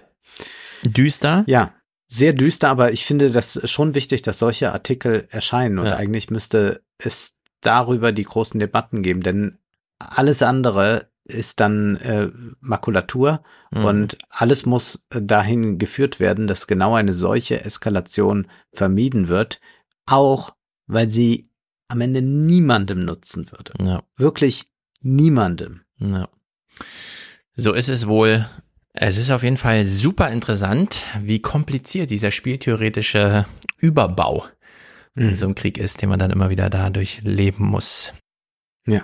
Düster? 0.83 1.43
Ja, 1.47 1.73
sehr 2.07 2.33
düster, 2.33 2.69
aber 2.69 2.91
ich 2.91 3.05
finde 3.05 3.31
das 3.31 3.59
schon 3.69 3.95
wichtig, 3.95 4.21
dass 4.21 4.39
solche 4.39 4.71
Artikel 4.71 5.27
erscheinen 5.31 5.79
und 5.79 5.87
ja. 5.87 5.95
eigentlich 5.95 6.29
müsste 6.29 6.83
es 6.97 7.35
darüber 7.61 8.11
die 8.11 8.23
großen 8.23 8.59
Debatten 8.59 9.01
geben, 9.01 9.21
denn 9.21 9.57
alles 9.99 10.41
andere 10.41 11.09
ist 11.23 11.59
dann 11.59 11.95
äh, 11.97 12.29
Makulatur 12.59 13.41
mhm. 13.71 13.85
und 13.85 14.17
alles 14.29 14.65
muss 14.67 15.07
dahin 15.09 15.79
geführt 15.79 16.19
werden, 16.19 16.45
dass 16.45 16.67
genau 16.67 16.93
eine 16.93 17.13
solche 17.15 17.65
Eskalation 17.65 18.47
vermieden 18.71 19.27
wird, 19.27 19.59
auch 20.05 20.51
weil 20.85 21.09
sie 21.09 21.47
am 21.87 22.01
Ende 22.01 22.21
niemandem 22.21 23.05
nutzen 23.05 23.51
würde. 23.51 23.73
Ja. 23.83 24.03
Wirklich 24.17 24.65
niemandem. 25.01 25.81
Ja. 25.99 26.29
So 27.55 27.73
ist 27.73 27.89
es 27.89 28.07
wohl. 28.07 28.47
Es 28.93 29.17
ist 29.17 29.31
auf 29.31 29.43
jeden 29.43 29.57
Fall 29.57 29.85
super 29.85 30.31
interessant, 30.31 31.05
wie 31.21 31.41
kompliziert 31.41 32.09
dieser 32.11 32.31
spieltheoretische 32.31 33.45
Überbau 33.77 34.45
mhm. 35.15 35.29
in 35.29 35.35
so 35.35 35.45
einem 35.45 35.55
Krieg 35.55 35.77
ist, 35.77 36.01
den 36.01 36.09
man 36.09 36.19
dann 36.19 36.31
immer 36.31 36.49
wieder 36.49 36.69
dadurch 36.69 37.21
leben 37.23 37.65
muss. 37.65 38.13
Ja. 38.87 39.03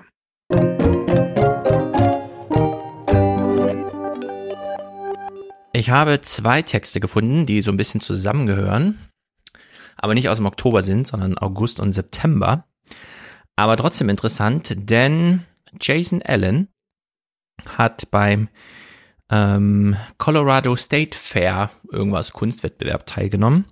Ich 5.73 5.89
habe 5.89 6.21
zwei 6.21 6.61
Texte 6.61 6.99
gefunden, 6.99 7.45
die 7.45 7.61
so 7.61 7.71
ein 7.71 7.77
bisschen 7.77 8.01
zusammengehören, 8.01 8.99
aber 9.97 10.13
nicht 10.13 10.29
aus 10.29 10.37
dem 10.37 10.45
Oktober 10.45 10.81
sind, 10.81 11.07
sondern 11.07 11.37
August 11.37 11.79
und 11.79 11.91
September. 11.91 12.65
Aber 13.61 13.77
trotzdem 13.77 14.09
interessant, 14.09 14.73
denn 14.75 15.45
Jason 15.79 16.23
Allen 16.23 16.67
hat 17.77 18.09
beim 18.09 18.49
ähm, 19.29 19.95
Colorado 20.17 20.75
State 20.75 21.15
Fair 21.15 21.69
irgendwas 21.91 22.33
Kunstwettbewerb 22.33 23.05
teilgenommen. 23.05 23.65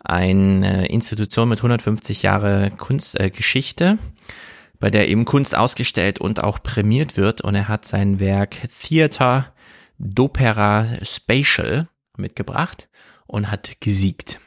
Eine 0.00 0.88
Institution 0.88 1.48
mit 1.48 1.60
150 1.60 2.20
Jahre 2.20 2.70
Kunstgeschichte, 2.76 3.96
äh, 3.98 4.32
bei 4.78 4.90
der 4.90 5.08
eben 5.08 5.24
Kunst 5.24 5.56
ausgestellt 5.56 6.18
und 6.18 6.44
auch 6.44 6.62
prämiert 6.62 7.16
wird. 7.16 7.40
Und 7.40 7.54
er 7.54 7.68
hat 7.68 7.86
sein 7.86 8.20
Werk 8.20 8.58
Theater 8.82 9.54
d'Opera 9.98 11.02
Spatial 11.02 11.88
mitgebracht 12.18 12.90
und 13.26 13.50
hat 13.50 13.80
gesiegt. 13.80 14.38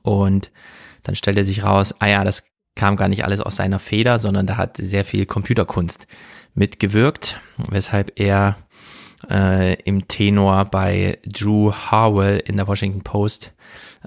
Und 0.00 0.50
dann 1.02 1.16
stellt 1.16 1.36
er 1.36 1.44
sich 1.44 1.64
raus, 1.64 1.94
ah 1.98 2.06
ja, 2.06 2.24
das 2.24 2.44
kam 2.74 2.96
gar 2.96 3.08
nicht 3.08 3.24
alles 3.24 3.40
aus 3.40 3.56
seiner 3.56 3.78
Feder, 3.78 4.18
sondern 4.18 4.46
da 4.46 4.56
hat 4.56 4.76
sehr 4.76 5.04
viel 5.04 5.26
Computerkunst 5.26 6.06
mitgewirkt, 6.54 7.40
weshalb 7.68 8.12
er 8.16 8.56
äh, 9.30 9.74
im 9.82 10.08
Tenor 10.08 10.64
bei 10.66 11.18
Drew 11.26 11.72
Harwell 11.72 12.38
in 12.38 12.56
der 12.56 12.66
Washington 12.66 13.02
Post 13.02 13.52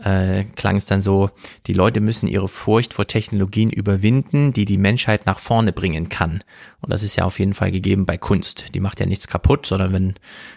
äh, 0.04 0.44
klang 0.56 0.76
es 0.76 0.86
dann 0.86 1.02
so, 1.02 1.30
die 1.68 1.74
Leute 1.74 2.02
müssen 2.02 2.28
ihre 2.28 2.50
Furcht 2.50 2.94
vor 2.94 3.06
Technologien 3.06 3.70
überwinden, 3.70 4.54
die 4.54 4.66
die 4.66 4.78
Menschheit 4.78 5.26
nach 5.26 5.40
vorne 5.40 5.72
bringen 5.72 6.10
kann. 6.10 6.42
Und 6.82 6.92
das 6.92 7.04
ist 7.04 7.16
ja 7.16 7.26
auf 7.26 7.40
jeden 7.40 7.54
Fall 7.54 7.72
gegeben 7.72 8.06
bei 8.06 8.18
Kunst. 8.18 8.76
Die 8.76 8.80
macht 8.80 9.00
ja 9.00 9.06
nichts 9.06 9.28
kaputt, 9.28 9.66
sondern 9.66 9.94
wenn 9.94 10.16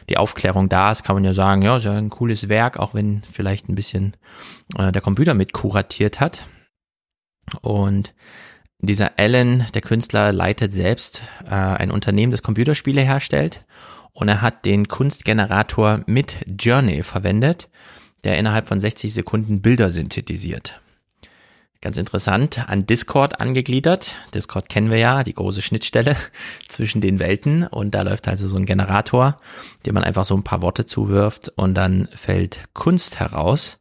die 0.08 0.16
Aufklärung 0.16 0.68
da 0.68 0.92
ist, 0.92 1.04
kann 1.04 1.16
man 1.16 1.24
ja 1.24 1.32
sagen, 1.32 1.62
ja, 1.62 1.76
ist 1.76 1.84
ja 1.84 1.92
ein 1.92 2.10
cooles 2.10 2.48
Werk, 2.48 2.78
auch 2.78 2.94
wenn 2.94 3.22
vielleicht 3.30 3.68
ein 3.68 3.74
bisschen 3.74 4.16
äh, 4.76 4.92
der 4.92 5.02
Computer 5.02 5.34
mit 5.34 5.52
kuratiert 5.52 6.20
hat. 6.20 6.42
Und 7.62 8.14
dieser 8.80 9.18
Alan, 9.18 9.66
der 9.74 9.82
Künstler, 9.82 10.32
leitet 10.32 10.72
selbst 10.72 11.22
äh, 11.44 11.50
ein 11.50 11.90
Unternehmen, 11.90 12.30
das 12.30 12.42
Computerspiele 12.42 13.02
herstellt. 13.02 13.64
Und 14.12 14.28
er 14.28 14.40
hat 14.40 14.64
den 14.64 14.88
Kunstgenerator 14.88 16.00
mit 16.06 16.36
Journey 16.46 17.02
verwendet, 17.02 17.68
der 18.24 18.38
innerhalb 18.38 18.66
von 18.66 18.80
60 18.80 19.12
Sekunden 19.12 19.62
Bilder 19.62 19.90
synthetisiert. 19.90 20.80
Ganz 21.80 21.96
interessant, 21.96 22.68
an 22.68 22.86
Discord 22.86 23.40
angegliedert. 23.40 24.16
Discord 24.34 24.68
kennen 24.68 24.90
wir 24.90 24.98
ja, 24.98 25.22
die 25.22 25.34
große 25.34 25.62
Schnittstelle 25.62 26.16
zwischen 26.68 27.00
den 27.00 27.20
Welten. 27.20 27.64
Und 27.64 27.94
da 27.94 28.02
läuft 28.02 28.26
also 28.26 28.48
so 28.48 28.56
ein 28.56 28.66
Generator, 28.66 29.40
dem 29.86 29.94
man 29.94 30.02
einfach 30.02 30.24
so 30.24 30.36
ein 30.36 30.42
paar 30.42 30.60
Worte 30.60 30.86
zuwirft 30.86 31.50
und 31.50 31.74
dann 31.74 32.08
fällt 32.12 32.60
Kunst 32.74 33.20
heraus. 33.20 33.78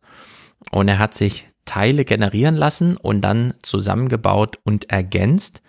Und 0.69 0.87
er 0.87 0.99
hat 0.99 1.15
sich 1.15 1.47
Teile 1.67 2.05
generieren 2.05 2.55
lassen 2.55 2.97
und 2.97 3.21
dann 3.21 3.53
zusammengebaut 3.61 4.57
und 4.63 4.89
ergänzt 4.89 5.61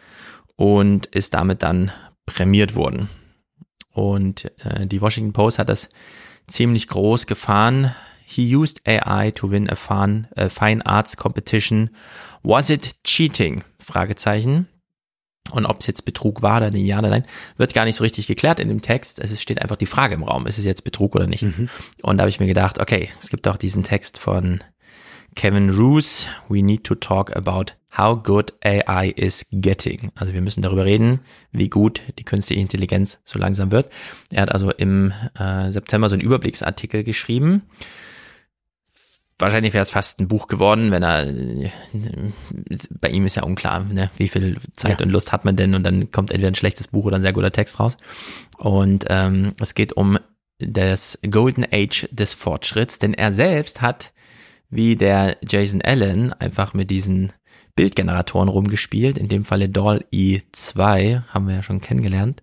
und 0.57 1.07
ist 1.07 1.35
damit 1.35 1.63
dann 1.63 1.93
prämiert 2.25 2.75
worden. 2.75 3.11
Und 3.93 4.51
äh, 4.65 4.87
die 4.87 5.01
Washington 5.01 5.33
Post 5.33 5.59
hat 5.59 5.69
das 5.69 5.89
ziemlich 6.47 6.89
groß 6.89 7.27
gefahren. 7.27 7.95
He 8.25 8.55
used 8.55 8.81
AI 8.87 9.31
to 9.33 9.51
win 9.51 9.69
a 9.71 9.75
fun, 9.75 10.29
a 10.37 10.49
fine 10.49 10.85
arts 10.85 11.17
competition. 11.17 11.91
Was 12.43 12.71
it 12.71 13.03
cheating? 13.05 13.63
Fragezeichen. 13.81 14.69
Und 15.51 15.67
ob 15.67 15.81
es 15.81 15.87
jetzt 15.87 16.05
Betrug 16.05 16.43
war 16.43 16.59
oder 16.59 16.77
ja 16.77 16.99
oder 16.99 17.09
nein, 17.09 17.27
wird 17.57 17.73
gar 17.73 17.87
nicht 17.87 17.97
so 17.97 18.05
richtig 18.05 18.27
geklärt 18.27 18.61
in 18.61 18.69
dem 18.69 18.83
Text. 18.83 19.19
Es 19.19 19.41
steht 19.41 19.63
einfach 19.63 19.77
die 19.77 19.87
Frage 19.87 20.15
im 20.15 20.23
Raum, 20.23 20.47
ist 20.47 20.59
es 20.59 20.65
jetzt 20.65 20.85
Betrug 20.85 21.15
oder 21.15 21.27
nicht? 21.27 21.43
Mhm. 21.43 21.71
Und 22.03 22.19
da 22.19 22.23
habe 22.23 22.31
ich 22.31 22.41
mir 22.41 22.47
gedacht, 22.47 22.79
okay, 22.81 23.09
es 23.19 23.31
gibt 23.31 23.49
auch 23.49 23.57
diesen 23.57 23.83
Text 23.83 24.19
von 24.19 24.63
Kevin 25.39 25.71
Roos, 25.71 26.27
we 26.49 26.63
need 26.63 26.83
to 26.83 26.97
talk 26.97 27.31
about 27.37 27.75
how 27.97 28.21
good 28.21 28.53
AI 28.65 29.15
is 29.15 29.47
getting. 29.53 30.11
Also 30.17 30.35
wir 30.35 30.41
müssen 30.41 30.63
darüber 30.63 30.85
reden, 30.85 31.21
wie 31.53 31.69
gut 31.69 32.03
die 32.19 32.25
künstliche 32.25 32.61
Intelligenz 32.61 33.21
so 33.23 33.39
langsam 33.39 33.71
wird. 33.71 33.89
Er 34.33 34.43
hat 34.43 34.53
also 34.53 34.73
im 34.73 35.13
äh, 35.39 35.71
September 35.71 36.09
so 36.09 36.17
einen 36.17 36.25
Überblicksartikel 36.25 37.05
geschrieben. 37.05 37.63
Wahrscheinlich 39.39 39.75
wäre 39.75 39.83
es 39.83 39.93
fast 39.93 40.19
ein 40.19 40.27
Buch 40.27 40.49
geworden, 40.49 40.91
wenn 40.91 41.05
er, 41.05 41.33
bei 43.01 43.11
ihm 43.11 43.25
ist 43.25 43.37
ja 43.37 43.45
unklar, 43.45 43.85
ne, 43.85 44.11
wie 44.17 44.27
viel 44.27 44.59
Zeit 44.73 44.99
ja. 44.99 45.07
und 45.07 45.13
Lust 45.13 45.31
hat 45.31 45.45
man 45.45 45.55
denn 45.55 45.77
und 45.77 45.85
dann 45.85 46.11
kommt 46.11 46.33
entweder 46.33 46.51
ein 46.51 46.57
schlechtes 46.57 46.89
Buch 46.89 47.05
oder 47.05 47.15
ein 47.15 47.23
sehr 47.23 47.33
guter 47.33 47.53
Text 47.53 47.79
raus. 47.79 47.97
Und 48.57 49.05
ähm, 49.09 49.53
es 49.61 49.75
geht 49.75 49.93
um 49.93 50.19
das 50.59 51.17
Golden 51.31 51.65
Age 51.71 52.09
des 52.11 52.35
Fortschritts, 52.35 52.99
denn 52.99 53.15
er 53.15 53.33
selbst 53.33 53.83
hat 53.83 54.13
wie 54.71 54.97
der 54.97 55.37
Jason 55.47 55.83
Allen 55.83 56.33
einfach 56.35 56.75
mit 56.75 56.91
diesen 56.91 57.33
Bildgeneratoren 57.77 58.49
rumgespielt, 58.49 59.17
in 59.17 59.29
dem 59.29 59.45
Falle 59.45 59.69
Doll 59.69 60.05
E2, 60.13 61.23
haben 61.29 61.47
wir 61.47 61.55
ja 61.57 61.63
schon 61.63 61.81
kennengelernt, 61.81 62.43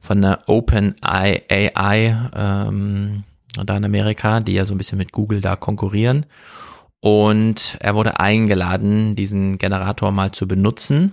von 0.00 0.20
der 0.20 0.40
OpenAI 0.48 1.40
ähm, 2.34 3.22
da 3.54 3.76
in 3.76 3.84
Amerika, 3.84 4.40
die 4.40 4.54
ja 4.54 4.64
so 4.64 4.74
ein 4.74 4.78
bisschen 4.78 4.98
mit 4.98 5.12
Google 5.12 5.40
da 5.40 5.56
konkurrieren. 5.56 6.26
Und 7.00 7.76
er 7.80 7.94
wurde 7.94 8.20
eingeladen, 8.20 9.16
diesen 9.16 9.58
Generator 9.58 10.12
mal 10.12 10.32
zu 10.32 10.46
benutzen. 10.46 11.12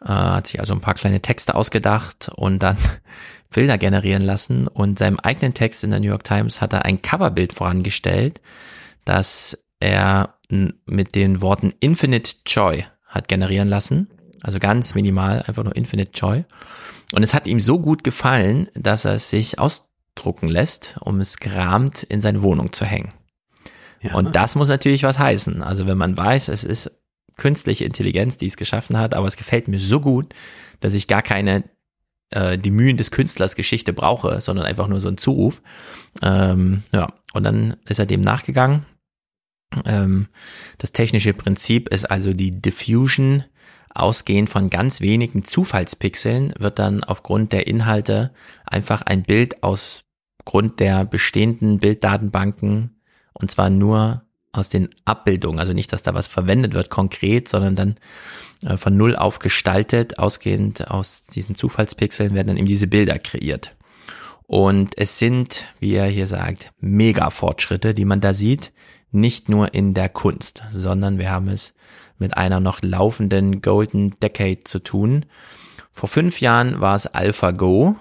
Äh, 0.00 0.08
hat 0.08 0.48
sich 0.48 0.60
also 0.60 0.74
ein 0.74 0.80
paar 0.80 0.94
kleine 0.94 1.20
Texte 1.20 1.54
ausgedacht 1.54 2.30
und 2.34 2.62
dann 2.62 2.76
Bilder 3.50 3.78
generieren 3.78 4.22
lassen. 4.22 4.68
Und 4.68 4.98
seinem 4.98 5.18
eigenen 5.18 5.54
Text 5.54 5.84
in 5.84 5.90
der 5.90 6.00
New 6.00 6.08
York 6.08 6.24
Times 6.24 6.60
hat 6.60 6.72
er 6.72 6.84
ein 6.84 7.02
Coverbild 7.02 7.52
vorangestellt, 7.52 8.40
dass 9.08 9.58
er 9.80 10.34
mit 10.50 11.14
den 11.14 11.40
Worten 11.40 11.72
Infinite 11.80 12.36
Joy 12.46 12.84
hat 13.06 13.28
generieren 13.28 13.68
lassen. 13.68 14.08
Also 14.40 14.58
ganz 14.58 14.94
minimal, 14.94 15.42
einfach 15.42 15.64
nur 15.64 15.74
Infinite 15.76 16.12
Joy. 16.14 16.44
Und 17.12 17.22
es 17.22 17.32
hat 17.32 17.46
ihm 17.46 17.60
so 17.60 17.78
gut 17.78 18.04
gefallen, 18.04 18.68
dass 18.74 19.04
er 19.04 19.14
es 19.14 19.30
sich 19.30 19.58
ausdrucken 19.58 20.48
lässt, 20.48 20.96
um 21.00 21.20
es 21.20 21.38
gerahmt 21.38 22.02
in 22.02 22.20
seine 22.20 22.42
Wohnung 22.42 22.72
zu 22.72 22.84
hängen. 22.84 23.08
Ja. 24.02 24.14
Und 24.14 24.36
das 24.36 24.54
muss 24.54 24.68
natürlich 24.68 25.02
was 25.02 25.18
heißen. 25.18 25.62
Also 25.62 25.86
wenn 25.86 25.98
man 25.98 26.16
weiß, 26.16 26.48
es 26.48 26.64
ist 26.64 26.90
künstliche 27.36 27.84
Intelligenz, 27.84 28.36
die 28.36 28.46
es 28.46 28.56
geschaffen 28.56 28.98
hat, 28.98 29.14
aber 29.14 29.26
es 29.26 29.36
gefällt 29.36 29.68
mir 29.68 29.78
so 29.78 30.00
gut, 30.00 30.34
dass 30.80 30.94
ich 30.94 31.08
gar 31.08 31.22
keine 31.22 31.64
äh, 32.30 32.58
die 32.58 32.70
Mühen 32.70 32.96
des 32.96 33.10
Künstlers 33.10 33.56
Geschichte 33.56 33.92
brauche, 33.92 34.40
sondern 34.40 34.66
einfach 34.66 34.86
nur 34.86 35.00
so 35.00 35.08
ein 35.08 35.18
Zuruf. 35.18 35.62
Ähm, 36.20 36.82
ja, 36.92 37.12
und 37.32 37.44
dann 37.44 37.76
ist 37.86 37.98
er 37.98 38.06
dem 38.06 38.20
nachgegangen 38.20 38.84
das 39.70 40.92
technische 40.92 41.34
Prinzip 41.34 41.88
ist 41.88 42.10
also 42.10 42.32
die 42.32 42.60
Diffusion. 42.60 43.44
Ausgehend 43.94 44.48
von 44.48 44.70
ganz 44.70 45.00
wenigen 45.00 45.44
Zufallspixeln 45.44 46.52
wird 46.58 46.78
dann 46.78 47.02
aufgrund 47.02 47.52
der 47.52 47.66
Inhalte 47.66 48.32
einfach 48.64 49.02
ein 49.02 49.22
Bild 49.22 49.62
aus 49.62 50.04
Grund 50.44 50.78
der 50.78 51.04
bestehenden 51.04 51.78
Bilddatenbanken 51.80 53.00
und 53.32 53.50
zwar 53.50 53.70
nur 53.70 54.22
aus 54.52 54.68
den 54.68 54.88
Abbildungen, 55.04 55.58
also 55.58 55.72
nicht, 55.72 55.92
dass 55.92 56.02
da 56.02 56.14
was 56.14 56.26
verwendet 56.26 56.74
wird 56.74 56.90
konkret, 56.90 57.48
sondern 57.48 57.76
dann 57.76 57.96
äh, 58.64 58.76
von 58.76 58.96
null 58.96 59.14
auf 59.16 59.38
gestaltet, 59.38 60.18
ausgehend 60.18 60.90
aus 60.90 61.24
diesen 61.24 61.54
Zufallspixeln 61.54 62.34
werden 62.34 62.48
dann 62.48 62.56
eben 62.56 62.66
diese 62.66 62.86
Bilder 62.86 63.18
kreiert. 63.18 63.74
Und 64.46 64.96
es 64.96 65.18
sind, 65.18 65.66
wie 65.78 65.94
er 65.94 66.06
hier 66.06 66.26
sagt, 66.26 66.72
mega 66.80 67.30
Fortschritte, 67.30 67.92
die 67.94 68.06
man 68.06 68.20
da 68.20 68.32
sieht 68.32 68.72
nicht 69.10 69.48
nur 69.48 69.74
in 69.74 69.94
der 69.94 70.08
Kunst, 70.08 70.62
sondern 70.70 71.18
wir 71.18 71.30
haben 71.30 71.48
es 71.48 71.74
mit 72.18 72.36
einer 72.36 72.60
noch 72.60 72.82
laufenden 72.82 73.62
Golden 73.62 74.18
Decade 74.20 74.64
zu 74.64 74.80
tun. 74.80 75.26
Vor 75.92 76.08
fünf 76.08 76.40
Jahren 76.40 76.80
war 76.80 76.94
es 76.94 77.06
AlphaGo. 77.06 77.96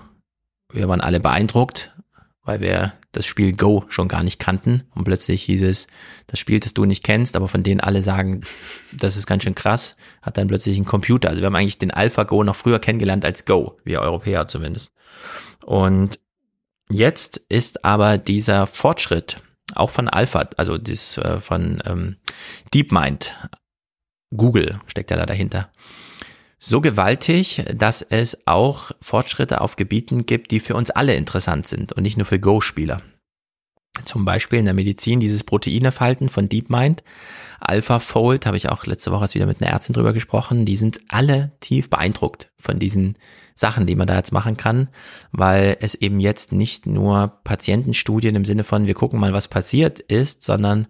Wir 0.72 0.90
waren 0.90 1.02
alle 1.02 1.20
beeindruckt, 1.20 1.96
weil 2.44 2.60
wir 2.60 2.94
das 3.12 3.26
Spiel 3.26 3.56
Go 3.56 3.86
schon 3.90 4.08
gar 4.08 4.24
nicht 4.24 4.40
kannten. 4.40 4.84
Und 4.94 5.06
plötzlich 5.06 5.44
hieß 5.44 5.64
es, 5.64 5.88
das 6.28 6.40
Spiel, 6.40 6.60
das 6.60 6.74
du 6.74 6.86
nicht 6.86 7.04
kennst, 7.04 7.36
aber 7.36 7.48
von 7.48 7.64
denen 7.64 7.80
alle 7.80 8.02
sagen, 8.02 8.42
das 8.94 9.18
ist 9.18 9.28
ganz 9.28 9.44
schön 9.44 9.56
krass, 9.56 9.96
hat 10.22 10.38
dann 10.38 10.48
plötzlich 10.48 10.76
einen 10.76 10.86
Computer. 10.86 11.30
Also 11.30 11.42
wir 11.42 11.48
haben 11.48 11.56
eigentlich 11.56 11.80
den 11.80 11.92
AlphaGo 11.92 12.44
noch 12.44 12.56
früher 12.56 12.80
kennengelernt 12.80 13.26
als 13.26 13.46
Go, 13.46 13.78
wir 13.84 14.02
Europäer 14.02 14.48
zumindest. 14.48 14.92
Und 15.66 16.20
jetzt 16.90 17.38
ist 17.50 17.84
aber 17.84 18.18
dieser 18.18 18.68
Fortschritt 18.68 19.42
auch 19.76 19.90
von 19.90 20.08
Alpha, 20.08 20.48
also 20.58 20.78
das 20.78 21.18
äh, 21.18 21.40
von 21.40 21.82
ähm, 21.86 22.18
DeepMind, 22.74 23.36
Google 24.36 24.80
steckt 24.88 25.12
ja 25.12 25.18
da 25.18 25.26
dahinter, 25.26 25.72
so 26.60 26.82
gewaltig, 26.82 27.64
dass 27.74 28.02
es 28.02 28.38
auch 28.48 28.92
Fortschritte 29.02 29.62
auf 29.62 29.76
Gebieten 29.76 30.26
gibt, 30.26 30.52
die 30.52 30.60
für 30.60 30.76
uns 30.76 30.90
alle 30.90 31.16
interessant 31.16 31.68
sind 31.68 31.94
und 31.94 32.04
nicht 32.04 32.18
nur 32.18 32.26
für 32.26 32.40
Go-Spieler. 32.40 33.02
Zum 34.06 34.26
Beispiel 34.26 34.60
in 34.60 34.66
der 34.66 34.74
Medizin 34.74 35.20
dieses 35.20 35.44
Proteinefalten 35.44 36.30
von 36.30 36.50
DeepMind, 36.50 37.04
AlphaFold, 37.60 38.46
habe 38.46 38.58
ich 38.58 38.70
auch 38.70 38.86
letzte 38.86 39.12
Woche 39.12 39.34
wieder 39.34 39.46
mit 39.46 39.62
einer 39.62 39.72
Ärztin 39.72 39.94
drüber 39.94 40.14
gesprochen, 40.14 40.66
die 40.66 40.76
sind 40.76 41.02
alle 41.08 41.52
tief 41.60 41.90
beeindruckt 41.90 42.52
von 42.58 42.80
diesen 42.80 43.18
Sachen, 43.58 43.88
die 43.88 43.96
man 43.96 44.08
da 44.08 44.16
jetzt 44.16 44.32
machen 44.32 44.56
kann, 44.56 44.90
weil 45.32 45.78
es 45.82 45.96
eben 45.96 46.20
jetzt 46.20 46.52
nicht 46.52 46.86
nur 46.86 47.40
Patientenstudien 47.44 48.36
im 48.36 48.46
Sinne 48.46 48.64
von, 48.64 48.86
wir 48.86 48.94
gucken 48.94 49.20
mal, 49.20 49.34
was 49.34 49.48
passiert 49.48 50.00
ist, 50.00 50.44
sondern 50.44 50.86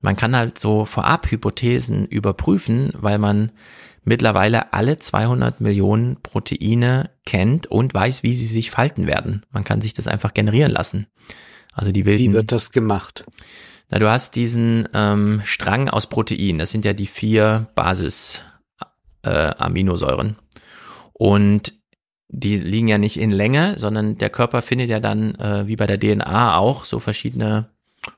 man 0.00 0.16
kann 0.16 0.34
halt 0.34 0.58
so 0.58 0.84
vorab 0.84 1.30
Hypothesen 1.30 2.06
überprüfen, 2.06 2.92
weil 2.94 3.18
man 3.18 3.52
mittlerweile 4.04 4.72
alle 4.72 4.98
200 4.98 5.60
Millionen 5.60 6.22
Proteine 6.22 7.10
kennt 7.26 7.66
und 7.66 7.92
weiß, 7.92 8.22
wie 8.22 8.32
sie 8.32 8.46
sich 8.46 8.70
falten 8.70 9.06
werden. 9.06 9.44
Man 9.50 9.64
kann 9.64 9.82
sich 9.82 9.92
das 9.92 10.08
einfach 10.08 10.32
generieren 10.32 10.72
lassen. 10.72 11.08
Also 11.74 11.92
die 11.92 12.06
wilden. 12.06 12.30
Wie 12.30 12.32
wird 12.32 12.52
das 12.52 12.70
gemacht? 12.70 13.24
Na, 13.90 13.98
du 13.98 14.08
hast 14.08 14.34
diesen 14.34 14.88
ähm, 14.94 15.42
Strang 15.44 15.90
aus 15.90 16.06
Protein. 16.06 16.58
Das 16.58 16.70
sind 16.70 16.86
ja 16.86 16.94
die 16.94 17.06
vier 17.06 17.68
Basis 17.74 18.42
äh, 19.22 19.52
Aminosäuren. 19.58 20.36
Und 21.12 21.77
die 22.28 22.58
liegen 22.58 22.88
ja 22.88 22.98
nicht 22.98 23.18
in 23.18 23.30
Länge, 23.30 23.78
sondern 23.78 24.18
der 24.18 24.30
Körper 24.30 24.62
findet 24.62 24.90
ja 24.90 25.00
dann, 25.00 25.34
äh, 25.36 25.66
wie 25.66 25.76
bei 25.76 25.86
der 25.86 25.98
DNA 25.98 26.56
auch, 26.56 26.84
so 26.84 26.98
verschiedene 26.98 27.70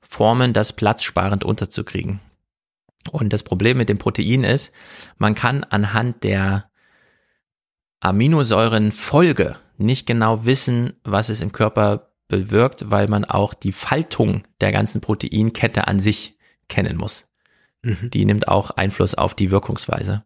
Formen, 0.03 0.53
das 0.53 0.73
platzsparend 0.73 1.45
unterzukriegen. 1.45 2.21
Und 3.13 3.33
das 3.33 3.43
Problem 3.43 3.79
mit 3.79 3.89
dem 3.89 3.99
Protein 3.99 4.45
ist, 4.45 4.73
man 5.17 5.35
kann 5.35 5.65
anhand 5.65 6.25
der 6.25 6.71
Aminosäurenfolge 8.01 9.57
nicht 9.79 10.07
genau 10.07 10.45
wissen, 10.45 10.95
was 11.05 11.29
es 11.29 11.41
im 11.41 11.53
Körper 11.53 12.11
bewirkt, 12.29 12.91
weil 12.91 13.09
man 13.09 13.25
auch 13.25 13.55
die 13.55 13.73
Faltung 13.73 14.45
der 14.61 14.73
ganzen 14.73 15.01
Proteinkette 15.01 15.89
an 15.89 16.01
sich 16.01 16.37
kennen 16.69 16.97
muss. 16.97 17.29
Mhm. 17.83 18.11
Die 18.11 18.25
nimmt 18.25 18.49
auch 18.49 18.71
Einfluss 18.71 19.15
auf 19.15 19.35
die 19.35 19.51
Wirkungsweise. 19.51 20.25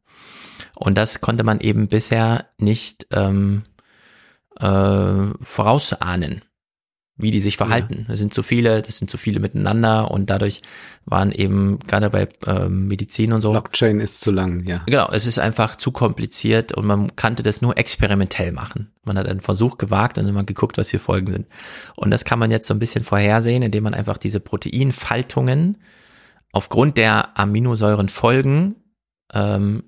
Und 0.74 0.98
das 0.98 1.20
konnte 1.20 1.44
man 1.44 1.60
eben 1.60 1.88
bisher 1.88 2.46
nicht 2.58 3.06
ähm, 3.10 3.62
äh, 4.60 5.32
vorausahnen, 5.40 6.42
wie 7.16 7.30
die 7.30 7.40
sich 7.40 7.56
verhalten. 7.56 8.00
Ja. 8.00 8.04
Das 8.08 8.18
sind 8.18 8.34
zu 8.34 8.42
viele, 8.42 8.82
das 8.82 8.98
sind 8.98 9.08
zu 9.08 9.18
viele 9.18 9.38
miteinander 9.38 10.10
und 10.10 10.30
dadurch 10.30 10.62
waren 11.04 11.30
eben 11.30 11.78
gerade 11.80 12.10
bei 12.10 12.28
äh, 12.46 12.68
Medizin 12.68 13.32
und 13.32 13.40
so. 13.40 13.52
Blockchain 13.52 14.00
ist 14.00 14.20
zu 14.20 14.32
lang, 14.32 14.64
ja. 14.66 14.82
Genau, 14.86 15.08
es 15.12 15.26
ist 15.26 15.38
einfach 15.38 15.76
zu 15.76 15.92
kompliziert 15.92 16.72
und 16.72 16.86
man 16.86 17.14
kannte 17.14 17.42
das 17.42 17.62
nur 17.62 17.78
experimentell 17.78 18.50
machen. 18.50 18.92
Man 19.04 19.16
hat 19.16 19.28
einen 19.28 19.40
Versuch 19.40 19.78
gewagt 19.78 20.18
und 20.18 20.26
immer 20.26 20.44
geguckt, 20.44 20.76
was 20.76 20.90
hier 20.90 21.00
Folgen 21.00 21.30
sind. 21.30 21.46
Und 21.96 22.10
das 22.10 22.24
kann 22.24 22.38
man 22.38 22.50
jetzt 22.50 22.66
so 22.66 22.74
ein 22.74 22.80
bisschen 22.80 23.04
vorhersehen, 23.04 23.62
indem 23.62 23.84
man 23.84 23.94
einfach 23.94 24.18
diese 24.18 24.40
Proteinfaltungen 24.40 25.78
aufgrund 26.52 26.96
der 26.96 27.38
Aminosäurenfolgen 27.38 28.76
ähm, 29.32 29.84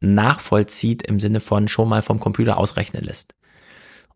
nachvollzieht 0.00 1.02
im 1.02 1.20
Sinne 1.20 1.40
von 1.40 1.68
schon 1.68 1.88
mal 1.88 2.02
vom 2.02 2.20
Computer 2.20 2.56
ausrechnen 2.56 3.04
lässt. 3.04 3.34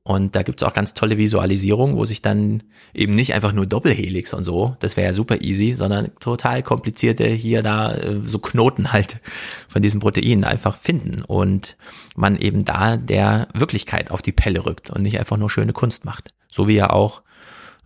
Und 0.09 0.37
da 0.37 0.43
gibt's 0.43 0.63
auch 0.63 0.73
ganz 0.73 0.95
tolle 0.95 1.19
Visualisierungen, 1.19 1.95
wo 1.95 2.07
sich 2.07 2.23
dann 2.23 2.63
eben 2.95 3.15
nicht 3.15 3.35
einfach 3.35 3.53
nur 3.53 3.67
Doppelhelix 3.67 4.33
und 4.33 4.43
so, 4.43 4.75
das 4.81 4.97
wäre 4.97 5.09
ja 5.09 5.13
super 5.13 5.43
easy, 5.43 5.75
sondern 5.75 6.13
total 6.19 6.63
komplizierte 6.63 7.27
hier 7.27 7.63
da 7.63 7.93
äh, 7.93 8.19
so 8.25 8.39
Knoten 8.39 8.91
halt 8.95 9.21
von 9.69 9.83
diesen 9.83 10.01
Proteinen 10.01 10.45
einfach 10.45 10.79
finden 10.79 11.21
und 11.21 11.77
man 12.17 12.39
eben 12.39 12.65
da 12.65 12.97
der 12.97 13.49
Wirklichkeit 13.53 14.11
auf 14.11 14.23
die 14.23 14.33
Pelle 14.33 14.65
rückt 14.65 14.89
und 14.89 15.03
nicht 15.03 15.19
einfach 15.19 15.37
nur 15.37 15.51
schöne 15.51 15.75
Kunst 15.75 16.07
macht. 16.07 16.31
So 16.51 16.67
wie 16.67 16.77
ja 16.77 16.89
auch, 16.89 17.21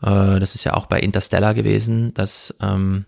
äh, 0.01 0.39
das 0.39 0.55
ist 0.55 0.63
ja 0.63 0.75
auch 0.75 0.87
bei 0.87 1.01
Interstellar 1.01 1.55
gewesen, 1.55 2.15
dass 2.15 2.55
ähm, 2.61 3.05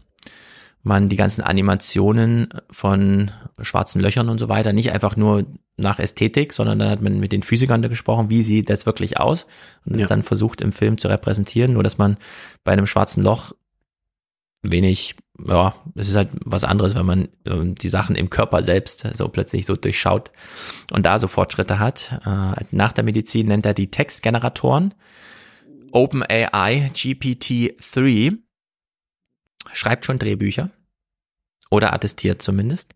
man 0.82 1.08
die 1.08 1.16
ganzen 1.16 1.42
Animationen 1.42 2.48
von 2.68 3.30
schwarzen 3.60 4.00
Löchern 4.00 4.28
und 4.28 4.38
so 4.38 4.48
weiter 4.48 4.72
nicht 4.72 4.90
einfach 4.90 5.14
nur 5.14 5.46
nach 5.76 5.98
Ästhetik, 5.98 6.52
sondern 6.52 6.78
dann 6.78 6.90
hat 6.90 7.02
man 7.02 7.18
mit 7.18 7.32
den 7.32 7.42
Physikern 7.42 7.82
da 7.82 7.88
gesprochen, 7.88 8.30
wie 8.30 8.42
sieht 8.42 8.70
das 8.70 8.86
wirklich 8.86 9.18
aus 9.18 9.46
und 9.84 9.98
ja. 9.98 10.06
dann 10.06 10.22
versucht 10.22 10.60
im 10.60 10.72
Film 10.72 10.98
zu 10.98 11.08
repräsentieren, 11.08 11.72
nur 11.72 11.82
dass 11.82 11.98
man 11.98 12.16
bei 12.62 12.72
einem 12.72 12.86
schwarzen 12.86 13.22
Loch 13.22 13.52
wenig, 14.62 15.16
ja, 15.46 15.74
es 15.94 16.08
ist 16.08 16.16
halt 16.16 16.30
was 16.44 16.64
anderes, 16.64 16.94
wenn 16.94 17.06
man 17.06 17.24
äh, 17.44 17.74
die 17.74 17.88
Sachen 17.88 18.16
im 18.16 18.30
Körper 18.30 18.62
selbst 18.62 19.06
so 19.14 19.28
plötzlich 19.28 19.66
so 19.66 19.76
durchschaut 19.76 20.30
und 20.90 21.04
da 21.04 21.18
so 21.18 21.28
Fortschritte 21.28 21.78
hat. 21.78 22.20
Äh, 22.24 22.64
nach 22.70 22.92
der 22.92 23.04
Medizin 23.04 23.48
nennt 23.48 23.66
er 23.66 23.74
die 23.74 23.90
Textgeneratoren. 23.90 24.94
OpenAI 25.92 26.90
GPT-3 26.94 28.38
schreibt 29.72 30.06
schon 30.06 30.18
Drehbücher 30.18 30.70
oder 31.70 31.92
attestiert 31.92 32.42
zumindest. 32.42 32.94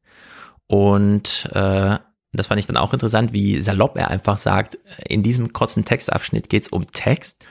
Und 0.66 1.48
äh, 1.52 1.98
das 2.32 2.48
fand 2.48 2.58
ich 2.60 2.66
dann 2.66 2.76
auch 2.76 2.92
interessant, 2.92 3.32
wie 3.32 3.60
salopp 3.62 3.96
er 3.96 4.08
einfach 4.10 4.38
sagt, 4.38 4.78
in 5.06 5.22
diesem 5.22 5.52
kurzen 5.52 5.84
Textabschnitt 5.84 6.48
geht 6.48 6.64
es 6.64 6.68
um 6.68 6.86
Text, 6.92 7.44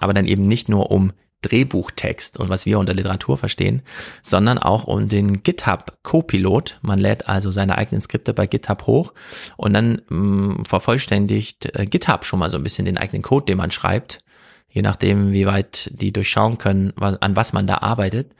aber 0.00 0.12
dann 0.12 0.26
eben 0.26 0.42
nicht 0.42 0.68
nur 0.68 0.90
um 0.90 1.12
Drehbuchtext 1.44 2.38
und 2.38 2.48
was 2.48 2.64
wir 2.64 2.78
unter 2.78 2.94
Literatur 2.94 3.36
verstehen, 3.36 3.82
sondern 4.22 4.58
auch 4.58 4.84
um 4.84 5.08
den 5.08 5.42
GitHub 5.42 5.98
Copilot. 6.02 6.78
Man 6.82 6.98
lädt 6.98 7.28
also 7.28 7.50
seine 7.50 7.76
eigenen 7.76 8.00
Skripte 8.00 8.32
bei 8.32 8.46
GitHub 8.46 8.86
hoch 8.86 9.12
und 9.56 9.74
dann 9.74 10.00
mh, 10.08 10.18
mm, 10.18 10.64
vervollständigt 10.64 11.76
äh, 11.78 11.86
GitHub 11.86 12.24
schon 12.24 12.38
mal 12.38 12.50
so 12.50 12.56
ein 12.56 12.62
bisschen 12.62 12.86
den 12.86 12.98
eigenen 12.98 13.22
Code, 13.22 13.44
den 13.46 13.58
man 13.58 13.70
schreibt, 13.70 14.24
je 14.70 14.82
nachdem, 14.82 15.32
wie 15.32 15.46
weit 15.46 15.90
die 15.92 16.12
durchschauen 16.12 16.58
können, 16.58 16.92
was, 16.96 17.20
an 17.20 17.36
was 17.36 17.52
man 17.52 17.66
da 17.66 17.78
arbeitet. 17.78 18.34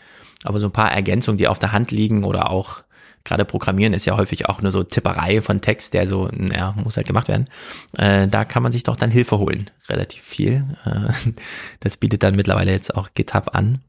Aber 0.45 0.59
so 0.59 0.67
ein 0.67 0.73
paar 0.73 0.93
Ergänzungen, 0.93 1.39
die 1.39 1.49
auf 1.49 1.59
der 1.59 1.73
Hand 1.73 1.91
liegen 1.91 2.25
oder 2.25 2.51
auch 2.51 2.84
gerade 3.25 3.45
Programmieren 3.45 3.95
ist 3.95 4.05
ja 4.05 4.17
häufig 4.17 4.47
auch 4.49 4.63
nur 4.63 4.71
so 4.71 4.83
Tipperei 4.83 5.41
von 5.41 5.61
Text, 5.61 5.95
der 5.95 6.07
so, 6.07 6.29
ja, 6.31 6.75
muss 6.83 6.97
halt 6.97 7.07
gemacht 7.07 7.29
werden. 7.29 7.49
Äh, 7.97 8.29
da 8.29 8.45
kann 8.45 8.63
man 8.63 8.73
sich 8.73 8.83
doch 8.83 8.97
dann 8.97 9.11
Hilfe 9.11 9.39
holen. 9.39 9.71
Relativ 9.89 10.23
viel. 10.23 10.65
Äh, 10.85 11.33
das 11.81 11.97
bietet 11.97 12.23
dann 12.23 12.37
mittlerweile 12.37 12.73
jetzt 12.73 12.95
auch 12.95 13.11
GitHub 13.15 13.55
an. 13.55 13.81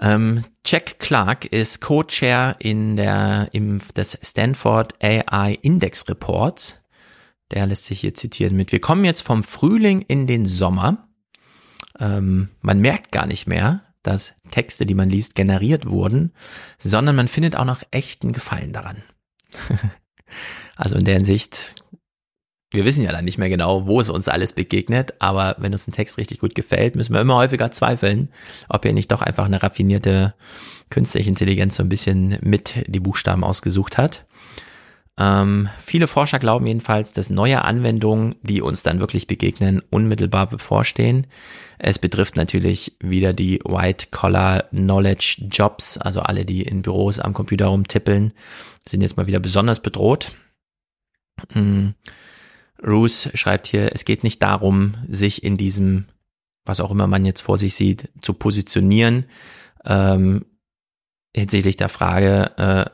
Ähm, 0.00 0.44
Jack 0.64 1.00
Clark 1.00 1.46
ist 1.46 1.80
Co-Chair 1.80 2.56
in 2.60 2.96
der, 2.96 3.48
im, 3.52 3.80
des 3.96 4.18
Stanford 4.22 4.94
AI 5.02 5.58
Index 5.62 6.08
Reports. 6.08 6.76
Der 7.50 7.66
lässt 7.66 7.86
sich 7.86 8.00
hier 8.00 8.14
zitieren 8.14 8.56
mit, 8.56 8.72
wir 8.72 8.80
kommen 8.80 9.04
jetzt 9.04 9.22
vom 9.22 9.42
Frühling 9.42 10.02
in 10.02 10.26
den 10.26 10.44
Sommer. 10.46 11.08
Ähm, 11.98 12.50
man 12.60 12.80
merkt 12.80 13.10
gar 13.10 13.26
nicht 13.26 13.46
mehr, 13.46 13.82
dass 14.02 14.34
Texte, 14.50 14.86
die 14.86 14.94
man 14.94 15.10
liest, 15.10 15.34
generiert 15.34 15.88
wurden, 15.88 16.32
sondern 16.78 17.16
man 17.16 17.28
findet 17.28 17.56
auch 17.56 17.64
noch 17.64 17.82
echten 17.90 18.32
Gefallen 18.32 18.72
daran. 18.72 19.02
also 20.76 20.96
in 20.96 21.04
der 21.04 21.16
Hinsicht, 21.16 21.74
wir 22.70 22.84
wissen 22.84 23.04
ja 23.04 23.12
dann 23.12 23.24
nicht 23.24 23.38
mehr 23.38 23.48
genau, 23.48 23.86
wo 23.86 24.00
es 24.00 24.10
uns 24.10 24.28
alles 24.28 24.52
begegnet, 24.52 25.14
aber 25.20 25.56
wenn 25.58 25.72
uns 25.72 25.88
ein 25.88 25.92
Text 25.92 26.18
richtig 26.18 26.38
gut 26.40 26.54
gefällt, 26.54 26.96
müssen 26.96 27.14
wir 27.14 27.20
immer 27.20 27.36
häufiger 27.36 27.70
zweifeln, 27.70 28.28
ob 28.68 28.84
er 28.84 28.92
nicht 28.92 29.10
doch 29.10 29.22
einfach 29.22 29.46
eine 29.46 29.62
raffinierte 29.62 30.34
künstliche 30.90 31.28
Intelligenz 31.28 31.76
so 31.76 31.82
ein 31.82 31.88
bisschen 31.88 32.38
mit 32.42 32.84
die 32.86 33.00
Buchstaben 33.00 33.44
ausgesucht 33.44 33.98
hat. 33.98 34.26
Ähm, 35.18 35.68
viele 35.78 36.06
Forscher 36.06 36.38
glauben 36.38 36.66
jedenfalls, 36.66 37.12
dass 37.12 37.28
neue 37.28 37.62
Anwendungen, 37.64 38.36
die 38.42 38.62
uns 38.62 38.84
dann 38.84 39.00
wirklich 39.00 39.26
begegnen, 39.26 39.82
unmittelbar 39.90 40.48
bevorstehen. 40.48 41.26
Es 41.78 41.98
betrifft 41.98 42.36
natürlich 42.36 42.96
wieder 43.00 43.32
die 43.32 43.58
White-Collar-Knowledge-Jobs, 43.64 45.98
also 45.98 46.20
alle, 46.20 46.44
die 46.44 46.62
in 46.62 46.82
Büros 46.82 47.18
am 47.18 47.34
Computer 47.34 47.66
rumtippeln, 47.66 48.32
sind 48.86 49.00
jetzt 49.00 49.16
mal 49.16 49.26
wieder 49.26 49.40
besonders 49.40 49.80
bedroht. 49.80 50.36
Mhm. 51.52 51.94
Roos 52.86 53.28
schreibt 53.34 53.66
hier, 53.66 53.90
es 53.92 54.04
geht 54.04 54.22
nicht 54.22 54.40
darum, 54.40 54.94
sich 55.08 55.42
in 55.42 55.56
diesem, 55.56 56.04
was 56.64 56.78
auch 56.78 56.92
immer 56.92 57.08
man 57.08 57.26
jetzt 57.26 57.40
vor 57.40 57.58
sich 57.58 57.74
sieht, 57.74 58.08
zu 58.22 58.34
positionieren, 58.34 59.24
ähm, 59.84 60.44
hinsichtlich 61.34 61.74
der 61.76 61.88
Frage, 61.88 62.52
äh, 62.56 62.84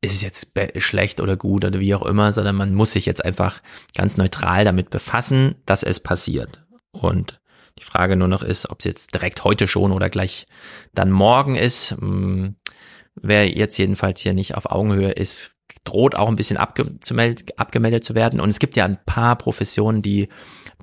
ist 0.00 0.14
es 0.14 0.22
jetzt 0.22 0.52
schlecht 0.78 1.20
oder 1.20 1.36
gut 1.36 1.64
oder 1.64 1.78
wie 1.78 1.94
auch 1.94 2.04
immer, 2.04 2.32
sondern 2.32 2.56
man 2.56 2.74
muss 2.74 2.92
sich 2.92 3.06
jetzt 3.06 3.24
einfach 3.24 3.60
ganz 3.94 4.16
neutral 4.16 4.64
damit 4.64 4.90
befassen, 4.90 5.56
dass 5.66 5.82
es 5.82 6.00
passiert. 6.00 6.62
Und 6.92 7.40
die 7.78 7.84
Frage 7.84 8.16
nur 8.16 8.28
noch 8.28 8.42
ist, 8.42 8.70
ob 8.70 8.80
es 8.80 8.84
jetzt 8.84 9.14
direkt 9.14 9.44
heute 9.44 9.66
schon 9.66 9.92
oder 9.92 10.10
gleich 10.10 10.46
dann 10.94 11.10
morgen 11.10 11.56
ist. 11.56 11.92
Hm, 11.92 12.56
wer 13.14 13.48
jetzt 13.48 13.78
jedenfalls 13.78 14.20
hier 14.20 14.34
nicht 14.34 14.54
auf 14.54 14.70
Augenhöhe 14.70 15.12
ist, 15.12 15.56
droht 15.84 16.14
auch 16.14 16.28
ein 16.28 16.36
bisschen 16.36 16.56
abgemeldet, 16.56 17.58
abgemeldet 17.58 18.04
zu 18.04 18.14
werden. 18.14 18.40
Und 18.40 18.50
es 18.50 18.58
gibt 18.58 18.76
ja 18.76 18.84
ein 18.84 18.98
paar 19.04 19.36
Professionen, 19.36 20.02
die 20.02 20.28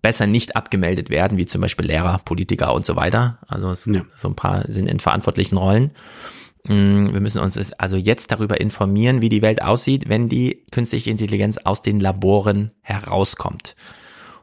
besser 0.02 0.28
nicht 0.28 0.56
abgemeldet 0.56 1.10
werden, 1.10 1.38
wie 1.38 1.46
zum 1.46 1.62
Beispiel 1.62 1.88
Lehrer, 1.88 2.20
Politiker 2.24 2.74
und 2.74 2.86
so 2.86 2.96
weiter. 2.96 3.40
Also 3.48 3.74
ja. 3.92 4.02
so 4.16 4.30
ein 4.30 4.36
paar 4.36 4.64
sind 4.72 4.88
in 4.88 5.00
verantwortlichen 5.00 5.58
Rollen. 5.58 5.92
Mm, 6.68 7.14
wir 7.14 7.22
müssen 7.22 7.42
uns 7.42 7.74
also 7.74 7.98
jetzt 7.98 8.32
darüber 8.32 8.60
informieren, 8.60 9.22
wie 9.22 9.30
die 9.30 9.42
Welt 9.42 9.62
aussieht, 9.62 10.10
wenn 10.10 10.30
die 10.30 10.66
künstliche 10.72 11.10
Intelligenz 11.10 11.58
aus 11.58 11.82
den 11.82 12.00
Laboren 12.00 12.72
herauskommt. 12.82 13.76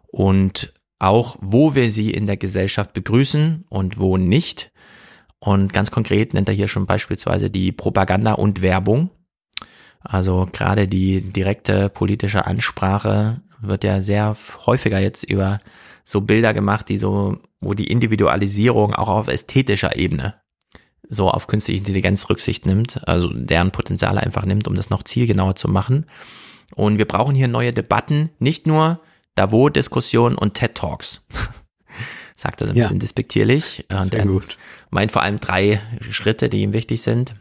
Und 0.07 0.73
auch, 0.99 1.37
wo 1.41 1.75
wir 1.75 1.91
sie 1.91 2.11
in 2.11 2.27
der 2.27 2.37
Gesellschaft 2.37 2.93
begrüßen 2.95 3.65
und 3.69 3.99
wo 3.99 4.17
nicht. 4.17 4.73
Und 5.39 5.73
ganz 5.73 5.91
konkret 5.91 6.33
nennt 6.33 6.49
er 6.49 6.55
hier 6.55 6.69
schon 6.69 6.87
beispielsweise 6.87 7.51
die 7.51 7.73
Propaganda 7.73 8.33
und 8.33 8.63
Werbung. 8.63 9.11
Also 10.01 10.49
gerade 10.53 10.89
die 10.89 11.21
direkte 11.21 11.91
politische 11.91 12.47
Ansprache 12.47 13.43
wird 13.61 13.85
ja 13.85 14.01
sehr 14.01 14.37
häufiger 14.67 14.99
jetzt 14.99 15.25
über 15.25 15.59
so 16.05 16.21
Bilder 16.21 16.53
gemacht, 16.55 16.89
die 16.89 16.99
so, 16.99 17.39
wo 17.61 17.75
die 17.75 17.91
Individualisierung 17.91 18.95
auch 18.95 19.09
auf 19.09 19.29
ästhetischer 19.29 19.97
Ebene 19.97 20.35
so 21.09 21.31
auf 21.31 21.47
künstliche 21.47 21.79
Intelligenz 21.79 22.29
Rücksicht 22.29 22.67
nimmt, 22.67 23.07
also 23.07 23.29
deren 23.33 23.71
Potenziale 23.71 24.21
einfach 24.21 24.45
nimmt, 24.45 24.67
um 24.69 24.75
das 24.75 24.91
noch 24.91 25.03
zielgenauer 25.03 25.57
zu 25.57 25.69
machen. 25.69 26.07
Und 26.75 26.99
wir 26.99 27.07
brauchen 27.07 27.35
hier 27.35 27.49
neue 27.49 27.73
Debatten, 27.73 28.31
nicht 28.39 28.67
nur 28.67 29.01
Davos-Diskussionen 29.35 30.37
und 30.37 30.55
TED-Talks. 30.55 31.23
Sagt 32.37 32.61
er 32.61 32.67
so 32.67 32.73
ein 32.73 32.77
ja. 32.77 32.85
bisschen 32.85 32.99
despektierlich. 32.99 33.85
Und 33.89 34.11
Sehr 34.11 34.27
gut. 34.27 34.59
meint 34.91 35.13
vor 35.13 35.23
allem 35.23 35.39
drei 35.39 35.81
Schritte, 36.01 36.49
die 36.49 36.63
ihm 36.63 36.73
wichtig 36.73 37.03
sind. 37.03 37.37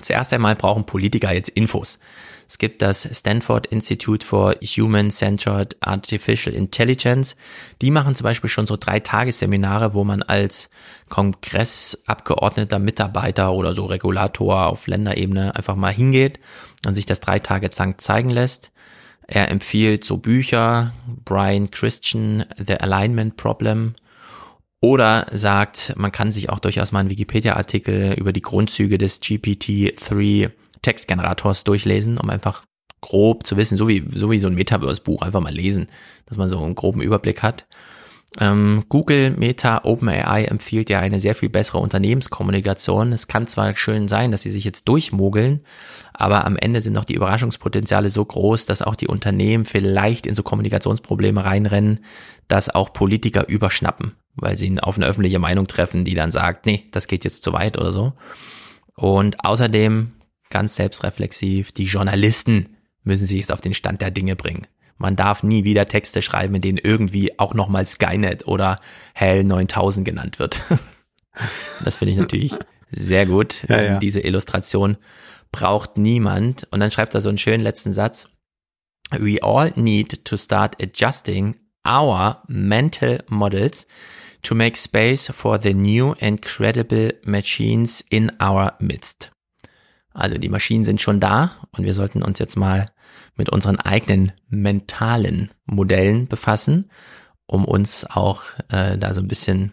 Zuerst 0.00 0.32
einmal 0.32 0.56
brauchen 0.56 0.84
Politiker 0.84 1.32
jetzt 1.32 1.50
Infos. 1.50 1.98
Es 2.50 2.58
gibt 2.58 2.82
das 2.82 3.08
Stanford 3.12 3.66
Institute 3.66 4.26
for 4.26 4.56
Human-Centered 4.60 5.76
Artificial 5.78 6.52
Intelligence. 6.52 7.36
Die 7.80 7.92
machen 7.92 8.16
zum 8.16 8.24
Beispiel 8.24 8.50
schon 8.50 8.66
so 8.66 8.76
drei 8.76 8.98
Tagesseminare, 8.98 9.94
wo 9.94 10.02
man 10.02 10.24
als 10.24 10.68
Kongressabgeordneter, 11.10 12.80
Mitarbeiter 12.80 13.52
oder 13.52 13.72
so 13.72 13.86
Regulator 13.86 14.66
auf 14.66 14.88
Länderebene 14.88 15.54
einfach 15.54 15.76
mal 15.76 15.92
hingeht 15.92 16.40
und 16.84 16.96
sich 16.96 17.06
das 17.06 17.20
drei 17.20 17.38
Tage 17.38 17.70
lang 17.78 17.98
zeigen 17.98 18.30
lässt. 18.30 18.72
Er 19.28 19.48
empfiehlt 19.48 20.02
so 20.02 20.16
Bücher, 20.16 20.92
Brian 21.24 21.70
Christian, 21.70 22.46
The 22.58 22.80
Alignment 22.80 23.36
Problem, 23.36 23.94
oder 24.80 25.26
sagt, 25.30 25.92
man 25.96 26.10
kann 26.10 26.32
sich 26.32 26.50
auch 26.50 26.58
durchaus 26.58 26.90
mal 26.90 26.98
einen 26.98 27.10
Wikipedia-Artikel 27.10 28.14
über 28.14 28.32
die 28.32 28.42
Grundzüge 28.42 28.98
des 28.98 29.22
GPT-3 29.22 30.50
Textgenerators 30.82 31.64
durchlesen, 31.64 32.18
um 32.18 32.30
einfach 32.30 32.64
grob 33.00 33.46
zu 33.46 33.56
wissen, 33.56 33.78
so 33.78 33.88
wie, 33.88 34.04
so 34.12 34.30
wie 34.30 34.38
so 34.38 34.46
ein 34.46 34.54
Metaverse-Buch, 34.54 35.22
einfach 35.22 35.40
mal 35.40 35.54
lesen, 35.54 35.86
dass 36.26 36.36
man 36.36 36.48
so 36.48 36.62
einen 36.62 36.74
groben 36.74 37.00
Überblick 37.00 37.42
hat. 37.42 37.66
Ähm, 38.38 38.84
Google, 38.88 39.32
Meta, 39.32 39.80
OpenAI 39.82 40.44
empfiehlt 40.44 40.88
ja 40.88 41.00
eine 41.00 41.18
sehr 41.18 41.34
viel 41.34 41.48
bessere 41.48 41.78
Unternehmenskommunikation. 41.78 43.12
Es 43.12 43.26
kann 43.26 43.48
zwar 43.48 43.74
schön 43.74 44.06
sein, 44.06 44.30
dass 44.30 44.42
sie 44.42 44.52
sich 44.52 44.62
jetzt 44.62 44.86
durchmogeln, 44.86 45.64
aber 46.12 46.44
am 46.44 46.56
Ende 46.56 46.80
sind 46.80 46.92
noch 46.92 47.04
die 47.04 47.14
Überraschungspotenziale 47.14 48.08
so 48.08 48.24
groß, 48.24 48.66
dass 48.66 48.82
auch 48.82 48.94
die 48.94 49.08
Unternehmen 49.08 49.64
vielleicht 49.64 50.26
in 50.26 50.36
so 50.36 50.44
Kommunikationsprobleme 50.44 51.44
reinrennen, 51.44 52.04
dass 52.46 52.72
auch 52.72 52.92
Politiker 52.92 53.48
überschnappen, 53.48 54.12
weil 54.36 54.56
sie 54.56 54.78
auf 54.80 54.96
eine 54.96 55.06
öffentliche 55.06 55.40
Meinung 55.40 55.66
treffen, 55.66 56.04
die 56.04 56.14
dann 56.14 56.30
sagt, 56.30 56.66
nee, 56.66 56.84
das 56.92 57.08
geht 57.08 57.24
jetzt 57.24 57.42
zu 57.42 57.52
weit 57.52 57.78
oder 57.78 57.90
so. 57.90 58.12
Und 58.94 59.44
außerdem 59.44 60.12
ganz 60.50 60.76
selbstreflexiv, 60.76 61.72
die 61.72 61.84
Journalisten 61.84 62.76
müssen 63.02 63.26
sich 63.26 63.38
jetzt 63.38 63.52
auf 63.52 63.60
den 63.60 63.74
Stand 63.74 64.02
der 64.02 64.10
Dinge 64.10 64.36
bringen. 64.36 64.66
Man 64.98 65.16
darf 65.16 65.42
nie 65.42 65.64
wieder 65.64 65.88
Texte 65.88 66.20
schreiben, 66.20 66.56
in 66.56 66.60
denen 66.60 66.78
irgendwie 66.78 67.38
auch 67.38 67.54
nochmal 67.54 67.86
Skynet 67.86 68.46
oder 68.46 68.78
Hell 69.14 69.44
9000 69.44 70.04
genannt 70.04 70.38
wird. 70.38 70.60
das 71.84 71.96
finde 71.96 72.12
ich 72.12 72.18
natürlich 72.18 72.54
sehr 72.90 73.24
gut. 73.24 73.64
Ja, 73.68 73.82
ja. 73.82 73.98
Diese 73.98 74.20
Illustration 74.20 74.98
braucht 75.52 75.96
niemand. 75.96 76.68
Und 76.70 76.80
dann 76.80 76.90
schreibt 76.90 77.14
er 77.14 77.22
so 77.22 77.30
einen 77.30 77.38
schönen 77.38 77.62
letzten 77.62 77.92
Satz. 77.92 78.28
We 79.10 79.42
all 79.42 79.72
need 79.74 80.24
to 80.26 80.36
start 80.36 80.76
adjusting 80.82 81.56
our 81.86 82.42
mental 82.46 83.24
models 83.28 83.86
to 84.42 84.54
make 84.54 84.76
space 84.76 85.32
for 85.34 85.60
the 85.60 85.74
new 85.74 86.14
and 86.20 86.42
credible 86.42 87.14
machines 87.24 88.04
in 88.10 88.30
our 88.40 88.74
midst. 88.78 89.30
Also 90.12 90.38
die 90.38 90.48
Maschinen 90.48 90.84
sind 90.84 91.00
schon 91.00 91.20
da 91.20 91.56
und 91.72 91.84
wir 91.84 91.94
sollten 91.94 92.22
uns 92.22 92.38
jetzt 92.38 92.56
mal 92.56 92.86
mit 93.36 93.48
unseren 93.48 93.76
eigenen 93.76 94.32
mentalen 94.48 95.50
Modellen 95.66 96.26
befassen, 96.26 96.90
um 97.46 97.64
uns 97.64 98.04
auch 98.04 98.42
äh, 98.68 98.98
da 98.98 99.14
so 99.14 99.20
ein 99.20 99.28
bisschen 99.28 99.72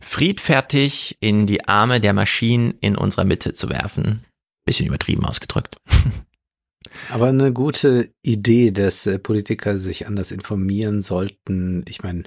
friedfertig 0.00 1.16
in 1.20 1.46
die 1.46 1.66
Arme 1.66 2.00
der 2.00 2.12
Maschinen 2.12 2.74
in 2.80 2.96
unserer 2.96 3.24
Mitte 3.24 3.52
zu 3.52 3.68
werfen. 3.68 4.24
Bisschen 4.64 4.86
übertrieben 4.86 5.24
ausgedrückt. 5.24 5.76
Aber 7.10 7.28
eine 7.28 7.52
gute 7.52 8.10
Idee, 8.22 8.70
dass 8.70 9.06
äh, 9.06 9.18
Politiker 9.18 9.78
sich 9.78 10.06
anders 10.06 10.30
informieren 10.30 11.02
sollten. 11.02 11.84
Ich 11.88 12.02
meine, 12.02 12.24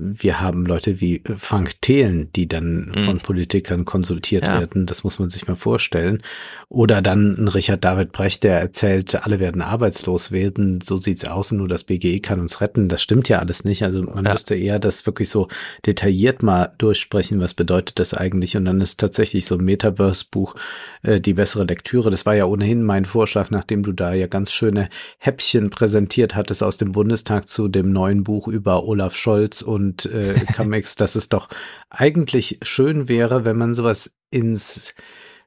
wir 0.00 0.40
haben 0.40 0.64
Leute 0.64 1.00
wie 1.00 1.22
Frank 1.38 1.82
Thelen, 1.82 2.32
die 2.32 2.46
dann 2.46 2.92
mhm. 2.94 3.04
von 3.04 3.18
Politikern 3.18 3.84
konsultiert 3.84 4.46
ja. 4.46 4.60
werden. 4.60 4.86
Das 4.86 5.02
muss 5.02 5.18
man 5.18 5.28
sich 5.28 5.48
mal 5.48 5.56
vorstellen. 5.56 6.22
Oder 6.68 7.02
dann 7.02 7.34
ein 7.34 7.48
Richard 7.48 7.84
David 7.84 8.12
Brecht, 8.12 8.44
der 8.44 8.60
erzählt, 8.60 9.26
alle 9.26 9.40
werden 9.40 9.60
arbeitslos 9.60 10.30
werden. 10.30 10.80
So 10.80 10.98
sieht's 10.98 11.24
aus. 11.24 11.50
Nur 11.50 11.66
das 11.66 11.82
BGE 11.82 12.20
kann 12.20 12.38
uns 12.38 12.60
retten. 12.60 12.88
Das 12.88 13.02
stimmt 13.02 13.28
ja 13.28 13.40
alles 13.40 13.64
nicht. 13.64 13.82
Also 13.82 14.04
man 14.04 14.24
ja. 14.24 14.32
müsste 14.32 14.54
eher 14.54 14.78
das 14.78 15.04
wirklich 15.04 15.30
so 15.30 15.48
detailliert 15.84 16.44
mal 16.44 16.72
durchsprechen. 16.78 17.40
Was 17.40 17.54
bedeutet 17.54 17.98
das 17.98 18.14
eigentlich? 18.14 18.56
Und 18.56 18.66
dann 18.66 18.80
ist 18.80 19.00
tatsächlich 19.00 19.46
so 19.46 19.56
ein 19.56 19.64
Metaverse-Buch 19.64 20.54
äh, 21.02 21.20
die 21.20 21.34
bessere 21.34 21.64
Lektüre. 21.64 22.10
Das 22.10 22.24
war 22.24 22.36
ja 22.36 22.44
ohnehin 22.44 22.84
mein 22.84 23.04
Vorschlag, 23.04 23.50
nachdem 23.50 23.82
du 23.82 23.90
da 23.90 24.14
ja 24.14 24.28
ganz 24.28 24.52
schöne 24.52 24.90
Häppchen 25.18 25.70
präsentiert 25.70 26.36
hattest 26.36 26.62
aus 26.62 26.76
dem 26.76 26.92
Bundestag 26.92 27.48
zu 27.48 27.66
dem 27.66 27.90
neuen 27.90 28.22
Buch 28.22 28.46
über 28.46 28.84
Olaf 28.84 29.16
Scholz 29.16 29.60
und 29.62 29.87
und 29.88 30.06
äh, 30.06 30.34
Comics, 30.54 30.96
dass 30.96 31.14
es 31.14 31.28
doch 31.28 31.48
eigentlich 31.88 32.58
schön 32.62 33.08
wäre, 33.08 33.44
wenn 33.44 33.56
man 33.56 33.74
sowas 33.74 34.12
ins 34.30 34.94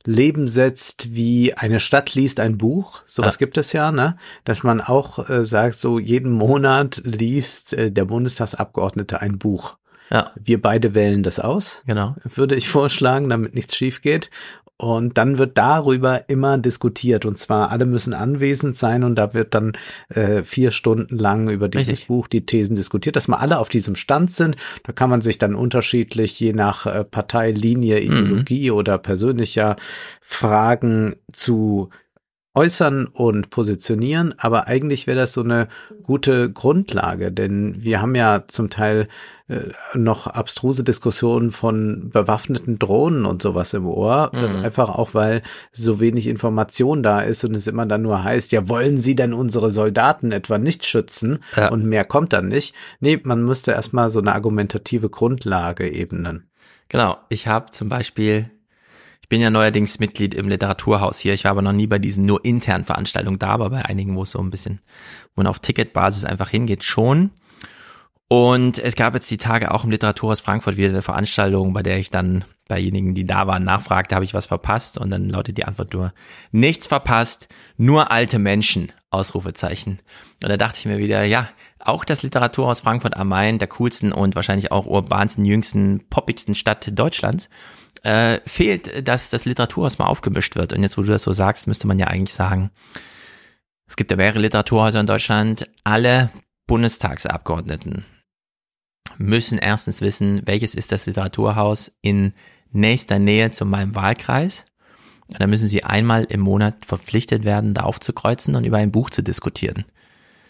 Leben 0.04 0.48
setzt, 0.48 1.14
wie 1.14 1.54
eine 1.54 1.80
Stadt 1.80 2.16
liest 2.16 2.40
ein 2.40 2.58
Buch. 2.58 3.04
Sowas 3.06 3.36
ja. 3.36 3.40
gibt 3.40 3.58
es 3.58 3.72
ja, 3.72 3.92
ne? 3.92 4.18
Dass 4.46 4.64
man 4.64 4.82
auch 4.82 5.30
äh, 5.30 5.46
sagt, 5.46 5.78
so 5.78 6.00
jeden 6.00 6.32
Monat 6.32 7.02
liest 7.06 7.74
äh, 7.74 7.92
der 7.92 8.06
Bundestagsabgeordnete 8.06 9.22
ein 9.22 9.38
Buch. 9.38 9.78
Ja. 10.10 10.32
Wir 10.36 10.60
beide 10.60 10.96
wählen 10.96 11.22
das 11.22 11.40
aus. 11.40 11.84
Genau. 11.86 12.16
Würde 12.24 12.56
ich 12.56 12.68
vorschlagen, 12.68 13.30
damit 13.30 13.54
nichts 13.54 13.76
schief 13.76 14.02
geht. 14.02 14.32
Und 14.82 15.20
dann 15.20 15.38
wird 15.38 15.60
darüber 15.60 16.28
immer 16.28 16.58
diskutiert. 16.58 17.26
Und 17.26 17.38
zwar 17.38 17.70
alle 17.70 17.86
müssen 17.86 18.16
anwesend 18.16 18.76
sein 18.80 19.04
und 19.04 19.14
da 19.14 19.36
wird 19.36 19.54
dann 19.54 19.74
äh, 20.10 20.42
vier 20.42 20.72
Stunden 20.72 21.20
lang 21.20 21.50
über 21.50 21.70
dieses 21.70 21.90
Richtig. 21.90 22.08
Buch 22.08 22.28
die 22.28 22.48
Thesen 22.48 22.76
diskutiert, 22.76 23.16
dass 23.16 23.28
mal 23.28 23.38
alle 23.38 23.60
auf 23.60 23.70
diesem 23.70 23.96
Stand 23.96 24.32
sind. 24.32 24.56
Da 24.84 24.92
kann 24.92 25.12
man 25.12 25.22
sich 25.22 25.38
dann 25.38 25.54
unterschiedlich 25.54 26.40
je 26.40 26.54
nach 26.54 26.88
äh, 26.88 27.04
Parteilinie, 27.04 28.00
Ideologie 28.00 28.72
mhm. 28.72 28.76
oder 28.76 28.98
persönlicher 28.98 29.76
Fragen 30.20 31.16
zu 31.32 31.92
äußern 32.54 33.06
und 33.06 33.50
positionieren, 33.50 34.34
aber 34.38 34.68
eigentlich 34.68 35.08
wäre 35.08 35.20
das 35.20 35.32
so 35.32 35.42
eine 35.42 35.70
gute 36.04 36.52
Grundlage, 36.52 37.32
denn 37.32 37.82
wir 37.82 38.02
haben 38.02 38.14
ja 38.14 38.44
zum 38.48 38.70
Teil 38.70 39.08
noch 39.94 40.28
abstruse 40.28 40.84
Diskussionen 40.84 41.52
von 41.52 42.10
bewaffneten 42.10 42.80
Drohnen 42.80 43.26
und 43.26 43.42
sowas 43.42 43.74
im 43.74 43.86
Ohr, 43.86 44.32
mhm. 44.34 44.64
einfach 44.64 44.90
auch 44.90 45.14
weil 45.14 45.42
so 45.72 46.00
wenig 46.00 46.28
Information 46.28 47.04
da 47.04 47.22
ist 47.22 47.44
und 47.44 47.56
es 47.56 47.68
immer 47.68 47.86
dann 47.86 48.02
nur 48.02 48.24
heißt, 48.24 48.52
ja, 48.52 48.70
wollen 48.70 49.00
Sie 49.00 49.16
denn 49.16 49.34
unsere 49.34 49.72
Soldaten 49.72 50.32
etwa 50.32 50.58
nicht 50.58 50.86
schützen 50.86 51.40
ja. 51.56 51.70
und 51.70 51.86
mehr 51.86 52.06
kommt 52.06 52.34
dann 52.34 52.48
nicht. 52.48 52.74
Nee, 53.00 53.20
man 53.24 53.44
müsste 53.44 53.72
erstmal 53.72 54.10
so 54.10 54.20
eine 54.20 54.34
argumentative 54.34 55.10
Grundlage 55.10 55.92
ebnen. 55.92 56.50
Genau, 56.90 57.18
ich 57.30 57.48
habe 57.48 57.72
zum 57.72 57.90
Beispiel 57.90 58.52
bin 59.32 59.40
ja 59.40 59.50
neuerdings 59.50 59.98
Mitglied 60.00 60.34
im 60.34 60.50
Literaturhaus 60.50 61.18
hier. 61.18 61.34
Ich 61.34 61.46
war 61.46 61.52
aber 61.52 61.62
noch 61.62 61.72
nie 61.72 61.88
bei 61.88 62.00
diesen 62.00 62.26
nur 62.26 62.44
internen 62.44 62.84
Veranstaltungen 62.84 63.40
da, 63.40 63.48
aber 63.48 63.70
bei 63.70 63.86
einigen, 63.86 64.18
wo 64.18 64.24
es 64.24 64.32
so 64.32 64.40
ein 64.40 64.50
bisschen, 64.50 64.82
wo 65.34 65.40
man 65.40 65.48
auf 65.48 65.60
Ticketbasis 65.60 66.26
einfach 66.26 66.50
hingeht, 66.50 66.84
schon. 66.84 67.32
Und 68.32 68.80
es 68.80 68.96
gab 68.96 69.14
jetzt 69.14 69.30
die 69.30 69.36
Tage 69.36 69.72
auch 69.72 69.84
im 69.84 69.92
Literaturhaus 69.92 70.40
Frankfurt 70.40 70.78
wieder 70.78 70.88
eine 70.88 71.02
Veranstaltung, 71.02 71.74
bei 71.74 71.84
der 71.84 71.98
ich 71.98 72.12
dann 72.12 72.46
beijenigen, 72.70 73.14
die 73.14 73.26
da 73.26 73.46
waren, 73.46 73.66
nachfragte, 73.66 74.16
habe 74.16 74.24
ich 74.24 74.34
was 74.34 74.46
verpasst? 74.46 74.98
Und 74.98 75.10
dann 75.10 75.28
lautet 75.28 75.58
die 75.58 75.66
Antwort 75.66 75.92
nur, 75.92 76.14
nichts 76.54 76.88
verpasst, 76.88 77.50
nur 77.76 78.10
alte 78.10 78.40
Menschen, 78.40 78.94
Ausrufezeichen. 79.10 80.00
Und 80.42 80.50
da 80.50 80.56
dachte 80.56 80.80
ich 80.80 80.86
mir 80.86 80.98
wieder, 80.98 81.26
ja, 81.26 81.50
auch 81.80 82.06
das 82.06 82.24
Literaturhaus 82.24 82.80
Frankfurt 82.80 83.18
am 83.18 83.28
Main, 83.28 83.60
der 83.60 83.68
coolsten 83.68 84.14
und 84.14 84.34
wahrscheinlich 84.34 84.72
auch 84.72 84.86
urbansten, 84.86 85.44
jüngsten, 85.44 86.08
poppigsten 86.10 86.56
Stadt 86.56 86.98
Deutschlands, 86.98 87.50
äh, 88.04 88.40
fehlt, 88.46 89.10
dass 89.10 89.30
das 89.30 89.44
Literaturhaus 89.44 89.98
mal 89.98 90.06
aufgemischt 90.06 90.56
wird. 90.56 90.72
Und 90.72 90.84
jetzt, 90.84 90.98
wo 90.98 91.02
du 91.02 91.12
das 91.12 91.24
so 91.24 91.34
sagst, 91.34 91.68
müsste 91.68 91.86
man 91.86 92.00
ja 92.00 92.08
eigentlich 92.08 92.34
sagen, 92.34 92.72
es 93.88 93.98
gibt 93.98 94.10
ja 94.10 94.16
mehrere 94.16 94.40
Literaturhäuser 94.40 95.02
in 95.02 95.08
Deutschland, 95.08 95.66
alle 95.84 96.30
Bundestagsabgeordneten 96.66 98.06
müssen 99.18 99.58
erstens 99.58 100.02
wissen, 100.02 100.42
welches 100.46 100.76
ist 100.76 100.92
das 100.92 101.06
Literaturhaus 101.06 101.92
in 102.02 102.34
nächster 102.72 103.20
Nähe 103.20 103.52
zu 103.52 103.66
meinem 103.66 103.96
Wahlkreis. 103.96 104.66
Und 105.28 105.40
dann 105.40 105.50
müssen 105.50 105.68
sie 105.68 105.84
einmal 105.84 106.26
im 106.26 106.42
Monat 106.42 106.86
verpflichtet 106.86 107.44
werden, 107.44 107.74
da 107.74 107.84
aufzukreuzen 107.84 108.56
und 108.56 108.66
über 108.66 108.78
ein 108.78 108.92
Buch 108.92 109.10
zu 109.10 109.22
diskutieren. 109.22 109.86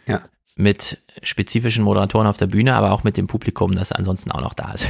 Ja. 0.08 0.24
Mit 0.56 1.00
spezifischen 1.22 1.84
Moderatoren 1.84 2.28
auf 2.28 2.38
der 2.38 2.48
Bühne, 2.48 2.76
aber 2.76 2.92
auch 2.92 3.04
mit 3.04 3.18
dem 3.18 3.28
Publikum, 3.28 3.74
das 3.74 3.92
ansonsten 3.92 4.32
auch 4.32 4.42
noch 4.42 4.54
da 4.54 4.72
ist. 4.74 4.88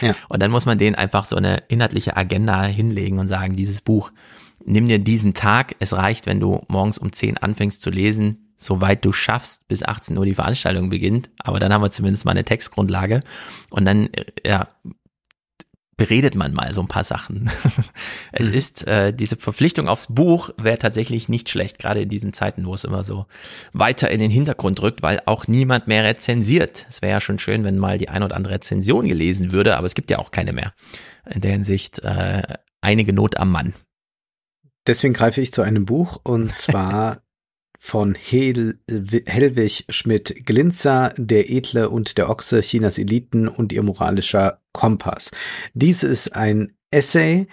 Ja. 0.00 0.14
Und 0.28 0.40
dann 0.40 0.50
muss 0.50 0.64
man 0.64 0.78
denen 0.78 0.94
einfach 0.94 1.26
so 1.26 1.36
eine 1.36 1.64
inhaltliche 1.68 2.16
Agenda 2.16 2.64
hinlegen 2.64 3.18
und 3.18 3.28
sagen, 3.28 3.56
dieses 3.56 3.80
Buch, 3.80 4.12
nimm 4.64 4.86
dir 4.86 4.98
diesen 4.98 5.34
Tag, 5.34 5.74
es 5.80 5.92
reicht, 5.92 6.26
wenn 6.26 6.40
du 6.40 6.62
morgens 6.68 6.98
um 6.98 7.12
10 7.12 7.36
anfängst 7.38 7.82
zu 7.82 7.90
lesen, 7.90 8.41
soweit 8.62 9.04
du 9.04 9.12
schaffst, 9.12 9.68
bis 9.68 9.82
18 9.82 10.16
Uhr 10.16 10.24
die 10.24 10.34
Veranstaltung 10.34 10.90
beginnt, 10.90 11.30
aber 11.38 11.58
dann 11.58 11.72
haben 11.72 11.82
wir 11.82 11.90
zumindest 11.90 12.24
mal 12.24 12.32
eine 12.32 12.44
Textgrundlage 12.44 13.22
und 13.70 13.84
dann 13.84 14.06
äh, 14.12 14.24
ja, 14.46 14.68
beredet 15.96 16.34
man 16.34 16.52
mal 16.52 16.72
so 16.72 16.80
ein 16.80 16.88
paar 16.88 17.04
Sachen. 17.04 17.50
es 18.32 18.48
mhm. 18.48 18.54
ist, 18.54 18.86
äh, 18.86 19.12
diese 19.12 19.36
Verpflichtung 19.36 19.88
aufs 19.88 20.08
Buch 20.08 20.50
wäre 20.56 20.78
tatsächlich 20.78 21.28
nicht 21.28 21.50
schlecht, 21.50 21.78
gerade 21.78 22.02
in 22.02 22.08
diesen 22.08 22.32
Zeiten, 22.32 22.66
wo 22.66 22.74
es 22.74 22.84
immer 22.84 23.04
so 23.04 23.26
weiter 23.72 24.10
in 24.10 24.18
den 24.18 24.30
Hintergrund 24.30 24.82
rückt, 24.82 25.02
weil 25.02 25.22
auch 25.26 25.46
niemand 25.46 25.86
mehr 25.86 26.04
rezensiert. 26.04 26.86
Es 26.88 27.02
wäre 27.02 27.12
ja 27.12 27.20
schon 27.20 27.38
schön, 27.38 27.64
wenn 27.64 27.78
mal 27.78 27.98
die 27.98 28.08
ein 28.08 28.22
oder 28.22 28.36
andere 28.36 28.54
Rezension 28.54 29.06
gelesen 29.06 29.52
würde, 29.52 29.76
aber 29.76 29.86
es 29.86 29.94
gibt 29.94 30.10
ja 30.10 30.18
auch 30.18 30.30
keine 30.30 30.52
mehr. 30.52 30.72
In 31.30 31.40
der 31.40 31.52
Hinsicht 31.52 32.00
äh, 32.00 32.42
einige 32.80 33.12
Not 33.12 33.36
am 33.36 33.50
Mann. 33.50 33.74
Deswegen 34.86 35.14
greife 35.14 35.40
ich 35.40 35.52
zu 35.52 35.62
einem 35.62 35.84
Buch 35.84 36.20
und 36.24 36.52
zwar 36.54 37.21
von 37.84 38.14
Hel 38.14 38.78
Helwig 39.26 39.86
Schmidt-Glinzer, 39.88 41.12
Der 41.16 41.50
Edle 41.50 41.90
und 41.90 42.16
der 42.16 42.30
Ochse, 42.30 42.60
Chinas 42.60 42.96
Eliten 42.96 43.48
und 43.48 43.72
ihr 43.72 43.82
moralischer 43.82 44.60
Kompass. 44.72 45.32
Dies 45.74 46.04
ist 46.04 46.36
ein 46.36 46.76
Essay 46.92 47.48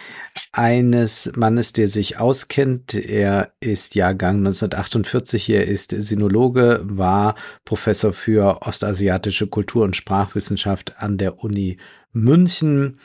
eines 0.52 1.32
Mannes, 1.36 1.74
der 1.74 1.88
sich 1.88 2.20
auskennt. 2.20 2.94
Er 2.94 3.54
ist 3.60 3.96
Jahrgang 3.96 4.38
1948, 4.38 5.50
er 5.50 5.66
ist 5.66 5.96
Sinologe, 5.98 6.82
war 6.84 7.34
Professor 7.66 8.14
für 8.14 8.62
ostasiatische 8.62 9.48
Kultur 9.48 9.84
und 9.84 9.96
Sprachwissenschaft 9.96 10.94
an 10.98 11.18
der 11.18 11.44
Uni 11.44 11.78
München. 12.12 13.00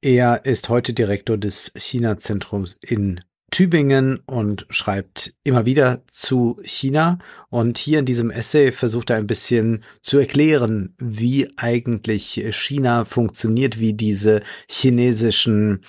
Er 0.00 0.44
ist 0.44 0.68
heute 0.68 0.92
Direktor 0.92 1.38
des 1.38 1.72
China-Zentrums 1.74 2.78
in 2.82 3.20
Tübingen 3.54 4.18
und 4.26 4.66
schreibt 4.68 5.32
immer 5.44 5.64
wieder 5.64 6.02
zu 6.10 6.58
China. 6.64 7.20
Und 7.50 7.78
hier 7.78 8.00
in 8.00 8.04
diesem 8.04 8.32
Essay 8.32 8.72
versucht 8.72 9.10
er 9.10 9.16
ein 9.16 9.28
bisschen 9.28 9.84
zu 10.02 10.18
erklären, 10.18 10.96
wie 10.98 11.52
eigentlich 11.56 12.44
China 12.50 13.04
funktioniert, 13.04 13.78
wie 13.78 13.92
diese 13.92 14.42
chinesischen 14.68 15.82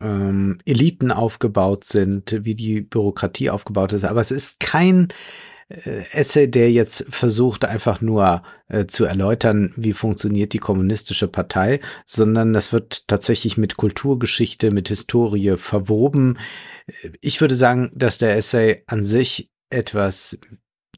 ähm, 0.00 0.56
Eliten 0.64 1.10
aufgebaut 1.10 1.84
sind, 1.84 2.38
wie 2.40 2.54
die 2.54 2.80
Bürokratie 2.80 3.50
aufgebaut 3.50 3.92
ist. 3.92 4.04
Aber 4.04 4.22
es 4.22 4.30
ist 4.30 4.58
kein 4.58 5.08
Essay, 5.68 6.48
der 6.48 6.70
jetzt 6.70 7.06
versucht, 7.08 7.64
einfach 7.64 8.00
nur 8.00 8.42
äh, 8.68 8.86
zu 8.86 9.04
erläutern, 9.04 9.72
wie 9.76 9.92
funktioniert 9.92 10.52
die 10.52 10.58
kommunistische 10.58 11.28
Partei, 11.28 11.80
sondern 12.06 12.52
das 12.52 12.72
wird 12.72 13.08
tatsächlich 13.08 13.56
mit 13.56 13.76
Kulturgeschichte, 13.76 14.70
mit 14.70 14.88
Historie 14.88 15.56
verwoben. 15.56 16.38
Ich 17.20 17.40
würde 17.40 17.54
sagen, 17.54 17.90
dass 17.94 18.18
der 18.18 18.36
Essay 18.36 18.82
an 18.86 19.04
sich 19.04 19.50
etwas 19.70 20.38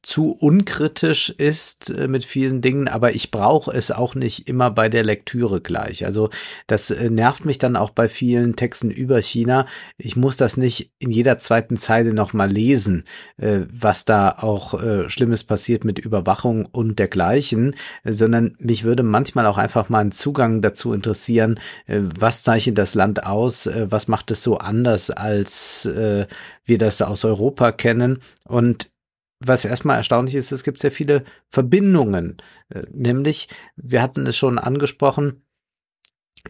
zu 0.06 0.30
unkritisch 0.30 1.30
ist 1.30 1.90
äh, 1.90 2.06
mit 2.06 2.24
vielen 2.24 2.60
Dingen, 2.60 2.86
aber 2.86 3.16
ich 3.16 3.32
brauche 3.32 3.72
es 3.72 3.90
auch 3.90 4.14
nicht 4.14 4.48
immer 4.48 4.70
bei 4.70 4.88
der 4.88 5.02
Lektüre 5.02 5.60
gleich. 5.60 6.06
Also 6.06 6.30
das 6.68 6.92
äh, 6.92 7.10
nervt 7.10 7.44
mich 7.44 7.58
dann 7.58 7.74
auch 7.74 7.90
bei 7.90 8.08
vielen 8.08 8.54
Texten 8.54 8.92
über 8.92 9.20
China. 9.20 9.66
Ich 9.98 10.14
muss 10.14 10.36
das 10.36 10.56
nicht 10.56 10.92
in 11.00 11.10
jeder 11.10 11.40
zweiten 11.40 11.76
Zeile 11.76 12.14
nochmal 12.14 12.48
lesen, 12.48 13.02
äh, 13.36 13.62
was 13.68 14.04
da 14.04 14.30
auch 14.30 14.78
Schlimmes 15.08 15.42
passiert 15.42 15.84
mit 15.84 15.98
Überwachung 15.98 16.66
und 16.66 16.98
dergleichen, 17.00 17.74
sondern 18.04 18.54
mich 18.58 18.84
würde 18.84 19.02
manchmal 19.02 19.46
auch 19.46 19.58
einfach 19.58 19.88
mal 19.88 20.00
ein 20.00 20.12
Zugang 20.12 20.60
dazu 20.60 20.92
interessieren, 20.92 21.58
was 21.86 22.42
zeichnet 22.42 22.78
das 22.78 22.94
Land 22.94 23.24
aus, 23.24 23.68
was 23.72 24.06
macht 24.06 24.30
es 24.30 24.42
so 24.42 24.58
anders, 24.58 25.10
als 25.10 25.88
wir 25.88 26.78
das 26.78 27.00
aus 27.02 27.24
Europa 27.24 27.72
kennen. 27.72 28.18
Und 28.44 28.90
was 29.40 29.64
erstmal 29.64 29.96
erstaunlich 29.96 30.34
ist, 30.34 30.52
es 30.52 30.62
gibt 30.62 30.80
sehr 30.80 30.92
viele 30.92 31.24
Verbindungen. 31.48 32.38
Äh, 32.68 32.82
nämlich, 32.92 33.48
wir 33.76 34.02
hatten 34.02 34.26
es 34.26 34.36
schon 34.36 34.58
angesprochen, 34.58 35.42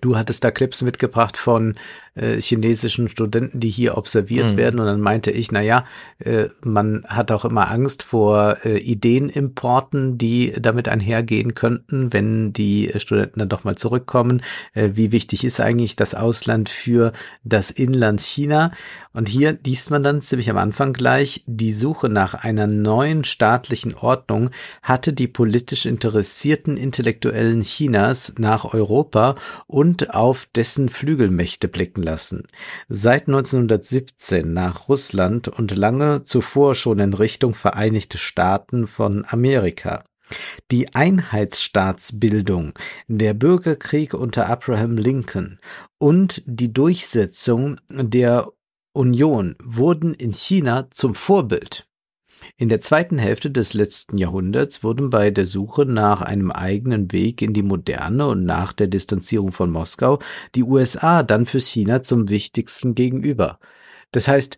Du 0.00 0.16
hattest 0.16 0.44
da 0.44 0.50
Clips 0.50 0.82
mitgebracht 0.82 1.36
von 1.36 1.76
äh, 2.16 2.40
chinesischen 2.40 3.08
Studenten, 3.08 3.60
die 3.60 3.70
hier 3.70 3.96
observiert 3.96 4.52
mhm. 4.52 4.56
werden. 4.56 4.80
Und 4.80 4.86
dann 4.86 5.00
meinte 5.00 5.30
ich, 5.30 5.52
na 5.52 5.60
ja, 5.60 5.84
äh, 6.18 6.46
man 6.62 7.04
hat 7.06 7.30
auch 7.30 7.44
immer 7.44 7.70
Angst 7.70 8.02
vor 8.02 8.56
äh, 8.64 8.78
Ideenimporten, 8.78 10.18
die 10.18 10.54
damit 10.58 10.88
einhergehen 10.88 11.54
könnten, 11.54 12.12
wenn 12.12 12.52
die 12.52 12.92
Studenten 12.96 13.40
dann 13.40 13.48
doch 13.48 13.64
mal 13.64 13.76
zurückkommen. 13.76 14.42
Äh, 14.74 14.90
wie 14.94 15.12
wichtig 15.12 15.44
ist 15.44 15.60
eigentlich 15.60 15.96
das 15.96 16.14
Ausland 16.14 16.68
für 16.68 17.12
das 17.44 17.70
Inland 17.70 18.20
China? 18.20 18.72
Und 19.12 19.28
hier 19.28 19.56
liest 19.64 19.90
man 19.90 20.02
dann 20.02 20.20
ziemlich 20.20 20.50
am 20.50 20.58
Anfang 20.58 20.92
gleich, 20.92 21.42
die 21.46 21.72
Suche 21.72 22.08
nach 22.08 22.34
einer 22.34 22.66
neuen 22.66 23.24
staatlichen 23.24 23.94
Ordnung 23.94 24.50
hatte 24.82 25.12
die 25.12 25.28
politisch 25.28 25.86
interessierten 25.86 26.76
Intellektuellen 26.76 27.62
Chinas 27.62 28.34
nach 28.38 28.72
Europa 28.72 29.36
und 29.66 30.14
auf 30.14 30.46
dessen 30.54 30.88
Flügelmächte 30.88 31.68
blicken 31.68 32.05
lassen. 32.06 32.44
Seit 32.88 33.26
1917 33.26 34.52
nach 34.52 34.88
Russland 34.88 35.48
und 35.48 35.76
lange 35.76 36.24
zuvor 36.24 36.74
schon 36.74 36.98
in 37.00 37.12
Richtung 37.12 37.54
Vereinigte 37.54 38.16
Staaten 38.16 38.86
von 38.86 39.26
Amerika. 39.28 40.04
Die 40.70 40.94
Einheitsstaatsbildung, 40.94 42.72
der 43.06 43.34
Bürgerkrieg 43.34 44.14
unter 44.14 44.48
Abraham 44.48 44.96
Lincoln 44.96 45.60
und 45.98 46.42
die 46.46 46.72
Durchsetzung 46.72 47.78
der 47.90 48.48
Union 48.92 49.56
wurden 49.62 50.14
in 50.14 50.32
China 50.32 50.88
zum 50.90 51.14
Vorbild. 51.14 51.85
In 52.58 52.68
der 52.68 52.80
zweiten 52.80 53.18
Hälfte 53.18 53.50
des 53.50 53.74
letzten 53.74 54.16
Jahrhunderts 54.16 54.82
wurden 54.82 55.10
bei 55.10 55.30
der 55.30 55.44
Suche 55.44 55.84
nach 55.84 56.22
einem 56.22 56.50
eigenen 56.50 57.12
Weg 57.12 57.42
in 57.42 57.52
die 57.52 57.62
Moderne 57.62 58.26
und 58.28 58.44
nach 58.46 58.72
der 58.72 58.86
Distanzierung 58.86 59.52
von 59.52 59.70
Moskau 59.70 60.20
die 60.54 60.62
USA 60.62 61.22
dann 61.22 61.44
für 61.44 61.60
China 61.60 62.02
zum 62.02 62.30
wichtigsten 62.30 62.94
gegenüber. 62.94 63.58
Das 64.10 64.26
heißt, 64.26 64.56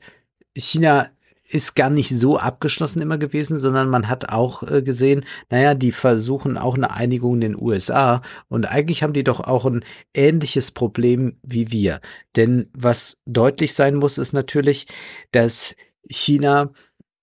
China 0.56 1.08
ist 1.50 1.74
gar 1.74 1.90
nicht 1.90 2.10
so 2.10 2.38
abgeschlossen 2.38 3.02
immer 3.02 3.18
gewesen, 3.18 3.58
sondern 3.58 3.88
man 3.88 4.08
hat 4.08 4.28
auch 4.28 4.62
äh, 4.62 4.82
gesehen, 4.82 5.24
naja, 5.50 5.74
die 5.74 5.92
versuchen 5.92 6.56
auch 6.56 6.76
eine 6.76 6.92
Einigung 6.92 7.34
in 7.34 7.40
den 7.40 7.60
USA 7.60 8.22
und 8.48 8.66
eigentlich 8.66 9.02
haben 9.02 9.14
die 9.14 9.24
doch 9.24 9.40
auch 9.40 9.64
ein 9.64 9.84
ähnliches 10.14 10.70
Problem 10.70 11.38
wie 11.42 11.72
wir. 11.72 12.00
Denn 12.36 12.70
was 12.74 13.18
deutlich 13.26 13.74
sein 13.74 13.96
muss, 13.96 14.18
ist 14.18 14.34
natürlich, 14.34 14.86
dass 15.32 15.74
China 16.08 16.70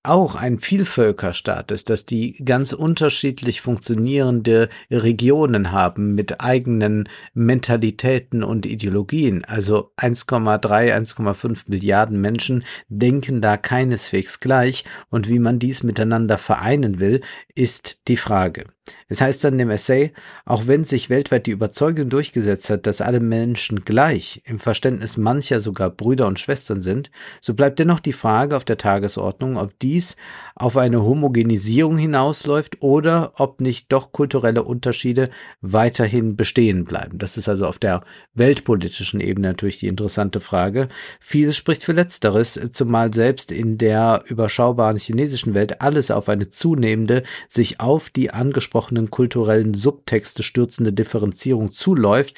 auch 0.09 0.35
ein 0.35 0.59
Vielvölkerstaat 0.59 1.71
ist, 1.71 1.89
dass 1.89 2.05
die 2.05 2.33
ganz 2.43 2.73
unterschiedlich 2.73 3.61
funktionierende 3.61 4.69
Regionen 4.91 5.71
haben 5.71 6.15
mit 6.15 6.41
eigenen 6.41 7.09
Mentalitäten 7.33 8.43
und 8.43 8.65
Ideologien. 8.65 9.45
Also 9.45 9.91
1,3, 9.97 10.93
1,5 10.93 11.63
Milliarden 11.67 12.21
Menschen 12.21 12.63
denken 12.89 13.41
da 13.41 13.57
keineswegs 13.57 14.39
gleich 14.39 14.85
und 15.09 15.29
wie 15.29 15.39
man 15.39 15.59
dies 15.59 15.83
miteinander 15.83 16.37
vereinen 16.37 16.99
will, 16.99 17.21
ist 17.55 17.99
die 18.07 18.17
Frage. 18.17 18.65
Es 19.07 19.21
heißt 19.21 19.43
dann 19.43 19.59
im 19.59 19.69
Essay, 19.69 20.13
auch 20.45 20.67
wenn 20.67 20.83
sich 20.83 21.09
weltweit 21.09 21.47
die 21.47 21.51
Überzeugung 21.51 22.09
durchgesetzt 22.09 22.69
hat, 22.69 22.85
dass 22.85 23.01
alle 23.01 23.19
Menschen 23.19 23.81
gleich, 23.81 24.41
im 24.45 24.59
Verständnis 24.59 25.17
mancher 25.17 25.59
sogar 25.59 25.89
Brüder 25.89 26.27
und 26.27 26.39
Schwestern 26.39 26.81
sind, 26.81 27.09
so 27.41 27.53
bleibt 27.53 27.79
dennoch 27.79 27.99
die 27.99 28.13
Frage 28.13 28.55
auf 28.55 28.63
der 28.63 28.77
Tagesordnung, 28.77 29.57
ob 29.57 29.77
dies 29.95 30.15
auf 30.55 30.77
eine 30.77 31.03
Homogenisierung 31.03 31.97
hinausläuft 31.97 32.81
oder 32.81 33.33
ob 33.35 33.59
nicht 33.61 33.91
doch 33.91 34.11
kulturelle 34.11 34.63
Unterschiede 34.63 35.29
weiterhin 35.61 36.35
bestehen 36.35 36.85
bleiben. 36.85 37.17
Das 37.17 37.37
ist 37.37 37.49
also 37.49 37.65
auf 37.65 37.77
der 37.77 38.03
weltpolitischen 38.33 39.19
Ebene 39.19 39.49
natürlich 39.49 39.79
die 39.79 39.87
interessante 39.87 40.39
Frage. 40.39 40.87
Vieles 41.19 41.57
spricht 41.57 41.83
für 41.83 41.91
Letzteres, 41.91 42.59
zumal 42.71 43.13
selbst 43.13 43.51
in 43.51 43.77
der 43.77 44.23
überschaubaren 44.27 44.97
chinesischen 44.97 45.53
Welt 45.53 45.81
alles 45.81 46.11
auf 46.11 46.29
eine 46.29 46.49
zunehmende, 46.49 47.23
sich 47.47 47.79
auf 47.79 48.09
die 48.09 48.31
angesprochenen 48.31 49.09
kulturellen 49.09 49.73
Subtexte 49.73 50.43
stürzende 50.43 50.93
Differenzierung 50.93 51.73
zuläuft, 51.73 52.35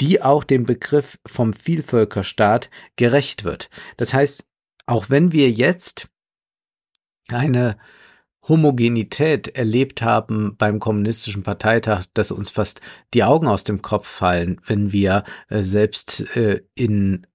die 0.00 0.22
auch 0.22 0.44
dem 0.44 0.64
Begriff 0.64 1.18
vom 1.26 1.52
Vielvölkerstaat 1.52 2.70
gerecht 2.96 3.44
wird. 3.44 3.70
Das 3.96 4.12
heißt, 4.14 4.44
auch 4.86 5.08
wenn 5.08 5.30
wir 5.30 5.50
jetzt 5.50 6.09
eine 7.32 7.76
Homogenität 8.48 9.48
erlebt 9.48 10.02
haben 10.02 10.56
beim 10.56 10.78
kommunistischen 10.78 11.42
Parteitag, 11.42 12.06
dass 12.14 12.30
uns 12.30 12.50
fast 12.50 12.80
die 13.12 13.22
Augen 13.22 13.46
aus 13.46 13.64
dem 13.64 13.82
Kopf 13.82 14.08
fallen, 14.08 14.60
wenn 14.66 14.92
wir 14.92 15.24
äh, 15.48 15.62
selbst 15.62 16.36
äh, 16.36 16.62
in 16.74 17.26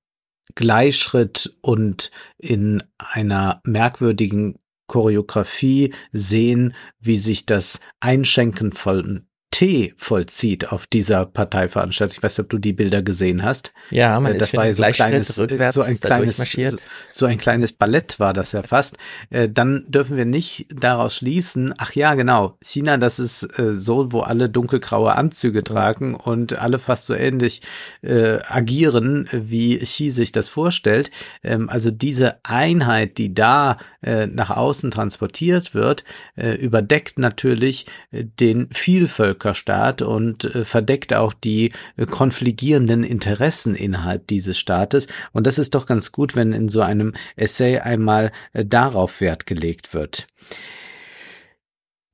Gleichschritt 0.56 1.58
und 1.62 2.12
in 2.38 2.84
einer 2.98 3.62
merkwürdigen 3.64 4.60
Choreografie 4.88 5.94
sehen, 6.12 6.76
wie 7.00 7.18
sich 7.18 7.46
das 7.46 7.80
Einschenken 8.00 8.72
von 8.72 9.28
Tee 9.56 9.94
vollzieht 9.96 10.74
auf 10.74 10.86
dieser 10.86 11.26
Parteiveranstaltung. 11.26 12.18
Ich 12.18 12.22
weiß 12.22 12.38
nicht, 12.38 12.44
ob 12.44 12.50
du 12.50 12.58
die 12.58 12.74
Bilder 12.74 13.02
gesehen 13.02 13.42
hast. 13.42 13.72
Ja, 13.90 14.20
man 14.20 14.34
äh, 14.34 14.38
das 14.38 14.50
ist 14.50 14.58
war 14.58 14.66
ja 14.66 14.74
so 14.74 14.84
ein 14.84 14.92
kleines, 14.92 15.40
rückwärts 15.40 15.76
so 15.76 15.82
ein 15.82 15.98
kleines, 15.98 16.36
so, 16.36 16.78
so, 17.14 17.26
ein 17.26 17.38
kleines 17.38 17.72
Ballett 17.72 18.20
war 18.20 18.34
das 18.34 18.52
ja 18.52 18.64
fast. 18.64 18.98
Äh, 19.30 19.48
dann 19.48 19.86
dürfen 19.88 20.18
wir 20.18 20.26
nicht 20.26 20.68
daraus 20.76 21.16
schließen, 21.16 21.74
ach 21.78 21.94
ja, 21.94 22.16
genau, 22.16 22.58
China, 22.62 22.98
das 22.98 23.18
ist 23.18 23.44
äh, 23.58 23.74
so, 23.74 24.12
wo 24.12 24.20
alle 24.20 24.50
dunkelgraue 24.50 25.16
Anzüge 25.16 25.64
tragen 25.64 26.16
und 26.16 26.60
alle 26.60 26.78
fast 26.78 27.06
so 27.06 27.14
ähnlich 27.14 27.62
äh, 28.02 28.40
agieren, 28.50 29.30
wie 29.32 29.78
Xi 29.78 30.10
sich 30.10 30.34
das 30.34 30.50
vorstellt. 30.50 31.12
Ähm, 31.44 31.70
also 31.70 31.92
diese 31.92 32.44
Einheit, 32.44 33.18
die 33.18 33.34
da 33.34 33.78
äh, 34.02 34.28
nach 34.28 34.50
außen 34.50 34.92
transportiert 34.92 35.74
wird, 35.74 36.04
äh, 36.36 36.56
überdeckt 36.56 37.20
natürlich 37.20 37.86
den 38.12 38.68
Vielvölker 38.74 39.45
Völkerstaat 39.46 40.02
und 40.02 40.44
äh, 40.44 40.66
verdeckt 40.66 41.14
auch 41.14 41.34
die 41.34 41.72
äh, 41.98 42.06
konfligierenden 42.06 43.04
Interessen 43.04 43.76
innerhalb 43.76 44.28
dieses 44.28 44.58
Staates. 44.58 45.08
Und 45.34 45.46
das 45.46 45.60
ist 45.60 45.76
doch 45.76 45.86
ganz 45.86 46.12
gut, 46.12 46.36
wenn 46.36 46.52
in 46.52 46.68
so 46.68 46.82
einem 46.82 47.14
Essay 47.36 47.80
einmal 47.80 48.32
äh, 48.54 48.66
darauf 48.66 49.22
Wert 49.22 49.46
gelegt 49.46 49.94
wird. 49.94 50.28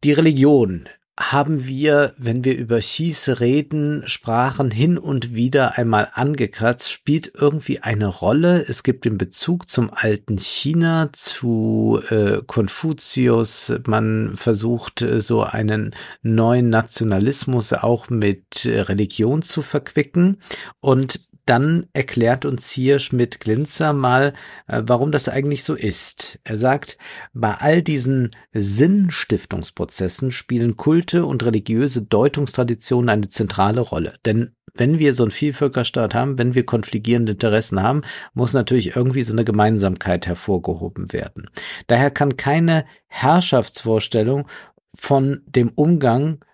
Die 0.03 0.11
Religion 0.11 0.89
haben 1.21 1.67
wir, 1.67 2.13
wenn 2.17 2.43
wir 2.43 2.57
über 2.57 2.79
Xis 2.79 3.39
reden, 3.39 4.03
Sprachen 4.07 4.71
hin 4.71 4.97
und 4.97 5.35
wieder 5.35 5.77
einmal 5.77 6.09
angekratzt, 6.13 6.91
spielt 6.91 7.31
irgendwie 7.35 7.79
eine 7.79 8.07
Rolle. 8.07 8.65
Es 8.67 8.83
gibt 8.83 9.05
den 9.05 9.17
Bezug 9.17 9.69
zum 9.69 9.91
alten 9.93 10.37
China, 10.37 11.09
zu 11.13 12.01
äh, 12.09 12.41
Konfuzius. 12.45 13.73
Man 13.85 14.33
versucht 14.35 15.01
äh, 15.01 15.21
so 15.21 15.43
einen 15.43 15.95
neuen 16.23 16.69
Nationalismus 16.69 17.73
auch 17.73 18.09
mit 18.09 18.65
äh, 18.65 18.81
Religion 18.81 19.41
zu 19.41 19.61
verquicken. 19.61 20.37
Und 20.79 21.30
dann 21.51 21.87
erklärt 21.91 22.45
uns 22.45 22.71
hier 22.71 22.97
Schmidt-Glinzer 22.99 23.91
mal, 23.91 24.33
äh, 24.67 24.83
warum 24.85 25.11
das 25.11 25.27
eigentlich 25.27 25.65
so 25.65 25.73
ist. 25.73 26.39
Er 26.45 26.57
sagt, 26.57 26.97
bei 27.33 27.53
all 27.55 27.81
diesen 27.81 28.31
Sinnstiftungsprozessen 28.53 30.31
spielen 30.31 30.77
Kulte 30.77 31.25
und 31.25 31.43
religiöse 31.43 32.03
Deutungstraditionen 32.03 33.09
eine 33.09 33.27
zentrale 33.27 33.81
Rolle. 33.81 34.13
Denn 34.25 34.55
wenn 34.73 34.97
wir 34.97 35.13
so 35.13 35.23
einen 35.23 35.33
Vielvölkerstaat 35.33 36.13
haben, 36.15 36.37
wenn 36.37 36.55
wir 36.55 36.65
konfligierende 36.65 37.33
Interessen 37.33 37.83
haben, 37.83 38.03
muss 38.33 38.53
natürlich 38.53 38.95
irgendwie 38.95 39.23
so 39.23 39.33
eine 39.33 39.43
Gemeinsamkeit 39.43 40.27
hervorgehoben 40.27 41.11
werden. 41.11 41.49
Daher 41.87 42.11
kann 42.11 42.37
keine 42.37 42.85
Herrschaftsvorstellung 43.07 44.47
von 44.95 45.41
dem 45.47 45.67
Umgang 45.75 46.45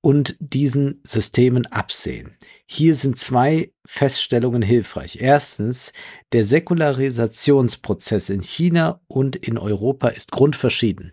und 0.00 0.36
diesen 0.40 1.00
Systemen 1.04 1.66
absehen. 1.66 2.36
Hier 2.72 2.94
sind 2.94 3.18
zwei 3.18 3.72
Feststellungen 3.84 4.62
hilfreich. 4.62 5.18
Erstens, 5.20 5.92
der 6.30 6.44
Säkularisationsprozess 6.44 8.30
in 8.30 8.42
China 8.44 9.00
und 9.08 9.34
in 9.34 9.58
Europa 9.58 10.06
ist 10.06 10.30
grundverschieden. 10.30 11.12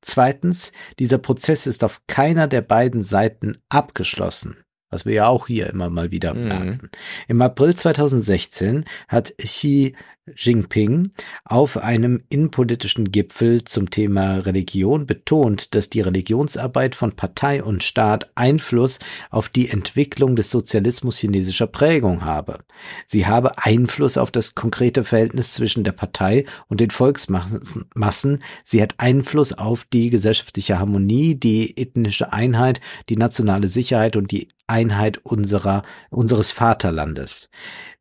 Zweitens, 0.00 0.70
dieser 1.00 1.18
Prozess 1.18 1.66
ist 1.66 1.82
auf 1.82 2.02
keiner 2.06 2.46
der 2.46 2.62
beiden 2.62 3.02
Seiten 3.02 3.58
abgeschlossen 3.68 4.58
was 4.92 5.06
wir 5.06 5.14
ja 5.14 5.26
auch 5.26 5.46
hier 5.46 5.70
immer 5.70 5.88
mal 5.88 6.10
wieder 6.10 6.34
mhm. 6.34 6.48
merken. 6.48 6.90
Im 7.26 7.40
April 7.40 7.74
2016 7.74 8.84
hat 9.08 9.34
Xi 9.38 9.96
Jinping 10.36 11.10
auf 11.44 11.76
einem 11.76 12.22
innenpolitischen 12.28 13.10
Gipfel 13.10 13.64
zum 13.64 13.90
Thema 13.90 14.38
Religion 14.38 15.04
betont, 15.04 15.74
dass 15.74 15.90
die 15.90 16.00
Religionsarbeit 16.00 16.94
von 16.94 17.12
Partei 17.16 17.62
und 17.62 17.82
Staat 17.82 18.30
Einfluss 18.36 19.00
auf 19.30 19.48
die 19.48 19.68
Entwicklung 19.68 20.36
des 20.36 20.50
Sozialismus 20.50 21.18
chinesischer 21.18 21.66
Prägung 21.66 22.24
habe. 22.24 22.58
Sie 23.04 23.26
habe 23.26 23.58
Einfluss 23.58 24.16
auf 24.16 24.30
das 24.30 24.54
konkrete 24.54 25.02
Verhältnis 25.02 25.54
zwischen 25.54 25.82
der 25.82 25.92
Partei 25.92 26.44
und 26.68 26.80
den 26.80 26.92
Volksmassen. 26.92 28.44
Sie 28.62 28.80
hat 28.80 28.94
Einfluss 28.98 29.52
auf 29.52 29.84
die 29.92 30.10
gesellschaftliche 30.10 30.78
Harmonie, 30.78 31.34
die 31.34 31.76
ethnische 31.76 32.32
Einheit, 32.32 32.80
die 33.08 33.16
nationale 33.16 33.66
Sicherheit 33.66 34.14
und 34.14 34.30
die 34.30 34.48
Einheit 34.68 35.18
unserer, 35.24 35.82
unseres 36.10 36.52
Vaterlandes. 36.52 37.50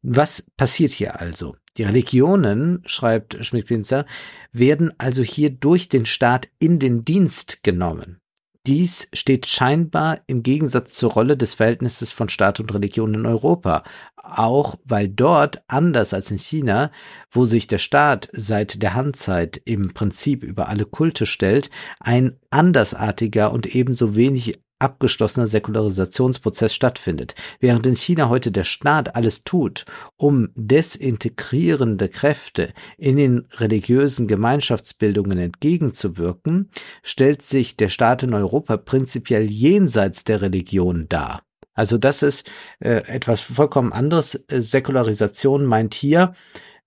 Was 0.03 0.43
passiert 0.55 0.91
hier 0.91 1.19
also? 1.19 1.55
Die 1.77 1.83
Religionen, 1.83 2.81
schreibt 2.85 3.43
Schmidt-Klinzer, 3.45 4.05
werden 4.51 4.91
also 4.97 5.23
hier 5.23 5.49
durch 5.49 5.89
den 5.89 6.05
Staat 6.05 6.49
in 6.59 6.79
den 6.79 7.05
Dienst 7.05 7.63
genommen. 7.63 8.21
Dies 8.67 9.07
steht 9.11 9.47
scheinbar 9.47 10.19
im 10.27 10.43
Gegensatz 10.43 10.91
zur 10.91 11.11
Rolle 11.11 11.35
des 11.35 11.55
Verhältnisses 11.55 12.11
von 12.11 12.29
Staat 12.29 12.59
und 12.59 12.71
Religion 12.71 13.15
in 13.15 13.25
Europa, 13.25 13.83
auch 14.15 14.75
weil 14.83 15.07
dort, 15.07 15.63
anders 15.67 16.13
als 16.13 16.29
in 16.29 16.37
China, 16.37 16.91
wo 17.31 17.45
sich 17.45 17.65
der 17.65 17.79
Staat 17.79 18.29
seit 18.33 18.83
der 18.83 18.93
Handzeit 18.93 19.59
im 19.65 19.95
Prinzip 19.95 20.43
über 20.43 20.67
alle 20.67 20.85
Kulte 20.85 21.25
stellt, 21.25 21.71
ein 21.99 22.37
andersartiger 22.51 23.51
und 23.51 23.65
ebenso 23.65 24.15
wenig 24.15 24.61
abgeschlossener 24.81 25.47
Säkularisationsprozess 25.47 26.73
stattfindet. 26.73 27.35
Während 27.59 27.85
in 27.85 27.95
China 27.95 28.29
heute 28.29 28.51
der 28.51 28.63
Staat 28.63 29.15
alles 29.15 29.43
tut, 29.43 29.85
um 30.17 30.49
desintegrierende 30.55 32.09
Kräfte 32.09 32.73
in 32.97 33.17
den 33.17 33.47
religiösen 33.57 34.27
Gemeinschaftsbildungen 34.27 35.37
entgegenzuwirken, 35.37 36.69
stellt 37.03 37.41
sich 37.41 37.77
der 37.77 37.89
Staat 37.89 38.23
in 38.23 38.33
Europa 38.33 38.77
prinzipiell 38.77 39.49
jenseits 39.49 40.23
der 40.23 40.41
Religion 40.41 41.07
dar. 41.09 41.43
Also 41.73 41.97
das 41.97 42.21
ist 42.21 42.49
äh, 42.79 43.01
etwas 43.07 43.41
vollkommen 43.41 43.93
anderes. 43.93 44.35
Äh, 44.35 44.61
Säkularisation 44.61 45.65
meint 45.65 45.93
hier, 45.93 46.33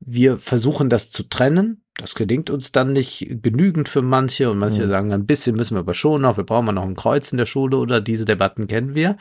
wir 0.01 0.39
versuchen 0.39 0.91
das 0.91 1.11
zu 1.11 1.23
trennen, 1.23 1.84
das 1.97 2.15
gelingt 2.15 2.51
uns 2.51 2.73
dann 2.73 2.93
nicht 2.93 3.27
genügend 3.43 3.89
für 3.89 4.03
manche 4.03 4.51
und 4.51 4.59
manche 4.59 4.85
mhm. 4.85 4.89
sagen, 4.89 5.13
ein 5.13 5.27
bisschen 5.27 5.55
müssen 5.55 5.77
wir 5.77 5.81
aber 5.81 5.95
schon 5.95 6.23
noch, 6.23 6.37
wir 6.37 6.45
brauchen 6.45 6.75
noch 6.75 6.83
ein 6.83 6.97
Kreuz 6.97 7.31
in 7.31 7.39
der 7.39 7.47
Schule 7.47 7.77
oder 7.77 8.01
diese 8.01 8.25
Debatten 8.25 8.67
kennen 8.67 8.95
wir. 8.95 9.17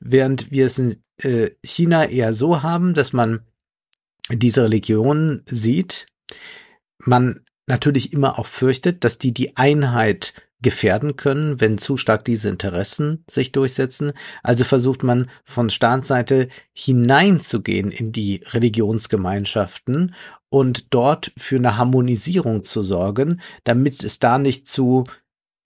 Während 0.00 0.50
wir 0.50 0.66
es 0.66 0.78
in 0.78 1.02
äh, 1.18 1.50
China 1.64 2.04
eher 2.06 2.32
so 2.32 2.62
haben, 2.62 2.94
dass 2.94 3.12
man 3.12 3.40
diese 4.30 4.64
Religionen 4.64 5.42
sieht, 5.46 6.06
man 6.98 7.44
natürlich 7.66 8.12
immer 8.12 8.38
auch 8.38 8.46
fürchtet, 8.46 9.04
dass 9.04 9.18
die 9.18 9.32
die 9.32 9.56
Einheit 9.56 10.34
gefährden 10.62 11.16
können, 11.16 11.60
wenn 11.60 11.78
zu 11.78 11.96
stark 11.96 12.24
diese 12.24 12.48
Interessen 12.48 13.24
sich 13.28 13.52
durchsetzen. 13.52 14.12
Also 14.42 14.64
versucht 14.64 15.02
man 15.02 15.30
von 15.44 15.70
Staatsseite 15.70 16.48
hineinzugehen 16.72 17.90
in 17.90 18.12
die 18.12 18.42
Religionsgemeinschaften 18.48 20.14
und 20.48 20.94
dort 20.94 21.32
für 21.36 21.56
eine 21.56 21.76
Harmonisierung 21.76 22.62
zu 22.62 22.82
sorgen, 22.82 23.40
damit 23.64 24.02
es 24.02 24.18
da 24.18 24.38
nicht 24.38 24.66
zu 24.66 25.04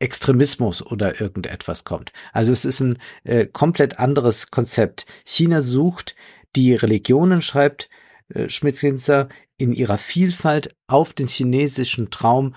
Extremismus 0.00 0.84
oder 0.84 1.20
irgendetwas 1.20 1.84
kommt. 1.84 2.12
Also 2.32 2.52
es 2.52 2.64
ist 2.64 2.80
ein 2.80 2.98
äh, 3.24 3.46
komplett 3.46 3.98
anderes 3.98 4.50
Konzept. 4.50 5.06
China 5.24 5.60
sucht 5.60 6.16
die 6.56 6.74
Religionen, 6.74 7.42
schreibt 7.42 7.90
äh, 8.30 8.48
Schmidt-Kinzer, 8.48 9.28
in 9.58 9.72
ihrer 9.74 9.98
Vielfalt 9.98 10.74
auf 10.86 11.12
den 11.12 11.28
chinesischen 11.28 12.10
Traum 12.10 12.54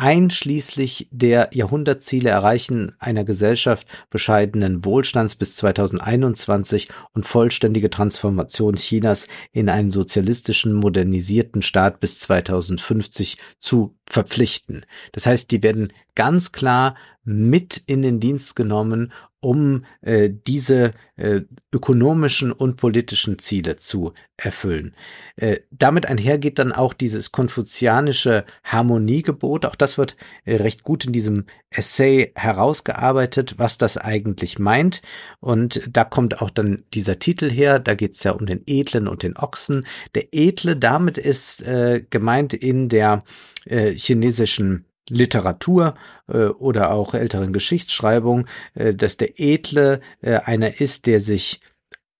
einschließlich 0.00 1.08
der 1.10 1.50
Jahrhundertziele 1.52 2.30
Erreichen 2.30 2.96
einer 2.98 3.22
Gesellschaft 3.22 3.86
bescheidenen 4.08 4.82
Wohlstands 4.82 5.36
bis 5.36 5.56
2021 5.56 6.88
und 7.12 7.26
vollständige 7.26 7.90
Transformation 7.90 8.76
Chinas 8.76 9.28
in 9.52 9.68
einen 9.68 9.90
sozialistischen, 9.90 10.72
modernisierten 10.72 11.60
Staat 11.60 12.00
bis 12.00 12.18
2050 12.18 13.36
zu 13.58 13.94
verpflichten. 14.06 14.86
Das 15.12 15.26
heißt, 15.26 15.50
die 15.50 15.62
werden 15.62 15.92
ganz 16.14 16.50
klar 16.50 16.96
mit 17.30 17.82
in 17.86 18.02
den 18.02 18.20
Dienst 18.20 18.56
genommen, 18.56 19.12
um 19.40 19.86
äh, 20.02 20.28
diese 20.30 20.90
äh, 21.16 21.40
ökonomischen 21.72 22.52
und 22.52 22.76
politischen 22.76 23.38
Ziele 23.38 23.76
zu 23.76 24.12
erfüllen. 24.36 24.94
Äh, 25.36 25.60
damit 25.70 26.06
einhergeht 26.06 26.58
dann 26.58 26.72
auch 26.72 26.92
dieses 26.92 27.32
konfuzianische 27.32 28.44
Harmoniegebot. 28.64 29.64
Auch 29.64 29.76
das 29.76 29.96
wird 29.96 30.16
äh, 30.44 30.56
recht 30.56 30.82
gut 30.82 31.06
in 31.06 31.12
diesem 31.12 31.46
Essay 31.70 32.32
herausgearbeitet, 32.34 33.54
was 33.56 33.78
das 33.78 33.96
eigentlich 33.96 34.58
meint. 34.58 35.00
Und 35.40 35.88
da 35.90 36.04
kommt 36.04 36.42
auch 36.42 36.50
dann 36.50 36.84
dieser 36.92 37.18
Titel 37.18 37.50
her. 37.50 37.78
Da 37.78 37.94
geht 37.94 38.12
es 38.12 38.22
ja 38.22 38.32
um 38.32 38.44
den 38.44 38.62
Edlen 38.66 39.08
und 39.08 39.22
den 39.22 39.38
Ochsen. 39.38 39.86
Der 40.14 40.28
Edle, 40.32 40.76
damit 40.76 41.16
ist 41.16 41.62
äh, 41.62 42.04
gemeint 42.10 42.52
in 42.52 42.90
der 42.90 43.22
äh, 43.64 43.92
chinesischen 43.92 44.84
Literatur 45.10 45.94
äh, 46.28 46.46
oder 46.46 46.92
auch 46.92 47.14
älteren 47.14 47.52
Geschichtsschreibung, 47.52 48.46
äh, 48.74 48.94
dass 48.94 49.16
der 49.16 49.38
Edle 49.38 50.00
äh, 50.22 50.36
einer 50.36 50.80
ist, 50.80 51.06
der 51.06 51.20
sich 51.20 51.60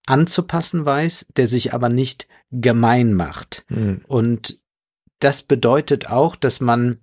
anzupassen 0.07 0.85
weiß, 0.85 1.27
der 1.36 1.47
sich 1.47 1.73
aber 1.73 1.89
nicht 1.89 2.27
gemein 2.51 3.15
macht. 3.15 3.65
Mhm. 3.69 4.02
Und 4.07 4.60
das 5.20 5.43
bedeutet 5.43 6.09
auch, 6.09 6.36
dass 6.36 6.60
man 6.60 6.99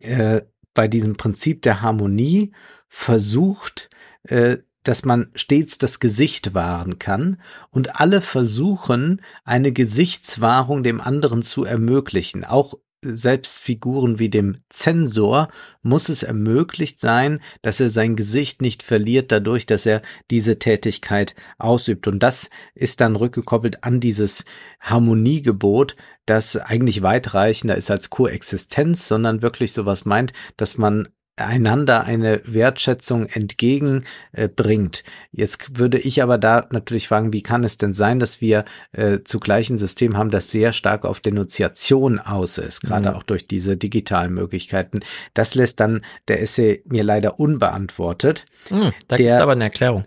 äh, 0.00 0.42
bei 0.74 0.88
diesem 0.88 1.16
Prinzip 1.16 1.62
der 1.62 1.82
Harmonie 1.82 2.52
versucht, 2.88 3.90
äh, 4.22 4.58
dass 4.84 5.04
man 5.04 5.30
stets 5.34 5.76
das 5.78 6.00
Gesicht 6.00 6.54
wahren 6.54 6.98
kann 6.98 7.40
und 7.70 8.00
alle 8.00 8.22
versuchen, 8.22 9.20
eine 9.44 9.72
Gesichtswahrung 9.72 10.82
dem 10.82 11.00
anderen 11.00 11.42
zu 11.42 11.64
ermöglichen, 11.64 12.44
auch 12.44 12.74
selbst 13.16 13.58
Figuren 13.58 14.18
wie 14.18 14.28
dem 14.28 14.58
Zensor 14.68 15.48
muss 15.82 16.08
es 16.08 16.22
ermöglicht 16.22 17.00
sein, 17.00 17.40
dass 17.62 17.80
er 17.80 17.90
sein 17.90 18.16
Gesicht 18.16 18.62
nicht 18.62 18.82
verliert 18.82 19.32
dadurch, 19.32 19.66
dass 19.66 19.86
er 19.86 20.02
diese 20.30 20.58
Tätigkeit 20.58 21.34
ausübt. 21.58 22.06
Und 22.06 22.22
das 22.22 22.50
ist 22.74 23.00
dann 23.00 23.16
rückgekoppelt 23.16 23.84
an 23.84 24.00
dieses 24.00 24.44
Harmoniegebot, 24.80 25.96
das 26.26 26.56
eigentlich 26.56 27.02
weitreichender 27.02 27.76
ist 27.76 27.90
als 27.90 28.10
Koexistenz, 28.10 29.08
sondern 29.08 29.42
wirklich 29.42 29.72
sowas 29.72 30.04
meint, 30.04 30.32
dass 30.56 30.76
man 30.76 31.08
einander 31.38 32.04
eine 32.04 32.40
Wertschätzung 32.44 33.26
entgegenbringt. 33.26 35.04
Jetzt 35.32 35.78
würde 35.78 35.98
ich 35.98 36.22
aber 36.22 36.38
da 36.38 36.66
natürlich 36.70 37.08
fragen, 37.08 37.32
wie 37.32 37.42
kann 37.42 37.64
es 37.64 37.78
denn 37.78 37.94
sein, 37.94 38.18
dass 38.18 38.40
wir 38.40 38.64
äh, 38.92 39.18
zugleich 39.24 39.70
ein 39.70 39.78
System 39.78 40.16
haben, 40.16 40.30
das 40.30 40.50
sehr 40.50 40.72
stark 40.72 41.04
auf 41.04 41.20
Denunziation 41.20 42.18
aus 42.18 42.58
ist, 42.58 42.82
gerade 42.82 43.10
mhm. 43.10 43.16
auch 43.16 43.22
durch 43.22 43.46
diese 43.46 43.76
digitalen 43.76 44.32
Möglichkeiten. 44.34 45.00
Das 45.34 45.54
lässt 45.54 45.80
dann 45.80 46.02
der 46.28 46.42
Essay 46.42 46.82
mir 46.86 47.04
leider 47.04 47.38
unbeantwortet. 47.40 48.44
Mhm, 48.70 48.92
da 49.06 49.16
gibt 49.16 49.30
aber 49.30 49.52
eine 49.52 49.64
Erklärung. 49.64 50.04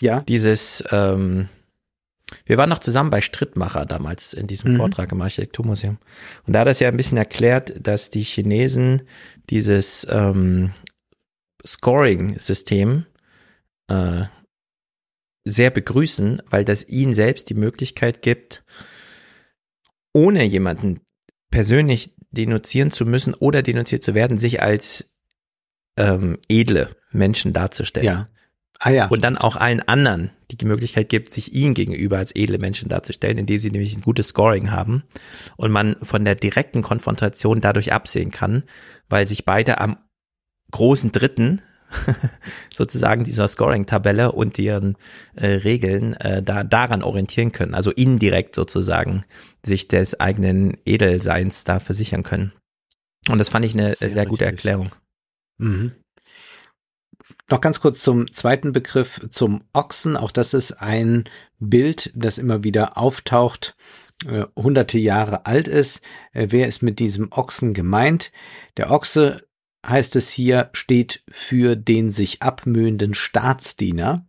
Ja. 0.00 0.20
Dieses 0.20 0.84
ähm, 0.90 1.48
wir 2.44 2.58
waren 2.58 2.68
noch 2.68 2.78
zusammen 2.78 3.10
bei 3.10 3.20
Strittmacher 3.20 3.86
damals 3.86 4.32
in 4.32 4.46
diesem 4.46 4.72
mhm. 4.72 4.76
Vortrag 4.76 5.12
im 5.12 5.22
Architekturmuseum. 5.22 5.98
Und 6.46 6.52
da 6.52 6.60
hat 6.60 6.68
es 6.68 6.80
ja 6.80 6.88
ein 6.88 6.96
bisschen 6.96 7.18
erklärt, 7.18 7.74
dass 7.80 8.10
die 8.10 8.22
Chinesen 8.22 9.02
dieses 9.50 10.06
ähm, 10.10 10.72
Scoring-System 11.64 13.06
äh, 13.88 14.24
sehr 15.44 15.70
begrüßen, 15.70 16.42
weil 16.50 16.64
das 16.64 16.86
ihnen 16.88 17.14
selbst 17.14 17.48
die 17.48 17.54
Möglichkeit 17.54 18.20
gibt, 18.22 18.64
ohne 20.12 20.44
jemanden 20.44 21.00
persönlich 21.50 22.14
denunzieren 22.30 22.90
zu 22.90 23.06
müssen 23.06 23.32
oder 23.34 23.62
denunziert 23.62 24.02
zu 24.02 24.14
werden, 24.14 24.38
sich 24.38 24.60
als 24.60 25.14
ähm, 25.96 26.38
edle 26.48 26.96
Menschen 27.10 27.52
darzustellen. 27.52 28.06
Ja. 28.06 28.28
Ah, 28.78 28.90
ja. 28.90 29.06
Und 29.06 29.22
dann 29.22 29.38
auch 29.38 29.56
allen 29.56 29.80
anderen 29.80 30.30
die 30.50 30.64
Möglichkeit 30.64 31.08
gibt, 31.08 31.30
sich 31.30 31.54
ihnen 31.54 31.74
gegenüber 31.74 32.18
als 32.18 32.34
edle 32.34 32.58
Menschen 32.58 32.88
darzustellen, 32.88 33.38
indem 33.38 33.58
sie 33.58 33.70
nämlich 33.70 33.96
ein 33.96 34.02
gutes 34.02 34.28
Scoring 34.28 34.70
haben 34.70 35.02
und 35.56 35.72
man 35.72 35.96
von 36.02 36.24
der 36.24 36.34
direkten 36.34 36.82
Konfrontation 36.82 37.60
dadurch 37.60 37.92
absehen 37.92 38.30
kann, 38.30 38.62
weil 39.08 39.26
sich 39.26 39.44
beide 39.44 39.80
am 39.80 39.96
großen 40.70 41.12
Dritten 41.12 41.62
sozusagen 42.72 43.24
dieser 43.24 43.48
Scoring-Tabelle 43.48 44.32
und 44.32 44.58
ihren 44.58 44.96
äh, 45.34 45.46
Regeln 45.46 46.14
äh, 46.14 46.42
da 46.42 46.64
daran 46.64 47.02
orientieren 47.02 47.52
können, 47.52 47.74
also 47.74 47.90
indirekt 47.90 48.54
sozusagen 48.54 49.24
sich 49.64 49.88
des 49.88 50.18
eigenen 50.18 50.76
Edelseins 50.84 51.64
da 51.64 51.80
versichern 51.80 52.22
können. 52.22 52.52
Und 53.28 53.38
das 53.38 53.48
fand 53.48 53.64
ich 53.64 53.74
eine 53.74 53.94
sehr, 53.94 54.10
sehr 54.10 54.26
gute 54.26 54.44
Erklärung. 54.44 54.90
Mhm. 55.58 55.92
Noch 57.48 57.60
ganz 57.60 57.80
kurz 57.80 58.00
zum 58.00 58.32
zweiten 58.32 58.72
Begriff, 58.72 59.20
zum 59.30 59.62
Ochsen. 59.72 60.16
Auch 60.16 60.32
das 60.32 60.52
ist 60.52 60.72
ein 60.72 61.24
Bild, 61.60 62.12
das 62.14 62.38
immer 62.38 62.64
wieder 62.64 62.98
auftaucht 62.98 63.76
äh, 64.24 64.46
hunderte 64.56 64.98
Jahre 64.98 65.46
alt 65.46 65.68
ist. 65.68 66.00
Äh, 66.32 66.48
wer 66.50 66.68
ist 66.68 66.82
mit 66.82 66.98
diesem 66.98 67.28
Ochsen 67.30 67.74
gemeint? 67.74 68.32
Der 68.76 68.90
Ochse 68.90 69.46
heißt 69.86 70.16
es 70.16 70.30
hier, 70.30 70.70
steht 70.72 71.22
für 71.28 71.76
den 71.76 72.10
sich 72.10 72.42
abmühenden 72.42 73.14
Staatsdiener 73.14 74.26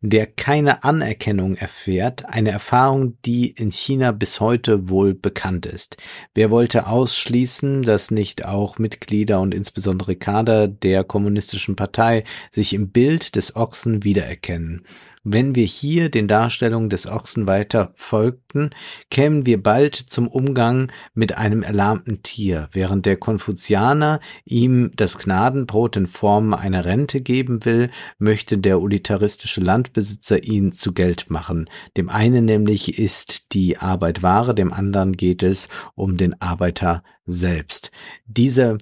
der 0.00 0.26
keine 0.26 0.84
Anerkennung 0.84 1.56
erfährt, 1.56 2.26
eine 2.26 2.50
Erfahrung, 2.50 3.16
die 3.24 3.50
in 3.50 3.70
China 3.70 4.12
bis 4.12 4.40
heute 4.40 4.88
wohl 4.88 5.14
bekannt 5.14 5.66
ist. 5.66 5.96
Wer 6.34 6.50
wollte 6.50 6.86
ausschließen, 6.86 7.82
dass 7.82 8.10
nicht 8.10 8.44
auch 8.44 8.78
Mitglieder 8.78 9.40
und 9.40 9.54
insbesondere 9.54 10.16
Kader 10.16 10.68
der 10.68 11.04
kommunistischen 11.04 11.76
Partei 11.76 12.24
sich 12.50 12.74
im 12.74 12.90
Bild 12.90 13.36
des 13.36 13.56
Ochsen 13.56 14.04
wiedererkennen? 14.04 14.82
Wenn 15.26 15.54
wir 15.54 15.64
hier 15.64 16.10
den 16.10 16.28
Darstellungen 16.28 16.90
des 16.90 17.06
Ochsen 17.06 17.46
weiter 17.46 17.92
folgten, 17.96 18.68
kämen 19.10 19.46
wir 19.46 19.62
bald 19.62 19.94
zum 19.96 20.28
Umgang 20.28 20.92
mit 21.14 21.38
einem 21.38 21.62
erlahmten 21.62 22.22
Tier, 22.22 22.68
während 22.72 23.06
der 23.06 23.16
Konfuzianer 23.16 24.20
ihm 24.44 24.90
das 24.94 25.16
Gnadenbrot 25.16 25.96
in 25.96 26.06
Form 26.06 26.52
einer 26.52 26.84
Rente 26.84 27.22
geben 27.22 27.64
will, 27.64 27.90
möchte 28.18 28.58
der 28.58 28.82
utilitaristische 28.82 29.62
Landbesitzer 29.62 30.44
ihn 30.44 30.72
zu 30.72 30.92
Geld 30.92 31.30
machen. 31.30 31.70
Dem 31.96 32.10
einen 32.10 32.44
nämlich 32.44 32.98
ist 32.98 33.54
die 33.54 33.78
Arbeit 33.78 34.22
Ware, 34.22 34.54
dem 34.54 34.74
anderen 34.74 35.14
geht 35.14 35.42
es 35.42 35.70
um 35.94 36.18
den 36.18 36.38
Arbeiter 36.42 37.02
selbst. 37.24 37.92
Diese 38.26 38.76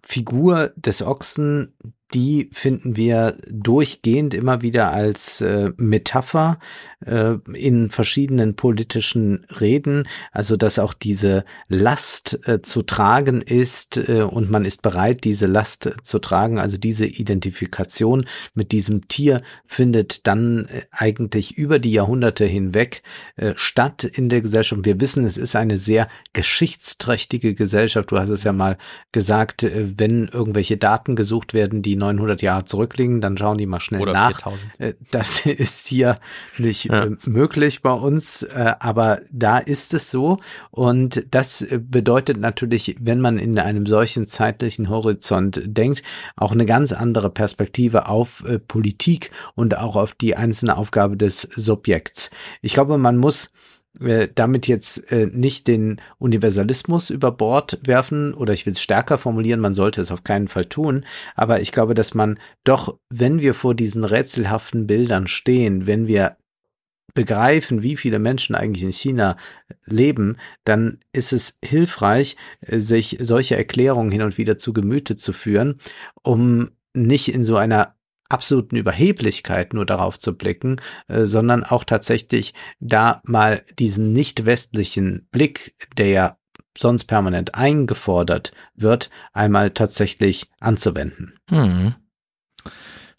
Figur 0.00 0.72
des 0.76 1.02
Ochsen, 1.02 1.74
die 2.14 2.48
finden 2.52 2.96
wir 2.96 3.36
durchgehend 3.50 4.34
immer 4.34 4.62
wieder 4.62 4.92
als 4.92 5.40
äh, 5.40 5.72
Metapher 5.76 6.58
äh, 7.04 7.34
in 7.52 7.90
verschiedenen 7.90 8.54
politischen 8.54 9.44
Reden, 9.60 10.06
also 10.30 10.56
dass 10.56 10.78
auch 10.78 10.94
diese 10.94 11.44
Last 11.68 12.38
äh, 12.46 12.62
zu 12.62 12.82
tragen 12.82 13.42
ist 13.42 14.08
äh, 14.08 14.22
und 14.22 14.50
man 14.50 14.64
ist 14.64 14.82
bereit, 14.82 15.24
diese 15.24 15.46
Last 15.46 15.86
äh, 15.86 15.92
zu 16.02 16.20
tragen, 16.20 16.58
also 16.58 16.76
diese 16.76 17.06
Identifikation 17.06 18.26
mit 18.54 18.70
diesem 18.70 19.08
Tier 19.08 19.42
findet 19.66 20.26
dann 20.26 20.66
äh, 20.66 20.82
eigentlich 20.92 21.58
über 21.58 21.78
die 21.78 21.92
Jahrhunderte 21.92 22.44
hinweg 22.44 23.02
statt 23.56 24.04
in 24.04 24.28
der 24.28 24.40
Gesellschaft. 24.40 24.84
Wir 24.84 25.00
wissen, 25.00 25.24
es 25.24 25.36
ist 25.36 25.56
eine 25.56 25.78
sehr 25.78 26.08
geschichtsträchtige 26.32 27.54
Gesellschaft. 27.54 28.10
Du 28.10 28.18
hast 28.18 28.28
es 28.30 28.44
ja 28.44 28.52
mal 28.52 28.76
gesagt, 29.12 29.66
wenn 29.72 30.28
irgendwelche 30.28 30.76
Daten 30.76 31.16
gesucht 31.16 31.54
werden, 31.54 31.82
die 31.82 31.96
900 32.12 32.42
Jahre 32.42 32.64
zurückliegen, 32.64 33.20
dann 33.20 33.36
schauen 33.36 33.58
die 33.58 33.66
mal 33.66 33.80
schnell 33.80 34.00
Oder 34.02 34.12
nach. 34.12 34.28
4000. 34.42 34.80
Äh, 34.80 34.94
Das 35.10 35.46
ist 35.46 35.86
hier 35.86 36.18
nicht 36.58 36.84
Ja. 36.86 37.04
äh, 37.04 37.10
möglich 37.24 37.82
bei 37.82 37.92
uns, 37.92 38.42
äh, 38.42 38.74
aber 38.78 39.20
da 39.32 39.58
ist 39.58 39.94
es 39.94 40.10
so. 40.10 40.38
Und 40.70 41.26
das 41.30 41.66
bedeutet 41.70 42.36
natürlich, 42.38 42.96
wenn 43.00 43.20
man 43.20 43.38
in 43.38 43.58
einem 43.58 43.86
solchen 43.86 44.26
zeitlichen 44.26 44.88
Horizont 44.88 45.60
denkt, 45.64 46.02
auch 46.36 46.52
eine 46.52 46.66
ganz 46.66 46.92
andere 46.92 47.30
Perspektive 47.30 48.08
auf 48.08 48.44
Politik 48.68 49.30
und 49.54 49.76
auch 49.78 49.96
auf 49.96 50.14
die 50.14 50.36
einzelne 50.36 50.76
Aufgabe 50.76 51.16
des 51.16 51.42
Subjekts. 51.56 52.30
Ich 52.62 52.74
glaube, 52.74 52.98
man 52.98 53.16
muss 53.16 53.50
damit 54.34 54.66
jetzt 54.66 55.10
äh, 55.12 55.26
nicht 55.26 55.68
den 55.68 56.00
Universalismus 56.18 57.10
über 57.10 57.30
Bord 57.30 57.78
werfen 57.84 58.34
oder 58.34 58.52
ich 58.52 58.66
will 58.66 58.72
es 58.72 58.82
stärker 58.82 59.18
formulieren, 59.18 59.60
man 59.60 59.74
sollte 59.74 60.00
es 60.00 60.10
auf 60.10 60.24
keinen 60.24 60.48
Fall 60.48 60.64
tun, 60.64 61.04
aber 61.36 61.60
ich 61.60 61.70
glaube, 61.70 61.94
dass 61.94 62.12
man 62.12 62.38
doch, 62.64 62.98
wenn 63.10 63.40
wir 63.40 63.54
vor 63.54 63.74
diesen 63.74 64.04
rätselhaften 64.04 64.86
Bildern 64.86 65.28
stehen, 65.28 65.86
wenn 65.86 66.08
wir 66.08 66.36
begreifen, 67.14 67.84
wie 67.84 67.96
viele 67.96 68.18
Menschen 68.18 68.56
eigentlich 68.56 68.82
in 68.82 68.92
China 68.92 69.36
leben, 69.84 70.36
dann 70.64 70.98
ist 71.12 71.32
es 71.32 71.58
hilfreich, 71.64 72.36
äh, 72.60 72.80
sich 72.80 73.18
solche 73.20 73.56
Erklärungen 73.56 74.10
hin 74.10 74.22
und 74.22 74.36
wieder 74.38 74.58
zu 74.58 74.72
Gemüte 74.72 75.16
zu 75.16 75.32
führen, 75.32 75.78
um 76.22 76.70
nicht 76.94 77.32
in 77.32 77.44
so 77.44 77.56
einer 77.56 77.94
absoluten 78.34 78.76
Überheblichkeit 78.76 79.72
nur 79.72 79.86
darauf 79.86 80.18
zu 80.18 80.36
blicken, 80.36 80.80
äh, 81.08 81.24
sondern 81.24 81.64
auch 81.64 81.84
tatsächlich 81.84 82.52
da 82.80 83.22
mal 83.24 83.62
diesen 83.78 84.12
nicht 84.12 84.44
westlichen 84.44 85.26
Blick, 85.30 85.74
der 85.96 86.08
ja 86.08 86.36
sonst 86.76 87.04
permanent 87.04 87.54
eingefordert 87.54 88.52
wird, 88.74 89.08
einmal 89.32 89.70
tatsächlich 89.70 90.50
anzuwenden. 90.60 91.34
Hm. 91.48 91.94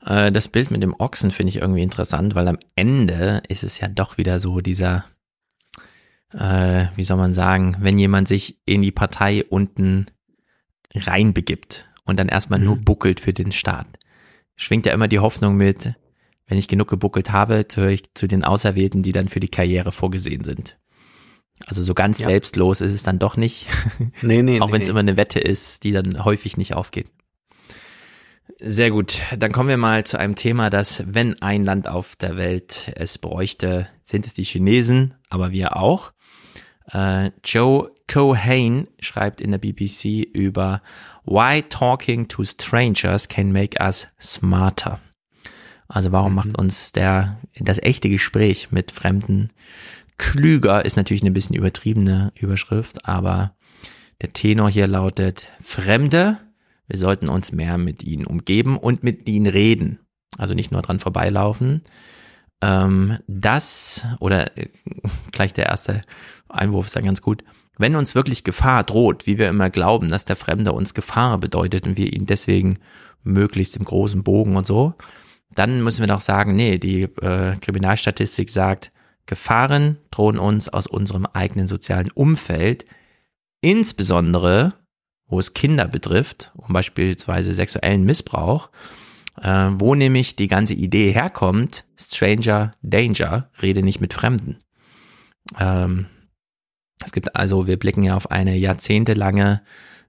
Äh, 0.06 0.32
Das 0.32 0.48
Bild 0.50 0.72
mit 0.72 0.84
dem 0.84 0.94
Ochsen 1.00 1.32
finde 1.32 1.50
ich 1.52 1.58
irgendwie 1.58 1.82
interessant, 1.84 2.35
weil 2.35 2.48
am 2.48 2.60
Ende 2.76 3.42
ist 3.48 3.64
es 3.64 3.80
ja 3.80 3.88
doch 3.88 4.18
wieder 4.18 4.40
so 4.40 4.60
dieser, 4.60 5.06
äh, 6.34 6.88
wie 6.95 7.03
soll 7.03 7.18
man 7.18 7.34
sagen, 7.34 7.77
wenn 7.80 7.98
jemand 7.98 8.27
sich 8.27 8.60
in 8.66 8.82
die 8.82 8.92
Partei 8.92 9.45
unten 9.45 10.08
reinbegibt 10.94 11.88
und 12.06 12.18
dann 12.18 12.30
erstmal 12.30 12.60
nur 12.60 12.76
Mhm. 12.76 12.84
buckelt 12.85 13.19
für 13.19 13.34
den 13.34 13.52
Staat, 13.52 13.88
schwingt 14.56 14.85
ja 14.85 14.93
immer 14.93 15.08
die 15.08 15.19
Hoffnung 15.19 15.56
mit, 15.58 15.93
wenn 16.48 16.58
ich 16.58 16.67
genug 16.67 16.88
gebuckelt 16.88 17.32
habe, 17.32 17.64
gehöre 17.66 17.90
ich 17.90 18.14
zu 18.14 18.27
den 18.27 18.43
Auserwählten, 18.43 19.03
die 19.03 19.11
dann 19.11 19.27
für 19.27 19.40
die 19.40 19.50
Karriere 19.50 19.92
vorgesehen 19.92 20.43
sind. 20.43 20.77
Also 21.66 21.82
so 21.84 21.93
ganz 21.93 22.19
Ja. 22.19 22.25
selbstlos 22.25 22.82
ist 22.82 22.92
es 22.92 23.03
dann 23.03 23.17
doch 23.19 23.38
nicht. 23.38 23.67
Nee, 24.22 24.42
nee, 24.43 24.59
Auch 24.59 24.72
wenn 24.72 24.82
es 24.82 24.88
nee. 24.88 24.92
immer 24.92 25.00
eine 25.00 25.17
Wette 25.17 25.40
ist, 25.40 25.84
die 25.84 25.92
dann 25.92 26.24
häufig 26.25 26.58
nicht 26.58 26.75
aufgeht. 26.75 27.08
Sehr 28.59 28.92
gut, 28.92 29.22
dann 29.38 29.51
kommen 29.51 29.69
wir 29.69 29.77
mal 29.77 30.03
zu 30.06 30.17
einem 30.19 30.35
Thema, 30.35 30.69
das, 30.69 31.03
wenn 31.08 31.42
ein 31.42 31.66
Land 31.66 31.88
auf 31.88 32.16
der 32.16 32.38
Welt 32.38 32.92
es 32.95 33.17
bräuchte, 33.17 33.88
sind 34.03 34.25
es 34.27 34.34
die 34.34 34.43
Chinesen, 34.43 35.16
aber 35.30 35.51
wir 35.51 35.75
auch. 35.77 36.14
Äh, 36.92 37.32
Joe 37.43 37.92
Cohane 38.08 38.88
schreibt 39.00 39.42
in 39.42 39.51
der 39.51 39.58
BBC 39.58 40.24
über 40.34 40.82
Why 41.25 41.64
Talking 41.64 42.27
to 42.27 42.43
Strangers 42.43 43.27
Can 43.27 43.51
Make 43.51 43.82
Us 43.82 44.08
Smarter. 44.22 45.00
Also 45.88 46.11
warum 46.11 46.32
Mhm. 46.32 46.35
macht 46.35 46.58
uns 46.58 46.92
der, 46.92 47.40
das 47.59 47.82
echte 47.82 48.09
Gespräch 48.09 48.72
mit 48.72 48.92
Fremden 48.92 49.50
klüger, 50.17 50.85
ist 50.85 50.95
natürlich 50.98 51.24
eine 51.24 51.32
bisschen 51.32 51.56
übertriebene 51.56 52.32
Überschrift, 52.35 53.08
aber 53.08 53.56
der 54.22 54.32
Tenor 54.32 54.69
hier 54.69 54.88
lautet, 54.88 55.48
Fremde, 55.61 56.38
wir 56.88 56.98
sollten 56.98 57.27
uns 57.30 57.51
mehr 57.51 57.77
mit 57.77 58.03
ihnen 58.03 58.25
umgeben 58.25 58.77
und 58.77 59.03
mit 59.03 59.27
ihnen 59.27 59.48
reden. 59.48 60.00
Also 60.38 60.53
nicht 60.53 60.72
nur 60.72 60.82
dran 60.82 61.00
vorbeilaufen. 61.00 61.82
Ähm, 62.61 63.19
das, 63.27 64.06
oder 64.19 64.58
äh, 64.58 64.69
gleich 65.32 65.53
der 65.53 65.66
erste 65.66 66.01
Einwurf 66.48 66.85
ist 66.85 66.95
dann 66.95 67.06
ganz 67.06 67.22
gut, 67.22 67.43
wenn 67.78 67.95
uns 67.95 68.16
wirklich 68.16 68.44
Gefahr 68.44 68.84
droht, 68.84 69.28
wie 69.28 69.38
wir 69.38 69.50
immer 69.50 69.70
glauben, 69.70 70.08
dass 70.08 70.26
der 70.26 70.36
Fremde 70.36 70.72
uns 70.72 70.94
Gefahr 70.94 71.38
bedeutet 71.38 71.88
und 71.88 71.98
wir 71.98 72.12
ihn 72.12 72.26
deswegen 72.26 72.80
möglichst 73.24 73.76
im 73.76 73.86
großen 73.86 74.24
Bogen 74.24 74.56
und 74.56 74.66
so, 74.66 74.94
dann 75.54 75.84
müssen 75.84 76.02
wir 76.02 76.08
doch 76.08 76.22
sagen, 76.22 76.56
nee, 76.56 76.78
die 76.78 77.04
äh, 77.04 77.56
Kriminalstatistik 77.58 78.50
sagt, 78.50 78.92
Gefahren 79.26 79.98
drohen 80.12 80.38
uns 80.38 80.70
aus 80.70 80.86
unserem 80.86 81.26
eigenen 81.26 81.68
sozialen 81.68 82.12
Umfeld, 82.12 82.86
insbesondere 83.62 84.74
wo 85.28 85.40
es 85.40 85.54
Kinder 85.54 85.88
betrifft, 85.88 86.52
um 86.56 86.74
beispielsweise 86.74 87.54
sexuellen 87.54 88.04
Missbrauch, 88.04 88.70
äh, 89.42 89.70
wo 89.74 89.95
nämlich 89.95 90.36
die 90.36 90.48
ganze 90.48 90.74
Idee 90.74 91.12
herkommt, 91.12 91.86
Stranger 91.98 92.74
Danger, 92.82 93.50
rede 93.62 93.82
nicht 93.82 94.02
mit 94.02 94.14
Fremden. 94.14 94.58
Ähm, 95.60 96.08
es 97.04 97.12
gibt 97.12 97.36
also, 97.36 97.68
wir 97.68 97.78
blicken 97.78 98.04
ja 98.04 98.16
auf 98.16 98.32
eine 98.32 98.56
jahrzehntelange 98.56 99.62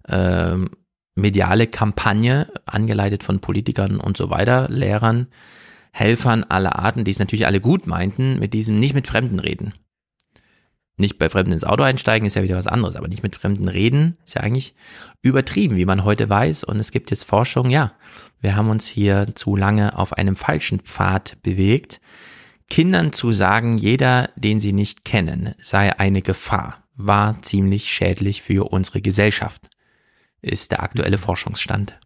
ähm, 0.09 0.71
mediale 1.15 1.67
Kampagne, 1.67 2.49
angeleitet 2.67 3.25
von 3.25 3.41
Politikern 3.41 3.99
und 3.99 4.17
so 4.17 4.31
weiter, 4.31 4.69
Lehrern, 4.69 5.29
Helfern 5.91 6.45
aller 6.45 6.79
Arten, 6.79 7.05
die 7.05 7.11
es 7.11 7.19
natürlich 7.19 7.47
alle 7.47 7.61
gut 7.61 7.87
meinten, 7.87 8.39
mit 8.39 8.53
diesem 8.53 8.79
nicht 8.79 8.95
mit 8.95 9.09
Fremden 9.09 9.39
reden. 9.39 9.73
Nicht 10.99 11.19
bei 11.19 11.29
Fremden 11.29 11.53
ins 11.53 11.65
Auto 11.65 11.83
einsteigen 11.83 12.27
ist 12.27 12.37
ja 12.37 12.43
wieder 12.43 12.57
was 12.57 12.67
anderes, 12.67 12.97
aber 12.97 13.09
nicht 13.09 13.23
mit 13.23 13.37
Fremden 13.37 13.69
reden 13.69 14.17
ist 14.25 14.35
ja 14.35 14.43
eigentlich 14.43 14.75
übertrieben, 15.21 15.77
wie 15.77 15.85
man 15.85 16.05
heute 16.05 16.29
weiß. 16.29 16.65
Und 16.65 16.79
es 16.81 16.91
gibt 16.91 17.11
jetzt 17.11 17.25
Forschung, 17.25 17.69
ja, 17.69 17.93
wir 18.41 18.57
haben 18.57 18.71
uns 18.71 18.87
hier 18.87 19.29
zu 19.35 19.57
lange 19.57 19.99
auf 19.99 20.15
einem 20.15 20.37
falschen 20.37 20.81
Pfad 20.81 21.37
bewegt. 21.43 22.01
Kindern 22.69 23.13
zu 23.13 23.33
sagen, 23.33 23.79
jeder, 23.79 24.31
den 24.37 24.61
sie 24.61 24.73
nicht 24.73 25.05
kennen, 25.05 25.55
sei 25.59 25.99
eine 25.99 26.23
Gefahr, 26.23 26.85
war 26.95 27.41
ziemlich 27.43 27.91
schädlich 27.91 28.43
für 28.43 28.71
unsere 28.73 29.01
Gesellschaft, 29.01 29.69
ist 30.43 30.73
der 30.73 30.83
aktuelle 30.83 31.19
Forschungsstand. 31.19 31.99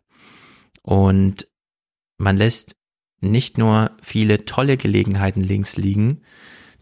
Und 0.82 1.48
man 2.18 2.36
lässt 2.36 2.76
nicht 3.20 3.58
nur 3.58 3.92
viele 4.02 4.44
tolle 4.44 4.76
Gelegenheiten 4.76 5.42
links 5.42 5.76
liegen 5.76 6.22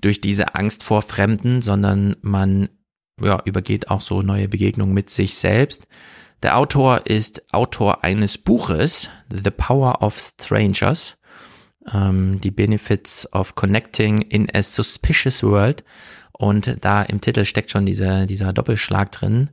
durch 0.01 0.21
diese 0.21 0.55
Angst 0.55 0.83
vor 0.83 1.03
Fremden, 1.03 1.63
sondern 1.63 2.17
man 2.23 2.69
ja, 3.21 3.43
übergeht 3.45 3.91
auch 3.91 4.01
so 4.01 4.23
neue 4.23 4.49
Begegnungen 4.49 4.95
mit 4.95 5.11
sich 5.11 5.35
selbst. 5.35 5.87
Der 6.43 6.57
Autor 6.57 7.07
ist 7.07 7.53
Autor 7.53 8.05
eines 8.05 8.39
Buches, 8.39 9.11
The 9.31 9.51
Power 9.51 10.03
of 10.03 10.19
Strangers, 10.19 11.18
ähm, 11.93 12.41
die 12.41 12.51
Benefits 12.51 13.33
of 13.33 13.55
Connecting 13.55 14.19
in 14.23 14.49
a 14.55 14.63
Suspicious 14.63 15.43
World. 15.43 15.85
Und 16.33 16.77
da 16.83 17.03
im 17.03 17.21
Titel 17.21 17.45
steckt 17.45 17.71
schon 17.71 17.87
diese, 17.87 18.27
dieser 18.27 18.53
Doppelschlag 18.53 19.11
drin. 19.13 19.51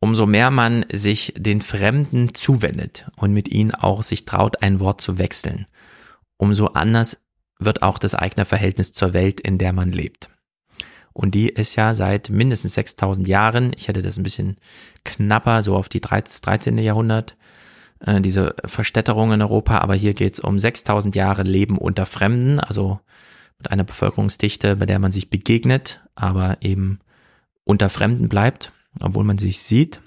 Umso 0.00 0.26
mehr 0.26 0.50
man 0.50 0.84
sich 0.92 1.32
den 1.36 1.60
Fremden 1.62 2.34
zuwendet 2.34 3.06
und 3.16 3.32
mit 3.32 3.48
ihnen 3.48 3.72
auch 3.72 4.02
sich 4.02 4.24
traut, 4.24 4.62
ein 4.62 4.78
Wort 4.78 5.00
zu 5.00 5.18
wechseln, 5.18 5.66
umso 6.36 6.66
anders 6.66 7.22
wird 7.58 7.82
auch 7.82 7.98
das 7.98 8.14
eigene 8.14 8.44
Verhältnis 8.44 8.92
zur 8.92 9.14
Welt, 9.14 9.40
in 9.40 9.56
der 9.56 9.72
man 9.72 9.92
lebt. 9.92 10.28
Und 11.14 11.34
die 11.34 11.48
ist 11.48 11.76
ja 11.76 11.94
seit 11.94 12.28
mindestens 12.28 12.74
6000 12.74 13.26
Jahren, 13.26 13.72
ich 13.74 13.88
hätte 13.88 14.02
das 14.02 14.18
ein 14.18 14.22
bisschen 14.22 14.58
knapper, 15.02 15.62
so 15.62 15.74
auf 15.74 15.88
die 15.88 16.02
13. 16.02 16.76
Jahrhundert, 16.76 17.36
äh, 18.00 18.20
diese 18.20 18.54
Verstädterung 18.64 19.32
in 19.32 19.42
Europa, 19.42 19.78
aber 19.78 19.94
hier 19.94 20.14
geht 20.14 20.34
es 20.34 20.40
um 20.40 20.58
6000 20.58 21.14
Jahre 21.14 21.42
Leben 21.42 21.78
unter 21.78 22.06
Fremden, 22.06 22.60
also 22.60 23.00
mit 23.58 23.70
einer 23.70 23.84
Bevölkerungsdichte, 23.84 24.76
bei 24.76 24.86
der 24.86 24.98
man 24.98 25.12
sich 25.12 25.30
begegnet, 25.30 26.06
aber 26.14 26.58
eben 26.60 27.00
unter 27.64 27.90
Fremden 27.90 28.28
bleibt, 28.28 28.72
obwohl 29.00 29.24
man 29.24 29.38
sich 29.38 29.60
sieht. 29.60 30.00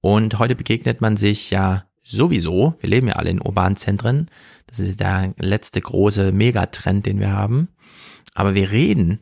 Und 0.00 0.38
heute 0.38 0.54
begegnet 0.54 1.00
man 1.00 1.16
sich 1.16 1.50
ja 1.50 1.84
sowieso, 2.04 2.76
wir 2.78 2.88
leben 2.88 3.08
ja 3.08 3.14
alle 3.14 3.30
in 3.30 3.42
urbanen 3.42 3.76
Zentren, 3.76 4.30
das 4.68 4.78
ist 4.78 5.00
der 5.00 5.34
letzte 5.38 5.80
große 5.80 6.32
Megatrend, 6.32 7.06
den 7.06 7.18
wir 7.18 7.32
haben. 7.32 7.68
Aber 8.34 8.54
wir 8.54 8.70
reden 8.70 9.20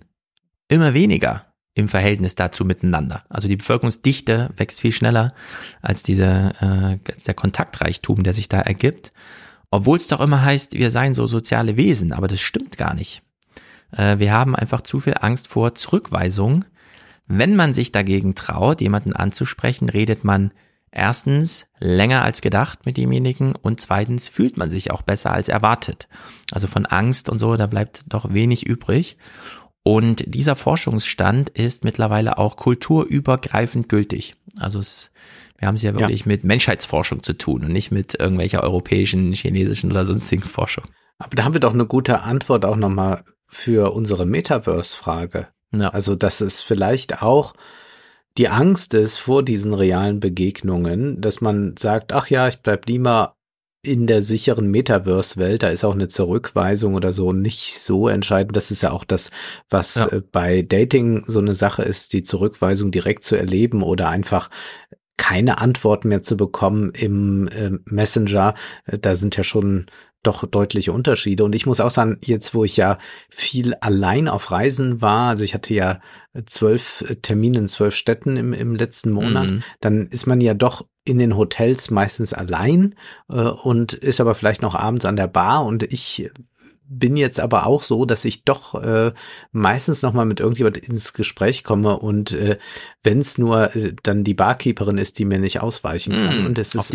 immer 0.68 0.92
weniger 0.92 1.46
im 1.74 1.88
Verhältnis 1.88 2.36
dazu 2.36 2.64
miteinander. 2.64 3.24
Also 3.28 3.48
die 3.48 3.56
Bevölkerungsdichte 3.56 4.50
wächst 4.56 4.80
viel 4.80 4.92
schneller 4.92 5.32
als 5.82 6.02
diese, 6.02 6.54
äh, 6.60 7.12
als 7.12 7.24
der 7.24 7.34
Kontaktreichtum, 7.34 8.22
der 8.22 8.32
sich 8.32 8.48
da 8.48 8.60
ergibt. 8.60 9.12
Obwohl 9.70 9.98
es 9.98 10.06
doch 10.06 10.20
immer 10.20 10.42
heißt, 10.42 10.74
wir 10.74 10.92
seien 10.92 11.14
so 11.14 11.26
soziale 11.26 11.76
Wesen, 11.76 12.12
aber 12.12 12.28
das 12.28 12.40
stimmt 12.40 12.78
gar 12.78 12.94
nicht. 12.94 13.22
Äh, 13.90 14.18
wir 14.18 14.32
haben 14.32 14.54
einfach 14.54 14.82
zu 14.82 15.00
viel 15.00 15.16
Angst 15.20 15.48
vor 15.48 15.74
Zurückweisung. 15.74 16.64
Wenn 17.26 17.56
man 17.56 17.74
sich 17.74 17.90
dagegen 17.90 18.36
traut, 18.36 18.80
jemanden 18.80 19.12
anzusprechen, 19.12 19.88
redet 19.88 20.22
man 20.22 20.52
erstens 20.92 21.66
länger 21.80 22.22
als 22.22 22.40
gedacht 22.40 22.86
mit 22.86 22.96
demjenigen 22.96 23.56
und 23.56 23.80
zweitens 23.80 24.28
fühlt 24.28 24.56
man 24.56 24.70
sich 24.70 24.92
auch 24.92 25.02
besser 25.02 25.32
als 25.32 25.48
erwartet. 25.48 26.08
Also 26.52 26.68
von 26.68 26.86
Angst 26.86 27.28
und 27.28 27.38
so, 27.38 27.56
da 27.56 27.66
bleibt 27.66 28.04
doch 28.06 28.32
wenig 28.32 28.64
übrig. 28.64 29.16
Und 29.84 30.24
dieser 30.26 30.56
Forschungsstand 30.56 31.50
ist 31.50 31.84
mittlerweile 31.84 32.38
auch 32.38 32.56
kulturübergreifend 32.56 33.88
gültig. 33.88 34.34
Also 34.58 34.78
es, 34.78 35.10
wir 35.58 35.68
haben 35.68 35.74
es 35.74 35.82
ja 35.82 35.94
wirklich 35.94 36.20
ja. 36.20 36.28
mit 36.28 36.42
Menschheitsforschung 36.42 37.22
zu 37.22 37.34
tun 37.34 37.64
und 37.64 37.72
nicht 37.72 37.92
mit 37.92 38.18
irgendwelcher 38.18 38.62
europäischen, 38.62 39.34
chinesischen 39.34 39.90
oder 39.90 40.06
sonstigen 40.06 40.42
Forschung. 40.42 40.84
Aber 41.18 41.36
da 41.36 41.44
haben 41.44 41.52
wir 41.52 41.60
doch 41.60 41.74
eine 41.74 41.86
gute 41.86 42.22
Antwort 42.22 42.64
auch 42.64 42.76
nochmal 42.76 43.24
für 43.46 43.92
unsere 43.92 44.24
Metaverse-Frage. 44.24 45.48
Ja. 45.72 45.90
Also, 45.90 46.16
dass 46.16 46.40
es 46.40 46.62
vielleicht 46.62 47.22
auch 47.22 47.54
die 48.38 48.48
Angst 48.48 48.94
ist 48.94 49.18
vor 49.18 49.44
diesen 49.44 49.74
realen 49.74 50.18
Begegnungen, 50.18 51.20
dass 51.20 51.40
man 51.40 51.76
sagt, 51.76 52.12
ach 52.12 52.28
ja, 52.28 52.48
ich 52.48 52.60
bleib 52.60 52.86
lieber 52.86 53.36
in 53.84 54.06
der 54.06 54.22
sicheren 54.22 54.70
Metaverse-Welt, 54.70 55.62
da 55.62 55.68
ist 55.68 55.84
auch 55.84 55.94
eine 55.94 56.08
Zurückweisung 56.08 56.94
oder 56.94 57.12
so 57.12 57.32
nicht 57.32 57.78
so 57.80 58.08
entscheidend. 58.08 58.56
Das 58.56 58.70
ist 58.70 58.82
ja 58.82 58.90
auch 58.90 59.04
das, 59.04 59.30
was 59.68 59.96
ja. 59.96 60.06
Äh, 60.08 60.20
bei 60.20 60.62
Dating 60.62 61.24
so 61.26 61.38
eine 61.38 61.54
Sache 61.54 61.82
ist, 61.82 62.12
die 62.12 62.22
Zurückweisung 62.22 62.90
direkt 62.90 63.24
zu 63.24 63.36
erleben 63.36 63.82
oder 63.82 64.08
einfach 64.08 64.50
keine 65.16 65.58
Antwort 65.58 66.04
mehr 66.04 66.22
zu 66.22 66.36
bekommen 66.36 66.90
im 66.90 67.48
äh, 67.48 67.70
Messenger. 67.84 68.54
Äh, 68.86 68.98
da 68.98 69.14
sind 69.14 69.36
ja 69.36 69.44
schon 69.44 69.86
doch 70.26 70.46
deutliche 70.46 70.92
Unterschiede. 70.92 71.44
Und 71.44 71.54
ich 71.54 71.66
muss 71.66 71.80
auch 71.80 71.90
sagen, 71.90 72.18
jetzt 72.24 72.54
wo 72.54 72.64
ich 72.64 72.76
ja 72.76 72.98
viel 73.30 73.74
allein 73.74 74.28
auf 74.28 74.50
Reisen 74.50 75.00
war, 75.00 75.30
also 75.30 75.44
ich 75.44 75.54
hatte 75.54 75.72
ja 75.74 76.00
zwölf 76.46 77.04
Termine 77.22 77.58
in 77.58 77.68
zwölf 77.68 77.94
Städten 77.94 78.36
im, 78.36 78.52
im 78.52 78.74
letzten 78.74 79.12
Monat, 79.12 79.46
mhm. 79.46 79.62
dann 79.80 80.06
ist 80.06 80.26
man 80.26 80.40
ja 80.40 80.54
doch 80.54 80.84
in 81.04 81.18
den 81.18 81.36
Hotels 81.36 81.90
meistens 81.90 82.32
allein 82.32 82.94
äh, 83.28 83.34
und 83.34 83.92
ist 83.92 84.20
aber 84.20 84.34
vielleicht 84.34 84.62
noch 84.62 84.74
abends 84.74 85.04
an 85.04 85.16
der 85.16 85.28
Bar 85.28 85.64
und 85.64 85.82
ich 85.92 86.30
bin 86.86 87.16
jetzt 87.16 87.40
aber 87.40 87.66
auch 87.66 87.82
so, 87.82 88.04
dass 88.04 88.24
ich 88.24 88.44
doch 88.44 88.74
äh, 88.74 89.12
meistens 89.52 90.02
noch 90.02 90.12
mal 90.12 90.26
mit 90.26 90.40
irgendjemand 90.40 90.76
ins 90.76 91.14
Gespräch 91.14 91.64
komme 91.64 91.98
und 91.98 92.32
äh, 92.32 92.58
wenn 93.02 93.20
es 93.20 93.38
nur 93.38 93.74
äh, 93.74 93.94
dann 94.02 94.22
die 94.22 94.34
Barkeeperin 94.34 94.98
ist, 94.98 95.18
die 95.18 95.24
mir 95.24 95.38
nicht 95.38 95.60
ausweichen 95.60 96.12
kann. 96.12 96.42
Mm, 96.42 96.46
und 96.46 96.58
es 96.58 96.74
ist 96.74 96.92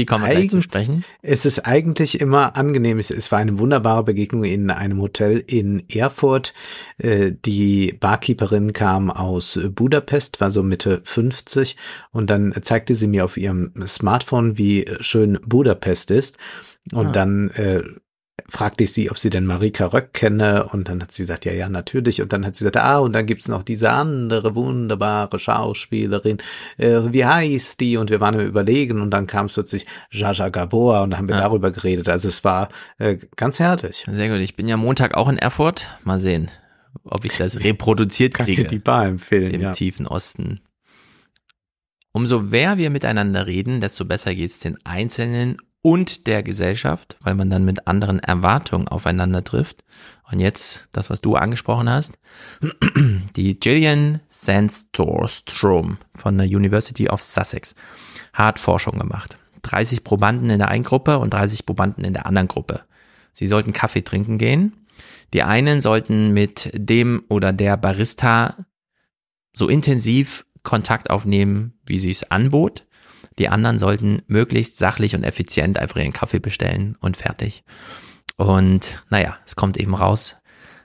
sprechen. 0.62 1.04
Es 1.22 1.46
ist 1.46 1.66
eigentlich 1.66 2.22
immer 2.22 2.56
angenehm. 2.56 3.00
Es, 3.00 3.10
es, 3.10 3.32
war 3.32 3.40
eine 3.40 3.58
wunderbare 3.58 4.04
Begegnung 4.04 4.44
in 4.44 4.70
einem 4.70 5.02
Hotel 5.02 5.44
in 5.46 5.84
Erfurt. 5.90 6.54
Äh, 6.98 7.32
die 7.46 7.96
Barkeeperin 8.00 8.74
kam 8.74 9.10
aus 9.10 9.60
Budapest, 9.72 10.40
war 10.40 10.52
so 10.52 10.62
Mitte 10.62 11.02
50 11.04 11.78
und 12.12 12.30
dann 12.30 12.54
zeigte 12.62 12.94
sie 12.94 13.08
mir 13.08 13.26
auf 13.26 13.38
ihrem 13.38 13.74
Smartphone, 13.88 14.58
wie 14.58 14.86
schön 15.00 15.40
Budapest 15.46 16.12
ist. 16.12 16.38
Und 16.92 17.08
ah. 17.08 17.12
dann 17.12 17.50
äh, 17.52 17.84
fragte 18.48 18.84
ich 18.84 18.94
sie, 18.94 19.10
ob 19.12 19.18
sie 19.18 19.30
denn 19.30 19.46
Marika 19.46 19.86
Röck 19.86 20.14
kenne 20.14 20.66
und 20.66 20.88
dann 20.88 21.02
hat 21.02 21.12
sie 21.12 21.24
gesagt, 21.24 21.46
ja, 21.46 21.54
ja, 21.54 21.70
natürlich 21.70 22.22
und 22.22 22.32
dann 22.34 22.46
hat 22.46 22.56
sie 22.56 22.64
gesagt, 22.64 22.78
ah, 22.78 23.00
und 23.00 23.14
dann 23.14 23.26
gibt's 23.26 23.48
noch 23.48 23.64
diese 23.64 23.92
andere 23.92 24.56
wunderbare 24.56 25.40
Schauspielerin, 25.40 26.38
äh, 26.78 27.00
wie 27.12 27.26
heißt 27.26 27.80
die? 27.80 27.98
Und 27.98 28.10
wir 28.10 28.20
waren 28.20 28.40
im 28.40 28.48
Überlegen 28.48 29.02
und 29.02 29.12
dann 29.12 29.28
kam 29.28 29.48
es 29.48 29.54
plötzlich 29.54 29.86
Jaja 30.12 30.50
Gabor 30.50 31.02
und 31.02 31.12
dann 31.12 31.20
haben 31.20 31.28
wir 31.28 31.36
ja. 31.36 31.42
darüber 31.42 31.72
geredet. 31.72 32.10
Also 32.10 32.30
es 32.30 32.44
war 32.44 32.70
äh, 32.98 33.18
ganz 33.36 33.60
herrlich. 33.60 34.06
Sehr 34.10 34.30
gut, 34.30 34.40
ich 34.40 34.56
bin 34.56 34.68
ja 34.68 34.78
Montag 34.78 35.16
auch 35.16 35.30
in 35.30 35.38
Erfurt, 35.38 35.90
mal 36.04 36.20
sehen, 36.20 36.50
ob 37.04 37.26
ich 37.26 37.38
das 37.38 37.64
reproduziert 37.64 38.34
kriege. 38.34 38.64
Kann 38.64 38.72
die 38.72 38.80
Bar 38.80 39.06
empfehlen, 39.06 39.52
Im 39.52 39.62
ja. 39.62 39.72
tiefen 39.72 40.08
Osten. 40.08 40.62
Umso 42.12 42.40
mehr 42.40 42.78
wir 42.78 42.90
miteinander 42.90 43.46
reden, 43.46 43.82
desto 43.82 44.04
besser 44.04 44.34
geht's 44.34 44.60
den 44.60 44.78
Einzelnen 44.84 45.58
und 45.82 46.28
der 46.28 46.44
Gesellschaft, 46.44 47.16
weil 47.22 47.36
man 47.36 47.50
dann 47.50 47.66
mit 47.66 47.88
anderen 47.88 48.20
Erwartungen 48.20 48.88
aufeinander 48.88 49.44
trifft. 49.44 49.84
Und 50.30 50.40
jetzt 50.40 50.88
das, 50.92 51.10
was 51.10 51.22
du 51.22 51.36
angesprochen 51.36 51.90
hast, 51.90 52.20
die 53.36 53.60
Gillian 53.60 54.20
Sandstrom 54.30 55.98
von 56.14 56.38
der 56.38 56.48
University 56.48 57.10
of 57.10 57.22
Sussex 57.22 57.76
hat 58.34 58.60
Forschung 58.60 59.00
gemacht. 59.00 59.38
30 59.64 60.04
Probanden 60.04 60.50
in 60.50 60.60
der 60.60 60.70
einen 60.70 60.84
Gruppe 60.84 61.20
und 61.20 61.34
30 61.34 61.66
Probanden 61.66 62.06
in 62.06 62.14
der 62.14 62.26
anderen 62.26 62.48
Gruppe. 62.48 62.82
Sie 63.32 63.48
sollten 63.48 63.74
Kaffee 63.74 64.02
trinken 64.02 64.38
gehen. 64.38 64.86
Die 65.34 65.44
einen 65.44 65.82
sollten 65.82 66.34
mit 66.34 66.72
dem 66.74 67.24
oder 67.30 67.54
der 67.54 67.78
Barista 67.78 68.66
so 69.54 69.68
intensiv 69.68 70.46
Kontakt 70.64 71.10
aufnehmen, 71.10 71.74
wie 71.86 72.00
sie 72.00 72.12
es 72.12 72.30
anbot. 72.30 72.86
Die 73.40 73.50
anderen 73.50 73.80
sollten 73.80 74.22
möglichst 74.28 74.78
sachlich 74.78 75.16
und 75.16 75.24
effizient 75.24 75.80
einfach 75.80 75.96
ihren 75.96 76.14
Kaffee 76.14 76.40
bestellen 76.40 76.98
und 77.00 77.18
fertig. 77.18 77.64
Und 78.36 79.04
naja, 79.10 79.38
es 79.46 79.56
kommt 79.56 79.78
eben 79.78 79.96
raus, 79.96 80.36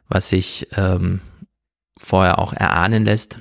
was 0.08 0.28
sich 0.28 0.68
ähm, 0.76 1.20
vorher 1.98 2.38
auch 2.38 2.52
erahnen 2.52 3.04
lässt. 3.04 3.40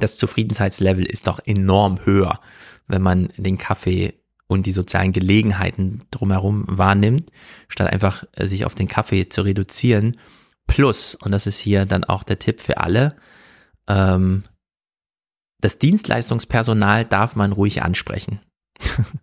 Das 0.00 0.16
Zufriedenheitslevel 0.16 1.04
ist 1.04 1.26
doch 1.26 1.40
enorm 1.44 2.04
höher, 2.04 2.40
wenn 2.86 3.02
man 3.02 3.28
den 3.36 3.58
Kaffee 3.58 4.14
und 4.46 4.66
die 4.66 4.72
sozialen 4.72 5.12
Gelegenheiten 5.12 6.02
drumherum 6.10 6.64
wahrnimmt, 6.66 7.30
statt 7.68 7.90
einfach 7.90 8.24
äh, 8.32 8.46
sich 8.46 8.64
auf 8.64 8.74
den 8.74 8.88
Kaffee 8.88 9.28
zu 9.28 9.42
reduzieren. 9.42 10.18
Plus, 10.66 11.14
und 11.14 11.32
das 11.32 11.46
ist 11.46 11.58
hier 11.58 11.84
dann 11.86 12.04
auch 12.04 12.24
der 12.24 12.38
Tipp 12.38 12.60
für 12.60 12.78
alle, 12.78 13.16
ähm, 13.86 14.42
das 15.64 15.78
Dienstleistungspersonal 15.78 17.06
darf 17.06 17.36
man 17.36 17.52
ruhig 17.52 17.82
ansprechen. 17.82 18.40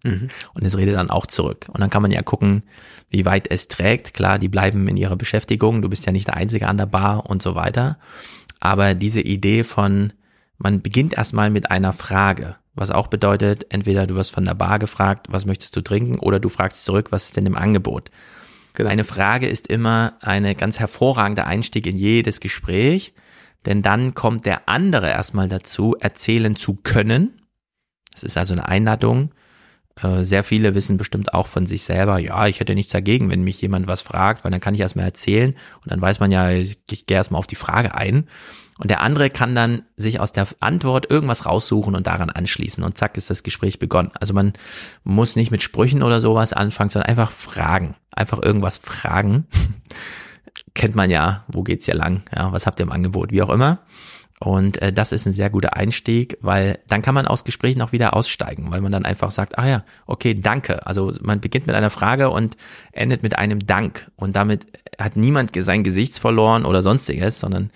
mhm. 0.03 0.29
Und 0.53 0.65
es 0.65 0.75
redet 0.75 0.95
dann 0.95 1.11
auch 1.11 1.27
zurück. 1.27 1.67
Und 1.71 1.81
dann 1.81 1.89
kann 1.89 2.01
man 2.01 2.11
ja 2.11 2.23
gucken, 2.23 2.63
wie 3.09 3.25
weit 3.25 3.49
es 3.51 3.67
trägt. 3.67 4.13
Klar, 4.13 4.39
die 4.39 4.49
bleiben 4.49 4.87
in 4.87 4.97
ihrer 4.97 5.17
Beschäftigung. 5.17 5.81
Du 5.81 5.89
bist 5.89 6.05
ja 6.05 6.11
nicht 6.11 6.27
der 6.27 6.37
Einzige 6.37 6.67
an 6.67 6.77
der 6.77 6.87
Bar 6.87 7.29
und 7.29 7.43
so 7.43 7.53
weiter. 7.53 7.99
Aber 8.59 8.95
diese 8.95 9.21
Idee 9.21 9.63
von, 9.63 10.13
man 10.57 10.81
beginnt 10.81 11.13
erstmal 11.13 11.51
mit 11.51 11.69
einer 11.69 11.93
Frage, 11.93 12.55
was 12.73 12.89
auch 12.89 13.07
bedeutet, 13.07 13.67
entweder 13.69 14.07
du 14.07 14.15
wirst 14.15 14.31
von 14.31 14.45
der 14.45 14.55
Bar 14.55 14.79
gefragt, 14.79 15.27
was 15.29 15.45
möchtest 15.45 15.75
du 15.75 15.81
trinken, 15.81 16.17
oder 16.17 16.39
du 16.39 16.49
fragst 16.49 16.83
zurück, 16.85 17.11
was 17.11 17.25
ist 17.25 17.37
denn 17.37 17.45
im 17.45 17.57
Angebot. 17.57 18.09
Genau. 18.73 18.89
Eine 18.89 19.03
Frage 19.03 19.47
ist 19.47 19.67
immer 19.67 20.13
eine 20.21 20.55
ganz 20.55 20.79
hervorragende 20.79 21.45
Einstieg 21.45 21.85
in 21.85 21.97
jedes 21.97 22.39
Gespräch 22.39 23.13
denn 23.65 23.81
dann 23.81 24.13
kommt 24.13 24.45
der 24.45 24.67
andere 24.67 25.09
erstmal 25.09 25.47
dazu, 25.47 25.95
erzählen 25.99 26.55
zu 26.55 26.75
können. 26.75 27.41
Das 28.11 28.23
ist 28.23 28.37
also 28.37 28.53
eine 28.53 28.67
Einladung. 28.67 29.31
Äh, 30.01 30.23
sehr 30.23 30.43
viele 30.43 30.73
wissen 30.73 30.97
bestimmt 30.97 31.33
auch 31.33 31.47
von 31.47 31.65
sich 31.65 31.83
selber, 31.83 32.17
ja, 32.17 32.47
ich 32.47 32.59
hätte 32.59 32.75
nichts 32.75 32.91
dagegen, 32.91 33.29
wenn 33.29 33.43
mich 33.43 33.61
jemand 33.61 33.87
was 33.87 34.01
fragt, 34.01 34.43
weil 34.43 34.51
dann 34.51 34.61
kann 34.61 34.73
ich 34.73 34.79
erstmal 34.79 35.05
erzählen 35.05 35.51
und 35.51 35.91
dann 35.91 36.01
weiß 36.01 36.19
man 36.19 36.31
ja, 36.31 36.49
ich, 36.49 36.79
ich 36.89 37.05
gehe 37.05 37.17
erstmal 37.17 37.39
auf 37.39 37.47
die 37.47 37.55
Frage 37.55 37.93
ein. 37.93 38.27
Und 38.77 38.89
der 38.89 39.01
andere 39.01 39.29
kann 39.29 39.53
dann 39.53 39.83
sich 39.95 40.19
aus 40.19 40.31
der 40.31 40.47
Antwort 40.59 41.11
irgendwas 41.11 41.45
raussuchen 41.45 41.93
und 41.93 42.07
daran 42.07 42.31
anschließen 42.31 42.83
und 42.83 42.97
zack 42.97 43.15
ist 43.15 43.29
das 43.29 43.43
Gespräch 43.43 43.77
begonnen. 43.77 44.09
Also 44.19 44.33
man 44.33 44.53
muss 45.03 45.35
nicht 45.35 45.51
mit 45.51 45.61
Sprüchen 45.61 46.01
oder 46.01 46.19
sowas 46.19 46.51
anfangen, 46.51 46.89
sondern 46.89 47.09
einfach 47.09 47.31
fragen. 47.31 47.95
Einfach 48.11 48.41
irgendwas 48.41 48.79
fragen. 48.79 49.45
kennt 50.73 50.95
man 50.95 51.09
ja, 51.09 51.43
wo 51.47 51.63
geht's 51.63 51.85
hier 51.85 51.95
lang? 51.95 52.23
Ja, 52.35 52.51
was 52.51 52.65
habt 52.65 52.79
ihr 52.79 52.83
im 52.83 52.91
Angebot? 52.91 53.31
Wie 53.31 53.41
auch 53.41 53.49
immer. 53.49 53.79
Und 54.43 54.81
äh, 54.81 54.91
das 54.91 55.11
ist 55.11 55.27
ein 55.27 55.33
sehr 55.33 55.51
guter 55.51 55.77
Einstieg, 55.77 56.37
weil 56.41 56.79
dann 56.87 57.03
kann 57.03 57.13
man 57.13 57.27
aus 57.27 57.43
Gesprächen 57.43 57.79
auch 57.83 57.91
wieder 57.91 58.15
aussteigen, 58.15 58.71
weil 58.71 58.81
man 58.81 58.91
dann 58.91 59.05
einfach 59.05 59.29
sagt, 59.29 59.59
ah 59.59 59.67
ja, 59.67 59.83
okay, 60.07 60.33
danke. 60.33 60.87
Also 60.87 61.13
man 61.21 61.41
beginnt 61.41 61.67
mit 61.67 61.75
einer 61.75 61.91
Frage 61.91 62.31
und 62.31 62.57
endet 62.91 63.21
mit 63.21 63.37
einem 63.37 63.59
Dank. 63.67 64.09
Und 64.15 64.35
damit 64.35 64.65
hat 64.97 65.15
niemand 65.15 65.51
sein 65.63 65.83
Gesicht 65.83 66.17
verloren 66.17 66.65
oder 66.65 66.81
sonstiges, 66.81 67.39
sondern 67.39 67.69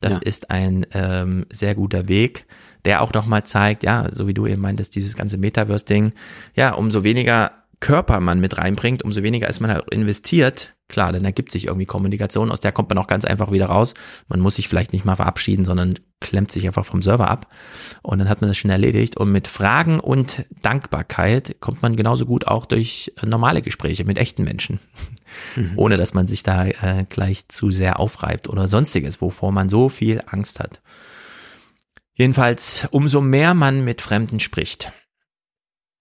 das 0.00 0.14
ja. 0.14 0.20
ist 0.22 0.50
ein 0.50 0.86
ähm, 0.92 1.44
sehr 1.50 1.74
guter 1.74 2.06
Weg, 2.06 2.46
der 2.84 3.02
auch 3.02 3.12
nochmal 3.12 3.42
zeigt, 3.42 3.82
ja, 3.82 4.06
so 4.12 4.28
wie 4.28 4.34
du 4.34 4.46
eben 4.46 4.62
meintest, 4.62 4.94
dieses 4.94 5.16
ganze 5.16 5.38
Metaverse-Ding, 5.38 6.12
ja, 6.54 6.72
umso 6.74 7.02
weniger 7.02 7.50
Körper 7.80 8.20
man 8.20 8.38
mit 8.38 8.58
reinbringt, 8.58 9.02
umso 9.02 9.24
weniger 9.24 9.48
ist 9.48 9.58
man 9.58 9.72
halt 9.72 9.88
investiert. 9.90 10.74
Klar, 10.92 11.10
dann 11.10 11.24
ergibt 11.24 11.50
sich 11.50 11.68
irgendwie 11.68 11.86
Kommunikation, 11.86 12.50
aus 12.50 12.60
der 12.60 12.70
kommt 12.70 12.90
man 12.90 12.98
auch 12.98 13.06
ganz 13.06 13.24
einfach 13.24 13.50
wieder 13.50 13.64
raus. 13.64 13.94
Man 14.28 14.40
muss 14.40 14.56
sich 14.56 14.68
vielleicht 14.68 14.92
nicht 14.92 15.06
mal 15.06 15.16
verabschieden, 15.16 15.64
sondern 15.64 15.94
klemmt 16.20 16.52
sich 16.52 16.66
einfach 16.66 16.84
vom 16.84 17.00
Server 17.00 17.30
ab 17.30 17.46
und 18.02 18.18
dann 18.18 18.28
hat 18.28 18.42
man 18.42 18.50
das 18.50 18.58
schon 18.58 18.70
erledigt. 18.70 19.16
Und 19.16 19.32
mit 19.32 19.48
Fragen 19.48 20.00
und 20.00 20.44
Dankbarkeit 20.60 21.56
kommt 21.60 21.80
man 21.80 21.96
genauso 21.96 22.26
gut 22.26 22.46
auch 22.46 22.66
durch 22.66 23.10
normale 23.24 23.62
Gespräche 23.62 24.04
mit 24.04 24.18
echten 24.18 24.44
Menschen, 24.44 24.80
mhm. 25.56 25.72
ohne 25.76 25.96
dass 25.96 26.12
man 26.12 26.26
sich 26.26 26.42
da 26.42 26.66
äh, 26.66 27.06
gleich 27.08 27.48
zu 27.48 27.70
sehr 27.70 27.98
aufreibt 27.98 28.50
oder 28.50 28.68
sonstiges, 28.68 29.22
wovor 29.22 29.50
man 29.50 29.70
so 29.70 29.88
viel 29.88 30.20
Angst 30.26 30.60
hat. 30.60 30.82
Jedenfalls, 32.12 32.86
umso 32.90 33.22
mehr 33.22 33.54
man 33.54 33.82
mit 33.82 34.02
Fremden 34.02 34.40
spricht, 34.40 34.92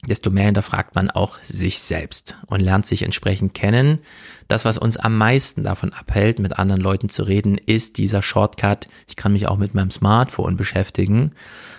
desto 0.08 0.32
mehr 0.32 0.46
hinterfragt 0.46 0.96
man 0.96 1.10
auch 1.12 1.38
sich 1.44 1.80
selbst 1.80 2.36
und 2.48 2.60
lernt 2.60 2.86
sich 2.86 3.04
entsprechend 3.04 3.54
kennen. 3.54 4.00
Das, 4.48 4.66
was 4.66 4.78
uns 4.78 4.98
am 4.98 5.18
meisten 5.18 5.64
davon 5.64 5.94
abhält, 5.94 6.40
mit 6.40 6.58
anderen 6.58 6.82
Leuten 6.82 7.10
zu 7.10 7.24
reden, 7.24 7.58
ist 7.58 7.98
dieser 7.98 8.22
Shortcut. 8.22 8.88
Ich 9.08 9.16
kann 9.16 9.34
mich 9.34 9.48
auch 9.48 9.58
mit 9.58 9.74
meinem 9.74 9.92
Smartphone 9.92 10.58
beschäftigen, 10.58 11.34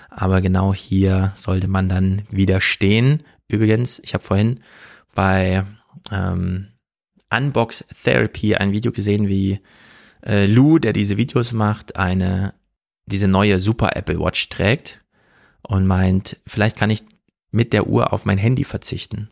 aber 0.08 0.40
genau 0.40 0.72
hier 0.72 1.32
sollte 1.34 1.68
man 1.68 1.88
dann 1.88 2.22
widerstehen. 2.30 3.24
Übrigens, 3.48 4.00
ich 4.04 4.14
habe 4.14 4.24
vorhin 4.24 4.60
bei 5.14 5.64
ähm, 6.10 6.68
Unbox 7.30 7.84
Therapy 8.04 8.54
ein 8.54 8.72
Video 8.72 8.92
gesehen, 8.92 9.26
wie 9.26 9.60
äh, 10.24 10.46
Lou, 10.46 10.78
der 10.78 10.92
diese 10.92 11.16
Videos 11.16 11.52
macht, 11.52 11.96
eine 11.96 12.54
diese 13.06 13.26
neue 13.26 13.58
Super 13.58 13.96
Apple 13.96 14.20
Watch 14.20 14.48
trägt 14.48 15.00
und 15.62 15.86
meint, 15.86 16.38
vielleicht 16.46 16.78
kann 16.78 16.90
ich 16.90 17.04
mit 17.52 17.72
der 17.72 17.86
Uhr 17.86 18.12
auf 18.12 18.24
mein 18.24 18.38
Handy 18.38 18.64
verzichten. 18.64 19.28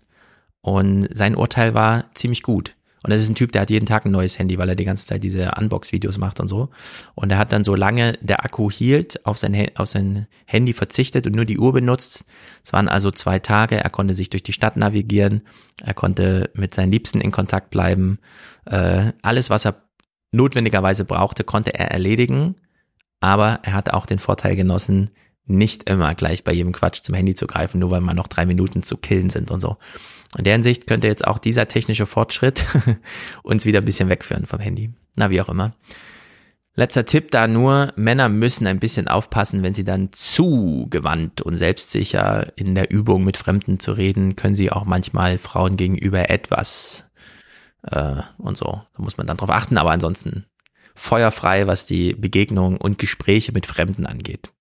Und 0.60 1.08
sein 1.12 1.34
Urteil 1.34 1.74
war 1.74 2.04
ziemlich 2.14 2.42
gut. 2.42 2.76
Und 3.02 3.10
das 3.10 3.22
ist 3.22 3.30
ein 3.30 3.34
Typ, 3.34 3.52
der 3.52 3.62
hat 3.62 3.70
jeden 3.70 3.86
Tag 3.86 4.04
ein 4.04 4.12
neues 4.12 4.38
Handy, 4.38 4.58
weil 4.58 4.68
er 4.68 4.74
die 4.74 4.84
ganze 4.84 5.06
Zeit 5.06 5.24
diese 5.24 5.52
Unbox-Videos 5.58 6.18
macht 6.18 6.38
und 6.38 6.48
so. 6.48 6.68
Und 7.14 7.32
er 7.32 7.38
hat 7.38 7.50
dann, 7.50 7.64
solange 7.64 8.18
der 8.20 8.44
Akku 8.44 8.70
hielt, 8.70 9.24
auf 9.24 9.38
sein, 9.38 9.70
auf 9.76 9.88
sein 9.88 10.26
Handy 10.44 10.74
verzichtet 10.74 11.26
und 11.26 11.34
nur 11.34 11.46
die 11.46 11.58
Uhr 11.58 11.72
benutzt. 11.72 12.26
Es 12.62 12.74
waren 12.74 12.88
also 12.88 13.10
zwei 13.10 13.38
Tage. 13.38 13.82
Er 13.82 13.88
konnte 13.88 14.12
sich 14.12 14.28
durch 14.28 14.42
die 14.42 14.52
Stadt 14.52 14.76
navigieren. 14.76 15.42
Er 15.82 15.94
konnte 15.94 16.50
mit 16.52 16.74
seinen 16.74 16.92
Liebsten 16.92 17.22
in 17.22 17.32
Kontakt 17.32 17.70
bleiben. 17.70 18.18
Äh, 18.66 19.12
alles, 19.22 19.48
was 19.48 19.64
er 19.64 19.82
notwendigerweise 20.30 21.06
brauchte, 21.06 21.42
konnte 21.42 21.72
er 21.72 21.90
erledigen. 21.90 22.56
Aber 23.20 23.60
er 23.62 23.72
hatte 23.72 23.94
auch 23.94 24.04
den 24.04 24.18
Vorteil 24.18 24.56
genossen, 24.56 25.10
nicht 25.50 25.88
immer 25.88 26.14
gleich 26.14 26.44
bei 26.44 26.52
jedem 26.52 26.72
Quatsch 26.72 27.02
zum 27.02 27.14
Handy 27.14 27.34
zu 27.34 27.46
greifen, 27.46 27.78
nur 27.78 27.90
weil 27.90 28.00
mal 28.00 28.14
noch 28.14 28.28
drei 28.28 28.46
Minuten 28.46 28.82
zu 28.82 28.96
killen 28.96 29.30
sind 29.30 29.50
und 29.50 29.60
so. 29.60 29.76
In 30.38 30.44
der 30.44 30.54
Hinsicht 30.54 30.86
könnte 30.86 31.08
jetzt 31.08 31.26
auch 31.26 31.38
dieser 31.38 31.68
technische 31.68 32.06
Fortschritt 32.06 32.64
uns 33.42 33.64
wieder 33.64 33.80
ein 33.80 33.84
bisschen 33.84 34.08
wegführen 34.08 34.46
vom 34.46 34.60
Handy. 34.60 34.92
Na, 35.16 35.30
wie 35.30 35.40
auch 35.40 35.48
immer. 35.48 35.74
Letzter 36.76 37.04
Tipp 37.04 37.32
da 37.32 37.48
nur, 37.48 37.92
Männer 37.96 38.28
müssen 38.28 38.66
ein 38.66 38.78
bisschen 38.78 39.08
aufpassen, 39.08 39.62
wenn 39.62 39.74
sie 39.74 39.82
dann 39.82 40.12
zu 40.12 40.86
gewandt 40.88 41.42
und 41.42 41.56
selbstsicher 41.56 42.56
in 42.56 42.76
der 42.76 42.90
Übung 42.90 43.24
mit 43.24 43.36
Fremden 43.36 43.80
zu 43.80 43.92
reden, 43.92 44.36
können 44.36 44.54
sie 44.54 44.70
auch 44.70 44.84
manchmal 44.84 45.38
Frauen 45.38 45.76
gegenüber 45.76 46.30
etwas 46.30 47.06
äh, 47.82 48.22
und 48.38 48.56
so. 48.56 48.82
Da 48.96 49.02
muss 49.02 49.16
man 49.16 49.26
dann 49.26 49.36
drauf 49.36 49.50
achten, 49.50 49.78
aber 49.78 49.90
ansonsten 49.90 50.46
feuerfrei, 50.94 51.66
was 51.66 51.86
die 51.86 52.14
Begegnung 52.14 52.76
und 52.76 52.98
Gespräche 52.98 53.52
mit 53.52 53.66
Fremden 53.66 54.06
angeht. 54.06 54.52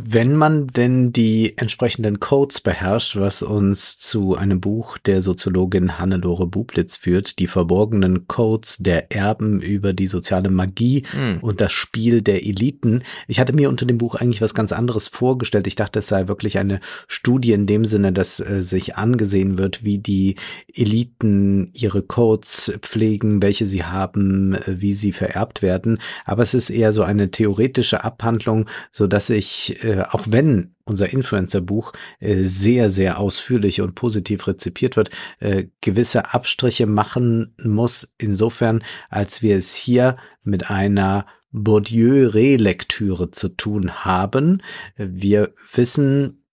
Wenn 0.00 0.36
man 0.36 0.68
denn 0.68 1.12
die 1.12 1.58
entsprechenden 1.58 2.20
Codes 2.20 2.60
beherrscht, 2.60 3.16
was 3.16 3.42
uns 3.42 3.98
zu 3.98 4.36
einem 4.36 4.60
Buch 4.60 4.96
der 4.96 5.22
Soziologin 5.22 5.98
Hannelore 5.98 6.46
Bublitz 6.46 6.96
führt, 6.96 7.40
die 7.40 7.48
verborgenen 7.48 8.28
Codes 8.28 8.76
der 8.78 9.10
Erben 9.10 9.60
über 9.60 9.92
die 9.92 10.06
soziale 10.06 10.50
Magie 10.50 11.02
mhm. 11.12 11.38
und 11.40 11.60
das 11.60 11.72
Spiel 11.72 12.22
der 12.22 12.46
Eliten. 12.46 13.02
Ich 13.26 13.40
hatte 13.40 13.52
mir 13.52 13.68
unter 13.68 13.86
dem 13.86 13.98
Buch 13.98 14.14
eigentlich 14.14 14.40
was 14.40 14.54
ganz 14.54 14.70
anderes 14.70 15.08
vorgestellt. 15.08 15.66
Ich 15.66 15.74
dachte, 15.74 15.98
es 15.98 16.06
sei 16.06 16.28
wirklich 16.28 16.60
eine 16.60 16.78
Studie 17.08 17.50
in 17.50 17.66
dem 17.66 17.84
Sinne, 17.84 18.12
dass 18.12 18.38
äh, 18.38 18.62
sich 18.62 18.94
angesehen 18.94 19.58
wird, 19.58 19.82
wie 19.82 19.98
die 19.98 20.36
Eliten 20.72 21.72
ihre 21.74 22.02
Codes 22.02 22.72
pflegen, 22.82 23.42
welche 23.42 23.66
sie 23.66 23.82
haben, 23.82 24.54
äh, 24.54 24.80
wie 24.80 24.94
sie 24.94 25.10
vererbt 25.10 25.60
werden. 25.60 25.98
Aber 26.24 26.44
es 26.44 26.54
ist 26.54 26.70
eher 26.70 26.92
so 26.92 27.02
eine 27.02 27.32
theoretische 27.32 28.04
Abhandlung, 28.04 28.66
so 28.92 29.08
dass 29.08 29.28
ich 29.28 29.82
äh, 29.82 29.87
auch 30.10 30.24
wenn 30.26 30.74
unser 30.84 31.12
Influencer-Buch 31.12 31.92
äh, 32.20 32.42
sehr, 32.42 32.90
sehr 32.90 33.18
ausführlich 33.18 33.80
und 33.80 33.94
positiv 33.94 34.46
rezipiert 34.46 34.96
wird, 34.96 35.10
äh, 35.40 35.66
gewisse 35.80 36.32
Abstriche 36.32 36.86
machen 36.86 37.54
muss, 37.62 38.12
insofern, 38.18 38.82
als 39.10 39.42
wir 39.42 39.56
es 39.56 39.74
hier 39.74 40.16
mit 40.42 40.70
einer 40.70 41.26
Bourdieu-Relektüre 41.50 43.30
zu 43.30 43.48
tun 43.48 44.04
haben. 44.04 44.62
Wir 44.96 45.54
wissen, 45.72 46.44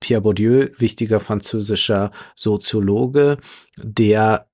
Pierre 0.00 0.22
Bourdieu, 0.22 0.68
wichtiger 0.78 1.20
französischer 1.20 2.12
Soziologe, 2.36 3.38
der 3.76 4.48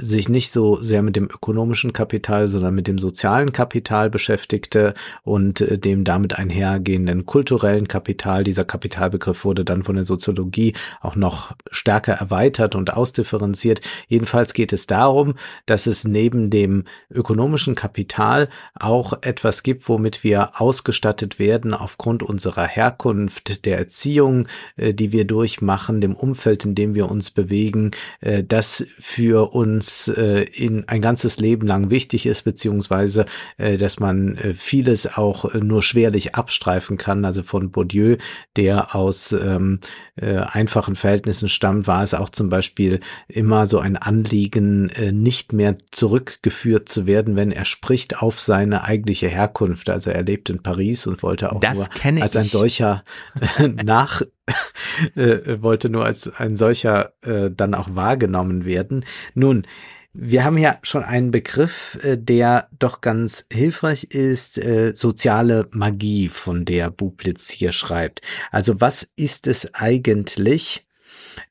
sich 0.00 0.28
nicht 0.28 0.52
so 0.52 0.76
sehr 0.76 1.02
mit 1.02 1.16
dem 1.16 1.24
ökonomischen 1.24 1.92
Kapital, 1.92 2.46
sondern 2.46 2.72
mit 2.72 2.86
dem 2.86 3.00
sozialen 3.00 3.52
Kapital 3.52 4.10
beschäftigte 4.10 4.94
und 5.24 5.60
äh, 5.60 5.76
dem 5.76 6.04
damit 6.04 6.38
einhergehenden 6.38 7.26
kulturellen 7.26 7.88
Kapital. 7.88 8.44
Dieser 8.44 8.64
Kapitalbegriff 8.64 9.44
wurde 9.44 9.64
dann 9.64 9.82
von 9.82 9.96
der 9.96 10.04
Soziologie 10.04 10.74
auch 11.00 11.16
noch 11.16 11.56
stärker 11.72 12.12
erweitert 12.12 12.76
und 12.76 12.92
ausdifferenziert. 12.92 13.80
Jedenfalls 14.06 14.54
geht 14.54 14.72
es 14.72 14.86
darum, 14.86 15.34
dass 15.66 15.88
es 15.88 16.04
neben 16.04 16.48
dem 16.48 16.84
ökonomischen 17.10 17.74
Kapital 17.74 18.48
auch 18.74 19.14
etwas 19.22 19.64
gibt, 19.64 19.88
womit 19.88 20.22
wir 20.22 20.60
ausgestattet 20.60 21.40
werden 21.40 21.74
aufgrund 21.74 22.22
unserer 22.22 22.68
Herkunft, 22.68 23.64
der 23.64 23.78
Erziehung, 23.78 24.46
äh, 24.76 24.94
die 24.94 25.10
wir 25.10 25.24
durchmachen, 25.24 26.00
dem 26.00 26.14
Umfeld, 26.14 26.64
in 26.64 26.76
dem 26.76 26.94
wir 26.94 27.10
uns 27.10 27.32
bewegen, 27.32 27.90
äh, 28.20 28.44
das 28.44 28.86
für 29.00 29.52
uns 29.52 29.87
was 29.88 30.08
äh, 30.08 30.42
in 30.42 30.86
ein 30.88 31.00
ganzes 31.00 31.38
Leben 31.38 31.66
lang 31.66 31.90
wichtig 31.90 32.26
ist, 32.26 32.42
beziehungsweise 32.42 33.24
äh, 33.56 33.78
dass 33.78 33.98
man 33.98 34.36
äh, 34.36 34.54
vieles 34.54 35.16
auch 35.16 35.46
äh, 35.46 35.58
nur 35.58 35.82
schwerlich 35.82 36.34
abstreifen 36.34 36.98
kann. 36.98 37.24
Also 37.24 37.42
von 37.42 37.70
Bourdieu, 37.70 38.16
der 38.56 38.94
aus 38.94 39.32
ähm, 39.32 39.80
äh, 40.16 40.36
einfachen 40.36 40.94
Verhältnissen 40.94 41.48
stammt, 41.48 41.86
war 41.86 42.02
es 42.02 42.12
auch 42.12 42.28
zum 42.28 42.50
Beispiel 42.50 43.00
immer 43.28 43.66
so 43.66 43.78
ein 43.78 43.96
Anliegen, 43.96 44.90
äh, 44.90 45.12
nicht 45.12 45.52
mehr 45.52 45.76
zurückgeführt 45.90 46.88
zu 46.88 47.06
werden, 47.06 47.36
wenn 47.36 47.50
er 47.50 47.64
spricht 47.64 48.20
auf 48.20 48.40
seine 48.40 48.84
eigentliche 48.84 49.28
Herkunft. 49.28 49.88
Also 49.88 50.10
er 50.10 50.22
lebt 50.22 50.50
in 50.50 50.62
Paris 50.62 51.06
und 51.06 51.22
wollte 51.22 51.52
auch 51.52 51.60
das 51.60 51.88
nur 52.04 52.22
als 52.22 52.36
ein 52.36 52.44
solcher 52.44 53.04
nach 53.82 54.22
äh, 55.14 55.62
wollte 55.62 55.88
nur 55.88 56.04
als 56.04 56.28
ein 56.36 56.56
solcher 56.56 57.12
äh, 57.22 57.50
dann 57.50 57.74
auch 57.74 57.94
wahrgenommen 57.94 58.64
werden. 58.64 59.04
Nun, 59.34 59.66
wir 60.12 60.44
haben 60.44 60.58
ja 60.58 60.78
schon 60.82 61.04
einen 61.04 61.30
Begriff, 61.30 61.98
äh, 62.02 62.16
der 62.18 62.68
doch 62.78 63.00
ganz 63.00 63.46
hilfreich 63.52 64.04
ist, 64.04 64.58
äh, 64.58 64.92
soziale 64.94 65.68
Magie, 65.70 66.28
von 66.28 66.64
der 66.64 66.90
Bublitz 66.90 67.50
hier 67.50 67.72
schreibt. 67.72 68.22
Also 68.50 68.80
was 68.80 69.08
ist 69.16 69.46
es 69.46 69.74
eigentlich, 69.74 70.86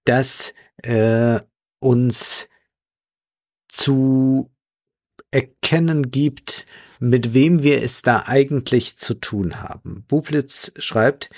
das 0.05 0.53
äh, 0.83 1.39
uns 1.79 2.49
zu 3.69 4.51
erkennen 5.31 6.09
gibt, 6.11 6.65
mit 6.99 7.33
wem 7.33 7.63
wir 7.63 7.83
es 7.83 8.01
da 8.01 8.23
eigentlich 8.25 8.97
zu 8.97 9.13
tun 9.13 9.61
haben. 9.61 10.03
Bublitz 10.07 10.71
schreibt, 10.77 11.29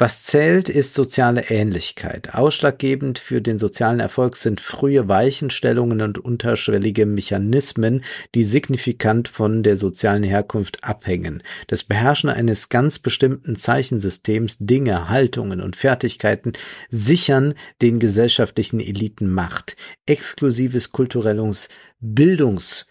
was 0.00 0.22
zählt, 0.22 0.68
ist 0.68 0.94
soziale 0.94 1.50
Ähnlichkeit. 1.50 2.34
Ausschlaggebend 2.34 3.18
für 3.18 3.40
den 3.40 3.58
sozialen 3.58 3.98
Erfolg 3.98 4.36
sind 4.36 4.60
frühe 4.60 5.08
Weichenstellungen 5.08 6.02
und 6.02 6.18
unterschwellige 6.18 7.04
Mechanismen, 7.04 8.04
die 8.34 8.44
signifikant 8.44 9.26
von 9.26 9.64
der 9.64 9.76
sozialen 9.76 10.22
Herkunft 10.22 10.84
abhängen. 10.84 11.42
Das 11.66 11.82
Beherrschen 11.82 12.30
eines 12.30 12.68
ganz 12.68 13.00
bestimmten 13.00 13.56
Zeichensystems, 13.56 14.58
Dinge, 14.60 15.08
Haltungen 15.08 15.60
und 15.60 15.74
Fertigkeiten 15.74 16.52
sichern 16.90 17.54
den 17.82 17.98
gesellschaftlichen 17.98 18.78
Eliten 18.78 19.28
Macht. 19.28 19.76
exklusives 20.06 20.92
kulturelles 20.92 21.68
Bildungs 22.00 22.86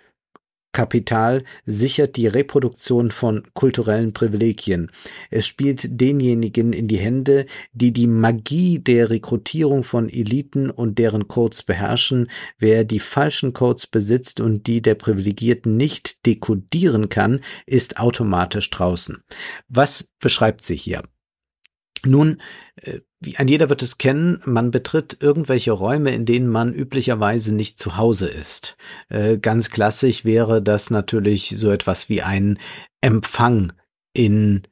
Kapital 0.71 1.43
sichert 1.65 2.17
die 2.17 2.27
Reproduktion 2.27 3.11
von 3.11 3.43
kulturellen 3.53 4.13
Privilegien. 4.13 4.91
Es 5.31 5.47
spielt 5.47 5.99
denjenigen 5.99 6.73
in 6.73 6.87
die 6.87 6.97
Hände, 6.99 7.45
die 7.73 7.91
die 7.91 8.07
Magie 8.07 8.79
der 8.79 9.09
Rekrutierung 9.09 9.83
von 9.83 10.09
Eliten 10.09 10.69
und 10.69 10.99
deren 10.99 11.27
Codes 11.27 11.63
beherrschen. 11.63 12.29
Wer 12.59 12.83
die 12.83 12.99
falschen 12.99 13.53
Codes 13.53 13.87
besitzt 13.87 14.39
und 14.39 14.67
die 14.67 14.81
der 14.81 14.95
Privilegierten 14.95 15.77
nicht 15.77 16.25
dekodieren 16.25 17.09
kann, 17.09 17.39
ist 17.65 17.97
automatisch 17.97 18.69
draußen. 18.69 19.23
Was 19.67 20.09
beschreibt 20.19 20.63
sie 20.63 20.75
hier? 20.75 21.01
Nun, 22.05 22.41
äh, 22.75 22.99
wie 23.19 23.37
ein 23.37 23.47
jeder 23.47 23.69
wird 23.69 23.81
es 23.81 23.97
kennen, 23.97 24.41
man 24.45 24.71
betritt 24.71 25.17
irgendwelche 25.21 25.71
Räume, 25.71 26.13
in 26.13 26.25
denen 26.25 26.47
man 26.47 26.73
üblicherweise 26.73 27.53
nicht 27.53 27.79
zu 27.79 27.97
Hause 27.97 28.27
ist. 28.27 28.77
Äh, 29.09 29.37
ganz 29.37 29.69
klassisch 29.69 30.23
wäre 30.23 30.61
das 30.61 30.89
natürlich 30.89 31.55
so 31.57 31.71
etwas 31.71 32.09
wie 32.09 32.21
ein 32.21 32.59
Empfang 33.01 33.73
in 34.13 34.63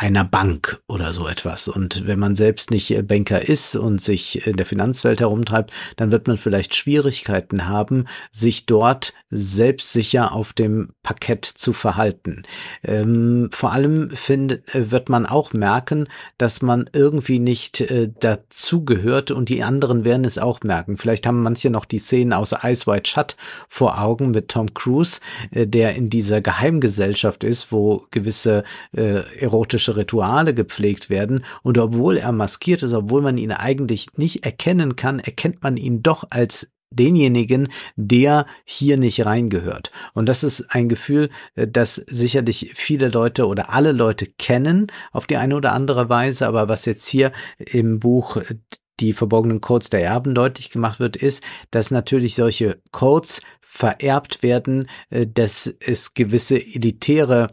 einer 0.00 0.24
Bank 0.24 0.80
oder 0.88 1.12
so 1.12 1.28
etwas. 1.28 1.68
Und 1.68 2.06
wenn 2.06 2.18
man 2.18 2.34
selbst 2.34 2.70
nicht 2.70 2.90
äh, 2.90 3.02
Banker 3.02 3.46
ist 3.46 3.76
und 3.76 4.00
sich 4.00 4.46
in 4.46 4.56
der 4.56 4.64
Finanzwelt 4.64 5.20
herumtreibt, 5.20 5.72
dann 5.96 6.10
wird 6.10 6.26
man 6.26 6.38
vielleicht 6.38 6.74
Schwierigkeiten 6.74 7.68
haben, 7.68 8.06
sich 8.32 8.64
dort 8.64 9.12
selbstsicher 9.28 10.32
auf 10.32 10.54
dem 10.54 10.94
Parkett 11.02 11.44
zu 11.44 11.74
verhalten. 11.74 12.44
Ähm, 12.82 13.50
vor 13.52 13.72
allem 13.72 14.10
findet, 14.12 14.74
äh, 14.74 14.90
wird 14.90 15.10
man 15.10 15.26
auch 15.26 15.52
merken, 15.52 16.08
dass 16.38 16.62
man 16.62 16.88
irgendwie 16.94 17.38
nicht 17.38 17.82
äh, 17.82 18.08
dazugehört 18.20 19.30
und 19.30 19.50
die 19.50 19.62
anderen 19.62 20.06
werden 20.06 20.24
es 20.24 20.38
auch 20.38 20.62
merken. 20.62 20.96
Vielleicht 20.96 21.26
haben 21.26 21.42
manche 21.42 21.68
noch 21.68 21.84
die 21.84 21.98
Szenen 21.98 22.32
aus 22.32 22.54
Ice 22.64 22.86
White 22.86 23.10
Shut 23.10 23.36
vor 23.68 24.00
Augen 24.00 24.30
mit 24.30 24.48
Tom 24.48 24.72
Cruise, 24.72 25.20
äh, 25.50 25.66
der 25.66 25.94
in 25.94 26.08
dieser 26.08 26.40
Geheimgesellschaft 26.40 27.44
ist, 27.44 27.70
wo 27.70 28.06
gewisse 28.10 28.64
äh, 28.96 29.20
erotische 29.38 29.89
magische 29.90 29.96
Rituale 29.96 30.54
gepflegt 30.54 31.10
werden 31.10 31.44
und 31.62 31.78
obwohl 31.78 32.16
er 32.16 32.32
maskiert 32.32 32.82
ist, 32.82 32.92
obwohl 32.92 33.22
man 33.22 33.38
ihn 33.38 33.52
eigentlich 33.52 34.08
nicht 34.16 34.44
erkennen 34.44 34.96
kann, 34.96 35.18
erkennt 35.18 35.62
man 35.62 35.76
ihn 35.76 36.02
doch 36.02 36.24
als 36.30 36.68
denjenigen, 36.92 37.68
der 37.94 38.46
hier 38.64 38.96
nicht 38.96 39.24
reingehört. 39.24 39.92
Und 40.12 40.26
das 40.26 40.42
ist 40.42 40.74
ein 40.74 40.88
Gefühl, 40.88 41.30
äh, 41.54 41.68
das 41.68 41.94
sicherlich 41.94 42.72
viele 42.74 43.08
Leute 43.08 43.46
oder 43.46 43.72
alle 43.72 43.92
Leute 43.92 44.26
kennen 44.26 44.88
auf 45.12 45.28
die 45.28 45.36
eine 45.36 45.54
oder 45.54 45.72
andere 45.72 46.08
Weise, 46.08 46.48
aber 46.48 46.68
was 46.68 46.86
jetzt 46.86 47.06
hier 47.06 47.30
im 47.58 48.00
Buch 48.00 48.36
äh, 48.36 48.56
die 48.98 49.12
verborgenen 49.12 49.60
Codes 49.60 49.88
der 49.88 50.02
Erben 50.02 50.34
deutlich 50.34 50.70
gemacht 50.70 50.98
wird, 50.98 51.16
ist, 51.16 51.42
dass 51.70 51.92
natürlich 51.92 52.34
solche 52.34 52.82
Codes 52.90 53.40
vererbt 53.60 54.42
werden, 54.42 54.88
äh, 55.10 55.28
dass 55.28 55.72
es 55.78 56.14
gewisse 56.14 56.56
elitäre 56.56 57.48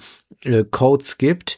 Codes 0.72 1.17
gibt, 1.17 1.57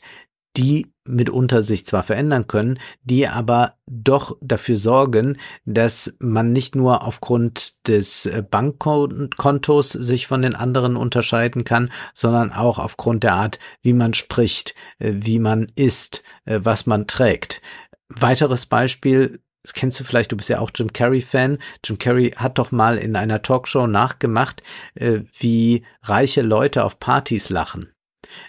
die 0.58 0.94
mitunter 1.10 1.62
sich 1.62 1.86
zwar 1.86 2.04
verändern 2.04 2.48
können, 2.48 2.80
die 3.04 3.28
aber 3.28 3.76
doch 3.88 4.38
dafür 4.42 4.78
sorgen, 4.78 5.38
dass 5.66 6.14
man 6.20 6.54
nicht 6.54 6.76
nur 6.76 7.04
aufgrund 7.04 7.88
des 7.88 8.26
äh, 8.26 8.44
Bankkontos 8.50 9.90
sich 9.90 10.28
von 10.28 10.42
den 10.42 10.56
anderen 10.56 10.96
unterscheiden 10.96 11.64
kann, 11.64 11.92
sondern 12.14 12.52
auch 12.52 12.78
aufgrund 12.78 13.24
der 13.24 13.34
Art, 13.34 13.60
wie 13.82 13.94
man 13.94 14.14
spricht, 14.14 14.76
äh, 15.00 15.14
wie 15.16 15.40
man 15.40 15.72
isst, 15.76 16.24
äh, 16.46 16.60
was 16.64 16.86
man 16.86 17.08
trägt. 17.08 17.62
Weiteres 18.10 18.66
Beispiel, 18.66 19.42
das 19.64 19.74
kennst 19.74 20.00
du 20.00 20.04
vielleicht, 20.04 20.32
du 20.32 20.38
bist 20.38 20.50
ja 20.50 20.60
auch 20.60 20.72
Jim 20.74 20.94
Carrey-Fan. 20.94 21.58
Jim 21.84 21.98
Carrey 21.98 22.32
hat 22.32 22.58
doch 22.58 22.72
mal 22.72 22.98
in 22.98 23.16
einer 23.16 23.42
Talkshow 23.42 23.88
nachgemacht, 23.88 24.64
wie 24.96 25.86
reiche 26.02 26.42
Leute 26.42 26.86
auf 26.86 27.00
Partys 27.00 27.50
lachen. 27.50 27.92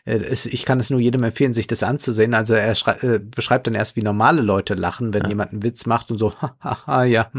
Äh, 0.05 0.19
ich 0.33 0.65
kann 0.65 0.81
es 0.81 0.91
nur 0.91 1.01
jedem 1.01 1.23
empfehlen, 1.23 1.55
sich 1.55 1.67
das 1.67 1.83
anzusehen. 1.83 2.35
Also 2.35 2.55
er 2.55 2.75
äh, 3.03 3.19
beschreibt 3.19 3.67
dann 3.67 3.75
erst, 3.75 3.97
wie 3.97 4.03
normale 4.03 4.43
Leute 4.43 4.75
lachen, 4.75 5.15
wenn 5.15 5.23
ja. 5.23 5.29
jemand 5.31 5.53
einen 5.53 5.63
Witz 5.63 5.87
macht 5.87 6.11
und 6.11 6.19
so, 6.19 6.33
haha, 6.61 7.05
ja. 7.05 7.31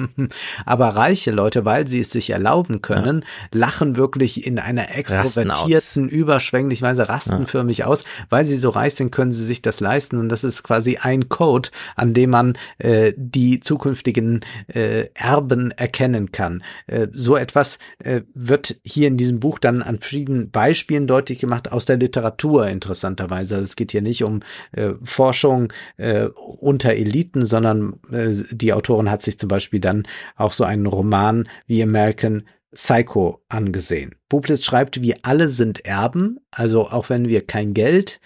Aber 0.66 0.90
reiche 0.90 1.32
Leute, 1.32 1.66
weil 1.66 1.88
sie 1.88 2.00
es 2.00 2.12
sich 2.12 2.32
erlauben 2.32 2.82
können, 2.82 3.22
ja. 3.22 3.60
lachen 3.60 3.96
wirklich 3.96 4.46
in 4.46 4.60
einer 4.60 4.96
extrovertierten, 4.96 6.10
überschwänglichen 6.10 6.88
Weise, 6.88 7.10
rastenförmig 7.10 7.80
ja. 7.80 7.86
aus. 7.88 8.04
Weil 8.30 8.46
sie 8.46 8.58
so 8.58 8.70
reich 8.70 8.96
sind, 8.96 9.12
können 9.12 9.32
sie 9.32 9.46
sich 9.46 9.62
das 9.62 9.80
leisten. 9.80 10.18
Und 10.18 10.30
das 10.30 10.44
ist 10.44 10.64
quasi 10.64 10.98
ein 10.98 11.30
Code, 11.30 11.70
an 11.96 12.14
dem 12.14 12.32
man 12.32 12.58
äh, 12.78 13.14
die 13.16 13.60
zukünftigen 13.60 14.42
äh, 14.68 15.10
Erben 15.14 15.72
erkennen 15.72 16.32
kann. 16.32 16.64
Äh, 16.88 17.08
so 17.14 17.36
etwas 17.36 17.80
äh, 18.00 18.22
wird 18.34 18.80
hier 18.84 19.08
in 19.08 19.18
diesem 19.18 19.40
Buch 19.40 19.60
dann 19.60 19.82
an 19.82 20.00
verschiedenen 20.00 20.52
Beispielen 20.52 21.08
deutlich 21.08 21.40
gemacht 21.40 21.72
aus 21.72 21.86
der 21.86 21.98
Literatur 21.98 22.31
Literatur 22.32 22.68
interessanterweise. 22.68 23.56
Also 23.56 23.66
es 23.66 23.76
geht 23.76 23.92
hier 23.92 24.02
nicht 24.02 24.24
um 24.24 24.42
äh, 24.72 24.92
Forschung 25.04 25.72
äh, 25.98 26.26
unter 26.26 26.92
Eliten, 26.94 27.46
sondern 27.46 28.00
äh, 28.12 28.34
die 28.52 28.74
Autorin 28.74 29.10
hat 29.10 29.22
sich 29.22 29.38
zum 29.38 29.50
Beispiel 29.50 29.80
dann 29.80 30.04
auch 30.36 30.54
so 30.54 30.64
einen 30.64 30.86
Roman 30.86 31.48
wie 31.68 31.84
American 31.84 32.44
Psycho 32.74 33.42
angesehen. 33.50 34.16
Bublitz 34.30 34.64
schreibt, 34.64 35.02
wir 35.02 35.16
alle 35.24 35.50
sind 35.50 35.86
Erben, 35.86 36.40
also 36.52 36.88
auch 36.88 37.10
wenn 37.10 37.28
wir 37.28 37.46
kein 37.46 37.74
Geld 37.74 38.22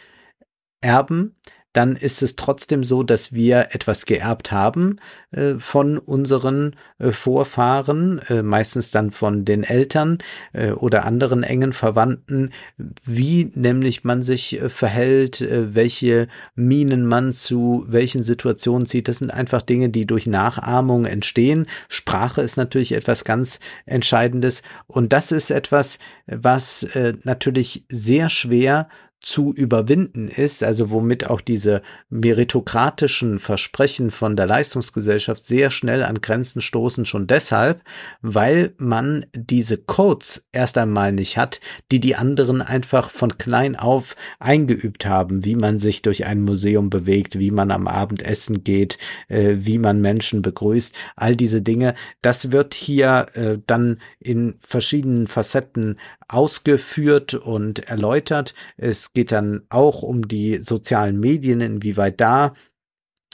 erben, 0.81 1.35
dann 1.75 1.97
ist 1.97 2.21
es 2.21 2.37
trotzdem 2.37 2.85
so, 2.85 3.03
dass 3.03 3.33
wir 3.33 3.67
etwas 3.71 4.05
geerbt 4.05 4.51
haben 4.51 4.99
äh, 5.31 5.55
von 5.55 5.97
unseren 5.97 6.77
äh, 6.99 7.11
Vorfahren, 7.11 8.21
äh, 8.29 8.43
meistens 8.43 8.91
dann 8.91 9.11
von 9.11 9.43
den 9.43 9.63
Eltern 9.63 10.19
äh, 10.53 10.71
oder 10.71 11.03
anderen 11.03 11.43
engen 11.43 11.73
Verwandten, 11.73 12.51
wie 12.77 13.51
nämlich 13.55 14.05
man 14.05 14.23
sich 14.23 14.61
äh, 14.61 14.69
verhält, 14.69 15.41
äh, 15.41 15.75
welche 15.75 16.29
Minen 16.55 17.05
man 17.05 17.33
zu 17.33 17.83
welchen 17.89 18.23
Situationen 18.23 18.87
zieht. 18.87 19.09
Das 19.09 19.17
sind 19.17 19.31
einfach 19.31 19.61
Dinge, 19.61 19.89
die 19.89 20.05
durch 20.05 20.27
Nachahmung 20.27 21.03
entstehen. 21.03 21.67
Sprache 21.89 22.41
ist 22.41 22.55
natürlich 22.55 22.93
etwas 22.93 23.25
ganz 23.25 23.59
Entscheidendes 23.85 24.63
und 24.87 25.11
das 25.11 25.33
ist 25.33 25.51
etwas, 25.51 25.99
was 26.27 26.87
natürlich 27.23 27.85
sehr 27.89 28.29
schwer 28.29 28.87
zu 29.21 29.53
überwinden 29.53 30.27
ist, 30.27 30.61
also 30.61 30.91
womit 30.91 31.27
auch 31.27 31.41
diese 31.41 31.81
meritokratischen 32.09 33.39
Versprechen 33.39 34.11
von 34.11 34.35
der 34.35 34.45
Leistungsgesellschaft 34.45 35.45
sehr 35.45 35.71
schnell 35.71 36.03
an 36.03 36.21
Grenzen 36.21 36.61
stoßen, 36.61 37.05
schon 37.05 37.25
deshalb, 37.25 37.81
weil 38.21 38.73
man 38.77 39.25
diese 39.33 39.77
Codes 39.77 40.47
erst 40.51 40.77
einmal 40.77 41.11
nicht 41.11 41.37
hat, 41.37 41.59
die 41.91 41.99
die 41.99 42.15
anderen 42.15 42.61
einfach 42.61 43.09
von 43.09 43.37
klein 43.39 43.75
auf 43.75 44.15
eingeübt 44.39 45.07
haben, 45.07 45.43
wie 45.43 45.55
man 45.55 45.79
sich 45.79 46.03
durch 46.03 46.25
ein 46.25 46.41
Museum 46.41 46.91
bewegt, 46.91 47.39
wie 47.39 47.51
man 47.51 47.71
am 47.71 47.87
Abend 47.87 48.21
essen 48.21 48.63
geht, 48.63 48.99
äh, 49.27 49.55
wie 49.57 49.79
man 49.79 50.01
Menschen 50.01 50.43
begrüßt, 50.43 50.93
all 51.15 51.35
diese 51.35 51.63
Dinge, 51.63 51.95
das 52.21 52.51
wird 52.51 52.75
hier 52.75 53.25
äh, 53.33 53.57
dann 53.65 53.99
in 54.19 54.55
verschiedenen 54.59 55.25
Facetten 55.25 55.97
ausgeführt 56.27 57.33
und 57.33 57.79
erläutert. 57.87 58.53
Es 58.77 59.04
geht 59.13 59.31
dann 59.31 59.63
auch 59.69 60.03
um 60.03 60.27
die 60.27 60.57
sozialen 60.57 61.19
Medien, 61.19 61.61
inwieweit 61.61 62.21
da 62.21 62.53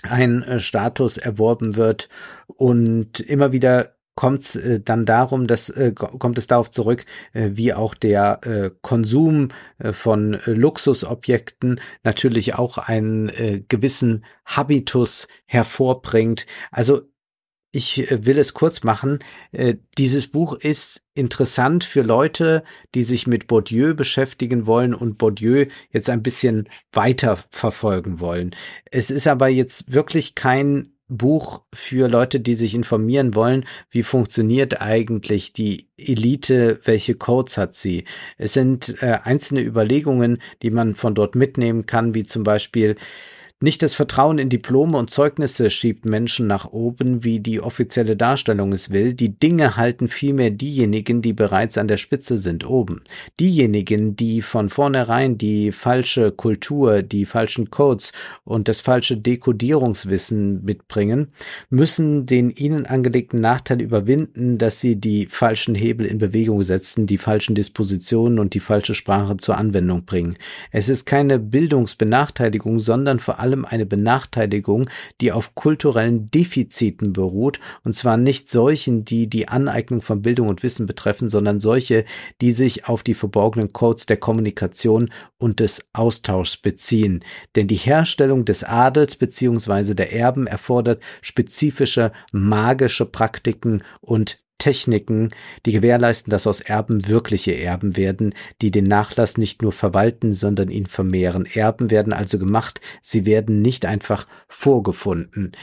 ein 0.03 0.43
äh, 0.43 0.59
Status 0.59 1.17
erworben 1.17 1.75
wird 1.75 2.09
und 2.47 3.19
immer 3.19 3.51
wieder 3.51 3.95
kommt 4.15 4.41
es 4.41 4.55
äh, 4.55 4.79
dann 4.79 5.05
darum, 5.05 5.47
dass 5.47 5.69
äh, 5.69 5.93
kommt 5.93 6.37
es 6.37 6.47
darauf 6.47 6.69
zurück, 6.69 7.05
äh, 7.33 7.51
wie 7.53 7.73
auch 7.73 7.95
der 7.95 8.39
äh, 8.43 8.71
Konsum 8.81 9.49
äh, 9.77 9.93
von 9.93 10.39
Luxusobjekten 10.45 11.79
natürlich 12.03 12.55
auch 12.55 12.77
einen 12.77 13.29
äh, 13.29 13.63
gewissen 13.67 14.25
Habitus 14.45 15.27
hervorbringt. 15.45 16.45
Also 16.71 17.01
ich 17.71 18.11
äh, 18.11 18.25
will 18.25 18.37
es 18.37 18.53
kurz 18.53 18.83
machen. 18.83 19.19
Äh, 19.51 19.75
dieses 19.97 20.27
Buch 20.27 20.53
ist 20.53 21.00
interessant 21.13 21.83
für 21.83 22.01
Leute, 22.01 22.63
die 22.95 23.03
sich 23.03 23.27
mit 23.27 23.47
Bourdieu 23.47 23.93
beschäftigen 23.93 24.65
wollen 24.65 24.93
und 24.93 25.17
Bourdieu 25.17 25.65
jetzt 25.91 26.09
ein 26.09 26.23
bisschen 26.23 26.69
weiter 26.91 27.37
verfolgen 27.49 28.19
wollen. 28.19 28.55
Es 28.85 29.11
ist 29.11 29.27
aber 29.27 29.47
jetzt 29.47 29.93
wirklich 29.93 30.35
kein 30.35 30.93
Buch 31.11 31.63
für 31.73 32.07
Leute, 32.07 32.39
die 32.39 32.53
sich 32.53 32.73
informieren 32.73 33.35
wollen, 33.35 33.65
wie 33.89 34.01
funktioniert 34.01 34.81
eigentlich 34.81 35.51
die 35.51 35.89
Elite, 35.97 36.79
welche 36.85 37.15
Codes 37.15 37.57
hat 37.57 37.75
sie. 37.75 38.05
Es 38.37 38.53
sind 38.53 38.95
äh, 39.01 39.19
einzelne 39.23 39.61
Überlegungen, 39.61 40.41
die 40.61 40.69
man 40.69 40.95
von 40.95 41.13
dort 41.13 41.35
mitnehmen 41.35 41.85
kann, 41.85 42.13
wie 42.13 42.23
zum 42.23 42.43
Beispiel 42.43 42.95
Nicht 43.63 43.83
das 43.83 43.93
Vertrauen 43.93 44.39
in 44.39 44.49
Diplome 44.49 44.97
und 44.97 45.11
Zeugnisse 45.11 45.69
schiebt 45.69 46.05
Menschen 46.05 46.47
nach 46.47 46.71
oben, 46.71 47.23
wie 47.23 47.39
die 47.39 47.61
offizielle 47.61 48.17
Darstellung 48.17 48.73
es 48.73 48.89
will. 48.89 49.13
Die 49.13 49.37
Dinge 49.37 49.77
halten 49.77 50.07
vielmehr 50.07 50.49
diejenigen, 50.49 51.21
die 51.21 51.33
bereits 51.33 51.77
an 51.77 51.87
der 51.87 51.97
Spitze 51.97 52.37
sind, 52.37 52.67
oben. 52.67 53.03
Diejenigen, 53.39 54.15
die 54.15 54.41
von 54.41 54.69
vornherein 54.69 55.37
die 55.37 55.71
falsche 55.71 56.31
Kultur, 56.31 57.03
die 57.03 57.27
falschen 57.27 57.69
Codes 57.69 58.13
und 58.45 58.67
das 58.67 58.81
falsche 58.81 59.15
Dekodierungswissen 59.15 60.63
mitbringen, 60.63 61.27
müssen 61.69 62.25
den 62.25 62.49
ihnen 62.49 62.87
angelegten 62.87 63.39
Nachteil 63.39 63.79
überwinden, 63.79 64.57
dass 64.57 64.79
sie 64.79 64.95
die 64.95 65.27
falschen 65.27 65.75
Hebel 65.75 66.07
in 66.07 66.17
Bewegung 66.17 66.63
setzen, 66.63 67.05
die 67.05 67.19
falschen 67.19 67.53
Dispositionen 67.53 68.39
und 68.39 68.55
die 68.55 68.59
falsche 68.59 68.95
Sprache 68.95 69.37
zur 69.37 69.59
Anwendung 69.59 70.05
bringen. 70.05 70.35
Es 70.71 70.89
ist 70.89 71.05
keine 71.05 71.37
Bildungsbenachteiligung, 71.37 72.79
sondern 72.79 73.19
vor 73.19 73.37
allem 73.37 73.50
allem 73.51 73.65
eine 73.65 73.85
Benachteiligung, 73.85 74.89
die 75.19 75.31
auf 75.31 75.55
kulturellen 75.55 76.27
Defiziten 76.27 77.13
beruht, 77.13 77.59
und 77.83 77.93
zwar 77.93 78.17
nicht 78.17 78.49
solchen, 78.49 79.03
die 79.03 79.29
die 79.29 79.47
Aneignung 79.47 80.01
von 80.01 80.21
Bildung 80.21 80.47
und 80.47 80.63
Wissen 80.63 80.85
betreffen, 80.85 81.29
sondern 81.29 81.59
solche, 81.59 82.05
die 82.39 82.51
sich 82.51 82.87
auf 82.87 83.03
die 83.03 83.13
verborgenen 83.13 83.73
Codes 83.73 84.05
der 84.05 84.17
Kommunikation 84.17 85.11
und 85.37 85.59
des 85.59 85.83
Austauschs 85.93 86.57
beziehen. 86.57 87.23
Denn 87.55 87.67
die 87.67 87.75
Herstellung 87.75 88.45
des 88.45 88.63
Adels 88.63 89.15
bzw. 89.15 89.93
der 89.93 90.13
Erben 90.13 90.47
erfordert 90.47 91.01
spezifische 91.21 92.11
magische 92.31 93.05
Praktiken 93.05 93.83
und 93.99 94.40
Techniken, 94.61 95.31
die 95.65 95.71
gewährleisten, 95.71 96.29
dass 96.29 96.45
aus 96.45 96.61
Erben 96.61 97.07
wirkliche 97.07 97.57
Erben 97.57 97.97
werden, 97.97 98.35
die 98.61 98.69
den 98.69 98.83
Nachlass 98.83 99.35
nicht 99.37 99.63
nur 99.63 99.71
verwalten, 99.71 100.33
sondern 100.33 100.69
ihn 100.69 100.85
vermehren. 100.85 101.47
Erben 101.51 101.89
werden 101.89 102.13
also 102.13 102.37
gemacht, 102.37 102.79
sie 103.01 103.25
werden 103.25 103.63
nicht 103.63 103.87
einfach 103.87 104.27
vorgefunden. 104.47 105.53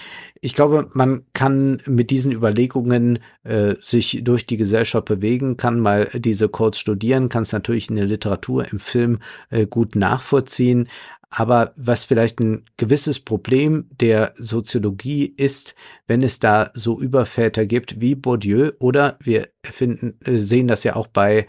Ich 0.40 0.54
glaube, 0.54 0.90
man 0.94 1.22
kann 1.32 1.80
mit 1.86 2.10
diesen 2.10 2.32
Überlegungen 2.32 3.20
äh, 3.44 3.76
sich 3.80 4.20
durch 4.24 4.46
die 4.46 4.56
Gesellschaft 4.56 5.06
bewegen, 5.06 5.56
kann 5.56 5.78
mal 5.78 6.08
diese 6.14 6.48
Codes 6.48 6.80
studieren, 6.80 7.28
kann 7.28 7.44
es 7.44 7.52
natürlich 7.52 7.90
in 7.90 7.96
der 7.96 8.06
Literatur, 8.06 8.66
im 8.70 8.80
Film 8.80 9.20
äh, 9.50 9.66
gut 9.66 9.94
nachvollziehen. 9.94 10.88
Aber 11.30 11.72
was 11.76 12.04
vielleicht 12.04 12.40
ein 12.40 12.64
gewisses 12.78 13.20
Problem 13.20 13.88
der 14.00 14.32
Soziologie 14.36 15.26
ist, 15.26 15.74
wenn 16.06 16.22
es 16.22 16.38
da 16.38 16.70
so 16.72 16.98
Überväter 16.98 17.66
gibt 17.66 18.00
wie 18.00 18.14
Bourdieu 18.14 18.72
oder 18.78 19.18
wir 19.20 19.48
finden, 19.62 20.18
äh, 20.24 20.38
sehen 20.38 20.68
das 20.68 20.84
ja 20.84 20.96
auch 20.96 21.06
bei 21.06 21.46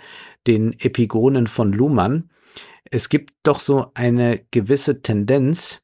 den 0.48 0.74
Epigonen 0.80 1.48
von 1.48 1.72
Luhmann. 1.72 2.30
Es 2.92 3.08
gibt 3.08 3.34
doch 3.44 3.60
so 3.60 3.92
eine 3.94 4.46
gewisse 4.52 5.02
Tendenz, 5.02 5.82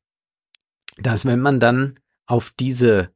dass 0.98 1.26
wenn 1.26 1.40
man 1.40 1.60
dann 1.60 2.00
auf 2.26 2.54
diese 2.60 3.12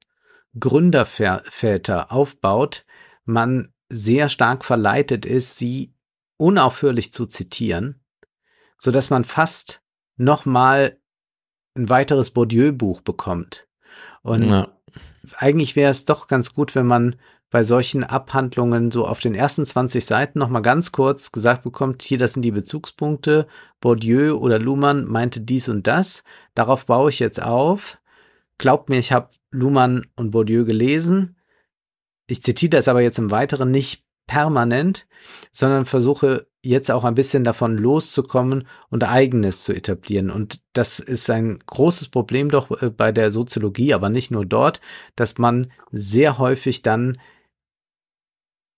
Gründerväter 0.58 2.12
aufbaut, 2.12 2.86
man 3.26 3.74
sehr 3.90 4.30
stark 4.30 4.64
verleitet 4.64 5.26
ist, 5.26 5.58
sie 5.58 5.94
unaufhörlich 6.38 7.12
zu 7.12 7.26
zitieren, 7.26 8.02
so 8.78 8.92
dass 8.92 9.10
man 9.10 9.24
fast 9.24 9.82
nochmal 10.20 10.98
ein 11.76 11.90
weiteres 11.90 12.32
Bourdieu-Buch 12.32 13.02
bekommt. 13.02 13.68
Und 14.22 14.50
ja. 14.50 14.68
eigentlich 15.38 15.76
wäre 15.76 15.92
es 15.92 16.06
doch 16.06 16.28
ganz 16.28 16.54
gut, 16.54 16.76
wenn 16.76 16.86
man 16.86 17.16
bei 17.50 17.64
solchen 17.64 18.04
Abhandlungen 18.04 18.92
so 18.92 19.08
auf 19.08 19.20
den 19.20 19.34
ersten 19.34 19.66
20 19.66 20.06
Seiten 20.06 20.38
nochmal 20.38 20.62
ganz 20.62 20.92
kurz 20.92 21.32
gesagt 21.32 21.64
bekommt, 21.64 22.04
hier, 22.04 22.20
das 22.20 22.34
sind 22.34 22.44
die 22.44 22.52
Bezugspunkte, 22.52 23.48
Bourdieu 23.82 24.36
oder 24.36 24.60
Luhmann 24.60 25.06
meinte 25.06 25.42
dies 25.42 25.68
und 25.68 25.88
das, 25.88 26.24
darauf 26.54 26.86
baue 26.86 27.10
ich 27.10 27.18
jetzt 27.18 27.42
auf. 27.42 28.00
Glaubt 28.60 28.90
mir, 28.90 29.00
ich 29.00 29.12
habe 29.12 29.30
Luhmann 29.52 30.06
und 30.16 30.32
Bourdieu 30.32 30.64
gelesen. 30.64 31.38
Ich 32.28 32.44
zitiere 32.44 32.72
das 32.72 32.88
aber 32.88 33.02
jetzt 33.02 33.18
im 33.18 33.32
Weiteren 33.32 33.72
nicht 33.72 34.06
permanent, 34.28 35.08
sondern 35.52 35.88
versuche 35.88 36.49
jetzt 36.62 36.92
auch 36.92 37.06
ein 37.06 37.16
bisschen 37.16 37.44
davon 37.44 37.78
loszukommen 37.78 38.68
und 38.90 39.04
eigenes 39.04 39.64
zu 39.64 39.74
etablieren. 39.74 40.30
Und 40.30 40.62
das 40.74 41.00
ist 41.00 41.30
ein 41.30 41.60
großes 41.66 42.10
Problem 42.10 42.50
doch 42.50 42.82
äh, 42.82 42.90
bei 42.90 43.12
der 43.12 43.32
Soziologie, 43.32 43.94
aber 43.94 44.10
nicht 44.10 44.32
nur 44.32 44.46
dort, 44.46 44.82
dass 45.16 45.38
man 45.38 45.72
sehr 45.92 46.38
häufig 46.38 46.82
dann 46.82 47.18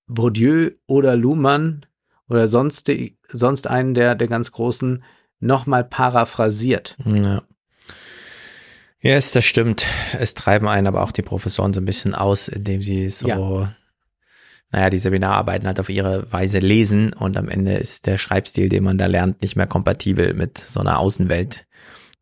Bourdieu 0.08 0.72
oder 0.88 1.16
Luhmann 1.16 1.86
oder 2.30 2.48
sonst, 2.48 2.88
die, 2.88 3.18
sonst 3.28 3.68
einen 3.68 3.94
der, 3.94 4.16
der 4.16 4.28
ganz 4.28 4.52
großen 4.52 5.04
nochmal 5.40 5.84
paraphrasiert. 5.84 6.96
Ja. 7.06 7.44
Ja, 9.04 9.14
yes, 9.14 9.32
das 9.32 9.46
stimmt. 9.46 9.88
Es 10.20 10.36
treiben 10.36 10.68
einen 10.68 10.86
aber 10.86 11.02
auch 11.02 11.12
die 11.12 11.24
Professoren 11.24 11.74
so 11.74 11.82
ein 11.82 11.86
bisschen 11.86 12.14
aus, 12.14 12.48
indem 12.48 12.84
sie 12.84 13.10
so 13.10 13.28
ja 13.28 13.76
naja, 14.72 14.90
die 14.90 15.00
Seminararbeiten 15.00 15.68
halt 15.68 15.80
auf 15.80 15.90
ihre 15.90 16.32
Weise 16.32 16.60
lesen 16.60 17.14
und 17.14 17.38
am 17.38 17.50
Ende 17.50 17.76
ist 17.76 18.08
der 18.08 18.18
Schreibstil, 18.18 18.70
den 18.70 18.84
man 18.84 18.98
da 18.98 19.08
lernt, 19.08 19.42
nicht 19.42 19.56
mehr 19.56 19.68
kompatibel 19.68 20.34
mit 20.34 20.58
so 20.58 20.80
einer 20.80 21.00
Außenwelt, 21.00 21.66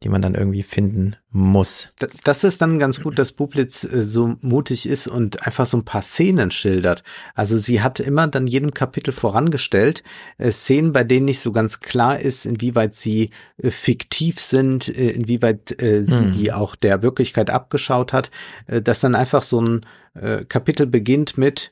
die 0.01 0.09
man 0.09 0.21
dann 0.21 0.33
irgendwie 0.33 0.63
finden 0.63 1.15
muss. 1.29 1.89
Das 2.23 2.43
ist 2.43 2.61
dann 2.61 2.79
ganz 2.79 3.01
gut, 3.01 3.19
dass 3.19 3.33
Bublitz 3.33 3.83
äh, 3.83 4.01
so 4.01 4.35
mutig 4.41 4.87
ist 4.87 5.07
und 5.07 5.45
einfach 5.45 5.65
so 5.65 5.77
ein 5.77 5.83
paar 5.83 6.01
Szenen 6.01 6.51
schildert. 6.51 7.03
Also 7.35 7.57
sie 7.57 7.81
hat 7.81 7.99
immer 7.99 8.25
dann 8.27 8.47
jedem 8.47 8.73
Kapitel 8.73 9.11
vorangestellt, 9.11 10.03
äh, 10.37 10.51
Szenen, 10.51 10.93
bei 10.93 11.03
denen 11.03 11.25
nicht 11.25 11.41
so 11.41 11.51
ganz 11.51 11.81
klar 11.81 12.19
ist, 12.19 12.45
inwieweit 12.45 12.95
sie 12.95 13.29
äh, 13.57 13.69
fiktiv 13.69 14.39
sind, 14.39 14.87
inwieweit 14.87 15.75
sie 15.79 16.07
hm. 16.07 16.31
die 16.31 16.51
auch 16.51 16.75
der 16.75 17.03
Wirklichkeit 17.03 17.49
abgeschaut 17.49 18.13
hat, 18.13 18.31
dass 18.67 19.01
dann 19.01 19.15
einfach 19.15 19.43
so 19.43 19.61
ein 19.61 19.85
Kapitel 20.47 20.85
beginnt 20.87 21.37
mit 21.37 21.71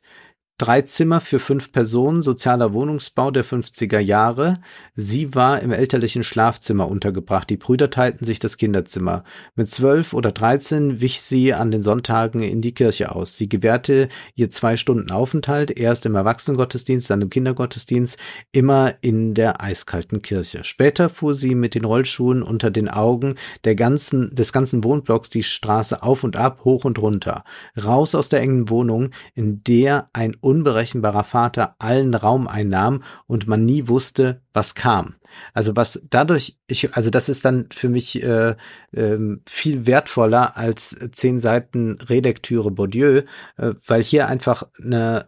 Drei 0.59 0.81
Zimmer 0.81 1.21
für 1.21 1.37
fünf 1.37 1.71
Personen, 1.71 2.23
sozialer 2.23 2.73
Wohnungsbau 2.73 3.29
der 3.29 3.45
50er 3.45 3.99
Jahre. 3.99 4.55
Sie 4.95 5.35
war 5.35 5.61
im 5.61 5.71
elterlichen 5.71 6.23
Schlafzimmer 6.23 6.87
untergebracht. 6.87 7.47
Die 7.51 7.57
Brüder 7.57 7.91
teilten 7.91 8.25
sich 8.25 8.39
das 8.39 8.57
Kinderzimmer. 8.57 9.23
Mit 9.55 9.69
zwölf 9.69 10.13
oder 10.13 10.31
dreizehn 10.31 10.99
wich 10.99 11.21
sie 11.21 11.53
an 11.53 11.69
den 11.69 11.83
Sonntagen 11.83 12.41
in 12.41 12.61
die 12.61 12.73
Kirche 12.73 13.13
aus. 13.13 13.37
Sie 13.37 13.47
gewährte 13.47 14.09
ihr 14.33 14.49
zwei 14.49 14.77
Stunden 14.77 15.11
Aufenthalt, 15.11 15.77
erst 15.77 16.07
im 16.07 16.15
Erwachsenengottesdienst, 16.15 17.07
dann 17.07 17.21
im 17.21 17.29
Kindergottesdienst, 17.29 18.17
immer 18.51 18.95
in 19.01 19.35
der 19.35 19.61
eiskalten 19.61 20.23
Kirche. 20.23 20.63
Später 20.63 21.11
fuhr 21.11 21.35
sie 21.35 21.53
mit 21.53 21.75
den 21.75 21.85
Rollschuhen 21.85 22.41
unter 22.41 22.71
den 22.71 22.89
Augen 22.89 23.35
der 23.63 23.75
ganzen, 23.75 24.33
des 24.33 24.51
ganzen 24.53 24.83
Wohnblocks 24.83 25.29
die 25.29 25.43
Straße 25.43 26.01
auf 26.01 26.23
und 26.23 26.35
ab, 26.35 26.61
hoch 26.63 26.83
und 26.83 26.97
runter. 26.97 27.43
Raus 27.79 28.15
aus 28.15 28.29
der 28.29 28.41
engen 28.41 28.69
Wohnung, 28.69 29.11
in 29.35 29.63
der 29.63 30.09
ein 30.13 30.35
unberechenbarer 30.47 31.25
Vater 31.25 31.75
allen 31.77 32.15
Raum 32.15 32.47
einnahm 32.47 33.03
und 33.25 33.47
man 33.47 33.65
nie 33.65 33.89
wusste, 33.89 34.41
was 34.53 34.75
kam. 34.75 35.15
Also 35.53 35.75
was 35.75 36.01
dadurch, 36.09 36.57
ich, 36.67 36.95
also 36.95 37.09
das 37.09 37.27
ist 37.27 37.43
dann 37.43 37.67
für 37.73 37.89
mich 37.89 38.23
äh, 38.23 38.55
äh, 38.93 39.17
viel 39.45 39.85
wertvoller 39.85 40.55
als 40.55 40.95
zehn 41.11 41.41
Seiten 41.41 41.97
Redektüre 41.99 42.71
Bourdieu, 42.71 43.23
äh, 43.57 43.73
weil 43.85 44.01
hier 44.01 44.29
einfach 44.29 44.63
eine 44.81 45.27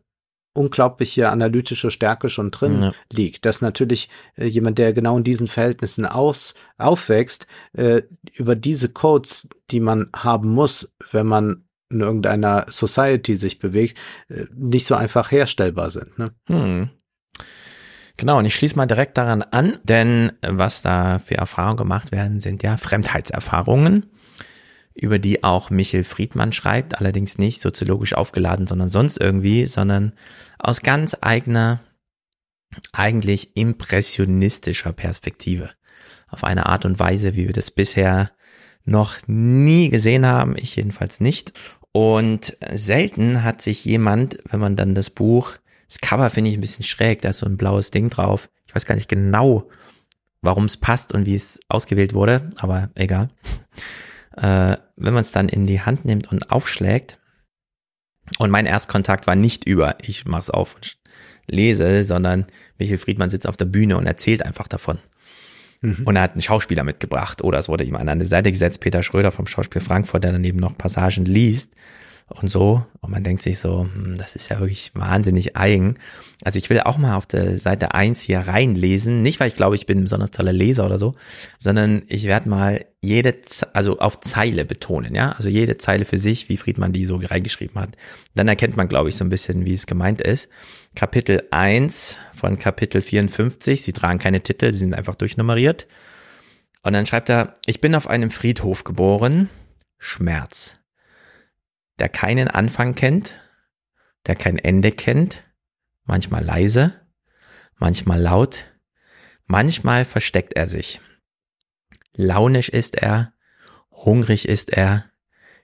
unglaubliche 0.54 1.30
analytische 1.30 1.92
Stärke 1.92 2.30
schon 2.30 2.52
drin 2.52 2.82
ja. 2.82 2.92
liegt, 3.12 3.46
dass 3.46 3.62
natürlich 3.62 4.10
äh, 4.38 4.46
jemand, 4.46 4.78
der 4.78 4.94
genau 4.94 5.18
in 5.18 5.26
diesen 5.26 5.50
Verhältnissen 5.50 6.06
aus, 6.06 6.54
aufwächst, 6.78 7.46
äh, 7.74 8.04
über 8.34 8.56
diese 8.56 8.88
Codes, 8.88 9.50
die 9.70 9.82
man 9.82 10.10
haben 10.16 10.50
muss, 10.50 10.96
wenn 11.12 11.28
man 11.28 11.66
in 11.90 12.02
irgendeiner 12.02 12.66
Society 12.70 13.36
sich 13.36 13.60
bewegt, 13.60 13.98
äh, 14.30 14.46
nicht 14.56 14.86
so 14.86 14.96
einfach 14.96 15.32
herstellbar 15.32 15.90
sind. 15.90 16.18
Ne? 16.18 16.32
Hm. 16.48 16.90
Genau, 18.18 18.38
und 18.38 18.46
ich 18.46 18.56
schließe 18.56 18.76
mal 18.76 18.86
direkt 18.86 19.18
daran 19.18 19.44
an, 19.44 19.78
denn 19.84 20.34
was 20.42 20.82
da 20.82 21.20
für 21.20 21.36
Erfahrungen 21.36 21.78
gemacht 21.78 22.12
werden, 22.12 22.42
sind 22.42 22.64
ja 22.64 22.76
Fremdheitserfahrungen, 22.76 24.08
über 24.94 25.20
die 25.20 25.46
auch 25.46 25.70
Michel 25.70 26.04
Friedmann 26.04 26.52
schreibt, 26.52 27.00
allerdings 27.00 27.38
nicht 27.38 27.62
soziologisch 27.62 28.14
aufgeladen, 28.14 28.68
sondern 28.68 28.90
sonst 28.90 29.22
irgendwie, 29.22 29.66
sondern 29.68 30.12
aus 30.58 30.82
ganz 30.82 31.16
eigener, 31.22 31.80
eigentlich 32.92 33.56
impressionistischer 33.56 34.92
Perspektive. 34.92 35.70
Auf 36.28 36.44
eine 36.44 36.66
Art 36.66 36.84
und 36.84 37.00
Weise, 37.00 37.36
wie 37.36 37.48
wir 37.48 37.54
das 37.54 37.72
bisher 37.72 38.32
noch 38.84 39.16
nie 39.28 39.90
gesehen 39.90 40.26
haben, 40.26 40.58
ich 40.58 40.76
jedenfalls 40.76 41.22
nicht. 41.22 41.54
Und 42.00 42.56
selten 42.72 43.44
hat 43.44 43.62
sich 43.62 43.84
jemand, 43.84 44.38
wenn 44.50 44.62
man 44.62 44.78
dann 44.78 44.96
das 44.96 45.10
Buch, 45.10 45.58
das 45.90 46.00
Cover 46.00 46.30
finde 46.30 46.50
ich 46.50 46.56
ein 46.58 46.62
bisschen 46.62 46.86
schräg, 46.86 47.22
da 47.22 47.28
ist 47.28 47.40
so 47.40 47.46
ein 47.46 47.58
blaues 47.58 47.92
Ding 47.92 48.10
drauf. 48.10 48.50
Ich 48.66 48.74
weiß 48.74 48.86
gar 48.86 48.96
nicht 48.96 49.10
genau, 49.10 49.68
warum 50.42 50.64
es 50.64 50.78
passt 50.78 51.14
und 51.14 51.26
wie 51.26 51.36
es 51.36 51.60
ausgewählt 51.68 52.14
wurde, 52.14 52.52
aber 52.56 52.90
egal. 52.96 53.28
Äh, 54.38 54.78
wenn 54.96 55.14
man 55.14 55.20
es 55.20 55.34
dann 55.34 55.50
in 55.50 55.68
die 55.68 55.82
Hand 55.82 56.06
nimmt 56.06 56.32
und 56.32 56.52
aufschlägt, 56.52 57.20
und 58.38 58.50
mein 58.50 58.66
Erstkontakt 58.66 59.28
war 59.28 59.36
nicht 59.36 59.66
über, 59.66 59.98
ich 60.02 60.24
mach's 60.24 60.50
auf 60.50 60.76
und 60.76 60.98
lese, 61.50 62.06
sondern 62.06 62.46
Michael 62.78 63.00
Friedmann 63.00 63.30
sitzt 63.30 63.46
auf 63.46 63.58
der 63.58 63.66
Bühne 63.66 63.98
und 63.98 64.08
erzählt 64.08 64.46
einfach 64.46 64.70
davon. 64.70 65.00
Mhm. 65.82 66.02
Und 66.06 66.16
er 66.16 66.24
hat 66.24 66.34
einen 66.34 66.42
Schauspieler 66.42 66.84
mitgebracht 66.84 67.44
oder 67.44 67.58
es 67.58 67.70
wurde 67.70 67.84
ihm 67.84 67.96
an 67.96 68.10
eine 68.10 68.26
Seite 68.26 68.52
gesetzt, 68.52 68.82
Peter 68.82 69.04
Schröder 69.04 69.32
vom 69.32 69.48
Schauspiel 69.48 69.82
Frankfurt, 69.82 70.24
der 70.24 70.32
daneben 70.32 70.60
noch 70.60 70.78
Passagen 70.78 71.26
liest 71.26 71.74
und 72.30 72.50
so. 72.50 72.86
Und 73.02 73.12
man 73.12 73.24
denkt 73.24 73.42
sich 73.42 73.60
so, 73.60 73.82
hm, 73.82 74.16
das 74.18 74.36
ist 74.36 74.50
ja 74.50 74.60
wirklich 74.60 74.92
wahnsinnig 74.94 75.56
eigen. 75.58 75.96
Also 76.44 76.58
ich 76.58 76.70
will 76.70 76.80
auch 76.82 76.98
mal 76.98 77.16
auf 77.16 77.26
der 77.26 77.58
Seite 77.58 77.94
eins 77.94 78.22
hier 78.22 78.40
reinlesen. 78.40 79.22
Nicht, 79.22 79.40
weil 79.40 79.48
ich 79.48 79.56
glaube, 79.56 79.76
ich 79.76 79.86
bin 79.86 80.00
ein 80.00 80.04
besonders 80.04 80.32
toller 80.32 80.54
Leser 80.54 80.86
oder 80.86 80.98
so, 80.98 81.16
sondern 81.58 82.04
ich 82.08 82.26
werde 82.26 82.50
mal 82.50 82.86
jede, 83.02 83.36
also 83.74 84.00
auf 84.00 84.20
Zeile 84.20 84.66
betonen, 84.66 85.16
ja. 85.16 85.32
Also 85.32 85.50
jede 85.50 85.78
Zeile 85.78 86.06
für 86.06 86.18
sich, 86.18 86.50
wie 86.50 86.58
Friedmann 86.58 86.94
die 86.94 87.06
so 87.06 87.20
reingeschrieben 87.22 87.80
hat. 87.82 87.98
Dann 88.36 88.48
erkennt 88.48 88.78
man, 88.78 88.88
glaube 88.88 89.10
ich, 89.10 89.16
so 89.16 89.24
ein 89.24 89.30
bisschen, 89.30 89.66
wie 89.66 89.74
es 89.74 89.88
gemeint 89.88 90.22
ist. 90.22 90.50
Kapitel 90.96 91.44
eins 91.52 92.18
von 92.36 92.60
Kapitel 92.60 93.02
54. 93.02 93.82
Sie 93.82 93.94
tragen 93.94 94.20
keine 94.20 94.42
Titel, 94.42 94.72
sie 94.72 94.80
sind 94.80 94.94
einfach 94.94 95.16
durchnummeriert. 95.16 95.88
Und 96.84 96.94
dann 96.94 97.06
schreibt 97.06 97.30
er, 97.30 97.56
ich 97.66 97.82
bin 97.82 97.96
auf 97.96 98.08
einem 98.08 98.32
Friedhof 98.32 98.84
geboren. 98.84 99.50
Schmerz 99.98 100.79
der 102.00 102.10
keinen 102.10 102.48
Anfang 102.48 102.96
kennt, 102.96 103.40
der 104.26 104.36
kein 104.36 104.58
Ende 104.58 104.92
kennt, 104.92 105.44
manchmal 106.04 106.44
leise, 106.44 107.08
manchmal 107.76 108.22
laut, 108.22 108.66
manchmal 109.46 110.06
versteckt 110.06 110.54
er 110.54 110.68
sich. 110.68 111.02
Launisch 112.14 112.70
ist 112.70 112.96
er, 112.96 113.34
hungrig 113.92 114.48
ist 114.48 114.72
er, 114.72 115.10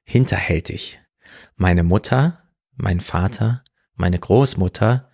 hinterhältig. 0.04 1.00
Meine 1.56 1.84
Mutter, 1.84 2.50
mein 2.76 3.02
Vater, 3.02 3.64
meine 3.96 4.20
Großmutter, 4.20 5.12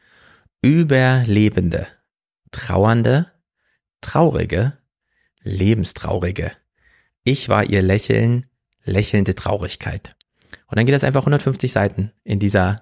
Überlebende, 0.62 1.88
Trauernde, 2.52 3.32
Traurige, 4.02 4.78
Lebenstraurige. 5.42 6.52
Ich 7.24 7.50
war 7.50 7.64
ihr 7.64 7.82
Lächeln, 7.82 8.48
lächelnde 8.84 9.34
Traurigkeit. 9.36 10.16
Und 10.72 10.78
dann 10.78 10.86
geht 10.86 10.96
das 10.96 11.04
einfach 11.04 11.22
150 11.22 11.72
Seiten 11.72 12.12
in 12.24 12.40
dieser 12.40 12.78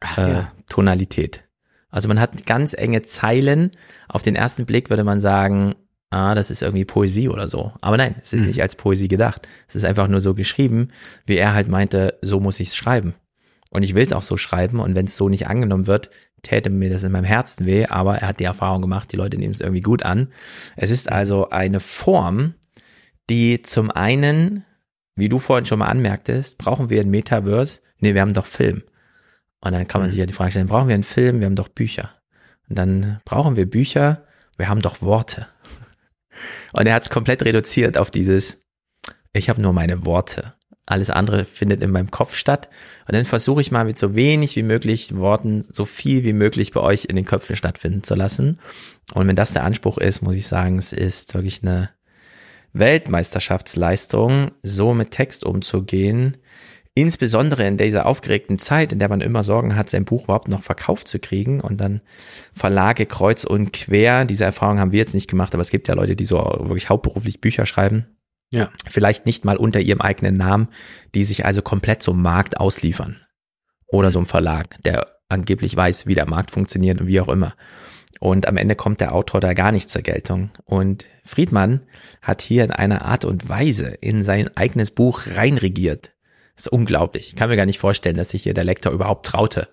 Ach, 0.00 0.18
äh, 0.18 0.32
ja. 0.32 0.52
Tonalität. 0.68 1.48
Also 1.88 2.06
man 2.06 2.20
hat 2.20 2.44
ganz 2.44 2.74
enge 2.74 3.02
Zeilen. 3.02 3.70
Auf 4.08 4.22
den 4.22 4.36
ersten 4.36 4.66
Blick 4.66 4.90
würde 4.90 5.04
man 5.04 5.20
sagen, 5.20 5.74
ah, 6.10 6.34
das 6.34 6.50
ist 6.50 6.60
irgendwie 6.60 6.84
Poesie 6.84 7.30
oder 7.30 7.48
so. 7.48 7.72
Aber 7.80 7.96
nein, 7.96 8.16
es 8.22 8.34
ist 8.34 8.42
mhm. 8.42 8.48
nicht 8.48 8.60
als 8.60 8.76
Poesie 8.76 9.08
gedacht. 9.08 9.48
Es 9.68 9.74
ist 9.74 9.84
einfach 9.84 10.06
nur 10.06 10.20
so 10.20 10.34
geschrieben, 10.34 10.90
wie 11.24 11.38
er 11.38 11.54
halt 11.54 11.68
meinte, 11.68 12.18
so 12.20 12.40
muss 12.40 12.60
ich 12.60 12.68
es 12.68 12.76
schreiben. 12.76 13.14
Und 13.70 13.84
ich 13.84 13.94
will 13.94 14.04
es 14.04 14.12
auch 14.12 14.22
so 14.22 14.36
schreiben. 14.36 14.78
Und 14.78 14.94
wenn 14.94 15.06
es 15.06 15.16
so 15.16 15.30
nicht 15.30 15.46
angenommen 15.46 15.86
wird, 15.86 16.10
täte 16.42 16.68
mir 16.68 16.90
das 16.90 17.04
in 17.04 17.12
meinem 17.12 17.24
Herzen 17.24 17.64
weh. 17.64 17.86
Aber 17.86 18.18
er 18.18 18.28
hat 18.28 18.38
die 18.38 18.44
Erfahrung 18.44 18.82
gemacht, 18.82 19.10
die 19.12 19.16
Leute 19.16 19.38
nehmen 19.38 19.54
es 19.54 19.60
irgendwie 19.60 19.80
gut 19.80 20.02
an. 20.02 20.28
Es 20.76 20.90
ist 20.90 21.10
also 21.10 21.48
eine 21.48 21.80
Form, 21.80 22.52
die 23.30 23.62
zum 23.62 23.90
einen 23.90 24.64
wie 25.16 25.28
du 25.28 25.38
vorhin 25.38 25.66
schon 25.66 25.78
mal 25.78 25.88
anmerktest, 25.88 26.58
brauchen 26.58 26.90
wir 26.90 27.00
ein 27.00 27.10
Metaverse? 27.10 27.80
Nee, 27.98 28.14
wir 28.14 28.20
haben 28.20 28.34
doch 28.34 28.46
Film. 28.46 28.82
Und 29.60 29.72
dann 29.72 29.88
kann 29.88 30.00
man 30.00 30.08
mhm. 30.08 30.12
sich 30.12 30.20
ja 30.20 30.26
die 30.26 30.32
Frage 30.32 30.50
stellen, 30.50 30.66
brauchen 30.66 30.88
wir 30.88 30.94
einen 30.94 31.04
Film? 31.04 31.40
Wir 31.40 31.46
haben 31.46 31.56
doch 31.56 31.68
Bücher. 31.68 32.10
Und 32.68 32.76
dann 32.76 33.20
brauchen 33.24 33.56
wir 33.56 33.68
Bücher, 33.68 34.26
wir 34.56 34.68
haben 34.68 34.82
doch 34.82 35.02
Worte. 35.02 35.46
Und 36.72 36.86
er 36.86 36.94
hat 36.94 37.04
es 37.04 37.10
komplett 37.10 37.44
reduziert 37.44 37.96
auf 37.96 38.10
dieses, 38.10 38.62
ich 39.32 39.48
habe 39.48 39.62
nur 39.62 39.72
meine 39.72 40.04
Worte. 40.04 40.54
Alles 40.86 41.08
andere 41.08 41.46
findet 41.46 41.82
in 41.82 41.90
meinem 41.90 42.10
Kopf 42.10 42.34
statt. 42.34 42.68
Und 43.06 43.14
dann 43.14 43.24
versuche 43.24 43.62
ich 43.62 43.70
mal 43.70 43.86
mit 43.86 43.98
so 43.98 44.14
wenig 44.14 44.54
wie 44.56 44.62
möglich 44.62 45.16
Worten 45.16 45.62
so 45.62 45.86
viel 45.86 46.24
wie 46.24 46.34
möglich 46.34 46.72
bei 46.72 46.80
euch 46.80 47.06
in 47.06 47.16
den 47.16 47.24
Köpfen 47.24 47.56
stattfinden 47.56 48.02
zu 48.02 48.14
lassen. 48.14 48.60
Und 49.14 49.26
wenn 49.26 49.36
das 49.36 49.54
der 49.54 49.64
Anspruch 49.64 49.96
ist, 49.96 50.20
muss 50.20 50.34
ich 50.34 50.46
sagen, 50.46 50.78
es 50.78 50.92
ist 50.92 51.32
wirklich 51.32 51.62
eine 51.62 51.90
Weltmeisterschaftsleistung, 52.74 54.50
so 54.62 54.94
mit 54.94 55.10
Text 55.10 55.44
umzugehen, 55.44 56.36
insbesondere 56.94 57.66
in 57.66 57.76
dieser 57.76 58.06
aufgeregten 58.06 58.58
Zeit, 58.58 58.92
in 58.92 58.98
der 58.98 59.08
man 59.08 59.20
immer 59.20 59.42
Sorgen 59.42 59.74
hat, 59.74 59.90
sein 59.90 60.04
Buch 60.04 60.24
überhaupt 60.24 60.48
noch 60.48 60.62
verkauft 60.62 61.08
zu 61.08 61.18
kriegen 61.18 61.60
und 61.60 61.80
dann 61.80 62.00
Verlage 62.52 63.06
kreuz 63.06 63.44
und 63.44 63.72
quer. 63.72 64.24
Diese 64.24 64.44
Erfahrung 64.44 64.78
haben 64.78 64.92
wir 64.92 64.98
jetzt 64.98 65.14
nicht 65.14 65.30
gemacht, 65.30 65.54
aber 65.54 65.62
es 65.62 65.70
gibt 65.70 65.88
ja 65.88 65.94
Leute, 65.94 66.14
die 66.14 66.26
so 66.26 66.36
wirklich 66.36 66.90
hauptberuflich 66.90 67.40
Bücher 67.40 67.66
schreiben. 67.66 68.06
Ja. 68.50 68.70
Vielleicht 68.88 69.26
nicht 69.26 69.44
mal 69.44 69.56
unter 69.56 69.80
ihrem 69.80 70.00
eigenen 70.00 70.36
Namen, 70.36 70.68
die 71.14 71.24
sich 71.24 71.44
also 71.44 71.62
komplett 71.62 72.02
zum 72.02 72.22
Markt 72.22 72.58
ausliefern. 72.58 73.20
Oder 73.86 74.10
so 74.10 74.20
ein 74.20 74.26
Verlag, 74.26 74.80
der 74.82 75.06
angeblich 75.28 75.74
weiß, 75.74 76.06
wie 76.06 76.14
der 76.14 76.28
Markt 76.28 76.52
funktioniert 76.52 77.00
und 77.00 77.06
wie 77.08 77.20
auch 77.20 77.28
immer. 77.28 77.54
Und 78.20 78.46
am 78.46 78.56
Ende 78.56 78.74
kommt 78.74 79.00
der 79.00 79.14
Autor 79.14 79.40
da 79.40 79.52
gar 79.52 79.72
nicht 79.72 79.90
zur 79.90 80.02
Geltung. 80.02 80.50
Und 80.64 81.06
Friedmann 81.24 81.80
hat 82.22 82.42
hier 82.42 82.64
in 82.64 82.70
einer 82.70 83.04
Art 83.04 83.24
und 83.24 83.48
Weise 83.48 83.88
in 84.00 84.22
sein 84.22 84.48
eigenes 84.56 84.90
Buch 84.90 85.22
reinregiert. 85.34 86.12
Das 86.56 86.66
ist 86.66 86.72
unglaublich. 86.72 87.28
Ich 87.28 87.36
kann 87.36 87.50
mir 87.50 87.56
gar 87.56 87.66
nicht 87.66 87.78
vorstellen, 87.78 88.16
dass 88.16 88.30
sich 88.30 88.44
hier 88.44 88.54
der 88.54 88.64
Lektor 88.64 88.92
überhaupt 88.92 89.26
traute, 89.26 89.68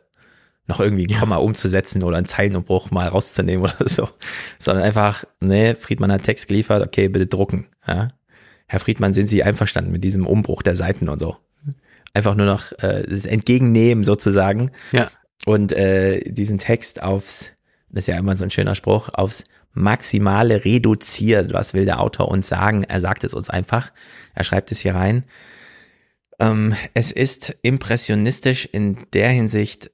noch 0.68 0.80
irgendwie 0.80 1.08
ein 1.08 1.20
Komma 1.20 1.38
umzusetzen 1.38 2.03
oder 2.03 2.18
einen 2.18 2.26
Zeilenumbruch 2.26 2.92
mal 2.92 3.08
rauszunehmen 3.08 3.64
oder 3.66 3.88
so. 3.88 4.10
Sondern 4.58 4.84
einfach, 4.84 5.24
nee, 5.40 5.76
Friedmann 5.76 6.11
hat 6.11 6.24
Text 6.24 6.48
geliefert, 6.48 6.86
okay, 6.86 7.08
bitte 7.08 7.28
drucken. 7.28 7.68
Ja? 7.88 8.08
Herr 8.68 8.80
Friedmann, 8.80 9.14
sind 9.14 9.28
Sie 9.28 9.44
einverstanden 9.44 9.92
mit 9.92 10.03
diesem 10.03 10.26
Umbruch 10.26 10.61
der 10.61 10.76
Seiten 10.76 11.10
und 11.10 11.20
so? 11.20 11.38
Einfach 12.14 12.36
nur 12.36 12.45
noch 12.45 12.72
äh, 12.80 13.03
das 13.08 13.26
Entgegennehmen 13.26 14.03
sozusagen. 14.03 14.72
Ja. 14.92 15.10
Und 15.45 15.74
äh, 15.74 16.22
diesen 16.32 16.58
Text 16.58 17.02
aufs 17.02 17.53
das 17.92 18.03
ist 18.03 18.08
ja 18.08 18.18
immer 18.18 18.38
so 18.38 18.44
ein 18.44 18.52
schöner 18.52 18.76
Spruch, 18.76 19.10
aufs 19.14 19.44
Maximale 19.74 20.66
reduziert. 20.66 21.53
Was 21.53 21.74
will 21.74 21.86
der 21.86 22.00
Autor 22.00 22.30
uns 22.30 22.48
sagen? 22.48 22.84
Er 22.84 23.00
sagt 23.00 23.24
es 23.24 23.34
uns 23.34 23.50
einfach. 23.50 23.92
Er 24.34 24.44
schreibt 24.44 24.72
es 24.72 24.80
hier 24.80 24.95
rein. 24.95 25.24
Ähm, 26.40 26.76
es 26.94 27.11
ist 27.11 27.56
impressionistisch 27.61 28.66
in 28.66 28.98
der 29.14 29.30
Hinsicht 29.30 29.92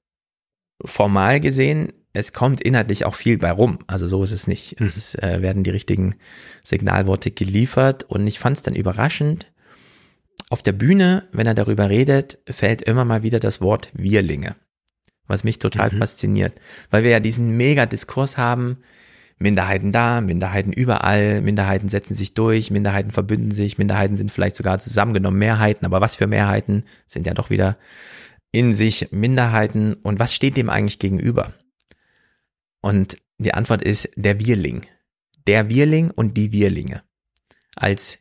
formal 0.83 1.39
gesehen. 1.39 1.91
Es 2.13 2.33
kommt 2.33 2.61
inhaltlich 2.61 3.05
auch 3.05 3.15
viel 3.15 3.37
bei 3.37 3.51
rum. 3.51 3.79
Also 3.87 4.07
so 4.07 4.23
ist 4.23 4.31
es 4.31 4.47
nicht. 4.47 4.79
Mhm. 4.79 4.87
Es 4.87 5.15
äh, 5.15 5.41
werden 5.41 5.63
die 5.63 5.71
richtigen 5.71 6.15
Signalworte 6.63 7.31
geliefert 7.31 8.03
und 8.03 8.25
ich 8.27 8.39
fand 8.39 8.57
es 8.57 8.63
dann 8.63 8.75
überraschend. 8.75 9.51
Auf 10.49 10.63
der 10.63 10.71
Bühne, 10.71 11.27
wenn 11.31 11.47
er 11.47 11.55
darüber 11.55 11.89
redet, 11.89 12.39
fällt 12.49 12.81
immer 12.83 13.05
mal 13.05 13.23
wieder 13.23 13.39
das 13.39 13.59
Wort 13.59 13.89
Wirlinge 13.93 14.55
was 15.27 15.43
mich 15.43 15.59
total 15.59 15.91
mhm. 15.91 15.97
fasziniert, 15.97 16.53
weil 16.89 17.03
wir 17.03 17.11
ja 17.11 17.19
diesen 17.19 17.57
mega 17.57 17.85
Diskurs 17.85 18.37
haben, 18.37 18.77
Minderheiten 19.39 19.91
da, 19.91 20.21
Minderheiten 20.21 20.73
überall, 20.73 21.41
Minderheiten 21.41 21.89
setzen 21.89 22.15
sich 22.15 22.33
durch, 22.33 22.71
Minderheiten 22.71 23.11
verbünden 23.11 23.51
sich, 23.51 23.77
Minderheiten 23.77 24.17
sind 24.17 24.31
vielleicht 24.31 24.55
sogar 24.55 24.79
zusammengenommen 24.79 25.37
Mehrheiten, 25.37 25.85
aber 25.85 26.01
was 26.01 26.15
für 26.15 26.27
Mehrheiten 26.27 26.83
sind 27.05 27.27
ja 27.27 27.33
doch 27.33 27.49
wieder 27.49 27.77
in 28.51 28.73
sich 28.73 29.11
Minderheiten 29.11 29.93
und 29.93 30.17
was 30.19 30.33
steht 30.33 30.57
dem 30.57 30.69
eigentlich 30.69 30.99
gegenüber? 30.99 31.53
Und 32.81 33.17
die 33.37 33.53
Antwort 33.53 33.83
ist 33.83 34.09
der 34.15 34.39
Wirling. 34.39 34.85
Der 35.45 35.69
Wirling 35.69 36.09
und 36.09 36.35
die 36.35 36.51
Wirlinge. 36.51 37.03
Als 37.75 38.19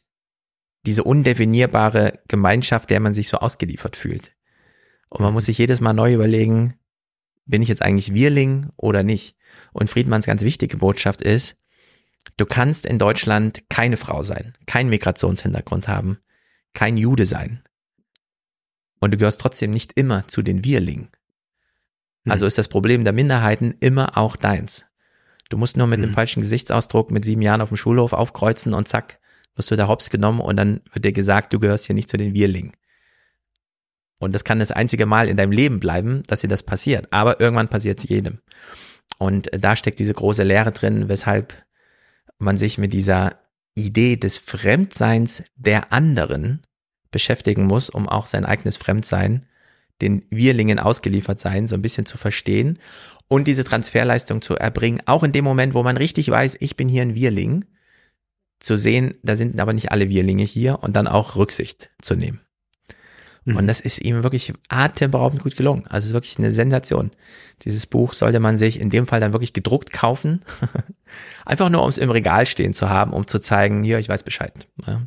diese 0.85 1.05
undefinierbare 1.05 2.21
Gemeinschaft, 2.29 2.91
der 2.91 3.01
man 3.01 3.15
sich 3.15 3.29
so 3.29 3.39
ausgeliefert 3.39 3.97
fühlt. 3.97 4.33
Und 5.09 5.23
man 5.23 5.33
muss 5.33 5.47
sich 5.47 5.59
jedes 5.59 5.81
Mal 5.81 5.93
neu 5.93 6.13
überlegen, 6.13 6.75
bin 7.47 7.63
ich 7.63 7.69
jetzt 7.69 7.83
eigentlich 7.83 8.15
Wirling 8.15 8.71
oder 8.77 9.03
nicht? 9.03 9.37
Und 9.73 9.89
Friedmanns 9.89 10.27
ganz 10.27 10.43
wichtige 10.43 10.77
Botschaft 10.77 11.23
ist, 11.23 11.57
du 12.37 12.45
kannst 12.45 12.87
in 12.87 12.99
Deutschland 12.99 13.69
keine 13.71 13.97
Frau 13.97 14.23
sein, 14.23 14.55
keinen 14.67 14.91
Migrationshintergrund 14.91 15.89
haben, 15.89 16.19
kein 16.75 16.97
Jude 16.97 17.27
sein. 17.27 17.63
Und 19.01 19.13
du 19.13 19.17
gehörst 19.17 19.41
trotzdem 19.41 19.71
nicht 19.71 19.93
immer 19.95 20.27
zu 20.27 20.43
den 20.43 20.65
Wirlingen. 20.65 21.09
Hm. 22.25 22.33
Also 22.33 22.47
ist 22.47 22.59
das 22.59 22.69
Problem 22.69 23.05
der 23.05 23.13
Minderheiten 23.13 23.75
immer 23.81 24.19
auch 24.19 24.37
deins. 24.37 24.87
Du 25.49 25.57
musst 25.57 25.77
nur 25.77 25.87
mit 25.87 26.01
hm. 26.01 26.09
dem 26.09 26.15
falschen 26.15 26.41
Gesichtsausdruck 26.41 27.11
mit 27.11 27.25
sieben 27.25 27.43
Jahren 27.43 27.61
auf 27.61 27.69
dem 27.69 27.77
Schulhof 27.77 28.13
aufkreuzen 28.13 28.75
und 28.75 28.89
zack, 28.89 29.21
wirst 29.55 29.71
du 29.71 29.77
da 29.77 29.89
hops 29.89 30.11
genommen 30.11 30.41
und 30.41 30.57
dann 30.57 30.81
wird 30.93 31.05
dir 31.05 31.13
gesagt, 31.13 31.53
du 31.53 31.61
gehörst 31.61 31.87
hier 31.87 31.95
nicht 31.95 32.11
zu 32.11 32.17
den 32.17 32.35
Wirlingen. 32.35 32.73
Und 34.19 34.35
das 34.35 34.45
kann 34.45 34.59
das 34.59 34.73
einzige 34.73 35.07
Mal 35.07 35.29
in 35.29 35.37
deinem 35.37 35.53
Leben 35.53 35.81
bleiben, 35.81 36.23
dass 36.27 36.41
dir 36.41 36.49
das 36.49 36.63
passiert. 36.63 37.09
Aber 37.13 37.41
irgendwann 37.41 37.69
passiert 37.69 37.99
es 37.99 38.09
jedem. 38.09 38.39
Und 39.19 39.51
da 39.53 39.77
steckt 39.77 39.99
diese 39.99 40.15
große 40.15 40.43
Lehre 40.43 40.73
drin, 40.73 41.09
weshalb 41.09 41.55
man 42.39 42.59
sich 42.59 42.79
mit 42.79 42.93
dieser 42.93 43.39
Idee 43.75 44.17
des 44.17 44.39
Fremdseins 44.39 45.45
der 45.55 45.93
anderen 45.93 46.63
beschäftigen 47.11 47.65
muss, 47.65 47.91
um 47.91 48.09
auch 48.09 48.27
sein 48.27 48.45
eigenes 48.45 48.77
Fremdsein, 48.77 49.47
den 50.03 50.27
Wirlingen 50.31 50.79
ausgeliefert 50.79 51.41
sein, 51.41 51.67
so 51.67 51.75
ein 51.75 51.83
bisschen 51.83 52.05
zu 52.05 52.19
verstehen 52.19 52.79
und 53.29 53.47
diese 53.47 53.65
Transferleistung 53.65 54.43
zu 54.43 54.55
erbringen, 54.55 55.01
auch 55.07 55.23
in 55.23 55.33
dem 55.33 55.45
Moment, 55.45 55.75
wo 55.75 55.83
man 55.83 55.97
richtig 55.97 56.29
weiß, 56.29 56.59
ich 56.61 56.77
bin 56.77 56.89
hier 56.89 57.03
ein 57.03 57.15
Wirling, 57.15 57.65
zu 58.59 58.77
sehen, 58.77 59.15
da 59.23 59.37
sind 59.37 59.61
aber 59.61 59.73
nicht 59.73 59.93
alle 59.93 60.09
Wirlinge 60.09 60.45
hier 60.45 60.83
und 60.83 60.97
dann 60.97 61.07
auch 61.07 61.37
Rücksicht 61.37 61.91
zu 62.01 62.15
nehmen. 62.15 62.41
Mhm. 63.47 63.57
Und 63.57 63.67
das 63.69 63.81
ist 63.81 64.01
ihm 64.01 64.23
wirklich 64.25 64.53
atemberaubend 64.69 65.43
gut 65.43 65.57
gelungen. 65.57 65.87
Also 65.87 66.05
es 66.05 66.07
ist 66.07 66.13
wirklich 66.13 66.39
eine 66.39 66.51
Sensation. 66.51 67.13
Dieses 67.63 67.87
Buch 67.87 68.13
sollte 68.13 68.41
man 68.41 68.59
sich 68.59 68.79
in 68.81 68.91
dem 68.91 69.07
Fall 69.07 69.21
dann 69.21 69.33
wirklich 69.33 69.53
gedruckt 69.53 69.93
kaufen. 69.93 70.45
Einfach 71.47 71.71
nur, 71.71 71.83
um 71.83 71.89
es 71.89 71.97
im 71.97 72.11
Regal 72.11 72.45
stehen 72.45 72.75
zu 72.75 72.91
haben, 72.91 73.13
um 73.13 73.27
zu 73.27 73.39
zeigen, 73.39 73.85
hier, 73.85 73.99
ich 73.99 74.09
weiß 74.09 74.25
Bescheid. 74.25 74.67
Ja. 74.87 75.07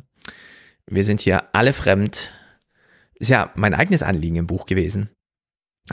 Wir 0.86 1.04
sind 1.04 1.20
hier 1.20 1.54
alle 1.54 1.74
fremd. 1.74 2.32
Ist 3.14 3.30
ja 3.30 3.52
mein 3.54 3.74
eigenes 3.74 4.02
Anliegen 4.02 4.36
im 4.36 4.46
Buch 4.46 4.64
gewesen, 4.64 5.10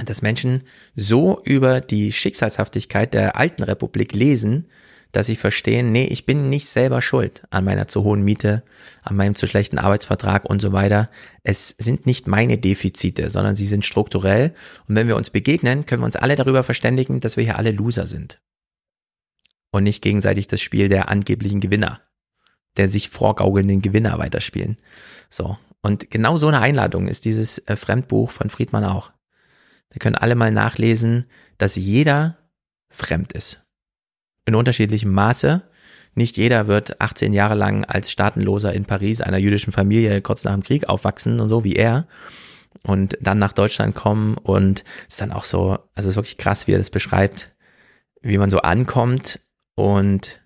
dass 0.05 0.21
Menschen 0.21 0.63
so 0.95 1.41
über 1.43 1.81
die 1.81 2.13
Schicksalshaftigkeit 2.13 3.13
der 3.13 3.35
alten 3.35 3.63
Republik 3.63 4.13
lesen, 4.13 4.69
dass 5.11 5.27
sie 5.27 5.35
verstehen, 5.35 5.91
nee, 5.91 6.05
ich 6.05 6.25
bin 6.25 6.49
nicht 6.49 6.67
selber 6.67 7.01
schuld 7.01 7.43
an 7.49 7.63
meiner 7.63 7.87
zu 7.87 8.03
hohen 8.03 8.23
Miete, 8.23 8.63
an 9.03 9.15
meinem 9.15 9.35
zu 9.35 9.47
schlechten 9.47 9.79
Arbeitsvertrag 9.79 10.45
und 10.45 10.61
so 10.61 10.71
weiter. 10.73 11.09
Es 11.43 11.69
sind 11.77 12.05
nicht 12.05 12.27
meine 12.27 12.57
Defizite, 12.57 13.29
sondern 13.29 13.55
sie 13.55 13.65
sind 13.65 13.85
strukturell. 13.85 14.53
Und 14.87 14.95
wenn 14.95 15.07
wir 15.07 15.15
uns 15.15 15.29
begegnen, 15.29 15.85
können 15.85 16.01
wir 16.01 16.05
uns 16.05 16.15
alle 16.15 16.35
darüber 16.35 16.63
verständigen, 16.63 17.19
dass 17.19 17.37
wir 17.37 17.43
hier 17.43 17.57
alle 17.57 17.71
Loser 17.71 18.07
sind. 18.07 18.41
Und 19.71 19.83
nicht 19.83 20.01
gegenseitig 20.01 20.47
das 20.47 20.61
Spiel 20.61 20.89
der 20.89 21.09
angeblichen 21.09 21.59
Gewinner, 21.59 22.01
der 22.77 22.87
sich 22.87 23.09
vorgaukelnden 23.09 23.81
Gewinner 23.81 24.17
weiterspielen. 24.17 24.77
So. 25.29 25.57
Und 25.81 26.09
genau 26.09 26.37
so 26.37 26.47
eine 26.47 26.59
Einladung 26.59 27.07
ist 27.07 27.25
dieses 27.25 27.59
äh, 27.59 27.75
Fremdbuch 27.75 28.31
von 28.31 28.49
Friedmann 28.49 28.83
auch. 28.83 29.11
Da 29.89 29.99
können 29.99 30.15
alle 30.15 30.35
mal 30.35 30.51
nachlesen, 30.51 31.25
dass 31.57 31.75
jeder 31.75 32.37
fremd 32.89 33.31
ist 33.33 33.66
in 34.47 34.55
unterschiedlichem 34.55 35.11
Maße. 35.11 35.61
Nicht 36.15 36.37
jeder 36.37 36.67
wird 36.67 36.99
18 36.99 37.33
Jahre 37.33 37.53
lang 37.53 37.85
als 37.85 38.09
Staatenloser 38.09 38.73
in 38.73 38.85
Paris 38.85 39.21
einer 39.21 39.37
jüdischen 39.37 39.71
Familie 39.71 40.21
kurz 40.21 40.43
nach 40.43 40.53
dem 40.53 40.63
Krieg 40.63 40.89
aufwachsen 40.89 41.39
und 41.39 41.47
so 41.47 41.63
wie 41.63 41.75
er 41.75 42.07
und 42.83 43.17
dann 43.21 43.37
nach 43.37 43.53
Deutschland 43.53 43.93
kommen 43.93 44.35
und 44.35 44.83
ist 45.07 45.21
dann 45.21 45.31
auch 45.31 45.43
so, 45.43 45.77
also 45.93 46.07
es 46.09 46.13
ist 46.13 46.15
wirklich 46.15 46.37
krass, 46.37 46.65
wie 46.65 46.71
er 46.71 46.77
das 46.79 46.89
beschreibt, 46.89 47.53
wie 48.21 48.37
man 48.37 48.49
so 48.49 48.59
ankommt 48.59 49.41
und 49.75 50.41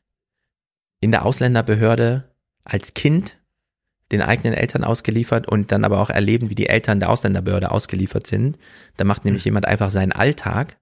in 0.99 1.11
der 1.11 1.25
Ausländerbehörde 1.25 2.29
als 2.63 2.93
Kind 2.93 3.37
den 4.11 4.21
eigenen 4.21 4.53
Eltern 4.53 4.83
ausgeliefert 4.83 5.47
und 5.47 5.71
dann 5.71 5.85
aber 5.85 5.99
auch 6.01 6.09
erleben, 6.09 6.49
wie 6.49 6.55
die 6.55 6.67
Eltern 6.67 6.99
der 6.99 7.09
Ausländerbehörde 7.09 7.71
ausgeliefert 7.71 8.27
sind. 8.27 8.57
Da 8.97 9.05
macht 9.05 9.23
nämlich 9.23 9.45
jemand 9.45 9.67
einfach 9.67 9.89
seinen 9.89 10.11
Alltag 10.11 10.77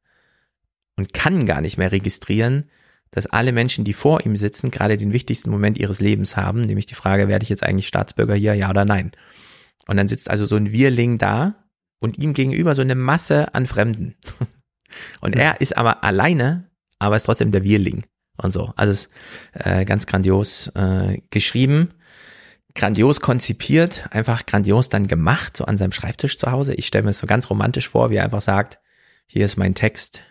und 0.98 1.14
kann 1.14 1.46
gar 1.46 1.62
nicht 1.62 1.78
mehr 1.78 1.92
registrieren, 1.92 2.70
dass 3.12 3.26
alle 3.28 3.52
Menschen, 3.52 3.86
die 3.86 3.94
vor 3.94 4.26
ihm 4.26 4.36
sitzen, 4.36 4.72
gerade 4.72 4.98
den 4.98 5.14
wichtigsten 5.14 5.50
Moment 5.50 5.78
ihres 5.78 6.00
Lebens 6.00 6.38
haben, 6.38 6.62
nämlich 6.62 6.86
die 6.86 6.96
Frage, 6.96 7.28
werde 7.28 7.44
ich 7.44 7.50
jetzt 7.50 7.64
eigentlich 7.64 7.88
Staatsbürger 7.88 8.36
hier, 8.36 8.54
ja 8.54 8.70
oder 8.70 8.86
nein? 8.86 9.12
Und 9.88 9.98
dann 9.98 10.08
sitzt 10.08 10.30
also 10.30 10.46
so 10.46 10.56
ein 10.56 10.72
Wirling 10.72 11.18
da 11.18 11.56
und 12.00 12.18
ihm 12.18 12.34
gegenüber 12.34 12.76
so 12.76 12.82
eine 12.82 12.96
Masse 12.96 13.54
an 13.54 13.66
Fremden. 13.66 14.16
Und 15.22 15.36
er 15.36 15.62
ist 15.62 15.78
aber 15.78 16.04
alleine, 16.04 16.68
aber 16.98 17.16
ist 17.16 17.24
trotzdem 17.24 17.52
der 17.52 17.64
Wirling 17.64 18.06
und 18.38 18.52
so. 18.52 18.74
Also 18.76 18.92
es 18.92 19.02
ist 19.02 19.12
äh, 19.54 19.86
ganz 19.86 20.06
grandios 20.06 20.68
äh, 20.76 21.22
geschrieben, 21.30 21.94
grandios 22.74 23.20
konzipiert, 23.20 24.08
einfach 24.12 24.46
grandios 24.46 24.90
dann 24.90 25.08
gemacht, 25.08 25.58
so 25.58 25.66
an 25.66 25.78
seinem 25.78 25.92
Schreibtisch 25.92 26.38
zu 26.38 26.52
Hause. 26.52 26.74
Ich 26.74 26.88
stelle 26.88 27.04
mir 27.04 27.12
es 27.12 27.20
so 27.20 27.28
ganz 27.28 27.50
romantisch 27.50 27.90
vor, 27.90 28.10
wie 28.10 28.16
er 28.16 28.24
einfach 28.24 28.42
sagt, 28.42 28.80
hier 29.28 29.46
ist 29.46 29.58
mein 29.58 29.76
Text. 29.76 30.24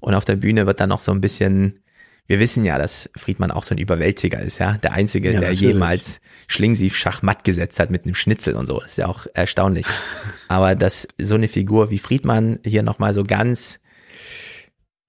Und 0.00 0.14
auf 0.14 0.24
der 0.24 0.36
Bühne 0.36 0.66
wird 0.66 0.80
dann 0.80 0.88
noch 0.88 1.00
so 1.00 1.12
ein 1.12 1.20
bisschen 1.20 1.82
wir 2.26 2.40
wissen 2.40 2.64
ja, 2.64 2.76
dass 2.78 3.08
Friedmann 3.16 3.50
auch 3.50 3.62
so 3.62 3.74
ein 3.74 3.78
Überwältiger 3.78 4.40
ist, 4.40 4.58
ja. 4.58 4.74
Der 4.74 4.92
Einzige, 4.92 5.28
ja, 5.32 5.40
der 5.40 5.50
natürlich. 5.50 5.72
jemals 5.72 6.20
Schlingsief 6.48 6.96
Schachmatt 6.96 7.44
gesetzt 7.44 7.78
hat 7.78 7.90
mit 7.90 8.04
einem 8.04 8.14
Schnitzel 8.14 8.54
und 8.56 8.66
so. 8.66 8.80
Das 8.80 8.92
ist 8.92 8.98
ja 8.98 9.06
auch 9.06 9.26
erstaunlich. 9.34 9.86
Aber 10.48 10.74
dass 10.74 11.06
so 11.18 11.36
eine 11.36 11.48
Figur 11.48 11.90
wie 11.90 11.98
Friedmann 11.98 12.58
hier 12.64 12.82
nochmal 12.82 13.14
so 13.14 13.22
ganz 13.22 13.80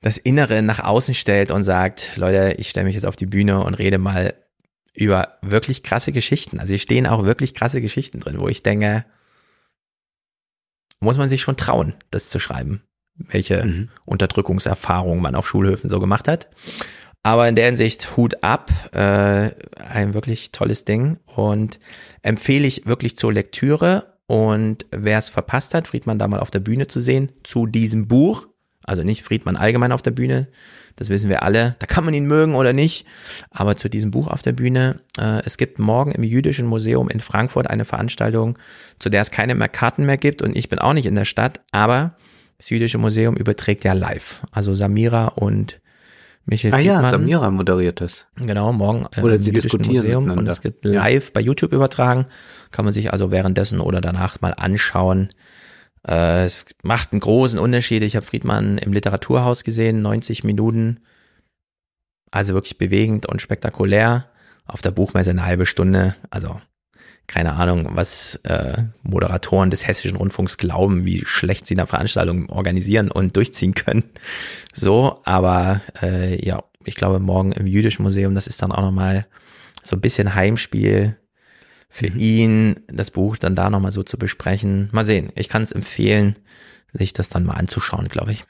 das 0.01 0.17
Innere 0.17 0.61
nach 0.61 0.79
außen 0.79 1.15
stellt 1.15 1.49
und 1.49 1.63
sagt, 1.63 2.17
Leute, 2.17 2.55
ich 2.59 2.69
stelle 2.69 2.85
mich 2.85 2.95
jetzt 2.95 3.05
auf 3.05 3.15
die 3.15 3.25
Bühne 3.25 3.63
und 3.63 3.73
rede 3.73 3.97
mal 3.97 4.35
über 4.93 5.37
wirklich 5.41 5.83
krasse 5.83 6.11
Geschichten. 6.11 6.59
Also 6.59 6.69
hier 6.69 6.79
stehen 6.79 7.07
auch 7.07 7.23
wirklich 7.23 7.53
krasse 7.53 7.81
Geschichten 7.81 8.19
drin, 8.19 8.39
wo 8.39 8.47
ich 8.47 8.63
denke, 8.63 9.05
muss 10.99 11.17
man 11.17 11.29
sich 11.29 11.41
schon 11.41 11.57
trauen, 11.57 11.95
das 12.11 12.29
zu 12.29 12.39
schreiben, 12.39 12.81
welche 13.15 13.63
mhm. 13.65 13.89
Unterdrückungserfahrungen 14.05 15.21
man 15.21 15.35
auf 15.35 15.47
Schulhöfen 15.47 15.89
so 15.89 15.99
gemacht 15.99 16.27
hat. 16.27 16.49
Aber 17.27 17.49
in 17.49 17.57
der 17.57 17.65
Hinsicht 17.65 18.15
Hut 18.15 18.41
ab, 18.41 18.72
äh, 18.93 19.51
ein 19.75 20.14
wirklich 20.14 20.53
tolles 20.53 20.85
Ding 20.85 21.17
und 21.25 21.77
empfehle 22.22 22.65
ich 22.65 22.85
wirklich 22.85 23.17
zur 23.17 23.33
Lektüre. 23.33 24.14
Und 24.27 24.85
wer 24.91 25.17
es 25.17 25.27
verpasst 25.27 25.73
hat, 25.73 25.89
Friedmann 25.89 26.19
da 26.19 26.30
mal 26.30 26.39
auf 26.39 26.51
der 26.51 26.61
Bühne 26.61 26.88
zu 26.88 27.01
sehen, 27.01 27.33
zu 27.43 27.65
diesem 27.65 28.07
Buch, 28.07 28.47
also 28.85 29.03
nicht 29.03 29.23
Friedmann 29.23 29.57
allgemein 29.57 29.91
auf 29.91 30.01
der 30.01 30.11
Bühne, 30.11 30.47
das 30.95 31.09
wissen 31.09 31.30
wir 31.30 31.43
alle, 31.43 31.75
da 31.80 31.85
kann 31.85 32.06
man 32.06 32.14
ihn 32.14 32.27
mögen 32.27 32.56
oder 32.56 32.72
nicht, 32.72 33.06
aber 33.51 33.75
zu 33.75 33.89
diesem 33.89 34.09
Buch 34.09 34.30
auf 34.30 34.41
der 34.41 34.53
Bühne, 34.53 35.01
äh, 35.19 35.41
es 35.43 35.57
gibt 35.57 35.80
morgen 35.80 36.14
im 36.14 36.23
Jüdischen 36.23 36.65
Museum 36.65 37.09
in 37.09 37.19
Frankfurt 37.19 37.69
eine 37.69 37.83
Veranstaltung, 37.83 38.57
zu 38.99 39.09
der 39.09 39.19
es 39.19 39.31
keine 39.31 39.53
mehr 39.53 39.67
Karten 39.67 40.06
mehr 40.06 40.17
gibt 40.17 40.41
und 40.41 40.56
ich 40.56 40.69
bin 40.69 40.80
auch 40.80 40.93
nicht 40.93 41.06
in 41.06 41.15
der 41.15 41.25
Stadt, 41.25 41.59
aber 41.72 42.15
das 42.57 42.69
Jüdische 42.69 42.99
Museum 42.99 43.35
überträgt 43.35 43.83
ja 43.83 43.91
live. 43.91 44.43
Also 44.53 44.73
Samira 44.73 45.27
und 45.27 45.81
Michael 46.50 46.74
ah 46.74 46.80
ja, 46.80 47.09
Samira 47.09 47.51
moderiert 47.51 48.00
das. 48.00 48.26
Genau, 48.38 48.72
morgen 48.72 49.06
äh, 49.16 49.22
oder 49.22 49.38
sie 49.38 49.51
diskutieren 49.51 49.95
Museum 49.95 50.32
und 50.32 50.48
es 50.48 50.61
gibt 50.61 50.85
live 50.85 51.26
ja. 51.26 51.32
bei 51.34 51.42
YouTube 51.42 51.74
übertragen. 51.74 52.26
Kann 52.72 52.85
man 52.85 52.93
sich 52.93 53.11
also 53.11 53.32
währenddessen 53.32 53.82
oder 53.82 54.00
danach 54.00 54.40
mal 54.40 54.53
anschauen. 54.53 55.27
Äh, 56.08 56.45
es 56.45 56.67
macht 56.84 57.11
einen 57.11 57.19
großen 57.19 57.59
Unterschied. 57.59 58.01
Ich 58.01 58.16
habe 58.16 58.26
Friedmann 58.26 58.77
im 58.77 58.93
Literaturhaus 58.93 59.66
gesehen, 59.66 60.01
90 60.01 60.45
Minuten. 60.45 61.01
Also 62.32 62.53
wirklich 62.53 62.77
bewegend 62.77 63.26
und 63.26 63.42
spektakulär. 63.42 64.30
Auf 64.66 64.82
der 64.82 64.92
Buchmesse 64.92 65.32
eine 65.32 65.45
halbe 65.45 65.66
Stunde. 65.66 66.16
Also 66.30 66.61
keine 67.27 67.53
Ahnung, 67.53 67.89
was 67.91 68.35
äh, 68.43 68.77
Moderatoren 69.03 69.69
des 69.69 69.85
Hessischen 69.85 70.17
Rundfunks 70.17 70.57
glauben, 70.57 71.06
wie 71.06 71.25
schlecht 71.25 71.67
sie 71.67 71.75
eine 71.75 71.85
Veranstaltung 71.85 72.49
organisieren 72.49 73.11
und 73.11 73.35
durchziehen 73.35 73.73
können. 73.73 74.06
So, 74.73 75.22
aber 75.25 75.81
äh, 76.01 76.43
ja, 76.43 76.64
ich 76.85 76.95
glaube, 76.95 77.19
morgen 77.19 77.51
im 77.51 77.67
Jüdischen 77.67 78.03
Museum, 78.03 78.33
das 78.33 78.47
ist 78.47 78.61
dann 78.61 78.72
auch 78.72 78.81
nochmal 78.81 79.27
so 79.83 79.97
ein 79.97 80.01
bisschen 80.01 80.35
Heimspiel 80.35 81.17
für 81.89 82.09
mhm. 82.09 82.19
ihn, 82.19 82.80
das 82.88 83.11
Buch 83.11 83.38
dann 83.38 83.56
da 83.56 83.69
nochmal 83.69 83.91
so 83.91 84.03
zu 84.03 84.17
besprechen. 84.17 84.89
Mal 84.91 85.03
sehen, 85.03 85.31
ich 85.35 85.49
kann 85.49 85.61
es 85.61 85.73
empfehlen, 85.73 86.35
sich 86.93 87.11
das 87.11 87.30
dann 87.30 87.43
mal 87.43 87.56
anzuschauen, 87.56 88.07
glaube 88.07 88.31
ich. 88.31 88.45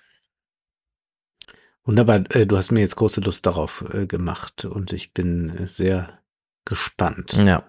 Wunderbar, 1.83 2.23
äh, 2.35 2.45
du 2.45 2.57
hast 2.57 2.71
mir 2.71 2.81
jetzt 2.81 2.97
große 2.97 3.21
Lust 3.21 3.45
darauf 3.45 3.85
äh, 3.93 4.05
gemacht 4.05 4.65
und 4.65 4.93
ich 4.93 5.13
bin 5.13 5.49
äh, 5.57 5.67
sehr 5.67 6.19
gespannt. 6.65 7.33
Ja. 7.33 7.63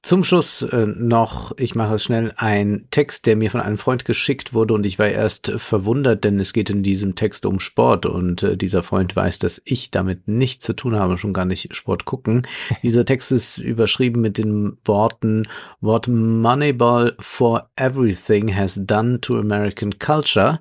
Zum 0.00 0.22
Schluss 0.22 0.62
äh, 0.62 0.86
noch, 0.86 1.52
ich 1.58 1.74
mache 1.74 1.96
es 1.96 2.04
schnell, 2.04 2.32
ein 2.36 2.86
Text, 2.92 3.26
der 3.26 3.34
mir 3.34 3.50
von 3.50 3.60
einem 3.60 3.78
Freund 3.78 4.04
geschickt 4.04 4.54
wurde 4.54 4.72
und 4.72 4.86
ich 4.86 4.98
war 4.98 5.08
erst 5.08 5.50
verwundert, 5.56 6.22
denn 6.22 6.38
es 6.38 6.52
geht 6.52 6.70
in 6.70 6.84
diesem 6.84 7.16
Text 7.16 7.44
um 7.44 7.58
Sport 7.58 8.06
und 8.06 8.44
äh, 8.44 8.56
dieser 8.56 8.84
Freund 8.84 9.16
weiß, 9.16 9.40
dass 9.40 9.60
ich 9.64 9.90
damit 9.90 10.28
nichts 10.28 10.64
zu 10.64 10.74
tun 10.74 10.94
habe, 10.96 11.18
schon 11.18 11.32
gar 11.32 11.44
nicht 11.44 11.74
Sport 11.74 12.04
gucken. 12.04 12.46
Dieser 12.82 13.04
Text 13.04 13.32
ist 13.32 13.58
überschrieben 13.58 14.22
mit 14.22 14.38
den 14.38 14.78
Worten 14.84 15.48
What 15.80 16.06
Moneyball 16.06 17.16
for 17.18 17.68
Everything 17.74 18.54
has 18.54 18.80
done 18.80 19.20
to 19.20 19.36
American 19.36 19.98
culture. 19.98 20.60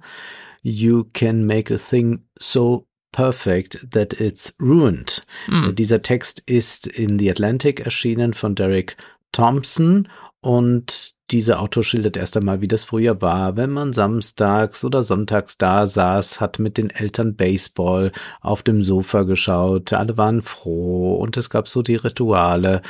You 0.63 1.05
can 1.13 1.45
make 1.45 1.71
a 1.73 1.77
thing 1.77 2.23
so 2.39 2.86
perfect 3.17 3.79
that 3.93 4.13
it's 4.21 4.53
ruined. 4.61 5.23
Mm. 5.47 5.73
Dieser 5.73 6.03
Text 6.03 6.43
ist 6.45 6.85
in 6.85 7.17
The 7.17 7.31
Atlantic 7.31 7.79
erschienen 7.79 8.35
von 8.35 8.53
Derek 8.53 8.95
Thompson 9.31 10.07
und 10.39 11.15
dieser 11.31 11.59
Autor 11.59 11.83
schildert 11.83 12.15
erst 12.15 12.37
einmal, 12.37 12.61
wie 12.61 12.67
das 12.67 12.83
früher 12.83 13.19
war, 13.19 13.57
wenn 13.57 13.71
man 13.71 13.91
samstags 13.91 14.85
oder 14.85 15.01
sonntags 15.01 15.57
da 15.57 15.87
saß, 15.87 16.39
hat 16.39 16.59
mit 16.59 16.77
den 16.77 16.91
Eltern 16.91 17.35
Baseball 17.35 18.11
auf 18.39 18.61
dem 18.61 18.83
Sofa 18.83 19.23
geschaut, 19.23 19.93
alle 19.93 20.15
waren 20.17 20.43
froh 20.43 21.15
und 21.15 21.37
es 21.37 21.49
gab 21.49 21.67
so 21.67 21.81
die 21.81 21.95
Rituale. 21.95 22.83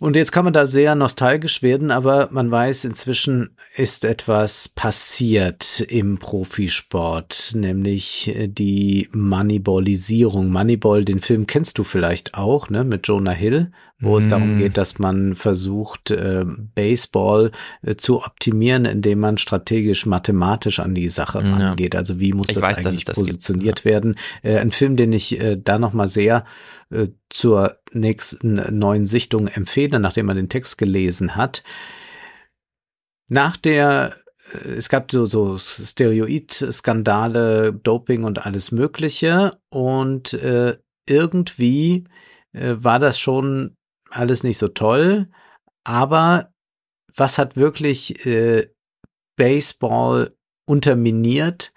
Und 0.00 0.14
jetzt 0.14 0.30
kann 0.30 0.44
man 0.44 0.52
da 0.52 0.68
sehr 0.68 0.94
nostalgisch 0.94 1.60
werden, 1.60 1.90
aber 1.90 2.28
man 2.30 2.48
weiß, 2.48 2.84
inzwischen 2.84 3.50
ist 3.74 4.04
etwas 4.04 4.68
passiert 4.68 5.80
im 5.80 6.18
Profisport, 6.18 7.52
nämlich 7.56 8.32
äh, 8.32 8.46
die 8.46 9.08
Moneyballisierung. 9.12 10.50
Moneyball, 10.50 11.04
den 11.04 11.18
Film 11.18 11.48
kennst 11.48 11.78
du 11.78 11.84
vielleicht 11.84 12.34
auch, 12.34 12.70
ne, 12.70 12.84
mit 12.84 13.08
Jonah 13.08 13.32
Hill, 13.32 13.72
wo 13.98 14.14
mm. 14.14 14.18
es 14.18 14.28
darum 14.28 14.56
mm. 14.56 14.58
geht, 14.60 14.76
dass 14.76 15.00
man 15.00 15.34
versucht, 15.34 16.12
äh, 16.12 16.44
Baseball 16.46 17.50
äh, 17.82 17.96
zu 17.96 18.24
optimieren, 18.24 18.84
indem 18.84 19.18
man 19.18 19.36
strategisch 19.36 20.06
mathematisch 20.06 20.78
an 20.78 20.94
die 20.94 21.08
Sache 21.08 21.42
ja. 21.42 21.52
rangeht. 21.52 21.96
Also 21.96 22.20
wie 22.20 22.34
muss 22.34 22.48
ich 22.48 22.54
das 22.54 22.62
weiß, 22.62 22.86
eigentlich 22.86 23.02
das 23.02 23.16
positioniert 23.16 23.82
gibt. 23.82 23.84
werden? 23.84 24.14
Äh, 24.44 24.58
ein 24.58 24.70
Film, 24.70 24.96
den 24.96 25.12
ich 25.12 25.40
da 25.64 25.78
nochmal 25.78 26.08
sehr 26.08 26.44
zur 27.28 27.76
nächsten 27.92 28.78
neuen 28.78 29.06
Sichtung 29.06 29.48
empfehle, 29.48 29.98
nachdem 29.98 30.26
man 30.26 30.36
den 30.36 30.48
Text 30.48 30.78
gelesen 30.78 31.36
hat. 31.36 31.62
Nach 33.28 33.56
der 33.56 34.16
es 34.52 34.88
gab 34.88 35.10
so, 35.10 35.26
so 35.26 35.58
Steroid-Skandale, 35.58 37.74
Doping 37.74 38.24
und 38.24 38.46
alles 38.46 38.72
Mögliche. 38.72 39.58
Und 39.70 40.32
äh, 40.34 40.76
irgendwie 41.08 42.04
äh, 42.52 42.76
war 42.78 42.98
das 42.98 43.18
schon 43.18 43.76
alles 44.10 44.42
nicht 44.42 44.58
so 44.58 44.68
toll. 44.68 45.28
Aber 45.84 46.52
was 47.14 47.38
hat 47.38 47.56
wirklich 47.56 48.26
äh, 48.26 48.68
Baseball 49.36 50.36
unterminiert? 50.66 51.72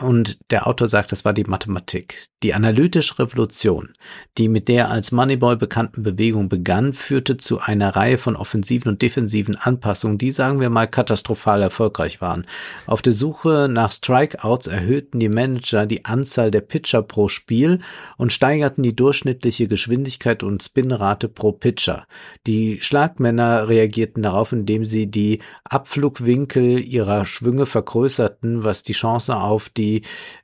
Und 0.00 0.38
der 0.50 0.66
Autor 0.66 0.88
sagt, 0.88 1.12
das 1.12 1.24
war 1.24 1.32
die 1.32 1.44
Mathematik. 1.44 2.26
Die 2.42 2.52
analytische 2.52 3.20
Revolution, 3.20 3.94
die 4.36 4.48
mit 4.48 4.68
der 4.68 4.90
als 4.90 5.12
Moneyball 5.12 5.56
bekannten 5.56 6.02
Bewegung 6.02 6.48
begann, 6.48 6.92
führte 6.92 7.36
zu 7.36 7.60
einer 7.60 7.94
Reihe 7.94 8.18
von 8.18 8.34
offensiven 8.34 8.90
und 8.90 9.02
defensiven 9.02 9.56
Anpassungen, 9.56 10.18
die, 10.18 10.32
sagen 10.32 10.60
wir 10.60 10.68
mal, 10.68 10.86
katastrophal 10.86 11.62
erfolgreich 11.62 12.20
waren. 12.20 12.44
Auf 12.86 13.02
der 13.02 13.12
Suche 13.12 13.68
nach 13.70 13.92
Strikeouts 13.92 14.66
erhöhten 14.66 15.20
die 15.20 15.28
Manager 15.28 15.86
die 15.86 16.04
Anzahl 16.04 16.50
der 16.50 16.60
Pitcher 16.60 17.00
pro 17.00 17.28
Spiel 17.28 17.80
und 18.18 18.32
steigerten 18.32 18.82
die 18.82 18.96
durchschnittliche 18.96 19.68
Geschwindigkeit 19.68 20.42
und 20.42 20.62
Spinrate 20.62 21.28
pro 21.28 21.52
Pitcher. 21.52 22.06
Die 22.46 22.80
Schlagmänner 22.82 23.68
reagierten 23.68 24.24
darauf, 24.24 24.52
indem 24.52 24.84
sie 24.84 25.10
die 25.10 25.40
Abflugwinkel 25.64 26.80
ihrer 26.80 27.24
Schwünge 27.24 27.64
vergrößerten, 27.64 28.64
was 28.64 28.82
die 28.82 28.92
Chance 28.92 29.36
auf 29.36 29.70
die, 29.70 29.83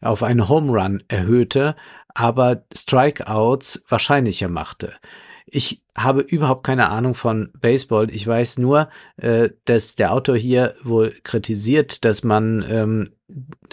auf 0.01 0.23
einen 0.23 0.49
Home 0.49 0.73
Run 0.73 1.02
erhöhte 1.09 1.75
aber 2.15 2.65
Strikeouts 2.75 3.85
wahrscheinlicher 3.89 4.49
machte. 4.49 4.94
Ich 5.52 5.83
habe 5.97 6.20
überhaupt 6.20 6.65
keine 6.65 6.91
Ahnung 6.91 7.15
von 7.15 7.51
Baseball. 7.60 8.09
Ich 8.10 8.25
weiß 8.25 8.59
nur, 8.59 8.89
äh, 9.17 9.51
dass 9.65 9.97
der 9.97 10.12
Autor 10.12 10.36
hier 10.36 10.75
wohl 10.85 11.12
kritisiert, 11.25 12.05
dass 12.05 12.23
man 12.23 12.65
ähm, 12.69 13.10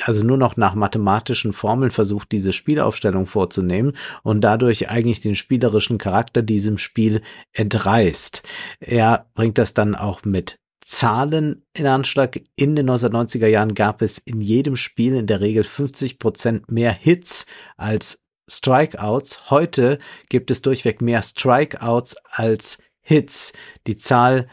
also 0.04 0.24
nur 0.24 0.38
noch 0.38 0.58
nach 0.58 0.74
mathematischen 0.74 1.54
Formeln 1.54 1.92
versucht, 1.92 2.32
diese 2.32 2.54
Spielaufstellung 2.54 3.28
vorzunehmen 3.28 3.94
und 4.24 4.42
dadurch 4.42 4.90
eigentlich 4.90 5.22
den 5.22 5.36
spielerischen 5.36 6.00
Charakter 6.00 6.42
diesem 6.42 6.78
Spiel 6.80 7.22
entreißt. 7.54 8.44
Er 8.80 9.28
bringt 9.36 9.58
das 9.60 9.74
dann 9.76 9.94
auch 9.94 10.24
mit 10.24 10.60
Zahlen 10.88 11.66
in 11.74 11.86
Anschlag. 11.86 12.40
In 12.56 12.78
den 12.78 12.90
1990er 12.90 13.48
Jahren 13.48 13.76
gab 13.76 14.02
es 14.02 14.20
in 14.20 14.40
jedem 14.40 14.78
Spiel 14.78 15.16
in 15.16 15.28
der 15.28 15.42
Regel 15.42 15.66
50 15.66 16.18
Prozent 16.18 16.72
mehr 16.72 16.94
Hits 16.94 17.46
als 17.76 18.24
Strikeouts. 18.50 19.52
Heute 19.52 20.00
gibt 20.30 20.50
es 20.50 20.62
durchweg 20.62 21.02
mehr 21.02 21.22
Strikeouts 21.22 22.16
als 22.24 22.78
Hits. 23.02 23.52
Die 23.86 23.98
Zahl 23.98 24.48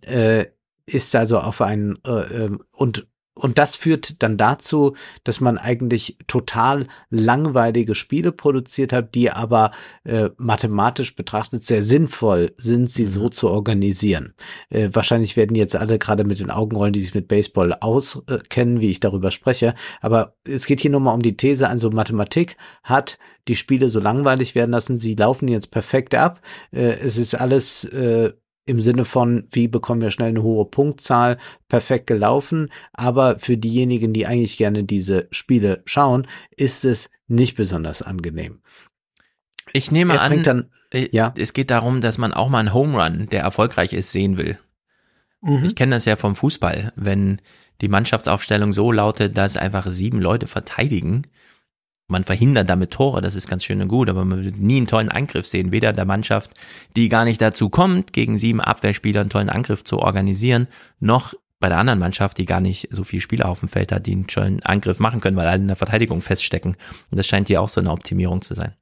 äh, 0.00 0.46
ist 0.84 1.14
also 1.14 1.38
auf 1.38 1.60
einen 1.60 1.96
äh, 2.04 2.44
ähm, 2.44 2.64
und 2.72 3.06
und 3.34 3.56
das 3.56 3.76
führt 3.76 4.22
dann 4.22 4.36
dazu, 4.36 4.94
dass 5.24 5.40
man 5.40 5.56
eigentlich 5.56 6.18
total 6.26 6.86
langweilige 7.08 7.94
Spiele 7.94 8.30
produziert 8.30 8.92
hat, 8.92 9.14
die 9.14 9.30
aber 9.30 9.72
äh, 10.04 10.28
mathematisch 10.36 11.16
betrachtet 11.16 11.66
sehr 11.66 11.82
sinnvoll 11.82 12.52
sind, 12.58 12.90
sie 12.90 13.06
so 13.06 13.24
mhm. 13.24 13.32
zu 13.32 13.48
organisieren. 13.48 14.34
Äh, 14.68 14.90
wahrscheinlich 14.92 15.36
werden 15.36 15.56
jetzt 15.56 15.76
alle 15.76 15.98
gerade 15.98 16.24
mit 16.24 16.40
den 16.40 16.50
Augenrollen, 16.50 16.92
die 16.92 17.00
sich 17.00 17.14
mit 17.14 17.26
Baseball 17.26 17.72
auskennen, 17.72 18.80
wie 18.80 18.90
ich 18.90 19.00
darüber 19.00 19.30
spreche. 19.30 19.74
Aber 20.02 20.34
es 20.44 20.66
geht 20.66 20.80
hier 20.80 20.90
nur 20.90 21.00
mal 21.00 21.14
um 21.14 21.22
die 21.22 21.36
These, 21.36 21.68
also 21.68 21.90
Mathematik 21.90 22.58
hat 22.82 23.18
die 23.48 23.56
Spiele 23.56 23.88
so 23.88 23.98
langweilig 23.98 24.54
werden 24.54 24.70
lassen, 24.70 25.00
sie 25.00 25.14
laufen 25.14 25.48
jetzt 25.48 25.70
perfekt 25.70 26.14
ab. 26.14 26.40
Äh, 26.70 26.98
es 27.00 27.16
ist 27.16 27.34
alles 27.34 27.84
äh, 27.84 28.32
im 28.64 28.80
Sinne 28.80 29.04
von, 29.04 29.46
wie 29.50 29.68
bekommen 29.68 30.02
wir 30.02 30.10
schnell 30.10 30.28
eine 30.28 30.42
hohe 30.42 30.64
Punktzahl, 30.64 31.38
perfekt 31.68 32.06
gelaufen. 32.06 32.70
Aber 32.92 33.38
für 33.38 33.56
diejenigen, 33.56 34.12
die 34.12 34.26
eigentlich 34.26 34.56
gerne 34.56 34.84
diese 34.84 35.28
Spiele 35.30 35.82
schauen, 35.84 36.26
ist 36.56 36.84
es 36.84 37.10
nicht 37.26 37.56
besonders 37.56 38.02
angenehm. 38.02 38.60
Ich 39.72 39.90
nehme 39.90 40.20
an, 40.20 40.42
dann, 40.42 40.70
äh, 40.90 41.08
ja. 41.12 41.34
es 41.36 41.52
geht 41.52 41.70
darum, 41.70 42.00
dass 42.00 42.18
man 42.18 42.32
auch 42.32 42.48
mal 42.48 42.58
einen 42.60 42.74
Home 42.74 43.02
Run, 43.02 43.26
der 43.26 43.42
erfolgreich 43.42 43.92
ist, 43.92 44.12
sehen 44.12 44.38
will. 44.38 44.58
Mhm. 45.40 45.64
Ich 45.64 45.74
kenne 45.74 45.96
das 45.96 46.04
ja 46.04 46.16
vom 46.16 46.36
Fußball, 46.36 46.92
wenn 46.94 47.40
die 47.80 47.88
Mannschaftsaufstellung 47.88 48.72
so 48.72 48.92
lautet, 48.92 49.36
dass 49.36 49.56
einfach 49.56 49.88
sieben 49.90 50.20
Leute 50.20 50.46
verteidigen 50.46 51.22
man 52.12 52.24
verhindert 52.24 52.70
damit 52.70 52.92
Tore, 52.92 53.20
das 53.20 53.34
ist 53.34 53.48
ganz 53.48 53.64
schön 53.64 53.82
und 53.82 53.88
gut, 53.88 54.08
aber 54.08 54.24
man 54.24 54.44
wird 54.44 54.58
nie 54.58 54.76
einen 54.76 54.86
tollen 54.86 55.08
Angriff 55.08 55.46
sehen, 55.46 55.72
weder 55.72 55.92
der 55.92 56.04
Mannschaft, 56.04 56.52
die 56.94 57.08
gar 57.08 57.24
nicht 57.24 57.40
dazu 57.40 57.68
kommt, 57.68 58.12
gegen 58.12 58.38
sieben 58.38 58.60
Abwehrspieler 58.60 59.22
einen 59.22 59.30
tollen 59.30 59.48
Angriff 59.48 59.82
zu 59.82 59.98
organisieren, 59.98 60.68
noch 61.00 61.34
bei 61.58 61.68
der 61.68 61.78
anderen 61.78 61.98
Mannschaft, 61.98 62.38
die 62.38 62.44
gar 62.44 62.60
nicht 62.60 62.88
so 62.90 63.04
viele 63.04 63.22
Spieler 63.22 63.48
auf 63.48 63.60
dem 63.60 63.68
Feld 63.68 63.92
hat, 63.92 64.06
die 64.06 64.12
einen 64.12 64.28
schönen 64.28 64.62
Angriff 64.62 64.98
machen 64.98 65.20
können, 65.20 65.36
weil 65.36 65.46
alle 65.46 65.62
in 65.62 65.68
der 65.68 65.76
Verteidigung 65.76 66.20
feststecken. 66.20 66.76
Und 67.10 67.18
das 67.18 67.26
scheint 67.26 67.48
hier 67.48 67.62
auch 67.62 67.68
so 67.68 67.80
eine 67.80 67.90
Optimierung 67.90 68.42
zu 68.42 68.54
sein. 68.54 68.74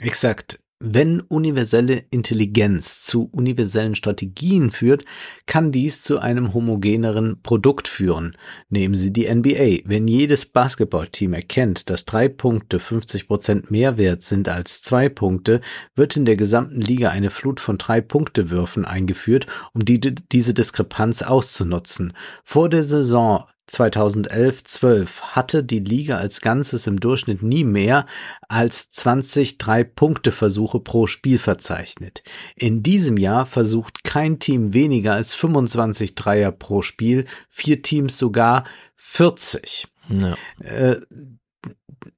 Exakt. 0.00 0.58
Wenn 0.80 1.22
universelle 1.22 2.04
Intelligenz 2.12 3.02
zu 3.02 3.28
universellen 3.32 3.96
Strategien 3.96 4.70
führt, 4.70 5.04
kann 5.44 5.72
dies 5.72 6.02
zu 6.02 6.20
einem 6.20 6.54
homogeneren 6.54 7.42
Produkt 7.42 7.88
führen. 7.88 8.36
Nehmen 8.68 8.94
Sie 8.94 9.12
die 9.12 9.28
NBA. 9.28 9.88
Wenn 9.88 10.06
jedes 10.06 10.46
Basketballteam 10.46 11.32
erkennt, 11.32 11.90
dass 11.90 12.04
drei 12.04 12.28
Punkte 12.28 12.78
50 12.78 13.26
Prozent 13.26 13.72
mehr 13.72 13.98
wert 13.98 14.22
sind 14.22 14.48
als 14.48 14.80
zwei 14.80 15.08
Punkte, 15.08 15.62
wird 15.96 16.16
in 16.16 16.24
der 16.24 16.36
gesamten 16.36 16.80
Liga 16.80 17.10
eine 17.10 17.30
Flut 17.30 17.58
von 17.58 17.76
drei 17.76 18.00
Punktewürfen 18.00 18.84
eingeführt, 18.84 19.48
um 19.74 19.84
die, 19.84 19.98
diese 19.98 20.54
Diskrepanz 20.54 21.22
auszunutzen. 21.22 22.12
Vor 22.44 22.68
der 22.68 22.84
Saison 22.84 23.46
2011-12 23.68 25.20
hatte 25.20 25.62
die 25.62 25.80
Liga 25.80 26.16
als 26.16 26.40
Ganzes 26.40 26.86
im 26.86 27.00
Durchschnitt 27.00 27.42
nie 27.42 27.64
mehr 27.64 28.06
als 28.48 28.90
20 28.92 29.58
Drei-Punkte-Versuche 29.58 30.80
pro 30.80 31.06
Spiel 31.06 31.38
verzeichnet. 31.38 32.22
In 32.56 32.82
diesem 32.82 33.16
Jahr 33.16 33.46
versucht 33.46 34.04
kein 34.04 34.38
Team 34.38 34.72
weniger 34.72 35.14
als 35.14 35.34
25 35.34 36.14
Dreier 36.14 36.52
pro 36.52 36.82
Spiel, 36.82 37.26
vier 37.48 37.82
Teams 37.82 38.18
sogar 38.18 38.64
40. 38.96 39.88
Ja. 40.08 40.36
Äh, 40.60 41.00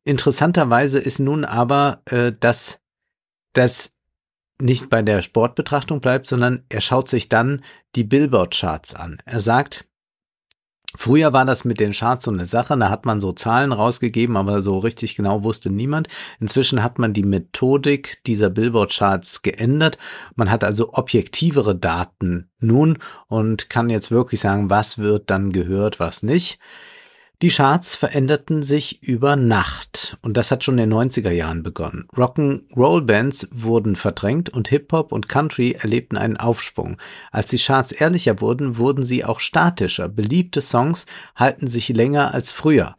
interessanterweise 0.04 0.98
ist 0.98 1.18
nun 1.18 1.44
aber, 1.44 2.02
äh, 2.06 2.32
dass 2.38 2.80
das 3.52 3.96
nicht 4.60 4.90
bei 4.90 5.02
der 5.02 5.22
Sportbetrachtung 5.22 6.00
bleibt, 6.00 6.26
sondern 6.26 6.64
er 6.68 6.80
schaut 6.80 7.08
sich 7.08 7.28
dann 7.28 7.64
die 7.94 8.04
Billboard-Charts 8.04 8.94
an. 8.94 9.18
Er 9.24 9.40
sagt, 9.40 9.86
Früher 10.96 11.32
war 11.32 11.44
das 11.44 11.64
mit 11.64 11.78
den 11.78 11.92
Charts 11.92 12.24
so 12.24 12.32
eine 12.32 12.46
Sache, 12.46 12.76
da 12.76 12.90
hat 12.90 13.06
man 13.06 13.20
so 13.20 13.30
Zahlen 13.30 13.72
rausgegeben, 13.72 14.36
aber 14.36 14.60
so 14.60 14.78
richtig 14.78 15.14
genau 15.14 15.44
wusste 15.44 15.70
niemand. 15.70 16.08
Inzwischen 16.40 16.82
hat 16.82 16.98
man 16.98 17.12
die 17.12 17.22
Methodik 17.22 18.24
dieser 18.26 18.50
Billboard-Charts 18.50 19.42
geändert. 19.42 19.98
Man 20.34 20.50
hat 20.50 20.64
also 20.64 20.92
objektivere 20.94 21.76
Daten 21.76 22.50
nun 22.58 22.98
und 23.28 23.70
kann 23.70 23.88
jetzt 23.88 24.10
wirklich 24.10 24.40
sagen, 24.40 24.68
was 24.68 24.98
wird 24.98 25.30
dann 25.30 25.52
gehört, 25.52 26.00
was 26.00 26.24
nicht. 26.24 26.58
Die 27.42 27.48
Charts 27.48 27.96
veränderten 27.96 28.62
sich 28.62 29.02
über 29.02 29.34
Nacht 29.34 30.18
und 30.20 30.36
das 30.36 30.50
hat 30.50 30.62
schon 30.62 30.76
in 30.76 30.90
den 30.90 30.98
90er 30.98 31.30
Jahren 31.30 31.62
begonnen. 31.62 32.06
Rock'n'Roll-Bands 32.14 33.48
wurden 33.50 33.96
verdrängt 33.96 34.50
und 34.50 34.68
Hip-Hop 34.68 35.10
und 35.10 35.30
Country 35.30 35.72
erlebten 35.72 36.18
einen 36.18 36.36
Aufschwung. 36.36 36.98
Als 37.32 37.46
die 37.48 37.56
Charts 37.56 37.92
ehrlicher 37.92 38.42
wurden, 38.42 38.76
wurden 38.76 39.04
sie 39.04 39.24
auch 39.24 39.40
statischer. 39.40 40.10
Beliebte 40.10 40.60
Songs 40.60 41.06
halten 41.34 41.66
sich 41.66 41.88
länger 41.88 42.34
als 42.34 42.52
früher. 42.52 42.94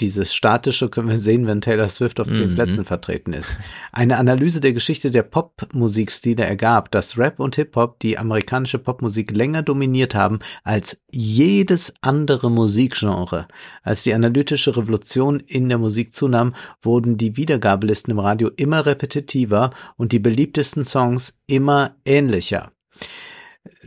Dieses 0.00 0.34
Statische 0.34 0.90
können 0.90 1.08
wir 1.08 1.16
sehen, 1.16 1.46
wenn 1.46 1.62
Taylor 1.62 1.88
Swift 1.88 2.20
auf 2.20 2.26
zehn 2.26 2.50
mhm. 2.50 2.54
Plätzen 2.56 2.84
vertreten 2.84 3.32
ist. 3.32 3.54
Eine 3.90 4.18
Analyse 4.18 4.60
der 4.60 4.74
Geschichte 4.74 5.10
der 5.10 5.22
Popmusikstile 5.22 6.44
ergab, 6.44 6.90
dass 6.90 7.16
Rap 7.16 7.40
und 7.40 7.56
Hip-Hop 7.56 7.98
die 8.00 8.18
amerikanische 8.18 8.78
Popmusik 8.78 9.34
länger 9.34 9.62
dominiert 9.62 10.14
haben 10.14 10.40
als 10.62 11.00
jedes 11.10 11.94
andere 12.02 12.50
Musikgenre. 12.50 13.48
Als 13.82 14.02
die 14.02 14.12
analytische 14.12 14.76
Revolution 14.76 15.40
in 15.40 15.70
der 15.70 15.78
Musik 15.78 16.12
zunahm, 16.12 16.54
wurden 16.82 17.16
die 17.16 17.38
Wiedergabelisten 17.38 18.10
im 18.10 18.18
Radio 18.18 18.50
immer 18.56 18.84
repetitiver 18.84 19.70
und 19.96 20.12
die 20.12 20.18
beliebtesten 20.18 20.84
Songs 20.84 21.40
immer 21.46 21.96
ähnlicher. 22.04 22.72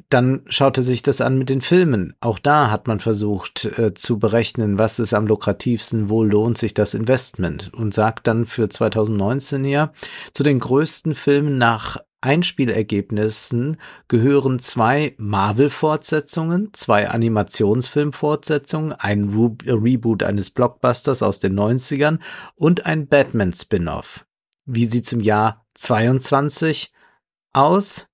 Dann 0.09 0.41
schaute 0.47 0.83
sich 0.83 1.01
das 1.01 1.21
an 1.21 1.37
mit 1.37 1.49
den 1.49 1.61
Filmen. 1.61 2.13
Auch 2.19 2.39
da 2.39 2.71
hat 2.71 2.87
man 2.87 2.99
versucht 2.99 3.65
äh, 3.65 3.93
zu 3.93 4.19
berechnen, 4.19 4.77
was 4.77 4.99
ist 4.99 5.13
am 5.13 5.27
lukrativsten, 5.27 6.09
wo 6.09 6.23
lohnt 6.23 6.57
sich 6.57 6.73
das 6.73 6.93
Investment 6.93 7.73
und 7.73 7.93
sagt 7.93 8.27
dann 8.27 8.45
für 8.45 8.69
2019 8.69 9.65
ja, 9.65 9.91
zu 10.33 10.43
den 10.43 10.59
größten 10.59 11.15
Filmen 11.15 11.57
nach 11.57 11.97
Einspielergebnissen 12.21 13.77
gehören 14.09 14.59
zwei 14.59 15.15
Marvel-Fortsetzungen, 15.17 16.71
zwei 16.73 17.09
Animationsfilm-Fortsetzungen, 17.09 18.91
ein 18.91 19.29
Re 19.29 19.55
Reboot 19.65 20.23
eines 20.23 20.49
Blockbusters 20.49 21.23
aus 21.23 21.39
den 21.39 21.57
90ern 21.57 22.19
und 22.55 22.85
ein 22.85 23.07
Batman-Spin-off. 23.07 24.25
Wie 24.65 24.85
sieht's 24.85 25.13
im 25.13 25.21
Jahr 25.21 25.65
22 25.75 26.91
aus? 27.53 28.08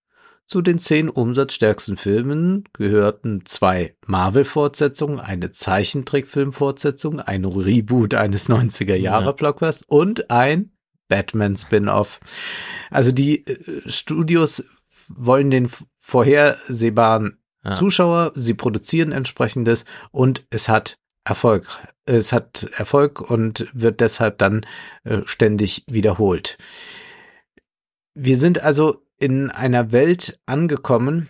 Zu 0.47 0.61
den 0.61 0.77
zehn 0.77 1.09
umsatzstärksten 1.09 1.97
Filmen 1.97 2.65
gehörten 2.73 3.45
zwei 3.45 3.95
Marvel-Fortsetzungen, 4.05 5.19
eine 5.19 5.51
Zeichentrickfilm-Fortsetzung, 5.51 7.19
ein 7.19 7.45
Reboot 7.45 8.13
eines 8.13 8.47
90er-Jahre-Blockbusters 8.49 9.81
ja. 9.81 9.85
und 9.87 10.29
ein 10.29 10.71
Batman-Spin-Off. 11.07 12.19
Also 12.91 13.11
die 13.11 13.45
äh, 13.47 13.89
Studios 13.89 14.63
wollen 15.07 15.49
den 15.49 15.69
vorhersehbaren 15.97 17.39
ja. 17.63 17.73
Zuschauer, 17.73 18.31
sie 18.35 18.53
produzieren 18.53 19.11
entsprechendes 19.11 19.85
und 20.11 20.45
es 20.51 20.69
hat 20.69 20.99
Erfolg. 21.23 21.79
Es 22.05 22.31
hat 22.31 22.69
Erfolg 22.75 23.19
und 23.19 23.67
wird 23.73 23.99
deshalb 23.99 24.37
dann 24.37 24.65
äh, 25.05 25.21
ständig 25.25 25.83
wiederholt. 25.87 26.59
Wir 28.13 28.37
sind 28.37 28.61
also 28.61 29.04
in 29.19 29.49
einer 29.49 29.91
Welt 29.91 30.39
angekommen, 30.45 31.29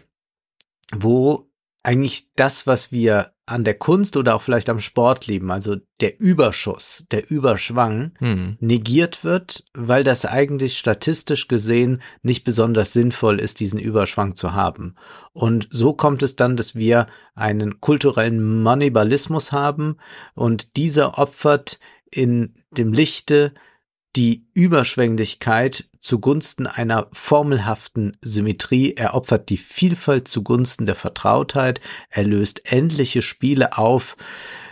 wo 0.94 1.50
eigentlich 1.84 2.34
das, 2.36 2.66
was 2.66 2.92
wir 2.92 3.32
an 3.46 3.64
der 3.64 3.76
Kunst 3.76 4.18
oder 4.18 4.36
auch 4.36 4.42
vielleicht 4.42 4.70
am 4.70 4.80
Sport 4.80 5.28
lieben, 5.28 5.52
also 5.52 5.76
der 6.02 6.20
Überschuss, 6.20 7.06
der 7.12 7.30
Überschwang, 7.30 8.14
hm. 8.18 8.58
negiert 8.60 9.24
wird, 9.24 9.66
weil 9.76 10.04
das 10.04 10.26
eigentlich 10.26 10.80
statistisch 10.80 11.48
gesehen 11.48 12.02
nicht 12.24 12.44
besonders 12.44 12.92
sinnvoll 12.92 13.40
ist, 13.40 13.60
diesen 13.60 13.80
Überschwang 13.80 14.36
zu 14.36 14.54
haben. 14.54 14.96
Und 15.32 15.68
so 15.70 15.94
kommt 15.94 16.24
es 16.24 16.36
dann, 16.36 16.58
dass 16.58 16.74
wir 16.74 17.06
einen 17.36 17.82
kulturellen 17.82 18.64
Moneybalismus 18.64 19.52
haben 19.52 19.98
und 20.34 20.76
dieser 20.76 21.20
opfert 21.20 21.80
in 22.10 22.56
dem 22.72 22.94
Lichte 22.94 23.54
die 24.16 24.48
Überschwänglichkeit 24.54 25.88
zugunsten 26.06 26.68
einer 26.68 27.08
formelhaften 27.14 28.16
Symmetrie, 28.22 28.94
er 28.94 29.16
opfert 29.16 29.50
die 29.50 29.58
Vielfalt 29.58 30.28
zugunsten 30.28 30.86
der 30.86 30.94
Vertrautheit, 30.94 31.82
er 32.12 32.24
löst 32.24 32.72
endliche 32.72 33.24
Spiele 33.24 33.76
auf 33.76 34.16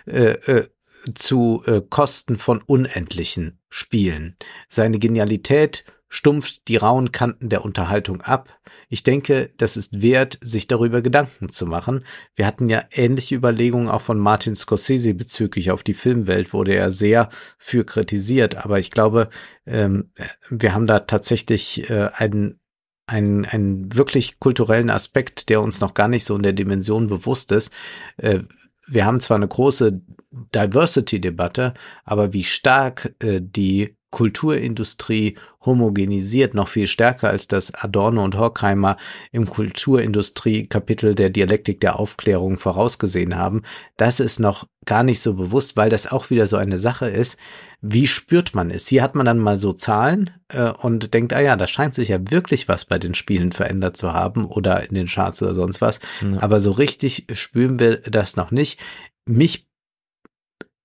äh, 0.05 0.33
äh, 0.33 0.67
zu 1.15 1.63
äh, 1.65 1.81
Kosten 1.89 2.37
von 2.37 2.61
unendlichen 2.61 3.59
Spielen. 3.67 4.37
Seine 4.69 4.99
Genialität 4.99 5.85
stumpft 6.13 6.67
die 6.67 6.77
rauen 6.77 7.11
Kanten 7.11 7.49
der 7.49 7.65
Unterhaltung 7.65 8.21
ab. 8.21 8.59
Ich 8.87 9.01
denke, 9.01 9.49
das 9.57 9.75
ist 9.75 10.03
wert, 10.03 10.37
sich 10.41 10.67
darüber 10.67 11.01
Gedanken 11.01 11.49
zu 11.49 11.65
machen. 11.65 12.05
Wir 12.35 12.45
hatten 12.45 12.69
ja 12.69 12.83
ähnliche 12.91 13.33
Überlegungen 13.33 13.87
auch 13.87 14.03
von 14.03 14.19
Martin 14.19 14.55
Scorsese 14.55 15.15
bezüglich 15.15 15.71
auf 15.71 15.81
die 15.81 15.95
Filmwelt, 15.95 16.53
wurde 16.53 16.75
er 16.75 16.91
sehr 16.91 17.29
für 17.57 17.83
kritisiert. 17.83 18.63
Aber 18.63 18.77
ich 18.77 18.91
glaube, 18.91 19.29
ähm, 19.65 20.11
wir 20.51 20.75
haben 20.75 20.85
da 20.85 20.99
tatsächlich 20.99 21.89
äh, 21.89 22.09
einen 22.15 22.59
einen, 23.07 23.45
einen 23.45 23.93
wirklich 23.95 24.39
kulturellen 24.39 24.91
Aspekt, 24.91 25.49
der 25.49 25.61
uns 25.61 25.81
noch 25.81 25.95
gar 25.95 26.07
nicht 26.07 26.25
so 26.25 26.35
in 26.35 26.43
der 26.43 26.53
Dimension 26.53 27.07
bewusst 27.07 27.51
ist. 27.51 27.71
Äh, 28.17 28.41
wir 28.87 29.05
haben 29.05 29.19
zwar 29.19 29.35
eine 29.35 29.47
große 29.47 29.99
Diversity-Debatte, 30.31 31.73
aber 32.05 32.33
wie 32.33 32.43
stark 32.43 33.15
äh, 33.19 33.41
die 33.41 33.97
Kulturindustrie 34.13 35.37
homogenisiert, 35.65 36.53
noch 36.53 36.67
viel 36.67 36.85
stärker 36.85 37.29
als 37.29 37.47
das 37.47 37.73
Adorno 37.73 38.23
und 38.23 38.37
Horkheimer 38.37 38.97
im 39.31 39.49
Kulturindustrie-Kapitel 39.49 41.15
der 41.15 41.31
Dialektik 41.31 41.81
der 41.81 41.99
Aufklärung 41.99 42.59
vorausgesehen 42.59 43.35
haben. 43.35 43.63
Das 43.97 44.19
ist 44.19 44.39
noch 44.39 44.67
gar 44.85 45.01
nicht 45.01 45.19
so 45.19 45.33
bewusst, 45.33 45.77
weil 45.77 45.89
das 45.89 46.11
auch 46.11 46.29
wieder 46.29 46.45
so 46.45 46.57
eine 46.57 46.77
Sache 46.77 47.09
ist. 47.09 47.37
Wie 47.81 48.05
spürt 48.05 48.53
man 48.53 48.69
es? 48.69 48.87
Hier 48.87 49.01
hat 49.01 49.15
man 49.15 49.25
dann 49.25 49.39
mal 49.39 49.57
so 49.57 49.73
Zahlen 49.73 50.29
äh, 50.49 50.69
und 50.69 51.15
denkt, 51.15 51.33
ah 51.33 51.41
ja, 51.41 51.55
da 51.55 51.65
scheint 51.65 51.95
sich 51.95 52.09
ja 52.09 52.19
wirklich 52.29 52.67
was 52.67 52.85
bei 52.85 52.99
den 52.99 53.15
Spielen 53.15 53.51
verändert 53.51 53.97
zu 53.97 54.13
haben 54.13 54.45
oder 54.45 54.87
in 54.87 54.93
den 54.93 55.07
Charts 55.07 55.41
oder 55.41 55.53
sonst 55.53 55.81
was. 55.81 55.99
Ja. 56.21 56.39
Aber 56.39 56.59
so 56.59 56.69
richtig 56.69 57.25
spüren 57.33 57.79
wir 57.79 57.97
das 57.97 58.35
noch 58.35 58.51
nicht. 58.51 58.79
Mich 59.25 59.67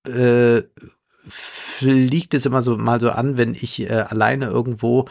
äh, 0.07 0.63
fliegt 1.29 2.33
es 2.33 2.45
immer 2.45 2.61
so 2.61 2.77
mal 2.77 2.99
so 2.99 3.11
an, 3.11 3.37
wenn 3.37 3.53
ich 3.53 3.81
äh, 3.81 3.93
alleine 3.93 4.47
irgendwo 4.47 5.05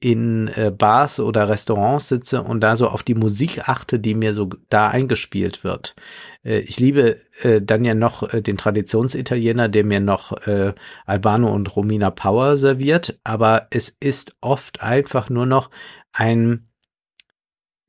in 0.00 0.48
äh, 0.48 0.70
Bars 0.70 1.20
oder 1.20 1.48
Restaurants 1.48 2.08
sitze 2.08 2.42
und 2.42 2.60
da 2.60 2.74
so 2.74 2.88
auf 2.88 3.02
die 3.02 3.14
Musik 3.14 3.68
achte, 3.68 3.98
die 4.00 4.14
mir 4.14 4.34
so 4.34 4.48
da 4.70 4.88
eingespielt 4.88 5.62
wird. 5.62 5.94
Äh, 6.42 6.60
ich 6.60 6.80
liebe 6.80 7.16
äh, 7.42 7.60
dann 7.60 7.84
ja 7.84 7.94
noch 7.94 8.32
äh, 8.32 8.40
den 8.40 8.56
Traditionsitaliener, 8.56 9.68
der 9.68 9.84
mir 9.84 10.00
noch 10.00 10.32
äh, 10.46 10.72
Albano 11.04 11.52
und 11.52 11.76
Romina 11.76 12.10
Power 12.10 12.56
serviert, 12.56 13.18
aber 13.24 13.66
es 13.70 13.94
ist 14.00 14.34
oft 14.40 14.82
einfach 14.82 15.28
nur 15.28 15.44
noch 15.44 15.70
ein 16.12 16.69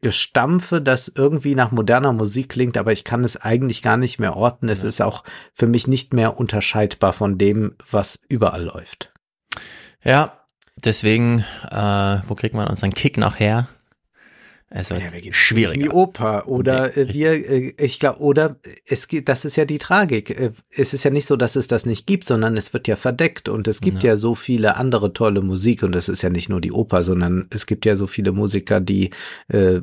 Gestampfe, 0.01 0.81
das 0.81 1.07
irgendwie 1.07 1.55
nach 1.55 1.71
moderner 1.71 2.13
Musik 2.13 2.49
klingt, 2.49 2.77
aber 2.77 2.91
ich 2.91 3.03
kann 3.03 3.23
es 3.23 3.37
eigentlich 3.37 3.81
gar 3.81 3.97
nicht 3.97 4.19
mehr 4.19 4.35
orten. 4.35 4.67
Es 4.69 4.81
ja. 4.81 4.89
ist 4.89 5.01
auch 5.01 5.23
für 5.53 5.67
mich 5.67 5.87
nicht 5.87 6.13
mehr 6.13 6.39
unterscheidbar 6.39 7.13
von 7.13 7.37
dem, 7.37 7.75
was 7.89 8.19
überall 8.27 8.63
läuft. 8.63 9.13
Ja, 10.03 10.39
deswegen, 10.75 11.45
äh, 11.69 12.17
wo 12.27 12.35
kriegt 12.35 12.55
man 12.55 12.67
unseren 12.67 12.93
Kick 12.93 13.17
noch 13.17 13.35
wird 14.89 15.01
ja, 15.01 15.11
wir 15.11 15.33
schwierig. 15.33 15.75
In 15.75 15.81
die 15.81 15.89
Oper 15.89 16.47
oder 16.47 16.85
okay, 16.85 17.13
wir, 17.13 17.31
äh, 17.33 17.73
ich 17.77 17.99
glaube, 17.99 18.21
oder 18.21 18.55
es 18.85 19.09
geht, 19.09 19.27
das 19.27 19.43
ist 19.43 19.57
ja 19.57 19.65
die 19.65 19.79
Tragik. 19.79 20.29
Äh, 20.29 20.51
es 20.69 20.93
ist 20.93 21.03
ja 21.03 21.11
nicht 21.11 21.27
so, 21.27 21.35
dass 21.35 21.57
es 21.57 21.67
das 21.67 21.85
nicht 21.85 22.07
gibt, 22.07 22.25
sondern 22.25 22.55
es 22.55 22.71
wird 22.71 22.87
ja 22.87 22.95
verdeckt 22.95 23.49
und 23.49 23.67
es 23.67 23.81
gibt 23.81 24.01
ja, 24.01 24.11
ja 24.11 24.17
so 24.17 24.33
viele 24.33 24.77
andere 24.77 25.11
tolle 25.11 25.41
Musik 25.41 25.83
und 25.83 25.93
es 25.93 26.07
ist 26.07 26.21
ja 26.21 26.29
nicht 26.29 26.47
nur 26.47 26.61
die 26.61 26.71
Oper, 26.71 27.03
sondern 27.03 27.47
es 27.49 27.65
gibt 27.65 27.85
ja 27.85 27.97
so 27.97 28.07
viele 28.07 28.31
Musiker, 28.31 28.79
die 28.79 29.09
äh, 29.49 29.81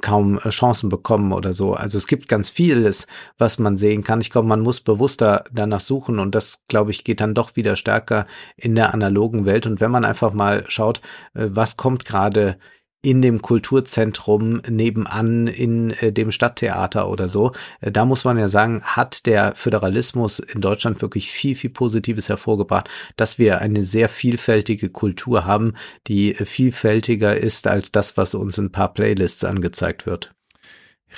kaum 0.00 0.38
Chancen 0.48 0.88
bekommen 0.88 1.32
oder 1.32 1.52
so. 1.52 1.74
Also 1.74 1.98
es 1.98 2.06
gibt 2.06 2.26
ganz 2.26 2.48
vieles, 2.48 3.06
was 3.36 3.58
man 3.58 3.76
sehen 3.76 4.04
kann. 4.04 4.22
Ich 4.22 4.30
glaube, 4.30 4.48
man 4.48 4.60
muss 4.60 4.80
bewusster 4.80 5.44
danach 5.52 5.80
suchen 5.80 6.18
und 6.18 6.34
das, 6.34 6.62
glaube 6.66 6.92
ich, 6.92 7.04
geht 7.04 7.20
dann 7.20 7.34
doch 7.34 7.56
wieder 7.56 7.76
stärker 7.76 8.26
in 8.56 8.74
der 8.74 8.94
analogen 8.94 9.44
Welt. 9.44 9.66
Und 9.66 9.80
wenn 9.80 9.90
man 9.90 10.06
einfach 10.06 10.32
mal 10.32 10.64
schaut, 10.68 11.02
äh, 11.34 11.48
was 11.50 11.76
kommt 11.76 12.06
gerade 12.06 12.56
in 13.02 13.22
dem 13.22 13.40
Kulturzentrum 13.40 14.60
nebenan 14.68 15.46
in 15.46 15.90
äh, 15.90 16.12
dem 16.12 16.30
Stadttheater 16.30 17.08
oder 17.08 17.28
so. 17.28 17.52
Äh, 17.80 17.90
da 17.90 18.04
muss 18.04 18.24
man 18.24 18.38
ja 18.38 18.48
sagen, 18.48 18.82
hat 18.82 19.26
der 19.26 19.54
Föderalismus 19.56 20.38
in 20.38 20.60
Deutschland 20.60 21.00
wirklich 21.00 21.30
viel, 21.30 21.56
viel 21.56 21.70
Positives 21.70 22.28
hervorgebracht, 22.28 22.90
dass 23.16 23.38
wir 23.38 23.60
eine 23.60 23.84
sehr 23.84 24.08
vielfältige 24.08 24.90
Kultur 24.90 25.46
haben, 25.46 25.74
die 26.06 26.34
äh, 26.34 26.44
vielfältiger 26.44 27.36
ist 27.36 27.66
als 27.66 27.90
das, 27.90 28.16
was 28.16 28.34
uns 28.34 28.58
in 28.58 28.66
ein 28.66 28.72
paar 28.72 28.92
Playlists 28.92 29.44
angezeigt 29.44 30.04
wird. 30.04 30.34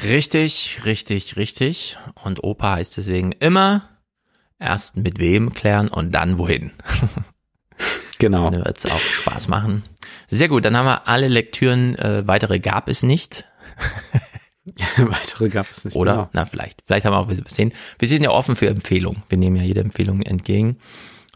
Richtig, 0.05 0.81
richtig, 0.85 1.36
richtig. 1.36 1.99
Und 2.23 2.44
Opa 2.44 2.77
heißt 2.77 2.97
deswegen 2.97 3.33
immer 3.33 3.89
erst 4.59 4.97
mit 4.97 5.19
wem 5.19 5.52
klären 5.52 5.89
und 5.89 6.12
dann 6.12 6.39
wohin. 6.39 6.70
Genau. 8.23 8.49
Dann 8.51 8.65
wird 8.65 8.78
es 8.78 8.86
auch 8.89 9.01
Spaß 9.01 9.49
machen. 9.49 9.83
Sehr 10.28 10.47
gut, 10.47 10.65
dann 10.65 10.76
haben 10.76 10.86
wir 10.86 11.09
alle 11.09 11.26
Lektüren, 11.26 11.97
äh, 11.97 12.25
weitere 12.25 12.60
gab 12.60 12.89
es 12.89 13.02
nicht. 13.02 13.51
weitere 14.97 15.49
gab 15.49 15.68
es 15.68 15.84
nicht. 15.84 15.97
Oder, 15.97 16.12
genau. 16.12 16.28
na 16.33 16.44
vielleicht, 16.44 16.83
vielleicht 16.86 17.05
haben 17.05 17.15
wir 17.15 17.18
auch 17.18 17.28
ein 17.28 17.42
bisschen. 17.42 17.73
Wir 17.99 18.07
sind 18.07 18.23
ja 18.23 18.31
offen 18.31 18.55
für 18.55 18.68
Empfehlungen. 18.68 19.25
Wir 19.28 19.39
nehmen 19.39 19.57
ja 19.57 19.65
jede 19.65 19.81
Empfehlung 19.81 20.23
entgegen. 20.23 20.78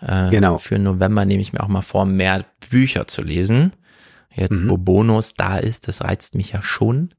Äh, 0.01 0.31
genau. 0.31 0.59
Für 0.59 0.79
November 0.79 1.25
nehme 1.25 1.43
ich 1.43 1.53
mir 1.53 1.61
auch 1.61 1.69
mal 1.69 1.83
vor, 1.83 2.07
mehr 2.07 2.45
Bücher 2.71 3.09
zu 3.09 3.23
lesen. 3.23 3.73
Jetzt, 4.33 4.53
mhm. 4.53 4.69
wo 4.69 4.77
Bonus 4.77 5.35
da 5.35 5.59
ist, 5.59 5.89
das 5.89 6.05
reizt 6.05 6.37
mich 6.37 6.53
ja 6.53 6.63
schon. 6.63 7.15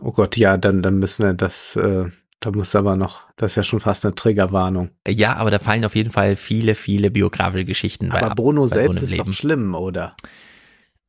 Oh 0.00 0.12
Gott, 0.12 0.36
ja, 0.36 0.56
dann, 0.56 0.82
dann 0.82 1.00
müssen 1.00 1.24
wir 1.24 1.34
das, 1.34 1.74
äh, 1.74 2.04
da 2.40 2.50
muss 2.50 2.74
aber 2.74 2.96
noch, 2.96 3.22
das 3.36 3.52
ist 3.52 3.56
ja 3.56 3.62
schon 3.62 3.80
fast 3.80 4.04
eine 4.04 4.14
Triggerwarnung. 4.14 4.90
Ja, 5.06 5.36
aber 5.36 5.50
da 5.50 5.58
fallen 5.58 5.84
auf 5.84 5.94
jeden 5.94 6.10
Fall 6.10 6.36
viele, 6.36 6.74
viele 6.74 7.10
biografische 7.10 7.66
Geschichten 7.66 8.10
aber 8.10 8.20
bei 8.20 8.26
Aber 8.26 8.34
Bono 8.34 8.62
bei 8.62 8.68
selbst 8.68 8.98
so 8.98 9.04
ist 9.04 9.10
Leben. 9.10 9.26
doch 9.26 9.32
schlimm, 9.32 9.74
oder? 9.74 10.16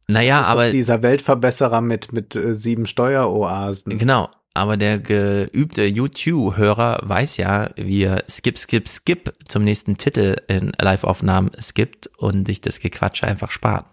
Naja, 0.08 0.42
aber. 0.42 0.72
Dieser 0.72 1.02
Weltverbesserer 1.02 1.80
mit, 1.80 2.12
mit 2.12 2.36
äh, 2.36 2.56
sieben 2.56 2.86
Steueroasen. 2.86 3.98
Genau. 3.98 4.30
Aber 4.54 4.76
der 4.76 5.00
geübte 5.00 5.86
YouTube-Hörer 5.86 7.00
weiß 7.04 7.38
ja, 7.38 7.70
wie 7.78 8.04
er 8.04 8.26
Skip, 8.30 8.60
Skip, 8.60 8.90
Skip 8.90 9.34
zum 9.48 9.64
nächsten 9.64 9.96
Titel 9.96 10.36
in 10.50 10.74
Live-Aufnahmen 10.78 11.52
skippt 11.62 12.08
und 12.18 12.48
sich 12.48 12.60
das 12.60 12.82
Gequatsche 12.82 13.26
einfach 13.26 13.52
spart. 13.52 13.86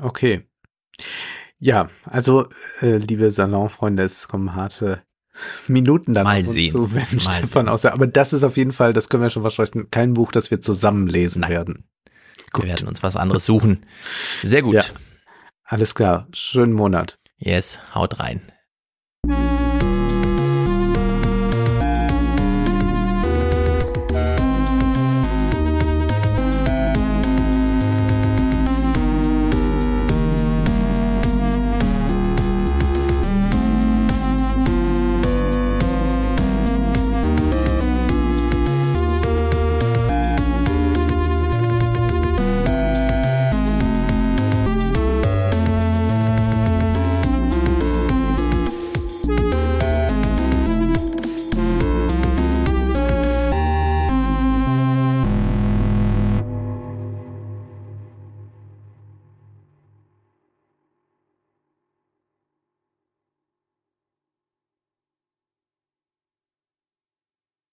Okay. 0.00 0.42
Ja, 1.60 1.88
also, 2.04 2.48
äh, 2.80 2.96
liebe 2.96 3.30
Salonfreunde, 3.30 4.02
es 4.02 4.26
kommen 4.26 4.56
harte 4.56 5.02
Minuten 5.66 6.14
dann 6.14 6.24
Mal 6.24 6.44
sehen. 6.44 6.72
zu, 6.72 6.94
wenn 6.94 7.06
Mal 7.24 7.32
Stefan 7.38 7.78
sehen. 7.78 7.92
Aber 7.92 8.06
das 8.06 8.32
ist 8.32 8.44
auf 8.44 8.56
jeden 8.56 8.72
Fall, 8.72 8.92
das 8.92 9.08
können 9.08 9.22
wir 9.22 9.30
schon 9.30 9.42
versprechen, 9.42 9.90
kein 9.90 10.14
Buch, 10.14 10.32
das 10.32 10.50
wir 10.50 10.60
zusammen 10.60 11.06
lesen 11.06 11.40
Nein. 11.40 11.50
werden. 11.50 11.84
Gut. 12.52 12.64
Wir 12.64 12.70
werden 12.70 12.88
uns 12.88 13.02
was 13.02 13.16
anderes 13.16 13.44
suchen. 13.44 13.84
Sehr 14.42 14.62
gut. 14.62 14.74
Ja. 14.74 14.82
Alles 15.64 15.94
klar. 15.94 16.26
Schönen 16.32 16.72
Monat. 16.72 17.18
Yes, 17.36 17.78
haut 17.94 18.18
rein. 18.20 18.40